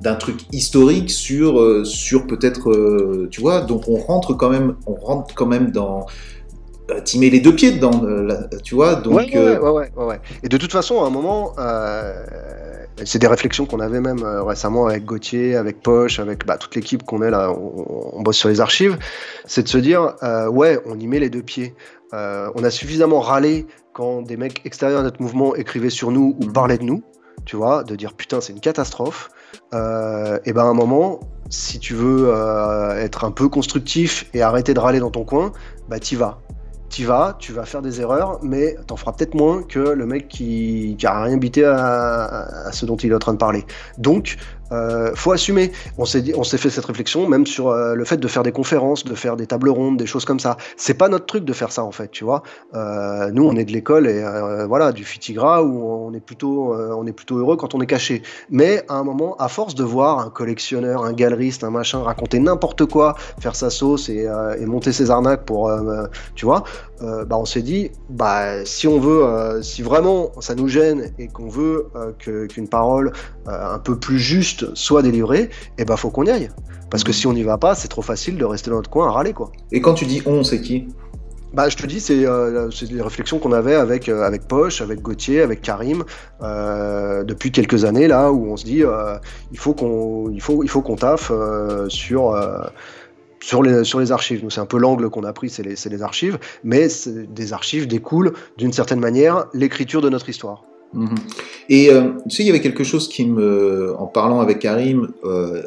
d'un 0.00 0.14
truc 0.14 0.40
historique 0.52 1.10
sur 1.10 1.86
sur 1.86 2.26
peut-être 2.26 2.70
tu 3.30 3.40
vois, 3.40 3.60
donc 3.60 3.88
on 3.88 3.96
rentre 3.96 4.34
quand 4.34 4.50
même, 4.50 4.76
on 4.86 4.94
rentre 4.94 5.34
quand 5.34 5.46
même 5.46 5.70
dans 5.70 6.06
euh, 6.90 7.00
t'y 7.00 7.18
mets 7.18 7.30
les 7.30 7.40
deux 7.40 7.54
pieds 7.54 7.72
dedans, 7.72 8.00
tu 8.62 8.76
vois. 8.76 8.94
Donc, 8.94 9.14
ouais, 9.14 9.36
ouais, 9.36 9.58
ouais, 9.58 9.90
ouais, 9.96 10.20
Et 10.44 10.48
de 10.48 10.56
toute 10.56 10.70
façon, 10.70 11.02
à 11.02 11.06
un 11.06 11.10
moment, 11.10 11.54
c'est 13.04 13.18
des 13.18 13.26
réflexions 13.26 13.66
qu'on 13.66 13.80
avait 13.80 14.00
même 14.00 14.22
récemment 14.22 14.86
avec 14.86 15.04
Gauthier, 15.04 15.56
avec 15.56 15.82
Poche, 15.82 16.20
avec 16.20 16.46
bah, 16.46 16.56
toute 16.58 16.74
l'équipe 16.76 17.02
qu'on 17.02 17.22
est 17.22 17.30
là, 17.30 17.52
on, 17.52 18.22
bosse 18.22 18.36
sur 18.36 18.48
les 18.48 18.60
archives, 18.60 18.98
c'est 19.46 19.64
de 19.64 19.68
se 19.68 19.78
dire, 19.78 20.14
ouais, 20.50 20.78
on 20.86 20.98
y 20.98 21.06
met 21.06 21.18
les 21.18 21.30
deux 21.30 21.42
pieds. 21.42 21.74
on 22.12 22.62
a 22.62 22.70
suffisamment 22.70 23.20
râlé 23.20 23.66
quand 23.96 24.20
des 24.20 24.36
mecs 24.36 24.60
extérieurs 24.66 25.00
à 25.00 25.02
notre 25.02 25.22
mouvement 25.22 25.56
écrivaient 25.56 25.88
sur 25.88 26.10
nous 26.10 26.36
ou 26.38 26.52
parlaient 26.52 26.76
de 26.76 26.84
nous, 26.84 27.02
tu 27.46 27.56
vois, 27.56 27.82
de 27.82 27.96
dire 27.96 28.12
putain 28.12 28.42
c'est 28.42 28.52
une 28.52 28.60
catastrophe. 28.60 29.30
Euh, 29.74 30.38
et 30.44 30.52
ben 30.52 30.62
à 30.62 30.66
un 30.66 30.74
moment, 30.74 31.20
si 31.48 31.78
tu 31.78 31.94
veux 31.94 32.28
euh, 32.28 32.96
être 32.96 33.24
un 33.24 33.30
peu 33.30 33.48
constructif 33.48 34.28
et 34.34 34.42
arrêter 34.42 34.74
de 34.74 34.80
râler 34.80 35.00
dans 35.00 35.10
ton 35.10 35.24
coin, 35.24 35.52
bah 35.88 35.98
t'y 35.98 36.16
vas. 36.16 36.38
T'y 36.88 37.04
vas, 37.04 37.36
tu 37.38 37.52
vas 37.52 37.64
faire 37.64 37.82
des 37.82 38.00
erreurs, 38.00 38.38
mais 38.42 38.76
t'en 38.86 38.96
feras 38.96 39.12
peut-être 39.12 39.34
moins 39.34 39.62
que 39.62 39.80
le 39.80 40.06
mec 40.06 40.28
qui, 40.28 40.94
qui 40.98 41.06
a 41.06 41.22
rien 41.22 41.36
bité 41.36 41.64
à, 41.64 42.66
à, 42.66 42.72
ce 42.72 42.86
dont 42.86 42.96
il 42.96 43.10
est 43.10 43.14
en 43.14 43.18
train 43.18 43.32
de 43.32 43.38
parler. 43.38 43.64
Donc, 43.98 44.36
euh, 44.72 45.12
faut 45.14 45.32
assumer. 45.32 45.72
On 45.98 46.04
s'est 46.04 46.58
fait 46.58 46.70
cette 46.70 46.84
réflexion 46.84 47.28
même 47.28 47.46
sur 47.46 47.68
euh, 47.68 47.94
le 47.94 48.04
fait 48.04 48.16
de 48.16 48.28
faire 48.28 48.42
des 48.42 48.52
conférences, 48.52 49.04
de 49.04 49.14
faire 49.14 49.36
des 49.36 49.46
tables 49.46 49.70
rondes, 49.70 49.96
des 49.96 50.06
choses 50.06 50.24
comme 50.24 50.40
ça. 50.40 50.56
C'est 50.76 50.94
pas 50.94 51.08
notre 51.08 51.26
truc 51.26 51.44
de 51.44 51.52
faire 51.52 51.72
ça 51.72 51.84
en 51.84 51.92
fait, 51.92 52.10
tu 52.10 52.24
vois. 52.24 52.42
Euh, 52.74 53.30
nous, 53.32 53.44
on 53.44 53.56
est 53.56 53.64
de 53.64 53.72
l'école 53.72 54.06
et 54.06 54.22
euh, 54.22 54.66
voilà 54.66 54.92
du 54.92 55.04
fitigra 55.04 55.62
où 55.62 56.08
on 56.08 56.12
est 56.12 56.20
plutôt, 56.20 56.74
heureux 56.74 57.56
quand 57.56 57.74
on 57.74 57.80
est 57.80 57.86
caché. 57.86 58.22
Mais 58.50 58.82
à 58.88 58.94
un 58.94 59.04
moment, 59.04 59.36
à 59.36 59.48
force 59.48 59.74
de 59.74 59.84
voir 59.84 60.18
un 60.18 60.30
collectionneur, 60.30 61.04
un 61.04 61.12
galeriste, 61.12 61.64
un 61.64 61.70
machin 61.70 62.02
raconter 62.02 62.38
n'importe 62.38 62.86
quoi, 62.86 63.16
faire 63.40 63.56
sa 63.56 63.70
sauce 63.70 64.08
et, 64.08 64.26
et 64.58 64.66
monter 64.66 64.92
ses 64.92 65.10
arnaques 65.10 65.44
pour, 65.44 65.70
tu 66.34 66.44
vois, 66.44 66.64
bah 67.00 67.36
on 67.36 67.44
s'est 67.44 67.62
dit, 67.62 67.90
bah 68.08 68.64
si 68.64 68.86
on 68.88 68.98
veut, 68.98 69.62
si 69.62 69.82
vraiment 69.82 70.30
ça 70.40 70.54
nous 70.54 70.68
gêne 70.68 71.12
et 71.18 71.28
qu'on 71.28 71.48
veut 71.48 71.88
qu'une 72.18 72.68
parole 72.68 73.12
un 73.46 73.78
peu 73.78 73.98
plus 73.98 74.18
juste 74.18 74.74
soit 74.74 75.02
délivré, 75.02 75.42
et 75.42 75.50
eh 75.78 75.84
ben 75.84 75.96
faut 75.96 76.10
qu'on 76.10 76.24
y 76.24 76.30
aille. 76.30 76.50
Parce 76.90 77.04
que 77.04 77.10
mhm. 77.10 77.14
si 77.14 77.26
on 77.26 77.32
n'y 77.32 77.42
va 77.42 77.58
pas, 77.58 77.74
c'est 77.74 77.88
trop 77.88 78.02
facile 78.02 78.36
de 78.38 78.44
rester 78.44 78.70
dans 78.70 78.76
notre 78.76 78.90
coin 78.90 79.08
à 79.08 79.12
râler 79.12 79.32
quoi. 79.32 79.52
Et 79.72 79.80
quand 79.80 79.94
tu 79.94 80.06
dis 80.06 80.22
on, 80.26 80.44
c'est 80.44 80.60
qui? 80.60 80.86
Bah, 81.56 81.70
je 81.70 81.76
te 81.76 81.86
dis, 81.86 82.00
c'est 82.00 82.26
euh, 82.26 82.68
les 82.90 83.00
réflexions 83.00 83.38
qu'on 83.38 83.52
avait 83.52 83.76
avec, 83.76 84.10
euh, 84.10 84.24
avec 84.24 84.46
Poche, 84.46 84.82
avec 84.82 85.00
Gauthier, 85.00 85.40
avec 85.40 85.62
Karim, 85.62 86.04
euh, 86.42 87.24
depuis 87.24 87.50
quelques 87.50 87.86
années, 87.86 88.08
là, 88.08 88.30
où 88.30 88.52
on 88.52 88.58
se 88.58 88.64
dit, 88.66 88.82
il 89.52 89.58
faut 89.58 89.72
qu'on 89.72 90.28
il 90.30 90.42
faut, 90.42 90.62
il 90.62 90.68
faut 90.68 90.82
qu'on 90.82 90.96
taffe 90.96 91.32
sur, 91.88 92.36
sur, 93.40 93.62
les, 93.62 93.84
sur 93.84 94.00
les 94.00 94.12
archives. 94.12 94.44
Nous, 94.44 94.50
c'est 94.50 94.60
un 94.60 94.66
peu 94.66 94.78
l'angle 94.78 95.08
qu'on 95.08 95.24
a 95.24 95.32
pris, 95.32 95.48
c'est 95.48 95.62
les, 95.62 95.76
les 95.88 96.02
archives, 96.02 96.38
mais 96.62 96.88
des 97.06 97.52
archives 97.54 97.86
découlent, 97.86 98.34
d'une 98.58 98.72
certaine 98.74 99.00
manière, 99.00 99.46
l'écriture 99.54 100.02
de 100.02 100.10
notre 100.10 100.28
histoire. 100.28 100.62
Mhm. 100.92 101.14
Et 101.68 101.90
euh, 101.90 102.12
tu 102.28 102.36
sais, 102.36 102.42
il 102.42 102.46
y 102.46 102.50
avait 102.50 102.60
quelque 102.60 102.84
chose 102.84 103.08
qui 103.08 103.26
me, 103.26 103.94
en 103.98 104.06
parlant 104.06 104.40
avec 104.40 104.60
Karim, 104.60 105.08
euh, 105.24 105.62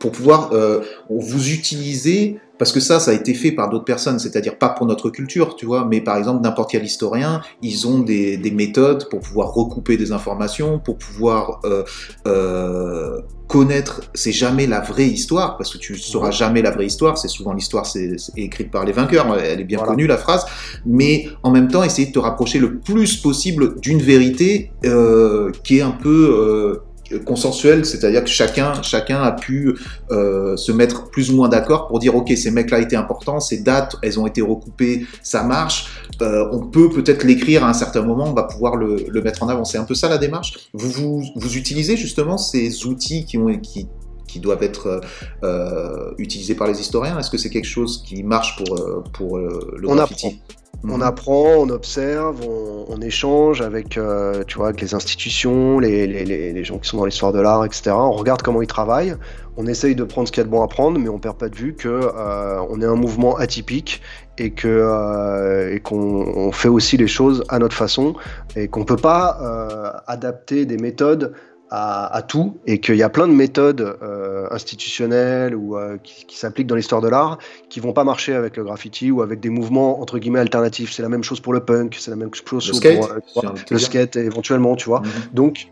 pour 0.00 0.12
pouvoir 0.12 0.50
euh, 0.52 0.80
vous 1.10 1.50
utiliser, 1.50 2.40
parce 2.58 2.72
que 2.72 2.80
ça, 2.80 2.98
ça 3.00 3.12
a 3.12 3.14
été 3.14 3.34
fait 3.34 3.52
par 3.52 3.68
d'autres 3.68 3.84
personnes, 3.84 4.18
c'est-à-dire 4.18 4.58
pas 4.58 4.70
pour 4.70 4.86
notre 4.86 5.10
culture, 5.10 5.54
tu 5.56 5.66
vois, 5.66 5.84
mais 5.84 6.00
par 6.00 6.16
exemple 6.16 6.42
n'importe 6.42 6.70
quel 6.70 6.84
historien, 6.84 7.42
ils 7.62 7.86
ont 7.86 8.00
des, 8.00 8.38
des, 8.38 8.50
méthodes 8.50 9.08
pour 9.10 9.20
pouvoir 9.20 9.52
recouper 9.52 9.98
des 9.98 10.10
informations, 10.10 10.78
pour 10.78 10.96
pouvoir 10.96 11.60
euh, 11.64 11.84
euh, 12.26 13.20
connaître, 13.50 14.02
c'est 14.14 14.32
jamais 14.32 14.66
la 14.66 14.80
vraie 14.80 15.08
histoire, 15.08 15.56
parce 15.58 15.72
que 15.72 15.78
tu 15.78 15.98
sauras 15.98 16.30
jamais 16.30 16.62
la 16.62 16.70
vraie 16.70 16.86
histoire, 16.86 17.18
c'est 17.18 17.28
souvent 17.28 17.52
l'histoire 17.52 17.84
c'est 17.84 18.16
écrite 18.36 18.70
par 18.70 18.84
les 18.84 18.92
vainqueurs, 18.92 19.36
elle 19.38 19.60
est 19.60 19.64
bien 19.64 19.80
connue 19.80 20.06
la 20.06 20.16
phrase, 20.16 20.46
mais 20.86 21.26
en 21.42 21.50
même 21.50 21.66
temps 21.66 21.82
essayer 21.82 22.06
de 22.06 22.12
te 22.12 22.20
rapprocher 22.20 22.60
le 22.60 22.78
plus 22.78 23.16
possible 23.16 23.80
d'une 23.80 24.00
vérité 24.00 24.70
euh, 24.84 25.50
qui 25.64 25.78
est 25.78 25.82
un 25.82 25.90
peu 25.90 26.30
euh, 26.32 26.82
consensuel, 27.18 27.84
c'est-à-dire 27.84 28.24
que 28.24 28.30
chacun, 28.30 28.82
chacun 28.82 29.22
a 29.22 29.32
pu 29.32 29.76
euh, 30.10 30.56
se 30.56 30.72
mettre 30.72 31.10
plus 31.10 31.30
ou 31.30 31.36
moins 31.36 31.48
d'accord 31.48 31.88
pour 31.88 31.98
dire 31.98 32.14
ok 32.14 32.32
ces 32.36 32.50
mecs-là 32.50 32.80
étaient 32.80 32.96
importants, 32.96 33.40
ces 33.40 33.58
dates 33.58 33.96
elles 34.02 34.18
ont 34.18 34.26
été 34.26 34.40
recoupées, 34.42 35.06
ça 35.22 35.42
marche, 35.42 35.90
euh, 36.22 36.48
on 36.52 36.60
peut 36.60 36.90
peut-être 36.90 37.24
l'écrire 37.24 37.64
à 37.64 37.68
un 37.68 37.72
certain 37.72 38.02
moment, 38.02 38.24
on 38.28 38.32
va 38.32 38.44
pouvoir 38.44 38.76
le, 38.76 39.06
le 39.08 39.22
mettre 39.22 39.42
en 39.42 39.48
avant. 39.48 39.64
C'est 39.64 39.78
un 39.78 39.84
peu 39.84 39.94
ça 39.94 40.08
la 40.08 40.18
démarche. 40.18 40.70
Vous, 40.72 40.90
vous, 40.90 41.24
vous 41.36 41.56
utilisez 41.56 41.96
justement 41.96 42.38
ces 42.38 42.86
outils 42.86 43.24
qui 43.24 43.38
ont 43.38 43.48
qui, 43.58 43.88
qui 44.28 44.38
doivent 44.38 44.62
être 44.62 45.00
euh, 45.42 46.12
utilisés 46.18 46.54
par 46.54 46.68
les 46.68 46.80
historiens? 46.80 47.18
Est-ce 47.18 47.30
que 47.30 47.38
c'est 47.38 47.50
quelque 47.50 47.64
chose 47.64 48.04
qui 48.06 48.22
marche 48.22 48.56
pour, 48.56 49.04
pour 49.12 49.38
le 49.38 49.88
on 49.88 49.96
graffiti? 49.96 50.40
On 50.84 50.96
mhm. 50.96 51.02
apprend, 51.02 51.44
on 51.58 51.68
observe, 51.68 52.40
on, 52.88 53.00
échange 53.02 53.60
avec, 53.60 53.96
euh, 53.96 54.44
tu 54.46 54.58
vois, 54.58 54.68
avec 54.68 54.80
les 54.80 54.94
institutions, 54.94 55.78
les, 55.78 56.06
les, 56.06 56.52
les, 56.52 56.64
gens 56.64 56.78
qui 56.78 56.88
sont 56.88 56.98
dans 56.98 57.06
l'histoire 57.06 57.32
de 57.32 57.40
l'art, 57.40 57.64
etc. 57.64 57.92
On 57.92 58.12
regarde 58.12 58.42
comment 58.42 58.60
ils 58.60 58.66
travaillent, 58.66 59.14
on 59.56 59.66
essaye 59.66 59.94
de 59.94 60.04
prendre 60.04 60.28
ce 60.28 60.32
qu'il 60.32 60.40
y 60.40 60.44
a 60.44 60.44
de 60.44 60.50
bon 60.50 60.62
à 60.62 60.68
prendre, 60.68 60.98
mais 60.98 61.08
on 61.08 61.18
perd 61.18 61.38
pas 61.38 61.48
de 61.48 61.56
vue 61.56 61.74
que 61.74 61.88
euh, 61.88 62.60
on 62.68 62.80
est 62.80 62.86
un 62.86 62.94
mouvement 62.94 63.36
atypique 63.36 64.02
et 64.38 64.52
que 64.52 64.68
euh, 64.68 65.74
et 65.74 65.80
qu'on 65.80 66.52
fait 66.52 66.68
aussi 66.68 66.96
les 66.96 67.08
choses 67.08 67.42
à 67.48 67.58
notre 67.58 67.76
façon 67.76 68.14
et 68.54 68.68
qu'on 68.68 68.84
peut 68.84 68.96
pas 68.96 70.02
adapter 70.06 70.66
des 70.66 70.76
méthodes 70.76 71.32
à, 71.72 72.22
tout 72.26 72.56
et 72.66 72.80
qu'il 72.80 72.96
y 72.96 73.02
a 73.02 73.08
plein 73.08 73.28
de 73.28 73.32
méthodes 73.32 73.96
euh, 74.02 74.48
institutionnelles 74.50 75.54
ou 75.54 75.76
euh, 75.76 75.98
qui, 76.02 76.36
s'appliquent 76.36 76.66
dans 76.66 76.74
l'histoire 76.74 77.00
de 77.00 77.08
l'art 77.08 77.38
qui 77.68 77.78
vont 77.78 77.92
pas 77.92 78.02
marcher 78.02 78.34
avec 78.34 78.56
le 78.56 78.64
graffiti 78.64 79.10
ou 79.10 79.22
avec 79.22 79.38
des 79.38 79.50
mouvements 79.50 80.00
entre 80.00 80.18
guillemets 80.18 80.40
alternatifs. 80.40 80.92
C'est 80.92 81.02
la 81.02 81.08
même 81.08 81.22
chose 81.22 81.40
pour 81.40 81.52
le 81.52 81.60
punk, 81.60 81.96
c'est 81.98 82.10
la 82.10 82.16
même 82.16 82.30
chose 82.34 82.66
le 82.66 82.74
skate, 82.74 83.00
pour 83.32 83.44
euh, 83.44 83.50
le 83.70 83.78
skate 83.78 84.16
éventuellement, 84.16 84.74
tu 84.74 84.86
vois. 84.86 85.00
Mhm. 85.00 85.08
Donc 85.32 85.68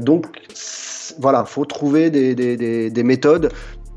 donc 0.00 0.26
voilà, 1.18 1.44
faut 1.44 1.66
trouver 1.66 2.10
des, 2.10 2.34
des, 2.34 2.56
des, 2.56 2.90
des 2.90 3.02
méthodes 3.02 3.52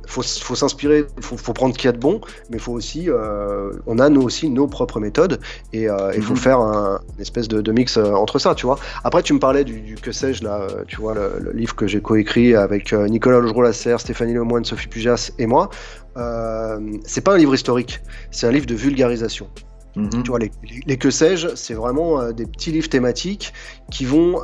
faut, 0.08 0.24
faut 0.24 0.56
s'inspirer, 0.56 1.06
faut, 1.22 1.38
faut 1.38 1.54
prendre 1.54 1.74
ce 1.74 1.80
qu'il 1.80 1.88
y 1.88 1.90
a 1.90 1.94
de 1.94 2.00
bon, 2.00 2.22
mais 2.50 2.58
faut 2.58 2.72
aussi, 2.72 3.10
euh, 3.10 3.72
on 3.86 4.00
a 4.00 4.10
nous 4.10 4.22
aussi 4.22 4.50
nos 4.50 4.68
propres 4.68 5.00
méthodes 5.00 5.40
et 5.74 5.84
il 5.84 5.90
euh, 5.90 6.22
faut 6.22 6.34
mhm. 6.34 6.40
faire 6.40 6.60
un, 6.60 7.00
une 7.16 7.22
espèce 7.22 7.48
de, 7.48 7.62
de, 7.62 7.72
mix 7.72 7.98
euh, 7.98 8.14
entre 8.14 8.40
ça, 8.40 8.56
tu 8.56 8.66
vois. 8.66 8.78
Après, 9.04 9.24
tu 9.24 9.34
me 9.34 9.40
parlais 9.40 9.64
du, 9.64 9.82
du 9.82 9.96
que 9.96 10.12
sais-je 10.12 10.44
là, 10.44 10.68
tu 10.88 10.98
vois, 10.98 11.14
le, 11.14 11.52
livre 11.54 11.76
que 11.76 11.88
j'ai 11.88 12.02
coécrit 12.02 12.56
avec 12.56 12.94
Nicolas 12.94 13.40
Logereau-Lasserre, 13.40 14.00
Stéphanie 14.00 14.34
Lemoine, 14.34 14.66
Sophie 14.66 14.88
Pujas 14.88 15.32
et 15.40 15.46
moi. 15.46 15.70
c'est 17.06 17.22
pas 17.22 17.34
un 17.34 17.38
livre 17.38 17.56
historique, 17.56 18.02
c'est 18.32 18.48
un 18.48 18.52
livre 18.52 18.66
de 18.66 18.76
vulgarisation. 18.76 19.48
Mhm. 19.96 20.24
Tu 20.24 20.30
vois, 20.30 20.40
les, 20.40 20.52
les, 20.86 20.98
que 20.98 21.10
sais-je, 21.10 21.56
c'est 21.56 21.74
vraiment 21.74 22.32
des 22.32 22.46
petits 22.46 22.72
livres 22.72 22.90
thématiques 22.90 23.54
qui 23.92 24.06
vont 24.06 24.42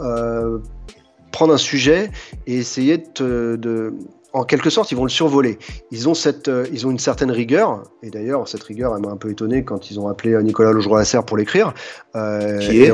prendre 1.32 1.54
un 1.54 1.58
sujet 1.58 2.12
et 2.48 2.58
essayer 2.58 2.98
de, 2.98 3.58
de 3.60 3.94
en 4.34 4.44
quelque 4.44 4.70
sorte, 4.70 4.92
ils 4.92 4.96
vont 4.96 5.04
le 5.04 5.10
survoler. 5.10 5.58
Ils 5.92 6.08
ont, 6.08 6.14
cette, 6.14 6.48
euh, 6.48 6.66
ils 6.72 6.88
ont 6.88 6.92
une 6.92 7.00
certaine 7.00 7.32
rigueur, 7.32 7.84
et 8.02 8.10
d'ailleurs, 8.10 8.48
cette 8.48 8.64
rigueur, 8.64 8.96
elle 8.96 9.02
m'a 9.02 9.12
un 9.12 9.18
peu 9.18 9.30
étonné 9.30 9.64
quand 9.64 9.92
ils 9.92 10.00
ont 10.00 10.08
appelé 10.08 10.34
euh, 10.34 10.42
Nicolas 10.42 10.72
Logeroy-Lasserre 10.72 11.26
pour 11.26 11.38
l'écrire. 11.38 11.74
Euh, 12.16 12.60
qui, 12.60 12.84
est 12.84 12.94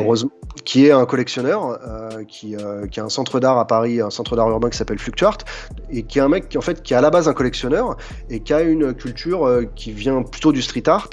qui 0.66 0.88
est 0.88 0.92
un 0.92 1.06
collectionneur, 1.06 1.80
euh, 1.88 2.24
qui, 2.28 2.56
qui, 2.92 3.00
a 3.00 3.04
un 3.04 3.10
centre 3.10 3.40
d'art 3.40 3.58
à 3.58 3.68
Paris, 3.68 4.02
un 4.02 4.10
centre 4.10 4.36
d'art 4.36 4.50
urbain 4.50 4.70
qui 4.70 4.78
s'appelle 4.78 5.00
Fluctuart, 5.00 5.38
et 5.92 6.04
qui 6.04 6.20
est 6.20 6.22
un 6.22 6.30
mec 6.30 6.50
qui, 6.50 6.58
en 6.58 6.62
fait, 6.62 6.82
qui 6.82 6.94
est 6.94 6.98
à 6.98 7.02
la 7.02 7.10
base 7.10 7.28
un 7.28 7.34
collectionneur, 7.34 7.98
et 8.30 8.40
qui 8.40 8.54
a 8.54 8.62
une 8.62 8.94
culture 8.94 9.62
qui 9.76 9.92
vient 9.92 10.24
plutôt 10.24 10.52
du 10.52 10.62
street 10.62 10.88
art, 10.88 11.10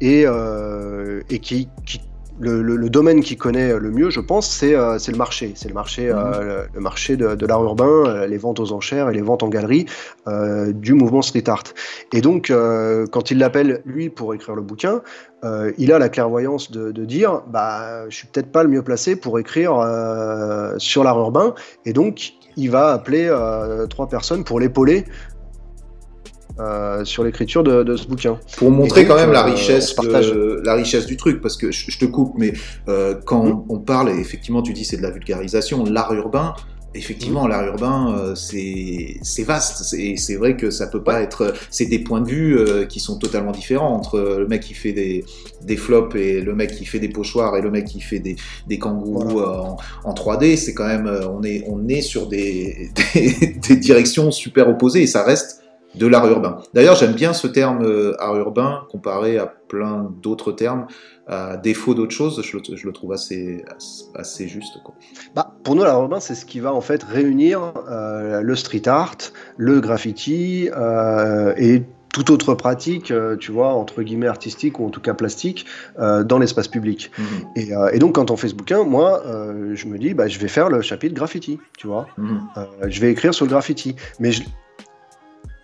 et, 0.00 0.24
et 1.30 1.38
qui, 1.38 1.68
qui 1.86 2.00
le, 2.38 2.88
domaine 2.88 3.20
qu'il 3.20 3.36
connaît 3.36 3.78
le 3.78 3.90
mieux, 3.90 4.10
je 4.10 4.20
pense, 4.20 4.48
c'est 4.50 4.74
euh, 4.74 4.98
le 5.06 5.16
marché. 5.16 5.52
C'est 5.54 5.68
le 5.68 5.74
marché, 5.74 6.10
euh, 6.10 6.14
mhm. 6.14 6.68
le, 6.74 6.80
marché 6.80 7.16
de, 7.16 7.46
l'art 7.46 7.62
urbain, 7.62 7.86
euh, 7.86 8.26
les 8.26 8.38
ventes 8.38 8.60
aux 8.60 8.72
enchères 8.72 9.08
et 9.10 9.14
les 9.14 9.22
ventes 9.22 9.42
en 9.42 9.48
galerie 9.48 9.86
du 10.68 10.94
mouvement 10.94 11.22
street 11.22 11.48
art. 11.48 11.62
Et 12.12 12.20
donc, 12.20 12.52
quand 13.10 13.30
il 13.30 13.38
l'appelle 13.38 13.80
lui 13.84 14.10
pour 14.10 14.34
écrire 14.34 14.54
le 14.54 14.62
bouquin, 14.62 15.02
il 15.78 15.92
a 15.92 15.98
la 15.98 16.08
clairvoyance 16.08 16.70
de, 16.72 16.90
de, 16.90 17.04
dire, 17.04 17.42
bah, 17.48 18.08
je 18.08 18.16
suis 18.16 18.26
peut-être 18.26 18.50
pas 18.50 18.64
le 18.64 18.68
mieux 18.68 18.82
placé 18.82 19.14
pour 19.14 19.38
écrire 19.38 19.74
sur 20.78 21.04
l'art 21.04 21.18
urbain, 21.18 21.54
et 21.84 21.92
donc 21.92 22.32
il 22.56 22.70
va 22.70 22.92
appeler 22.92 23.32
trois 23.88 24.08
personnes 24.08 24.42
pour 24.42 24.58
l'épauler 24.58 25.04
euh, 26.58 27.04
sur 27.04 27.22
l'écriture 27.22 27.62
de, 27.62 27.96
ce 27.96 28.06
bouquin. 28.06 28.38
Pour 28.56 28.70
montrer 28.70 29.06
quand 29.06 29.16
même 29.16 29.30
la 29.30 29.46
euh, 29.46 29.50
richesse, 29.50 29.94
la 30.64 30.74
richesse 30.74 31.04
du 31.04 31.18
truc, 31.18 31.42
parce 31.42 31.58
que 31.58 31.70
je, 31.70 31.98
te 31.98 32.06
coupe, 32.06 32.32
mais 32.38 32.54
euh, 32.88 33.14
quand 33.26 33.44
mm. 33.44 33.64
on 33.68 33.78
parle, 33.78 34.08
et 34.08 34.18
effectivement, 34.18 34.62
tu 34.62 34.72
dis 34.72 34.86
c'est 34.86 34.96
de 34.96 35.02
la 35.02 35.10
vulgarisation, 35.10 35.84
l'art 35.84 36.14
urbain. 36.14 36.54
Effectivement, 36.94 37.44
mm. 37.44 37.48
l'art 37.50 37.66
urbain, 37.66 38.32
c'est 38.34 39.42
vaste. 39.44 39.92
Et 39.98 40.16
c'est 40.16 40.36
vrai 40.36 40.56
que 40.56 40.70
ça 40.70 40.86
peut 40.86 41.02
pas 41.02 41.20
être. 41.20 41.52
C'est 41.68 41.84
des 41.84 41.98
points 41.98 42.22
de 42.22 42.30
vue 42.30 42.58
qui 42.88 43.00
sont 43.00 43.18
totalement 43.18 43.52
différents 43.52 43.94
entre 43.94 44.18
le 44.38 44.48
mec 44.48 44.62
qui 44.62 44.72
fait 44.72 44.92
des, 44.92 45.26
des 45.62 45.76
flops 45.76 46.16
et 46.16 46.40
le 46.40 46.54
mec 46.54 46.70
qui 46.70 46.86
fait 46.86 47.00
des 47.00 47.10
pochoirs 47.10 47.54
et 47.58 47.60
le 47.60 47.70
mec 47.70 47.84
qui 47.84 48.00
fait 48.00 48.20
des, 48.20 48.36
des 48.66 48.78
kangourous 48.78 49.42
en, 49.42 49.76
en, 50.04 50.14
3D. 50.14 50.56
C'est 50.56 50.72
quand 50.72 50.86
même. 50.86 51.06
On 51.30 51.42
est, 51.42 51.64
on 51.66 51.86
est 51.86 52.00
sur 52.00 52.28
des, 52.28 52.88
des, 53.14 53.58
des 53.68 53.76
directions 53.76 54.30
super 54.30 54.70
opposées 54.70 55.02
et 55.02 55.06
ça 55.06 55.22
reste 55.22 55.60
de 55.96 56.06
l'art 56.06 56.26
urbain. 56.28 56.58
D'ailleurs, 56.74 56.94
j'aime 56.96 57.12
bien 57.14 57.32
ce 57.32 57.46
terme 57.46 57.82
euh, 57.84 58.14
art 58.20 58.36
urbain 58.36 58.82
comparé 58.90 59.38
à 59.38 59.46
plein 59.46 60.10
d'autres 60.22 60.52
termes. 60.52 60.86
À 61.28 61.56
défaut 61.56 61.94
d'autre 61.94 62.12
chose, 62.12 62.40
je, 62.44 62.56
le- 62.56 62.76
je 62.76 62.86
le 62.86 62.92
trouve 62.92 63.12
assez, 63.12 63.64
assez 64.14 64.46
juste. 64.46 64.80
Quoi. 64.84 64.94
Bah, 65.34 65.54
pour 65.64 65.74
nous, 65.74 65.82
l'art 65.82 66.00
urbain, 66.00 66.20
c'est 66.20 66.34
ce 66.36 66.44
qui 66.46 66.60
va 66.60 66.72
en 66.72 66.80
fait 66.80 67.02
réunir 67.02 67.72
euh, 67.90 68.42
le 68.42 68.54
street 68.56 68.86
art, 68.86 69.16
le 69.56 69.80
graffiti 69.80 70.70
euh, 70.76 71.52
et 71.56 71.82
toute 72.12 72.30
autre 72.30 72.54
pratique, 72.54 73.12
tu 73.40 73.52
vois, 73.52 73.74
entre 73.74 74.02
guillemets 74.02 74.28
artistique 74.28 74.78
ou 74.80 74.86
en 74.86 74.90
tout 74.90 75.00
cas 75.02 75.12
plastique, 75.14 75.66
euh, 75.98 76.22
dans 76.24 76.38
l'espace 76.38 76.68
public. 76.68 77.10
Mhm, 77.18 77.24
Et, 77.56 77.74
euh, 77.76 77.90
et 77.92 77.98
donc, 77.98 78.14
quand 78.14 78.30
on 78.30 78.36
fait 78.36 78.48
ce 78.48 78.54
bouquin, 78.54 78.84
moi, 78.84 79.22
euh, 79.26 79.72
je 79.74 79.86
me 79.86 79.98
dis, 79.98 80.14
bah, 80.14 80.26
je 80.28 80.38
vais 80.38 80.48
faire 80.48 80.68
le 80.70 80.80
chapitre 80.80 81.14
graffiti, 81.14 81.58
tu 81.76 81.86
vois. 81.88 82.06
Euh, 82.56 82.62
je 82.88 83.00
vais 83.00 83.10
écrire 83.10 83.34
sur 83.34 83.44
le 83.44 83.50
graffiti. 83.50 83.96
Mais 84.20 84.32
je, 84.32 84.42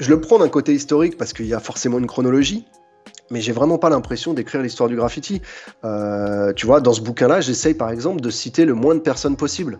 je 0.02 0.10
le 0.10 0.20
prends 0.20 0.38
d'un 0.38 0.48
côté 0.48 0.74
historique 0.74 1.16
parce 1.16 1.32
qu'il 1.32 1.46
y 1.46 1.54
a 1.54 1.60
forcément 1.60 1.98
une 1.98 2.06
chronologie. 2.06 2.66
Mais 3.30 3.40
j'ai 3.40 3.52
vraiment 3.52 3.78
pas 3.78 3.88
l'impression 3.88 4.34
d'écrire 4.34 4.60
l'histoire 4.60 4.88
du 4.88 4.96
graffiti. 4.96 5.40
Euh, 5.84 6.52
tu 6.52 6.66
vois, 6.66 6.80
dans 6.80 6.92
ce 6.92 7.00
bouquin-là, 7.00 7.40
j'essaye 7.40 7.72
par 7.72 7.88
exemple 7.88 8.20
de 8.20 8.28
citer 8.28 8.66
le 8.66 8.74
moins 8.74 8.94
de 8.94 9.00
personnes 9.00 9.36
possible. 9.36 9.78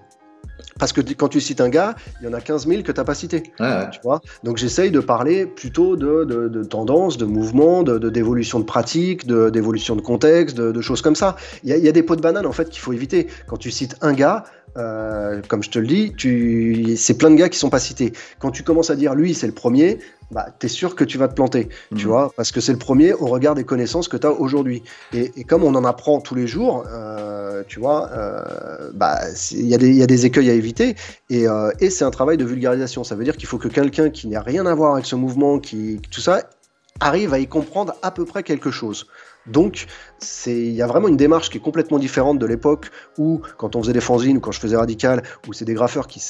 Parce 0.79 0.93
que 0.93 1.01
quand 1.01 1.29
tu 1.29 1.41
cites 1.41 1.61
un 1.61 1.69
gars, 1.69 1.95
il 2.21 2.25
y 2.25 2.29
en 2.29 2.33
a 2.33 2.41
15 2.41 2.67
000 2.67 2.83
que 2.83 2.93
tu 2.93 2.99
n'as 2.99 3.05
pas 3.05 3.15
cité. 3.15 3.43
Ouais, 3.61 3.67
ouais. 3.67 3.91
Tu 3.91 4.01
vois? 4.03 4.21
Donc 4.43 4.57
j'essaye 4.57 4.91
de 4.91 5.01
parler 5.01 5.45
plutôt 5.45 5.97
de, 5.97 6.25
de, 6.25 6.49
de 6.49 6.65
tendances, 6.65 7.19
de 7.19 7.27
mouvements, 7.27 7.83
de, 7.83 7.99
d'évolution 8.09 8.59
de 8.59 8.65
pratiques, 8.65 9.27
de, 9.27 9.51
d'évolution 9.51 9.97
de 9.97 10.01
contexte, 10.01 10.57
de, 10.57 10.81
choses 10.81 11.03
comme 11.03 11.15
ça. 11.17 11.37
Il 11.63 11.69
y 11.69 11.73
a, 11.73 11.77
il 11.77 11.85
y 11.85 11.89
a 11.89 11.93
des 11.93 12.03
pots 12.03 12.17
de 12.17 12.23
banane 12.23 12.47
en 12.47 12.53
fait 12.53 12.71
qu'il 12.71 12.81
faut 12.81 12.93
éviter. 12.93 13.27
Quand 13.47 13.59
tu 13.59 13.71
cites 13.71 13.97
un 14.01 14.15
gars, 14.15 14.45
euh, 14.77 15.41
comme 15.49 15.63
je 15.63 15.71
te 15.71 15.79
le 15.79 15.87
dis, 15.87 16.13
tu... 16.17 16.97
c'est 16.97 17.15
plein 17.19 17.31
de 17.31 17.37
gars 17.37 17.49
qui 17.49 17.59
sont 17.59 17.71
pas 17.71 17.79
cités. 17.81 18.13
Quand 18.39 18.51
tu 18.51 18.63
commences 18.63 18.91
à 18.91 18.97
dire 18.97 19.15
lui 19.15 19.35
c'est 19.35 19.47
le 19.47 19.53
premier, 19.53 19.99
bah, 20.31 20.47
tu 20.59 20.67
es 20.67 20.69
sûr 20.69 20.95
que 20.97 21.05
tu 21.05 21.19
vas 21.19 21.29
te 21.29 21.35
planter, 21.35 21.69
tu 21.95 22.07
Mhm. 22.07 22.13
vois, 22.13 22.33
parce 22.37 22.53
que 22.53 22.61
c'est 22.61 22.73
le 22.73 22.79
premier 22.79 23.13
au 23.13 23.27
regard 23.27 23.55
des 23.55 23.65
connaissances 23.65 24.09
que 24.09 24.17
tu 24.17 24.27
as 24.27 24.33
aujourd'hui. 24.33 24.83
Et, 25.13 25.31
et 25.37 25.45
comme 25.45 25.63
on 25.63 25.75
en 25.75 25.85
apprend 25.85 26.21
tous 26.21 26.35
les 26.35 26.47
jours, 26.47 26.85
euh, 26.91 27.63
tu 27.69 27.81
vois, 27.81 28.11
euh, 28.13 28.91
bah, 28.95 29.19
il 29.51 29.67
y, 29.67 29.75
a 29.75 29.79
des- 29.79 29.89
il 29.91 29.97
y 29.97 30.03
a 30.03 30.07
des 30.07 30.25
écueils 30.27 30.49
à 30.51 30.55
éviter. 30.55 30.95
Et, 31.29 31.45
et 31.81 31.91
c'est 31.91 32.05
un 32.05 32.11
travail 32.11 32.37
de 32.39 32.45
vulgarisation. 32.45 33.05
Ça 33.05 33.15
veut 33.15 33.25
dire 33.25 33.37
qu'il 33.37 33.47
faut 33.49 33.59
que 33.59 33.69
quelqu'un 33.69 34.09
qui 34.11 34.27
n'a 34.29 34.41
rien 34.41 34.65
à 34.67 34.75
voir 34.75 34.95
avec 34.95 35.07
ce 35.07 35.17
mouvement, 35.17 35.59
qui 35.59 36.01
tout 36.11 36.21
ça, 36.21 36.49
arrive 37.01 37.35
à 37.35 37.39
y 37.39 37.47
comprendre 37.47 37.95
à 38.03 38.11
peu 38.11 38.25
près 38.25 38.43
quelque 38.43 38.71
chose. 38.71 39.07
Donc, 39.47 39.87
il 40.47 40.73
y 40.73 40.83
a 40.83 40.87
vraiment 40.87 41.09
une 41.09 41.17
démarche 41.17 41.51
qui 41.51 41.59
est 41.59 41.61
complètement 41.61 41.99
différente 41.99 42.39
de 42.39 42.47
l'époque 42.47 42.91
où, 43.19 43.41
quand 43.57 43.77
on 43.77 43.83
faisait 43.83 43.93
des 43.93 44.01
fanzines 44.01 44.37
ou 44.37 44.41
quand 44.41 44.53
je 44.53 44.61
faisais 44.61 44.77
Radical, 44.77 45.23
où 45.49 45.53
c'est 45.53 45.65
des 45.65 45.75
graffeurs 45.75 46.07
qui, 46.07 46.21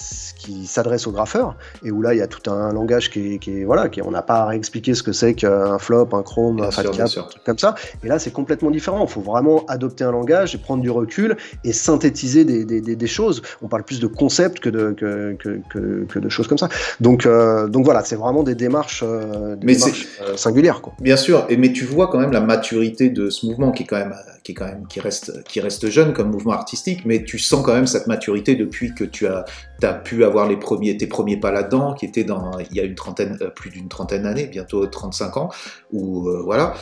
s'adressent 0.67 1.07
aux 1.07 1.13
graffeurs, 1.13 1.57
et 1.85 1.91
où 1.91 2.03
là, 2.03 2.15
il 2.15 2.19
y 2.19 2.23
a 2.23 2.27
tout 2.27 2.51
un 2.51 2.73
langage 2.73 3.11
qui 3.11 3.35
est, 3.35 3.39
qui 3.39 3.61
est- 3.61 3.65
voilà, 3.65 3.89
qui 3.89 4.01
est- 4.01 4.03
on 4.03 4.11
n'a 4.11 4.23
pas 4.23 4.37
à 4.41 4.47
réexpliquer 4.47 4.95
ce 4.95 5.03
que 5.03 5.13
c'est 5.13 5.35
qu'un 5.35 5.79
flop, 5.79 6.09
un 6.13 6.23
chrome, 6.23 6.57
Bien 6.57 6.67
un 6.67 6.71
fat 6.71 6.83
cap, 6.85 7.09
un 7.17 7.23
truc 7.23 7.45
comme 7.45 7.59
ça. 7.59 7.75
Et 8.05 8.09
là, 8.09 8.19
c'est 8.19 8.31
complètement 8.33 8.71
différent. 8.71 9.05
Il 9.05 9.11
faut 9.11 9.21
vraiment 9.21 9.65
adopter 9.67 10.05
un 10.05 10.13
langage 10.13 10.55
et 10.55 10.59
prendre 10.59 10.83
du 10.83 10.91
recul 10.91 11.37
et 11.65 11.73
synthétiser 11.73 12.45
des, 12.45 12.65
des- 12.65 12.81
des- 12.81 12.97
des 12.97 13.07
choses. 13.07 13.43
On 13.63 13.69
parle 13.69 13.83
plus 13.85 14.01
de 14.01 14.07
concepts 14.07 14.61
que 14.61 14.69
de, 14.71 14.91
que, 14.93 15.35
que, 15.39 15.61
que- 15.71 16.05
que 16.09 16.19
de 16.19 16.29
choses 16.29 16.49
comme 16.49 16.59
ça. 16.59 16.69
Donc, 17.01 17.27
euh, 17.27 17.69
donc 17.69 17.85
voilà, 17.85 18.03
c'est 18.05 18.17
vraiment 18.17 18.43
des 18.43 18.55
démarches, 18.55 19.03
euh, 19.07 19.55
des 19.57 19.67
Mais 19.67 19.75
démarches, 19.75 20.07
euh, 20.23 20.37
singulières. 20.37 20.81
Quoi. 20.83 20.93
Bien 21.01 21.17
sûr, 21.17 21.47
et, 21.49 21.57
mais 21.57 21.73
tu 21.73 21.85
vois 21.85 22.09
quand 22.09 22.19
même 22.19 22.33
la 22.33 22.41
maturité 22.41 23.11
de 23.11 23.31
ce 23.31 23.47
mouvement 23.47 23.73
qui 23.73 23.82
est 23.83 23.87
quand 23.87 23.99
même, 23.99 24.15
qui 24.43 24.53
est 24.53 24.55
quand 24.55 24.67
même, 24.67 24.87
qui 24.87 25.01
reste, 25.01 25.45
qui 25.45 25.61
reste 25.61 25.89
jeune 25.89 26.13
comme 26.13 26.31
mouvement 26.31 26.53
artistique, 26.53 27.05
mais 27.05 27.25
tu 27.25 27.39
sens 27.39 27.65
quand 27.65 27.75
même 27.75 27.87
cette 27.87 28.07
maturité 28.07 28.55
depuis 28.55 28.95
que 28.95 29.05
tu 29.05 29.27
as, 29.27 29.45
as 29.83 29.95
pu 29.95 30.25
avoir 30.25 30.49
les 30.49 30.57
premiers, 30.57 30.97
tes 30.97 31.07
premiers 31.07 31.37
pas 31.37 31.53
là-dedans, 31.53 31.95
qui 31.95 32.07
étaient 32.07 32.25
dans, 32.25 32.59
il 32.59 32.77
y 32.77 32.81
a 32.81 32.85
une 32.85 32.95
trentaine, 32.95 33.39
euh, 33.41 33.51
plus 33.51 33.71
d'une 33.71 33.89
trentaine 33.89 34.23
d'années, 34.23 34.47
bientôt 34.47 34.87
35 34.87 35.37
ans, 35.37 35.51
ou 35.93 36.29
euh, 36.29 36.43
voilà. 36.43 36.75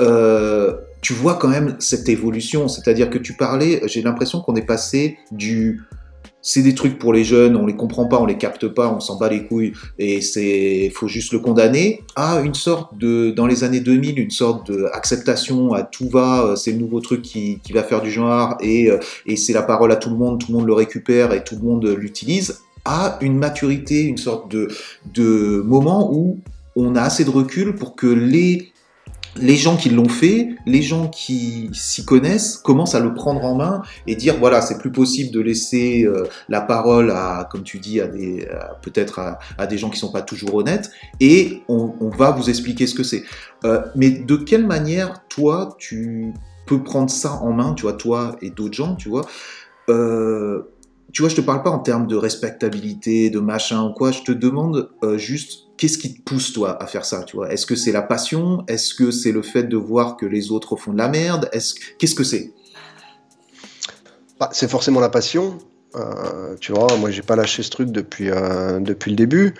Euh, 0.00 0.76
tu 1.00 1.12
vois 1.12 1.34
quand 1.34 1.48
même 1.48 1.76
cette 1.78 2.08
évolution, 2.08 2.68
c'est-à-dire 2.68 3.10
que 3.10 3.18
tu 3.18 3.34
parlais, 3.34 3.80
j'ai 3.86 4.02
l'impression 4.02 4.40
qu'on 4.40 4.54
est 4.54 4.66
passé 4.66 5.18
du 5.32 5.82
c'est 6.40 6.62
des 6.62 6.74
trucs 6.74 6.98
pour 6.98 7.12
les 7.12 7.24
jeunes, 7.24 7.56
on 7.56 7.66
les 7.66 7.76
comprend 7.76 8.06
pas, 8.06 8.20
on 8.20 8.26
les 8.26 8.38
capte 8.38 8.68
pas, 8.68 8.92
on 8.92 9.00
s'en 9.00 9.18
bat 9.18 9.28
les 9.28 9.44
couilles 9.44 9.72
et 9.98 10.20
c'est 10.20 10.90
faut 10.94 11.08
juste 11.08 11.32
le 11.32 11.40
condamner. 11.40 12.02
À 12.16 12.40
une 12.40 12.54
sorte 12.54 12.96
de 12.96 13.30
dans 13.30 13.46
les 13.46 13.64
années 13.64 13.80
2000 13.80 14.18
une 14.18 14.30
sorte 14.30 14.70
de 14.70 14.86
acceptation 14.92 15.72
à 15.72 15.82
tout 15.82 16.08
va, 16.08 16.44
euh, 16.44 16.56
c'est 16.56 16.72
le 16.72 16.78
nouveau 16.78 17.00
truc 17.00 17.22
qui, 17.22 17.60
va 17.72 17.82
faire 17.82 18.00
du 18.00 18.10
genre 18.10 18.56
et 18.60 18.90
euh, 18.90 18.98
et 19.26 19.36
c'est 19.36 19.52
la 19.52 19.62
parole 19.62 19.92
à 19.92 19.96
tout 19.96 20.10
le 20.10 20.16
monde, 20.16 20.40
tout 20.40 20.52
le 20.52 20.58
monde 20.58 20.66
le 20.66 20.74
récupère 20.74 21.32
et 21.32 21.44
tout 21.44 21.56
le 21.56 21.62
monde 21.62 21.86
l'utilise. 21.86 22.60
À 22.84 23.18
une 23.20 23.36
maturité, 23.36 24.02
une 24.02 24.16
sorte 24.16 24.50
de 24.50 24.68
de 25.14 25.62
moment 25.66 26.10
où 26.12 26.38
on 26.76 26.94
a 26.94 27.02
assez 27.02 27.24
de 27.24 27.30
recul 27.30 27.74
pour 27.74 27.96
que 27.96 28.06
les 28.06 28.72
les 29.36 29.56
gens 29.56 29.76
qui 29.76 29.90
l'ont 29.90 30.08
fait, 30.08 30.56
les 30.66 30.82
gens 30.82 31.08
qui 31.08 31.70
s'y 31.72 32.04
connaissent, 32.04 32.56
commencent 32.56 32.94
à 32.94 33.00
le 33.00 33.14
prendre 33.14 33.44
en 33.44 33.54
main 33.54 33.82
et 34.06 34.16
dire 34.16 34.36
voilà, 34.38 34.60
c'est 34.60 34.78
plus 34.78 34.92
possible 34.92 35.32
de 35.32 35.40
laisser 35.40 36.04
euh, 36.04 36.24
la 36.48 36.60
parole 36.60 37.10
à, 37.10 37.48
comme 37.50 37.62
tu 37.62 37.78
dis, 37.78 38.00
à 38.00 38.06
des, 38.06 38.48
peut-être 38.82 39.20
à, 39.58 39.66
des 39.66 39.78
gens 39.78 39.90
qui 39.90 39.98
sont 39.98 40.12
pas 40.12 40.22
toujours 40.22 40.54
honnêtes, 40.54 40.90
et 41.20 41.62
on, 41.68 41.94
on 42.00 42.08
va 42.08 42.30
vous 42.30 42.48
expliquer 42.48 42.86
ce 42.86 42.94
que 42.94 43.02
c'est. 43.02 43.24
Euh, 43.64 43.82
mais 43.96 44.10
de 44.10 44.36
quelle 44.36 44.66
manière, 44.66 45.26
toi, 45.28 45.76
tu 45.78 46.32
peux 46.66 46.82
prendre 46.82 47.10
ça 47.10 47.32
en 47.42 47.52
main, 47.52 47.74
tu 47.74 47.82
vois, 47.82 47.94
toi 47.94 48.36
et 48.42 48.50
d'autres 48.50 48.74
gens, 48.74 48.94
tu 48.94 49.08
vois, 49.08 49.26
euh, 49.88 50.62
tu 51.12 51.22
vois, 51.22 51.28
je 51.28 51.36
te 51.36 51.40
parle 51.40 51.62
pas 51.62 51.70
en 51.70 51.78
termes 51.78 52.06
de 52.06 52.16
respectabilité, 52.16 53.30
de 53.30 53.40
machin 53.40 53.84
ou 53.84 53.92
quoi, 53.92 54.10
je 54.10 54.22
te 54.22 54.32
demande 54.32 54.90
euh, 55.02 55.16
juste 55.16 55.68
qu'est-ce 55.76 55.96
qui 55.96 56.14
te 56.14 56.22
pousse 56.22 56.52
toi 56.52 56.82
à 56.82 56.86
faire 56.86 57.04
ça, 57.04 57.22
tu 57.22 57.36
vois? 57.36 57.50
Est-ce 57.50 57.64
que 57.66 57.76
c'est 57.76 57.92
la 57.92 58.02
passion? 58.02 58.64
Est-ce 58.68 58.94
que 58.94 59.10
c'est 59.10 59.32
le 59.32 59.42
fait 59.42 59.64
de 59.64 59.76
voir 59.76 60.16
que 60.16 60.26
les 60.26 60.50
autres 60.50 60.76
font 60.76 60.92
de 60.92 60.98
la 60.98 61.08
merde? 61.08 61.48
Est-ce 61.52 61.74
qu'est-ce 61.98 62.14
que 62.14 62.24
c'est? 62.24 62.52
Bah, 64.38 64.50
c'est 64.52 64.70
forcément 64.70 65.00
la 65.00 65.08
passion. 65.08 65.58
Euh, 65.96 66.54
tu 66.60 66.72
vois, 66.72 66.86
moi, 66.98 67.10
j'ai 67.10 67.22
pas 67.22 67.36
lâché 67.36 67.62
ce 67.62 67.70
truc 67.70 67.90
depuis, 67.90 68.30
euh, 68.30 68.78
depuis 68.80 69.10
le 69.10 69.16
début. 69.16 69.54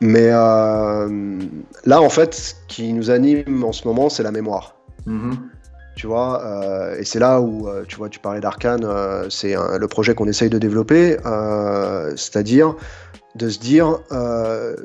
Mais 0.00 0.28
euh, 0.30 1.38
là, 1.84 2.00
en 2.00 2.08
fait, 2.08 2.34
ce 2.34 2.54
qui 2.68 2.92
nous 2.92 3.10
anime 3.10 3.64
en 3.64 3.72
ce 3.72 3.86
moment, 3.86 4.08
c'est 4.08 4.22
la 4.22 4.32
mémoire. 4.32 4.76
Mhm. 5.06 5.36
Tu 5.94 6.06
vois, 6.06 6.42
euh, 6.44 6.96
et 6.98 7.04
c'est 7.04 7.18
là 7.18 7.40
où, 7.40 7.68
euh, 7.68 7.84
tu 7.86 7.96
vois, 7.96 8.08
tu 8.08 8.18
parlais 8.18 8.40
d'Arkane, 8.40 8.84
euh, 8.84 9.28
c'est 9.28 9.54
le 9.54 9.88
projet 9.88 10.14
qu'on 10.14 10.26
essaye 10.26 10.48
de 10.48 10.58
développer, 10.58 11.18
euh, 11.26 12.10
c'est-à-dire 12.16 12.74
de 13.34 13.48
se 13.48 13.58
dire, 13.58 13.98
euh, 14.12 14.76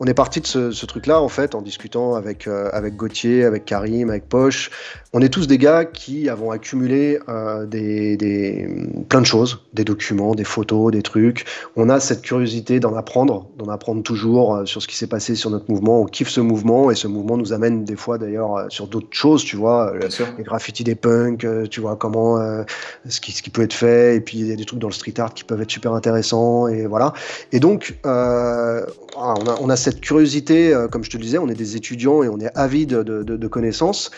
on 0.00 0.06
est 0.06 0.14
parti 0.14 0.40
de 0.40 0.46
ce, 0.46 0.70
ce 0.70 0.86
truc-là 0.86 1.20
en 1.20 1.28
fait 1.28 1.54
en 1.54 1.62
discutant 1.62 2.14
avec 2.14 2.46
euh, 2.46 2.70
avec 2.72 2.96
Gauthier, 2.96 3.44
avec 3.44 3.64
Karim, 3.64 4.10
avec 4.10 4.28
Poche. 4.28 4.70
On 5.12 5.20
est 5.20 5.28
tous 5.28 5.46
des 5.46 5.58
gars 5.58 5.84
qui 5.84 6.28
avons 6.28 6.50
accumulé 6.50 7.18
euh, 7.28 7.66
des, 7.66 8.16
des 8.16 8.68
plein 9.08 9.20
de 9.20 9.26
choses, 9.26 9.60
des 9.72 9.84
documents, 9.84 10.34
des 10.34 10.44
photos, 10.44 10.92
des 10.92 11.02
trucs. 11.02 11.46
On 11.74 11.88
a 11.88 12.00
cette 12.00 12.22
curiosité 12.22 12.80
d'en 12.80 12.94
apprendre, 12.94 13.48
d'en 13.56 13.68
apprendre 13.70 14.02
toujours 14.02 14.54
euh, 14.54 14.66
sur 14.66 14.82
ce 14.82 14.88
qui 14.88 14.96
s'est 14.96 15.06
passé 15.06 15.34
sur 15.34 15.50
notre 15.50 15.70
mouvement. 15.70 16.02
On 16.02 16.04
kiffe 16.04 16.28
ce 16.28 16.40
mouvement 16.40 16.90
et 16.90 16.94
ce 16.94 17.08
mouvement 17.08 17.36
nous 17.36 17.52
amène 17.52 17.84
des 17.84 17.96
fois 17.96 18.18
d'ailleurs 18.18 18.56
euh, 18.56 18.66
sur 18.68 18.86
d'autres 18.86 19.08
choses, 19.10 19.42
tu 19.44 19.56
vois. 19.56 19.92
Bien 19.98 20.10
sûr. 20.10 20.26
les 20.36 20.44
graffitis 20.44 20.84
des 20.84 20.94
punks, 20.94 21.44
euh, 21.44 21.66
tu 21.66 21.80
vois 21.80 21.96
comment 21.96 22.38
euh, 22.38 22.62
ce, 23.08 23.20
qui, 23.20 23.32
ce 23.32 23.42
qui 23.42 23.50
peut 23.50 23.62
être 23.62 23.72
fait, 23.72 24.16
et 24.16 24.20
puis 24.20 24.38
il 24.38 24.46
y 24.46 24.52
a 24.52 24.56
des 24.56 24.64
trucs 24.64 24.78
dans 24.78 24.88
le 24.88 24.92
street 24.92 25.18
art 25.18 25.34
qui 25.34 25.44
peuvent 25.44 25.60
être 25.60 25.70
super 25.70 25.92
intéressants, 25.92 26.68
et 26.68 26.86
voilà. 26.86 27.12
Et 27.52 27.60
donc, 27.60 27.95
euh, 28.04 28.84
voilà, 29.14 29.56
on, 29.60 29.68
a, 29.68 29.76
cette 29.76 30.00
curiosité, 30.00 30.74
euh, 30.74 30.88
comme 30.88 31.04
je 31.04 31.10
te 31.10 31.16
disais, 31.16 31.38
on 31.38 31.48
est 31.48 31.54
des 31.54 31.76
étudiants 31.76 32.22
et 32.22 32.28
on 32.28 32.38
est 32.38 32.50
avides 32.54 32.90
de, 32.90 33.48
connaissances. 33.48 34.10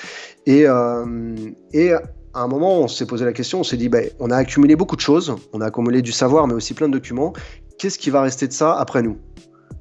Et, 0.46 0.64
euh, 0.66 1.34
et 1.72 1.92
à 1.92 2.02
un 2.34 2.48
moment, 2.48 2.80
on 2.80 2.88
s'est 2.88 3.06
posé 3.06 3.24
la 3.24 3.32
question, 3.32 3.60
on 3.60 3.64
s'est 3.64 3.76
dit, 3.76 3.88
ben, 3.88 4.08
on 4.20 4.30
a 4.30 4.36
accumulé 4.36 4.76
beaucoup 4.76 4.96
de 4.96 5.00
choses, 5.00 5.36
on 5.52 5.60
a 5.60 5.66
accumulé 5.66 6.02
du 6.02 6.12
savoir, 6.12 6.46
mais 6.46 6.54
aussi 6.54 6.74
plein 6.74 6.88
de 6.88 6.92
documents. 6.92 7.32
Qu'est-ce 7.78 7.98
qui 7.98 8.10
va 8.10 8.22
rester 8.22 8.48
de 8.48 8.52
ça 8.52 8.74
après 8.78 9.02
nous? 9.02 9.18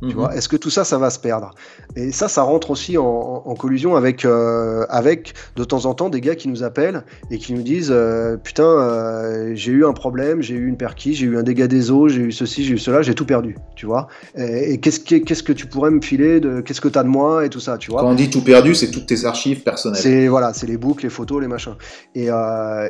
Tu 0.01 0.07
Mhm. 0.07 0.13
vois 0.13 0.35
Est-ce 0.35 0.47
que 0.49 0.57
tout 0.57 0.69
ça, 0.69 0.83
ça 0.83 0.97
va 0.97 1.09
se 1.09 1.19
perdre? 1.19 1.51
Et 1.95 2.11
ça, 2.11 2.27
ça 2.27 2.43
rentre 2.43 2.69
aussi 2.71 2.97
en, 2.97 3.55
collusion 3.57 3.95
avec, 3.95 4.25
euh, 4.25 4.85
avec 4.89 5.33
de 5.55 5.63
temps 5.63 5.85
en 5.85 5.93
temps 5.95 6.09
des 6.09 6.21
gars 6.21 6.35
qui 6.35 6.47
nous 6.47 6.61
appellent 6.63 7.03
et 7.31 7.37
qui 7.39 7.53
nous 7.53 7.63
disent 7.63 7.91
euh, 7.91 8.37
Putain, 8.37 8.63
euh, 8.67 9.51
j'ai 9.55 9.71
eu 9.71 9.85
un 9.85 9.93
problème, 9.93 10.41
j'ai 10.41 10.53
eu 10.55 10.67
une 10.67 10.77
perquise, 10.77 11.17
j'ai 11.17 11.25
eu 11.25 11.37
un 11.37 11.43
dégât 11.43 11.67
des 11.67 11.89
eaux, 11.89 12.07
j'ai 12.07 12.21
eu 12.21 12.31
ceci, 12.31 12.63
j'ai 12.63 12.75
eu 12.75 12.77
cela, 12.77 13.01
j'ai 13.01 13.15
tout 13.15 13.25
perdu, 13.25 13.57
tu 13.75 13.85
vois 13.87 14.07
Et, 14.35 14.73
et 14.73 14.77
qu'est-ce 14.79 14.99
que, 14.99 15.53
tu 15.53 15.65
pourrais 15.65 15.89
me 15.91 16.01
filer 16.01 16.39
de, 16.39 16.61
Qu'est-ce 16.61 16.81
que 16.81 16.87
tu 16.87 16.99
as 16.99 17.03
de 17.03 17.07
moi 17.09 17.45
et 17.45 17.49
tout 17.49 17.59
ça, 17.59 17.77
tu 17.77 17.89
vois 17.91 18.01
Quand 18.01 18.09
on 18.11 18.15
dit 18.15 18.29
tout 18.29 18.43
perdu, 18.43 18.75
c'est 18.75 18.91
toutes 18.91 19.07
tes 19.07 19.25
archives 19.25 19.63
personnelles. 19.63 20.01
c'est 20.01 20.27
voilà, 20.27 20.53
c'est 20.53 20.67
les 20.67 20.77
boucles, 20.77 21.03
les 21.05 21.09
photos, 21.09 21.41
les 21.41 21.47
machins. 21.47 21.75
Et, 22.13 22.27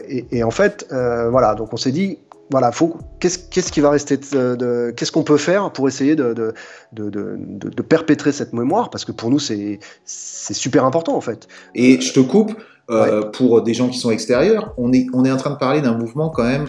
et, 0.09 0.25
et 0.31 0.43
en 0.43 0.51
fait, 0.51 0.85
voilà, 0.91 1.55
donc 1.55 1.73
on 1.73 1.77
s'est 1.77 1.91
dit, 1.91 2.19
voilà, 2.49 2.71
faut 2.71 2.97
qu'est-ce 3.19 3.39
qu'est-ce 3.39 3.71
qui 3.71 3.81
va 3.81 3.89
rester 3.89 4.17
de, 4.17 4.55
de- 4.55 4.93
qu'est-ce 4.95 5.11
qu'on 5.11 5.23
peut 5.23 5.37
faire 5.37 5.71
pour 5.71 5.87
essayer 5.87 6.15
de 6.15 6.33
de, 6.33 6.53
de, 6.93 7.81
perpétrer 7.81 8.31
cette 8.31 8.53
mémoire? 8.53 8.89
Parce 8.89 9.05
que 9.05 9.11
pour 9.11 9.29
nous 9.29 9.39
c'est 9.39 9.79
c'est 10.05 10.53
super 10.53 10.85
important 10.85 11.15
en 11.15 11.21
fait. 11.21 11.47
Et 11.75 11.99
je 11.99 12.13
te 12.13 12.19
coupe, 12.19 12.53
euh, 12.89 13.23
pour 13.31 13.61
des 13.63 13.73
gens 13.73 13.89
qui 13.89 13.99
sont 13.99 14.11
extérieurs, 14.11 14.73
on 14.77 14.93
est, 14.93 15.07
on 15.13 15.25
est 15.25 15.31
en 15.31 15.35
train 15.37 15.49
de 15.49 15.57
parler 15.57 15.81
d'un 15.81 15.97
mouvement 15.97 16.29
quand 16.29 16.45
même 16.45 16.67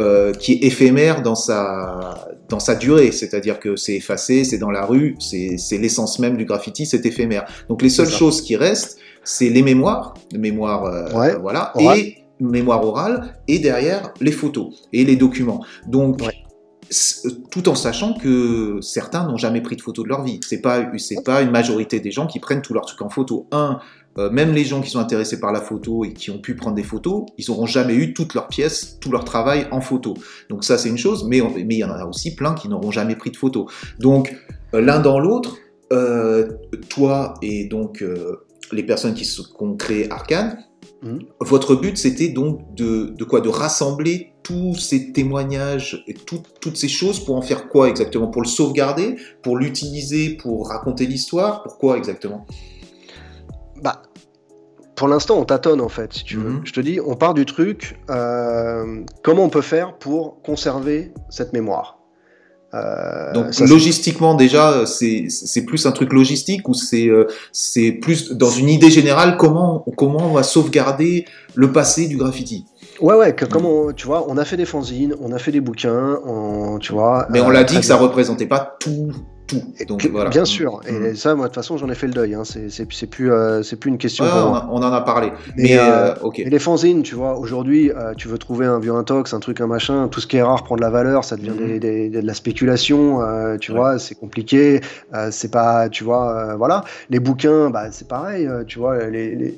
euh, 0.00 0.32
qui 0.32 0.54
est 0.54 0.64
éphémère 0.64 1.22
dans 1.22 1.36
sa, 1.36 2.26
dans 2.48 2.58
sa 2.58 2.74
durée, 2.74 3.12
c'est-à-dire 3.12 3.60
que 3.60 3.76
c'est 3.76 3.94
effacé, 3.94 4.42
c'est 4.42 4.58
dans 4.58 4.70
la 4.70 4.84
rue, 4.84 5.16
c'est 5.20 5.78
l'essence 5.78 6.18
même 6.18 6.36
du 6.36 6.44
graffiti, 6.44 6.86
c'est 6.86 7.06
éphémère. 7.06 7.44
Donc 7.68 7.82
les 7.82 7.88
seules 7.90 8.08
choses 8.08 8.40
qui 8.40 8.56
restent, 8.56 8.98
c'est 9.22 9.48
les 9.48 9.62
mémoires, 9.62 10.14
les 10.32 10.38
mémoires, 10.38 10.86
euh, 10.86 11.36
voilà, 11.40 11.72
et 11.78 12.16
mémoire 12.40 12.84
orale, 12.84 13.34
et 13.48 13.58
derrière 13.58 14.12
les 14.20 14.32
photos 14.32 14.82
et 14.92 15.04
les 15.04 15.16
documents. 15.16 15.64
Donc 15.86 16.20
tout 17.50 17.68
en 17.68 17.74
sachant 17.76 18.14
que 18.14 18.78
certains 18.80 19.24
n'ont 19.26 19.36
jamais 19.36 19.60
pris 19.60 19.76
de 19.76 19.82
photos 19.82 20.04
de 20.04 20.08
leur 20.08 20.24
vie. 20.24 20.40
C'est 20.44 20.60
pas 20.60 20.90
c'est 20.98 21.22
pas 21.24 21.42
une 21.42 21.50
majorité 21.50 22.00
des 22.00 22.10
gens 22.10 22.26
qui 22.26 22.40
prennent 22.40 22.62
tous 22.62 22.74
leurs 22.74 22.84
trucs 22.84 23.02
en 23.02 23.08
photo. 23.08 23.46
Un, 23.52 23.78
euh, 24.18 24.28
même 24.30 24.52
les 24.52 24.64
gens 24.64 24.80
qui 24.80 24.90
sont 24.90 24.98
intéressés 24.98 25.38
par 25.38 25.52
la 25.52 25.60
photo 25.60 26.04
et 26.04 26.12
qui 26.12 26.32
ont 26.32 26.38
pu 26.38 26.56
prendre 26.56 26.74
des 26.74 26.82
photos, 26.82 27.26
ils 27.38 27.44
n'auront 27.48 27.66
jamais 27.66 27.94
eu 27.94 28.12
toutes 28.12 28.34
leurs 28.34 28.48
pièces, 28.48 28.98
tout 29.00 29.12
leur 29.12 29.24
travail 29.24 29.68
en 29.70 29.80
photo. 29.80 30.14
Donc 30.48 30.64
ça 30.64 30.78
c'est 30.78 30.88
une 30.88 30.98
chose, 30.98 31.24
mais 31.28 31.40
mais 31.64 31.76
il 31.76 31.78
y 31.78 31.84
en 31.84 31.90
a 31.90 32.04
aussi 32.04 32.34
plein 32.34 32.54
qui 32.54 32.68
n'auront 32.68 32.90
jamais 32.90 33.14
pris 33.14 33.30
de 33.30 33.36
photos. 33.36 33.70
Donc 34.00 34.36
euh, 34.74 34.80
l'un 34.80 34.98
dans 34.98 35.20
l'autre, 35.20 35.58
euh, 35.92 36.48
toi 36.88 37.34
et 37.40 37.66
donc 37.66 38.04
les 38.72 38.82
personnes 38.82 39.14
qui, 39.14 39.28
ont 39.58 39.76
créé 39.76 40.10
Arcane, 40.10 40.58
mmh. 41.02 41.18
votre 41.40 41.74
but 41.74 41.96
c'était 41.96 42.28
donc 42.28 42.74
de, 42.74 43.14
de, 43.16 43.24
quoi? 43.24 43.40
De 43.40 43.48
rassembler 43.48 44.32
tous 44.42 44.74
ces 44.74 45.12
témoignages 45.12 46.02
et 46.06 46.14
toutes 46.14 46.76
ces 46.76 46.88
choses 46.88 47.24
pour 47.24 47.36
en 47.36 47.42
faire 47.42 47.68
quoi 47.68 47.88
exactement? 47.88 48.28
Pour 48.28 48.42
le 48.42 48.48
sauvegarder? 48.48 49.16
Pour 49.42 49.56
l'utiliser? 49.56 50.36
Pour 50.36 50.68
raconter 50.68 51.06
l'histoire? 51.06 51.62
Pourquoi 51.62 51.96
exactement? 51.96 52.46
Bah, 53.82 54.02
pour 54.96 55.08
l'instant, 55.08 55.38
on 55.38 55.44
tâtonne 55.44 55.80
en 55.80 55.88
fait, 55.88 56.12
si 56.12 56.24
tu 56.24 56.36
veux. 56.36 56.50
Mhm. 56.50 56.60
Je 56.64 56.72
te 56.72 56.80
dis, 56.80 57.00
on 57.00 57.16
part 57.16 57.34
du 57.34 57.46
truc, 57.46 57.98
euh, 58.10 59.02
comment 59.22 59.44
on 59.44 59.48
peut 59.48 59.62
faire 59.62 59.96
pour 59.96 60.42
conserver 60.42 61.14
cette 61.30 61.52
mémoire? 61.52 61.99
Euh, 62.74 63.32
Donc 63.32 63.58
logistiquement 63.58 64.34
déjà, 64.34 64.84
c'est 64.86 65.64
plus 65.66 65.86
un 65.86 65.92
truc 65.92 66.12
logistique 66.12 66.68
ou 66.68 66.74
c'est 66.74 67.08
euh, 67.08 67.26
c'est 67.52 67.92
plus 67.92 68.32
dans 68.32 68.50
une 68.50 68.68
idée 68.68 68.90
générale 68.90 69.36
comment 69.36 69.84
comment 69.96 70.30
on 70.30 70.32
va 70.32 70.42
sauvegarder 70.42 71.24
le 71.54 71.72
passé 71.72 72.06
du 72.06 72.16
graffiti? 72.16 72.66
Ouais 73.00 73.14
ouais, 73.14 73.34
que, 73.34 73.46
comment 73.46 73.92
tu 73.92 74.06
vois, 74.06 74.26
on 74.28 74.36
a 74.36 74.44
fait 74.44 74.58
des 74.58 74.66
fanzines, 74.66 75.14
on 75.22 75.32
a 75.32 75.38
fait 75.38 75.52
des 75.52 75.60
bouquins, 75.60 76.18
on, 76.26 76.78
tu 76.78 76.92
vois. 76.92 77.26
Mais 77.30 77.40
on 77.40 77.48
l'a 77.48 77.64
dit 77.64 77.76
que 77.76 77.84
ça 77.84 77.96
représentait 77.96 78.46
pas 78.46 78.76
tout 78.78 79.12
donc, 79.86 80.06
voilà. 80.06 80.30
Bien 80.30 80.44
sûr. 80.44 80.80
Et 80.86 80.92
mm. 80.92 81.16
ça, 81.16 81.34
moi, 81.34 81.46
de 81.46 81.48
toute 81.48 81.56
façon, 81.56 81.76
j'en 81.76 81.88
ai 81.88 81.94
fait 81.94 82.06
le 82.06 82.12
deuil. 82.12 82.34
Hein. 82.34 82.42
C'est 82.44 83.06
plus, 83.06 83.32
euh, 83.32 83.62
c'est 83.62 83.76
plus 83.76 83.90
une 83.90 83.98
question. 83.98 84.24
on, 84.24 84.76
en 84.76 84.92
a 84.92 85.00
parlé. 85.00 85.32
Mais, 85.56 85.78
euh, 85.78 86.14
euh, 86.14 86.30
les 86.36 86.58
fanzines, 86.58 87.02
tu 87.02 87.14
vois, 87.14 87.38
aujourd'hui, 87.38 87.90
tu 88.16 88.28
veux 88.28 88.38
trouver 88.38 88.66
un 88.66 88.78
vieux 88.78 88.94
intox, 88.94 89.32
un 89.34 89.40
truc, 89.40 89.60
un 89.60 89.66
machin, 89.66 90.08
tout 90.08 90.20
ce 90.20 90.26
qui 90.26 90.36
est 90.36 90.42
rare 90.42 90.62
prend 90.64 90.76
de 90.76 90.80
la 90.80 90.90
valeur, 90.90 91.24
ça 91.24 91.36
devient 91.36 91.50
mm. 91.50 91.78
de 92.10 92.20
la 92.20 92.34
spéculation, 92.34 93.20
tu 93.60 93.72
vois, 93.72 93.98
c'est 93.98 94.14
compliqué. 94.14 94.80
c'est 95.30 95.50
pas, 95.50 95.88
tu 95.88 96.04
vois, 96.04 96.56
voilà. 96.56 96.84
Les 97.08 97.20
bouquins, 97.20 97.70
bah, 97.70 97.90
c'est 97.90 98.08
pareil, 98.08 98.48
tu 98.66 98.78
vois, 98.78 99.06
les, 99.06 99.56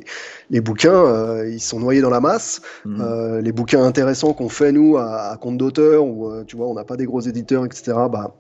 les, 0.51 0.61
bouquins, 0.61 1.45
ils 1.45 1.61
sont 1.61 1.81
noyés 1.81 2.01
dans 2.01 2.11
la 2.11 2.21
masse. 2.21 2.63
Mm. 2.85 3.39
les 3.41 3.53
bouquins 3.53 3.83
intéressants 3.83 4.33
qu'on 4.33 4.49
fait, 4.49 4.73
nous, 4.73 4.97
à, 4.97 5.33
à 5.33 5.37
compte 5.37 5.59
d'auteur, 5.59 6.05
ou, 6.05 6.31
tu 6.47 6.57
vois, 6.57 6.67
on 6.67 6.75
n'a 6.75 6.85
pas 6.85 6.97
des 6.97 7.07
gros 7.07 7.21
éditeurs, 7.21 7.65
etc., 7.65 7.93
bah, 8.11 8.35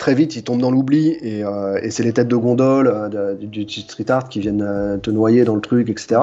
très 0.00 0.14
vite, 0.14 0.34
il 0.34 0.42
tombe 0.42 0.60
dans 0.60 0.70
l'oubli 0.70 1.10
et, 1.20 1.44
euh, 1.44 1.78
et 1.82 1.90
c'est 1.90 2.02
les 2.02 2.12
têtes 2.12 2.26
de 2.26 2.34
gondole 2.34 2.90
euh, 2.92 3.34
du, 3.34 3.68
street 3.68 4.06
art 4.10 4.28
qui 4.28 4.40
viennent 4.40 4.62
euh, 4.66 4.96
te 4.96 5.10
noyer 5.10 5.44
dans 5.44 5.54
le 5.54 5.60
truc, 5.60 5.90
etc. 5.90 6.20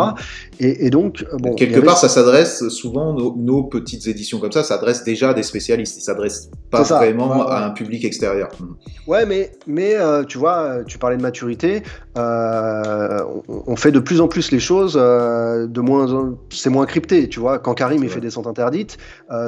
Et, 0.59 0.87
et 0.87 0.89
donc, 0.89 1.23
bon. 1.39 1.53
Quelque 1.53 1.79
part, 1.79 1.97
ça 1.97 2.09
s'adresse 2.09 2.67
souvent, 2.69 3.13
nos, 3.13 3.63
petites 3.63 4.07
éditions 4.07 4.39
comme 4.39 4.51
ça, 4.51 4.63
ça 4.63 4.75
s'adresse 4.75 5.03
déjà 5.03 5.29
à 5.29 5.33
des 5.33 5.43
spécialistes. 5.43 5.95
Ils 5.97 6.01
s'adressent 6.01 6.49
pas 6.71 6.81
vraiment 6.81 7.47
à 7.47 7.65
un 7.65 7.69
public 7.69 8.03
extérieur. 8.03 8.49
Hmm. 8.59 8.73
Ouais, 9.09 9.25
mais, 9.25 9.51
mais 9.67 9.95
tu 10.27 10.39
vois, 10.39 10.83
tu 10.85 10.97
parlais 10.97 11.17
de 11.17 11.21
maturité. 11.21 11.83
on, 12.15 13.75
fait 13.75 13.91
de 13.91 13.99
plus 13.99 14.21
en 14.21 14.27
plus 14.27 14.51
les 14.51 14.59
choses 14.59 14.95
de 14.95 15.81
moins. 15.81 16.35
C'est 16.49 16.71
moins 16.71 16.87
crypté, 16.87 17.29
tu 17.29 17.39
vois. 17.39 17.59
Quand 17.59 17.75
Karim 17.75 18.03
il 18.03 18.09
fait 18.09 18.19
des 18.19 18.27
Descente 18.27 18.47
interdites, 18.47 18.97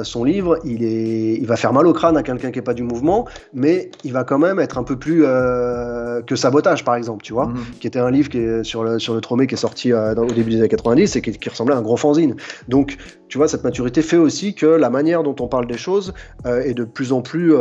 son 0.04 0.22
livre, 0.22 0.58
il, 0.64 0.84
est, 0.84 1.34
il 1.34 1.46
va 1.46 1.56
faire 1.56 1.72
mal 1.72 1.86
au 1.86 1.92
crâne 1.92 2.16
à 2.16 2.22
quelqu'un 2.22 2.52
qui 2.52 2.58
n'est 2.58 2.64
pas 2.64 2.74
du 2.74 2.84
mouvement, 2.84 3.26
mais 3.52 3.90
il 4.04 4.12
va 4.12 4.19
quand 4.24 4.38
même 4.38 4.58
être 4.58 4.78
un 4.78 4.82
peu 4.82 4.96
plus 4.96 5.22
euh, 5.24 6.22
que 6.22 6.36
Sabotage, 6.36 6.84
par 6.84 6.94
exemple, 6.94 7.22
tu 7.22 7.32
vois, 7.32 7.46
mhm. 7.46 7.56
qui 7.80 7.86
était 7.86 7.98
un 7.98 8.10
livre 8.10 8.28
qui 8.28 8.38
est 8.38 8.64
sur 8.64 8.84
le, 8.84 8.98
sur 8.98 9.14
le 9.14 9.20
Tromé 9.20 9.46
qui 9.46 9.54
est 9.54 9.58
sorti 9.58 9.92
euh, 9.92 10.14
au 10.14 10.26
début 10.26 10.50
des 10.50 10.58
années 10.58 10.68
90 10.68 11.16
et 11.16 11.22
qui, 11.22 11.48
ressemblait 11.48 11.74
à 11.74 11.78
un 11.78 11.82
gros 11.82 11.96
fanzine. 11.96 12.36
Donc, 12.68 12.96
tu 13.30 13.38
vois, 13.38 13.48
cette 13.48 13.64
maturité 13.64 14.02
fait 14.02 14.18
aussi 14.18 14.54
que 14.54 14.66
la 14.66 14.90
manière 14.90 15.22
dont 15.22 15.36
on 15.40 15.48
parle 15.48 15.66
des 15.66 15.78
choses 15.78 16.12
euh, 16.46 16.60
est 16.60 16.74
de 16.74 16.84
plus 16.84 17.12
en 17.12 17.22
plus 17.22 17.54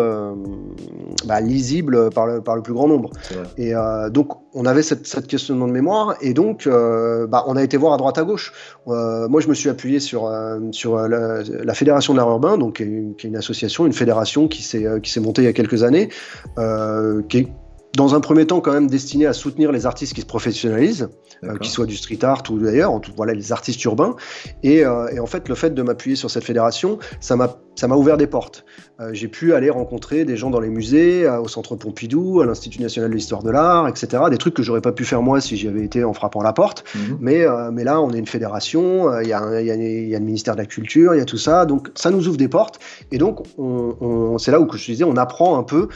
bah, 1.26 1.40
lisible 1.40 2.10
par 2.10 2.28
le, 2.28 2.42
par 2.42 2.56
le 2.56 2.62
plus 2.62 2.74
grand 2.74 2.88
nombre. 2.88 3.10
Et 3.58 3.74
donc, 4.12 4.34
on 4.54 4.66
avait 4.66 4.82
cette, 4.82 5.08
cette, 5.08 5.28
questionnement 5.28 5.68
de 5.68 5.72
mémoire 5.72 6.16
et 6.22 6.34
donc, 6.34 6.68
bah, 6.68 7.44
on 7.48 7.56
a 7.56 7.64
été 7.64 7.78
voir 7.78 7.94
à 7.94 7.98
droite 7.98 8.18
à 8.18 8.24
gauche. 8.24 8.54
moi, 8.86 9.40
je 9.40 9.48
me 9.48 9.54
suis 9.54 9.70
appuyé 9.70 10.00
sur, 10.00 10.32
sur 10.72 10.98
la, 11.08 11.74
Fédération 11.74 12.14
de 12.14 12.18
l'art 12.18 12.30
urbain, 12.30 12.58
donc, 12.58 12.78
qui 12.78 12.84
est, 12.84 13.24
une, 13.30 13.36
association, 13.36 13.86
une 13.86 13.94
fédération 13.94 14.48
qui 14.48 14.64
s'est 14.64 15.20
montée 15.20 15.44
il 15.44 15.46
y 15.46 15.48
a 15.48 15.54
quelques 15.54 15.84
années, 15.84 16.10
euh, 16.58 17.22
qui 17.28 17.38
est 17.40 17.48
dans 17.96 18.16
un 18.16 18.20
premier 18.20 18.46
temps 18.46 18.62
quand 18.62 18.72
même 18.72 18.88
destiné 18.88 19.26
à 19.26 19.34
soutenir 19.34 19.72
les 19.72 19.86
artistes 19.86 20.14
qui 20.14 20.22
se 20.22 20.26
professionnalisent, 20.26 21.10
euh, 21.44 21.58
qu'ils 21.58 21.72
soient 21.72 21.86
du 21.86 21.96
street 21.96 22.24
art 22.24 22.44
ou 22.50 22.60
d'ailleurs, 22.60 22.92
en 22.92 23.00
tout 23.00 23.12
voilà 23.16 23.34
les 23.34 23.52
artistes 23.52 23.84
urbains. 23.84 24.16
Et, 24.62 24.86
euh, 24.86 25.08
et 25.08 25.20
en 25.20 25.26
fait, 25.26 25.50
le 25.50 25.56
fait 25.56 25.74
de 25.74 25.82
m'appuyer 25.82 26.16
sur 26.16 26.30
cette 26.30 26.44
fédération, 26.44 27.00
ça 27.20 27.36
m'a 27.36 27.58
ça 27.76 27.88
m'a 27.88 27.96
ouvert 27.96 28.18
des 28.18 28.28
portes. 28.28 28.66
Euh, 29.00 29.12
j'ai 29.14 29.30
pu 29.30 29.54
aller 29.54 29.70
rencontrer 29.70 30.26
des 30.26 30.36
gens 30.36 30.50
dans 30.50 30.60
les 30.60 30.68
musées, 30.68 31.30
au 31.30 31.48
Centre 31.48 31.78
Pompidou, 31.78 32.42
à 32.42 32.46
l'Institut 32.46 32.82
national 32.82 33.10
de 33.10 33.16
l'histoire 33.16 33.42
de 33.42 33.50
l'art, 33.50 33.88
etc. 33.88 34.24
Des 34.30 34.38
trucs 34.38 34.54
que 34.54 34.64
j'aurais 34.64 34.82
pas 34.82 34.92
pu 34.92 35.06
faire 35.06 35.22
moi 35.22 35.40
si 35.40 35.56
j'y 35.56 35.70
avais 35.70 35.86
été 35.86 36.04
en 36.04 36.12
frappant 36.12 36.42
la 36.42 36.52
porte. 36.52 36.84
Mhm. 36.94 37.18
Mais, 37.22 37.46
mais 37.72 37.86
là, 37.86 38.02
on 38.02 38.12
est 38.12 38.18
une 38.18 38.28
fédération, 38.28 39.18
il 39.22 39.30
y, 39.30 39.34
a, 39.34 39.62
y, 39.62 39.66
y, 39.66 40.16
a 40.16 40.20
le 40.20 40.26
ministère 40.26 40.56
de 40.56 40.60
la 40.60 40.66
Culture, 40.66 41.16
il 41.16 41.20
y 41.20 41.22
a 41.22 41.26
tout 41.26 41.38
ça. 41.38 41.66
Donc 41.66 41.90
ça 41.96 42.12
nous 42.12 42.28
ouvre 42.28 42.36
des 42.36 42.50
portes. 42.50 42.80
Et 43.14 43.18
donc, 43.18 43.46
on, 43.58 43.96
on, 44.02 44.38
c'est 44.40 44.52
là 44.52 44.60
où 44.60 44.68
je 44.70 44.86
disais, 44.86 45.06
on 45.06 45.16
apprend 45.16 45.58
un 45.58 45.64
peu 45.64 45.88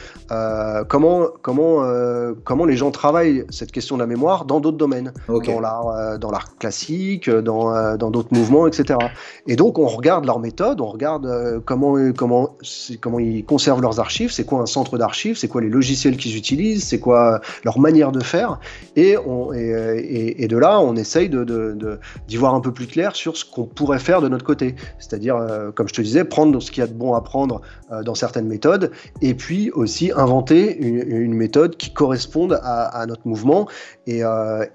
comment, 0.87 1.27
comment 1.41 1.82
euh, 1.83 2.33
comment 2.43 2.65
les 2.65 2.77
gens 2.77 2.91
travaillent 2.91 3.45
cette 3.49 3.71
question 3.71 3.95
de 3.95 4.01
la 4.01 4.07
mémoire 4.07 4.45
dans 4.45 4.59
d'autres 4.59 4.77
domaines, 4.77 5.13
dans 5.27 5.59
l'art, 5.59 5.87
euh, 5.89 6.17
dans 6.17 6.31
l'art 6.31 6.57
classique, 6.57 7.29
dans 7.29 7.73
euh, 7.73 7.97
dans 7.97 8.09
d'autres 8.09 8.33
mouvements, 8.33 8.67
etc. 8.67 8.99
Et 9.47 9.55
donc 9.55 9.77
on 9.77 9.87
regarde 9.87 10.25
leur 10.25 10.39
méthode, 10.39 10.81
on 10.81 10.87
regarde 10.87 11.61
comment 11.65 11.95
comment 12.13 12.57
comment 13.01 13.19
ils 13.19 13.45
conservent 13.45 13.81
leurs 13.81 13.99
archives, 13.99 14.31
c'est 14.31 14.45
quoi 14.45 14.61
un 14.61 14.65
centre 14.65 14.97
d'archives, 14.97 15.37
c'est 15.37 15.47
quoi 15.47 15.61
les 15.61 15.69
logiciels 15.69 16.17
qu'ils 16.17 16.37
utilisent, 16.37 16.83
c'est 16.83 16.99
quoi 16.99 17.41
leur 17.63 17.79
manière 17.79 18.11
de 18.11 18.23
faire, 18.23 18.59
et 18.95 19.17
on 19.17 19.53
et, 19.53 20.43
et, 20.43 20.47
de 20.47 20.57
là 20.57 20.79
on 20.79 20.95
essaye 20.95 21.29
de, 21.29 21.43
de, 21.43 21.99
d'y 22.27 22.37
voir 22.37 22.55
un 22.55 22.61
peu 22.61 22.71
plus 22.71 22.87
clair 22.87 23.15
sur 23.15 23.37
ce 23.37 23.45
qu'on 23.45 23.65
pourrait 23.65 23.99
faire 23.99 24.21
de 24.21 24.29
notre 24.29 24.45
côté, 24.45 24.75
c'est-à-dire 24.99 25.37
comme 25.75 25.87
je 25.87 25.93
te 25.93 26.01
disais 26.01 26.23
prendre 26.23 26.59
ce 26.59 26.71
qu'il 26.71 26.81
y 26.81 26.83
a 26.83 26.87
de 26.87 26.93
bon 26.93 27.13
à 27.13 27.21
prendre 27.21 27.61
dans 28.03 28.15
certaines 28.15 28.47
méthodes, 28.47 28.91
et 29.21 29.33
puis 29.33 29.71
aussi 29.71 30.11
inventer 30.15 30.77
une, 30.77 31.03
une 31.07 31.33
méthode 31.33 31.72
qui 31.77 31.93
correspondent 31.93 32.59
à, 32.63 33.05
notre 33.07 33.27
mouvement. 33.27 33.67
Et, 34.07 34.23
euh, 34.23 34.65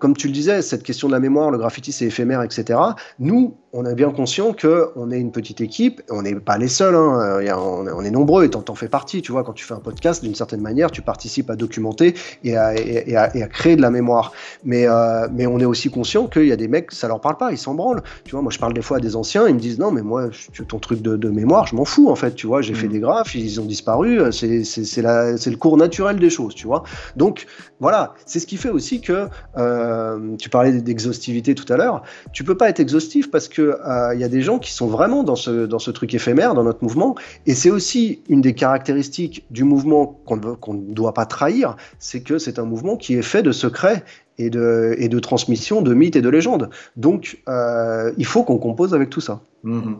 comme 0.00 0.16
tu 0.16 0.26
le 0.26 0.32
disais, 0.32 0.62
cette 0.62 0.82
question 0.82 1.06
de 1.06 1.12
la 1.12 1.20
mémoire, 1.20 1.50
le 1.50 1.58
graffiti 1.58 1.92
c'est 1.92 2.06
éphémère, 2.06 2.42
etc. 2.42 2.78
Nous, 3.18 3.54
on 3.72 3.84
est 3.84 3.94
bien 3.94 4.10
conscient 4.10 4.52
qu'on 4.52 5.10
est 5.12 5.20
une 5.20 5.30
petite 5.30 5.60
équipe, 5.60 6.02
on 6.10 6.22
n'est 6.22 6.34
pas 6.34 6.58
les 6.58 6.66
seuls, 6.66 6.96
hein. 6.96 7.40
on, 7.56 8.04
est 8.04 8.10
nombreux 8.10 8.44
et 8.44 8.50
t'en 8.50 8.74
fais 8.74 8.88
partie. 8.88 9.22
Tu 9.22 9.30
vois, 9.30 9.44
quand 9.44 9.52
tu 9.52 9.64
fais 9.64 9.74
un 9.74 9.80
podcast, 9.80 10.24
d'une 10.24 10.34
certaine 10.34 10.60
manière, 10.60 10.90
tu 10.90 11.02
participes 11.02 11.50
à 11.50 11.56
documenter 11.56 12.14
et 12.42 12.56
à, 12.56 12.74
et 12.74 13.16
à, 13.16 13.28
créer 13.48 13.76
de 13.76 13.82
la 13.82 13.90
mémoire. 13.90 14.32
Mais, 14.64 14.88
euh, 14.88 15.28
mais 15.32 15.46
on 15.46 15.60
est 15.60 15.64
aussi 15.64 15.90
conscient 15.90 16.26
qu'il 16.26 16.46
y 16.46 16.52
a 16.52 16.56
des 16.56 16.66
mecs, 16.66 16.90
ça 16.90 17.06
leur 17.06 17.20
parle 17.20 17.36
pas, 17.36 17.52
ils 17.52 17.58
s'en 17.58 17.74
branlent. 17.74 18.02
Tu 18.24 18.32
vois, 18.32 18.42
moi 18.42 18.50
je 18.50 18.58
parle 18.58 18.72
des 18.72 18.82
fois 18.82 18.96
à 18.96 19.00
des 19.00 19.14
anciens, 19.14 19.46
ils 19.46 19.54
me 19.54 19.60
disent 19.60 19.78
non, 19.78 19.92
mais 19.92 20.02
moi, 20.02 20.30
ton 20.66 20.78
truc 20.78 21.02
de, 21.02 21.28
mémoire, 21.28 21.66
je 21.66 21.76
m'en 21.76 21.84
fous 21.84 22.08
en 22.08 22.16
fait. 22.16 22.34
Tu 22.34 22.46
vois, 22.46 22.62
j'ai 22.62 22.74
fait 22.74 22.88
mmh. 22.88 22.92
des 22.92 23.00
graphes, 23.00 23.34
ils 23.34 23.60
ont 23.60 23.66
disparu, 23.66 24.32
c'est 24.32 24.46
le 24.48 25.56
cours 25.56 25.76
naturel 25.76 26.18
des 26.18 26.30
choses, 26.30 26.54
tu 26.54 26.66
vois. 26.66 26.82
Donc 27.14 27.46
voilà, 27.78 28.14
c'est 28.26 28.40
ce 28.40 28.46
qui 28.46 28.56
fait 28.56 28.70
aussi 28.70 29.00
que. 29.00 29.28
Euh, 29.58 29.89
euh, 29.90 30.36
tu 30.36 30.48
parlais 30.48 30.72
d'exhaustivité 30.72 31.54
tout 31.54 31.70
à 31.72 31.76
l'heure, 31.76 32.02
tu 32.32 32.44
peux 32.44 32.56
pas 32.56 32.68
être 32.68 32.80
exhaustif 32.80 33.30
parce 33.30 33.48
que 33.48 33.76
il 33.84 33.90
euh, 33.90 34.14
y 34.14 34.24
a 34.24 34.28
des 34.28 34.42
gens 34.42 34.58
qui 34.58 34.72
sont 34.72 34.86
vraiment 34.86 35.22
dans 35.22 35.36
ce, 35.36 35.66
dans 35.66 35.78
ce 35.78 35.90
truc 35.90 36.14
éphémère, 36.14 36.54
dans 36.54 36.64
notre 36.64 36.82
mouvement, 36.82 37.14
et 37.46 37.54
c'est 37.54 37.70
aussi 37.70 38.22
une 38.28 38.40
des 38.40 38.54
caractéristiques 38.54 39.44
du 39.50 39.64
mouvement 39.64 40.06
qu'on 40.06 40.74
ne 40.74 40.94
doit 40.94 41.14
pas 41.14 41.26
trahir, 41.26 41.76
c'est 41.98 42.20
que 42.20 42.38
c'est 42.38 42.58
un 42.58 42.64
mouvement 42.64 42.96
qui 42.96 43.14
est 43.14 43.22
fait 43.22 43.42
de 43.42 43.52
secrets 43.52 44.04
et 44.38 44.50
de, 44.50 44.94
et 44.98 45.08
de 45.08 45.18
transmission 45.18 45.82
de 45.82 45.92
mythes 45.94 46.16
et 46.16 46.22
de 46.22 46.28
légendes. 46.28 46.70
Donc, 46.96 47.42
euh, 47.48 48.12
il 48.16 48.24
faut 48.24 48.42
qu'on 48.42 48.58
compose 48.58 48.94
avec 48.94 49.10
tout 49.10 49.20
ça. 49.20 49.40
Mm-hmm. 49.64 49.96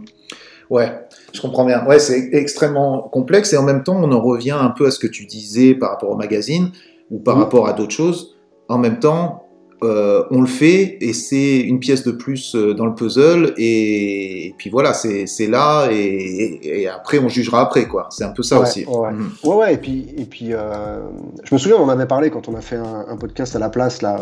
Ouais, 0.71 1.07
je 1.33 1.41
comprends 1.41 1.65
bien. 1.65 1.85
Ouais, 1.85 1.99
c'est 1.99 2.31
extrêmement 2.33 3.03
complexe 3.03 3.53
et 3.53 3.57
en 3.57 3.65
même 3.65 3.83
temps, 3.83 3.97
on 4.03 4.11
en 4.13 4.21
revient 4.21 4.57
un 4.59 4.71
peu 4.71 4.87
à 4.87 4.91
ce 4.91 4.99
que 4.99 5.09
tu 5.09 5.27
disais 5.27 5.75
par 5.75 5.91
rapport 5.91 6.11
au 6.11 6.17
magazine 6.17 6.71
ou 7.11 7.19
par 7.19 7.37
mm. 7.37 7.41
rapport 7.41 7.69
à 7.69 7.73
d'autres 7.73 7.95
choses. 7.95 8.37
En 8.69 8.79
même 8.79 9.01
temps, 9.01 9.49
euh, 9.83 10.25
on 10.31 10.43
le 10.43 10.47
fait 10.47 10.99
et 11.01 11.15
c'est 11.15 11.59
une 11.61 11.81
pièce 11.81 12.05
de 12.05 12.13
plus 12.13 12.55
euh, 12.55 12.75
dans 12.75 12.85
le 12.85 12.95
puzzle 12.95 13.55
et, 13.57 14.55
puis 14.59 14.69
voilà, 14.69 14.93
c'est 14.93 15.47
là 15.47 15.89
et, 15.91 16.87
après 16.87 17.19
on 17.19 17.29
jugera 17.29 17.63
après 17.63 17.87
quoi. 17.87 18.09
C'est 18.11 18.25
un 18.25 18.31
peu 18.31 18.43
ça 18.43 18.61
aussi. 18.61 18.85
Ouais. 18.85 19.11
Mhm. 19.11 19.31
ouais. 19.45 19.55
ouais, 19.55 19.75
et 19.75 19.77
puis, 19.79 20.07
et 20.19 20.25
puis 20.25 20.53
euh, 20.53 21.01
je 21.45 21.55
me 21.55 21.59
souviens, 21.59 21.79
on 21.79 21.85
en 21.85 21.89
avait 21.89 22.07
parlé 22.07 22.31
quand 22.31 22.49
on 22.49 22.55
a 22.55 22.61
fait 22.61 22.77
un, 22.77 23.17
podcast 23.17 23.57
à 23.57 23.59
la 23.59 23.71
place 23.71 24.03
là 24.03 24.19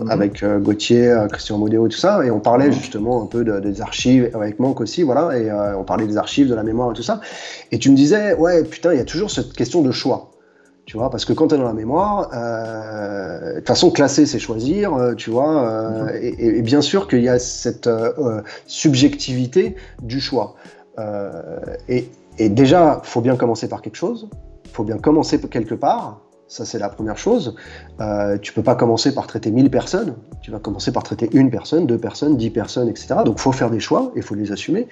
mhm. 0.00 0.10
avec 0.10 0.44
Gauthier, 0.44 1.14
Christian 1.30 1.58
Modéo, 1.58 1.88
tout 1.88 1.96
ça, 1.96 2.24
et 2.24 2.30
on 2.30 2.40
parlait 2.40 2.68
mhm. 2.68 2.72
justement 2.72 3.22
un 3.22 3.26
peu 3.26 3.44
des 3.44 3.80
archives 3.80 4.30
avec 4.34 4.60
Manque 4.60 4.80
aussi, 4.80 5.02
voilà, 5.02 5.36
et 5.36 5.50
on 5.76 5.84
parlait 5.84 6.06
des 6.06 6.16
archives, 6.16 6.48
de 6.48 6.54
la 6.54 6.62
mémoire 6.62 6.90
et 6.92 6.94
tout 6.94 7.02
ça. 7.02 7.20
Et 7.72 7.78
tu 7.78 7.90
me 7.90 7.96
disais, 7.96 8.34
ouais, 8.34 8.62
putain, 8.64 8.92
il 8.92 8.98
y 8.98 9.02
a 9.02 9.04
toujours 9.04 9.30
cette 9.30 9.52
question 9.52 9.82
de 9.82 9.90
choix. 9.90 10.33
Tu 10.86 10.98
vois, 10.98 11.10
parce 11.10 11.24
que 11.24 11.32
quand 11.32 11.48
tu 11.48 11.54
es 11.54 11.58
dans 11.58 11.64
la 11.64 11.72
mémoire, 11.72 12.30
euh, 12.34 13.54
de 13.54 13.58
toute 13.58 13.68
façon, 13.68 13.90
classer, 13.90 14.26
c'est 14.26 14.38
choisir, 14.38 14.92
euh, 14.92 15.14
tu 15.14 15.30
vois, 15.30 15.66
euh, 15.66 16.18
et, 16.20 16.60
bien 16.60 16.82
sûr 16.82 17.08
qu'il 17.08 17.22
y 17.22 17.28
a 17.28 17.38
cette 17.38 17.88
subjectivité 18.66 19.76
du 20.02 20.20
choix. 20.20 20.56
Et, 21.88 22.08
et, 22.38 22.48
déjà, 22.50 23.00
faut 23.02 23.22
bien 23.22 23.36
commencer 23.36 23.68
par 23.68 23.80
quelque 23.80 23.96
chose, 23.96 24.28
faut 24.72 24.84
bien 24.84 24.98
commencer 24.98 25.40
quelque 25.40 25.74
part, 25.74 26.20
ça 26.48 26.66
c'est 26.66 26.78
la 26.78 26.90
première 26.90 27.16
chose. 27.16 27.56
tu 28.42 28.52
peux 28.52 28.62
pas 28.62 28.74
commencer 28.74 29.14
par 29.14 29.26
traiter 29.26 29.50
1000 29.50 29.70
personnes, 29.70 30.14
tu 30.42 30.50
vas 30.50 30.58
commencer 30.58 30.92
par 30.92 31.02
traiter 31.02 31.30
une 31.32 31.50
personne, 31.50 31.86
deux 31.86 31.98
personnes, 31.98 32.36
dix 32.36 32.50
personnes, 32.50 32.88
etc. 32.88 33.16
Donc 33.24 33.38
faut 33.38 33.52
faire 33.52 33.70
des 33.70 33.80
choix, 33.80 34.12
il 34.16 34.22
faut 34.22 34.34
les 34.34 34.52
assumer. 34.52 34.86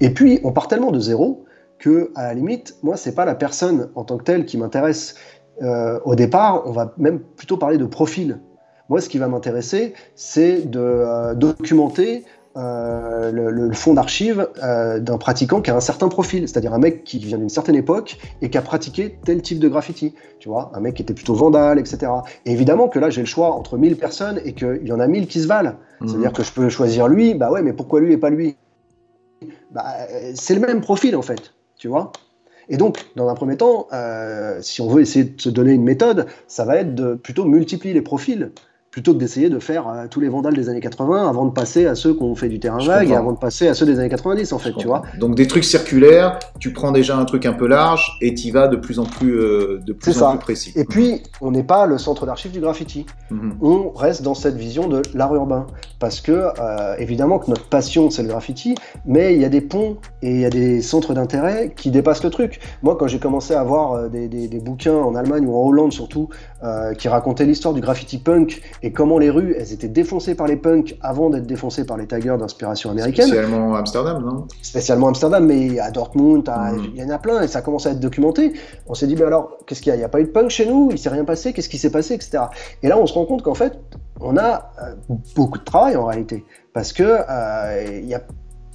Et 0.00 0.10
puis, 0.10 0.40
on 0.44 0.52
part 0.52 0.68
tellement 0.68 0.92
de 0.92 1.00
zéro 1.00 1.44
que, 1.82 2.12
à 2.14 2.22
la 2.22 2.34
limite, 2.34 2.76
moi, 2.82 2.96
c'est 2.96 3.14
pas 3.14 3.24
la 3.24 3.34
personne 3.34 3.90
en 3.96 4.04
tant 4.04 4.16
que 4.16 4.22
telle 4.22 4.46
qui 4.46 4.56
m'intéresse. 4.56 5.16
Euh, 5.60 6.00
au 6.04 6.14
départ, 6.14 6.62
on 6.66 6.72
va 6.72 6.92
même 6.96 7.20
plutôt 7.20 7.56
parler 7.56 7.78
de 7.78 7.84
profil. 7.84 8.40
Moi, 8.88 9.00
ce 9.00 9.08
qui 9.08 9.18
va 9.18 9.28
m'intéresser, 9.28 9.94
c'est 10.14 10.68
de 10.68 10.80
euh, 10.80 11.34
documenter 11.34 12.24
euh, 12.56 13.30
le, 13.32 13.72
fond 13.72 13.94
d'archives 13.94 14.46
d'un 14.60 15.18
pratiquant 15.18 15.62
qui 15.62 15.70
a 15.70 15.76
un 15.76 15.80
certain 15.80 16.08
profil, 16.08 16.46
c'est-à-dire 16.46 16.74
un 16.74 16.78
mec 16.78 17.04
qui 17.04 17.18
vient 17.18 17.38
d'une 17.38 17.48
certaine 17.48 17.76
époque 17.76 18.18
et 18.42 18.50
qui 18.50 18.58
a 18.58 18.62
pratiqué 18.62 19.18
tel 19.24 19.40
type 19.40 19.58
de 19.58 19.68
graffiti. 19.68 20.14
Tu 20.38 20.48
vois, 20.48 20.70
un 20.74 20.80
mec 20.80 20.94
qui 20.94 21.02
était 21.02 21.14
plutôt 21.14 21.34
vandale, 21.34 21.78
etc. 21.78 22.12
Et 22.44 22.52
évidemment 22.52 22.88
que 22.88 22.98
là, 22.98 23.08
j'ai 23.08 23.22
le 23.22 23.26
choix 23.26 23.52
entre 23.52 23.78
1000 23.78 23.96
personnes 23.96 24.40
et 24.44 24.52
qu'il 24.52 24.86
y 24.86 24.92
en 24.92 25.00
a 25.00 25.06
1000 25.06 25.26
qui 25.26 25.40
se 25.40 25.46
valent. 25.46 25.74
Mhm. 26.00 26.08
C'est-à-dire 26.08 26.32
que 26.32 26.42
je 26.42 26.52
peux 26.52 26.68
choisir 26.68 27.08
lui, 27.08 27.34
bah 27.34 27.50
ouais, 27.50 27.62
mais 27.62 27.72
pourquoi 27.72 28.00
lui 28.00 28.12
et 28.12 28.18
pas 28.18 28.30
lui? 28.30 28.56
Bah, 29.70 29.84
C'est 30.34 30.54
le 30.54 30.60
même 30.60 30.82
profil 30.82 31.16
en 31.16 31.22
fait 31.22 31.52
tu 31.82 31.88
vois? 31.88 32.12
Et 32.68 32.76
donc, 32.76 33.06
dans 33.16 33.28
un 33.28 33.34
premier 33.34 33.56
temps, 33.56 33.88
euh, 33.92 34.60
si 34.62 34.80
on 34.80 34.88
veut 34.88 35.02
essayer 35.02 35.24
de 35.24 35.40
se 35.40 35.48
donner 35.48 35.72
une 35.72 35.84
méthode, 35.84 36.26
ça 36.46 36.64
va 36.64 36.76
être 36.76 36.94
de 36.94 37.14
plutôt 37.14 37.44
multiplier 37.44 37.94
les 37.94 38.02
profils 38.02 38.52
plutôt 38.92 39.14
que 39.14 39.18
d'essayer 39.18 39.48
de 39.48 39.58
faire 39.58 39.88
euh, 39.88 40.06
tous 40.08 40.20
les 40.20 40.28
vandales 40.28 40.54
des 40.54 40.68
années 40.68 40.80
80 40.80 41.28
avant 41.28 41.46
de 41.46 41.50
passer 41.50 41.86
à 41.86 41.94
ceux 41.94 42.12
qui 42.12 42.22
ont 42.22 42.36
fait 42.36 42.50
du 42.50 42.60
terrain 42.60 42.78
vague 42.78 43.10
et 43.10 43.14
avant 43.14 43.32
de 43.32 43.38
passer 43.38 43.66
à 43.66 43.74
ceux 43.74 43.86
des 43.86 43.98
années 43.98 44.10
90 44.10 44.52
en 44.52 44.58
fait, 44.58 44.72
tu 44.74 44.86
vois. 44.86 45.02
Donc 45.18 45.34
des 45.34 45.46
trucs 45.46 45.64
circulaires, 45.64 46.38
tu 46.60 46.74
prends 46.74 46.92
déjà 46.92 47.16
un 47.16 47.24
truc 47.24 47.46
un 47.46 47.54
peu 47.54 47.66
large 47.66 48.18
et 48.20 48.34
tu 48.34 48.50
vas 48.50 48.68
de 48.68 48.76
plus 48.76 48.98
en 48.98 49.06
plus, 49.06 49.32
euh, 49.32 49.80
de 49.84 49.94
plus 49.94 50.22
en 50.22 50.32
plus 50.32 50.38
précis. 50.40 50.72
Et 50.76 50.84
puis, 50.84 51.22
on 51.40 51.50
n'est 51.50 51.62
pas 51.62 51.86
le 51.86 51.96
centre 51.96 52.26
d'archives 52.26 52.52
du 52.52 52.60
graffiti. 52.60 53.06
Mhm. 53.30 53.56
On 53.62 53.90
reste 53.92 54.22
dans 54.22 54.34
cette 54.34 54.56
vision 54.56 54.88
de 54.88 55.00
l'art 55.14 55.34
urbain 55.34 55.66
parce 55.98 56.20
que 56.20 56.32
euh, 56.32 56.94
évidemment 56.98 57.38
que 57.38 57.48
notre 57.48 57.68
passion 57.68 58.10
c'est 58.10 58.22
le 58.22 58.28
graffiti, 58.28 58.74
mais 59.06 59.34
il 59.34 59.40
y 59.40 59.46
a 59.46 59.48
des 59.48 59.62
ponts 59.62 59.96
et 60.20 60.32
il 60.32 60.40
y 60.40 60.44
a 60.44 60.50
des 60.50 60.82
centres 60.82 61.14
d'intérêt 61.14 61.72
qui 61.74 61.90
dépassent 61.90 62.24
le 62.24 62.30
truc. 62.30 62.60
Moi, 62.82 62.96
quand 62.96 63.06
j'ai 63.06 63.18
commencé 63.18 63.54
à 63.54 63.64
voir 63.64 64.10
des, 64.10 64.28
des, 64.28 64.48
des, 64.48 64.60
bouquins 64.60 64.94
en 64.94 65.14
Allemagne 65.14 65.46
ou 65.46 65.56
en 65.56 65.66
Hollande 65.66 65.92
surtout 65.92 66.28
qui 66.98 67.08
racontaient 67.08 67.44
l'histoire 67.44 67.74
du 67.74 67.80
graffiti 67.80 68.18
punk 68.18 68.60
et 68.82 68.92
comment 68.92 69.18
les 69.18 69.30
rues, 69.30 69.54
elles 69.58 69.72
étaient 69.72 69.88
défoncées 69.88 70.34
par 70.34 70.46
les 70.46 70.56
punks 70.56 70.96
avant 71.00 71.30
d'être 71.30 71.46
défoncées 71.46 71.84
par 71.84 71.96
les 71.96 72.06
taggers 72.06 72.36
d'inspiration 72.38 72.90
américaine. 72.90 73.26
Spécialement 73.26 73.74
Amsterdam, 73.74 74.24
non? 74.24 74.46
Spécialement 74.60 75.08
Amsterdam, 75.08 75.46
mais 75.46 75.78
à 75.78 75.90
Dortmund, 75.90 76.48
hmm. 76.48 76.84
il 76.94 77.00
y 77.00 77.04
en 77.04 77.10
a 77.10 77.18
plein 77.18 77.42
et 77.42 77.48
ça 77.48 77.62
commence 77.62 77.86
à 77.86 77.90
être 77.90 78.00
documenté. 78.00 78.52
On 78.86 78.94
s'est 78.94 79.06
dit, 79.06 79.14
mais 79.14 79.24
alors, 79.24 79.58
qu'est-ce 79.66 79.82
qu'il 79.82 79.90
y 79.90 79.92
a? 79.92 79.96
Il 79.96 79.98
n'y 79.98 80.04
a 80.04 80.08
pas 80.08 80.20
eu 80.20 80.24
de 80.24 80.30
punk 80.30 80.50
chez 80.50 80.66
nous, 80.66 80.88
il 80.90 80.98
s'est 80.98 81.10
rien 81.10 81.24
passé, 81.24 81.52
qu'est-ce 81.52 81.68
qui 81.68 81.78
s'est 81.78 81.92
passé, 81.92 82.14
etc. 82.14 82.44
Et 82.82 82.88
là, 82.88 82.98
on 82.98 83.06
se 83.06 83.14
rend 83.14 83.24
compte 83.24 83.42
qu'en 83.42 83.54
fait, 83.54 83.78
on 84.20 84.36
a 84.36 84.72
euh, 84.82 84.94
beaucoup 85.36 85.58
de 85.58 85.64
travail 85.64 85.96
en 85.96 86.06
réalité. 86.06 86.44
Parce 86.72 86.92
que 86.92 87.02
euh, 87.02 88.00
il 88.02 88.08
y 88.08 88.14
a 88.14 88.22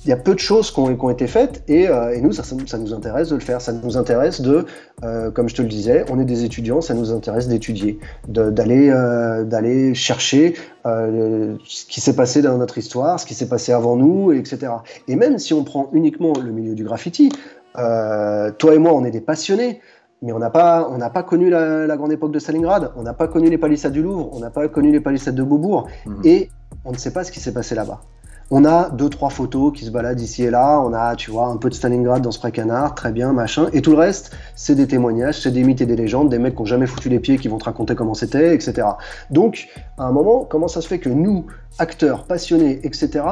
il 0.05 0.09
y 0.09 0.13
a 0.13 0.17
peu 0.17 0.33
de 0.33 0.39
choses 0.39 0.71
qui 0.71 0.79
ont, 0.79 1.09
été 1.09 1.27
faites 1.27 1.63
et, 1.67 1.87
euh, 1.89 2.19
nous, 2.21 2.31
ça, 2.31 2.43
nous 2.77 2.93
intéresse 2.93 3.29
de 3.29 3.35
le 3.35 3.41
faire. 3.41 3.61
Ça 3.61 3.73
nous 3.73 3.97
intéresse 3.97 4.41
de, 4.41 4.65
euh, 5.03 5.31
comme 5.31 5.49
je 5.49 5.55
te 5.55 5.61
le 5.61 5.67
disais, 5.67 6.05
on 6.09 6.19
est 6.19 6.25
des 6.25 6.43
étudiants, 6.43 6.81
ça 6.81 6.93
nous 6.93 7.11
intéresse 7.11 7.47
d'étudier, 7.47 7.99
d'aller 8.27 8.89
euh, 8.89 9.43
d'aller 9.43 9.93
chercher 9.93 10.55
ce 10.85 11.85
qui 11.85 11.99
s'est 11.99 12.15
passé 12.15 12.41
dans 12.41 12.57
notre 12.57 12.77
histoire, 12.77 13.19
ce 13.19 13.25
qui 13.25 13.33
s'est 13.33 13.49
passé 13.49 13.73
avant 13.73 13.97
nous, 13.97 14.31
etc. 14.31 14.71
Et 15.09 15.17
même 15.17 15.37
si 15.37 15.53
on 15.53 15.65
prend 15.65 15.89
uniquement 15.91 16.33
le 16.41 16.51
milieu 16.51 16.75
du 16.75 16.85
graffiti, 16.85 17.29
toi 17.75 18.73
et 18.73 18.77
moi, 18.77 18.93
on 18.93 19.03
est 19.03 19.11
des 19.11 19.21
passionnés. 19.21 19.81
Mais 20.23 20.31
on 20.31 20.39
n'a 20.39 20.49
pas, 20.49 20.89
on 20.89 20.97
pas 21.11 21.21
connu 21.21 21.49
la, 21.51 21.95
grande 21.95 22.11
époque 22.11 22.31
de 22.31 22.39
Stalingrad, 22.39 22.91
on 22.95 23.03
n'a 23.03 23.13
pas 23.13 23.27
connu 23.27 23.51
les 23.51 23.59
palissades 23.59 23.93
du 23.93 24.01
Louvre, 24.01 24.31
on 24.33 24.39
n'a 24.39 24.49
pas 24.49 24.67
connu 24.67 24.91
les 24.91 24.99
palissades 24.99 25.35
de 25.35 25.43
Beaubourg, 25.43 25.87
mmh. 26.07 26.13
et 26.23 26.49
on 26.85 26.91
ne 26.91 26.97
sait 26.97 27.13
pas 27.13 27.23
ce 27.23 27.31
qui 27.31 27.39
s'est 27.39 27.53
passé 27.53 27.75
là-bas. 27.75 28.01
On 28.49 28.63
a 28.63 28.89
deux, 28.89 29.09
trois 29.09 29.29
photos 29.29 29.73
qui 29.73 29.85
se 29.85 29.91
baladent 29.91 30.21
ici 30.21 30.43
et 30.43 30.49
là. 30.49 30.79
On 30.79 30.93
a, 30.93 31.15
tu 31.15 31.31
vois, 31.31 31.47
un 31.47 31.57
peu 31.57 31.69
de 31.69 31.73
Stalingrad 31.73 32.21
dans 32.21 32.31
ce 32.31 32.45
canard, 32.47 32.95
très 32.95 33.11
bien, 33.11 33.33
machin. 33.33 33.67
Et 33.73 33.81
tout 33.81 33.91
le 33.91 33.97
reste, 33.97 34.31
c'est 34.55 34.75
des 34.75 34.87
témoignages, 34.87 35.41
c'est 35.41 35.51
des 35.51 35.63
mythes 35.63 35.81
et 35.81 35.85
des 35.85 35.97
légendes, 35.97 36.29
des 36.29 36.39
mecs 36.39 36.55
qui 36.55 36.61
n'ont 36.61 36.65
jamais 36.65 36.87
foutu 36.87 37.09
les 37.09 37.19
pieds, 37.19 37.37
qui 37.37 37.49
vont 37.49 37.57
te 37.57 37.65
raconter 37.65 37.95
comment 37.95 38.13
c'était, 38.13 38.55
etc. 38.55 38.87
Donc, 39.31 39.67
à 39.97 40.05
un 40.05 40.11
moment, 40.11 40.45
comment 40.45 40.69
ça 40.69 40.81
se 40.81 40.87
fait 40.87 40.99
que 40.99 41.09
nous, 41.09 41.45
acteurs 41.77 42.23
passionnés, 42.23 42.79
etc., 42.83 43.25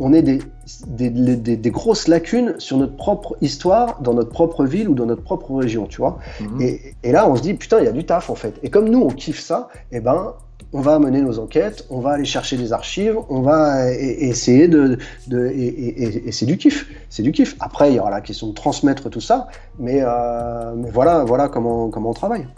on 0.00 0.12
ait 0.12 0.22
des, 0.22 0.40
des, 0.88 1.70
grosses 1.70 2.08
lacunes 2.08 2.54
sur 2.58 2.76
notre 2.78 2.96
propre 2.96 3.36
histoire, 3.40 4.00
dans 4.00 4.14
notre 4.14 4.30
propre 4.30 4.64
ville 4.64 4.88
ou 4.88 4.94
dans 4.94 5.06
notre 5.06 5.22
propre 5.22 5.54
région, 5.54 5.86
tu 5.86 5.98
vois. 5.98 6.18
Mhm. 6.40 6.60
et, 6.60 6.80
et, 7.04 7.12
là, 7.12 7.28
on 7.28 7.36
se 7.36 7.42
dit, 7.42 7.54
putain, 7.54 7.78
il 7.78 7.84
y 7.84 7.88
a 7.88 7.92
du 7.92 8.04
taf, 8.04 8.28
en 8.28 8.34
fait. 8.34 8.54
Et 8.64 8.70
comme 8.70 8.88
nous, 8.88 9.00
on 9.00 9.08
kiffe 9.08 9.40
ça, 9.40 9.68
eh 9.92 10.00
ben, 10.00 10.34
on 10.74 10.80
va 10.80 10.98
mener 10.98 11.22
nos 11.22 11.38
enquêtes, 11.38 11.86
on 11.88 12.00
va 12.00 12.10
aller 12.10 12.24
chercher 12.24 12.56
des 12.56 12.72
archives, 12.72 13.16
on 13.28 13.42
va 13.42 13.92
essayer 13.92 14.66
de, 14.66 14.98
et, 15.32 16.32
c'est 16.32 16.46
du 16.46 16.58
kiff, 16.58 16.90
c'est 17.08 17.22
du 17.22 17.30
kiff. 17.30 17.54
Après, 17.60 17.92
il 17.92 17.94
y 17.94 18.00
aura 18.00 18.10
la 18.10 18.20
question 18.20 18.48
de 18.48 18.54
transmettre 18.54 19.08
tout 19.08 19.20
ça, 19.20 19.46
mais, 19.78 20.00
euh, 20.02 20.74
voilà, 20.92 21.24
voilà 21.24 21.48
comment 21.48 21.90
comment 21.90 22.10
on 22.10 22.14
travaille. 22.14 22.48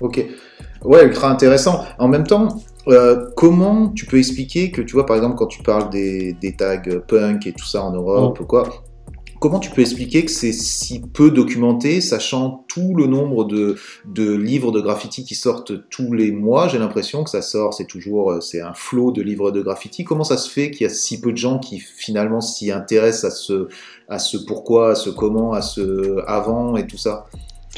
Ok, 0.00 0.24
ouais, 0.84 1.04
ultra 1.04 1.30
intéressant. 1.30 1.84
En 1.98 2.08
même 2.08 2.26
temps, 2.26 2.48
euh, 2.88 3.28
comment 3.36 3.88
tu 3.88 4.06
peux 4.06 4.16
expliquer 4.16 4.70
que 4.70 4.80
tu 4.80 4.94
vois, 4.94 5.04
par 5.04 5.16
exemple, 5.16 5.36
quand 5.36 5.48
tu 5.48 5.62
parles 5.62 5.90
des, 5.90 6.36
tags 6.56 6.80
punk 7.06 7.46
et 7.46 7.52
tout 7.52 7.66
ça 7.66 7.82
en 7.82 7.92
Europe 7.92 8.40
ou 8.40 8.44
quoi, 8.44 8.66
Comment 9.40 9.60
tu 9.60 9.70
peux 9.70 9.82
expliquer 9.82 10.24
que 10.24 10.32
c'est 10.32 10.50
si 10.50 11.00
peu 11.00 11.30
documenté, 11.30 12.00
sachant 12.00 12.64
tout 12.66 12.94
le 12.96 13.06
nombre 13.06 13.44
de, 13.44 13.76
livres 14.16 14.72
de 14.72 14.80
graffiti 14.80 15.24
qui 15.24 15.36
sortent 15.36 15.88
tous 15.90 16.12
les 16.12 16.32
mois? 16.32 16.66
J'ai 16.66 16.78
l'impression 16.78 17.22
que 17.22 17.30
ça 17.30 17.40
sort, 17.40 17.72
c'est 17.72 17.86
toujours 17.86 18.32
euh, 18.32 18.40
c'est 18.40 18.60
un 18.60 18.74
flot 18.74 19.12
de 19.12 19.22
livres 19.22 19.52
de 19.52 19.62
graffiti. 19.62 20.02
Comment 20.02 20.24
ça 20.24 20.38
se 20.38 20.50
fait 20.50 20.72
qu'il 20.72 20.82
y 20.82 20.86
a 20.86 20.92
si 20.92 21.20
peu 21.20 21.30
de 21.30 21.36
gens 21.36 21.60
qui 21.60 21.78
finalement 21.78 22.40
s'y 22.40 22.72
intéressent 22.72 23.32
à 23.32 23.36
ce, 23.36 23.68
à 24.08 24.18
ce 24.18 24.38
pourquoi, 24.38 24.90
à 24.90 24.94
ce 24.96 25.08
comment, 25.08 25.52
à 25.52 25.62
ce 25.62 26.20
avant 26.26 26.76
et 26.76 26.88
tout 26.88 26.98
ça? 26.98 27.26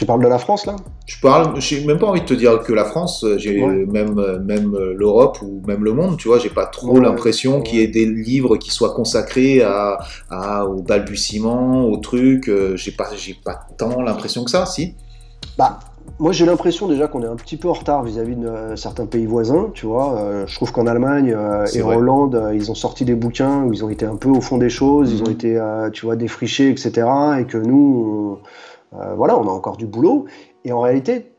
Tu 0.00 0.06
parles 0.06 0.22
de 0.22 0.28
la 0.28 0.38
France 0.38 0.64
là? 0.64 0.76
Je 1.04 1.20
parle, 1.20 1.60
j'ai 1.60 1.84
même 1.84 1.98
pas 1.98 2.06
envie 2.06 2.22
de 2.22 2.24
te 2.24 2.32
dire 2.32 2.60
que 2.60 2.72
la 2.72 2.86
France, 2.86 3.22
j'ai 3.36 3.60
même 3.60 4.14
même 4.42 4.74
l'Europe 4.96 5.42
ou 5.42 5.60
même 5.66 5.84
le 5.84 5.92
monde, 5.92 6.16
tu 6.16 6.28
vois, 6.28 6.38
j'ai 6.38 6.48
pas 6.48 6.64
trop 6.64 6.98
l'impression 6.98 7.60
qu'il 7.60 7.80
y 7.80 7.82
ait 7.82 7.88
des 7.88 8.06
livres 8.06 8.56
qui 8.56 8.70
soient 8.70 8.94
consacrés 8.94 9.60
à, 9.60 9.98
à 10.30 10.64
au 10.64 10.80
balbutiement, 10.80 11.84
au 11.84 11.98
truc. 11.98 12.48
Euh, 12.48 12.76
j'ai 12.76 12.92
pas 12.92 13.10
j'ai 13.14 13.34
pas 13.34 13.60
tant 13.76 14.00
l'impression 14.00 14.42
que 14.42 14.50
ça, 14.50 14.64
si. 14.64 14.94
Bah 15.58 15.80
moi, 16.18 16.32
j'ai 16.32 16.46
l'impression 16.46 16.88
déjà 16.88 17.08
qu'on 17.08 17.22
est 17.22 17.26
un 17.26 17.36
petit 17.36 17.58
peu 17.58 17.68
en 17.68 17.74
retard 17.74 18.02
vis-à-vis 18.02 18.36
de 18.36 18.46
euh, 18.46 18.76
certains 18.76 19.04
pays 19.04 19.26
voisins, 19.26 19.70
tu 19.74 19.84
vois. 19.84 20.18
Euh, 20.18 20.46
je 20.46 20.54
trouve 20.54 20.72
qu'en 20.72 20.86
Allemagne 20.86 21.36
et 21.74 21.82
en 21.82 21.92
Hollande, 21.94 22.50
ils 22.54 22.70
ont 22.70 22.74
sorti 22.74 23.04
des 23.04 23.14
bouquins 23.14 23.64
où 23.64 23.72
ils 23.74 23.84
ont 23.84 23.90
été 23.90 24.06
un 24.06 24.16
peu 24.16 24.30
au 24.30 24.40
fond 24.40 24.56
des 24.56 24.70
choses, 24.70 25.12
ils 25.12 25.22
ont 25.22 25.26
mhm. 25.26 25.32
été, 25.32 25.90
tu 25.92 26.06
vois, 26.06 26.16
défrichés, 26.16 26.70
etc. 26.70 27.06
Et 27.40 27.44
que 27.44 27.58
nous, 27.58 28.38
euh, 28.40 28.48
voilà, 28.92 29.38
on 29.38 29.46
a 29.48 29.50
encore 29.50 29.76
du 29.76 29.86
boulot. 29.86 30.26
Et 30.64 30.72
en 30.72 30.80
réalité, 30.80 31.30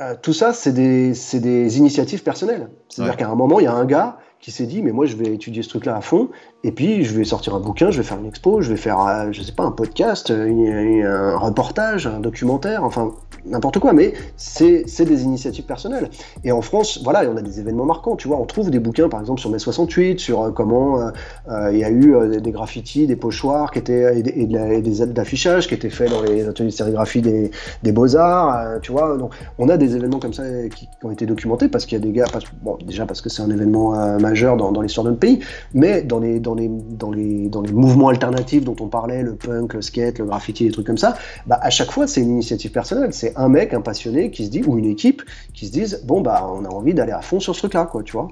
euh, 0.00 0.14
tout 0.20 0.32
ça, 0.32 0.52
c'est 0.52 0.72
des, 0.72 1.12
des, 1.34 1.78
initiatives 1.78 2.22
personnelles. 2.22 2.68
C'est-à-dire 2.88 3.16
qu'à 3.16 3.28
un 3.28 3.34
moment, 3.34 3.60
il 3.60 3.64
y 3.64 3.68
a 3.68 3.72
un 3.72 3.84
gars 3.84 4.18
qui 4.40 4.50
s'est 4.50 4.66
dit, 4.66 4.82
mais 4.82 4.92
moi 4.92 5.06
je 5.06 5.16
vais 5.16 5.34
étudier 5.34 5.62
ce 5.62 5.68
truc-là 5.68 5.96
à 5.96 6.00
fond, 6.00 6.30
et 6.62 6.72
puis 6.72 7.04
je 7.04 7.16
vais 7.16 7.24
sortir 7.24 7.54
un 7.54 7.60
bouquin, 7.60 7.90
je 7.90 7.96
vais 7.96 8.02
faire 8.02 8.18
une 8.18 8.26
expo, 8.26 8.60
je 8.60 8.70
vais 8.70 8.76
faire, 8.76 9.00
euh, 9.00 9.28
je 9.32 9.42
sais 9.42 9.52
pas, 9.52 9.64
un 9.64 9.70
podcast, 9.70 10.30
un 10.30 11.36
reportage, 11.38 12.06
un 12.06 12.20
documentaire, 12.20 12.84
enfin 12.84 13.12
n'importe 13.46 13.78
quoi, 13.78 13.94
mais 13.94 14.12
c'est 14.36 14.84
des 14.84 15.22
initiatives 15.22 15.64
personnelles. 15.64 16.10
Et 16.44 16.52
en 16.52 16.60
France, 16.60 17.00
voilà, 17.02 17.22
on 17.30 17.36
a 17.38 17.40
des 17.40 17.58
événements 17.58 17.86
marquants, 17.86 18.14
tu 18.14 18.28
vois, 18.28 18.36
on 18.36 18.44
trouve 18.44 18.70
des 18.70 18.78
bouquins, 18.78 19.08
par 19.08 19.20
exemple, 19.20 19.40
sur 19.40 19.48
mai 19.48 19.58
68, 19.58 20.20
sur 20.20 20.42
euh, 20.42 20.50
comment 20.50 21.00
euh, 21.00 21.70
il 21.72 21.78
y 21.78 21.84
a 21.84 21.90
eu 21.90 22.14
des 22.40 22.50
graffitis, 22.50 23.06
des 23.06 23.16
pochoirs 23.16 23.70
qui 23.70 23.78
étaient, 23.78 24.18
et, 24.18 24.22
des 24.22 25.02
aides 25.02 25.14
d'affichage 25.14 25.68
qui 25.68 25.74
étaient 25.74 25.88
faits 25.88 26.10
dans 26.10 26.22
les 26.22 26.46
ateliers 26.46 26.68
de 26.68 26.74
sérigraphie 26.74 27.22
des, 27.22 27.50
des 27.82 27.92
Beaux-Arts, 27.92 28.80
tu 28.82 28.92
vois, 28.92 29.16
donc 29.16 29.32
on 29.58 29.70
a 29.70 29.78
des 29.78 29.96
événements 29.96 30.18
comme 30.18 30.34
ça 30.34 30.42
qui, 30.74 30.88
ont 31.02 31.10
été 31.10 31.24
documentés 31.24 31.68
parce 31.68 31.86
qu'il 31.86 31.98
y 31.98 32.00
a 32.02 32.04
des 32.04 32.12
gars, 32.12 32.26
bon, 32.62 32.76
déjà 32.86 33.06
parce 33.06 33.22
que 33.22 33.30
c'est 33.30 33.40
un 33.40 33.50
événement 33.50 34.18
majeur 34.18 34.58
dans, 34.58 34.70
dans 34.70 34.82
l'histoire 34.82 35.06
de 35.06 35.12
pays, 35.12 35.40
mais 35.72 36.02
dans 36.02 36.18
les, 36.18 36.40
les, 36.54 36.68
dans, 36.68 37.10
les, 37.10 37.48
dans 37.48 37.62
les 37.62 37.72
mouvements 37.72 38.08
alternatifs 38.08 38.64
dont 38.64 38.76
on 38.80 38.88
parlait, 38.88 39.22
le 39.22 39.34
punk, 39.34 39.74
le 39.74 39.82
skate, 39.82 40.18
le 40.18 40.26
graffiti, 40.26 40.64
des 40.64 40.72
trucs 40.72 40.86
comme 40.86 40.98
ça, 40.98 41.16
bah, 41.46 41.58
à 41.62 41.70
chaque 41.70 41.90
fois, 41.90 42.06
c'est 42.06 42.20
une 42.20 42.30
initiative 42.30 42.70
personnelle. 42.70 43.12
C'est 43.12 43.36
un 43.36 43.48
mec, 43.48 43.74
un 43.74 43.80
passionné 43.80 44.30
qui 44.30 44.46
se 44.46 44.50
dit, 44.50 44.62
ou 44.66 44.78
une 44.78 44.86
équipe 44.86 45.22
qui 45.54 45.66
se 45.66 45.72
disent, 45.72 46.02
bon, 46.04 46.20
bah, 46.20 46.48
on 46.52 46.64
a 46.64 46.68
envie 46.68 46.94
d'aller 46.94 47.12
à 47.12 47.22
fond 47.22 47.40
sur 47.40 47.54
ce 47.54 47.60
truc-là, 47.60 47.86
quoi, 47.86 48.02
tu 48.02 48.12
vois. 48.12 48.28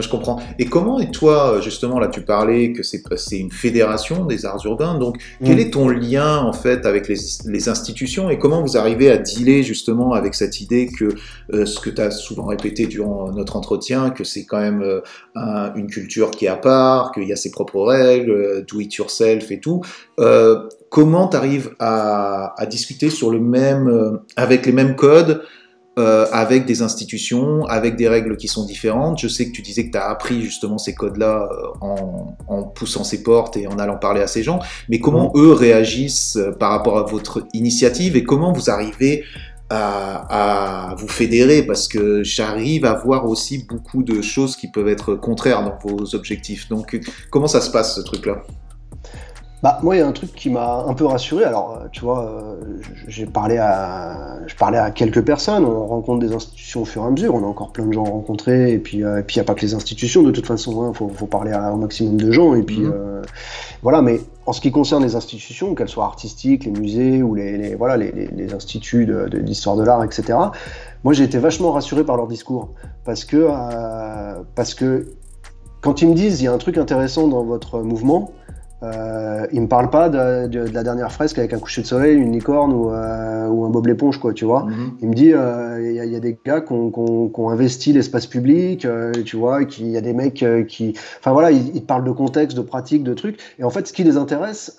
Je 0.00 0.08
comprends. 0.08 0.40
Et 0.58 0.64
comment, 0.64 0.98
et 1.00 1.10
toi, 1.10 1.60
justement, 1.60 1.98
là, 1.98 2.08
tu 2.08 2.22
parlais 2.22 2.72
que 2.72 2.82
c'est 2.82 3.38
une 3.38 3.50
fédération 3.50 4.24
des 4.24 4.46
arts 4.46 4.64
urbains, 4.64 4.98
donc 4.98 5.18
quel 5.44 5.56
mm. 5.56 5.60
est 5.60 5.70
ton 5.70 5.88
lien, 5.88 6.38
en 6.38 6.52
fait, 6.52 6.86
avec 6.86 7.08
les, 7.08 7.68
institutions 7.68 8.30
et 8.30 8.38
comment 8.38 8.62
vous 8.62 8.76
arrivez 8.76 9.10
à 9.10 9.18
dealer, 9.18 9.62
justement, 9.62 10.14
avec 10.14 10.34
cette 10.34 10.60
idée 10.60 10.88
que 10.88 11.14
euh, 11.52 11.66
ce 11.66 11.78
que 11.78 11.90
tu 11.90 12.00
as 12.00 12.10
souvent 12.10 12.46
répété 12.46 12.86
durant 12.86 13.30
notre 13.30 13.56
entretien, 13.56 14.10
que 14.10 14.24
c'est 14.24 14.44
quand 14.46 14.60
même 14.60 14.82
euh, 14.82 15.70
une 15.76 15.86
culture 15.88 16.30
qui 16.30 16.46
est 16.46 16.48
à 16.48 16.56
part, 16.56 17.12
qu'il 17.12 17.24
y 17.24 17.32
a 17.32 17.36
ses 17.36 17.50
propres 17.50 17.82
règles, 17.82 18.30
euh, 18.30 18.64
do 18.66 18.80
it 18.80 18.94
yourself 18.94 19.50
et 19.50 19.60
tout. 19.60 19.82
comment 20.88 21.28
tu 21.28 21.36
arrives 21.36 21.70
à, 21.78 22.54
à, 22.60 22.66
discuter 22.66 23.10
sur 23.10 23.30
le 23.30 23.40
même, 23.40 24.20
avec 24.36 24.66
les 24.66 24.72
mêmes 24.72 24.96
codes 24.96 25.42
euh, 25.98 26.24
avec 26.32 26.64
des 26.64 26.80
institutions, 26.80 27.66
avec 27.66 27.96
des 27.96 28.08
règles 28.08 28.38
qui 28.38 28.48
sont 28.48 28.64
différentes. 28.64 29.18
Je 29.18 29.28
sais 29.28 29.46
que 29.48 29.52
tu 29.52 29.60
disais 29.60 29.84
que 29.84 29.90
tu 29.90 29.98
as 29.98 30.08
appris 30.08 30.40
justement 30.40 30.78
ces 30.78 30.94
codes-là 30.94 31.46
euh, 31.52 31.86
en, 32.48 32.62
poussant 32.62 33.04
ces 33.04 33.22
portes 33.22 33.58
et 33.58 33.66
en 33.66 33.78
allant 33.78 33.98
parler 33.98 34.22
à 34.22 34.26
ces 34.26 34.42
gens, 34.42 34.60
mais 34.88 35.00
comment 35.00 35.30
mm. 35.34 35.38
eux 35.38 35.52
réagissent 35.52 36.36
euh, 36.36 36.52
par 36.52 36.70
rapport 36.70 36.96
à 36.96 37.02
votre 37.02 37.46
initiative 37.52 38.16
et 38.16 38.24
comment 38.24 38.54
vous 38.54 38.70
arrivez 38.70 39.24
à, 39.68 40.94
vous 40.96 41.08
fédérer? 41.08 41.62
Parce 41.62 41.88
que 41.88 42.22
j'arrive 42.22 42.86
à 42.86 42.94
voir 42.94 43.28
aussi 43.28 43.66
beaucoup 43.68 44.02
de 44.02 44.22
choses 44.22 44.56
qui 44.56 44.70
peuvent 44.70 44.88
être 44.88 45.14
contraires 45.14 45.62
dans 45.62 45.76
vos 45.86 46.14
objectifs. 46.14 46.70
Donc 46.70 46.98
comment 47.30 47.48
ça 47.48 47.60
se 47.60 47.70
passe 47.70 47.96
ce 47.96 48.00
truc-là? 48.00 48.42
Bah, 49.62 49.78
moi, 49.84 49.94
il 49.94 50.00
y 50.00 50.02
a 50.02 50.08
un 50.08 50.12
truc 50.12 50.34
qui 50.34 50.50
m'a 50.50 50.84
un 50.88 50.94
peu 50.94 51.06
rassuré. 51.06 51.44
Alors, 51.44 51.78
euh, 51.80 51.86
tu 51.92 52.00
vois, 52.00 52.24
euh, 52.24 52.56
j'ai 53.06 53.26
parlé 53.26 53.58
à, 53.58 54.40
je 54.48 54.56
parlais 54.56 54.78
à 54.78 54.90
quelques 54.90 55.24
personnes. 55.24 55.64
On 55.64 55.86
rencontre 55.86 56.18
des 56.18 56.34
institutions 56.34 56.82
au 56.82 56.84
fur 56.84 57.04
et 57.04 57.06
à 57.06 57.10
mesure. 57.10 57.36
On 57.36 57.44
a 57.44 57.46
encore 57.46 57.70
plein 57.70 57.86
de 57.86 57.92
gens 57.92 58.02
rencontrés. 58.02 58.72
Et 58.72 58.78
puis, 58.80 59.04
euh, 59.04 59.20
et 59.20 59.22
puis, 59.22 59.36
il 59.36 59.38
n'y 59.38 59.42
a 59.42 59.44
pas 59.44 59.54
que 59.54 59.60
les 59.60 59.74
institutions. 59.74 60.24
De 60.24 60.32
toute 60.32 60.46
façon, 60.46 60.72
il 60.72 60.88
hein. 60.88 60.92
faut, 60.92 61.08
faut, 61.08 61.26
parler 61.26 61.52
à, 61.52 61.72
au 61.72 61.76
maximum 61.76 62.16
de 62.16 62.32
gens. 62.32 62.56
Et 62.56 62.62
puis, 62.62 62.80
mhm. 62.80 63.22
voilà. 63.82 64.02
Mais 64.02 64.20
en 64.46 64.52
ce 64.52 64.60
qui 64.60 64.72
concerne 64.72 65.04
les 65.04 65.14
institutions, 65.14 65.76
qu'elles 65.76 65.88
soient 65.88 66.06
artistiques, 66.06 66.64
les 66.64 66.72
musées 66.72 67.22
ou 67.22 67.36
les, 67.36 67.56
les 67.56 67.76
voilà, 67.76 67.96
les, 67.96 68.10
les, 68.10 68.54
instituts 68.54 69.08
d'histoire 69.32 69.76
de, 69.76 69.82
de 69.82 69.86
l'art, 69.86 70.02
etc. 70.02 70.38
Moi, 71.04 71.12
j'ai 71.12 71.22
été 71.22 71.38
vachement 71.38 71.70
rassuré 71.70 72.02
par 72.02 72.16
leur 72.16 72.26
discours 72.26 72.70
parce 73.04 73.24
que, 73.24 73.48
parce 74.56 74.74
que 74.74 75.06
quand 75.82 76.02
ils 76.02 76.08
me 76.08 76.14
disent 76.14 76.40
il 76.40 76.44
y 76.44 76.48
a 76.48 76.52
un 76.52 76.58
truc 76.58 76.78
intéressant 76.78 77.28
dans 77.28 77.44
votre 77.44 77.80
mouvement 77.80 78.32
euh, 78.82 79.46
il 79.52 79.62
me 79.62 79.68
parle 79.68 79.90
pas 79.90 80.08
de, 80.08 80.72
la 80.72 80.82
dernière 80.82 81.12
fresque 81.12 81.38
avec 81.38 81.52
un 81.52 81.58
coucher 81.58 81.82
de 81.82 81.86
soleil, 81.86 82.16
une 82.16 82.32
licorne 82.32 82.72
ou, 82.72 82.90
euh, 82.90 83.46
un 83.46 83.70
bob 83.70 83.86
l'éponge, 83.86 84.18
quoi, 84.18 84.32
tu 84.32 84.44
vois. 84.44 84.64
Mhm. 84.64 84.92
Il 85.02 85.08
me 85.08 85.14
dit, 85.14 85.32
euh, 85.32 85.80
il 85.80 86.12
y, 86.12 86.16
a 86.16 86.20
des 86.20 86.36
gars 86.44 86.60
qui 86.60 86.72
ont, 86.72 87.50
investi 87.50 87.92
l'espace 87.92 88.26
public, 88.26 88.84
euh, 88.84 89.12
tu 89.24 89.36
vois, 89.36 89.60
il 89.62 89.90
y 89.90 89.96
a 89.96 90.00
des 90.00 90.12
mecs 90.12 90.44
qui, 90.68 90.94
enfin 91.18 91.32
voilà, 91.32 91.50
ils, 91.50 91.72
te 91.72 91.86
parlent 91.86 92.04
de 92.04 92.10
contexte, 92.10 92.56
de 92.56 92.62
pratique, 92.62 93.04
de 93.04 93.14
trucs. 93.14 93.38
Et 93.58 93.64
en 93.64 93.70
fait, 93.70 93.86
ce 93.86 93.92
qui 93.92 94.04
les 94.04 94.16
intéresse, 94.16 94.76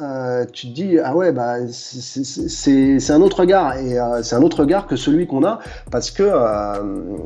tu 0.52 0.68
te 0.68 0.74
dis, 0.74 1.00
ah 1.00 1.16
ouais, 1.16 1.32
bah 1.32 1.56
c'est 1.70 3.12
un 3.12 3.22
autre 3.22 3.40
regard 3.42 3.78
et 3.78 3.98
c'est 4.24 4.36
un 4.36 4.42
autre 4.42 4.60
regard 4.62 4.88
que 4.88 4.96
celui 4.96 5.28
qu'on 5.28 5.44
a 5.44 5.60
parce 5.92 6.12
que 6.12 6.24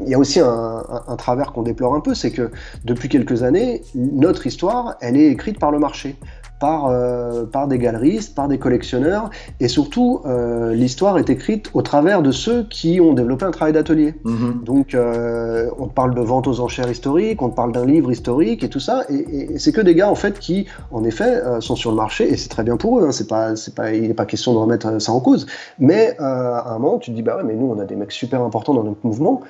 il 0.06 0.10
y 0.10 0.14
a 0.14 0.20
aussi 0.20 0.40
un, 0.40 0.84
un 1.08 1.16
travers 1.16 1.54
qu'on 1.54 1.64
déplore 1.64 1.96
un 1.96 2.02
peu, 2.02 2.14
c'est 2.14 2.32
que 2.32 2.52
depuis 2.86 3.10
quelques 3.10 3.44
années, 3.44 3.82
notre 3.96 4.46
histoire, 4.48 4.96
elle 5.02 5.18
est 5.18 5.28
écrite 5.28 5.60
par 5.60 5.72
le 5.72 5.80
marché 5.80 6.16
par, 6.60 6.88
euh, 6.88 7.46
par 7.46 7.68
des 7.68 7.78
galeristes, 7.78 8.36
par 8.36 8.48
des 8.48 8.58
collectionneurs, 8.58 9.30
et 9.60 9.68
surtout 9.68 10.22
euh, 10.26 10.74
l'histoire 10.74 11.18
est 11.18 11.30
écrite 11.30 11.70
au 11.74 11.82
travers 11.82 12.22
de 12.22 12.32
ceux 12.32 12.64
qui 12.64 13.00
ont 13.00 13.14
développé 13.14 13.46
un 13.46 13.52
travail 13.52 13.74
d'atelier. 13.74 14.16
Mhm. 14.24 14.62
Donc 14.64 14.94
euh, 14.96 15.70
on 15.78 15.88
te 15.88 15.94
parle 15.94 16.16
de 16.16 16.22
vente 16.22 16.48
aux 16.48 16.60
enchères 16.60 16.90
historiques, 16.90 17.42
on 17.42 17.50
te 17.50 17.56
parle 17.56 17.72
d'un 17.72 17.86
livre 17.86 18.12
historique 18.12 18.64
et 18.64 18.70
tout 18.70 18.80
ça, 18.80 19.04
et, 19.10 19.58
c'est 19.58 19.72
que 19.72 19.82
des 19.82 19.96
gars 19.96 20.10
en 20.10 20.16
fait 20.16 20.40
qui, 20.40 20.68
en 20.92 21.04
effet, 21.04 21.42
sont 21.60 21.76
sur 21.76 21.92
le 21.92 21.98
marché, 21.98 22.32
et 22.32 22.38
c'est 22.38 22.50
très 22.50 22.64
bien 22.64 22.78
pour 22.78 23.00
eux. 23.00 23.08
Hein, 23.08 23.12
c'est 23.12 23.28
pas, 23.28 23.56
c'est 23.56 23.76
pas, 23.76 23.94
il 23.94 24.08
n'est 24.08 24.14
pas 24.14 24.26
question 24.26 24.54
de 24.54 24.58
remettre 24.58 25.00
ça 25.02 25.12
en 25.12 25.20
cause, 25.20 25.46
mais 25.80 26.16
à 26.20 26.74
un 26.74 26.80
moment 26.80 26.98
tu 26.98 27.12
te 27.12 27.16
dis 27.16 27.22
bah 27.22 27.38
ouais, 27.38 27.44
mais 27.44 27.56
nous 27.56 27.68
on 27.68 27.80
a 27.80 27.86
des 27.86 27.96
mecs 27.96 28.12
super 28.12 28.42
importants 28.42 28.74
dans 28.74 28.84
notre 28.84 29.06
mouvement 29.06 29.42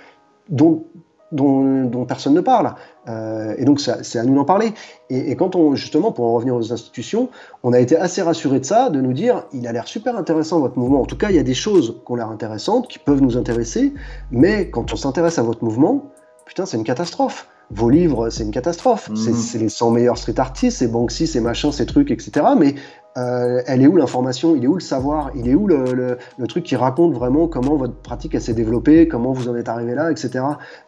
dont 0.50 0.84
dont, 1.32 2.06
personne 2.08 2.34
ne 2.34 2.42
parle. 2.42 2.74
Euh, 3.08 3.56
et 3.58 3.66
donc, 3.66 3.80
c'est 3.80 4.20
à 4.20 4.24
nous 4.24 4.36
d'en 4.36 4.46
parler. 4.46 4.74
Et, 5.10 5.36
quand 5.36 5.56
on, 5.56 5.76
justement, 5.76 6.12
pour 6.12 6.26
en 6.26 6.34
revenir 6.34 6.56
aux 6.56 6.72
institutions, 6.74 7.30
on 7.64 7.74
a 7.74 7.80
été 7.80 7.98
assez 7.98 8.22
rassurés 8.22 8.60
de 8.60 8.66
ça, 8.66 8.90
de 8.90 9.02
nous 9.02 9.14
dire, 9.14 9.44
il 9.54 9.68
a 9.68 9.72
l'air 9.72 9.88
super 9.88 10.18
intéressant 10.18 10.60
votre 10.60 10.78
mouvement. 10.78 11.02
En 11.02 11.06
tout 11.06 11.18
cas, 11.18 11.30
il 11.30 11.36
y 11.36 11.40
a 11.40 11.44
des 11.44 11.54
choses 11.54 12.02
qui 12.06 12.12
ont 12.12 12.16
l'air 12.16 12.30
intéressantes, 12.30 12.88
qui 12.88 13.00
peuvent 13.00 13.22
nous 13.22 13.38
intéresser, 13.38 13.94
mais 14.32 14.70
quand 14.70 14.94
on 14.94 14.96
s'intéresse 14.96 15.40
à 15.40 15.44
votre 15.44 15.64
mouvement, 15.64 16.12
putain, 16.46 16.66
c'est 16.66 16.78
une 16.78 16.84
catastrophe. 16.84 17.48
Vos 17.70 17.90
livres, 17.90 18.30
c'est 18.30 18.44
une 18.44 18.52
catastrophe. 18.52 19.10
C'est 19.14 19.58
mhm. 19.58 19.64
les 19.64 19.70
100 19.70 19.92
meilleurs 19.92 20.18
street 20.18 20.40
artistes, 20.40 20.78
c'est 20.78 20.88
Banksy, 20.88 21.28
c'est 21.28 21.42
machin, 21.42 21.74
ces 21.74 21.86
trucs, 21.86 22.12
etc. 22.12 22.46
Mais 22.58 22.76
euh, 23.18 23.62
elle 23.66 23.82
est 23.82 23.88
où 23.88 23.98
l'information, 23.98 24.56
il 24.56 24.64
est 24.64 24.68
où 24.68 24.76
le 24.76 24.80
savoir, 24.80 25.32
il 25.36 25.50
est 25.50 25.56
où 25.56 25.68
le, 25.68 26.18
truc 26.48 26.64
qui 26.64 26.76
raconte 26.76 27.14
vraiment 27.14 27.48
comment 27.48 27.76
votre 27.76 27.96
pratique 27.96 28.40
s'est 28.40 28.54
développée, 28.54 29.08
comment 29.08 29.34
vous 29.34 29.50
en 29.50 29.56
êtes 29.56 29.70
arrivé 29.70 29.96
là, 29.96 30.12
etc. 30.12 30.44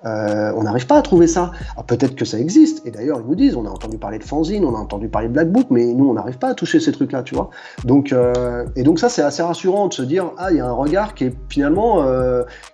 Euh, 0.05 0.53
on 0.55 0.63
n'arrive 0.63 0.87
pas 0.87 0.97
à 0.97 1.01
trouver 1.01 1.27
ça. 1.27 1.51
peut-être 1.87 2.15
que 2.15 2.25
ça 2.25 2.39
existe, 2.39 2.85
et 2.85 2.91
d'ailleurs 2.91 3.19
ils 3.21 3.27
nous 3.27 3.35
disent, 3.35 3.55
on 3.55 3.65
a 3.65 3.69
entendu 3.69 3.97
parler 3.97 4.19
de 4.19 4.23
fanzine, 4.23 4.63
on 4.63 4.75
a 4.75 4.79
entendu 4.79 5.09
parler 5.09 5.27
de 5.27 5.33
Black 5.33 5.51
Book, 5.51 5.67
mais 5.69 5.85
nous 5.85 6.09
on 6.09 6.13
n'arrive 6.13 6.37
pas 6.37 6.49
à 6.49 6.53
toucher 6.53 6.79
ces 6.79 6.91
trucs-là, 6.91 7.23
tu 7.23 7.35
vois. 7.35 7.49
Donc, 7.83 8.13
euh, 8.13 8.65
et 8.75 8.83
donc 8.83 8.99
ça 8.99 9.09
c'est 9.09 9.23
assez 9.23 9.41
rassurant 9.41 9.87
de 9.87 9.93
se 9.93 10.03
dire, 10.03 10.31
ah 10.37 10.51
il 10.51 10.57
y 10.57 10.61
a 10.61 10.65
un 10.65 10.71
regard 10.71 11.15
qui 11.15 11.25
est 11.25 11.33
finalement 11.49 12.05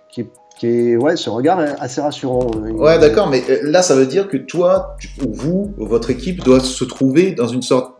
qui 0.08 0.22
est 0.22 0.30
ouais, 0.62 1.16
ce 1.16 1.30
regard 1.30 1.60
est 1.60 1.74
assez 1.80 2.00
rassurant. 2.00 2.50
Ouais, 2.54 2.98
d'accord, 2.98 3.28
mais 3.28 3.42
euh, 3.48 3.58
là, 3.62 3.82
ça 3.82 3.94
veut 3.94 4.06
dire 4.06 4.28
que 4.28 4.36
toi, 4.36 4.96
ou 5.24 5.32
vous, 5.32 5.74
votre 5.76 6.10
équipe 6.10 6.42
doit 6.42 6.60
se 6.60 6.84
trouver 6.84 7.32
dans 7.32 7.48
une 7.48 7.62
sorte 7.62 7.94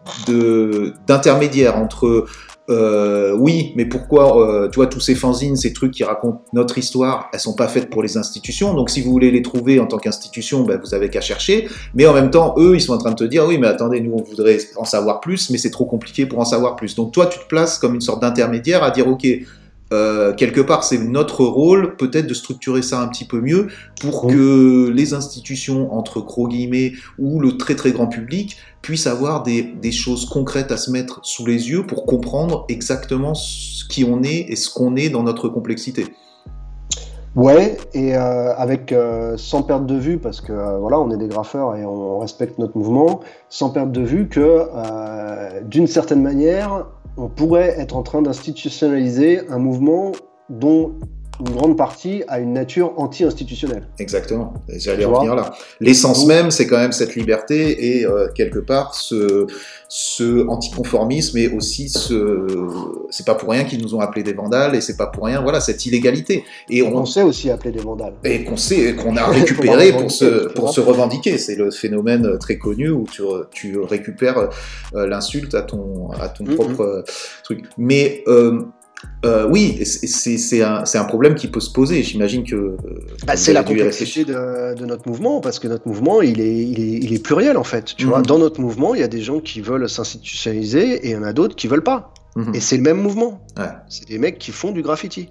d'intermédiaire 1.07 1.77
entre 1.77 2.27
euh, 2.69 3.37
oui, 3.39 3.73
mais 3.77 3.85
pourquoi, 3.85 4.41
euh, 4.41 4.69
tu 4.69 4.77
vois, 4.77 4.89
tous 4.89 5.01
ces 5.01 5.15
fanzines, 5.15 5.57
ces 5.57 5.73
trucs 5.73 5.93
qui 5.93 6.03
racontent 6.03 6.43
notre 6.53 6.79
histoire, 6.79 7.31
elles 7.33 7.41
sont 7.41 7.55
pas 7.55 7.69
faites 7.69 7.91
pour 7.91 8.03
les 8.03 8.17
institutions. 8.17 8.75
Donc, 8.75 8.91
si 8.91 9.01
vous 9.01 9.11
voulez 9.11 9.31
les 9.31 9.43
trouver 9.43 9.79
en 9.79 9.87
tant 9.87 9.99
qu'institution, 9.99 10.65
ben, 10.65 10.81
vous 10.83 10.95
avez 10.95 11.09
qu'à 11.09 11.21
chercher. 11.21 11.69
Mais 11.95 12.07
en 12.07 12.13
même 12.13 12.31
temps, 12.31 12.55
eux, 12.59 12.75
ils 12.75 12.81
sont 12.81 12.95
en 12.95 12.99
train 12.99 13.11
de 13.11 13.17
te 13.17 13.25
dire, 13.25 13.45
oui, 13.47 13.59
mais 13.59 13.69
attendez, 13.69 14.01
nous, 14.01 14.15
on 14.15 14.23
voudrait 14.23 14.59
en 14.77 14.85
savoir 14.85 15.21
plus, 15.21 15.51
mais 15.51 15.59
c'est 15.59 15.71
trop 15.71 15.85
compliqué 15.85 16.27
pour 16.27 16.41
en 16.41 16.45
savoir 16.45 16.75
plus. 16.75 16.97
Donc, 16.97 17.13
toi, 17.13 17.27
tu 17.27 17.39
te 17.39 17.47
places 17.47 17.79
comme 17.79 17.95
une 17.95 18.01
sorte 18.01 18.21
d'intermédiaire 18.21 18.83
à 18.83 18.91
dire, 18.91 19.07
ok, 19.07 19.27
euh, 19.93 20.35
quelque 20.35 20.61
part, 20.61 20.83
c'est 20.83 20.99
notre 20.99 21.45
rôle 21.45 21.97
peut-être 21.97 22.27
de 22.27 22.35
structurer 22.35 22.83
ça 22.83 23.01
un 23.01 23.09
petit 23.09 23.25
peu 23.25 23.41
mieux 23.41 23.69
pour 24.01 24.27
que 24.27 24.91
les 24.91 25.15
institutions, 25.15 25.95
entre 25.95 26.21
gros 26.21 26.49
guillemets, 26.49 26.93
ou 27.19 27.39
le 27.39 27.57
très 27.57 27.77
très 27.77 27.93
grand 27.93 28.09
public 28.09 28.57
puissent 28.83 29.07
avoir 29.07 29.43
des, 29.43 29.63
des, 29.63 29.93
choses 29.93 30.27
concrètes 30.27 30.73
à 30.73 30.77
se 30.77 30.91
mettre 30.91 31.21
sous 31.23 31.47
les 31.47 31.71
yeux 31.71 31.87
pour 31.87 32.05
comprendre 32.05 32.65
exactement 32.69 33.35
ce 33.35 33.85
qui 33.87 34.05
on 34.05 34.23
est 34.23 34.47
et 34.49 34.57
ce 34.57 34.71
qu'on 34.71 34.97
est 34.97 35.09
dans 35.09 35.23
notre 35.23 35.49
complexité. 35.49 36.07
Ouais, 37.37 37.77
et 37.93 38.17
euh, 38.17 38.55
avec 38.57 38.93
euh, 38.93 39.37
sans 39.37 39.63
perdre 39.63 39.85
de 39.85 39.97
vue, 39.97 40.19
parce 40.19 40.41
que 40.41 40.53
voilà, 40.81 40.99
on 40.99 41.11
est 41.11 41.19
des 41.19 41.29
graffeurs 41.29 41.77
et 41.77 41.85
on 41.85 42.19
respecte 42.19 42.59
notre 42.59 42.77
mouvement, 42.79 43.21
sans 43.51 43.71
perdre 43.71 43.93
de 43.93 44.01
vue 44.01 44.29
que 44.29 44.67
d'une 45.63 45.87
certaine 45.87 46.23
manière, 46.23 46.87
on 47.17 47.29
pourrait 47.29 47.75
être 47.79 47.97
en 47.97 48.03
train 48.03 48.23
d'institutionnaliser 48.23 49.49
un 49.49 49.59
mouvement 49.59 50.13
dont 50.51 50.95
une 51.41 51.55
grande 51.55 51.77
partie 51.77 52.23
a 52.29 52.41
une 52.41 52.53
nature 52.53 52.95
anti-institutionnelle. 52.97 53.87
Exactement, 53.99 54.55
j'allais 54.69 55.05
en 55.05 55.19
venir 55.19 55.35
là. 55.35 55.55
L'essence 55.81 56.27
même, 56.27 56.51
c'est 56.51 56.67
quand 56.67 56.79
même 56.79 56.93
cette 56.93 57.15
liberté 57.15 57.99
et 57.99 58.07
euh, 58.07 58.29
quelque 58.35 58.59
part 58.59 58.95
ce, 58.95 59.47
ce 59.89 60.47
anticonformisme 60.49 61.39
et 61.39 61.49
aussi 61.49 61.89
ce. 61.89 62.47
C'est 63.11 63.27
pas 63.27 63.35
pour 63.35 63.51
rien 63.51 63.65
qu'ils 63.65 63.83
nous 63.83 63.95
ont 63.95 64.01
appelés 64.01 64.23
des 64.23 64.33
vandales 64.33 64.75
et 64.75 64.81
c'est 64.81 64.97
pas 64.97 65.07
pour 65.07 65.25
rien, 65.25 65.43
voilà, 65.43 65.61
cette 65.61 65.85
illégalité. 65.85 66.45
Et 66.71 66.83
on, 66.83 67.05
sait 67.05 67.23
aussi 67.23 67.51
appeler 67.51 67.73
des 67.73 67.81
vandales. 67.81 68.15
Et 68.25 68.45
qu'on 68.45 68.57
sait, 68.57 68.95
qu'on 68.95 69.17
a 69.17 69.27
récupéré 69.31 69.93
pour, 69.93 70.11
se, 70.11 70.49
pour 70.53 70.71
se 70.71 70.81
revendiquer. 70.81 71.39
C'est 71.39 71.57
le 71.57 71.71
phénomène 71.71 72.39
très 72.39 72.59
connu 72.59 72.91
où 72.91 73.05
tu, 73.11 73.23
tu 73.53 73.79
récupères 73.79 74.49
euh, 74.95 75.07
l'insulte 75.07 75.55
à 75.55 75.63
ton, 75.63 76.11
à 76.13 76.29
ton 76.29 76.45
mm-hmm. 76.45 76.55
propre 76.55 77.05
truc. 77.45 77.65
Mais. 77.77 78.23
Euh, 78.27 78.63
euh, 79.25 79.47
oui, 79.49 79.85
c'est 79.85 80.63
un, 80.63 80.85
un, 80.93 81.05
problème 81.05 81.35
qui 81.35 81.49
peut 81.49 81.61
se 81.61 81.71
poser. 81.71 82.03
J'imagine 82.03 82.45
que. 82.45 82.77
Bah, 83.27 83.37
c'est 83.37 83.53
la 83.53 83.65
complexité 83.65 84.25
de, 84.25 84.75
de, 84.75 84.87
notre 84.87 85.09
mouvement, 85.09 85.41
parce 85.41 85.59
que 85.59 85.69
notre 85.69 85.87
mouvement, 85.89 86.23
il 86.23 86.41
est, 86.41 86.57
il 86.57 86.81
est, 86.81 86.99
il 86.99 87.13
est 87.13 87.23
pluriel 87.23 87.57
en 87.57 87.65
fait. 87.65 87.95
Tu 87.97 88.07
vois, 88.07 88.19
mhm. 88.19 88.27
dans 88.27 88.39
notre 88.39 88.61
mouvement, 88.61 88.95
il 88.95 89.01
y 89.01 89.05
a 89.05 89.09
des 89.09 89.23
gens 89.23 89.41
qui 89.41 89.61
veulent 89.61 89.89
s'institutionnaliser 89.89 91.07
et 91.07 91.11
il 91.11 91.13
y 91.13 91.17
en 91.17 91.23
a 91.23 91.33
d'autres 91.33 91.57
qui 91.57 91.67
veulent 91.67 91.83
pas. 91.83 92.13
Mhm. 92.37 92.55
Et 92.55 92.61
c'est 92.61 92.77
le 92.77 92.83
même 92.83 92.99
mouvement. 92.99 93.41
C'est 93.89 94.09
des 94.09 94.19
mecs 94.19 94.39
qui 94.39 94.53
font 94.53 94.71
du 94.73 94.83
graffiti. 94.83 95.31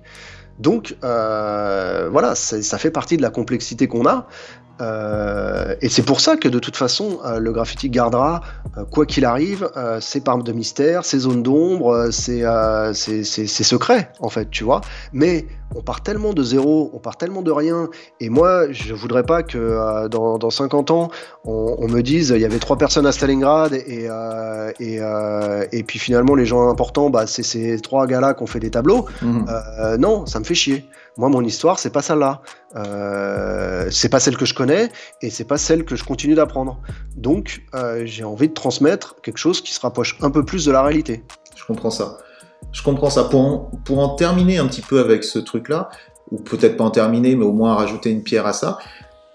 Donc, 0.59 0.95
euh, 1.03 2.09
voilà, 2.11 2.35
ça 2.35 2.77
fait 2.77 2.91
partie 2.91 3.17
de 3.17 3.21
la 3.21 3.29
complexité 3.29 3.87
qu'on 3.87 4.05
a. 4.05 4.27
Euh, 4.81 5.75
et 5.81 5.89
c'est 5.89 6.03
pour 6.03 6.19
ça 6.19 6.35
que 6.37 6.47
de 6.47 6.59
toute 6.59 6.75
façon, 6.75 7.19
euh, 7.25 7.39
le 7.39 7.51
graffiti 7.51 7.89
gardera, 7.89 8.41
euh, 8.77 8.83
quoi 8.85 9.05
qu'il 9.05 9.25
arrive, 9.25 9.69
ses 9.99 10.21
parts 10.21 10.43
de 10.43 10.51
mystère, 10.51 11.05
ses 11.05 11.19
zones 11.19 11.43
d'ombre, 11.43 12.09
ses, 12.11 12.43
secrets, 13.47 14.11
en 14.19 14.29
fait, 14.29 14.49
tu 14.49 14.63
vois. 14.63 14.81
Mais 15.13 15.47
on 15.75 15.81
part 15.81 16.01
tellement 16.01 16.33
de 16.33 16.43
zéro, 16.43 16.91
on 16.93 16.99
part 16.99 17.17
tellement 17.17 17.41
de 17.41 17.51
rien. 17.51 17.89
Et 18.19 18.29
moi, 18.29 18.71
je 18.71 18.93
voudrais 18.93 19.23
pas 19.23 19.43
que 19.43 20.07
dans, 20.07 20.37
dans, 20.37 20.49
50 20.49 20.91
ans, 20.91 21.09
on, 21.43 21.87
me 21.87 22.01
dise 22.01 22.33
il 22.35 22.41
y 22.41 22.45
avait 22.45 22.59
trois 22.59 22.77
personnes 22.77 23.05
à 23.05 23.11
Stalingrad 23.11 23.73
et, 23.73 24.09
et, 24.79 24.99
et 25.71 25.83
puis 25.83 25.99
finalement, 25.99 26.35
les 26.35 26.45
gens 26.45 26.69
importants, 26.69 27.09
bah, 27.09 27.27
c'est 27.27 27.43
ces 27.43 27.79
trois 27.79 28.07
gars-là 28.07 28.33
qui 28.33 28.43
ont 28.43 28.47
fait 28.47 28.59
des 28.59 28.71
tableaux. 28.71 29.05
Mmh. 29.21 29.45
non, 29.99 30.25
ça 30.25 30.39
me 30.39 30.45
fait 30.45 30.55
chier. 30.55 30.87
Moi, 31.17 31.29
mon 31.29 31.43
histoire, 31.43 31.79
c'est 31.79 31.91
pas 31.91 32.01
celle-là. 32.01 32.41
Euh, 32.75 33.87
c'est 33.89 34.09
pas 34.09 34.19
celle 34.19 34.35
que 34.35 34.45
je 34.45 34.53
connais 34.53 34.89
et 35.21 35.29
c'est 35.29 35.45
pas 35.45 35.57
celle 35.57 35.85
que 35.85 35.95
je 35.95 36.03
continue 36.03 36.35
d'apprendre. 36.35 36.81
Donc, 37.15 37.63
euh, 37.73 38.01
j'ai 38.05 38.23
envie 38.23 38.49
de 38.49 38.53
transmettre 38.53 39.15
quelque 39.21 39.37
chose 39.37 39.61
qui 39.61 39.73
se 39.73 39.79
rapproche 39.79 40.17
un 40.21 40.29
peu 40.29 40.43
plus 40.43 40.65
de 40.65 40.71
la 40.71 40.81
réalité. 40.81 41.23
Je 41.55 41.63
comprends 41.65 41.89
ça. 41.89 42.17
Je 42.73 42.83
comprends 42.83 43.09
ça. 43.09 43.23
Pour 43.25 43.39
en, 43.39 43.71
pour 43.85 43.99
en 43.99 44.09
terminer 44.15 44.57
un 44.57 44.67
petit 44.67 44.81
peu 44.81 44.99
avec 44.99 45.23
ce 45.23 45.39
truc-là, 45.39 45.89
ou 46.31 46.37
peut-être 46.37 46.75
pas 46.75 46.83
en 46.83 46.91
terminer, 46.91 47.35
mais 47.35 47.45
au 47.45 47.53
moins 47.53 47.75
rajouter 47.75 48.09
une 48.09 48.23
pierre 48.23 48.45
à 48.45 48.53
ça, 48.53 48.77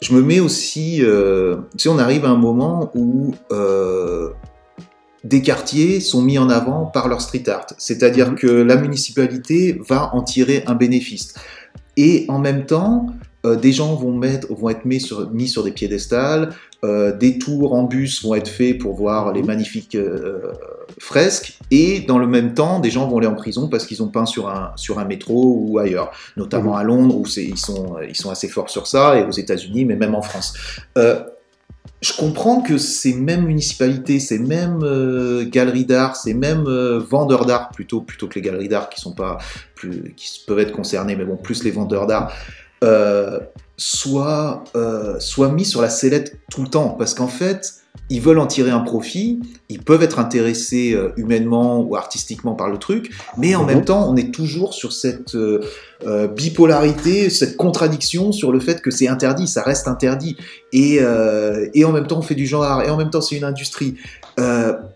je 0.03 0.13
me 0.15 0.23
mets 0.23 0.41
aussi. 0.41 1.03
Euh, 1.03 1.57
tu 1.73 1.85
sais, 1.85 1.89
on 1.89 1.99
arrive 1.99 2.25
à 2.25 2.31
un 2.31 2.37
moment 2.37 2.91
où 2.95 3.35
euh, 3.53 4.31
des 5.25 5.43
quartiers 5.43 6.01
sont 6.01 6.23
mis 6.23 6.39
en 6.39 6.49
avant 6.51 6.87
par 6.87 7.09
leur 7.09 7.21
street 7.21 7.49
art. 7.49 7.67
C'est-à-dire 7.79 8.33
mmh. 8.33 8.37
que 8.37 8.47
la 8.47 8.77
municipalité 8.77 9.81
va 9.89 10.15
en 10.15 10.23
tirer 10.23 10.65
un 10.67 10.75
bénéfice. 10.75 11.35
Et 11.97 12.27
en 12.29 12.39
même 12.39 12.67
temps, 12.67 13.07
euh, 13.47 13.57
des 13.57 13.73
gens 13.73 13.95
vont, 13.95 14.13
mettre, 14.13 14.53
vont 14.53 14.69
être 14.69 14.85
mis 14.85 15.01
sur, 15.01 15.31
mis 15.31 15.49
sur 15.49 15.65
des 15.65 15.73
piédestals, 15.73 16.55
euh, 16.85 17.17
des 17.17 17.39
tours 17.39 17.73
en 17.75 17.85
bus 17.85 18.23
vont 18.23 18.35
être 18.35 18.49
faits 18.49 18.79
pour 18.79 18.95
voir 18.95 19.33
les 19.33 19.43
magnifiques 19.43 19.95
euh, 19.95 20.53
fresques, 20.99 21.59
et 21.71 22.01
dans 22.01 22.19
le 22.19 22.27
même 22.27 22.53
temps, 22.53 22.81
des 22.81 22.91
gens 22.91 23.09
vont 23.09 23.19
aller 23.19 23.27
en 23.27 23.35
prison 23.35 23.69
parce 23.69 23.87
qu'ils 23.87 24.03
ont 24.03 24.09
peint 24.09 24.27
sur 24.27 24.49
un, 24.49 24.73
sur 24.77 24.99
un 24.99 25.05
métro 25.05 25.57
ou 25.59 25.79
ailleurs, 25.79 26.11
notamment 26.37 26.77
à 26.77 26.85
Londres 26.85 27.17
où 27.17 27.25
ils 27.39 27.57
sont, 27.57 27.97
ils 28.07 28.17
sont 28.17 28.31
assez 28.31 28.49
forts 28.49 28.69
sur 28.69 28.87
ça, 28.87 29.19
et 29.19 29.25
aux 29.25 29.31
États-Unis, 29.31 29.87
mais 29.87 29.97
même 29.97 30.15
en 30.15 30.23
France. 30.23 30.55
Je 32.01 32.13
comprends 32.15 32.63
que 32.63 32.79
ces 32.79 33.15
mêmes 33.15 33.45
municipalités, 33.45 34.21
ces 34.21 34.39
mêmes 34.39 34.81
galeries 35.51 35.85
d'art, 35.85 36.17
ces 36.17 36.33
mêmes 36.33 36.65
vendeurs 36.99 37.45
d'art 37.45 37.71
plutôt, 37.71 38.01
que 38.01 38.35
les 38.35 38.41
galeries 38.41 38.69
d'art 38.69 38.89
qui 38.89 39.01
sont 39.01 39.13
pas 39.13 39.39
plus, 39.75 40.15
qui 40.17 40.43
peuvent 40.47 40.61
être 40.61 40.73
concernés, 40.73 41.15
mais 41.15 41.25
bon, 41.25 41.37
plus 41.37 41.63
les 41.63 41.71
vendeurs 41.71 42.07
d'art, 42.07 42.33
euh, 42.83 43.41
soit, 43.77 44.65
euh, 44.77 45.19
soit 45.21 45.51
mis 45.51 45.65
sur 45.65 45.83
la 45.83 45.91
sellette 45.91 46.39
tout 46.51 46.63
le 46.63 46.69
temps. 46.69 46.91
Parce 46.91 47.15
qu'en 47.15 47.29
fait, 47.29 47.80
ils 48.11 48.21
veulent 48.21 48.39
en 48.39 48.47
tirer 48.47 48.71
un 48.71 48.81
profit, 48.81 49.41
ils 49.69 49.81
peuvent 49.81 50.03
être 50.03 50.19
intéressés 50.19 50.93
euh, 50.93 51.11
humainement 51.17 51.81
ou 51.81 51.97
artistiquement 51.97 52.55
par 52.55 52.69
le 52.69 52.77
truc, 52.77 53.11
mais 53.39 53.55
en 53.55 53.63
mhm. 53.63 53.67
même 53.67 53.85
temps, 53.85 54.11
on 54.11 54.17
est 54.17 54.35
toujours 54.35 54.75
sur 54.75 54.93
cette 54.93 55.37
bipolarité, 56.35 57.29
cette 57.29 57.57
contradiction 57.57 58.33
sur 58.33 58.53
le 58.53 58.61
fait 58.61 58.81
que 58.81 58.91
c'est 58.91 59.07
interdit, 59.07 59.47
ça 59.47 59.63
reste 59.63 59.87
interdit, 59.87 60.37
et, 60.73 60.99
et 61.75 61.85
en 61.85 61.93
même 61.93 62.07
temps, 62.07 62.19
on 62.19 62.23
fait 62.23 62.35
du 62.35 62.47
genre 62.47 62.65
art, 62.65 62.83
et 62.83 62.91
en 62.91 62.97
même 62.97 63.11
temps, 63.11 63.21
c'est 63.21 63.37
une 63.37 63.45
industrie. 63.45 63.97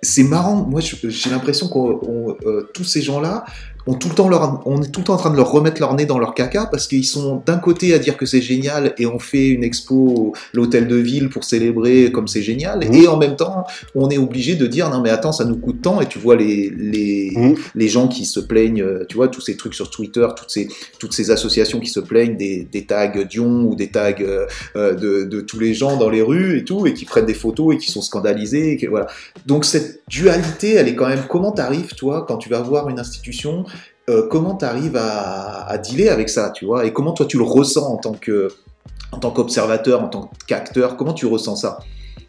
c'est 0.01 0.23
marrant, 0.23 0.66
moi 0.66 0.81
j'ai 0.81 1.31
l'impression 1.31 1.69
que 1.69 2.73
tous 2.73 2.85
ces 2.85 3.03
gens-là 3.03 3.45
on, 3.86 3.94
tout 3.94 4.09
le 4.09 4.15
temps 4.15 4.28
leur, 4.28 4.62
on 4.66 4.82
est 4.82 4.90
tout 4.90 5.01
le 5.01 5.06
temps 5.06 5.15
en 5.15 5.19
train 5.19 5.31
de 5.31 5.36
leur 5.36 5.51
remettre 5.51 5.81
leur 5.81 5.94
nez 5.94 6.06
dans 6.06 6.19
leur 6.19 6.35
caca 6.35 6.66
parce 6.66 6.86
qu'ils 6.86 7.05
sont 7.05 7.43
d'un 7.44 7.59
côté 7.59 7.94
à 7.94 7.98
dire 7.98 8.16
que 8.16 8.27
c'est 8.27 8.40
génial 8.40 8.94
et 8.98 9.06
on 9.06 9.19
fait 9.19 9.48
une 9.48 9.62
expo 9.62 10.35
l'hôtel 10.52 10.89
de 10.89 10.97
ville 10.97 11.28
pour 11.28 11.44
célébrer 11.44 12.11
comme 12.12 12.28
c'est 12.28 12.43
génial 12.43 12.78
mmh. 12.78 12.94
et 12.94 13.09
en 13.09 13.16
même 13.16 13.36
temps 13.36 13.65
on 13.94 14.09
est 14.11 14.19
obligé 14.19 14.55
de 14.55 14.66
dire 14.66 14.90
non 14.90 15.01
mais 15.01 15.11
attends 15.11 15.32
ça 15.32 15.44
nous 15.44 15.56
coûte 15.56 15.82
tant 15.82 16.01
et 16.01 16.06
tu 16.06 16.19
vois 16.19 16.36
les 16.36 16.70
les, 16.70 17.32
mmh. 17.35 17.55
les 17.74 17.89
gens 17.89 18.09
qui 18.09 18.24
se 18.24 18.40
plaignent 18.40 18.82
euh, 18.82 19.05
tu 19.09 19.16
vois 19.16 19.28
tous 19.28 19.40
ces 19.40 19.56
trucs 19.56 19.74
sur 19.74 19.90
Twitter 19.90 20.27
toutes 20.36 20.51
ces 20.51 20.69
toutes 20.98 21.12
ces 21.12 21.31
associations 21.31 21.81
qui 21.81 21.90
se 21.90 22.01
plaignent 22.01 22.36
des, 22.36 22.66
des 22.70 22.86
tags 22.86 23.24
Dion 23.24 23.65
ou 23.65 23.74
des 23.74 23.89
tags 23.89 24.15
euh, 24.20 24.47
euh, 24.77 24.94
de, 24.94 25.24
de, 25.24 25.40
tous 25.40 25.59
les 25.59 25.74
gens 25.74 25.97
dans 25.97 26.09
les 26.09 26.23
rues 26.23 26.59
et 26.59 26.65
tout 26.65 26.86
et 26.86 26.94
qui 26.94 27.05
prennent 27.05 27.27
des 27.27 27.35
photos 27.35 27.74
et 27.74 27.78
qui 27.78 27.90
sont 27.90 28.02
scandalisés 28.02 28.82
et 28.82 28.86
voilà 28.86 29.06
donc 29.47 29.65
cette 29.65 30.02
dualité 30.09 30.74
elle 30.74 30.89
est 30.89 30.94
quand 30.94 31.09
même 31.09 31.24
comment 31.28 31.52
t'arrives 31.52 31.94
toi 31.94 32.24
quand 32.27 32.39
tu 32.39 32.48
vas 32.48 32.61
voir 32.61 32.89
une 32.89 32.98
institution 32.98 33.65
euh, 34.09 34.29
comment 34.29 34.55
tu 34.57 34.65
arrives 34.65 34.97
à, 34.97 35.77
dealer 35.79 36.09
avec 36.09 36.29
ça, 36.29 36.51
tu 36.51 36.67
vois? 36.67 36.85
Et 36.85 36.93
comment 36.93 37.13
toi 37.13 37.27
tu 37.27 37.39
le 37.39 37.45
ressens 37.45 37.87
en 37.87 37.97
tant 37.97 38.13
que 38.13 38.49
en 39.13 39.19
tant 39.19 39.31
qu'observateur, 39.31 40.03
en 40.03 40.09
tant 40.09 40.31
qu'acteur? 40.47 40.97
Comment 40.97 41.15
tu 41.15 41.27
ressens 41.27 41.57
ça? 41.57 41.79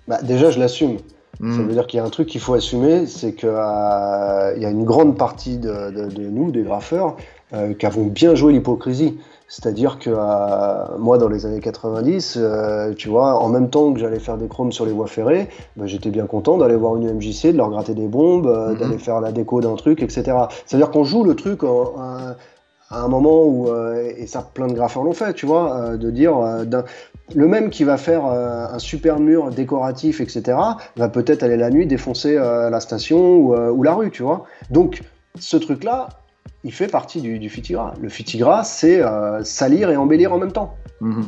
Bah, 0.07 0.21
Déjà, 0.21 0.51
je 0.51 0.59
l'assume. 0.59 0.97
Ça 1.39 1.45
hmm. 1.45 1.67
veut 1.67 1.73
dire 1.73 1.87
qu'il 1.87 1.97
y 1.97 1.99
a 1.99 2.05
un 2.05 2.09
truc 2.09 2.29
qu'il 2.29 2.39
faut 2.39 2.53
assumer, 2.53 3.07
c'est 3.07 3.33
qu'il 3.33 3.49
euh, 3.49 4.57
y 4.57 4.65
a 4.65 4.69
une 4.69 4.85
grande 4.85 5.17
partie 5.17 5.57
de, 5.57 5.89
nous, 6.29 6.51
des 6.51 6.63
graffeurs, 6.63 7.17
euh, 7.53 7.73
qui 7.73 7.85
avons 7.85 8.05
bien 8.05 8.35
joué 8.35 8.53
l'hypocrisie. 8.53 9.17
C'est-à-dire 9.47 9.99
que 9.99 10.09
euh, 10.09 10.97
moi, 10.97 11.17
dans 11.17 11.29
les 11.29 11.45
années 11.45 11.59
90, 11.59 12.37
euh, 12.37 12.93
tu 12.93 13.09
vois, 13.09 13.35
en 13.35 13.47
même 13.49 13.69
temps 13.69 13.93
que 13.93 13.99
j'allais 13.99 14.19
faire 14.19 14.37
des 14.37 14.47
chromes 14.47 14.71
sur 14.71 14.85
les 14.85 14.91
voies 14.91 15.07
ferrées, 15.07 15.49
bah, 15.77 15.85
j'étais 15.85 16.09
bien 16.09 16.25
content 16.25 16.57
d'aller 16.57 16.75
voir 16.75 16.95
une 16.95 17.13
MJC, 17.13 17.51
de 17.51 17.57
leur 17.57 17.69
gratter 17.69 17.93
des 17.93 18.07
bombes, 18.07 18.47
euh, 18.47 18.71
mhm. 18.71 18.77
d'aller 18.77 18.97
faire 18.97 19.21
la 19.21 19.31
déco 19.31 19.61
d'un 19.61 19.75
truc, 19.75 20.01
etc. 20.01 20.37
C'est-à-dire 20.65 20.89
qu'on 20.89 21.03
joue 21.03 21.23
le 21.23 21.35
truc 21.35 21.61
à 21.63 23.01
un 23.01 23.07
moment 23.07 23.43
où, 23.43 23.67
et 24.17 24.27
ça 24.27 24.47
plein 24.53 24.67
de 24.67 24.73
graffeurs 24.73 25.03
l'ont 25.03 25.13
fait, 25.13 25.33
tu 25.33 25.45
vois, 25.45 25.97
de 25.97 26.11
dire, 26.11 26.35
le 27.33 27.47
même 27.47 27.71
qui 27.71 27.83
va 27.83 27.97
faire 27.97 28.25
un 28.25 28.77
super 28.77 29.19
mur 29.19 29.49
décoratif, 29.49 30.21
etc., 30.21 30.57
va 30.95 31.09
peut-être 31.09 31.41
aller 31.41 31.57
la 31.57 31.71
nuit 31.71 31.87
défoncer 31.87 32.35
la 32.35 32.79
station 32.79 33.37
ou, 33.37 33.55
ou 33.55 33.81
la 33.81 33.95
rue, 33.95 34.11
tu 34.11 34.21
vois. 34.21 34.45
Donc, 34.69 35.01
ce 35.39 35.57
truc-là, 35.57 36.09
il 36.65 36.73
fait 36.73 36.87
partie 36.87 37.21
du, 37.21 37.39
du 37.39 37.49
fitigra. 37.49 37.93
Le 38.01 38.09
fitigra, 38.09 38.63
c'est 38.63 39.01
euh, 39.01 39.43
salir 39.43 39.91
et 39.91 39.97
embellir 39.97 40.33
en 40.33 40.39
même 40.39 40.51
temps. 40.51 40.75
Mhm. 40.99 41.25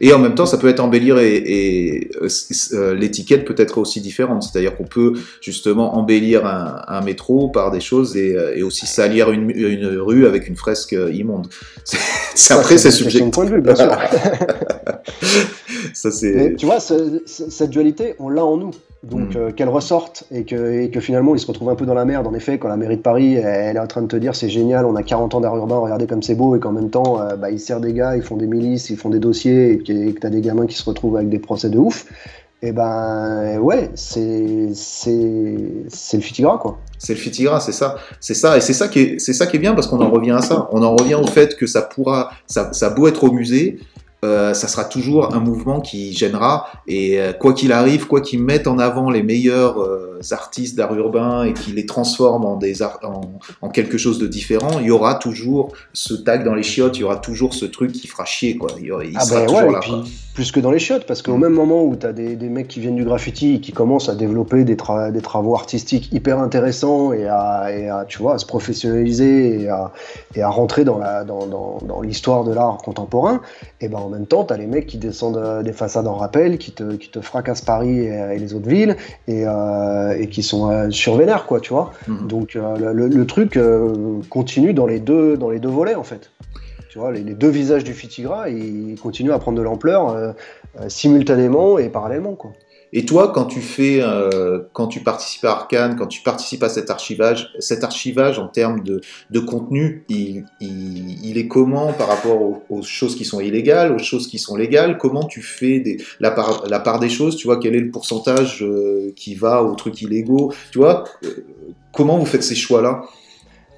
Et 0.00 0.12
en 0.12 0.20
même 0.20 0.36
temps, 0.36 0.46
ça 0.46 0.58
peut 0.58 0.68
être 0.68 0.78
embellir 0.78 1.18
et, 1.18 2.08
euh, 2.22 2.28
euh, 2.72 2.94
l'étiquette 2.94 3.44
peut 3.44 3.56
être 3.56 3.78
aussi 3.78 4.00
différente. 4.00 4.44
C'est-à-dire 4.44 4.76
qu'on 4.76 4.84
peut 4.84 5.14
justement 5.40 5.96
embellir 5.96 6.46
un, 6.46 7.00
métro 7.00 7.48
par 7.48 7.72
des 7.72 7.80
choses 7.80 8.16
et, 8.16 8.62
aussi 8.62 8.86
salir 8.86 9.32
une, 9.32 9.50
rue 9.98 10.26
avec 10.26 10.46
une 10.46 10.54
fresque 10.54 10.94
immonde. 11.12 11.48
C'est 12.34 12.54
après, 12.54 12.78
c'est 12.78 12.92
subjectif. 12.92 13.32
point 13.32 13.46
de 13.46 13.50
vue, 13.50 13.60
bien 13.60 13.74
sûr. 13.74 13.90
ça, 15.94 16.10
tu 16.10 16.66
vois, 16.66 16.80
cette 16.80 17.70
dualité, 17.70 18.14
on 18.18 18.28
l'a 18.28 18.44
en 18.44 18.56
nous. 18.56 18.70
Donc 19.04 19.34
hmm. 19.34 19.36
euh, 19.36 19.50
qu'elle 19.52 19.68
ressorte 19.68 20.24
et 20.32 20.44
que, 20.44 20.80
et 20.80 20.90
que, 20.90 20.98
finalement 20.98 21.36
il 21.36 21.38
se 21.38 21.46
retrouve 21.46 21.68
un 21.70 21.76
peu 21.76 21.86
dans 21.86 21.94
la 21.94 22.04
merde. 22.04 22.26
En 22.26 22.34
effet, 22.34 22.58
quand 22.58 22.66
la 22.66 22.76
mairie 22.76 22.96
de 22.96 23.02
Paris 23.02 23.34
elle, 23.36 23.76
est 23.76 23.80
en 23.80 23.86
train 23.86 24.02
de 24.02 24.08
te 24.08 24.16
dire 24.16 24.34
c'est 24.34 24.48
génial, 24.48 24.86
on 24.86 24.96
a 24.96 25.04
40 25.04 25.36
ans 25.36 25.40
d'art 25.40 25.56
urbain, 25.56 25.78
regardez 25.78 26.08
comme 26.08 26.22
c'est 26.22 26.34
beau, 26.34 26.56
et 26.56 26.58
qu'en 26.58 26.72
même 26.72 26.90
temps 26.90 27.20
euh, 27.20 27.36
bah, 27.36 27.50
ils 27.50 27.60
serrent 27.60 27.80
des 27.80 27.92
gars, 27.92 28.16
ils 28.16 28.22
font 28.22 28.36
des 28.36 28.48
milices, 28.48 28.90
ils 28.90 28.96
font 28.96 29.10
des 29.10 29.20
dossiers, 29.20 29.72
et 29.72 29.78
que, 29.78 30.18
t'as 30.18 30.30
des 30.30 30.40
gamins 30.40 30.66
qui 30.66 30.74
se 30.74 30.84
retrouvent 30.84 31.16
avec 31.16 31.28
des 31.28 31.38
procès 31.38 31.70
de 31.70 31.78
ouf. 31.78 32.06
Et 32.60 32.70
eh 32.70 32.72
ben 32.72 33.56
ouais, 33.60 33.88
c'est 33.94 34.70
c'est 34.74 36.16
le 36.16 36.20
fitigra 36.20 36.58
quoi. 36.58 36.78
C'est 36.98 37.12
le 37.12 37.20
fitigra, 37.20 37.60
c'est 37.60 37.70
ça, 37.70 37.94
c'est 38.18 38.34
ça, 38.34 38.56
et 38.56 38.60
c'est 38.60 38.72
ça 38.72 38.88
qui 38.88 38.98
est 38.98 39.20
c'est 39.20 39.32
ça 39.32 39.46
qui 39.46 39.58
est 39.58 39.60
bien 39.60 39.74
parce 39.74 39.86
qu'on 39.86 40.00
en 40.00 40.10
revient 40.10 40.32
à 40.32 40.42
ça. 40.42 40.68
On 40.72 40.82
en 40.82 40.96
revient 40.96 41.14
au 41.14 41.26
fait 41.28 41.54
que 41.56 41.68
ça 41.68 41.82
pourra, 41.82 42.32
ça, 42.48 42.72
ça 42.72 42.88
a 42.88 42.90
beau 42.90 43.06
être 43.06 43.22
au 43.22 43.30
musée, 43.30 43.78
euh, 44.24 44.52
ça 44.52 44.66
sera 44.66 44.84
toujours 44.84 45.32
un 45.32 45.38
mouvement 45.38 45.80
qui 45.80 46.12
gênera. 46.12 46.66
Et 46.88 47.20
euh, 47.20 47.32
quoi 47.32 47.52
qu'il 47.52 47.70
arrive, 47.70 48.08
quoi 48.08 48.20
qu'ils 48.20 48.42
mettent 48.42 48.66
en 48.66 48.78
avant 48.78 49.10
les 49.10 49.22
meilleurs 49.22 49.80
euh, 49.80 50.20
artistes 50.32 50.76
d'art 50.76 50.92
urbain 50.94 51.44
et 51.44 51.52
qu'ils 51.52 51.76
les 51.76 51.86
transforment 51.86 52.44
en, 52.44 52.56
des 52.56 52.82
en, 52.82 53.68
quelque 53.70 53.96
chose 53.96 54.18
de 54.18 54.26
différent, 54.26 54.80
il 54.80 54.86
y 54.86 54.90
aura 54.90 55.14
toujours 55.14 55.72
ce 55.92 56.14
tag 56.14 56.44
dans 56.44 56.54
les 56.54 56.64
chiottes, 56.64 56.96
il 56.96 57.02
y 57.02 57.04
aura 57.04 57.18
toujours 57.18 57.54
ce 57.54 57.64
truc 57.64 57.92
qui 57.92 58.08
fera 58.08 58.24
chier. 58.24 58.56
Quoi. 58.56 58.70
Il, 58.82 58.92
ah 59.14 59.20
sera 59.20 59.40
ben 59.40 59.46
toujours 59.46 59.70
là, 59.70 59.80
plus 60.38 60.52
que 60.52 60.60
dans 60.60 60.70
les 60.70 60.78
chiottes, 60.78 61.04
parce 61.04 61.20
qu'au 61.22 61.36
mm. 61.36 61.40
même 61.40 61.52
moment 61.52 61.84
où 61.84 61.96
tu 61.96 62.06
as 62.06 62.12
des, 62.12 62.36
des, 62.36 62.48
mecs 62.48 62.68
qui 62.68 62.78
viennent 62.78 62.94
du 62.94 63.04
graffiti 63.04 63.56
et 63.56 63.60
qui 63.60 63.72
commencent 63.72 64.08
à 64.08 64.14
développer 64.14 64.62
des, 64.62 64.76
des 64.76 65.20
travaux 65.20 65.56
artistiques 65.56 66.12
hyper 66.12 66.38
intéressants 66.38 67.12
et 67.12 67.26
à, 67.26 67.72
et 67.76 67.88
à, 67.88 68.04
tu 68.06 68.18
vois, 68.18 68.34
à 68.34 68.38
se 68.38 68.46
professionnaliser 68.46 69.62
et 69.62 69.68
à, 69.68 69.92
et 70.36 70.42
à 70.42 70.48
rentrer 70.48 70.84
dans 70.84 71.00
l'histoire 72.02 72.44
dans, 72.44 72.44
dans, 72.44 72.50
de 72.50 72.54
l'art 72.54 72.78
contemporain, 72.78 73.40
et 73.80 73.88
ben 73.88 73.98
en 73.98 74.08
même 74.08 74.26
temps, 74.26 74.44
tu 74.44 74.52
as 74.52 74.56
les 74.56 74.66
mecs 74.66 74.86
qui 74.86 74.98
descendent 74.98 75.36
euh, 75.36 75.62
des 75.62 75.72
façades 75.72 76.06
en 76.06 76.14
rappel, 76.14 76.58
qui 76.58 76.72
te, 76.72 76.94
qui 76.94 77.10
te 77.10 77.20
fracassent 77.20 77.60
Paris 77.60 78.00
et, 78.00 78.38
les 78.38 78.54
autres 78.54 78.68
villes, 78.68 78.96
et, 79.26 79.46
euh, 79.46 80.16
et 80.18 80.28
qui 80.28 80.42
sont 80.42 80.70
euh, 80.70 80.90
survénères, 80.90 81.46
quoi, 81.46 81.60
tu 81.60 81.72
vois. 81.72 81.92
Mm. 82.06 82.26
Donc 82.26 82.54
le, 82.54 82.92
le, 82.92 83.26
truc 83.26 83.58
continue 84.30 84.74
dans 84.74 84.86
les, 84.86 85.00
deux, 85.00 85.36
dans 85.36 85.50
les 85.50 85.60
deux 85.60 85.68
volets, 85.68 85.94
en 85.94 86.02
fait 86.02 86.30
les, 87.06 87.34
deux 87.34 87.48
visages 87.48 87.84
du 87.84 87.94
Fitigra, 87.94 88.48
ils 88.48 88.98
continuent 89.00 89.32
à 89.32 89.38
prendre 89.38 89.58
de 89.58 89.62
l'ampleur 89.62 90.10
euh, 90.10 90.32
euh, 90.80 90.88
simultanément 90.88 91.78
et 91.78 91.88
parallèlement. 91.88 92.34
Quoi. 92.34 92.52
Et 92.92 93.04
toi, 93.04 93.32
quand 93.32 93.44
tu 93.44 93.60
fais, 93.60 94.00
euh, 94.00 94.60
quand 94.72 94.86
tu 94.86 95.00
participes 95.00 95.44
à 95.44 95.50
Arkane, 95.50 95.96
quand 95.96 96.06
tu 96.06 96.22
participes 96.22 96.62
à 96.62 96.68
cet 96.68 96.90
archivage, 96.90 97.50
cet 97.58 97.84
archivage 97.84 98.38
en 98.38 98.48
termes 98.48 98.82
de, 98.82 99.00
de 99.30 99.40
contenu, 99.40 100.04
il, 100.08 100.44
il, 100.60 101.38
est 101.38 101.48
comment 101.48 101.92
par 101.92 102.08
rapport 102.08 102.40
aux, 102.68 102.82
choses 102.82 103.14
qui 103.14 103.24
sont 103.24 103.40
illégales, 103.40 103.92
aux 103.92 103.98
choses 103.98 104.26
qui 104.26 104.38
sont 104.38 104.56
légales? 104.56 104.96
Comment 104.98 105.24
tu 105.24 105.42
fais 105.42 105.80
des, 105.80 105.98
la, 106.20 106.30
part, 106.30 106.64
la 106.66 106.80
part 106.80 106.98
des 106.98 107.10
choses? 107.10 107.36
Tu 107.36 107.46
vois, 107.46 107.58
quel 107.58 107.74
est 107.74 107.80
le 107.80 107.90
pourcentage 107.90 108.64
qui 109.16 109.34
va 109.34 109.62
aux 109.62 109.74
trucs 109.74 110.00
illégaux? 110.00 110.52
Tu 110.70 110.78
vois, 110.78 111.04
comment 111.92 112.18
vous 112.18 112.26
faites 112.26 112.42
ces 112.42 112.54
choix-là? 112.54 113.02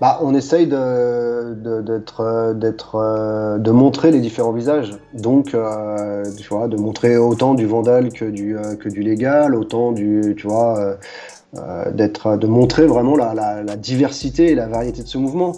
Bah, 0.01 0.19
on 0.23 0.35
essaye 0.35 0.67
de, 0.67 1.55
d'être, 1.83 2.55
d'être, 2.55 2.95
euh, 2.95 3.59
de 3.59 3.71
montrer 3.71 4.11
les 4.11 4.21
différents 4.21 4.53
visages. 4.53 4.97
Donc, 5.13 5.55
euh, 5.55 6.25
tu 6.39 6.49
vois, 6.49 6.69
de 6.69 6.77
montrer 6.77 7.19
autant 7.19 7.53
du 7.53 7.67
vandal 7.67 8.11
que 8.11 8.25
du, 8.25 8.57
euh, 8.57 8.77
que 8.77 8.89
du 8.89 9.03
légal, 9.03 9.55
autant 9.55 9.93
du, 9.93 10.35
tu 10.39 10.47
vois, 10.47 10.97
d'être, 11.93 12.37
de 12.37 12.47
montrer 12.47 12.87
vraiment 12.87 13.17
la, 13.17 13.77
diversité 13.77 14.53
et 14.53 14.55
la 14.55 14.69
variété 14.69 15.03
de 15.03 15.09
ce 15.09 15.19
mouvement. 15.19 15.53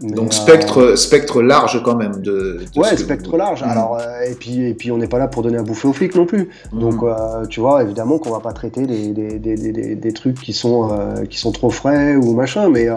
Donc 0.00 0.32
spectre, 0.32 0.96
spectre 0.96 1.42
large 1.42 1.82
quand 1.84 1.96
même 1.96 2.20
de. 2.20 2.60
ouais, 2.76 2.96
spectre 2.96 3.36
large. 3.36 3.62
Mm. 3.62 3.68
Alors 3.68 3.98
et 4.26 4.34
puis 4.34 4.64
et 4.64 4.74
puis 4.74 4.90
on 4.90 4.98
n'est 4.98 5.08
pas 5.08 5.18
là 5.18 5.28
pour 5.28 5.42
donner 5.42 5.58
à 5.58 5.62
bouffer 5.62 5.88
aux 5.88 5.92
flics 5.92 6.14
non 6.14 6.26
plus. 6.26 6.50
Mm. 6.72 6.80
Donc 6.80 7.00
tu 7.48 7.60
vois 7.60 7.82
évidemment 7.82 8.18
qu'on 8.18 8.30
va 8.30 8.40
pas 8.40 8.52
traiter 8.52 8.86
des, 8.86 9.12
des, 9.12 9.38
des, 9.38 9.94
des, 9.94 10.12
trucs 10.12 10.40
qui 10.40 10.52
sont 10.52 10.90
qui 11.30 11.38
sont 11.38 11.52
trop 11.52 11.70
frais 11.70 12.16
ou 12.16 12.32
machin, 12.32 12.68
mais 12.68 12.88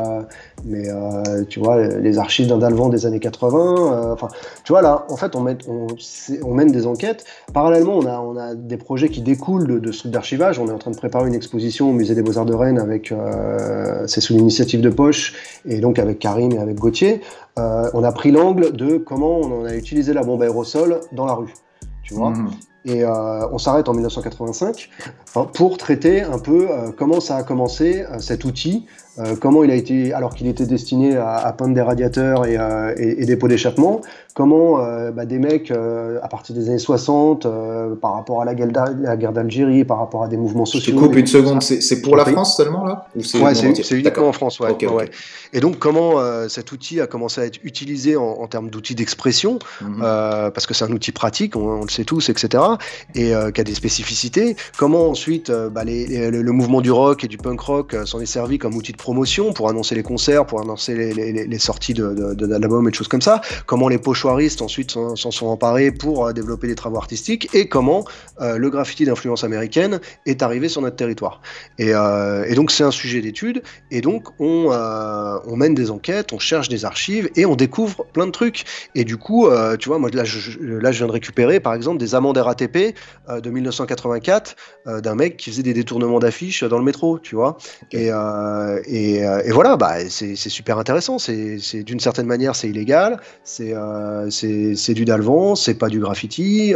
mais 0.66 0.90
euh, 0.90 1.44
tu 1.48 1.60
vois, 1.60 1.88
les 1.88 2.18
archives 2.18 2.48
d'un 2.48 2.58
Dalvan 2.58 2.90
des 2.90 3.06
années 3.06 3.20
80, 3.20 3.76
euh, 3.78 4.14
enfin, 4.14 4.28
tu 4.64 4.74
vois, 4.74 4.82
là, 4.82 5.06
en 5.10 5.16
fait, 5.16 5.36
on, 5.36 5.42
met, 5.42 5.58
on, 5.68 5.88
on, 6.44 6.54
mène 6.54 6.72
des 6.72 6.88
enquêtes. 6.88 7.26
Parallèlement, 7.54 7.98
on 7.98 8.06
a, 8.06 8.20
on 8.20 8.36
a 8.38 8.56
des 8.56 8.78
projets 8.78 9.10
qui 9.10 9.22
découlent 9.22 9.68
de, 9.68 9.80
de 9.80 9.92
ce 9.92 10.00
truc 10.00 10.12
d'archivage. 10.12 10.60
On 10.60 10.68
est 10.68 10.72
en 10.72 10.78
train 10.78 10.92
de 10.92 10.98
préparer 10.98 11.28
une 11.28 11.36
exposition 11.36 11.90
au 11.90 11.94
Musée 11.94 12.16
des 12.16 12.24
Beaux-Arts 12.24 12.46
de 12.46 12.56
Rennes 12.56 12.80
avec, 12.80 13.12
euh, 13.12 14.06
c'est 14.08 14.22
sous 14.22 14.34
l'initiative 14.34 14.82
de 14.82 14.90
Poche, 14.90 15.34
et 15.66 15.80
donc 15.80 16.00
avec 16.00 16.20
Karim 16.20 16.52
et 16.52 16.60
avec 16.60 16.76
Gauthier. 16.88 17.22
Euh, 17.60 17.90
on 17.94 18.04
a 18.04 18.12
pris 18.14 18.32
l'angle 18.32 18.72
de 18.72 18.98
comment 18.98 19.40
on 19.40 19.66
a 19.66 19.76
utilisé 19.76 20.14
la 20.14 20.24
bombe 20.24 20.42
aérosol 20.42 21.02
dans 21.12 21.26
la 21.26 21.34
rue, 21.34 21.54
tu 22.02 22.14
vois. 22.14 22.30
Mmh. 22.30 22.52
Et 22.86 23.04
euh, 23.04 23.50
on 23.52 23.58
s'arrête 23.58 23.90
en 23.90 23.94
1985 23.94 24.90
pour 25.54 25.78
traiter 25.78 26.22
un 26.22 26.40
peu 26.40 26.70
euh, 26.70 26.92
comment 26.98 27.20
ça 27.20 27.36
a 27.36 27.44
commencé, 27.44 28.06
cet 28.20 28.46
outil, 28.46 28.86
comment 29.40 29.64
il 29.64 29.72
a 29.72 29.76
été, 29.76 30.14
alors 30.14 30.34
qu'il 30.34 30.48
était 30.48 30.66
destiné 30.66 31.18
à, 31.18 31.54
peindre 31.58 31.74
des 31.74 31.82
radiateurs 31.82 32.46
et, 32.46 32.58
et, 32.98 33.22
et 33.22 33.26
des 33.26 33.36
pots 33.36 33.48
d'échappement, 33.48 34.02
comment 34.34 34.78
bah, 35.12 35.26
des 35.26 35.40
mecs 35.40 35.72
à 35.72 36.28
partir 36.28 36.56
des 36.56 36.70
années 36.70 36.78
60, 36.78 37.48
par 38.02 38.14
rapport 38.14 38.42
à 38.42 38.46
la 38.46 38.54
guerre 38.56 39.34
d'Algérie, 39.34 39.86
par 39.86 40.00
rapport 40.00 40.24
à 40.24 40.28
des 40.28 40.38
mouvements 40.38 40.66
sociaux. 40.66 40.94
Je 40.94 41.00
coupe 41.00 41.16
une 41.16 41.28
seconde, 41.28 41.62
c'est 41.62 42.02
pour 42.02 42.16
la 42.16 42.26
France 42.26 42.58
seulement 42.58 42.86
là? 42.86 43.08
Ouais, 43.16 43.56
c'est 43.56 43.98
uniquement 43.98 44.28
en 44.28 44.34
France, 44.34 44.60
ouais. 44.60 44.76
ouais. 44.86 45.10
Et 45.54 45.60
donc 45.60 45.80
comment 45.80 46.14
cet 46.48 46.72
outil 46.72 47.02
a 47.02 47.08
commencé 47.08 47.42
à 47.42 47.46
être 47.46 47.60
utilisé 47.64 48.16
en, 48.16 48.48
termes 48.48 48.70
d'outils 48.70 48.96
d'expression, 48.96 49.60
mhm. 49.82 50.00
parce 50.00 50.68
que 50.68 50.74
c'est 50.74 50.86
un 50.86 50.92
outil 50.92 51.12
pratique, 51.12 51.56
on, 51.56 51.80
on, 51.80 51.82
le 51.82 51.90
sait 51.90 52.06
tous, 52.06 52.30
etc 52.30 52.64
et 53.16 53.34
euh, 53.34 53.52
qui 53.52 53.62
a 53.62 53.64
des 53.64 53.74
spécificités. 53.74 54.56
Comment 54.78 55.10
ensuite 55.10 55.50
euh, 55.50 55.70
bah, 55.70 55.84
le, 55.84 56.52
mouvement 56.52 56.82
du 56.82 56.92
rock 56.92 57.24
et 57.24 57.28
du 57.28 57.38
punk 57.38 57.60
rock 57.60 57.94
euh, 57.94 58.06
s'en 58.06 58.20
est 58.20 58.26
servi 58.26 58.58
comme 58.58 58.76
outil 58.76 58.92
de 58.92 58.98
promotion 59.08 59.54
pour 59.54 59.70
annoncer 59.70 59.96
les 59.96 60.04
concerts, 60.04 60.46
pour 60.46 60.60
annoncer 60.60 61.14
les, 61.14 61.60
sorties 61.60 61.94
d'albums 61.94 62.84
de, 62.84 62.90
et 62.90 62.92
de 62.92 62.96
choses 62.96 63.08
comme 63.08 63.22
ça. 63.22 63.40
Comment 63.66 63.88
les 63.88 64.00
pochoiristes 64.00 64.62
ensuite 64.62 64.92
s'en 64.92 65.16
sont 65.16 65.48
emparés 65.48 65.92
pour 65.92 66.34
développer 66.34 66.68
des 66.68 66.76
travaux 66.76 66.98
artistiques 66.98 67.48
et 67.54 67.70
comment 67.70 68.04
le 68.40 68.70
graffiti 68.70 69.06
d'influence 69.06 69.46
américaine 69.46 70.02
est 70.26 70.44
arrivé 70.44 70.68
sur 70.68 70.82
notre 70.82 70.98
territoire. 70.98 71.42
Et, 71.80 71.94
donc 72.56 72.72
c'est 72.72 72.84
un 72.84 72.92
sujet 72.92 73.22
d'étude 73.22 73.62
et 73.92 74.02
donc 74.02 74.28
on, 74.40 74.72
on 74.72 75.56
mène 75.56 75.74
des 75.74 75.90
enquêtes, 75.90 76.34
on 76.34 76.40
cherche 76.40 76.68
des 76.68 76.84
archives 76.84 77.30
et 77.38 77.46
on 77.46 77.56
découvre 77.56 78.06
plein 78.12 78.26
de 78.26 78.32
trucs. 78.32 78.66
Et 78.94 79.06
du 79.06 79.16
coup, 79.16 79.48
tu 79.80 79.88
vois, 79.88 80.00
moi 80.00 80.10
là 80.12 80.26
je, 80.26 80.60
là 80.60 80.92
je 80.92 80.98
viens 80.98 81.08
de 81.08 81.14
récupérer 81.14 81.62
par 81.62 81.74
exemple 81.74 81.98
des 81.98 82.14
amendes 82.14 82.38
RATP 82.38 82.94
euh, 83.30 83.42
de 83.42 83.50
1984 83.50 84.56
euh, 84.88 85.02
d'un 85.02 85.16
mec 85.16 85.38
qui 85.38 85.52
faisait 85.52 85.64
des 85.64 85.74
détournements 85.74 86.20
d'affiches 86.20 86.64
dans 86.64 86.78
le 86.78 86.84
métro, 86.84 87.20
tu 87.20 87.36
vois. 87.36 87.58
Et, 87.92 88.10
euh, 88.12 88.82
et, 88.98 89.52
voilà, 89.52 89.78
bah, 89.78 90.10
c'est 90.10 90.36
super 90.36 90.78
intéressant. 90.78 91.20
C'est 91.20 91.84
d'une 91.84 92.00
certaine 92.00 92.26
manière, 92.26 92.56
c'est 92.56 92.70
illégal, 92.70 93.20
c'est 93.44 93.74
c'est 94.30 94.94
du 94.94 95.06
dalvan, 95.06 95.56
c'est 95.56 95.76
pas 95.76 95.90
du 95.90 96.00
graffiti, 96.00 96.74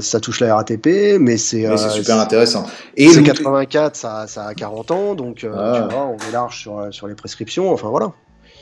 ça 0.00 0.20
touche 0.20 0.40
la 0.40 0.56
RATP, 0.56 1.18
mais 1.18 1.36
c'est 1.36 1.76
super 1.76 2.18
intéressant. 2.18 2.66
Et 2.96 3.08
c'est 3.08 3.22
84, 3.22 3.96
ça, 3.96 4.26
ça, 4.26 4.46
a 4.46 4.54
40 4.54 4.90
ans, 4.90 5.14
donc 5.14 5.46
ah. 5.50 5.72
tu 5.76 5.94
vois, 5.94 6.06
on 6.06 6.16
est 6.28 6.32
large 6.32 6.60
sur, 6.60 6.88
sur 6.90 7.06
les 7.06 7.14
prescriptions. 7.14 7.72
Enfin 7.72 7.88
voilà. 7.88 8.12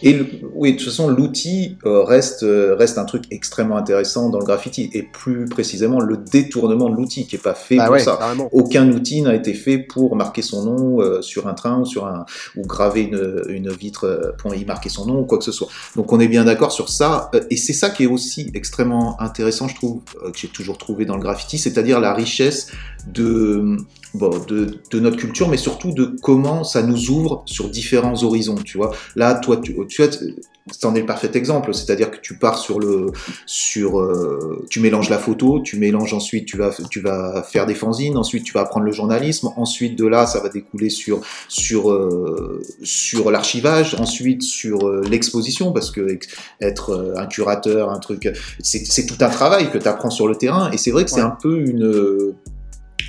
Et 0.03 0.19
oui, 0.55 0.73
de 0.73 0.79
toute 0.79 0.89
façon, 0.89 1.09
l'outil 1.09 1.77
euh, 1.85 2.03
reste, 2.03 2.43
euh, 2.43 2.75
reste 2.77 2.99
un 2.99 3.05
truc 3.05 3.25
extrêmement 3.31 3.77
intéressant 3.77 4.29
dans 4.29 4.39
le 4.39 4.45
graffiti, 4.45 4.91
et 4.93 5.03
plus 5.03 5.47
précisément 5.47 6.01
le 6.01 6.16
détournement 6.16 6.89
de 6.89 6.97
l'outil 6.97 7.27
qui 7.27 7.37
est 7.37 7.43
pas 7.43 7.55
fait 7.55 7.77
bah 7.77 7.87
pour 7.87 7.99
ça. 7.99 8.19
Aucun 8.53 8.91
outil 8.93 9.23
n'a 9.23 9.35
été 9.35 9.55
fait 9.55 9.79
pour 9.79 10.16
marquer 10.16 10.43
son 10.43 10.65
nom 10.65 11.01
euh, 11.01 11.23
sur 11.23 11.49
un 11.49 11.55
train 11.55 11.81
ou 11.81 11.85
sur 11.85 12.07
un 12.07 12.27
ou 12.57 12.62
graver 12.62 13.03
une, 13.03 13.43
une 13.49 13.70
vitre 13.70 14.35
pour 14.39 14.55
y 14.55 14.65
marquer 14.65 14.89
son 14.89 15.07
nom 15.07 15.20
ou 15.20 15.25
quoi 15.25 15.39
que 15.39 15.45
ce 15.45 15.53
soit. 15.53 15.69
Donc 15.97 16.12
on 16.12 16.20
est 16.20 16.29
bien 16.29 16.45
d'accord 16.45 16.73
sur 16.73 16.89
ça, 16.89 17.31
et 17.51 17.57
c'est 17.57 17.73
ça 17.73 17.91
qui 17.91 18.05
est 18.05 18.09
aussi 18.09 18.51
extrêmement 18.55 19.20
intéressant, 19.20 19.69
je 19.69 19.75
trouve, 19.75 20.03
que 20.05 20.39
j'ai 20.39 20.49
toujours 20.49 20.79
trouvé 20.79 21.05
dans 21.07 21.16
le 21.16 21.23
graffiti, 21.23 21.59
c'est-à-dire 21.59 22.01
la 22.01 22.15
richesse 22.15 22.69
de, 23.12 23.77
bon, 24.15 24.31
de, 24.47 24.79
de, 24.91 25.01
notre 25.01 25.17
culture, 25.17 25.49
mais 25.49 25.57
surtout 25.57 25.93
de 25.93 26.17
comment 26.23 26.65
ça 26.65 26.83
nous 26.83 27.11
ouvre 27.11 27.43
sur 27.47 27.69
différents 27.69 28.23
horizons, 28.23 28.57
tu 28.57 28.77
vois. 28.77 28.93
Là, 29.17 29.35
toi, 29.35 29.57
tu, 29.57 29.75
tu 29.89 30.03
c'en 30.73 30.95
est 30.95 31.01
le 31.01 31.07
parfait 31.07 31.31
exemple, 31.35 31.75
c'est-à-dire 31.75 32.11
que 32.11 32.19
tu 32.21 32.37
pars 32.37 32.59
sur 32.59 32.79
le, 32.79 33.13
sur, 33.47 34.01
euh, 34.01 34.67
tu 34.71 34.81
mélanges 34.81 35.09
la 35.09 35.19
photo, 35.19 35.61
tu 35.61 35.79
mélanges 35.79 36.15
ensuite, 36.15 36.47
tu 36.47 36.57
vas, 36.57 36.71
tu 36.91 37.01
vas 37.01 37.43
faire 37.43 37.67
des 37.67 37.75
fanzines, 37.75 38.17
ensuite 38.17 38.45
tu 38.45 38.53
vas 38.53 38.61
apprendre 38.61 38.87
le 38.87 38.93
journalisme, 38.93 39.51
ensuite 39.57 39.99
de 39.99 40.07
là, 40.07 40.27
ça 40.27 40.41
va 40.41 40.49
découler 40.49 40.91
sur, 40.91 41.21
sur, 41.49 41.91
euh, 41.91 42.63
sur 42.83 43.31
l'archivage, 43.31 43.95
ensuite 43.95 44.43
sur 44.43 44.87
euh, 44.87 45.03
l'exposition, 45.09 45.73
parce 45.73 45.91
que 45.91 46.19
être 46.61 47.15
un 47.17 47.27
curateur, 47.27 47.91
un 47.91 47.99
truc, 47.99 48.29
c'est 48.61 49.07
tout 49.07 49.17
un 49.21 49.29
travail 49.29 49.71
que 49.71 49.79
tu 49.79 49.89
apprends 49.89 50.11
sur 50.11 50.29
le 50.29 50.37
terrain, 50.37 50.71
et 50.71 50.77
c'est 50.77 50.91
vrai 50.91 51.05
que 51.05 51.11
c'est 51.11 51.21
un 51.21 51.37
peu 51.41 51.59
une 51.59 52.35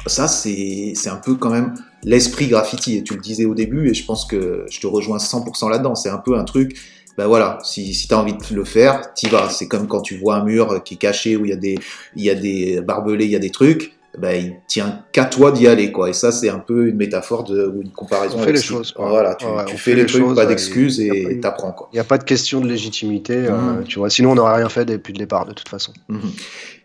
ça, 0.06 0.28
c'est 0.28 0.94
un 1.07 1.16
peu 1.18 1.36
quand 1.36 1.49
même 1.49 1.74
l'esprit 2.03 2.48
graffiti. 2.48 2.98
Et 2.98 3.03
tu 3.03 3.16
le 3.16 3.22
disais 3.22 3.45
au 3.45 3.56
début, 3.56 3.90
et 3.90 3.94
je 3.94 4.06
pense 4.06 4.26
que 4.26 4.66
je 4.70 4.80
te 4.80 4.88
rejoins 4.88 5.18
100% 5.18 5.70
là-dedans. 5.70 5.95
C'est 5.95 6.10
un 6.10 6.18
peu 6.18 6.38
un 6.38 6.44
truc, 6.44 6.78
ben 7.18 7.28
voilà, 7.28 7.60
si, 7.64 7.94
si 7.94 8.07
tu 8.07 8.14
as 8.14 8.20
envie 8.20 8.34
de 8.34 8.56
le 8.56 8.64
faire, 8.64 9.14
t'y 9.14 9.28
vas. 9.28 9.49
C'est 9.49 9.68
comme 9.68 9.88
quand 9.88 10.02
tu 10.02 10.18
vois 10.18 10.36
un 10.36 10.44
mur 10.44 10.82
qui 10.84 10.95
est 10.95 10.98
caché, 10.98 11.36
où 11.36 11.45
il 11.45 11.49
y, 11.49 11.53
a 11.53 11.57
des, 11.57 11.78
il 12.16 12.24
y 12.24 12.30
a 12.30 12.36
des 12.36 12.82
barbelés, 12.82 13.26
il 13.26 13.32
y 13.32 13.36
a 13.36 13.40
des 13.40 13.49
trucs. 13.49 13.94
ben, 14.18 14.32
il 14.32 14.56
tient 14.68 15.03
qu'à 15.11 15.26
toi 15.26 15.52
d'y 15.52 15.68
aller, 15.68 15.91
quoi. 15.91 16.10
Et 16.10 16.14
ça, 16.14 16.32
c'est 16.32 16.49
un 16.49 16.60
peu 16.60 16.88
une 16.88 16.95
métaphore 16.95 17.44
de, 17.44 17.68
ou 17.68 17.82
une 17.82 17.91
comparaison. 17.91 18.38
On 18.40 18.44
fait 18.44 18.53
les 18.53 18.61
choses. 18.61 18.94
Voilà, 18.98 19.36
tu, 19.36 19.45
tu 19.68 19.78
fais 19.78 19.95
les, 19.95 20.06
trucs, 20.06 20.34
pas 20.34 20.45
d'excuses 20.45 20.99
et 20.99 21.40
t'apprends, 21.41 21.74
quoi. 21.74 21.90
Il 21.91 21.98
n'y 21.98 22.02
a 22.02 22.06
pas 22.06 22.18
de 22.18 22.24
question 22.24 22.61
de 22.61 22.68
légitimité, 22.68 23.36
euh, 23.36 23.52
mmh. 23.52 23.84
tu 23.86 23.99
vois. 23.99 24.10
Sinon, 24.10 24.32
on 24.32 24.36
n'aurait 24.36 24.56
rien 24.56 24.70
fait 24.70 24.86
depuis 24.86 25.14
le 25.14 25.20
départ, 25.20 25.45
de 25.45 25.53
toute 25.53 25.70
façon. 25.70 25.94
Mmh. 26.07 26.20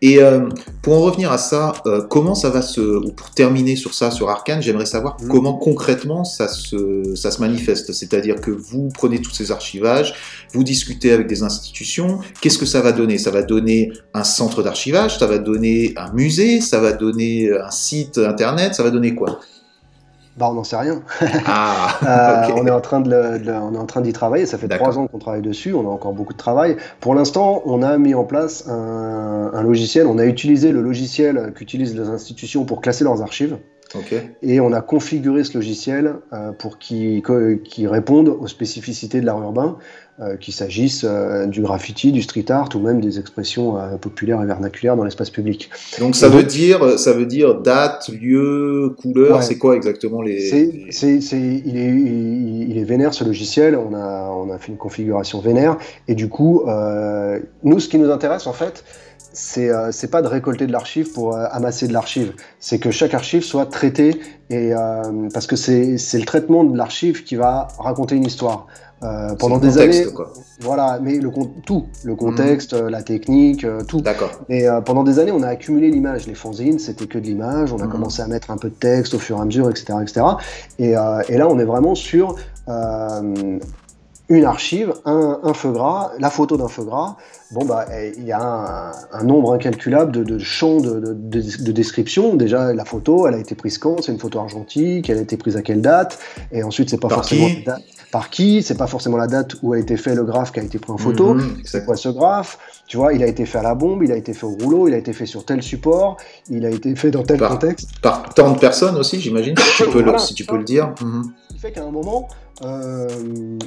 Et 0.01 0.21
euh, 0.21 0.49
pour 0.81 0.95
en 0.95 1.01
revenir 1.01 1.31
à 1.31 1.37
ça, 1.37 1.73
euh, 1.85 2.01
comment 2.01 2.35
ça 2.35 2.49
va 2.49 2.61
se, 2.61 2.81
ou 2.81 3.11
pour 3.11 3.31
terminer 3.31 3.75
sur 3.75 3.93
ça, 3.93 4.11
sur 4.11 4.29
Arkane, 4.29 4.61
j'aimerais 4.61 4.85
savoir 4.85 5.17
mmh. 5.21 5.27
comment 5.27 5.53
concrètement 5.53 6.23
ça 6.23 6.47
se, 6.47 7.15
ça 7.15 7.31
se 7.31 7.39
manifeste. 7.39 7.93
C'est-à-dire 7.93 8.41
que 8.41 8.51
vous 8.51 8.89
prenez 8.93 9.21
tous 9.21 9.31
ces 9.31 9.51
archivages, 9.51 10.13
vous 10.53 10.63
discutez 10.63 11.11
avec 11.11 11.27
des 11.27 11.43
institutions, 11.43 12.19
qu'est-ce 12.41 12.57
que 12.57 12.65
ça 12.65 12.81
va 12.81 12.91
donner? 12.91 13.17
Ça 13.17 13.31
va 13.31 13.43
donner 13.43 13.91
un 14.13 14.23
centre 14.23 14.63
d'archivage, 14.63 15.17
ça 15.17 15.27
va 15.27 15.37
donner 15.37 15.93
un 15.97 16.11
musée, 16.13 16.61
ça 16.61 16.79
va 16.79 16.91
donner 16.91 17.51
un 17.51 17.71
site 17.71 18.17
internet, 18.17 18.75
ça 18.75 18.83
va 18.83 18.91
donner 18.91 19.15
quoi? 19.15 19.39
Bah, 20.37 20.49
on 20.49 20.53
n'en 20.53 20.63
sait 20.63 20.75
rien. 20.75 21.01
Ah, 21.45 22.47
euh, 22.49 22.53
on 22.55 22.67
est 22.67 22.71
en 22.71 22.81
train 22.81 22.99
de, 22.99 23.13
on 23.49 23.73
est 23.73 23.77
en 23.77 23.85
train 23.85 24.01
d'y 24.01 24.13
travailler. 24.13 24.45
Ça 24.45 24.57
fait 24.57 24.67
trois 24.67 24.97
ans 24.97 25.07
qu'on 25.07 25.19
travaille 25.19 25.41
dessus. 25.41 25.73
On 25.73 25.87
a 25.87 25.91
encore 25.91 26.13
beaucoup 26.13 26.33
de 26.33 26.37
travail. 26.37 26.77
Pour 26.99 27.15
l'instant, 27.15 27.61
on 27.65 27.81
a 27.81 27.97
mis 27.97 28.13
en 28.13 28.25
place 28.25 28.67
un, 28.67 29.51
un 29.53 29.63
logiciel. 29.63 30.07
On 30.07 30.17
a 30.17 30.25
utilisé 30.25 30.71
le 30.71 30.81
logiciel 30.81 31.53
qu'utilisent 31.55 31.97
les 31.97 32.09
institutions 32.09 32.65
pour 32.65 32.81
classer 32.81 33.03
leurs 33.03 33.21
archives. 33.21 33.57
Et 34.41 34.59
on 34.59 34.73
a 34.73 34.81
configuré 34.81 35.43
ce 35.43 35.57
logiciel 35.57 36.15
euh, 36.33 36.51
pour 36.51 36.77
qu'il 36.79 37.21
réponde 37.87 38.29
aux 38.29 38.47
spécificités 38.47 39.21
de 39.21 39.25
l'art 39.25 39.41
urbain, 39.41 39.77
euh, 40.21 40.37
qu'il 40.37 40.53
s'agisse 40.53 41.03
euh, 41.03 41.45
du 41.45 41.61
graffiti, 41.61 42.11
du 42.11 42.21
street 42.21 42.49
art 42.49 42.69
ou 42.75 42.79
même 42.79 43.01
des 43.01 43.19
expressions 43.19 43.75
populaires 43.99 44.41
et 44.41 44.45
vernaculaires 44.45 44.95
dans 44.95 45.03
l'espace 45.03 45.29
public. 45.29 45.69
Donc 45.99 46.15
ça 46.15 46.29
veut 46.29 46.43
dire, 46.43 46.97
ça 46.97 47.13
veut 47.13 47.25
dire 47.25 47.55
date, 47.55 48.09
lieu, 48.09 48.95
couleur. 49.01 49.43
C'est 49.43 49.57
quoi 49.57 49.75
exactement 49.75 50.21
les 50.21 50.53
il, 50.53 51.77
est, 51.77 51.89
il, 51.89 52.77
est 52.77 52.83
vénère 52.83 53.13
ce 53.13 53.23
logiciel. 53.23 53.75
On 53.75 53.93
a 53.93 54.29
on 54.31 54.51
a 54.51 54.57
fait 54.57 54.71
une 54.71 54.77
configuration 54.77 55.39
vénère 55.41 55.77
et 56.07 56.15
du 56.15 56.29
coup 56.29 56.63
nous 57.63 57.79
ce 57.79 57.89
qui 57.89 57.97
nous 57.97 58.11
intéresse 58.11 58.47
en 58.47 58.53
fait 58.53 58.83
c'est 59.35 59.69
euh, 59.69 59.91
pas 60.09 60.21
de 60.21 60.27
récolter 60.27 60.65
de 60.65 60.71
l'archive 60.71 61.11
pour 61.11 61.35
euh, 61.35 61.45
amasser 61.51 61.87
de 61.87 61.93
l'archive, 61.93 62.33
c'est 62.59 62.79
que 62.79 62.89
chaque 62.89 63.13
archive 63.13 63.43
soit 63.43 63.65
traitée 63.65 64.21
et 64.49 64.73
euh, 64.73 65.29
parce 65.33 65.45
que 65.45 65.55
c'est 65.55 65.97
le 66.13 66.25
traitement 66.25 66.63
de 66.63 66.77
l'archive 66.77 67.23
qui 67.23 67.35
va 67.35 67.67
raconter 67.77 68.15
une 68.15 68.25
histoire. 68.25 68.67
Euh, 69.03 69.35
pendant 69.35 69.57
des 69.57 69.77
années, 69.77 70.05
quoi. 70.05 70.31
voilà, 70.61 70.99
mais 71.01 71.17
le 71.17 71.29
tout, 71.65 71.85
le 72.05 72.15
contexte, 72.15 72.73
mhm. 72.73 72.87
la 72.87 73.03
technique, 73.03 73.65
tout. 73.87 73.99
D'accord. 73.99 74.31
Et 74.49 74.67
pendant 74.85 75.03
des 75.03 75.19
années, 75.19 75.33
on 75.33 75.43
a 75.43 75.49
accumulé 75.49 75.91
l'image. 75.91 76.27
Les 76.27 76.33
fanzines, 76.33 76.79
c'était 76.79 77.05
que 77.05 77.19
de 77.19 77.25
l'image. 77.25 77.73
On 77.73 77.79
a 77.79 77.85
mhm. 77.85 77.91
commencé 77.91 78.21
à 78.21 78.27
mettre 78.27 78.51
un 78.51 78.57
peu 78.57 78.69
de 78.69 78.73
texte 78.73 79.13
au 79.13 79.19
fur 79.19 79.37
et 79.37 79.41
à 79.41 79.45
mesure, 79.45 79.69
etc., 79.69 79.99
etc. 80.01 80.25
Et, 80.79 80.91
et 80.91 81.37
là, 81.37 81.47
on 81.49 81.59
est 81.59 81.65
vraiment 81.65 81.93
sur 81.93 82.35
une 84.29 84.45
archive, 84.45 84.93
un, 85.05 85.39
un, 85.43 85.53
feu 85.53 85.71
gras, 85.71 86.11
la 86.17 86.29
photo 86.29 86.57
d'un 86.57 86.67
feu 86.67 86.83
gras, 86.83 87.17
bon 87.55 87.63
bah 87.63 87.85
eh, 87.89 88.11
il 88.17 88.25
y 88.25 88.33
a 88.33 88.91
un, 89.13 89.23
nombre 89.23 89.53
incalculable 89.53 90.11
de, 90.11 90.37
champs 90.39 90.81
de, 90.81 91.13
description. 91.71 92.35
Déjà 92.35 92.73
la 92.73 92.83
photo, 92.83 93.27
elle 93.27 93.35
a 93.35 93.39
été 93.39 93.55
prise 93.55 93.77
quand? 93.77 94.03
C'est 94.03 94.11
une 94.11 94.19
photo 94.19 94.39
argentique, 94.39 95.09
elle 95.09 95.19
a 95.19 95.21
été 95.21 95.37
prise 95.37 95.55
à 95.55 95.61
quelle 95.61 95.81
date? 95.81 96.19
Et 96.51 96.63
ensuite 96.63 96.89
c'est 96.89 96.99
pas 96.99 97.09
forcément 97.09 97.47
par 98.11 98.29
qui? 98.29 98.61
C'est 98.61 98.77
pas 98.77 98.87
forcément 98.87 99.15
la 99.15 99.27
date 99.27 99.55
où 99.63 99.71
a 99.71 99.79
été 99.79 99.95
fait 99.95 100.15
le 100.15 100.25
graphe 100.25 100.51
qui 100.51 100.59
a 100.59 100.63
été 100.63 100.79
pris 100.79 100.91
en 100.91 100.97
photo. 100.97 101.35
Mhm, 101.35 101.61
c'est 101.63 101.85
quoi 101.85 101.95
ce 101.95 102.09
graphe? 102.09 102.59
Tu 102.87 102.97
vois, 102.97 103.13
il 103.13 103.23
a 103.23 103.27
été 103.27 103.45
fait 103.45 103.57
à 103.57 103.63
la 103.63 103.73
bombe, 103.73 104.03
il 104.03 104.11
a 104.11 104.15
été 104.15 104.33
fait 104.33 104.45
au 104.45 104.55
rouleau, 104.61 104.87
il 104.87 104.93
a 104.93 104.97
été 104.97 105.11
fait 105.11 105.25
sur 105.25 105.43
tel 105.43 105.63
support, 105.63 106.17
il 106.49 106.65
a 106.65 106.69
été 106.69 106.95
fait 106.95 107.09
dans 107.09 107.23
tel 107.23 107.39
contexte. 107.39 107.99
Par 108.01 108.33
tant 108.33 108.51
de 108.51 108.59
personnes 108.59 108.95
aussi, 108.95 109.19
j'imagine, 109.19 109.55
si 109.57 109.83
tu 109.83 109.89
peux, 109.89 110.03
le, 110.03 110.17
si 110.19 110.35
tu 110.35 110.45
peux 110.45 110.57
le 110.57 110.63
dire. 110.63 110.93
Mhm. 111.01 111.23
Ce 111.49 111.53
qui 111.55 111.59
fait 111.59 111.71
qu'à 111.71 111.83
un 111.83 111.91
moment, 111.91 112.27
euh, 112.63 113.07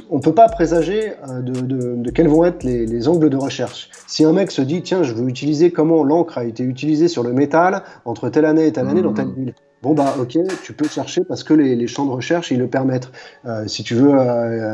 on 0.08 0.16
ne 0.16 0.22
peut 0.22 0.34
pas 0.34 0.48
présager 0.48 1.12
euh, 1.28 1.42
de, 1.42 2.10
quels 2.10 2.28
vont 2.28 2.44
être 2.44 2.62
les, 2.62 3.08
angles 3.08 3.28
de 3.28 3.36
recherche. 3.36 3.90
Si 4.06 4.24
un 4.24 4.32
mec 4.32 4.50
se 4.50 4.62
dit, 4.62 4.82
tiens, 4.82 5.02
je 5.02 5.12
veux 5.12 5.28
utiliser 5.28 5.72
comment 5.72 6.04
l'encre 6.04 6.38
a 6.38 6.44
été 6.44 6.62
utilisée 6.62 7.08
sur 7.08 7.22
le 7.22 7.32
métal 7.32 7.82
entre 8.04 8.28
telle 8.30 8.44
année 8.44 8.66
et 8.66 8.72
telle 8.72 8.88
année 8.88 9.02
dans 9.02 9.12
telle 9.12 9.32
ville. 9.32 9.54
Bon 9.80 9.94
bah 9.94 10.16
ok, 10.18 10.36
tu 10.64 10.72
peux 10.72 10.88
chercher 10.88 11.22
parce 11.22 11.44
que 11.44 11.54
les, 11.54 11.86
champs 11.86 12.04
de 12.04 12.10
recherche 12.10 12.50
ils 12.50 12.58
le 12.58 12.66
permettent. 12.66 13.12
Euh, 13.46 13.68
si 13.68 13.84
tu 13.84 13.94
veux 13.94 14.10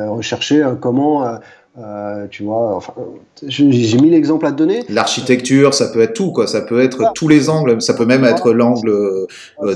rechercher 0.09 0.66
comment 0.81 1.39
euh, 1.77 2.27
tu 2.31 2.45
vois, 2.45 2.77
enfin, 2.77 2.95
j'ai 3.43 3.99
mis 3.99 4.11
l'exemple 4.11 4.47
à 4.47 4.53
te 4.53 4.57
donner. 4.57 4.85
L'architecture, 4.89 5.75
ça 5.75 5.89
peut 5.89 6.01
être 6.01 6.15
tout, 6.15 6.31
quoi. 6.31 6.47
Ça 6.47 6.61
peut 6.61 6.81
être 6.81 7.13
tous 7.15 7.27
les 7.27 7.49
angles. 7.49 7.83
Ça 7.83 7.95
peut 7.95 8.07
même 8.07 8.25
être 8.25 8.53
l'angle. 8.53 8.91
Euh, 8.91 9.27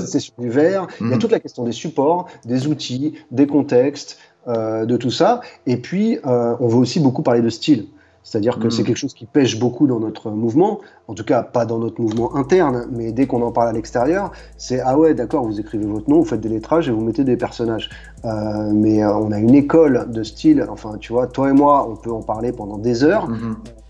c'est 0.05 0.19
sur 0.19 0.33
du 0.37 0.49
verre. 0.49 0.87
Il 1.01 1.07
y 1.07 1.11
a 1.11 1.15
mhm. 1.15 1.21
toute 1.21 1.31
la 1.31 1.39
question 1.39 1.63
des 1.63 1.73
supports, 1.73 2.27
des 2.45 2.67
outils, 2.67 3.15
des 3.31 3.47
contextes, 3.47 4.17
euh, 4.47 4.85
de 4.85 4.95
tout 4.95 5.11
ça. 5.11 5.41
Et 5.67 5.77
puis, 5.77 6.17
euh, 6.25 6.55
on 6.59 6.67
veut 6.67 6.77
aussi 6.77 7.01
beaucoup 7.01 7.21
parler 7.21 7.41
de 7.41 7.49
style. 7.49 7.87
C'est-à-dire 8.29 8.59
que 8.59 8.69
c'est 8.69 8.83
hmm. 8.83 8.85
quelque 8.85 8.97
chose 8.97 9.15
qui 9.15 9.25
pêche 9.25 9.57
beaucoup 9.57 9.87
dans 9.87 9.99
notre 9.99 10.29
mouvement, 10.29 10.81
en 11.07 11.15
tout 11.15 11.23
cas 11.23 11.41
pas 11.41 11.65
dans 11.65 11.79
notre 11.79 11.99
mouvement 11.99 12.35
interne, 12.35 12.85
mais 12.91 13.11
dès 13.11 13.25
qu'on 13.25 13.41
en 13.41 13.51
parle 13.51 13.69
à 13.69 13.71
l'extérieur, 13.71 14.31
c'est 14.55 14.79
ah 14.81 14.99
ouais 14.99 15.15
d'accord, 15.15 15.45
vous 15.45 15.59
écrivez 15.59 15.87
votre 15.87 16.07
nom, 16.07 16.19
vous 16.19 16.25
faites 16.25 16.41
des 16.41 16.49
lettrages 16.49 16.87
et 16.87 16.91
vous 16.91 17.01
mettez 17.01 17.23
des 17.23 17.37
personnages. 17.37 17.89
Euh, 18.25 18.71
mais 18.71 19.03
on 19.03 19.31
a 19.31 19.39
une 19.39 19.55
école 19.55 20.11
de 20.11 20.21
style, 20.21 20.63
enfin 20.69 20.97
tu 20.99 21.11
vois, 21.11 21.25
toi 21.25 21.49
et 21.49 21.53
moi, 21.53 21.89
on 21.89 21.95
peut 21.95 22.11
en 22.11 22.21
parler 22.21 22.51
pendant 22.51 22.77
des 22.77 23.03
heures. 23.03 23.27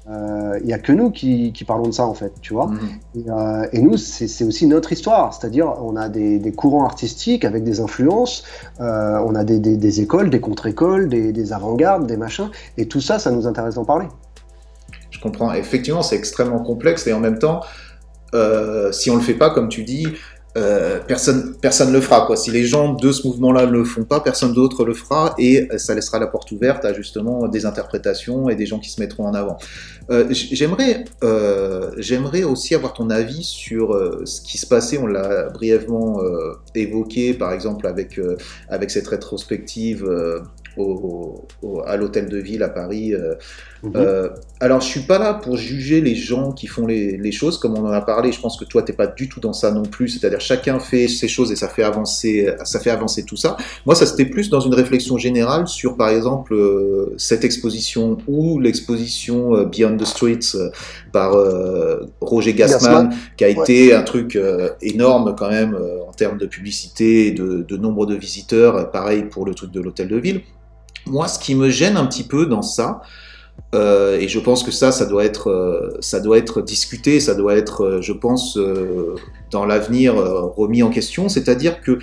Il 0.10 0.16
euh, 0.16 0.60
n'y 0.62 0.74
a 0.74 0.80
que 0.80 0.92
nous 0.92 1.12
qui, 1.12 1.54
parlons 1.68 1.88
de 1.88 1.92
ça 1.92 2.08
en 2.08 2.16
fait, 2.16 2.34
tu 2.42 2.54
vois. 2.54 2.66
Mhm. 2.66 2.80
Euh, 3.28 3.68
et, 3.72 3.80
nous, 3.80 3.96
c'est 3.98 4.44
aussi 4.44 4.66
notre 4.66 4.92
histoire, 4.92 5.36
c'est-à-dire 5.36 5.72
on 5.84 5.96
a 5.96 6.10
des, 6.10 6.52
courants 6.52 6.84
artistiques 6.84 7.46
avec 7.46 7.64
des 7.64 7.80
influences, 7.80 8.44
euh, 8.80 9.22
on 9.24 9.36
a 9.36 9.44
des, 9.44 10.02
écoles, 10.02 10.32
des 10.32 10.40
contre-écoles, 10.40 11.10
des, 11.10 11.54
avant-gardes, 11.54 12.08
des 12.08 12.18
machins, 12.18 12.50
et 12.78 12.88
tout 12.88 13.02
ça, 13.02 13.20
ça 13.20 13.30
nous 13.30 13.46
intéresse 13.46 13.76
d'en 13.76 13.86
parler. 13.86 14.08
Je 15.12 15.20
comprends. 15.20 15.54
Effectivement, 15.54 16.04
c'est 16.04 16.16
extrêmement 16.16 16.62
complexe 16.64 17.08
et 17.08 17.14
en 17.14 17.20
même 17.20 17.40
temps, 17.40 17.62
si 18.92 19.10
on 19.10 19.16
le 19.16 19.22
fait 19.22 19.34
pas, 19.34 19.50
comme 19.50 19.70
tu 19.70 19.84
dis, 19.84 20.08
euh, 20.58 21.00
personne 21.08 21.56
personne 21.62 21.94
le 21.94 22.02
fera. 22.02 22.36
Si 22.36 22.50
les 22.50 22.66
gens 22.66 22.94
de 22.94 23.12
ce 23.12 23.28
mouvement-là 23.28 23.68
ne 23.68 23.72
le 23.72 23.84
font 23.84 24.04
pas, 24.04 24.20
personne 24.20 24.54
d'autre 24.54 24.84
le 24.84 24.96
fera 24.96 25.36
et 25.38 25.68
ça 25.78 25.94
laissera 25.94 26.18
la 26.18 26.26
porte 26.26 26.52
ouverte 26.52 26.86
à 26.86 26.94
justement 26.94 27.48
des 27.48 27.68
interprétations 27.68 28.50
et 28.50 28.56
des 28.56 28.66
gens 28.66 28.80
qui 28.80 28.90
se 28.90 29.00
mettront 29.00 29.28
en 29.28 29.36
avant. 29.36 29.58
Euh, 30.10 30.26
j'aimerais 30.32 31.06
euh, 31.24 31.92
j'aimerais 31.98 32.44
aussi 32.44 32.74
avoir 32.74 32.94
ton 32.94 33.12
avis 33.12 33.44
sur 33.44 33.94
ce 34.26 34.42
qui 34.42 34.58
se 34.58 34.66
passait. 34.66 34.98
On 34.98 35.06
l'a 35.06 35.50
brièvement 35.50 36.20
évoqué 36.74 37.36
par 37.36 37.54
exemple 37.54 37.86
avec 37.86 38.20
avec 38.70 38.90
cette 38.90 39.08
rétrospective 39.08 40.10
à 41.86 41.98
l'hôtel 41.98 42.28
de 42.28 42.38
ville 42.38 42.64
à 42.64 42.70
Paris. 42.70 43.14
Euh, 43.84 43.88
mhm. 43.88 43.94
euh, 43.96 44.30
alors, 44.60 44.82
je 44.82 44.88
suis 44.88 45.02
pas 45.02 45.20
là 45.20 45.34
pour 45.34 45.56
juger 45.56 46.02
les 46.02 46.16
gens 46.16 46.52
qui 46.52 46.68
font 46.68 46.86
les, 46.86 47.32
choses, 47.32 47.58
comme 47.58 47.78
on 47.78 47.86
en 47.86 47.92
a 47.92 48.02
parlé. 48.02 48.32
Je 48.32 48.42
pense 48.42 48.58
que 48.58 48.66
toi, 48.66 48.82
t'es 48.82 48.94
pas 48.94 49.08
du 49.08 49.30
tout 49.30 49.40
dans 49.40 49.54
ça 49.54 49.72
non 49.72 49.84
plus. 49.84 50.10
C'est-à-dire, 50.10 50.42
chacun 50.42 50.80
fait 50.80 51.08
ses 51.08 51.28
choses 51.28 51.52
et 51.52 51.56
ça 51.56 51.70
fait 51.70 51.84
avancer, 51.84 52.54
ça 52.64 52.80
fait 52.80 52.90
avancer 52.90 53.24
tout 53.24 53.38
ça. 53.38 53.56
Moi, 53.86 53.96
ça 53.96 54.06
c'était 54.06 54.26
plus 54.26 54.50
dans 54.50 54.60
une 54.60 54.74
réflexion 54.74 55.18
générale 55.18 55.68
sur, 55.68 55.96
par 55.96 56.10
exemple, 56.10 56.54
euh, 56.54 57.14
cette 57.18 57.46
exposition 57.46 58.18
ou 58.28 58.60
l'exposition 58.60 59.64
Beyond 59.64 59.98
the 59.98 60.06
Streets 60.06 60.58
par 61.14 61.36
Roger 62.20 62.54
Gassman, 62.54 63.14
qui 63.38 63.46
a 63.46 63.48
été 63.48 63.94
un 63.94 64.04
truc 64.04 64.38
énorme 64.82 65.36
quand 65.38 65.50
même 65.50 65.78
en 66.08 66.12
termes 66.12 66.38
de 66.38 66.46
publicité 66.46 67.28
et 67.28 67.32
de, 67.32 67.66
de 67.68 67.78
nombre 67.78 68.06
de 68.06 68.16
visiteurs. 68.16 68.92
Pareil 68.92 69.24
pour 69.24 69.46
le 69.46 69.54
truc 69.54 69.72
de 69.72 69.80
l'hôtel 69.80 70.10
de 70.10 70.18
ville. 70.18 70.42
Moi, 71.06 71.28
ce 71.28 71.40
qui 71.40 71.56
me 71.56 71.70
gêne 71.70 71.98
un 71.98 72.06
petit 72.06 72.24
peu 72.24 72.46
dans 72.46 72.62
ça, 72.62 73.02
euh, 73.76 74.20
et 74.20 74.28
je 74.28 74.40
pense 74.40 74.64
que 74.64 74.72
ça, 74.72 74.92
ça 74.92 75.06
doit 75.06 75.24
être, 75.26 75.50
euh, 75.50 75.98
ça 76.00 76.20
doit 76.20 76.38
être 76.38 76.62
discuté, 76.62 77.20
ça 77.20 77.36
doit 77.36 77.56
être, 77.56 77.86
euh, 77.86 78.02
je 78.02 78.14
pense, 78.14 78.58
dans 79.52 79.66
l'avenir 79.66 80.16
remis 80.16 80.84
en 80.84 80.90
question. 80.90 81.30
C'est-à-dire 81.30 81.82
que 81.82 82.00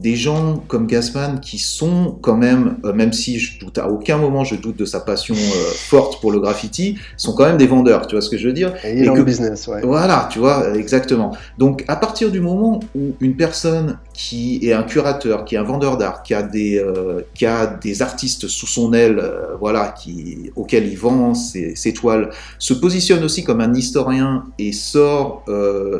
des 0.00 0.16
gens 0.16 0.62
comme 0.66 0.86
Gassman 0.86 1.40
qui 1.40 1.58
sont 1.58 2.18
quand 2.22 2.36
même, 2.36 2.78
euh, 2.84 2.92
même 2.92 3.12
si 3.12 3.38
je 3.38 3.60
doute 3.60 3.76
à 3.76 3.88
aucun 3.88 4.16
moment 4.16 4.44
je 4.44 4.54
doute 4.54 4.76
de 4.76 4.86
sa 4.86 5.00
passion 5.00 5.34
euh, 5.34 5.72
forte 5.74 6.20
pour 6.20 6.32
le 6.32 6.40
graffiti, 6.40 6.96
sont 7.18 7.34
quand 7.34 7.44
même 7.44 7.58
des 7.58 7.66
vendeurs, 7.66 8.06
tu 8.06 8.14
vois 8.14 8.22
ce 8.22 8.30
que 8.30 8.38
je 8.38 8.48
veux 8.48 8.54
dire? 8.54 8.72
Et, 8.84 9.04
dans 9.04 9.14
le 9.14 9.24
business, 9.24 9.68
ouais. 9.68 9.82
Voilà, 9.82 10.28
tu 10.32 10.38
vois, 10.38 10.74
exactement. 10.74 11.36
Donc 11.58 11.84
à 11.86 11.96
partir 11.96 12.30
du 12.30 12.40
moment 12.40 12.80
où 12.94 13.12
une 13.20 13.36
personne 13.36 13.98
qui 14.14 14.60
est 14.62 14.72
un 14.72 14.82
curateur, 14.82 15.44
qui 15.44 15.54
est 15.54 15.58
un 15.58 15.64
vendeur 15.64 15.98
d'art, 15.98 16.22
qui 16.22 16.32
a 16.32 16.42
des, 16.42 16.78
euh, 16.78 17.20
qui 17.34 17.44
a 17.44 17.66
des 17.66 18.00
artistes 18.00 18.48
sous 18.48 18.66
son 18.66 18.94
aile, 18.94 19.22
voilà, 19.60 19.88
qui, 19.88 20.50
auxquels 20.56 20.86
il 20.86 20.96
vend 20.96 21.34
ses, 21.34 21.76
ses, 21.76 21.92
toiles, 21.92 22.30
se 22.58 22.72
positionne 22.72 23.22
aussi 23.22 23.44
comme 23.44 23.60
un 23.60 23.74
historien 23.74 24.44
et 24.58 24.72
sort, 24.72 25.44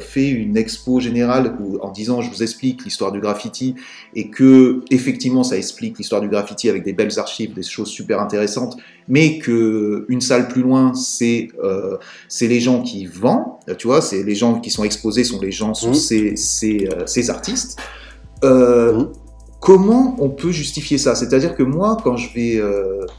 fait 0.01 0.29
une 0.29 0.57
expo 0.57 1.01
générale 1.01 1.55
où, 1.61 1.79
en 1.83 1.91
disant 1.91 2.23
je 2.23 2.31
vous 2.31 2.43
explique 2.43 2.85
l'histoire 2.85 3.13
du 3.13 3.21
graffiti 3.21 3.75
et 4.15 4.29
que 4.31 4.83
effectivement 4.91 5.43
ça 5.43 5.57
explique 5.57 5.99
l'histoire 5.99 6.21
du 6.21 6.29
graffiti 6.29 6.69
avec 6.69 6.85
des 6.85 6.93
belles 6.93 7.19
archives, 7.19 7.55
des 7.55 7.63
choses 7.63 7.89
super 7.89 8.21
intéressantes, 8.21 8.77
mais 9.09 9.39
que 9.39 10.05
une 10.09 10.21
salle 10.21 10.49
plus 10.49 10.63
loin, 10.63 10.95
c'est 10.95 11.49
euh, 11.63 11.97
c'est 12.29 12.49
les 12.49 12.61
gens 12.61 12.83
qui 12.83 13.07
vendent, 13.07 13.57
tu 13.79 13.87
vois, 13.87 14.01
c'est 14.01 14.23
les 14.23 14.35
gens 14.35 14.61
qui 14.61 14.71
sont 14.71 14.85
exposés 14.85 15.25
sont 15.25 15.41
les 15.41 15.53
gens, 15.53 15.75
sont 15.75 15.91
mmh. 15.91 15.95
ces, 15.95 16.37
ces, 16.37 16.89
euh, 16.89 17.07
ces, 17.07 17.31
artistes. 17.31 17.79
Euh, 18.45 18.93
mmh. 18.93 19.13
Comment 19.61 20.17
on 20.19 20.31
peut 20.31 20.53
justifier 20.53 20.97
ça? 20.97 21.15
C'est-à-dire 21.15 21.55
que 21.55 21.63
moi, 21.63 21.99
quand 22.03 22.17
je 22.17 22.33
vais 22.33 22.63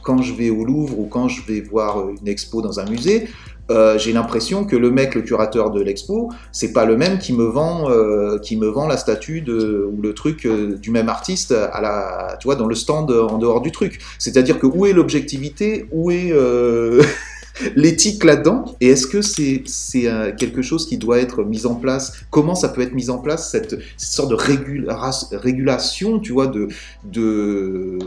quand 0.02 0.20
je 0.20 0.34
vais 0.34 0.50
au 0.50 0.64
Louvre 0.64 0.98
ou 0.98 1.06
quand 1.06 1.28
je 1.28 1.40
vais 1.46 1.60
voir 1.60 2.08
une 2.08 2.26
expo 2.26 2.60
dans 2.60 2.80
un 2.80 2.84
musée, 2.90 3.28
euh, 3.70 3.96
j'ai 3.98 4.12
l'impression 4.12 4.64
que 4.64 4.76
le 4.76 4.90
mec, 4.90 5.14
le 5.14 5.22
curateur 5.22 5.70
de 5.70 5.80
l'expo, 5.80 6.30
c'est 6.50 6.72
pas 6.72 6.84
le 6.84 6.96
même 6.96 7.18
qui 7.18 7.32
me 7.32 7.44
vend, 7.44 7.90
euh, 7.90 8.38
qui 8.38 8.56
me 8.56 8.66
vend 8.66 8.86
la 8.86 8.96
statue 8.96 9.40
de, 9.40 9.88
ou 9.90 10.02
le 10.02 10.14
truc 10.14 10.46
euh, 10.46 10.76
du 10.76 10.90
même 10.90 11.08
artiste 11.08 11.52
à 11.52 11.80
la, 11.80 12.36
tu 12.40 12.48
vois, 12.48 12.56
dans 12.56 12.66
le 12.66 12.74
stand 12.74 13.10
en 13.10 13.38
dehors 13.38 13.60
du 13.60 13.70
truc. 13.70 14.00
C'est-à-dire 14.18 14.58
que 14.58 14.66
où 14.66 14.86
est 14.86 14.92
l'objectivité, 14.92 15.86
où 15.92 16.10
est 16.10 16.32
l'éthique 17.76 18.24
là-dedans 18.24 18.64
Et 18.80 18.88
est-ce 18.88 19.06
que 19.06 19.22
c'est 19.22 19.62
c'est 19.66 20.08
quelque 20.38 20.62
chose 20.62 20.86
qui 20.88 20.98
doit 20.98 21.18
être 21.18 21.44
mis 21.44 21.66
en 21.66 21.74
place? 21.74 22.12
Comment 22.30 22.54
ça 22.54 22.68
peut 22.68 22.82
être 22.82 22.94
mis 22.94 23.10
en 23.10 23.18
place 23.18 23.50
cette, 23.50 23.76
sorte 23.96 24.30
de 24.30 25.36
régulation, 25.36 26.18
tu 26.18 26.32
vois, 26.32 26.46
de 26.46 26.68
de 27.04 27.98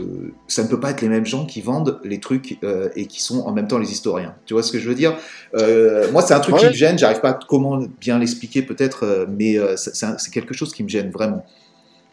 ça 0.48 0.62
ne 0.62 0.68
peut 0.68 0.80
pas 0.80 0.90
être 0.90 1.00
les 1.00 1.08
mêmes 1.08 1.26
gens 1.26 1.46
qui 1.46 1.60
vendent 1.60 2.00
les 2.04 2.20
trucs 2.20 2.58
euh, 2.64 2.88
et 2.96 3.06
qui 3.06 3.22
sont 3.22 3.40
en 3.40 3.52
même 3.52 3.68
temps 3.68 3.78
les 3.78 3.90
historiens. 3.90 4.34
Tu 4.46 4.54
vois 4.54 4.62
ce 4.62 4.72
que 4.72 4.78
je 4.78 4.88
veux 4.88 4.94
dire? 4.94 5.16
Euh, 5.54 6.10
Moi, 6.12 6.22
c'est 6.22 6.34
un 6.34 6.40
truc 6.40 6.56
qui 6.56 6.66
me 6.66 6.72
gêne. 6.72 6.98
J'arrive 6.98 7.20
pas 7.20 7.30
à 7.30 7.38
comment 7.48 7.82
bien 8.00 8.18
l'expliquer 8.18 8.62
peut-être, 8.62 9.04
euh, 9.04 9.26
mais 9.28 9.58
c'est 9.76 10.30
quelque 10.32 10.54
chose 10.54 10.72
qui 10.72 10.82
me 10.82 10.88
gêne 10.88 11.10
vraiment. 11.10 11.44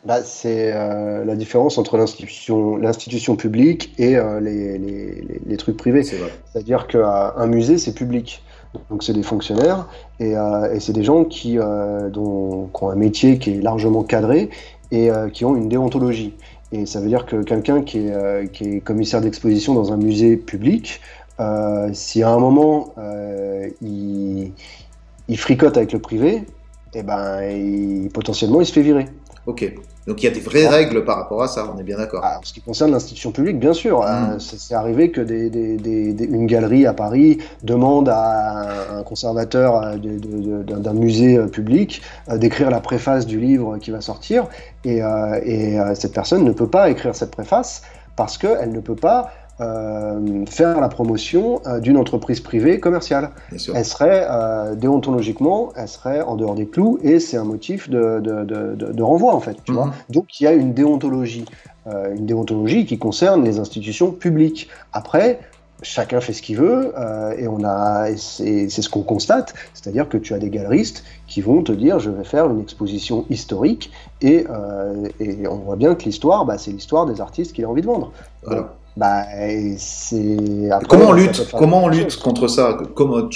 Bah, 0.05 0.21
c'est 0.23 0.71
la 0.73 1.35
différence 1.35 1.77
entre 1.77 1.97
l'institution, 1.97 3.35
publique 3.37 3.93
et 3.97 4.17
les, 4.41 4.77
les, 4.77 5.39
les, 5.45 5.57
trucs 5.57 5.77
privés. 5.77 6.03
C'est-à-dire 6.03 6.87
qu'un 6.87 7.47
musée, 7.47 7.77
c'est 7.77 7.93
public. 7.93 8.43
Donc 8.89 9.03
c'est 9.03 9.13
des 9.13 9.23
fonctionnaires 9.23 9.87
et, 10.19 10.31
et 10.31 10.79
c'est 10.79 10.93
des 10.93 11.03
gens 11.03 11.23
qui, 11.23 11.55
dont, 11.55 12.69
qui, 12.73 12.83
ont 12.83 12.89
un 12.89 12.95
métier 12.95 13.37
qui 13.37 13.51
est 13.51 13.61
largement 13.61 14.03
cadré 14.03 14.49
et 14.91 15.09
qui 15.31 15.45
ont 15.45 15.55
une 15.55 15.69
déontologie. 15.69 16.33
Et 16.73 16.87
ça 16.87 16.99
veut 16.99 17.07
dire 17.07 17.27
que 17.27 17.43
quelqu'un 17.43 17.83
qui, 17.83 18.09
euh, 18.09 18.47
qui, 18.47 18.63
est 18.63 18.79
commissaire 18.79 19.21
d'exposition 19.21 19.75
dans 19.75 19.93
un 19.93 19.97
musée 19.97 20.37
public, 20.37 21.01
euh, 21.39 21.91
si 21.93 22.23
à 22.23 22.29
un 22.29 22.39
moment 22.39 22.95
euh, 22.97 23.69
il, 23.79 24.53
il, 25.27 25.37
fricote 25.37 25.77
avec 25.77 25.93
le 25.93 25.99
privé, 25.99 26.45
eh 26.95 27.03
ben, 27.03 27.43
il, 27.43 28.09
potentiellement 28.09 28.59
il 28.59 28.65
se 28.65 28.73
fait 28.73 28.81
virer. 28.81 29.05
Ok. 29.45 29.73
Donc 30.07 30.21
il 30.21 30.25
y 30.25 30.29
a 30.29 30.31
des 30.31 30.41
vraies 30.41 30.67
règles 30.67 31.05
par 31.05 31.17
rapport 31.17 31.41
à 31.41 31.47
ça, 31.47 31.71
on 31.73 31.79
est 31.79 31.83
bien 31.83 31.97
d'accord. 31.97 32.21
Ah, 32.23 32.39
en 32.39 32.43
ce 32.43 32.53
qui 32.53 32.61
concerne 32.61 32.91
l'institution 32.91 33.31
publique, 33.31 33.57
bien 33.57 33.73
sûr. 33.73 34.01
Mmh. 34.01 34.39
c'est 34.39 34.73
arrivé 34.73 35.11
que 35.11 35.21
des, 35.21 35.49
des, 35.49 35.77
des, 35.77 36.25
une 36.25 36.45
galerie 36.45 36.85
à 36.85 36.93
Paris 36.93 37.37
demande 37.63 38.09
à 38.09 38.97
un 38.99 39.03
conservateur 39.03 39.95
d'un 39.97 40.93
musée 40.93 41.39
public 41.47 42.01
d'écrire 42.29 42.69
la 42.69 42.81
préface 42.81 43.25
du 43.25 43.39
livre 43.39 43.77
qui 43.77 43.91
va 43.91 44.01
sortir. 44.01 44.47
Et, 44.83 45.01
et 45.45 45.77
cette 45.95 46.13
personne 46.13 46.43
ne 46.43 46.51
peut 46.51 46.69
pas 46.69 46.89
écrire 46.89 47.15
cette 47.15 47.31
préface 47.31 47.83
parce 48.15 48.37
qu'elle 48.37 48.71
ne 48.71 48.79
peut 48.79 48.95
pas 48.95 49.31
euh, 49.63 50.45
faire 50.45 50.81
la 50.81 50.89
promotion 50.89 51.61
euh, 51.65 51.79
d'une 51.79 51.97
entreprise 51.97 52.39
privée 52.39 52.79
commerciale. 52.79 53.31
Elle 53.51 53.85
serait 53.85 54.27
euh, 54.29 54.75
déontologiquement, 54.75 55.71
elle 55.75 55.87
serait 55.87 56.21
en 56.21 56.35
dehors 56.35 56.55
des 56.55 56.67
clous 56.67 56.99
et 57.01 57.19
c'est 57.19 57.37
un 57.37 57.43
motif 57.43 57.89
de, 57.89 58.19
de, 58.19 58.43
de, 58.43 58.91
de, 58.91 59.03
renvoi 59.03 59.33
en 59.33 59.39
fait. 59.39 59.57
Tu 59.63 59.71
vois 59.71 59.87
mhm. 59.87 59.93
Donc 60.09 60.39
il 60.39 60.43
y 60.43 60.47
a 60.47 60.53
une 60.53 60.73
déontologie, 60.73 61.45
une 61.85 62.25
déontologie 62.25 62.85
qui 62.85 62.97
concerne 62.97 63.43
les 63.43 63.59
institutions 63.59 64.11
publiques. 64.11 64.69
Après, 64.91 65.39
chacun 65.81 66.21
fait 66.21 66.33
ce 66.33 66.41
qu'il 66.41 66.57
veut 66.57 66.93
et 67.37 67.47
on 67.47 67.63
a 67.63 68.15
c'est 68.15 68.69
ce 68.69 68.89
qu'on 68.89 69.03
constate, 69.03 69.53
c'est-à-dire 69.73 70.07
que 70.07 70.17
tu 70.17 70.33
as 70.33 70.39
des 70.39 70.49
galeristes 70.49 71.03
qui 71.27 71.41
vont 71.41 71.61
te 71.61 71.73
dire 71.73 71.99
je 71.99 72.09
vais 72.09 72.23
faire 72.23 72.49
une 72.49 72.61
exposition 72.61 73.25
historique 73.29 73.91
et, 74.21 74.45
et 75.19 75.47
on 75.47 75.57
voit 75.57 75.75
bien 75.75 75.95
que 75.95 76.03
l'histoire, 76.03 76.45
bah, 76.45 76.57
c'est 76.57 76.71
l'histoire 76.71 77.05
des 77.05 77.19
artistes 77.19 77.53
qu'il 77.53 77.65
a 77.65 77.69
envie 77.69 77.81
de 77.81 77.87
vendre. 77.87 78.11
Voilà. 78.43 78.73
Bah, 78.95 79.23
c'est. 79.77 80.37
Comment 80.87 81.09
on 81.09 81.13
lutte 81.13 81.49
Comment 81.57 81.83
on 81.85 81.87
lutte 81.87 82.17
contre 82.17 82.47
ça 82.47 82.77
Comment 82.95 83.27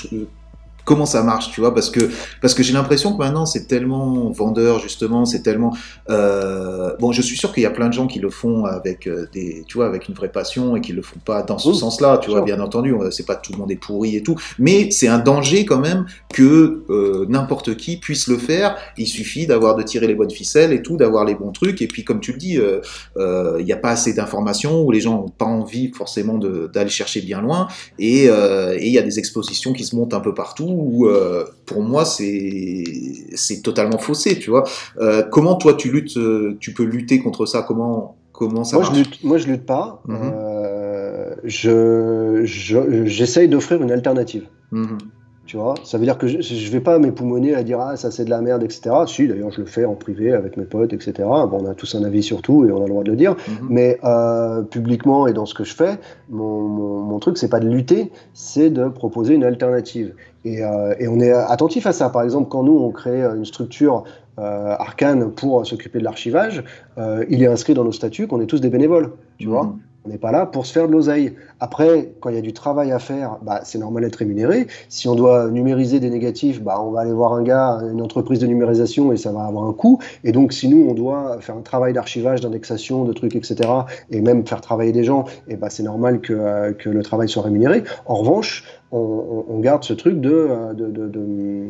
comment 0.88 1.06
ça 1.06 1.22
marche, 1.22 1.52
tu 1.52 1.60
vois, 1.60 1.74
parce 1.74 1.90
que 1.90 2.10
parce 2.42 2.54
que 2.54 2.64
j'ai 2.64 2.72
l'impression 2.72 3.12
que 3.12 3.18
maintenant 3.18 3.46
c'est 3.46 3.68
tellement 3.68 4.32
vendeur 4.32 4.80
justement, 4.80 5.26
c'est 5.26 5.42
tellement 5.42 5.76
euh, 6.10 6.96
bon. 7.02 7.12
Je 7.12 7.22
suis 7.22 7.36
sûr 7.36 7.54
qu'il 7.54 7.64
y 7.64 7.66
a 7.66 7.72
plein 7.72 7.90
de 7.90 7.94
gens 7.94 8.08
qui 8.08 8.20
le 8.20 8.30
font 8.30 8.64
avec 8.64 9.06
euh, 9.06 9.28
des, 9.34 9.66
tu 9.68 9.78
vois, 9.78 9.86
avec 9.86 10.08
une 10.08 10.16
vraie 10.16 10.32
passion 10.32 10.78
et 10.78 10.82
qui 10.82 10.94
le 10.94 11.02
font 11.02 11.20
pas 11.24 11.44
dans 11.44 11.58
ce 11.58 11.74
sens-là, 11.74 12.20
tu 12.20 12.30
vois. 12.30 12.42
Bien 12.42 12.62
entendu, 12.62 12.96
c'est 13.12 13.26
pas 13.26 13.36
tout 13.36 13.52
le 13.52 13.58
monde 13.58 13.70
est 13.70 13.76
pourri 13.76 14.16
et 14.16 14.24
tout, 14.24 14.38
mais 14.60 14.90
c'est 14.90 15.10
un 15.10 15.20
danger 15.20 15.66
quand 15.66 15.80
même 15.80 16.06
que 16.34 16.86
euh, 16.90 17.26
n'importe 17.28 17.76
qui 17.76 17.98
puisse 17.98 18.28
le 18.28 18.38
faire. 18.38 18.78
Il 18.98 19.08
suffit 19.08 19.46
d'avoir 19.46 19.76
de 19.76 19.84
tirer 19.84 20.08
les 20.08 20.16
bonnes 20.16 20.32
ficelles 20.32 20.72
et 20.72 20.82
tout, 20.82 20.96
d'avoir 20.96 21.26
les 21.26 21.36
bons 21.36 21.52
trucs. 21.52 21.82
Et 21.82 21.88
puis 21.88 22.06
comme 22.06 22.22
tu 22.22 22.32
le 22.32 22.38
dis, 22.38 22.58
il 23.18 23.66
n'y 23.66 23.74
a 23.74 23.78
pas 23.78 23.90
assez 23.90 24.14
d'informations 24.14 24.84
ou 24.84 24.92
les 24.92 25.02
gens 25.02 25.18
n'ont 25.18 25.28
pas 25.28 25.46
envie 25.46 25.92
forcément 25.92 26.38
d'aller 26.38 26.90
chercher 26.90 27.20
bien 27.20 27.42
loin. 27.42 27.68
Et 28.00 28.28
il 28.28 28.92
y 28.92 28.98
a 28.98 29.02
des 29.02 29.20
expositions 29.20 29.74
qui 29.74 29.84
se 29.84 29.94
montent 29.94 30.14
un 30.14 30.22
peu 30.22 30.34
partout 30.34 30.77
où 30.78 31.08
euh, 31.08 31.46
pour 31.66 31.82
moi 31.82 32.06
c'est 32.06 32.84
c'est 33.36 33.62
totalement 33.62 33.98
faussé, 33.98 34.40
tu 34.40 34.50
vois. 34.50 34.64
Euh, 35.00 35.24
comment 35.24 35.56
toi 35.56 35.74
tu 35.74 35.92
luttes, 35.92 36.18
euh, 36.18 36.58
tu 36.60 36.74
peux 36.74 36.84
lutter 36.84 37.20
contre 37.20 37.46
ça? 37.46 37.64
Comment 37.68 38.18
comment 38.32 38.64
ça 38.64 38.78
moi, 38.78 38.86
marche? 38.86 38.96
je 38.98 39.04
lutte, 39.04 39.24
Moi 39.24 39.38
je 39.38 39.48
lutte 39.48 39.66
pas. 39.66 40.02
Mhm. 40.08 40.34
je 41.44 42.44
j'essaye 43.06 43.48
d'offrir 43.48 43.82
une 43.82 43.92
alternative. 43.92 44.48
Mhm. 44.72 44.98
Tu 45.48 45.56
vois, 45.56 45.76
ça 45.86 45.98
veut 45.98 46.04
dire 46.04 46.18
que 46.18 46.28
je, 46.28 46.38
ne 46.38 46.70
vais 46.72 46.82
pas 46.82 47.00
m'époumoner 47.00 47.56
à 47.56 47.64
dire 47.64 47.80
ah 47.80 47.96
ça 47.96 48.12
c'est 48.12 48.26
de 48.26 48.30
la 48.30 48.42
merde, 48.42 48.64
etc. 48.64 48.94
Si 49.08 49.30
d'ailleurs 49.30 49.50
je 49.52 49.62
le 49.62 49.66
fais 49.66 49.86
en 49.86 49.96
privé 49.96 50.34
avec 50.34 50.58
mes 50.58 50.66
potes, 50.66 50.92
etc. 50.92 51.14
Bon, 51.20 51.60
on 51.62 51.66
a 51.70 51.74
tous 51.74 51.96
un 51.96 52.04
avis 52.04 52.22
sur 52.22 52.42
tout 52.42 52.66
et 52.66 52.72
on 52.72 52.80
a 52.80 52.84
le 52.84 52.90
droit 52.90 53.04
de 53.04 53.12
le 53.12 53.16
dire. 53.16 53.32
Mhm. 53.48 53.68
Mais 53.70 53.98
euh, 54.04 54.62
publiquement 54.64 55.26
et 55.26 55.32
dans 55.32 55.46
ce 55.46 55.54
que 55.54 55.64
je 55.64 55.74
fais, 55.74 56.00
mon, 56.30 56.68
mon, 56.68 57.00
mon 57.00 57.20
truc 57.20 57.38
c'est 57.38 57.48
pas 57.48 57.62
de 57.62 57.70
lutter, 57.70 58.12
c'est 58.34 58.70
de 58.70 58.90
proposer 58.90 59.36
une 59.36 59.46
alternative. 59.46 60.14
Et, 60.48 60.64
euh, 60.64 60.96
et, 61.00 61.08
on 61.08 61.20
est 61.20 61.32
attentif 61.32 61.86
à 61.88 61.94
ça. 61.94 62.10
Par 62.10 62.24
exemple, 62.24 62.50
quand 62.50 62.64
nous 62.64 62.78
on 62.78 62.92
crée 62.92 63.22
une 63.22 63.46
structure 63.46 64.06
euh, 64.40 64.76
arcane 64.80 65.32
pour 65.32 65.66
s'occuper 65.66 66.00
de 66.00 66.04
l'archivage, 66.06 66.64
euh, 66.98 67.26
il 67.30 67.44
est 67.44 67.48
inscrit 67.48 67.74
dans 67.74 67.84
nos 67.84 67.92
statuts 67.92 68.28
qu'on 68.28 68.40
est 68.40 68.46
tous 68.46 68.62
des 68.62 68.70
bénévoles. 68.70 69.12
Tu 69.40 69.48
vois 69.48 69.64
mhm. 69.64 69.80
On 70.08 70.10
n'est 70.10 70.18
pas 70.18 70.32
là 70.32 70.46
pour 70.46 70.66
se 70.66 70.72
faire 70.72 70.88
de 70.88 70.94
l'oseille. 70.94 71.34
Après, 71.60 72.14
quand 72.22 72.30
il 72.30 72.36
y 72.36 72.38
a 72.38 72.42
du 72.42 72.54
travail 72.54 72.94
à 72.94 73.00
faire, 73.00 73.40
bah, 73.42 73.60
c'est 73.66 73.78
normal 73.78 74.04
d'être 74.04 74.16
rémunéré. 74.16 74.68
Si 74.88 75.10
on 75.10 75.16
doit 75.16 75.50
numériser 75.50 76.00
des 76.00 76.10
négatifs, 76.10 76.62
bah, 76.62 76.82
on 76.82 76.92
va 76.92 77.02
aller 77.02 77.12
voir 77.12 77.34
un 77.34 77.44
gars, 77.44 77.80
une 77.92 78.02
entreprise 78.02 78.40
de 78.40 78.48
numérisation, 78.48 79.12
et 79.12 79.18
ça 79.18 79.34
va 79.34 79.42
avoir 79.42 79.66
un 79.66 79.74
coût. 79.74 80.00
Et 80.24 80.32
donc, 80.32 80.54
si 80.54 80.70
nous, 80.70 80.88
on 80.90 80.94
doit 80.94 81.42
faire 81.42 81.58
un 81.58 81.62
travail 81.62 81.92
d'archivage, 81.92 82.40
d'indexation, 82.40 83.04
de 83.04 83.12
trucs, 83.12 83.36
etc., 83.36 83.70
et 84.10 84.22
même 84.22 84.48
faire 84.48 84.62
travailler 84.62 84.94
des 84.94 85.04
gens, 85.04 85.26
et 85.50 85.58
bah, 85.58 85.70
c'est 85.70 85.84
normal 85.84 86.22
que, 86.22 86.32
euh, 86.32 86.72
le 86.86 87.04
travail 87.04 87.28
soit 87.28 87.44
rémunéré. 87.44 87.84
En 88.06 88.16
revanche, 88.16 88.64
on, 88.94 89.44
on 89.50 89.60
garde 89.60 89.84
ce 89.84 89.92
truc 89.92 90.22
de, 90.22 90.32
euh, 90.32 90.74
de, 90.74 90.88
de, 90.88 91.08
de 91.08 91.66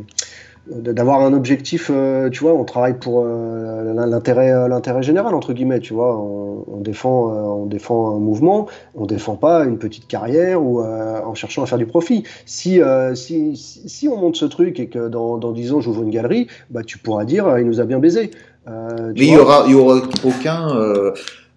d'avoir 0.70 1.22
un 1.22 1.34
objectif, 1.34 1.90
euh, 1.94 2.30
tu 2.30 2.42
vois, 2.42 2.54
on 2.54 2.64
travaille 2.64 2.98
pour 2.98 3.24
euh, 3.26 3.94
l'intérêt, 3.94 4.52
euh, 4.52 4.68
l'intérêt 4.68 5.04
général 5.04 5.34
entre 5.34 5.54
guillemets, 5.54 5.80
tu 5.80 5.94
vois, 5.94 6.18
on, 6.18 6.82
défend, 6.82 7.32
on 7.32 7.66
défend 7.66 8.16
un 8.16 8.20
mouvement, 8.20 8.68
on 8.96 9.06
défend 9.06 9.36
pas 9.36 9.64
une 9.64 9.78
petite 9.78 10.08
carrière 10.08 10.62
ou 10.62 10.82
en 10.82 11.34
cherchant 11.36 11.64
à 11.64 11.66
faire 11.66 11.78
du 11.78 11.86
profit. 11.86 12.24
Si, 12.46 12.82
si, 13.16 13.56
si, 13.56 14.08
on 14.08 14.18
monte 14.18 14.36
ce 14.36 14.46
truc 14.46 14.80
et 14.80 14.88
que 14.88 15.08
dans, 15.08 15.38
dans 15.38 15.52
10 15.52 15.74
ans 15.74 15.82
j'ouvre 15.82 16.04
une 16.04 16.10
galerie, 16.10 16.48
bah 16.70 16.84
tu 16.86 16.98
pourras 16.98 17.26
dire 17.26 17.58
il 17.60 17.66
nous 17.66 17.80
a 17.80 17.86
bien 17.86 18.00
baisé. 18.00 18.32
Mais 18.68 19.14
il 19.16 19.34
y 19.34 19.38
aura, 19.38 19.64
il 19.68 19.74
y 19.74 19.76
aura 19.76 20.02
aucun 20.24 20.68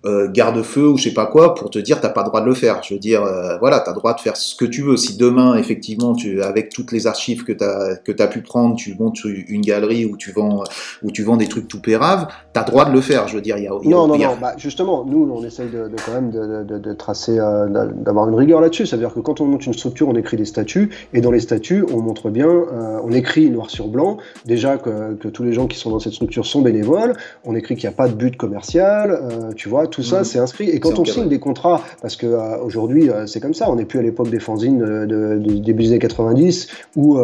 euh, 0.07 0.29
garde-feu 0.31 0.89
ou 0.89 0.97
je 0.97 1.05
sais 1.05 1.15
pas 1.15 1.27
quoi 1.27 1.55
pour 1.55 1.69
te 1.69 1.79
dire 1.79 2.01
t'as 2.01 2.09
pas 2.09 2.23
le 2.23 2.29
droit 2.29 2.41
de 2.41 2.47
le 2.47 2.55
faire. 2.55 2.83
Je 2.83 2.95
veux 2.95 3.01
dire, 3.01 3.23
euh, 3.23 3.59
voilà, 3.59 3.81
t'as 3.81 3.93
le 3.93 3.97
droit 3.97 4.15
de 4.15 4.21
faire 4.21 4.37
ce 4.37 4.55
que 4.55 4.65
tu 4.65 4.83
veux. 4.83 4.97
Si 4.97 5.17
demain, 5.17 5.57
effectivement, 5.57 6.15
tu, 6.15 6.43
avec 6.43 6.71
toutes 6.71 6.93
les 6.93 7.07
archives 7.07 7.45
que 7.45 7.53
t'as 7.53 7.97
que 7.97 8.13
t'as 8.13 8.27
pu 8.27 8.41
prendre, 8.41 8.77
tu 8.77 8.97
montes 8.99 9.19
une 9.25 9.61
galerie 9.61 10.07
où 10.07 10.17
tu 10.17 10.33
vends 10.33 10.65
où 11.03 11.11
tu 11.11 11.23
vends 11.23 11.37
des 11.37 11.49
trucs 11.49 11.69
tout 11.69 11.81
péraves, 11.81 12.29
t'as 12.53 12.65
le 12.65 12.67
droit 12.67 12.85
de 12.87 12.93
le 12.93 13.01
faire. 13.01 13.29
Je 13.29 13.37
veux 13.37 13.43
dire, 13.43 13.59
il 13.59 13.65
y 13.65 13.67
a, 13.67 13.71
non, 13.71 14.07
non, 14.07 14.17
non. 14.17 14.37
Bah, 14.41 14.55
justement, 14.57 15.05
nous, 15.05 15.31
on 15.33 15.45
essaye 15.45 15.69
de, 15.69 15.89
de 15.89 15.97
quand 16.05 16.13
même 16.13 16.31
de, 16.31 16.65
de, 16.65 16.79
de 16.79 16.93
tracer, 16.95 17.39
euh, 17.39 17.67
d'avoir 17.69 18.29
une 18.29 18.35
rigueur 18.35 18.61
là-dessus. 18.61 18.87
C'est-à-dire 18.87 19.13
que 19.13 19.21
quand 19.21 19.41
on 19.41 19.47
monte 19.47 19.67
une 19.67 19.75
structure, 19.75 20.09
on 20.09 20.15
écrit 20.15 20.37
des 20.37 20.45
statuts 20.45 20.91
et 21.13 21.21
dans 21.21 21.31
les 21.31 21.41
statuts, 21.41 21.85
on 21.93 22.01
montre 22.01 22.31
bien, 22.31 22.49
euh, 22.49 23.01
on 23.05 23.13
écrit 23.13 23.51
noir 23.51 23.71
sur 23.71 23.89
blanc 23.89 24.19
déjà 24.47 24.79
que, 24.79 25.15
que, 25.15 25.29
tous 25.29 25.43
les 25.43 25.53
gens 25.53 25.67
qui 25.67 25.79
sont 25.79 25.91
dans 25.91 26.01
cette 26.01 26.13
structure 26.15 26.47
sont 26.47 26.63
bénévoles. 26.63 27.15
On 27.45 27.55
écrit 27.55 27.77
qu'il 27.77 27.89
n'y 27.89 27.95
a 27.95 27.97
pas 27.97 28.09
de 28.09 28.15
but 28.15 28.37
commercial. 28.37 29.21
tu 29.57 29.69
vois 29.69 29.87
tout 29.91 30.03
ça, 30.03 30.25
c'est 30.25 30.39
inscrit. 30.39 30.71
Et 30.71 30.81
quand 30.81 30.99
on 30.99 31.05
signe 31.05 31.29
des 31.29 31.39
contrats, 31.39 31.83
parce 32.03 32.17
que 32.17 32.27
aujourd'hui, 32.63 33.11
c'est 33.27 33.41
comme 33.41 33.55
ça, 33.55 33.71
on 33.71 33.77
n'est 33.77 33.85
plus 33.85 33.99
à 33.99 34.03
l'époque 34.03 34.31
des 34.31 34.41
fanzines 34.41 34.79
de, 34.79 35.39
début 35.39 35.85
des 35.85 35.89
années 35.91 35.99
90, 35.99 36.69
où, 36.97 37.19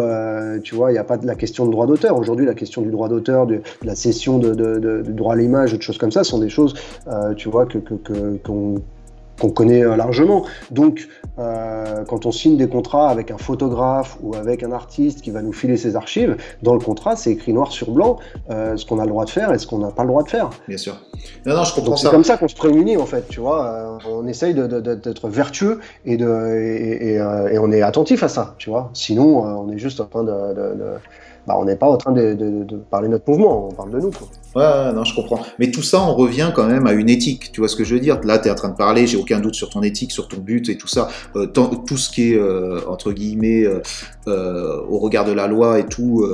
tu 0.62 0.74
vois, 0.74 0.90
il 0.90 0.94
n'y 0.94 0.98
a 0.98 1.04
pas 1.04 1.16
de 1.16 1.26
la 1.26 1.34
question 1.34 1.66
de 1.66 1.70
droit 1.70 1.86
d'auteur. 1.86 2.16
Aujourd'hui, 2.18 2.46
la 2.46 2.54
question 2.54 2.82
du 2.82 2.90
droit 2.90 3.08
d'auteur, 3.08 3.46
de, 3.46 3.60
la 3.82 3.94
cession 3.94 4.38
de, 4.38 5.02
droit 5.08 5.34
à 5.34 5.36
l'image, 5.36 5.72
de 5.72 5.82
choses 5.82 5.98
comme 5.98 6.12
ça, 6.12 6.24
sont 6.24 6.38
des 6.38 6.48
choses, 6.48 6.74
tu 7.36 7.48
vois, 7.48 7.66
que, 7.66 7.78
qu'on 7.78 8.82
qu'on 9.40 9.50
connaît 9.50 9.84
euh, 9.84 9.96
largement. 9.96 10.44
Donc, 10.70 11.08
euh, 11.38 12.04
quand 12.04 12.26
on 12.26 12.32
signe 12.32 12.56
des 12.56 12.68
contrats 12.68 13.08
avec 13.10 13.30
un 13.30 13.38
photographe 13.38 14.16
ou 14.22 14.34
avec 14.34 14.62
un 14.62 14.72
artiste 14.72 15.20
qui 15.20 15.30
va 15.30 15.42
nous 15.42 15.52
filer 15.52 15.76
ses 15.76 15.96
archives, 15.96 16.36
dans 16.62 16.74
le 16.74 16.80
contrat, 16.80 17.16
c'est 17.16 17.32
écrit 17.32 17.52
noir 17.52 17.72
sur 17.72 17.90
blanc 17.90 18.18
euh, 18.50 18.76
ce 18.76 18.86
qu'on 18.86 18.98
a 18.98 19.02
le 19.02 19.10
droit 19.10 19.24
de 19.24 19.30
faire 19.30 19.52
et 19.52 19.58
ce 19.58 19.66
qu'on 19.66 19.78
n'a 19.78 19.90
pas 19.90 20.02
le 20.02 20.08
droit 20.08 20.22
de 20.22 20.28
faire. 20.28 20.50
Bien 20.68 20.78
sûr. 20.78 20.96
Non, 21.44 21.56
non, 21.56 21.64
je 21.64 21.74
comprends 21.74 21.96
C'est 21.96 22.10
comme 22.10 22.24
ça 22.24 22.36
qu'on 22.36 22.48
se 22.48 22.56
prémunit, 22.56 22.96
en 22.96 23.06
fait, 23.06 23.28
tu 23.28 23.40
vois. 23.40 23.98
on 24.08 24.26
essaye 24.26 24.54
d'être 24.54 25.28
vertueux 25.28 25.80
et, 26.04 26.16
de, 26.16 26.26
et, 27.50 27.58
on 27.58 27.72
est 27.72 27.82
attentif 27.82 28.22
à 28.22 28.28
ça, 28.28 28.54
tu 28.58 28.70
vois. 28.70 28.90
Sinon, 28.92 29.42
on 29.42 29.70
est 29.70 29.78
juste 29.78 30.00
en 30.00 30.06
train 30.06 30.24
de 30.24 30.98
bah, 31.46 31.54
on 31.58 31.64
n'est 31.64 31.76
pas 31.76 31.86
en 31.86 31.96
train 31.96 32.12
de, 32.12 32.64
parler 32.90 33.06
de 33.06 33.12
notre 33.12 33.30
mouvement, 33.30 33.68
on 33.68 33.72
parle 33.72 33.90
de 33.90 34.00
nous. 34.00 34.10
Quoi. 34.10 34.26
Ouais, 34.56 34.90
non, 34.94 35.04
je 35.04 35.14
comprends. 35.14 35.40
Mais 35.58 35.70
tout 35.70 35.82
ça, 35.82 36.02
on 36.02 36.14
revient 36.14 36.50
quand 36.54 36.66
même 36.66 36.86
à 36.86 36.94
une 36.94 37.10
éthique. 37.10 37.52
Tu 37.52 37.60
vois 37.60 37.68
ce 37.68 37.76
que 37.76 37.84
je 37.84 37.92
veux 37.92 38.00
dire? 38.00 38.18
Là, 38.24 38.38
tu 38.38 38.48
es 38.48 38.50
en 38.50 38.54
train 38.54 38.70
de 38.70 38.74
parler, 38.74 39.06
j'ai 39.06 39.18
aucun 39.18 39.38
doute 39.38 39.54
sur 39.54 39.68
ton 39.68 39.82
éthique, 39.82 40.12
sur 40.12 40.28
ton 40.28 40.38
but 40.38 40.70
et 40.70 40.78
tout 40.78 40.88
ça. 40.88 41.08
Euh, 41.36 41.46
tout 41.46 41.98
ce 41.98 42.08
qui 42.08 42.32
est, 42.32 42.38
euh, 42.38 42.80
entre 42.88 43.12
guillemets, 43.12 43.66
euh, 44.26 44.80
au 44.88 44.98
regard 44.98 45.26
de 45.26 45.32
la 45.32 45.46
loi 45.46 45.78
et 45.78 45.84
tout. 45.84 46.26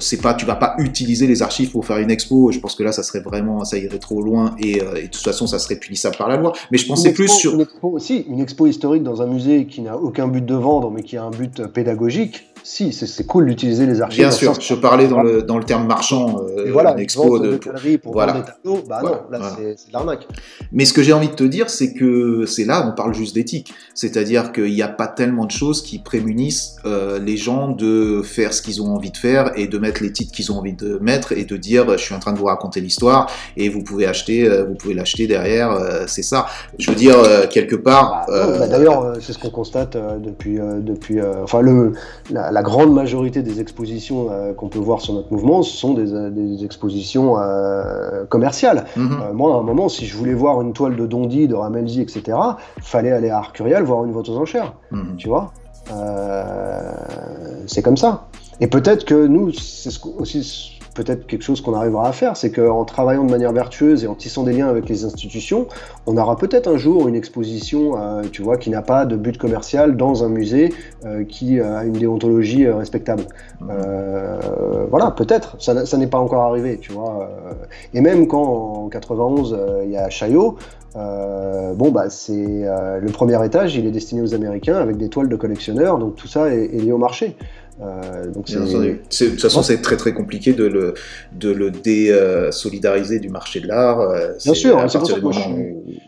c'est 0.00 0.20
pas, 0.20 0.34
tu 0.34 0.46
vas 0.46 0.54
pas 0.54 0.74
utiliser 0.78 1.26
les 1.26 1.42
archives 1.42 1.72
pour 1.72 1.84
faire 1.84 1.98
une 1.98 2.10
expo. 2.10 2.52
Je 2.52 2.60
pense 2.60 2.76
que 2.76 2.84
là, 2.84 2.92
ça 2.92 3.02
serait 3.02 3.20
vraiment, 3.20 3.64
ça 3.64 3.78
irait 3.78 3.98
trop 3.98 4.22
loin 4.22 4.54
et, 4.60 4.78
de 4.78 5.06
toute 5.08 5.24
façon, 5.24 5.48
ça 5.48 5.58
serait 5.58 5.76
punissable 5.76 6.16
par 6.16 6.28
la 6.28 6.36
loi. 6.36 6.52
Mais 6.70 6.78
je 6.78 6.86
pensais 6.86 7.12
plus 7.12 7.28
sur 7.28 7.54
une 7.54 7.62
expo 7.62 7.88
aussi, 7.88 8.24
une 8.28 8.38
expo 8.38 8.68
historique 8.68 9.02
dans 9.02 9.22
un 9.22 9.26
musée 9.26 9.66
qui 9.66 9.80
n'a 9.80 9.96
aucun 9.98 10.28
but 10.28 10.44
de 10.44 10.54
vendre, 10.54 10.92
mais 10.92 11.02
qui 11.02 11.16
a 11.16 11.24
un 11.24 11.30
but 11.30 11.66
pédagogique 11.66 12.51
si, 12.64 12.92
c'est 12.92 13.26
cool 13.26 13.46
d'utiliser 13.46 13.86
les 13.86 14.00
archives. 14.00 14.20
Bien 14.20 14.30
sûr, 14.30 14.60
je 14.60 14.74
parlais 14.74 15.08
dans 15.08 15.22
le, 15.22 15.42
dans 15.42 15.58
le 15.58 15.64
terme 15.64 15.86
marchand, 15.86 16.42
euh, 16.56 16.70
voilà, 16.72 16.96
expo 16.98 17.38
de, 17.38 17.58
pour 17.96 18.12
voilà. 18.12 18.32
des 18.32 18.42
tableaux, 18.42 18.82
bah 18.88 19.00
non, 19.02 19.20
là 19.30 19.54
c'est 19.56 19.88
de 19.88 19.92
l'arnaque. 19.92 20.26
Mais 20.70 20.84
ce 20.84 20.92
que 20.92 21.02
j'ai 21.02 21.12
envie 21.12 21.28
de 21.28 21.34
te 21.34 21.44
dire, 21.44 21.68
c'est 21.70 21.92
que 21.92 22.46
c'est 22.46 22.64
là, 22.64 22.88
on 22.88 22.94
parle 22.94 23.14
juste 23.14 23.34
d'éthique. 23.34 23.74
C'est-à-dire 23.94 24.52
qu'il 24.52 24.72
n'y 24.72 24.82
a 24.82 24.88
pas 24.88 25.08
tellement 25.08 25.44
de 25.44 25.50
choses 25.50 25.82
qui 25.82 25.98
prémunissent 25.98 26.76
euh, 26.84 27.18
les 27.18 27.36
gens 27.36 27.68
de 27.68 28.22
faire 28.22 28.52
ce 28.52 28.62
qu'ils 28.62 28.80
ont 28.82 28.94
envie 28.94 29.10
de 29.10 29.16
faire 29.16 29.52
et 29.56 29.66
de 29.66 29.78
mettre 29.78 30.02
les 30.02 30.12
titres 30.12 30.32
qu'ils 30.32 30.52
ont 30.52 30.58
envie 30.58 30.72
de 30.72 30.98
mettre 31.00 31.32
et 31.32 31.44
de 31.44 31.56
dire 31.56 31.90
je 31.92 32.02
suis 32.02 32.14
en 32.14 32.18
train 32.18 32.32
de 32.32 32.38
vous 32.38 32.46
raconter 32.46 32.80
l'histoire 32.80 33.30
et 33.56 33.68
vous 33.68 33.82
pouvez 33.82 34.06
acheter, 34.06 34.48
euh, 34.48 34.64
vous 34.64 34.74
pouvez 34.74 34.94
l'acheter 34.94 35.26
derrière, 35.26 35.72
euh, 35.72 36.04
c'est 36.06 36.22
ça. 36.22 36.46
Je 36.78 36.90
veux 36.90 36.96
dire, 36.96 37.16
quelque 37.50 37.76
part. 37.76 38.24
Bah, 38.28 38.58
bah, 38.58 38.66
D'ailleurs, 38.68 39.16
c'est 39.20 39.32
ce 39.32 39.38
qu'on 39.38 39.50
constate 39.50 39.96
depuis, 39.96 40.58
depuis 40.80 41.20
enfin 41.22 41.60
le, 41.60 41.92
la, 42.30 42.51
la 42.52 42.62
grande 42.62 42.92
majorité 42.92 43.42
des 43.42 43.60
expositions 43.60 44.28
euh, 44.30 44.52
qu'on 44.52 44.68
peut 44.68 44.78
voir 44.78 45.00
sur 45.00 45.14
notre 45.14 45.32
mouvement, 45.32 45.62
ce 45.62 45.74
sont 45.76 45.94
des, 45.94 46.12
euh, 46.12 46.64
expositions 46.64 47.38
euh, 47.38 48.24
commerciales. 48.26 48.84
Mhm. 48.96 49.32
moi, 49.32 49.54
à 49.54 49.58
un 49.58 49.62
moment, 49.62 49.88
si 49.88 50.06
je 50.06 50.16
voulais 50.16 50.34
voir 50.34 50.60
une 50.60 50.72
toile 50.72 50.96
de 50.96 51.06
Dondi, 51.06 51.48
de 51.48 51.54
Ramelzi, 51.54 52.02
etc., 52.02 52.38
fallait 52.80 53.10
aller 53.10 53.30
à 53.30 53.38
Arcurial 53.38 53.82
voir 53.84 54.04
une 54.04 54.12
vente 54.12 54.28
aux 54.28 54.36
enchères. 54.36 54.74
Mhm. 54.90 55.16
Tu 55.16 55.28
vois? 55.28 55.52
C'est 57.66 57.82
comme 57.82 57.96
ça. 57.96 58.28
Et 58.60 58.66
peut-être 58.66 59.04
que 59.04 59.26
nous, 59.26 59.52
c'est 59.52 59.90
aussi 60.18 60.78
peut-être 60.94 61.26
quelque 61.26 61.42
chose 61.42 61.60
qu'on 61.60 61.74
arrivera 61.74 62.08
à 62.08 62.12
faire, 62.12 62.36
c'est 62.36 62.50
qu'en 62.50 62.84
travaillant 62.84 63.24
de 63.24 63.30
manière 63.30 63.52
vertueuse 63.52 64.04
et 64.04 64.06
en 64.06 64.14
tissant 64.14 64.42
des 64.42 64.52
liens 64.52 64.68
avec 64.68 64.88
les 64.88 65.04
institutions, 65.04 65.66
on 66.06 66.16
aura 66.16 66.36
peut-être 66.36 66.68
un 66.68 66.76
jour 66.76 67.08
une 67.08 67.14
exposition, 67.14 67.98
euh, 67.98 68.22
tu 68.30 68.42
vois, 68.42 68.56
qui 68.56 68.70
n'a 68.70 68.82
pas 68.82 69.06
de 69.06 69.16
but 69.16 69.38
commercial 69.38 69.96
dans 69.96 70.24
un 70.24 70.28
musée 70.28 70.74
euh, 71.04 71.24
qui 71.24 71.60
a 71.60 71.84
une 71.84 71.94
déontologie 71.94 72.66
euh, 72.66 72.76
respectable. 72.76 73.24
voilà, 74.90 75.10
peut-être. 75.10 75.56
Ça, 75.60 75.96
n'est 75.96 76.06
pas 76.06 76.18
encore 76.18 76.42
arrivé, 76.42 76.78
tu 76.78 76.92
vois. 76.92 77.28
Et 77.94 78.00
même 78.00 78.26
quand 78.26 78.42
en 78.42 78.88
91 78.88 79.56
il 79.84 79.90
y 79.90 79.96
a 79.96 80.10
Chaillot, 80.10 80.56
bon 80.94 81.90
bah 81.90 82.10
c'est 82.10 82.66
le 83.00 83.10
premier 83.12 83.42
étage, 83.44 83.76
il 83.76 83.86
est 83.86 83.90
destiné 83.90 84.20
aux 84.20 84.34
Américains 84.34 84.76
avec 84.76 84.96
des 84.96 85.08
toiles 85.08 85.28
de 85.28 85.36
collectionneurs, 85.36 85.98
donc 85.98 86.16
tout 86.16 86.28
ça 86.28 86.48
est 86.48 86.68
lié 86.68 86.92
au 86.92 86.98
marché. 86.98 87.36
Euh, 87.82 88.30
donc 88.30 88.46
de 88.46 88.98
toute 89.10 89.40
façon, 89.40 89.62
c'est 89.62 89.80
très 89.82 89.96
très 89.96 90.12
compliqué 90.12 90.52
de 90.52 90.64
le, 90.64 90.94
de 91.32 91.50
le 91.50 91.70
désolidariser 91.70 93.18
du 93.18 93.28
marché 93.28 93.60
de 93.60 93.68
l'art. 93.68 94.00
Euh, 94.00 94.32
Bien 94.44 94.54
sûr, 94.54 94.84
c'est 94.88 94.98
pour 94.98 95.08
ça 95.08 95.14
que 95.14 95.32
je, 95.32 95.40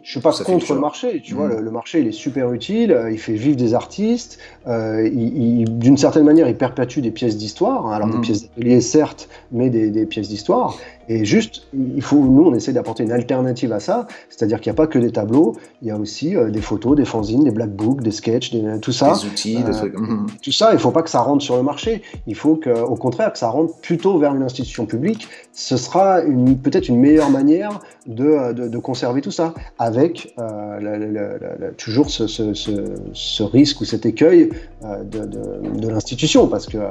je 0.02 0.10
suis 0.10 0.20
pas 0.20 0.32
contre 0.32 0.74
le 0.74 0.80
marché. 0.80 1.20
Tu 1.24 1.34
vois, 1.34 1.48
mm. 1.48 1.60
le, 1.60 1.70
marché 1.70 2.00
il 2.00 2.06
est 2.06 2.12
super 2.12 2.52
utile, 2.52 2.92
euh, 2.92 3.10
il 3.10 3.18
fait 3.18 3.34
vivre 3.34 3.56
des 3.56 3.74
artistes, 3.74 4.38
d'une 4.66 5.96
certaine 5.96 6.24
manière, 6.24 6.48
il 6.48 6.56
perpétue 6.56 7.00
des 7.00 7.10
pièces 7.10 7.36
d'histoire. 7.36 7.86
Hein. 7.86 7.92
alors 7.92 8.08
des 8.08 8.18
mm. 8.18 8.22
pièces 8.22 8.42
d'atelier 8.42 8.80
certes, 8.80 9.28
mais 9.52 9.70
des, 9.70 9.90
des 9.90 10.06
pièces 10.06 10.28
d'histoire. 10.28 10.76
Et 11.08 11.26
juste, 11.26 11.66
il 11.74 12.00
faut, 12.00 12.16
nous, 12.16 12.44
on 12.44 12.54
essaie 12.54 12.72
d'apporter 12.72 13.02
une 13.02 13.12
alternative 13.12 13.72
à 13.72 13.80
ça, 13.80 14.06
c'est-à-dire 14.30 14.58
qu'il 14.60 14.70
n'y 14.70 14.74
a 14.74 14.76
pas 14.76 14.86
que 14.86 14.98
des 14.98 15.12
tableaux, 15.12 15.54
il 15.82 15.88
y 15.88 15.90
a 15.90 15.98
aussi 15.98 16.34
des 16.50 16.60
photos, 16.62 16.96
des 16.96 17.04
fanzines, 17.04 17.44
des 17.44 17.50
black 17.50 17.70
books, 17.70 18.00
des 18.00 18.10
sketchs, 18.10 18.54
tout 18.80 18.92
ça. 18.92 19.12
Des 19.12 19.26
outils, 19.26 19.62
des 19.62 19.72
trucs. 19.72 19.98
Mm. 19.98 20.26
Tout 20.42 20.52
ça, 20.52 20.70
il 20.70 20.74
ne 20.74 20.78
faut 20.78 20.92
pas 20.92 21.02
que 21.02 21.10
ça 21.10 21.20
rentre 21.20 21.44
sur 21.44 21.56
le 21.56 21.62
marché. 21.62 22.02
Il 22.26 22.34
faut 22.34 22.56
qu'au 22.56 22.96
contraire 22.96 23.32
que 23.32 23.38
ça 23.38 23.48
rentre 23.48 23.74
plutôt 23.80 24.18
vers 24.18 24.34
une 24.34 24.42
institution 24.42 24.86
publique. 24.86 25.28
Ce 25.52 25.76
sera 25.76 26.20
peut-être 26.62 26.88
une 26.88 26.98
meilleure 26.98 27.30
manière 27.30 27.80
de, 28.06 28.52
de, 28.52 28.78
conserver 28.78 29.20
tout 29.20 29.30
ça, 29.30 29.54
avec 29.78 30.34
euh, 30.38 31.70
toujours 31.78 32.10
ce, 32.10 32.26
ce, 32.26 32.52
ce, 32.54 33.42
risque 33.42 33.80
ou 33.80 33.84
cet 33.84 34.04
écueil 34.04 34.50
euh, 34.84 35.02
de, 35.04 35.24
de 35.26 35.88
l'institution, 35.88 36.46
parce 36.48 36.66
que 36.66 36.78
euh, 36.78 36.86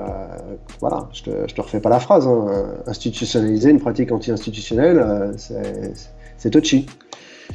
voilà, 0.80 1.10
je 1.14 1.24
te, 1.24 1.30
je 1.48 1.54
te 1.54 1.62
refais 1.62 1.80
pas 1.80 1.90
la 1.90 2.00
phrase. 2.00 2.28
Hein. 2.28 2.46
institutionnaliser 2.88 3.70
une 3.70 3.80
pratique 3.80 4.12
anti-institutionnelle, 4.12 5.34
c'est 6.38 6.50
touchy. 6.50 6.86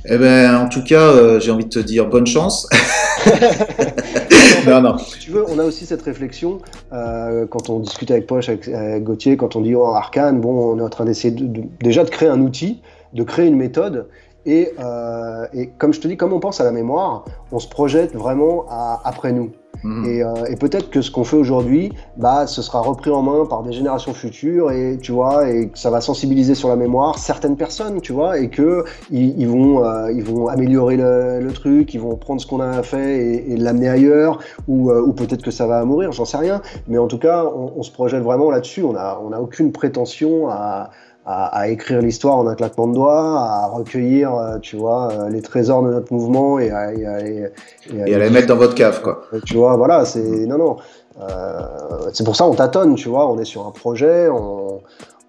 Eh 0.05 0.17
ben, 0.17 0.55
en 0.57 0.69
tout 0.69 0.85
cas, 0.85 1.39
j'ai 1.39 1.51
envie 1.51 1.65
de 1.65 1.71
te 1.71 1.79
dire 1.79 2.09
bonne 2.09 2.27
chance. 2.27 2.69
non, 4.67 4.81
non. 4.81 4.97
tu 5.21 5.31
veux, 5.31 5.45
on 5.49 5.59
a 5.59 5.65
aussi 5.65 5.87
cette 5.87 6.03
réflexion 6.03 6.59
euh, 6.93 7.47
quand 7.47 7.71
on 7.71 7.81
discute 7.81 8.11
avec 8.11 8.27
Poche, 8.27 8.49
avec, 8.49 8.69
Gauthier, 9.03 9.37
quand 9.37 9.57
on 9.57 9.61
dit 9.61 9.75
oh, 9.75 9.87
Arcane, 9.87 10.41
bon, 10.41 10.75
on 10.75 10.79
est 10.79 10.83
en 10.83 10.89
train 10.89 11.05
d'essayer 11.05 11.35
déjà 11.81 12.05
de 12.05 12.11
créer 12.11 12.29
un 12.29 12.41
outil, 12.41 12.83
de 13.13 13.23
créer 13.23 13.47
une 13.47 13.57
méthode. 13.57 14.09
Et, 14.47 14.73
euh, 14.79 15.47
et, 15.53 15.69
comme 15.79 15.93
je 15.93 16.01
te 16.01 16.09
dis, 16.09 16.17
comme 16.17 16.33
on 16.33 16.41
pense 16.41 16.61
à 16.61 16.65
la 16.65 16.73
mémoire, 16.73 17.25
on 17.53 17.59
se 17.59 17.69
projette 17.69 18.15
vraiment 18.15 18.67
à 18.71 19.01
après 19.05 19.33
nous. 19.33 19.51
Mhm. 19.85 20.05
Euh, 20.07 20.47
et, 20.47 20.57
peut-être 20.57 20.91
que 20.91 21.03
ce 21.03 21.11
qu'on 21.11 21.25
fait 21.25 21.37
aujourd'hui, 21.37 21.93
bah, 22.17 22.47
ce 22.47 22.63
sera 22.63 22.81
repris 22.81 23.11
en 23.11 23.23
main 23.23 23.47
par 23.47 23.63
des 23.63 23.73
générations 23.73 24.13
futures 24.13 24.71
et 24.71 24.99
tu 25.01 25.13
vois, 25.13 25.49
et 25.49 25.71
ça 25.75 25.91
va 25.91 26.01
sensibiliser 26.01 26.55
sur 26.55 26.69
la 26.69 26.77
mémoire 26.77 27.19
certaines 27.19 27.57
personnes, 27.57 28.01
tu 28.01 28.13
vois, 28.13 28.39
et 28.39 28.49
que 28.49 28.85
ils, 29.11 29.47
vont, 29.47 29.85
euh, 29.85 30.13
ils 30.13 30.25
vont 30.25 30.49
améliorer 30.49 30.97
le, 30.97 31.49
truc, 31.53 31.95
ils 31.95 32.01
vont 32.01 32.17
prendre 32.17 32.41
ce 32.41 32.47
qu'on 32.47 32.61
a 32.61 32.83
fait 32.83 33.47
et, 33.49 33.57
l'amener 33.57 33.89
ailleurs, 33.89 34.39
ou, 34.67 34.91
euh, 34.91 35.01
ou 35.01 35.13
peut-être 35.13 35.43
que 35.43 35.51
ça 35.51 35.67
va 35.67 35.85
mourir, 35.85 36.13
j'en 36.13 36.25
sais 36.25 36.37
rien. 36.37 36.61
Mais 36.87 36.99
en 36.99 37.07
tout 37.07 37.19
cas, 37.19 37.45
on, 37.45 37.83
se 37.83 37.91
projette 37.91 38.23
vraiment 38.23 38.51
là-dessus. 38.51 38.83
On 38.83 38.95
a, 38.97 39.21
on 39.25 39.33
a 39.33 39.41
aucune 39.41 39.73
prétention 39.73 40.49
à 40.49 40.91
à, 41.31 41.69
écrire 41.69 42.01
l'histoire 42.01 42.37
en 42.37 42.47
un 42.47 42.55
claquement 42.55 42.87
de 42.87 42.95
doigts, 42.95 43.41
à 43.41 43.67
recueillir, 43.67 44.35
euh, 44.35 44.59
tu 44.61 44.77
vois, 44.77 45.13
euh, 45.13 45.29
les 45.29 45.43
trésors 45.43 45.83
de 45.83 45.91
notre 45.91 46.11
mouvement 46.11 46.59
et 46.59 46.71
à, 46.71 46.93
et 46.93 47.51
les 47.93 48.31
mettre 48.31 48.47
dans 48.47 48.57
votre 48.57 48.75
cave, 48.75 49.03
quoi. 49.03 49.25
Tu 49.45 49.55
vois, 49.57 49.77
voilà, 49.77 50.07
c'est 50.07 50.23
non, 50.23 50.57
non. 50.57 50.77
Euh, 51.21 52.09
c'est 52.15 52.25
pour 52.25 52.37
ça 52.37 52.47
on 52.47 52.55
tâtonne, 52.55 52.95
tu 52.95 53.11
vois. 53.11 53.31
On 53.31 53.39
est 53.39 53.45
sur 53.45 53.67
un 53.67 53.73
projet, 53.73 54.29
on, 54.31 54.81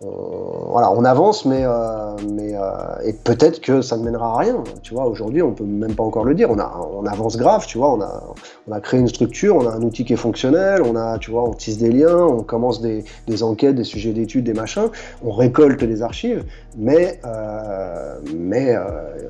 on, 0.01 0.69
voilà, 0.71 0.91
on 0.91 1.03
avance, 1.03 1.45
mais, 1.45 1.63
euh, 1.63 2.15
euh, 2.15 2.95
et 3.03 3.13
peut-être 3.13 3.59
que 3.59 3.81
ça 3.81 3.97
ne 3.97 4.03
mènera 4.03 4.33
à 4.33 4.37
rien. 4.37 4.63
Tu 4.81 4.93
vois, 4.93 5.05
aujourd'hui, 5.05 5.41
on 5.41 5.51
peut 5.51 5.65
même 5.65 5.95
pas 5.95 6.03
encore 6.03 6.23
le 6.23 6.35
dire. 6.35 6.49
On, 6.49 6.59
a, 6.59 7.11
avance 7.11 7.37
grave, 7.37 7.65
tu 7.65 7.77
vois. 7.77 7.93
On 7.93 8.01
a, 8.01 8.23
on 8.69 8.79
créé 8.79 8.99
une 8.99 9.07
structure, 9.07 9.55
on 9.57 9.67
a 9.67 9.71
un 9.71 9.81
outil 9.81 10.05
qui 10.05 10.13
est 10.13 10.17
fonctionnel, 10.17 10.81
on 10.83 10.95
a, 10.95 11.17
tu 11.17 11.31
on 11.31 11.53
tisse 11.53 11.77
des 11.77 11.91
liens, 11.91 12.17
on 12.17 12.43
commence 12.43 12.81
des, 12.81 13.03
des 13.27 13.43
enquêtes, 13.43 13.75
des 13.75 13.83
sujets 13.83 14.13
d'études, 14.13 14.45
des 14.45 14.53
machins, 14.53 14.89
on 15.23 15.31
récolte 15.31 15.81
les 15.81 16.01
archives, 16.01 16.45
mais, 16.77 17.19
euh, 17.25 18.19
mais 18.35 18.77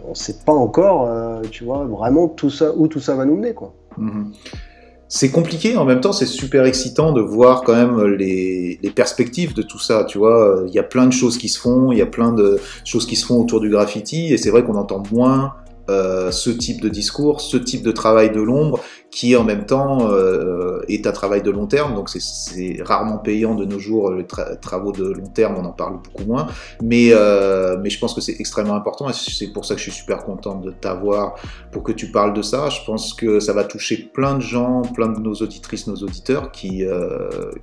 on 0.06 0.10
ne 0.10 0.16
sait 0.16 0.36
pas 0.46 0.54
encore, 0.54 1.10
tu 1.52 1.64
vois, 1.64 1.86
vraiment 1.86 2.28
tout 2.28 2.50
ça, 2.50 2.74
où 2.76 2.88
tout 2.88 3.00
ça 3.00 3.16
va 3.16 3.26
nous 3.26 3.36
mener, 3.36 3.54
quoi. 3.54 3.74
Mm-hmm 3.98 4.69
c'est 5.12 5.32
compliqué, 5.32 5.76
en 5.76 5.86
même 5.86 6.02
temps 6.02 6.14
c'est 6.14 6.28
super 6.28 6.66
excitant 6.66 7.12
de 7.12 7.20
voir 7.20 7.64
quand 7.64 7.76
même 7.76 8.06
les, 8.06 8.80
perspectives 8.96 9.54
de 9.54 9.62
tout 9.62 9.80
ça, 9.80 10.06
tu 10.06 10.18
vois, 10.18 10.64
il 10.68 10.74
y 10.74 10.80
a 10.80 10.84
plein 10.84 11.08
de 11.08 11.14
choses 11.14 11.38
qui 11.38 11.50
se 11.50 11.60
font, 11.60 11.92
il 11.92 11.98
y 11.98 12.02
a 12.02 12.06
plein 12.06 12.32
de 12.32 12.60
choses 12.86 13.06
qui 13.06 13.16
se 13.16 13.26
font 13.26 13.42
autour 13.42 13.60
du 13.60 13.70
graffiti, 13.70 14.32
et 14.34 14.38
c'est 14.38 14.52
vrai 14.52 14.64
qu'on 14.64 14.76
entend 14.76 15.04
moins 15.12 15.56
euh, 15.90 16.32
ce 16.32 16.52
type 16.52 16.82
de 16.82 16.90
discours, 16.90 17.42
ce 17.42 17.58
type 17.58 17.82
de 17.84 17.92
travail 17.92 18.30
de 18.32 18.42
l'ombre, 18.42 18.80
qui 19.10 19.36
en 19.36 19.44
même 19.44 19.66
temps 19.66 20.12
euh, 20.12 20.82
est 20.88 21.08
un 21.08 21.12
travail 21.12 21.42
de 21.42 21.50
long 21.50 21.66
terme. 21.66 21.96
Donc 21.96 22.10
c'est 22.10 22.78
rarement 22.84 23.18
payant 23.18 23.56
de 23.56 23.66
nos 23.66 23.80
jours 23.80 24.12
les 24.12 24.26
travaux 24.26 24.92
de 24.92 25.06
long 25.06 25.28
terme, 25.34 25.56
on 25.58 25.66
en 25.66 25.72
parle 25.72 26.00
beaucoup 26.04 26.26
moins. 26.26 26.46
Mais, 26.84 27.10
euh, 27.12 27.78
mais 27.82 27.90
je 27.90 27.98
pense 28.00 28.14
que 28.14 28.22
c'est 28.22 28.36
extrêmement 28.40 28.76
important 28.76 29.10
et 29.10 29.14
c'est 29.14 29.52
pour 29.52 29.66
ça 29.66 29.74
que 29.74 29.80
je 29.80 29.90
suis 29.90 30.00
super 30.00 30.24
content 30.24 30.56
de 30.58 30.70
t'avoir 30.70 31.36
pour 31.72 31.82
que 31.82 31.92
tu 31.92 32.12
parles 32.12 32.34
de 32.34 32.44
ça. 32.44 32.70
Je 32.70 32.86
pense 32.86 33.16
que 33.16 33.40
ça 33.40 33.54
va 33.54 33.64
toucher 33.64 33.98
plein 34.14 34.36
de 34.36 34.42
gens, 34.42 34.84
plein 34.84 35.08
de 35.08 35.20
nos 35.20 35.34
auditrices, 35.34 35.88
nos 35.88 35.96
auditeurs 35.96 36.52
qui, 36.52 36.86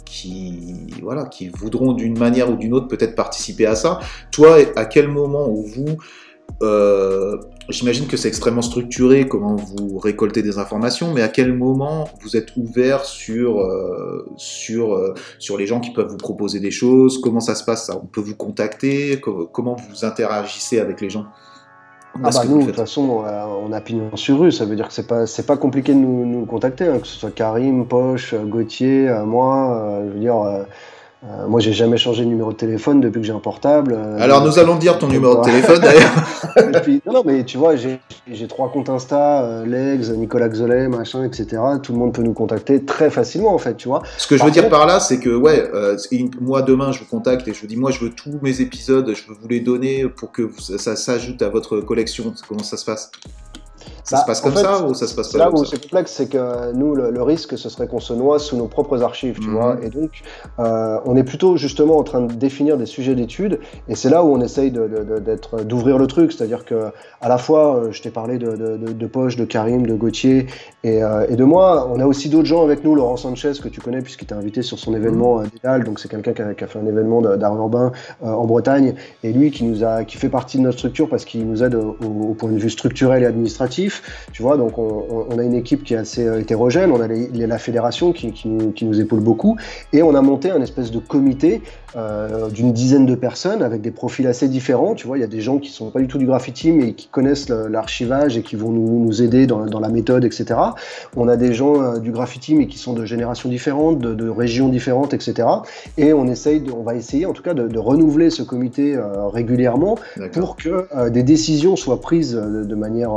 qui, 0.04 0.88
voilà, 1.00 1.26
qui 1.26 1.48
voudront 1.48 1.92
d'une 1.92 2.18
manière 2.18 2.50
ou 2.50 2.56
d'une 2.56 2.74
autre 2.74 2.88
peut-être 2.88 3.14
participer 3.14 3.66
à 3.66 3.76
ça. 3.76 4.00
Toi, 4.32 4.56
à 4.74 4.84
quel 4.84 5.06
moment 5.06 5.48
où 5.48 5.62
vous 5.62 5.96
J'imagine 7.68 8.06
que 8.06 8.16
c'est 8.16 8.28
extrêmement 8.28 8.62
structuré 8.62 9.26
comment 9.26 9.56
vous 9.56 9.98
récoltez 9.98 10.40
des 10.42 10.58
informations, 10.58 11.12
mais 11.12 11.22
à 11.22 11.28
quel 11.28 11.52
moment 11.52 12.08
vous 12.20 12.36
êtes 12.36 12.56
ouvert 12.56 13.04
sur, 13.04 13.60
euh, 13.60 14.24
sur, 14.36 14.94
euh, 14.94 15.14
sur 15.40 15.56
les 15.56 15.66
gens 15.66 15.80
qui 15.80 15.90
peuvent 15.90 16.08
vous 16.08 16.16
proposer 16.16 16.60
des 16.60 16.70
choses? 16.70 17.20
Comment 17.20 17.40
ça 17.40 17.56
se 17.56 17.64
passe? 17.64 17.86
Ça 17.86 17.98
On 18.00 18.06
peut 18.06 18.20
vous 18.20 18.36
contacter? 18.36 19.20
Comment 19.52 19.76
vous 19.90 20.04
interagissez 20.04 20.78
avec 20.78 21.00
les 21.00 21.10
gens? 21.10 21.26
Ah 22.22 22.30
bah 22.32 22.44
nous, 22.48 22.60
de 22.60 22.66
toute 22.66 22.76
façon, 22.76 23.24
on 23.62 23.72
a 23.72 23.80
pignon 23.82 24.16
sur 24.16 24.38
rue, 24.38 24.50
ça 24.50 24.64
veut 24.64 24.74
dire 24.74 24.88
que 24.88 24.94
c'est 24.94 25.06
pas, 25.06 25.26
c'est 25.26 25.44
pas 25.44 25.58
compliqué 25.58 25.92
de 25.92 25.98
nous, 25.98 26.24
nous 26.24 26.46
contacter, 26.46 26.86
hein, 26.86 26.98
que 26.98 27.06
ce 27.06 27.18
soit 27.18 27.30
Karim, 27.30 27.86
Poche, 27.86 28.34
Gauthier, 28.34 29.12
moi, 29.26 30.00
je 30.06 30.12
veux 30.14 30.20
dire, 30.20 30.64
euh, 31.24 31.46
moi, 31.48 31.60
j'ai 31.60 31.72
jamais 31.72 31.96
changé 31.96 32.24
de 32.24 32.28
numéro 32.28 32.52
de 32.52 32.56
téléphone 32.56 33.00
depuis 33.00 33.20
que 33.20 33.26
j'ai 33.26 33.32
un 33.32 33.40
portable. 33.40 33.94
Euh, 33.96 34.18
Alors, 34.20 34.44
nous 34.44 34.58
allons 34.58 34.76
dire 34.76 34.98
ton 34.98 35.08
numéro 35.08 35.36
de 35.36 35.42
téléphone 35.42 35.80
d'ailleurs. 35.80 36.12
non, 37.06 37.12
non, 37.14 37.22
mais 37.24 37.42
tu 37.44 37.56
vois, 37.56 37.74
j'ai 37.74 37.98
trois 38.48 38.70
comptes 38.70 38.90
Insta, 38.90 39.42
euh, 39.42 39.64
Legs, 39.64 40.10
Nicolas 40.14 40.50
Xolet, 40.50 40.88
machin, 40.88 41.24
etc. 41.24 41.62
Tout 41.82 41.92
le 41.92 41.98
monde 41.98 42.12
peut 42.12 42.22
nous 42.22 42.34
contacter 42.34 42.84
très 42.84 43.08
facilement, 43.08 43.54
en 43.54 43.58
fait, 43.58 43.76
tu 43.76 43.88
vois. 43.88 44.02
Ce 44.18 44.26
que 44.26 44.36
je 44.36 44.44
veux 44.44 44.50
dire 44.50 44.68
par 44.68 44.86
là, 44.86 45.00
c'est 45.00 45.18
que, 45.18 45.30
ouais, 45.30 45.70
moi 46.40 46.60
demain, 46.60 46.92
je 46.92 47.00
vous 47.00 47.06
contacte 47.06 47.48
et 47.48 47.54
je 47.54 47.60
vous 47.62 47.66
dis, 47.66 47.76
moi, 47.76 47.90
je 47.90 48.00
veux 48.00 48.10
tous 48.10 48.38
mes 48.42 48.60
épisodes, 48.60 49.10
je 49.14 49.26
veux 49.26 49.36
vous 49.40 49.48
les 49.48 49.60
donner 49.60 50.04
pour 50.08 50.32
que 50.32 50.50
ça 50.58 50.96
s'ajoute 50.96 51.40
à 51.40 51.48
votre 51.48 51.80
collection. 51.80 52.34
Comment 52.46 52.62
ça 52.62 52.76
se 52.76 52.84
passe? 52.84 53.10
Ça 54.06 54.18
se 54.18 54.22
bah, 54.22 54.26
passe 54.28 54.40
comme 54.40 54.54
ça 54.54 54.86
ou 54.86 54.94
ça 54.94 55.08
se 55.08 55.14
passe 55.16 55.32
pas 55.32 55.38
Là 55.38 55.50
où 55.50 55.64
c'est 55.64 55.82
complexe, 55.82 56.12
c'est 56.12 56.28
que 56.28 56.72
nous, 56.72 56.94
le, 56.94 57.22
risque, 57.22 57.58
ce 57.58 57.68
serait 57.68 57.88
qu'on 57.88 57.98
se 57.98 58.12
noie 58.12 58.38
sous 58.38 58.56
nos 58.56 58.68
propres 58.68 59.02
archives, 59.02 59.40
tu 59.40 59.48
mhm. 59.48 59.54
vois. 59.54 59.76
Et 59.82 59.90
donc, 59.90 60.22
euh, 60.60 61.00
on 61.04 61.16
est 61.16 61.24
plutôt 61.24 61.56
justement 61.56 61.96
en 61.98 62.04
train 62.04 62.20
de 62.20 62.32
définir 62.32 62.76
des 62.76 62.86
sujets 62.86 63.16
d'études, 63.16 63.58
et 63.88 63.96
c'est 63.96 64.08
là 64.08 64.22
où 64.22 64.32
on 64.32 64.40
essaye 64.40 64.70
d'être, 64.70 65.64
d'ouvrir 65.64 65.98
le 65.98 66.06
truc. 66.06 66.30
C'est-à-dire 66.30 66.64
que, 66.64 66.92
à 67.20 67.28
la 67.28 67.36
fois, 67.36 67.76
euh, 67.76 67.88
je 67.90 68.00
t'ai 68.00 68.10
parlé 68.10 68.38
de, 68.38 68.54
de, 68.76 69.06
Poche, 69.06 69.36
de 69.36 69.44
Karim, 69.44 69.86
de 69.86 69.94
Gauthier 69.94 70.46
et, 70.84 71.02
euh, 71.02 71.26
et, 71.28 71.34
de 71.34 71.44
moi. 71.44 71.90
On 71.92 71.98
a 71.98 72.06
aussi 72.06 72.28
d'autres 72.28 72.46
gens 72.46 72.62
avec 72.62 72.84
nous, 72.84 72.94
Laurent 72.94 73.16
Sanchez, 73.16 73.52
que 73.60 73.68
tu 73.68 73.80
connais 73.80 74.02
puisqu'il 74.02 74.26
t'a 74.26 74.36
invité 74.36 74.62
sur 74.62 74.78
son 74.78 74.94
événement 74.94 75.40
mmh. 75.40 75.84
Donc, 75.84 75.98
c'est 75.98 76.08
quelqu'un 76.08 76.32
qui 76.32 76.42
a, 76.42 76.54
qui 76.54 76.62
a, 76.62 76.66
fait 76.68 76.78
un 76.78 76.86
événement 76.86 77.22
d'art 77.22 77.56
urbain 77.56 77.90
en 78.22 78.46
Bretagne, 78.46 78.94
et 79.24 79.32
lui 79.32 79.50
qui 79.50 79.64
nous 79.64 79.82
a, 79.82 80.04
qui 80.04 80.16
fait 80.16 80.28
partie 80.28 80.58
de 80.58 80.62
notre 80.62 80.78
structure 80.78 81.08
parce 81.08 81.24
qu'il 81.24 81.48
nous 81.48 81.64
aide 81.64 81.74
au, 81.74 81.96
au 82.00 82.34
point 82.34 82.50
de 82.50 82.58
vue 82.58 82.70
structurel 82.70 83.24
et 83.24 83.26
administratif. 83.26 83.95
Tu 84.32 84.42
vois, 84.42 84.56
donc 84.56 84.78
on, 84.78 85.38
a 85.38 85.42
une 85.42 85.54
équipe 85.54 85.84
qui 85.84 85.94
est 85.94 85.96
assez 85.96 86.26
euh, 86.26 86.40
hétérogène, 86.40 86.90
on 86.90 87.00
a 87.00 87.08
la 87.08 87.58
fédération 87.58 88.12
qui, 88.12 88.32
nous, 88.46 89.00
épaule 89.00 89.20
beaucoup, 89.20 89.56
et 89.92 90.02
on 90.02 90.14
a 90.14 90.22
monté 90.22 90.50
un 90.50 90.60
espèce 90.60 90.90
de 90.90 90.98
comité 90.98 91.62
euh, 91.96 92.50
d'une 92.50 92.72
dizaine 92.72 93.06
de 93.06 93.14
personnes 93.14 93.62
avec 93.62 93.80
des 93.80 93.90
profils 93.90 94.26
assez 94.26 94.48
différents. 94.48 94.94
Tu 94.94 95.06
vois, 95.06 95.16
il 95.16 95.22
y 95.22 95.24
a 95.24 95.28
des 95.28 95.40
gens 95.40 95.58
qui 95.58 95.70
sont 95.70 95.90
pas 95.90 96.00
du 96.00 96.08
tout 96.08 96.18
du 96.18 96.26
graffiti, 96.26 96.72
mais 96.72 96.92
qui 96.92 97.08
connaissent 97.08 97.48
l'archivage 97.48 98.36
et 98.36 98.42
qui 98.42 98.56
vont 98.56 98.70
nous, 98.70 99.22
aider 99.22 99.46
dans, 99.46 99.80
la 99.80 99.88
méthode, 99.88 100.24
etc. 100.24 100.60
On 101.16 101.28
a 101.28 101.36
des 101.36 101.54
gens 101.54 101.80
euh, 101.80 101.98
du 101.98 102.10
graffiti, 102.10 102.54
mais 102.54 102.66
qui 102.66 102.76
sont 102.76 102.92
de 102.92 103.06
générations 103.06 103.48
différentes, 103.48 103.98
de, 104.00 104.28
régions 104.28 104.68
différentes, 104.68 105.14
etc. 105.14 105.48
Et 105.96 106.12
on 106.12 106.26
essaye, 106.26 106.62
on 106.76 106.82
va 106.82 106.94
essayer 106.94 107.24
en 107.24 107.32
tout 107.32 107.42
cas 107.42 107.54
de, 107.54 107.78
renouveler 107.78 108.30
ce 108.30 108.42
comité 108.42 108.98
régulièrement 109.32 109.96
pour 110.32 110.56
que 110.56 111.08
des 111.08 111.22
décisions 111.22 111.76
soient 111.76 112.00
prises 112.00 112.34
de, 112.34 112.74
manière 112.74 113.12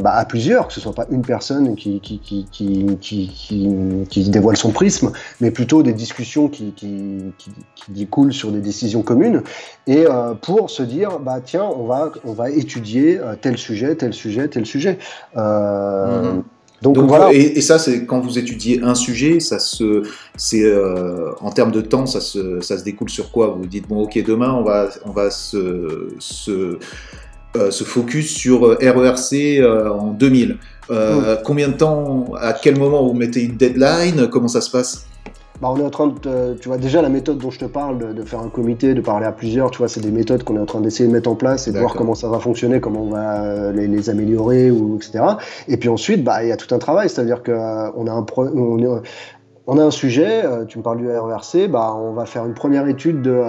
bah, 0.00 0.12
à 0.20 0.26
plusieurs, 0.26 0.68
que 0.68 0.74
ce 0.74 0.80
soit 0.80 0.92
pas 0.92 1.06
une 1.10 1.22
personne 1.22 1.74
qui, 1.76 1.98
qui, 1.98 2.20
qui, 2.20 2.98
qui, 3.00 4.30
dévoile 4.30 4.56
son 4.58 4.70
prisme, 4.70 5.12
mais 5.40 5.50
plutôt 5.50 5.82
des 5.82 5.94
discussions 5.94 6.48
qui, 6.48 6.74
qui, 6.76 7.32
découlent 7.88 8.34
sur 8.34 8.52
des 8.52 8.60
décisions 8.60 9.02
communes, 9.02 9.42
et 9.86 10.04
euh, 10.06 10.34
pour 10.34 10.68
se 10.68 10.82
dire, 10.82 11.20
bah 11.20 11.40
tiens, 11.42 11.64
on 11.64 11.86
va, 11.86 12.12
on 12.24 12.34
va 12.34 12.50
étudier 12.50 13.18
euh, 13.18 13.34
tel 13.40 13.56
sujet, 13.56 13.96
tel 13.96 14.12
sujet, 14.12 14.48
tel 14.48 14.66
sujet. 14.66 14.98
Euh, 15.38 16.34
mhm. 16.34 16.42
Donc, 16.82 16.98
voilà. 16.98 17.32
Et, 17.32 17.60
ça, 17.62 17.78
c'est 17.78 18.04
quand 18.04 18.20
vous 18.20 18.38
étudiez 18.38 18.82
un 18.82 18.94
sujet, 18.94 19.40
ça 19.40 19.58
se, 19.58 20.02
c'est 20.36 20.64
en 21.40 21.50
termes 21.50 21.72
de 21.72 21.82
temps, 21.82 22.06
ça 22.06 22.20
se, 22.20 22.60
ça 22.60 22.78
se 22.78 22.84
découle 22.84 23.10
sur 23.10 23.30
quoi? 23.30 23.48
Vous 23.48 23.66
dites 23.66 23.86
bon, 23.86 24.02
ok, 24.04 24.22
demain 24.24 24.52
on 24.52 24.62
va, 24.62 24.88
on 25.04 25.10
va 25.10 25.30
se, 25.30 26.08
se 26.18 26.78
euh, 27.56 27.72
se 27.72 27.82
focus 27.82 28.32
sur 28.32 28.78
RERC 28.78 29.32
euh, 29.32 29.86
euh, 29.86 29.90
en 29.90 30.12
2000. 30.12 30.58
Combien 31.44 31.68
de 31.68 31.74
temps, 31.74 32.26
à 32.40 32.52
quel 32.52 32.78
moment 32.78 33.04
vous 33.04 33.12
mettez 33.12 33.42
une 33.42 33.56
deadline? 33.56 34.28
Comment 34.28 34.46
ça 34.46 34.60
se 34.60 34.70
passe? 34.70 35.06
Bah, 35.60 35.68
on 35.72 35.78
est 35.78 35.84
en 35.84 35.90
train 35.90 36.06
de, 36.06 36.54
tu 36.60 36.68
vois, 36.68 36.78
déjà 36.78 37.02
la 37.02 37.08
méthode 37.08 37.38
dont 37.38 37.50
je 37.50 37.58
te 37.58 37.64
parle, 37.64 38.14
de, 38.14 38.22
faire 38.22 38.40
un 38.40 38.48
comité, 38.48 38.94
de 38.94 39.00
parler 39.00 39.26
à 39.26 39.32
plusieurs, 39.32 39.72
tu 39.72 39.78
vois, 39.78 39.88
c'est 39.88 40.00
des 40.00 40.12
méthodes 40.12 40.44
qu'on 40.44 40.56
est 40.56 40.60
en 40.60 40.66
train 40.66 40.80
d'essayer 40.80 41.08
de 41.08 41.12
mettre 41.12 41.28
en 41.28 41.34
place 41.34 41.66
et 41.66 41.72
de 41.72 41.78
voir 41.78 41.94
comment 41.94 42.14
ça 42.14 42.28
va 42.28 42.38
fonctionner, 42.38 42.80
comment 42.80 43.02
on 43.02 43.10
va 43.10 43.72
les, 43.72 44.08
améliorer, 44.10 44.70
ou 44.70 44.96
etc. 44.96 45.24
Et 45.68 45.76
puis 45.76 45.88
ensuite, 45.88 46.24
bah, 46.24 46.42
il 46.44 46.48
y 46.48 46.52
a 46.52 46.56
tout 46.56 46.72
un 46.74 46.78
travail, 46.78 47.10
c'est-à-dire 47.10 47.42
qu'on 47.42 48.06
a 48.06 48.12
un, 48.12 48.22
pro, 48.22 48.46
on, 48.46 49.02
on 49.72 49.78
a 49.78 49.84
un 49.84 49.92
sujet, 49.92 50.42
tu 50.68 50.78
me 50.78 50.82
parles 50.82 50.98
du 50.98 51.08
RERC, 51.08 51.68
bah, 51.68 51.94
on 51.96 52.12
va 52.12 52.26
faire 52.26 52.44
une 52.44 52.54
première 52.54 52.88
étude 52.88 53.22
de 53.22 53.40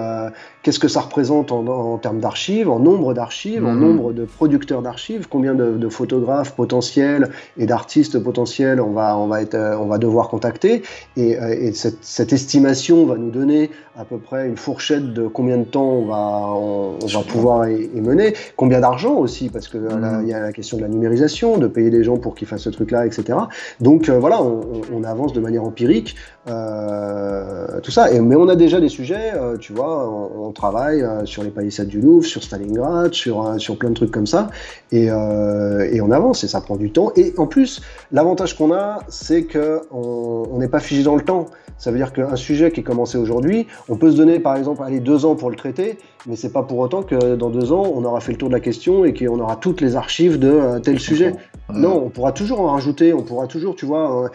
qu'est-ce 0.63 0.79
que 0.79 0.87
ça 0.87 1.01
représente 1.01 1.51
en, 1.51 1.97
termes 1.97 2.19
d'archives, 2.19 2.69
en 2.69 2.79
nombre 2.79 3.13
d'archives, 3.13 3.65
en 3.65 3.73
mhm. 3.73 3.79
nombre 3.79 4.13
de 4.13 4.25
producteurs 4.25 4.81
d'archives, 4.81 5.27
combien 5.29 5.53
de, 5.55 5.89
photographes 5.89 6.55
potentiels 6.55 7.29
et 7.57 7.65
d'artistes 7.65 8.17
potentiels 8.19 8.79
on 8.79 8.91
va, 8.91 9.17
on, 9.17 9.27
va 9.27 9.41
être, 9.41 9.57
on 9.79 9.87
va 9.87 9.97
devoir 9.97 10.29
contacter. 10.29 10.83
Et, 11.17 11.37
euh, 11.37 11.71
cette, 11.73 12.31
estimation 12.31 13.05
va 13.05 13.17
nous 13.17 13.31
donner 13.31 13.71
à 13.97 14.05
peu 14.05 14.17
près 14.17 14.47
une 14.47 14.55
fourchette 14.55 15.13
de 15.13 15.27
combien 15.27 15.57
de 15.57 15.65
temps 15.65 15.89
on 15.89 16.05
va, 16.05 16.53
on, 16.53 17.05
va 17.05 17.21
pouvoir 17.23 17.67
y, 17.67 17.89
mener, 17.99 18.33
combien 18.55 18.79
d'argent 18.79 19.15
aussi, 19.15 19.49
parce 19.49 19.67
qu'il 19.67 19.81
mhm. 19.81 20.27
y 20.27 20.33
a 20.33 20.39
la 20.39 20.53
question 20.53 20.77
de 20.77 20.83
la 20.83 20.87
numérisation, 20.87 21.57
de 21.57 21.67
payer 21.67 21.89
des 21.89 22.03
gens 22.03 22.17
pour 22.17 22.35
qu'ils 22.35 22.47
fassent 22.47 22.61
ce 22.61 22.69
truc-là, 22.69 23.05
etc. 23.05 23.37
Donc 23.81 24.07
euh, 24.07 24.19
voilà, 24.19 24.41
on, 24.41 25.03
avance 25.03 25.33
de 25.33 25.39
manière 25.39 25.63
empirique, 25.63 26.10
euh, 26.47 27.79
tout 27.81 27.91
ça. 27.91 28.11
Et, 28.11 28.19
mais 28.19 28.35
on 28.35 28.47
a 28.47 28.55
déjà 28.55 28.79
des 28.79 28.89
sujets, 28.89 29.33
tu 29.59 29.73
vois, 29.73 30.09
on, 30.35 30.51
travaille 30.51 31.01
euh, 31.01 31.25
sur 31.25 31.43
les 31.43 31.49
palissades 31.49 31.87
du 31.87 32.01
Louvre, 32.01 32.25
sur 32.25 32.43
Stalingrad, 32.43 33.13
sur, 33.13 33.45
euh, 33.45 33.57
sur 33.57 33.77
plein 33.77 33.89
de 33.89 33.95
trucs 33.95 34.11
comme 34.11 34.27
ça, 34.27 34.49
et, 34.91 35.09
euh, 35.09 35.89
et, 35.91 36.01
on 36.01 36.11
avance, 36.11 36.43
et 36.43 36.47
ça 36.47 36.61
prend 36.61 36.75
du 36.75 36.91
temps. 36.91 37.11
Et 37.15 37.33
en 37.37 37.47
plus, 37.47 37.81
l'avantage 38.11 38.57
qu'on 38.57 38.73
a, 38.73 38.99
c'est 39.07 39.45
qu'on 39.45 40.57
n'est 40.57 40.67
pas 40.67 40.79
figé 40.79 41.03
dans 41.03 41.15
le 41.15 41.23
temps. 41.23 41.47
Ça 41.81 41.89
veut 41.89 41.97
dire 41.97 42.13
qu'un 42.13 42.35
sujet 42.35 42.69
qui 42.69 42.81
est 42.81 42.83
commencé 42.83 43.17
aujourd'hui, 43.17 43.65
on 43.89 43.95
peut 43.95 44.11
se 44.11 44.15
donner 44.15 44.37
par 44.37 44.55
exemple 44.55 44.83
allez, 44.85 44.99
deux 44.99 45.25
ans 45.25 45.33
pour 45.33 45.49
le 45.49 45.55
traiter, 45.55 45.97
mais 46.27 46.35
c'est 46.35 46.53
pas 46.53 46.61
pour 46.61 46.77
autant 46.77 47.01
que 47.01 47.33
dans 47.33 47.49
deux 47.49 47.71
ans, 47.71 47.91
on 47.95 48.05
aura 48.05 48.19
fait 48.19 48.33
le 48.33 48.37
tour 48.37 48.49
de 48.49 48.53
la 48.53 48.59
question 48.59 49.03
et 49.03 49.15
qu'on 49.15 49.39
aura 49.39 49.55
toutes 49.55 49.81
les 49.81 49.95
archives 49.95 50.37
de 50.37 50.77
tel 50.77 50.99
sujet. 50.99 51.33
Non, 51.73 52.03
on 52.05 52.09
pourra 52.09 52.33
toujours 52.33 52.61
en 52.61 52.67
rajouter, 52.67 53.13
on 53.15 53.23
pourra 53.23 53.47
toujours, 53.47 53.75
tu 53.75 53.87
vois, 53.87 54.29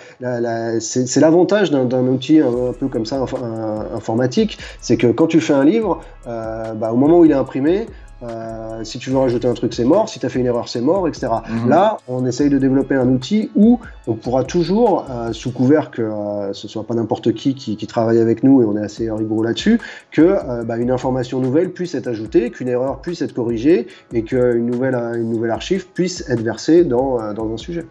c'est 0.80 1.20
l'avantage 1.20 1.70
d'un 1.70 2.08
outil 2.08 2.40
un, 2.40 2.72
peu 2.72 2.88
comme 2.88 3.06
ça 3.06 3.24
informatique, 3.94 4.58
c'est 4.80 4.96
que 4.96 5.06
quand 5.06 5.28
tu 5.28 5.40
fais 5.40 5.52
un 5.52 5.64
livre, 5.64 6.00
euh, 6.26 6.74
bah, 6.74 6.92
au 6.92 6.96
moment 6.96 7.20
où 7.20 7.24
il 7.24 7.30
est 7.30 7.34
imprimé, 7.34 7.86
euh, 8.22 8.82
si 8.84 8.98
tu 8.98 9.10
veux 9.10 9.18
rajouter 9.18 9.46
un 9.46 9.54
truc, 9.54 9.74
c'est 9.74 9.84
mort. 9.84 10.08
Si 10.08 10.18
tu 10.18 10.26
as 10.26 10.28
fait 10.28 10.38
une 10.38 10.46
erreur, 10.46 10.68
c'est 10.68 10.80
mort, 10.80 11.06
etc. 11.06 11.28
Mhm. 11.48 11.68
Là, 11.68 11.98
on 12.08 12.24
essaye 12.26 12.48
de 12.48 12.58
développer 12.58 12.94
un 12.94 13.08
outil 13.08 13.50
où 13.54 13.80
on 14.06 14.14
pourra 14.14 14.44
toujours, 14.44 15.06
euh, 15.10 15.32
sous 15.32 15.52
couvert 15.52 15.90
que 15.90 16.10
ce 16.52 16.68
soit 16.68 16.84
pas 16.84 16.94
n'importe 16.94 17.32
qui, 17.34 17.54
qui, 17.54 17.86
travaille 17.86 18.18
avec 18.18 18.42
nous, 18.42 18.62
et 18.62 18.64
on 18.64 18.76
est 18.76 18.84
assez 18.84 19.10
rigoureux 19.10 19.44
là-dessus, 19.44 19.80
que 20.10 20.64
bah, 20.64 20.76
une 20.76 20.90
information 20.90 21.40
nouvelle 21.40 21.72
puisse 21.72 21.94
être 21.94 22.08
ajoutée, 22.08 22.50
qu'une 22.50 22.68
erreur 22.68 23.00
puisse 23.00 23.22
être 23.22 23.32
corrigée, 23.32 23.86
et 24.12 24.22
qu'une 24.22 24.66
nouvelle, 24.66 24.94
une 24.94 25.30
nouvelle 25.30 25.50
archive 25.50 25.86
puisse 25.88 26.28
être 26.28 26.42
versée 26.42 26.84
dans, 26.84 27.32
dans 27.32 27.52
un 27.52 27.56
sujet. 27.56 27.84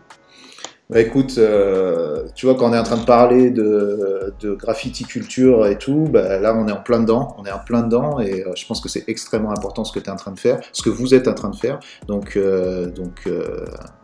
Bah 0.87 1.01
écoute, 1.01 1.39
euh, 1.39 2.27
tu 2.35 2.45
vois, 2.45 2.53
quand 2.53 2.69
on 2.69 2.73
est 2.73 2.77
en 2.77 2.83
train 2.83 2.97
de 2.97 3.05
parler 3.05 3.49
de, 3.49 4.31
de 4.39 4.53
graffiti 4.53 5.03
culture 5.03 5.65
et 5.65 5.79
tout, 5.79 6.07
bah 6.11 6.37
là 6.37 6.55
on 6.55 6.67
est 6.67 6.71
en 6.71 6.79
plein 6.81 6.99
dedans, 6.99 7.35
on 7.39 7.45
est 7.45 7.51
en 7.51 7.57
plein 7.57 7.81
dedans 7.81 8.19
et 8.19 8.43
euh, 8.45 8.51
je 8.55 8.67
pense 8.67 8.81
que 8.81 8.89
c'est 8.89 9.03
extrêmement 9.07 9.49
important 9.49 9.83
ce 9.83 9.91
que 9.91 9.97
tu 9.97 10.05
es 10.05 10.11
en 10.11 10.15
train 10.15 10.31
de 10.31 10.39
faire, 10.39 10.59
ce 10.73 10.83
que 10.83 10.91
vous 10.91 11.15
êtes 11.15 11.27
en 11.27 11.33
train 11.33 11.49
de 11.49 11.55
faire. 11.55 11.79
Donc, 12.07 12.37
euh, 12.37 12.85
donc 12.85 13.27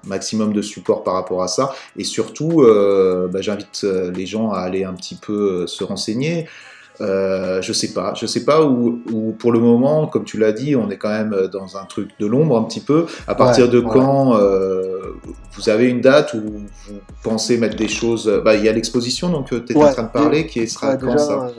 maximum 0.07 0.53
de 0.53 0.63
support 0.63 1.03
par 1.03 1.13
rapport 1.13 1.43
à 1.43 1.47
ça. 1.47 1.71
Et 1.97 2.03
surtout, 2.03 2.65
bah, 3.31 3.41
j'invite 3.41 3.83
les 3.83 4.25
gens 4.25 4.49
à 4.49 4.61
aller 4.61 4.83
un 4.83 4.93
petit 4.93 5.15
peu 5.15 5.67
se 5.67 5.83
renseigner. 5.83 6.47
Euh, 7.01 7.61
je 7.61 7.73
sais 7.73 7.93
pas, 7.93 8.13
je 8.15 8.25
sais 8.25 8.45
pas 8.45 8.63
où, 8.63 9.01
où, 9.11 9.31
pour 9.31 9.51
le 9.51 9.59
moment, 9.59 10.07
comme 10.07 10.23
tu 10.23 10.37
l'as 10.37 10.51
dit, 10.51 10.75
on 10.75 10.89
est 10.89 10.97
quand 10.97 11.09
même 11.09 11.35
dans 11.51 11.77
un 11.77 11.85
truc 11.85 12.09
de 12.19 12.25
l'ombre 12.25 12.57
un 12.57 12.63
petit 12.63 12.79
peu. 12.79 13.05
À 13.27 13.35
partir 13.35 13.69
de 13.69 13.79
quand 13.79 14.35
euh, 14.35 15.15
vous 15.53 15.69
avez 15.69 15.89
une 15.89 16.01
date 16.01 16.33
où 16.33 16.41
vous 16.41 16.99
pensez 17.23 17.57
mettre 17.57 17.75
des 17.75 17.87
choses 17.87 18.31
bah, 18.45 18.55
Il 18.55 18.63
y 18.63 18.69
a 18.69 18.71
l'exposition, 18.71 19.29
donc 19.29 19.47
tu 19.47 19.55
es 19.55 19.75
en 19.75 19.91
train 19.91 20.03
de 20.03 20.09
parler, 20.09 20.45
qui 20.45 20.67
sera 20.67 20.95
quand 20.95 21.07
déjà, 21.07 21.17
ça 21.17 21.51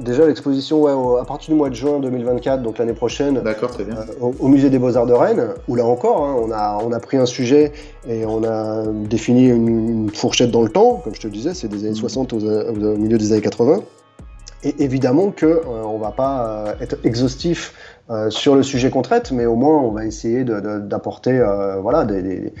Déjà 0.00 0.26
l'exposition, 0.26 0.82
ouais, 0.82 1.20
à 1.20 1.24
partir 1.24 1.50
du 1.50 1.58
mois 1.58 1.70
de 1.70 1.74
juin 1.74 1.98
2024, 2.00 2.62
donc 2.62 2.78
l'année 2.78 2.92
prochaine. 2.92 3.40
D'accord, 3.42 3.70
très 3.70 3.84
bien. 3.84 3.96
Au, 4.20 4.48
musée 4.48 4.70
des 4.70 4.78
Beaux-Arts 4.78 5.06
de 5.06 5.14
Rennes, 5.14 5.48
où 5.68 5.76
là 5.76 5.84
encore, 5.84 6.24
hein, 6.24 6.36
on, 6.38 6.50
a, 6.50 6.78
on 6.84 6.92
a 6.92 7.00
pris 7.00 7.16
un 7.16 7.26
sujet 7.26 7.72
et 8.08 8.26
on 8.26 8.44
a 8.44 8.84
défini 8.86 9.48
une, 9.48 10.10
fourchette 10.12 10.50
dans 10.50 10.62
le 10.62 10.68
temps, 10.68 11.00
comme 11.02 11.14
je 11.14 11.20
te 11.20 11.26
le 11.26 11.32
disais, 11.32 11.54
c'est 11.54 11.68
des 11.68 11.84
années 11.84 11.94
60 11.94 12.32
au, 12.32 12.38
au 12.38 12.96
milieu 12.96 13.16
des 13.16 13.32
années 13.32 13.40
80. 13.40 13.80
Et 14.62 14.82
évidemment 14.82 15.30
qu'on 15.30 15.46
euh, 15.46 15.82
on 15.84 15.96
ne 15.96 16.02
va 16.02 16.10
pas 16.10 16.46
euh, 16.46 16.74
être 16.80 16.96
exhaustif 17.04 17.74
euh, 18.10 18.28
sur 18.28 18.54
le 18.54 18.62
sujet 18.62 18.90
qu'on 18.90 19.02
traite, 19.02 19.32
mais 19.32 19.46
au 19.46 19.56
moins 19.56 19.78
on 19.78 19.90
va 19.90 20.04
essayer 20.04 20.44
d'apporter 20.44 21.32
de, 21.38 21.78
voilà, 21.80 22.04
des, 22.04 22.52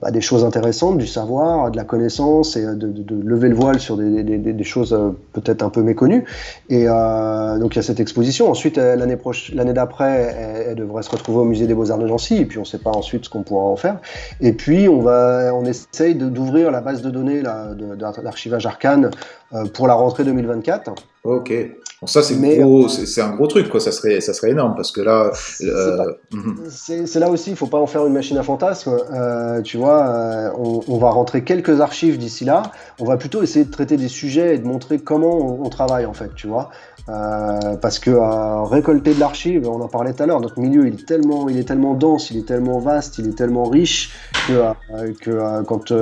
bah, 0.00 0.10
des 0.10 0.20
choses 0.20 0.44
intéressantes, 0.44 0.98
du 0.98 1.06
savoir, 1.06 1.70
de 1.70 1.76
la 1.76 1.84
connaissance 1.84 2.56
et 2.56 2.64
de, 2.64 2.74
de, 2.74 3.02
de 3.02 3.14
lever 3.22 3.48
le 3.48 3.54
voile 3.54 3.78
sur 3.78 3.96
des, 3.96 4.22
des, 4.22 4.38
des 4.38 4.64
choses 4.64 4.92
euh, 4.92 5.10
peut-être 5.32 5.62
un 5.62 5.68
peu 5.68 5.82
méconnues. 5.82 6.24
Et 6.70 6.86
euh, 6.88 7.58
donc 7.58 7.74
il 7.74 7.76
y 7.76 7.80
a 7.80 7.82
cette 7.82 8.00
exposition. 8.00 8.50
Ensuite, 8.50 8.78
l'année 8.78 9.18
l'année 9.54 9.72
d'après, 9.72 10.64
elle, 10.68 10.76
devrait 10.76 11.02
se 11.02 11.10
retrouver 11.10 11.38
au 11.38 11.44
musée 11.44 11.66
des 11.66 11.74
Beaux-Arts 11.74 11.98
de 11.98 12.06
Nancy. 12.06 12.36
Et 12.36 12.46
puis 12.46 12.58
on 12.58 12.62
ne 12.62 12.66
sait 12.66 12.78
pas 12.78 12.90
ensuite 12.90 13.26
ce 13.26 13.30
qu'on 13.30 13.42
pourra 13.42 13.64
en 13.64 13.76
faire. 13.76 13.98
Et 14.40 14.52
puis 14.52 14.88
on 14.88 15.00
va, 15.00 15.52
on 15.54 15.64
essaye 15.64 16.14
d'ouvrir 16.14 16.70
la 16.70 16.80
base 16.80 17.02
de 17.02 17.10
données 17.10 17.42
d'archivage 17.42 18.66
Arcane 18.66 19.10
euh, 19.54 19.66
pour 19.66 19.86
la 19.86 19.94
rentrée 19.94 20.24
2024. 20.24 20.94
Ok. 21.24 21.52
Bon, 22.00 22.06
ça 22.06 22.22
c'est 22.22 22.34
gros, 22.58 22.88
c'est 22.88 23.20
un 23.20 23.30
gros 23.30 23.46
truc 23.46 23.68
quoi. 23.68 23.80
Ça 23.80 23.92
serait, 23.92 24.20
ça 24.20 24.32
serait 24.32 24.50
énorme 24.50 24.74
parce 24.74 24.90
que 24.90 25.02
là, 25.02 25.30
euh... 25.60 26.14
c'est 26.68 27.20
là 27.20 27.30
aussi, 27.30 27.50
il 27.50 27.56
faut 27.56 27.66
pas 27.66 27.78
en 27.78 27.86
faire 27.86 28.06
une 28.06 28.14
machine 28.14 28.38
à 28.38 28.42
fantasmes. 28.42 28.98
Euh, 29.12 29.60
tu 29.60 29.76
vois, 29.76 29.81
euh, 29.90 30.50
on, 30.88 30.98
va 30.98 31.10
rentrer 31.10 31.44
quelques 31.44 31.80
archives 31.80 32.18
d'ici 32.18 32.44
là. 32.44 32.62
On 33.00 33.04
va 33.04 33.16
plutôt 33.16 33.42
essayer 33.42 33.64
de 33.64 33.70
traiter 33.70 33.96
des 33.96 34.08
sujets 34.08 34.54
et 34.54 34.58
de 34.58 34.66
montrer 34.66 34.98
comment 34.98 35.60
on, 35.62 35.68
travaille 35.68 36.06
en 36.06 36.12
fait, 36.12 36.34
tu 36.34 36.46
vois. 36.46 36.70
Euh, 37.08 37.76
parce 37.80 37.98
que 37.98 38.10
récolter 38.68 39.14
de 39.14 39.20
l'archive, 39.20 39.68
on 39.68 39.80
en 39.80 39.88
parlait 39.88 40.12
tout 40.12 40.22
à 40.22 40.26
l'heure, 40.26 40.40
notre 40.40 40.60
milieu 40.60 40.86
il 40.86 40.94
est 40.94 41.06
tellement, 41.06 41.48
il 41.48 41.58
est 41.58 41.64
tellement 41.64 41.94
dense, 41.94 42.30
il 42.30 42.38
est 42.38 42.46
tellement 42.46 42.78
vaste, 42.78 43.18
il 43.18 43.26
est 43.26 43.36
tellement 43.36 43.64
riche 43.64 44.14
que, 44.46 44.52
euh, 44.52 45.12
que 45.20 45.62
quand, 45.64 45.92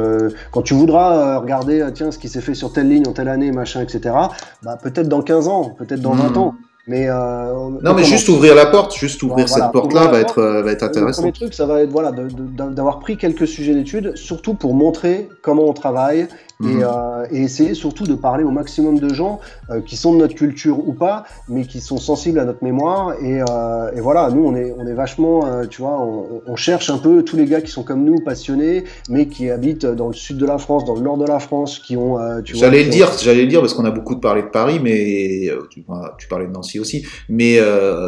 quand 0.51 0.62
tu 0.62 0.74
voudras 0.74 1.39
regarder 1.39 1.89
tiens 1.94 2.11
ce 2.11 2.19
qui 2.19 2.28
s'est 2.28 2.43
fait 2.43 2.55
sur 2.55 2.73
telle 2.73 2.89
ligne 2.89 3.09
en 3.09 3.12
telle 3.12 3.28
année, 3.28 3.51
machin, 3.51 3.81
etc. 3.81 4.15
Bah 4.62 4.77
peut-être 4.82 5.09
dans 5.09 5.23
15 5.23 5.48
ans, 5.48 5.70
peut-être 5.70 6.02
dans 6.02 6.12
20 6.12 6.31
hmm. 6.31 6.39
ans. 6.39 6.55
Mais 6.86 7.09
euh, 7.09 7.52
non, 7.82 7.94
mais 7.94 8.05
juste 8.05 8.28
ouvrir 8.28 8.55
la 8.55 8.66
porte, 8.66 8.97
juste 8.97 9.23
ouvrir 9.23 9.48
cette 9.48 9.70
porte-là 9.73 10.07
va, 10.07 10.20
être, 10.20 10.39
euh, 10.39 10.62
va 10.62 10.73
être 10.73 10.82
intéressant. 10.82 11.23
Le 11.23 11.31
premier 11.31 11.32
truc, 11.32 11.55
ça 11.55 11.66
va 11.66 11.82
être 11.82 11.90
voilà, 11.90 12.11
d'avoir 12.11 13.01
pris 13.01 13.16
quelques 13.16 13.47
sujets 13.47 13.74
d'études, 13.74 14.16
surtout 14.16 14.55
pour 14.55 14.74
montrer 14.74 15.28
comment 15.43 15.69
on 15.69 15.73
travaille 15.73 16.27
Mhm. 16.61 16.82
Euh, 16.82 17.27
et, 17.31 17.41
essayer 17.41 17.74
surtout 17.74 18.05
de 18.05 18.15
parler 18.15 18.45
au 18.45 18.51
maximum 18.51 18.99
de 18.99 19.12
gens 19.12 19.41
euh, 19.70 19.81
qui 19.81 19.97
sont 19.97 20.12
de 20.12 20.19
notre 20.19 20.35
culture 20.35 20.87
ou 20.87 20.93
pas, 20.93 21.24
mais 21.49 21.65
qui 21.65 21.81
sont 21.81 21.97
sensibles 21.97 22.39
à 22.39 22.45
notre 22.45 22.62
mémoire. 22.62 23.15
Et, 23.23 23.41
euh, 23.41 23.91
et 23.97 24.01
voilà, 24.01 24.31
nous, 24.31 24.45
on 24.45 24.55
est, 24.55 24.74
on 24.78 24.87
est 24.87 24.93
vachement, 24.93 25.41
tu 25.69 25.81
vois, 25.81 25.99
on, 26.01 26.43
on, 26.47 26.57
cherche 26.57 26.91
un 26.91 26.99
peu 26.99 27.23
tous 27.23 27.37
les 27.37 27.47
gars 27.47 27.62
qui 27.62 27.70
sont 27.70 27.82
comme 27.82 28.05
nous, 28.05 28.20
passionnés, 28.20 28.85
mais 29.09 29.27
qui 29.27 29.51
habitent 29.51 29.87
dans 29.87 30.09
le 30.09 30.12
sud 30.12 30.37
de 30.37 30.45
la 30.45 30.59
France, 30.59 30.85
dans 30.85 30.95
le 30.95 31.01
nord 31.01 31.16
de 31.16 31.27
la 31.27 31.39
France, 31.39 31.78
qui 31.78 31.97
ont. 31.97 32.19
tu 32.45 32.57
j'allais 32.57 32.85
le 32.85 32.91
dire, 32.91 33.11
j'allais 33.19 33.43
le 33.43 33.49
dire 33.49 33.61
parce 33.61 33.73
qu'on 33.73 33.87
a 33.87 33.91
beaucoup 33.91 34.16
parlé 34.16 34.43
de 34.43 34.49
Paris, 34.49 34.78
mais 34.82 35.49
tu, 35.70 35.85
tu, 36.19 36.28
parlais 36.28 36.47
de 36.47 36.53
Nancy 36.53 36.78
aussi. 36.78 37.07
Mais 37.31 37.59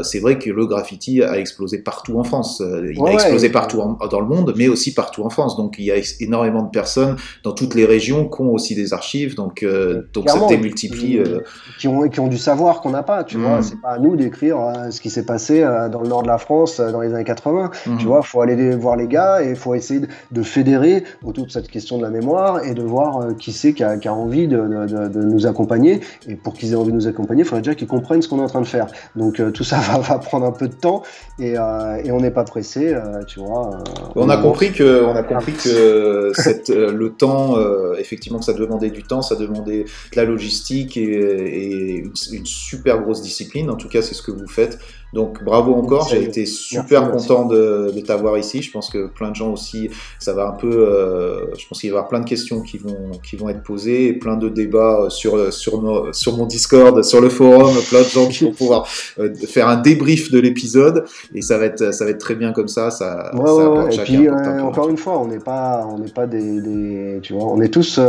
c'est 0.03 0.21
vrai 0.21 0.39
que 0.39 0.51
le 0.51 0.67
graffiti 0.67 1.23
a 1.23 1.39
explosé 1.39 1.79
partout 1.79 2.19
en 2.19 2.25
France. 2.25 2.63
Il 2.63 3.03
a 3.07 3.13
explosé 3.13 3.49
partout 3.49 3.81
dans 4.11 4.21
le 4.21 4.27
monde, 4.27 4.53
mais 4.57 4.69
aussi 4.69 4.93
partout 4.93 5.23
en 5.23 5.31
France. 5.31 5.57
Donc 5.57 5.77
il 5.79 5.87
y 5.87 5.91
a 5.91 5.97
énormément 6.21 6.63
de 6.63 6.71
personnes 6.71 7.17
dans 7.45 7.53
toutes 7.53 7.75
les 7.75 7.87
régions 7.87 8.29
qui 8.29 8.42
aussi 8.51 8.75
des 8.75 8.93
archives, 8.93 9.35
donc, 9.35 9.63
euh, 9.63 10.09
donc 10.13 10.29
ça 10.29 10.47
démultiplie. 10.49 11.19
Euh. 11.19 11.41
Qui, 11.79 11.89
ont, 11.89 12.09
qui 12.09 12.21
ont 12.21 12.29
du 12.29 12.39
savoir 12.39 12.81
qu'on 12.81 12.91
n'a 12.91 13.03
pas, 13.03 13.25
tu 13.25 13.39
vois. 13.39 13.59
Mm. 13.59 13.63
C'est 13.63 13.81
pas 13.81 13.91
à 13.91 13.99
nous 13.99 14.17
d'écrire 14.17 14.61
euh, 14.61 14.91
ce 14.91 15.01
qui 15.01 15.11
s'est 15.11 15.25
passé 15.25 15.63
dans 15.91 16.01
le 16.01 16.09
nord 16.09 16.23
de 16.23 16.29
la 16.29 16.39
France 16.39 16.81
dans 16.81 17.01
les 17.01 17.13
années 17.13 17.25
80. 17.25 17.71
Mm. 17.87 17.97
Tu 17.99 18.07
vois, 18.07 18.21
il 18.23 18.27
faut 18.27 18.41
aller 18.41 18.75
voir 18.77 18.97
les 18.97 19.07
gars 19.07 19.43
et 19.43 19.51
il 19.51 19.57
faut 19.57 19.75
essayer 19.75 20.01
de 20.31 20.43
fédérer 20.43 21.05
autour 21.25 21.47
de 21.47 21.51
cette 21.51 21.69
question 21.69 21.99
de 21.99 22.03
la 22.03 22.11
mémoire 22.11 22.65
et 22.65 22.75
de 22.75 22.83
voir 22.83 23.37
qui 23.39 23.53
c'est 23.53 23.73
qui 23.73 23.85
a, 23.85 23.97
qui 23.97 24.09
a 24.09 24.15
envie 24.15 24.49
de, 24.49 24.59
de, 24.59 25.23
nous 25.23 25.47
accompagner. 25.47 26.01
Et 26.27 26.37
pour 26.37 26.55
qu'ils 26.55 26.73
aient 26.73 26.77
envie 26.77 26.91
de 26.91 26.97
nous 26.97 27.09
accompagner, 27.09 27.43
il 27.43 27.47
faudrait 27.47 27.63
déjà 27.63 27.75
qu'ils 27.75 27.89
comprennent 27.89 28.23
ce 28.23 28.29
qu'on 28.29 28.39
est 28.39 28.45
en 28.45 28.49
train 28.49 28.61
de 28.61 28.67
faire. 28.67 28.87
Donc 29.17 29.41
tout 29.53 29.65
ça 29.65 29.79
va, 29.93 29.99
va, 29.99 30.19
prendre 30.19 30.47
un 30.47 30.53
peu 30.53 30.69
de 30.69 30.75
temps 30.75 31.03
et, 31.39 31.53
et 31.53 32.13
on 32.13 32.21
n'est 32.21 32.31
pas 32.31 32.45
pressé, 32.45 32.95
tu 33.27 33.41
vois. 33.41 33.71
on, 34.15 34.29
a 34.29 34.37
compris 34.37 34.73
que, 34.73 35.05
on 35.05 35.15
a 35.15 35.23
compris 35.23 35.53
que 35.53 36.33
cette, 36.35 36.69
le 36.69 37.11
temps, 37.11 37.57
effectivement, 37.99 38.32
ça 38.41 38.55
demandait 38.55 38.91
du 38.91 39.03
temps, 39.03 39.23
ça 39.23 39.37
demandait 39.37 39.85
de 39.85 40.17
la 40.17 40.25
logistique 40.25 40.97
et, 40.97 42.05
une, 42.33 42.47
super 42.47 43.01
grosse 43.03 43.23
discipline. 43.23 43.71
En 43.71 43.77
tout 43.77 43.89
cas, 43.89 44.03
c'est 44.03 44.15
ce 44.15 44.23
que 44.23 44.31
vous 44.31 44.49
faites. 44.49 44.79
Donc 45.13 45.45
bravo 45.45 45.75
encore, 45.75 46.09
j'ai 46.09 46.23
été 46.23 46.47
super 46.47 47.11
content 47.11 47.45
de, 47.45 47.93
de 47.95 48.01
t'avoir 48.01 48.39
ici. 48.39 48.63
Je 48.63 48.71
pense 48.71 48.89
que 48.89 49.09
plein 49.09 49.31
de 49.31 49.37
gens 49.37 49.53
aussi, 49.53 49.91
ça 50.19 50.33
va 50.33 50.49
un 50.49 50.53
peu. 50.53 50.71
Euh, 50.71 51.55
je 51.59 51.67
pense 51.69 51.81
qu'il 51.81 51.91
va 51.91 51.97
y 51.97 51.99
avoir 51.99 52.09
plein 52.09 52.21
de 52.21 52.29
questions 52.29 52.63
qui 52.63 52.79
vont 52.79 53.11
qui 53.23 53.37
vont 53.37 53.51
être 53.51 53.63
posées 53.63 54.09
et 54.09 54.13
plein 54.15 54.37
de 54.37 54.49
débats 54.49 55.07
sur 55.11 55.53
sur 55.53 56.09
sur 56.13 56.37
mon 56.37 56.47
Discord, 56.47 57.03
sur 57.05 57.21
le 57.21 57.29
forum, 57.29 57.75
plein 57.91 58.01
de 58.01 58.07
gens 58.09 58.29
qui 58.29 58.45
vont 58.45 58.53
pouvoir 58.53 58.87
euh, 59.19 59.35
faire 59.35 59.69
un 59.69 59.77
débrief 59.77 60.31
de 60.31 60.39
l'épisode 60.39 61.05
et 61.35 61.43
ça 61.43 61.59
va 61.59 61.67
être 61.67 61.93
ça 61.93 62.05
va 62.05 62.11
être 62.11 62.19
très 62.19 62.35
bien 62.35 62.53
comme 62.53 62.69
ça. 62.69 62.91
Ça. 62.91 63.31
Ouais, 63.35 63.47
ça 63.47 63.71
ouais, 63.71 63.95
et 63.95 63.99
puis 63.99 64.29
euh, 64.29 64.63
encore 64.63 64.89
une 64.89 64.97
fois, 64.97 65.19
on 65.19 65.27
n'est 65.27 65.41
pas 65.41 65.87
on 65.91 65.99
n'est 65.99 66.11
pas 66.11 66.27
des, 66.27 66.61
des, 66.63 67.21
tu 67.23 67.35
vois, 67.35 67.45
on 67.45 67.61
est 67.61 67.69
tous 67.69 68.01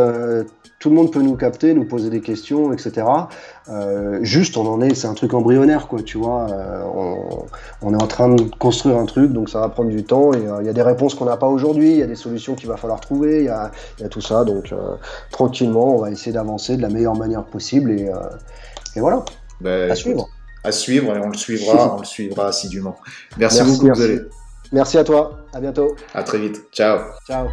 tout 0.84 0.90
le 0.90 0.96
monde 0.96 1.14
peut 1.14 1.22
nous 1.22 1.38
capter, 1.38 1.74
nous 1.74 1.86
poser 1.86 2.10
des 2.10 2.20
questions, 2.20 2.74
etc. 2.74 3.08
Euh, 3.70 4.20
juste, 4.22 4.58
on 4.58 4.68
en 4.68 4.82
est, 4.82 4.94
c'est 4.96 5.08
un 5.08 5.14
truc 5.14 5.34
embryonnaire, 5.34 5.88
quoi, 5.88 6.02
tu 6.04 6.18
vois. 6.18 6.52
Euh, 6.52 7.46
on, 7.82 7.94
est 7.94 8.04
en 8.04 8.08
train 8.08 8.28
de 8.28 8.44
construire 8.60 8.98
un 8.98 9.06
truc, 9.06 9.32
donc 9.32 9.48
ça 9.48 9.62
va 9.62 9.70
prendre 9.70 9.92
du 9.92 10.04
temps. 10.04 10.34
Et 10.34 10.46
euh, 10.46 10.58
il 10.60 10.66
y 10.66 10.70
a 10.70 10.74
des 10.74 10.82
réponses 10.82 11.16
qu'on 11.16 11.24
n'a 11.24 11.38
pas 11.38 11.48
aujourd'hui, 11.48 11.92
il 11.92 11.98
y 12.00 12.04
a 12.04 12.06
des 12.06 12.18
solutions 12.18 12.54
qu'il 12.56 12.68
va 12.68 12.76
falloir 12.76 13.00
trouver, 13.00 13.40
il 13.40 13.46
y 13.46 13.48
a, 13.48 13.72
tout 14.10 14.20
ça. 14.20 14.44
Donc 14.44 14.74
tranquillement, 15.32 15.96
on 15.96 16.02
va 16.02 16.12
essayer 16.12 16.34
d'avancer 16.34 16.76
de 16.76 16.82
la 16.82 16.90
meilleure 16.90 17.16
manière 17.16 17.46
possible 17.46 17.92
et, 17.92 18.10
voilà. 18.98 19.24
Ben, 19.62 19.90
à 19.90 19.96
suivre. 19.96 20.28
À 20.66 20.74
suivre 20.74 21.16
et 21.16 21.20
on 21.20 21.30
le 21.30 21.38
suivra, 21.38 21.96
on 21.96 22.00
le 22.00 22.06
suivra 22.06 22.48
assidûment. 22.48 22.98
Merci, 23.38 23.64
beaucoup, 23.64 23.86
merci. 23.86 24.20
Merci 24.74 24.98
à 24.98 25.06
toi. 25.06 25.46
À 25.54 25.62
bientôt. 25.62 25.96
À 26.14 26.24
très 26.24 26.40
vite. 26.40 26.62
Ciao. 26.74 27.00
Ciao. 27.26 27.48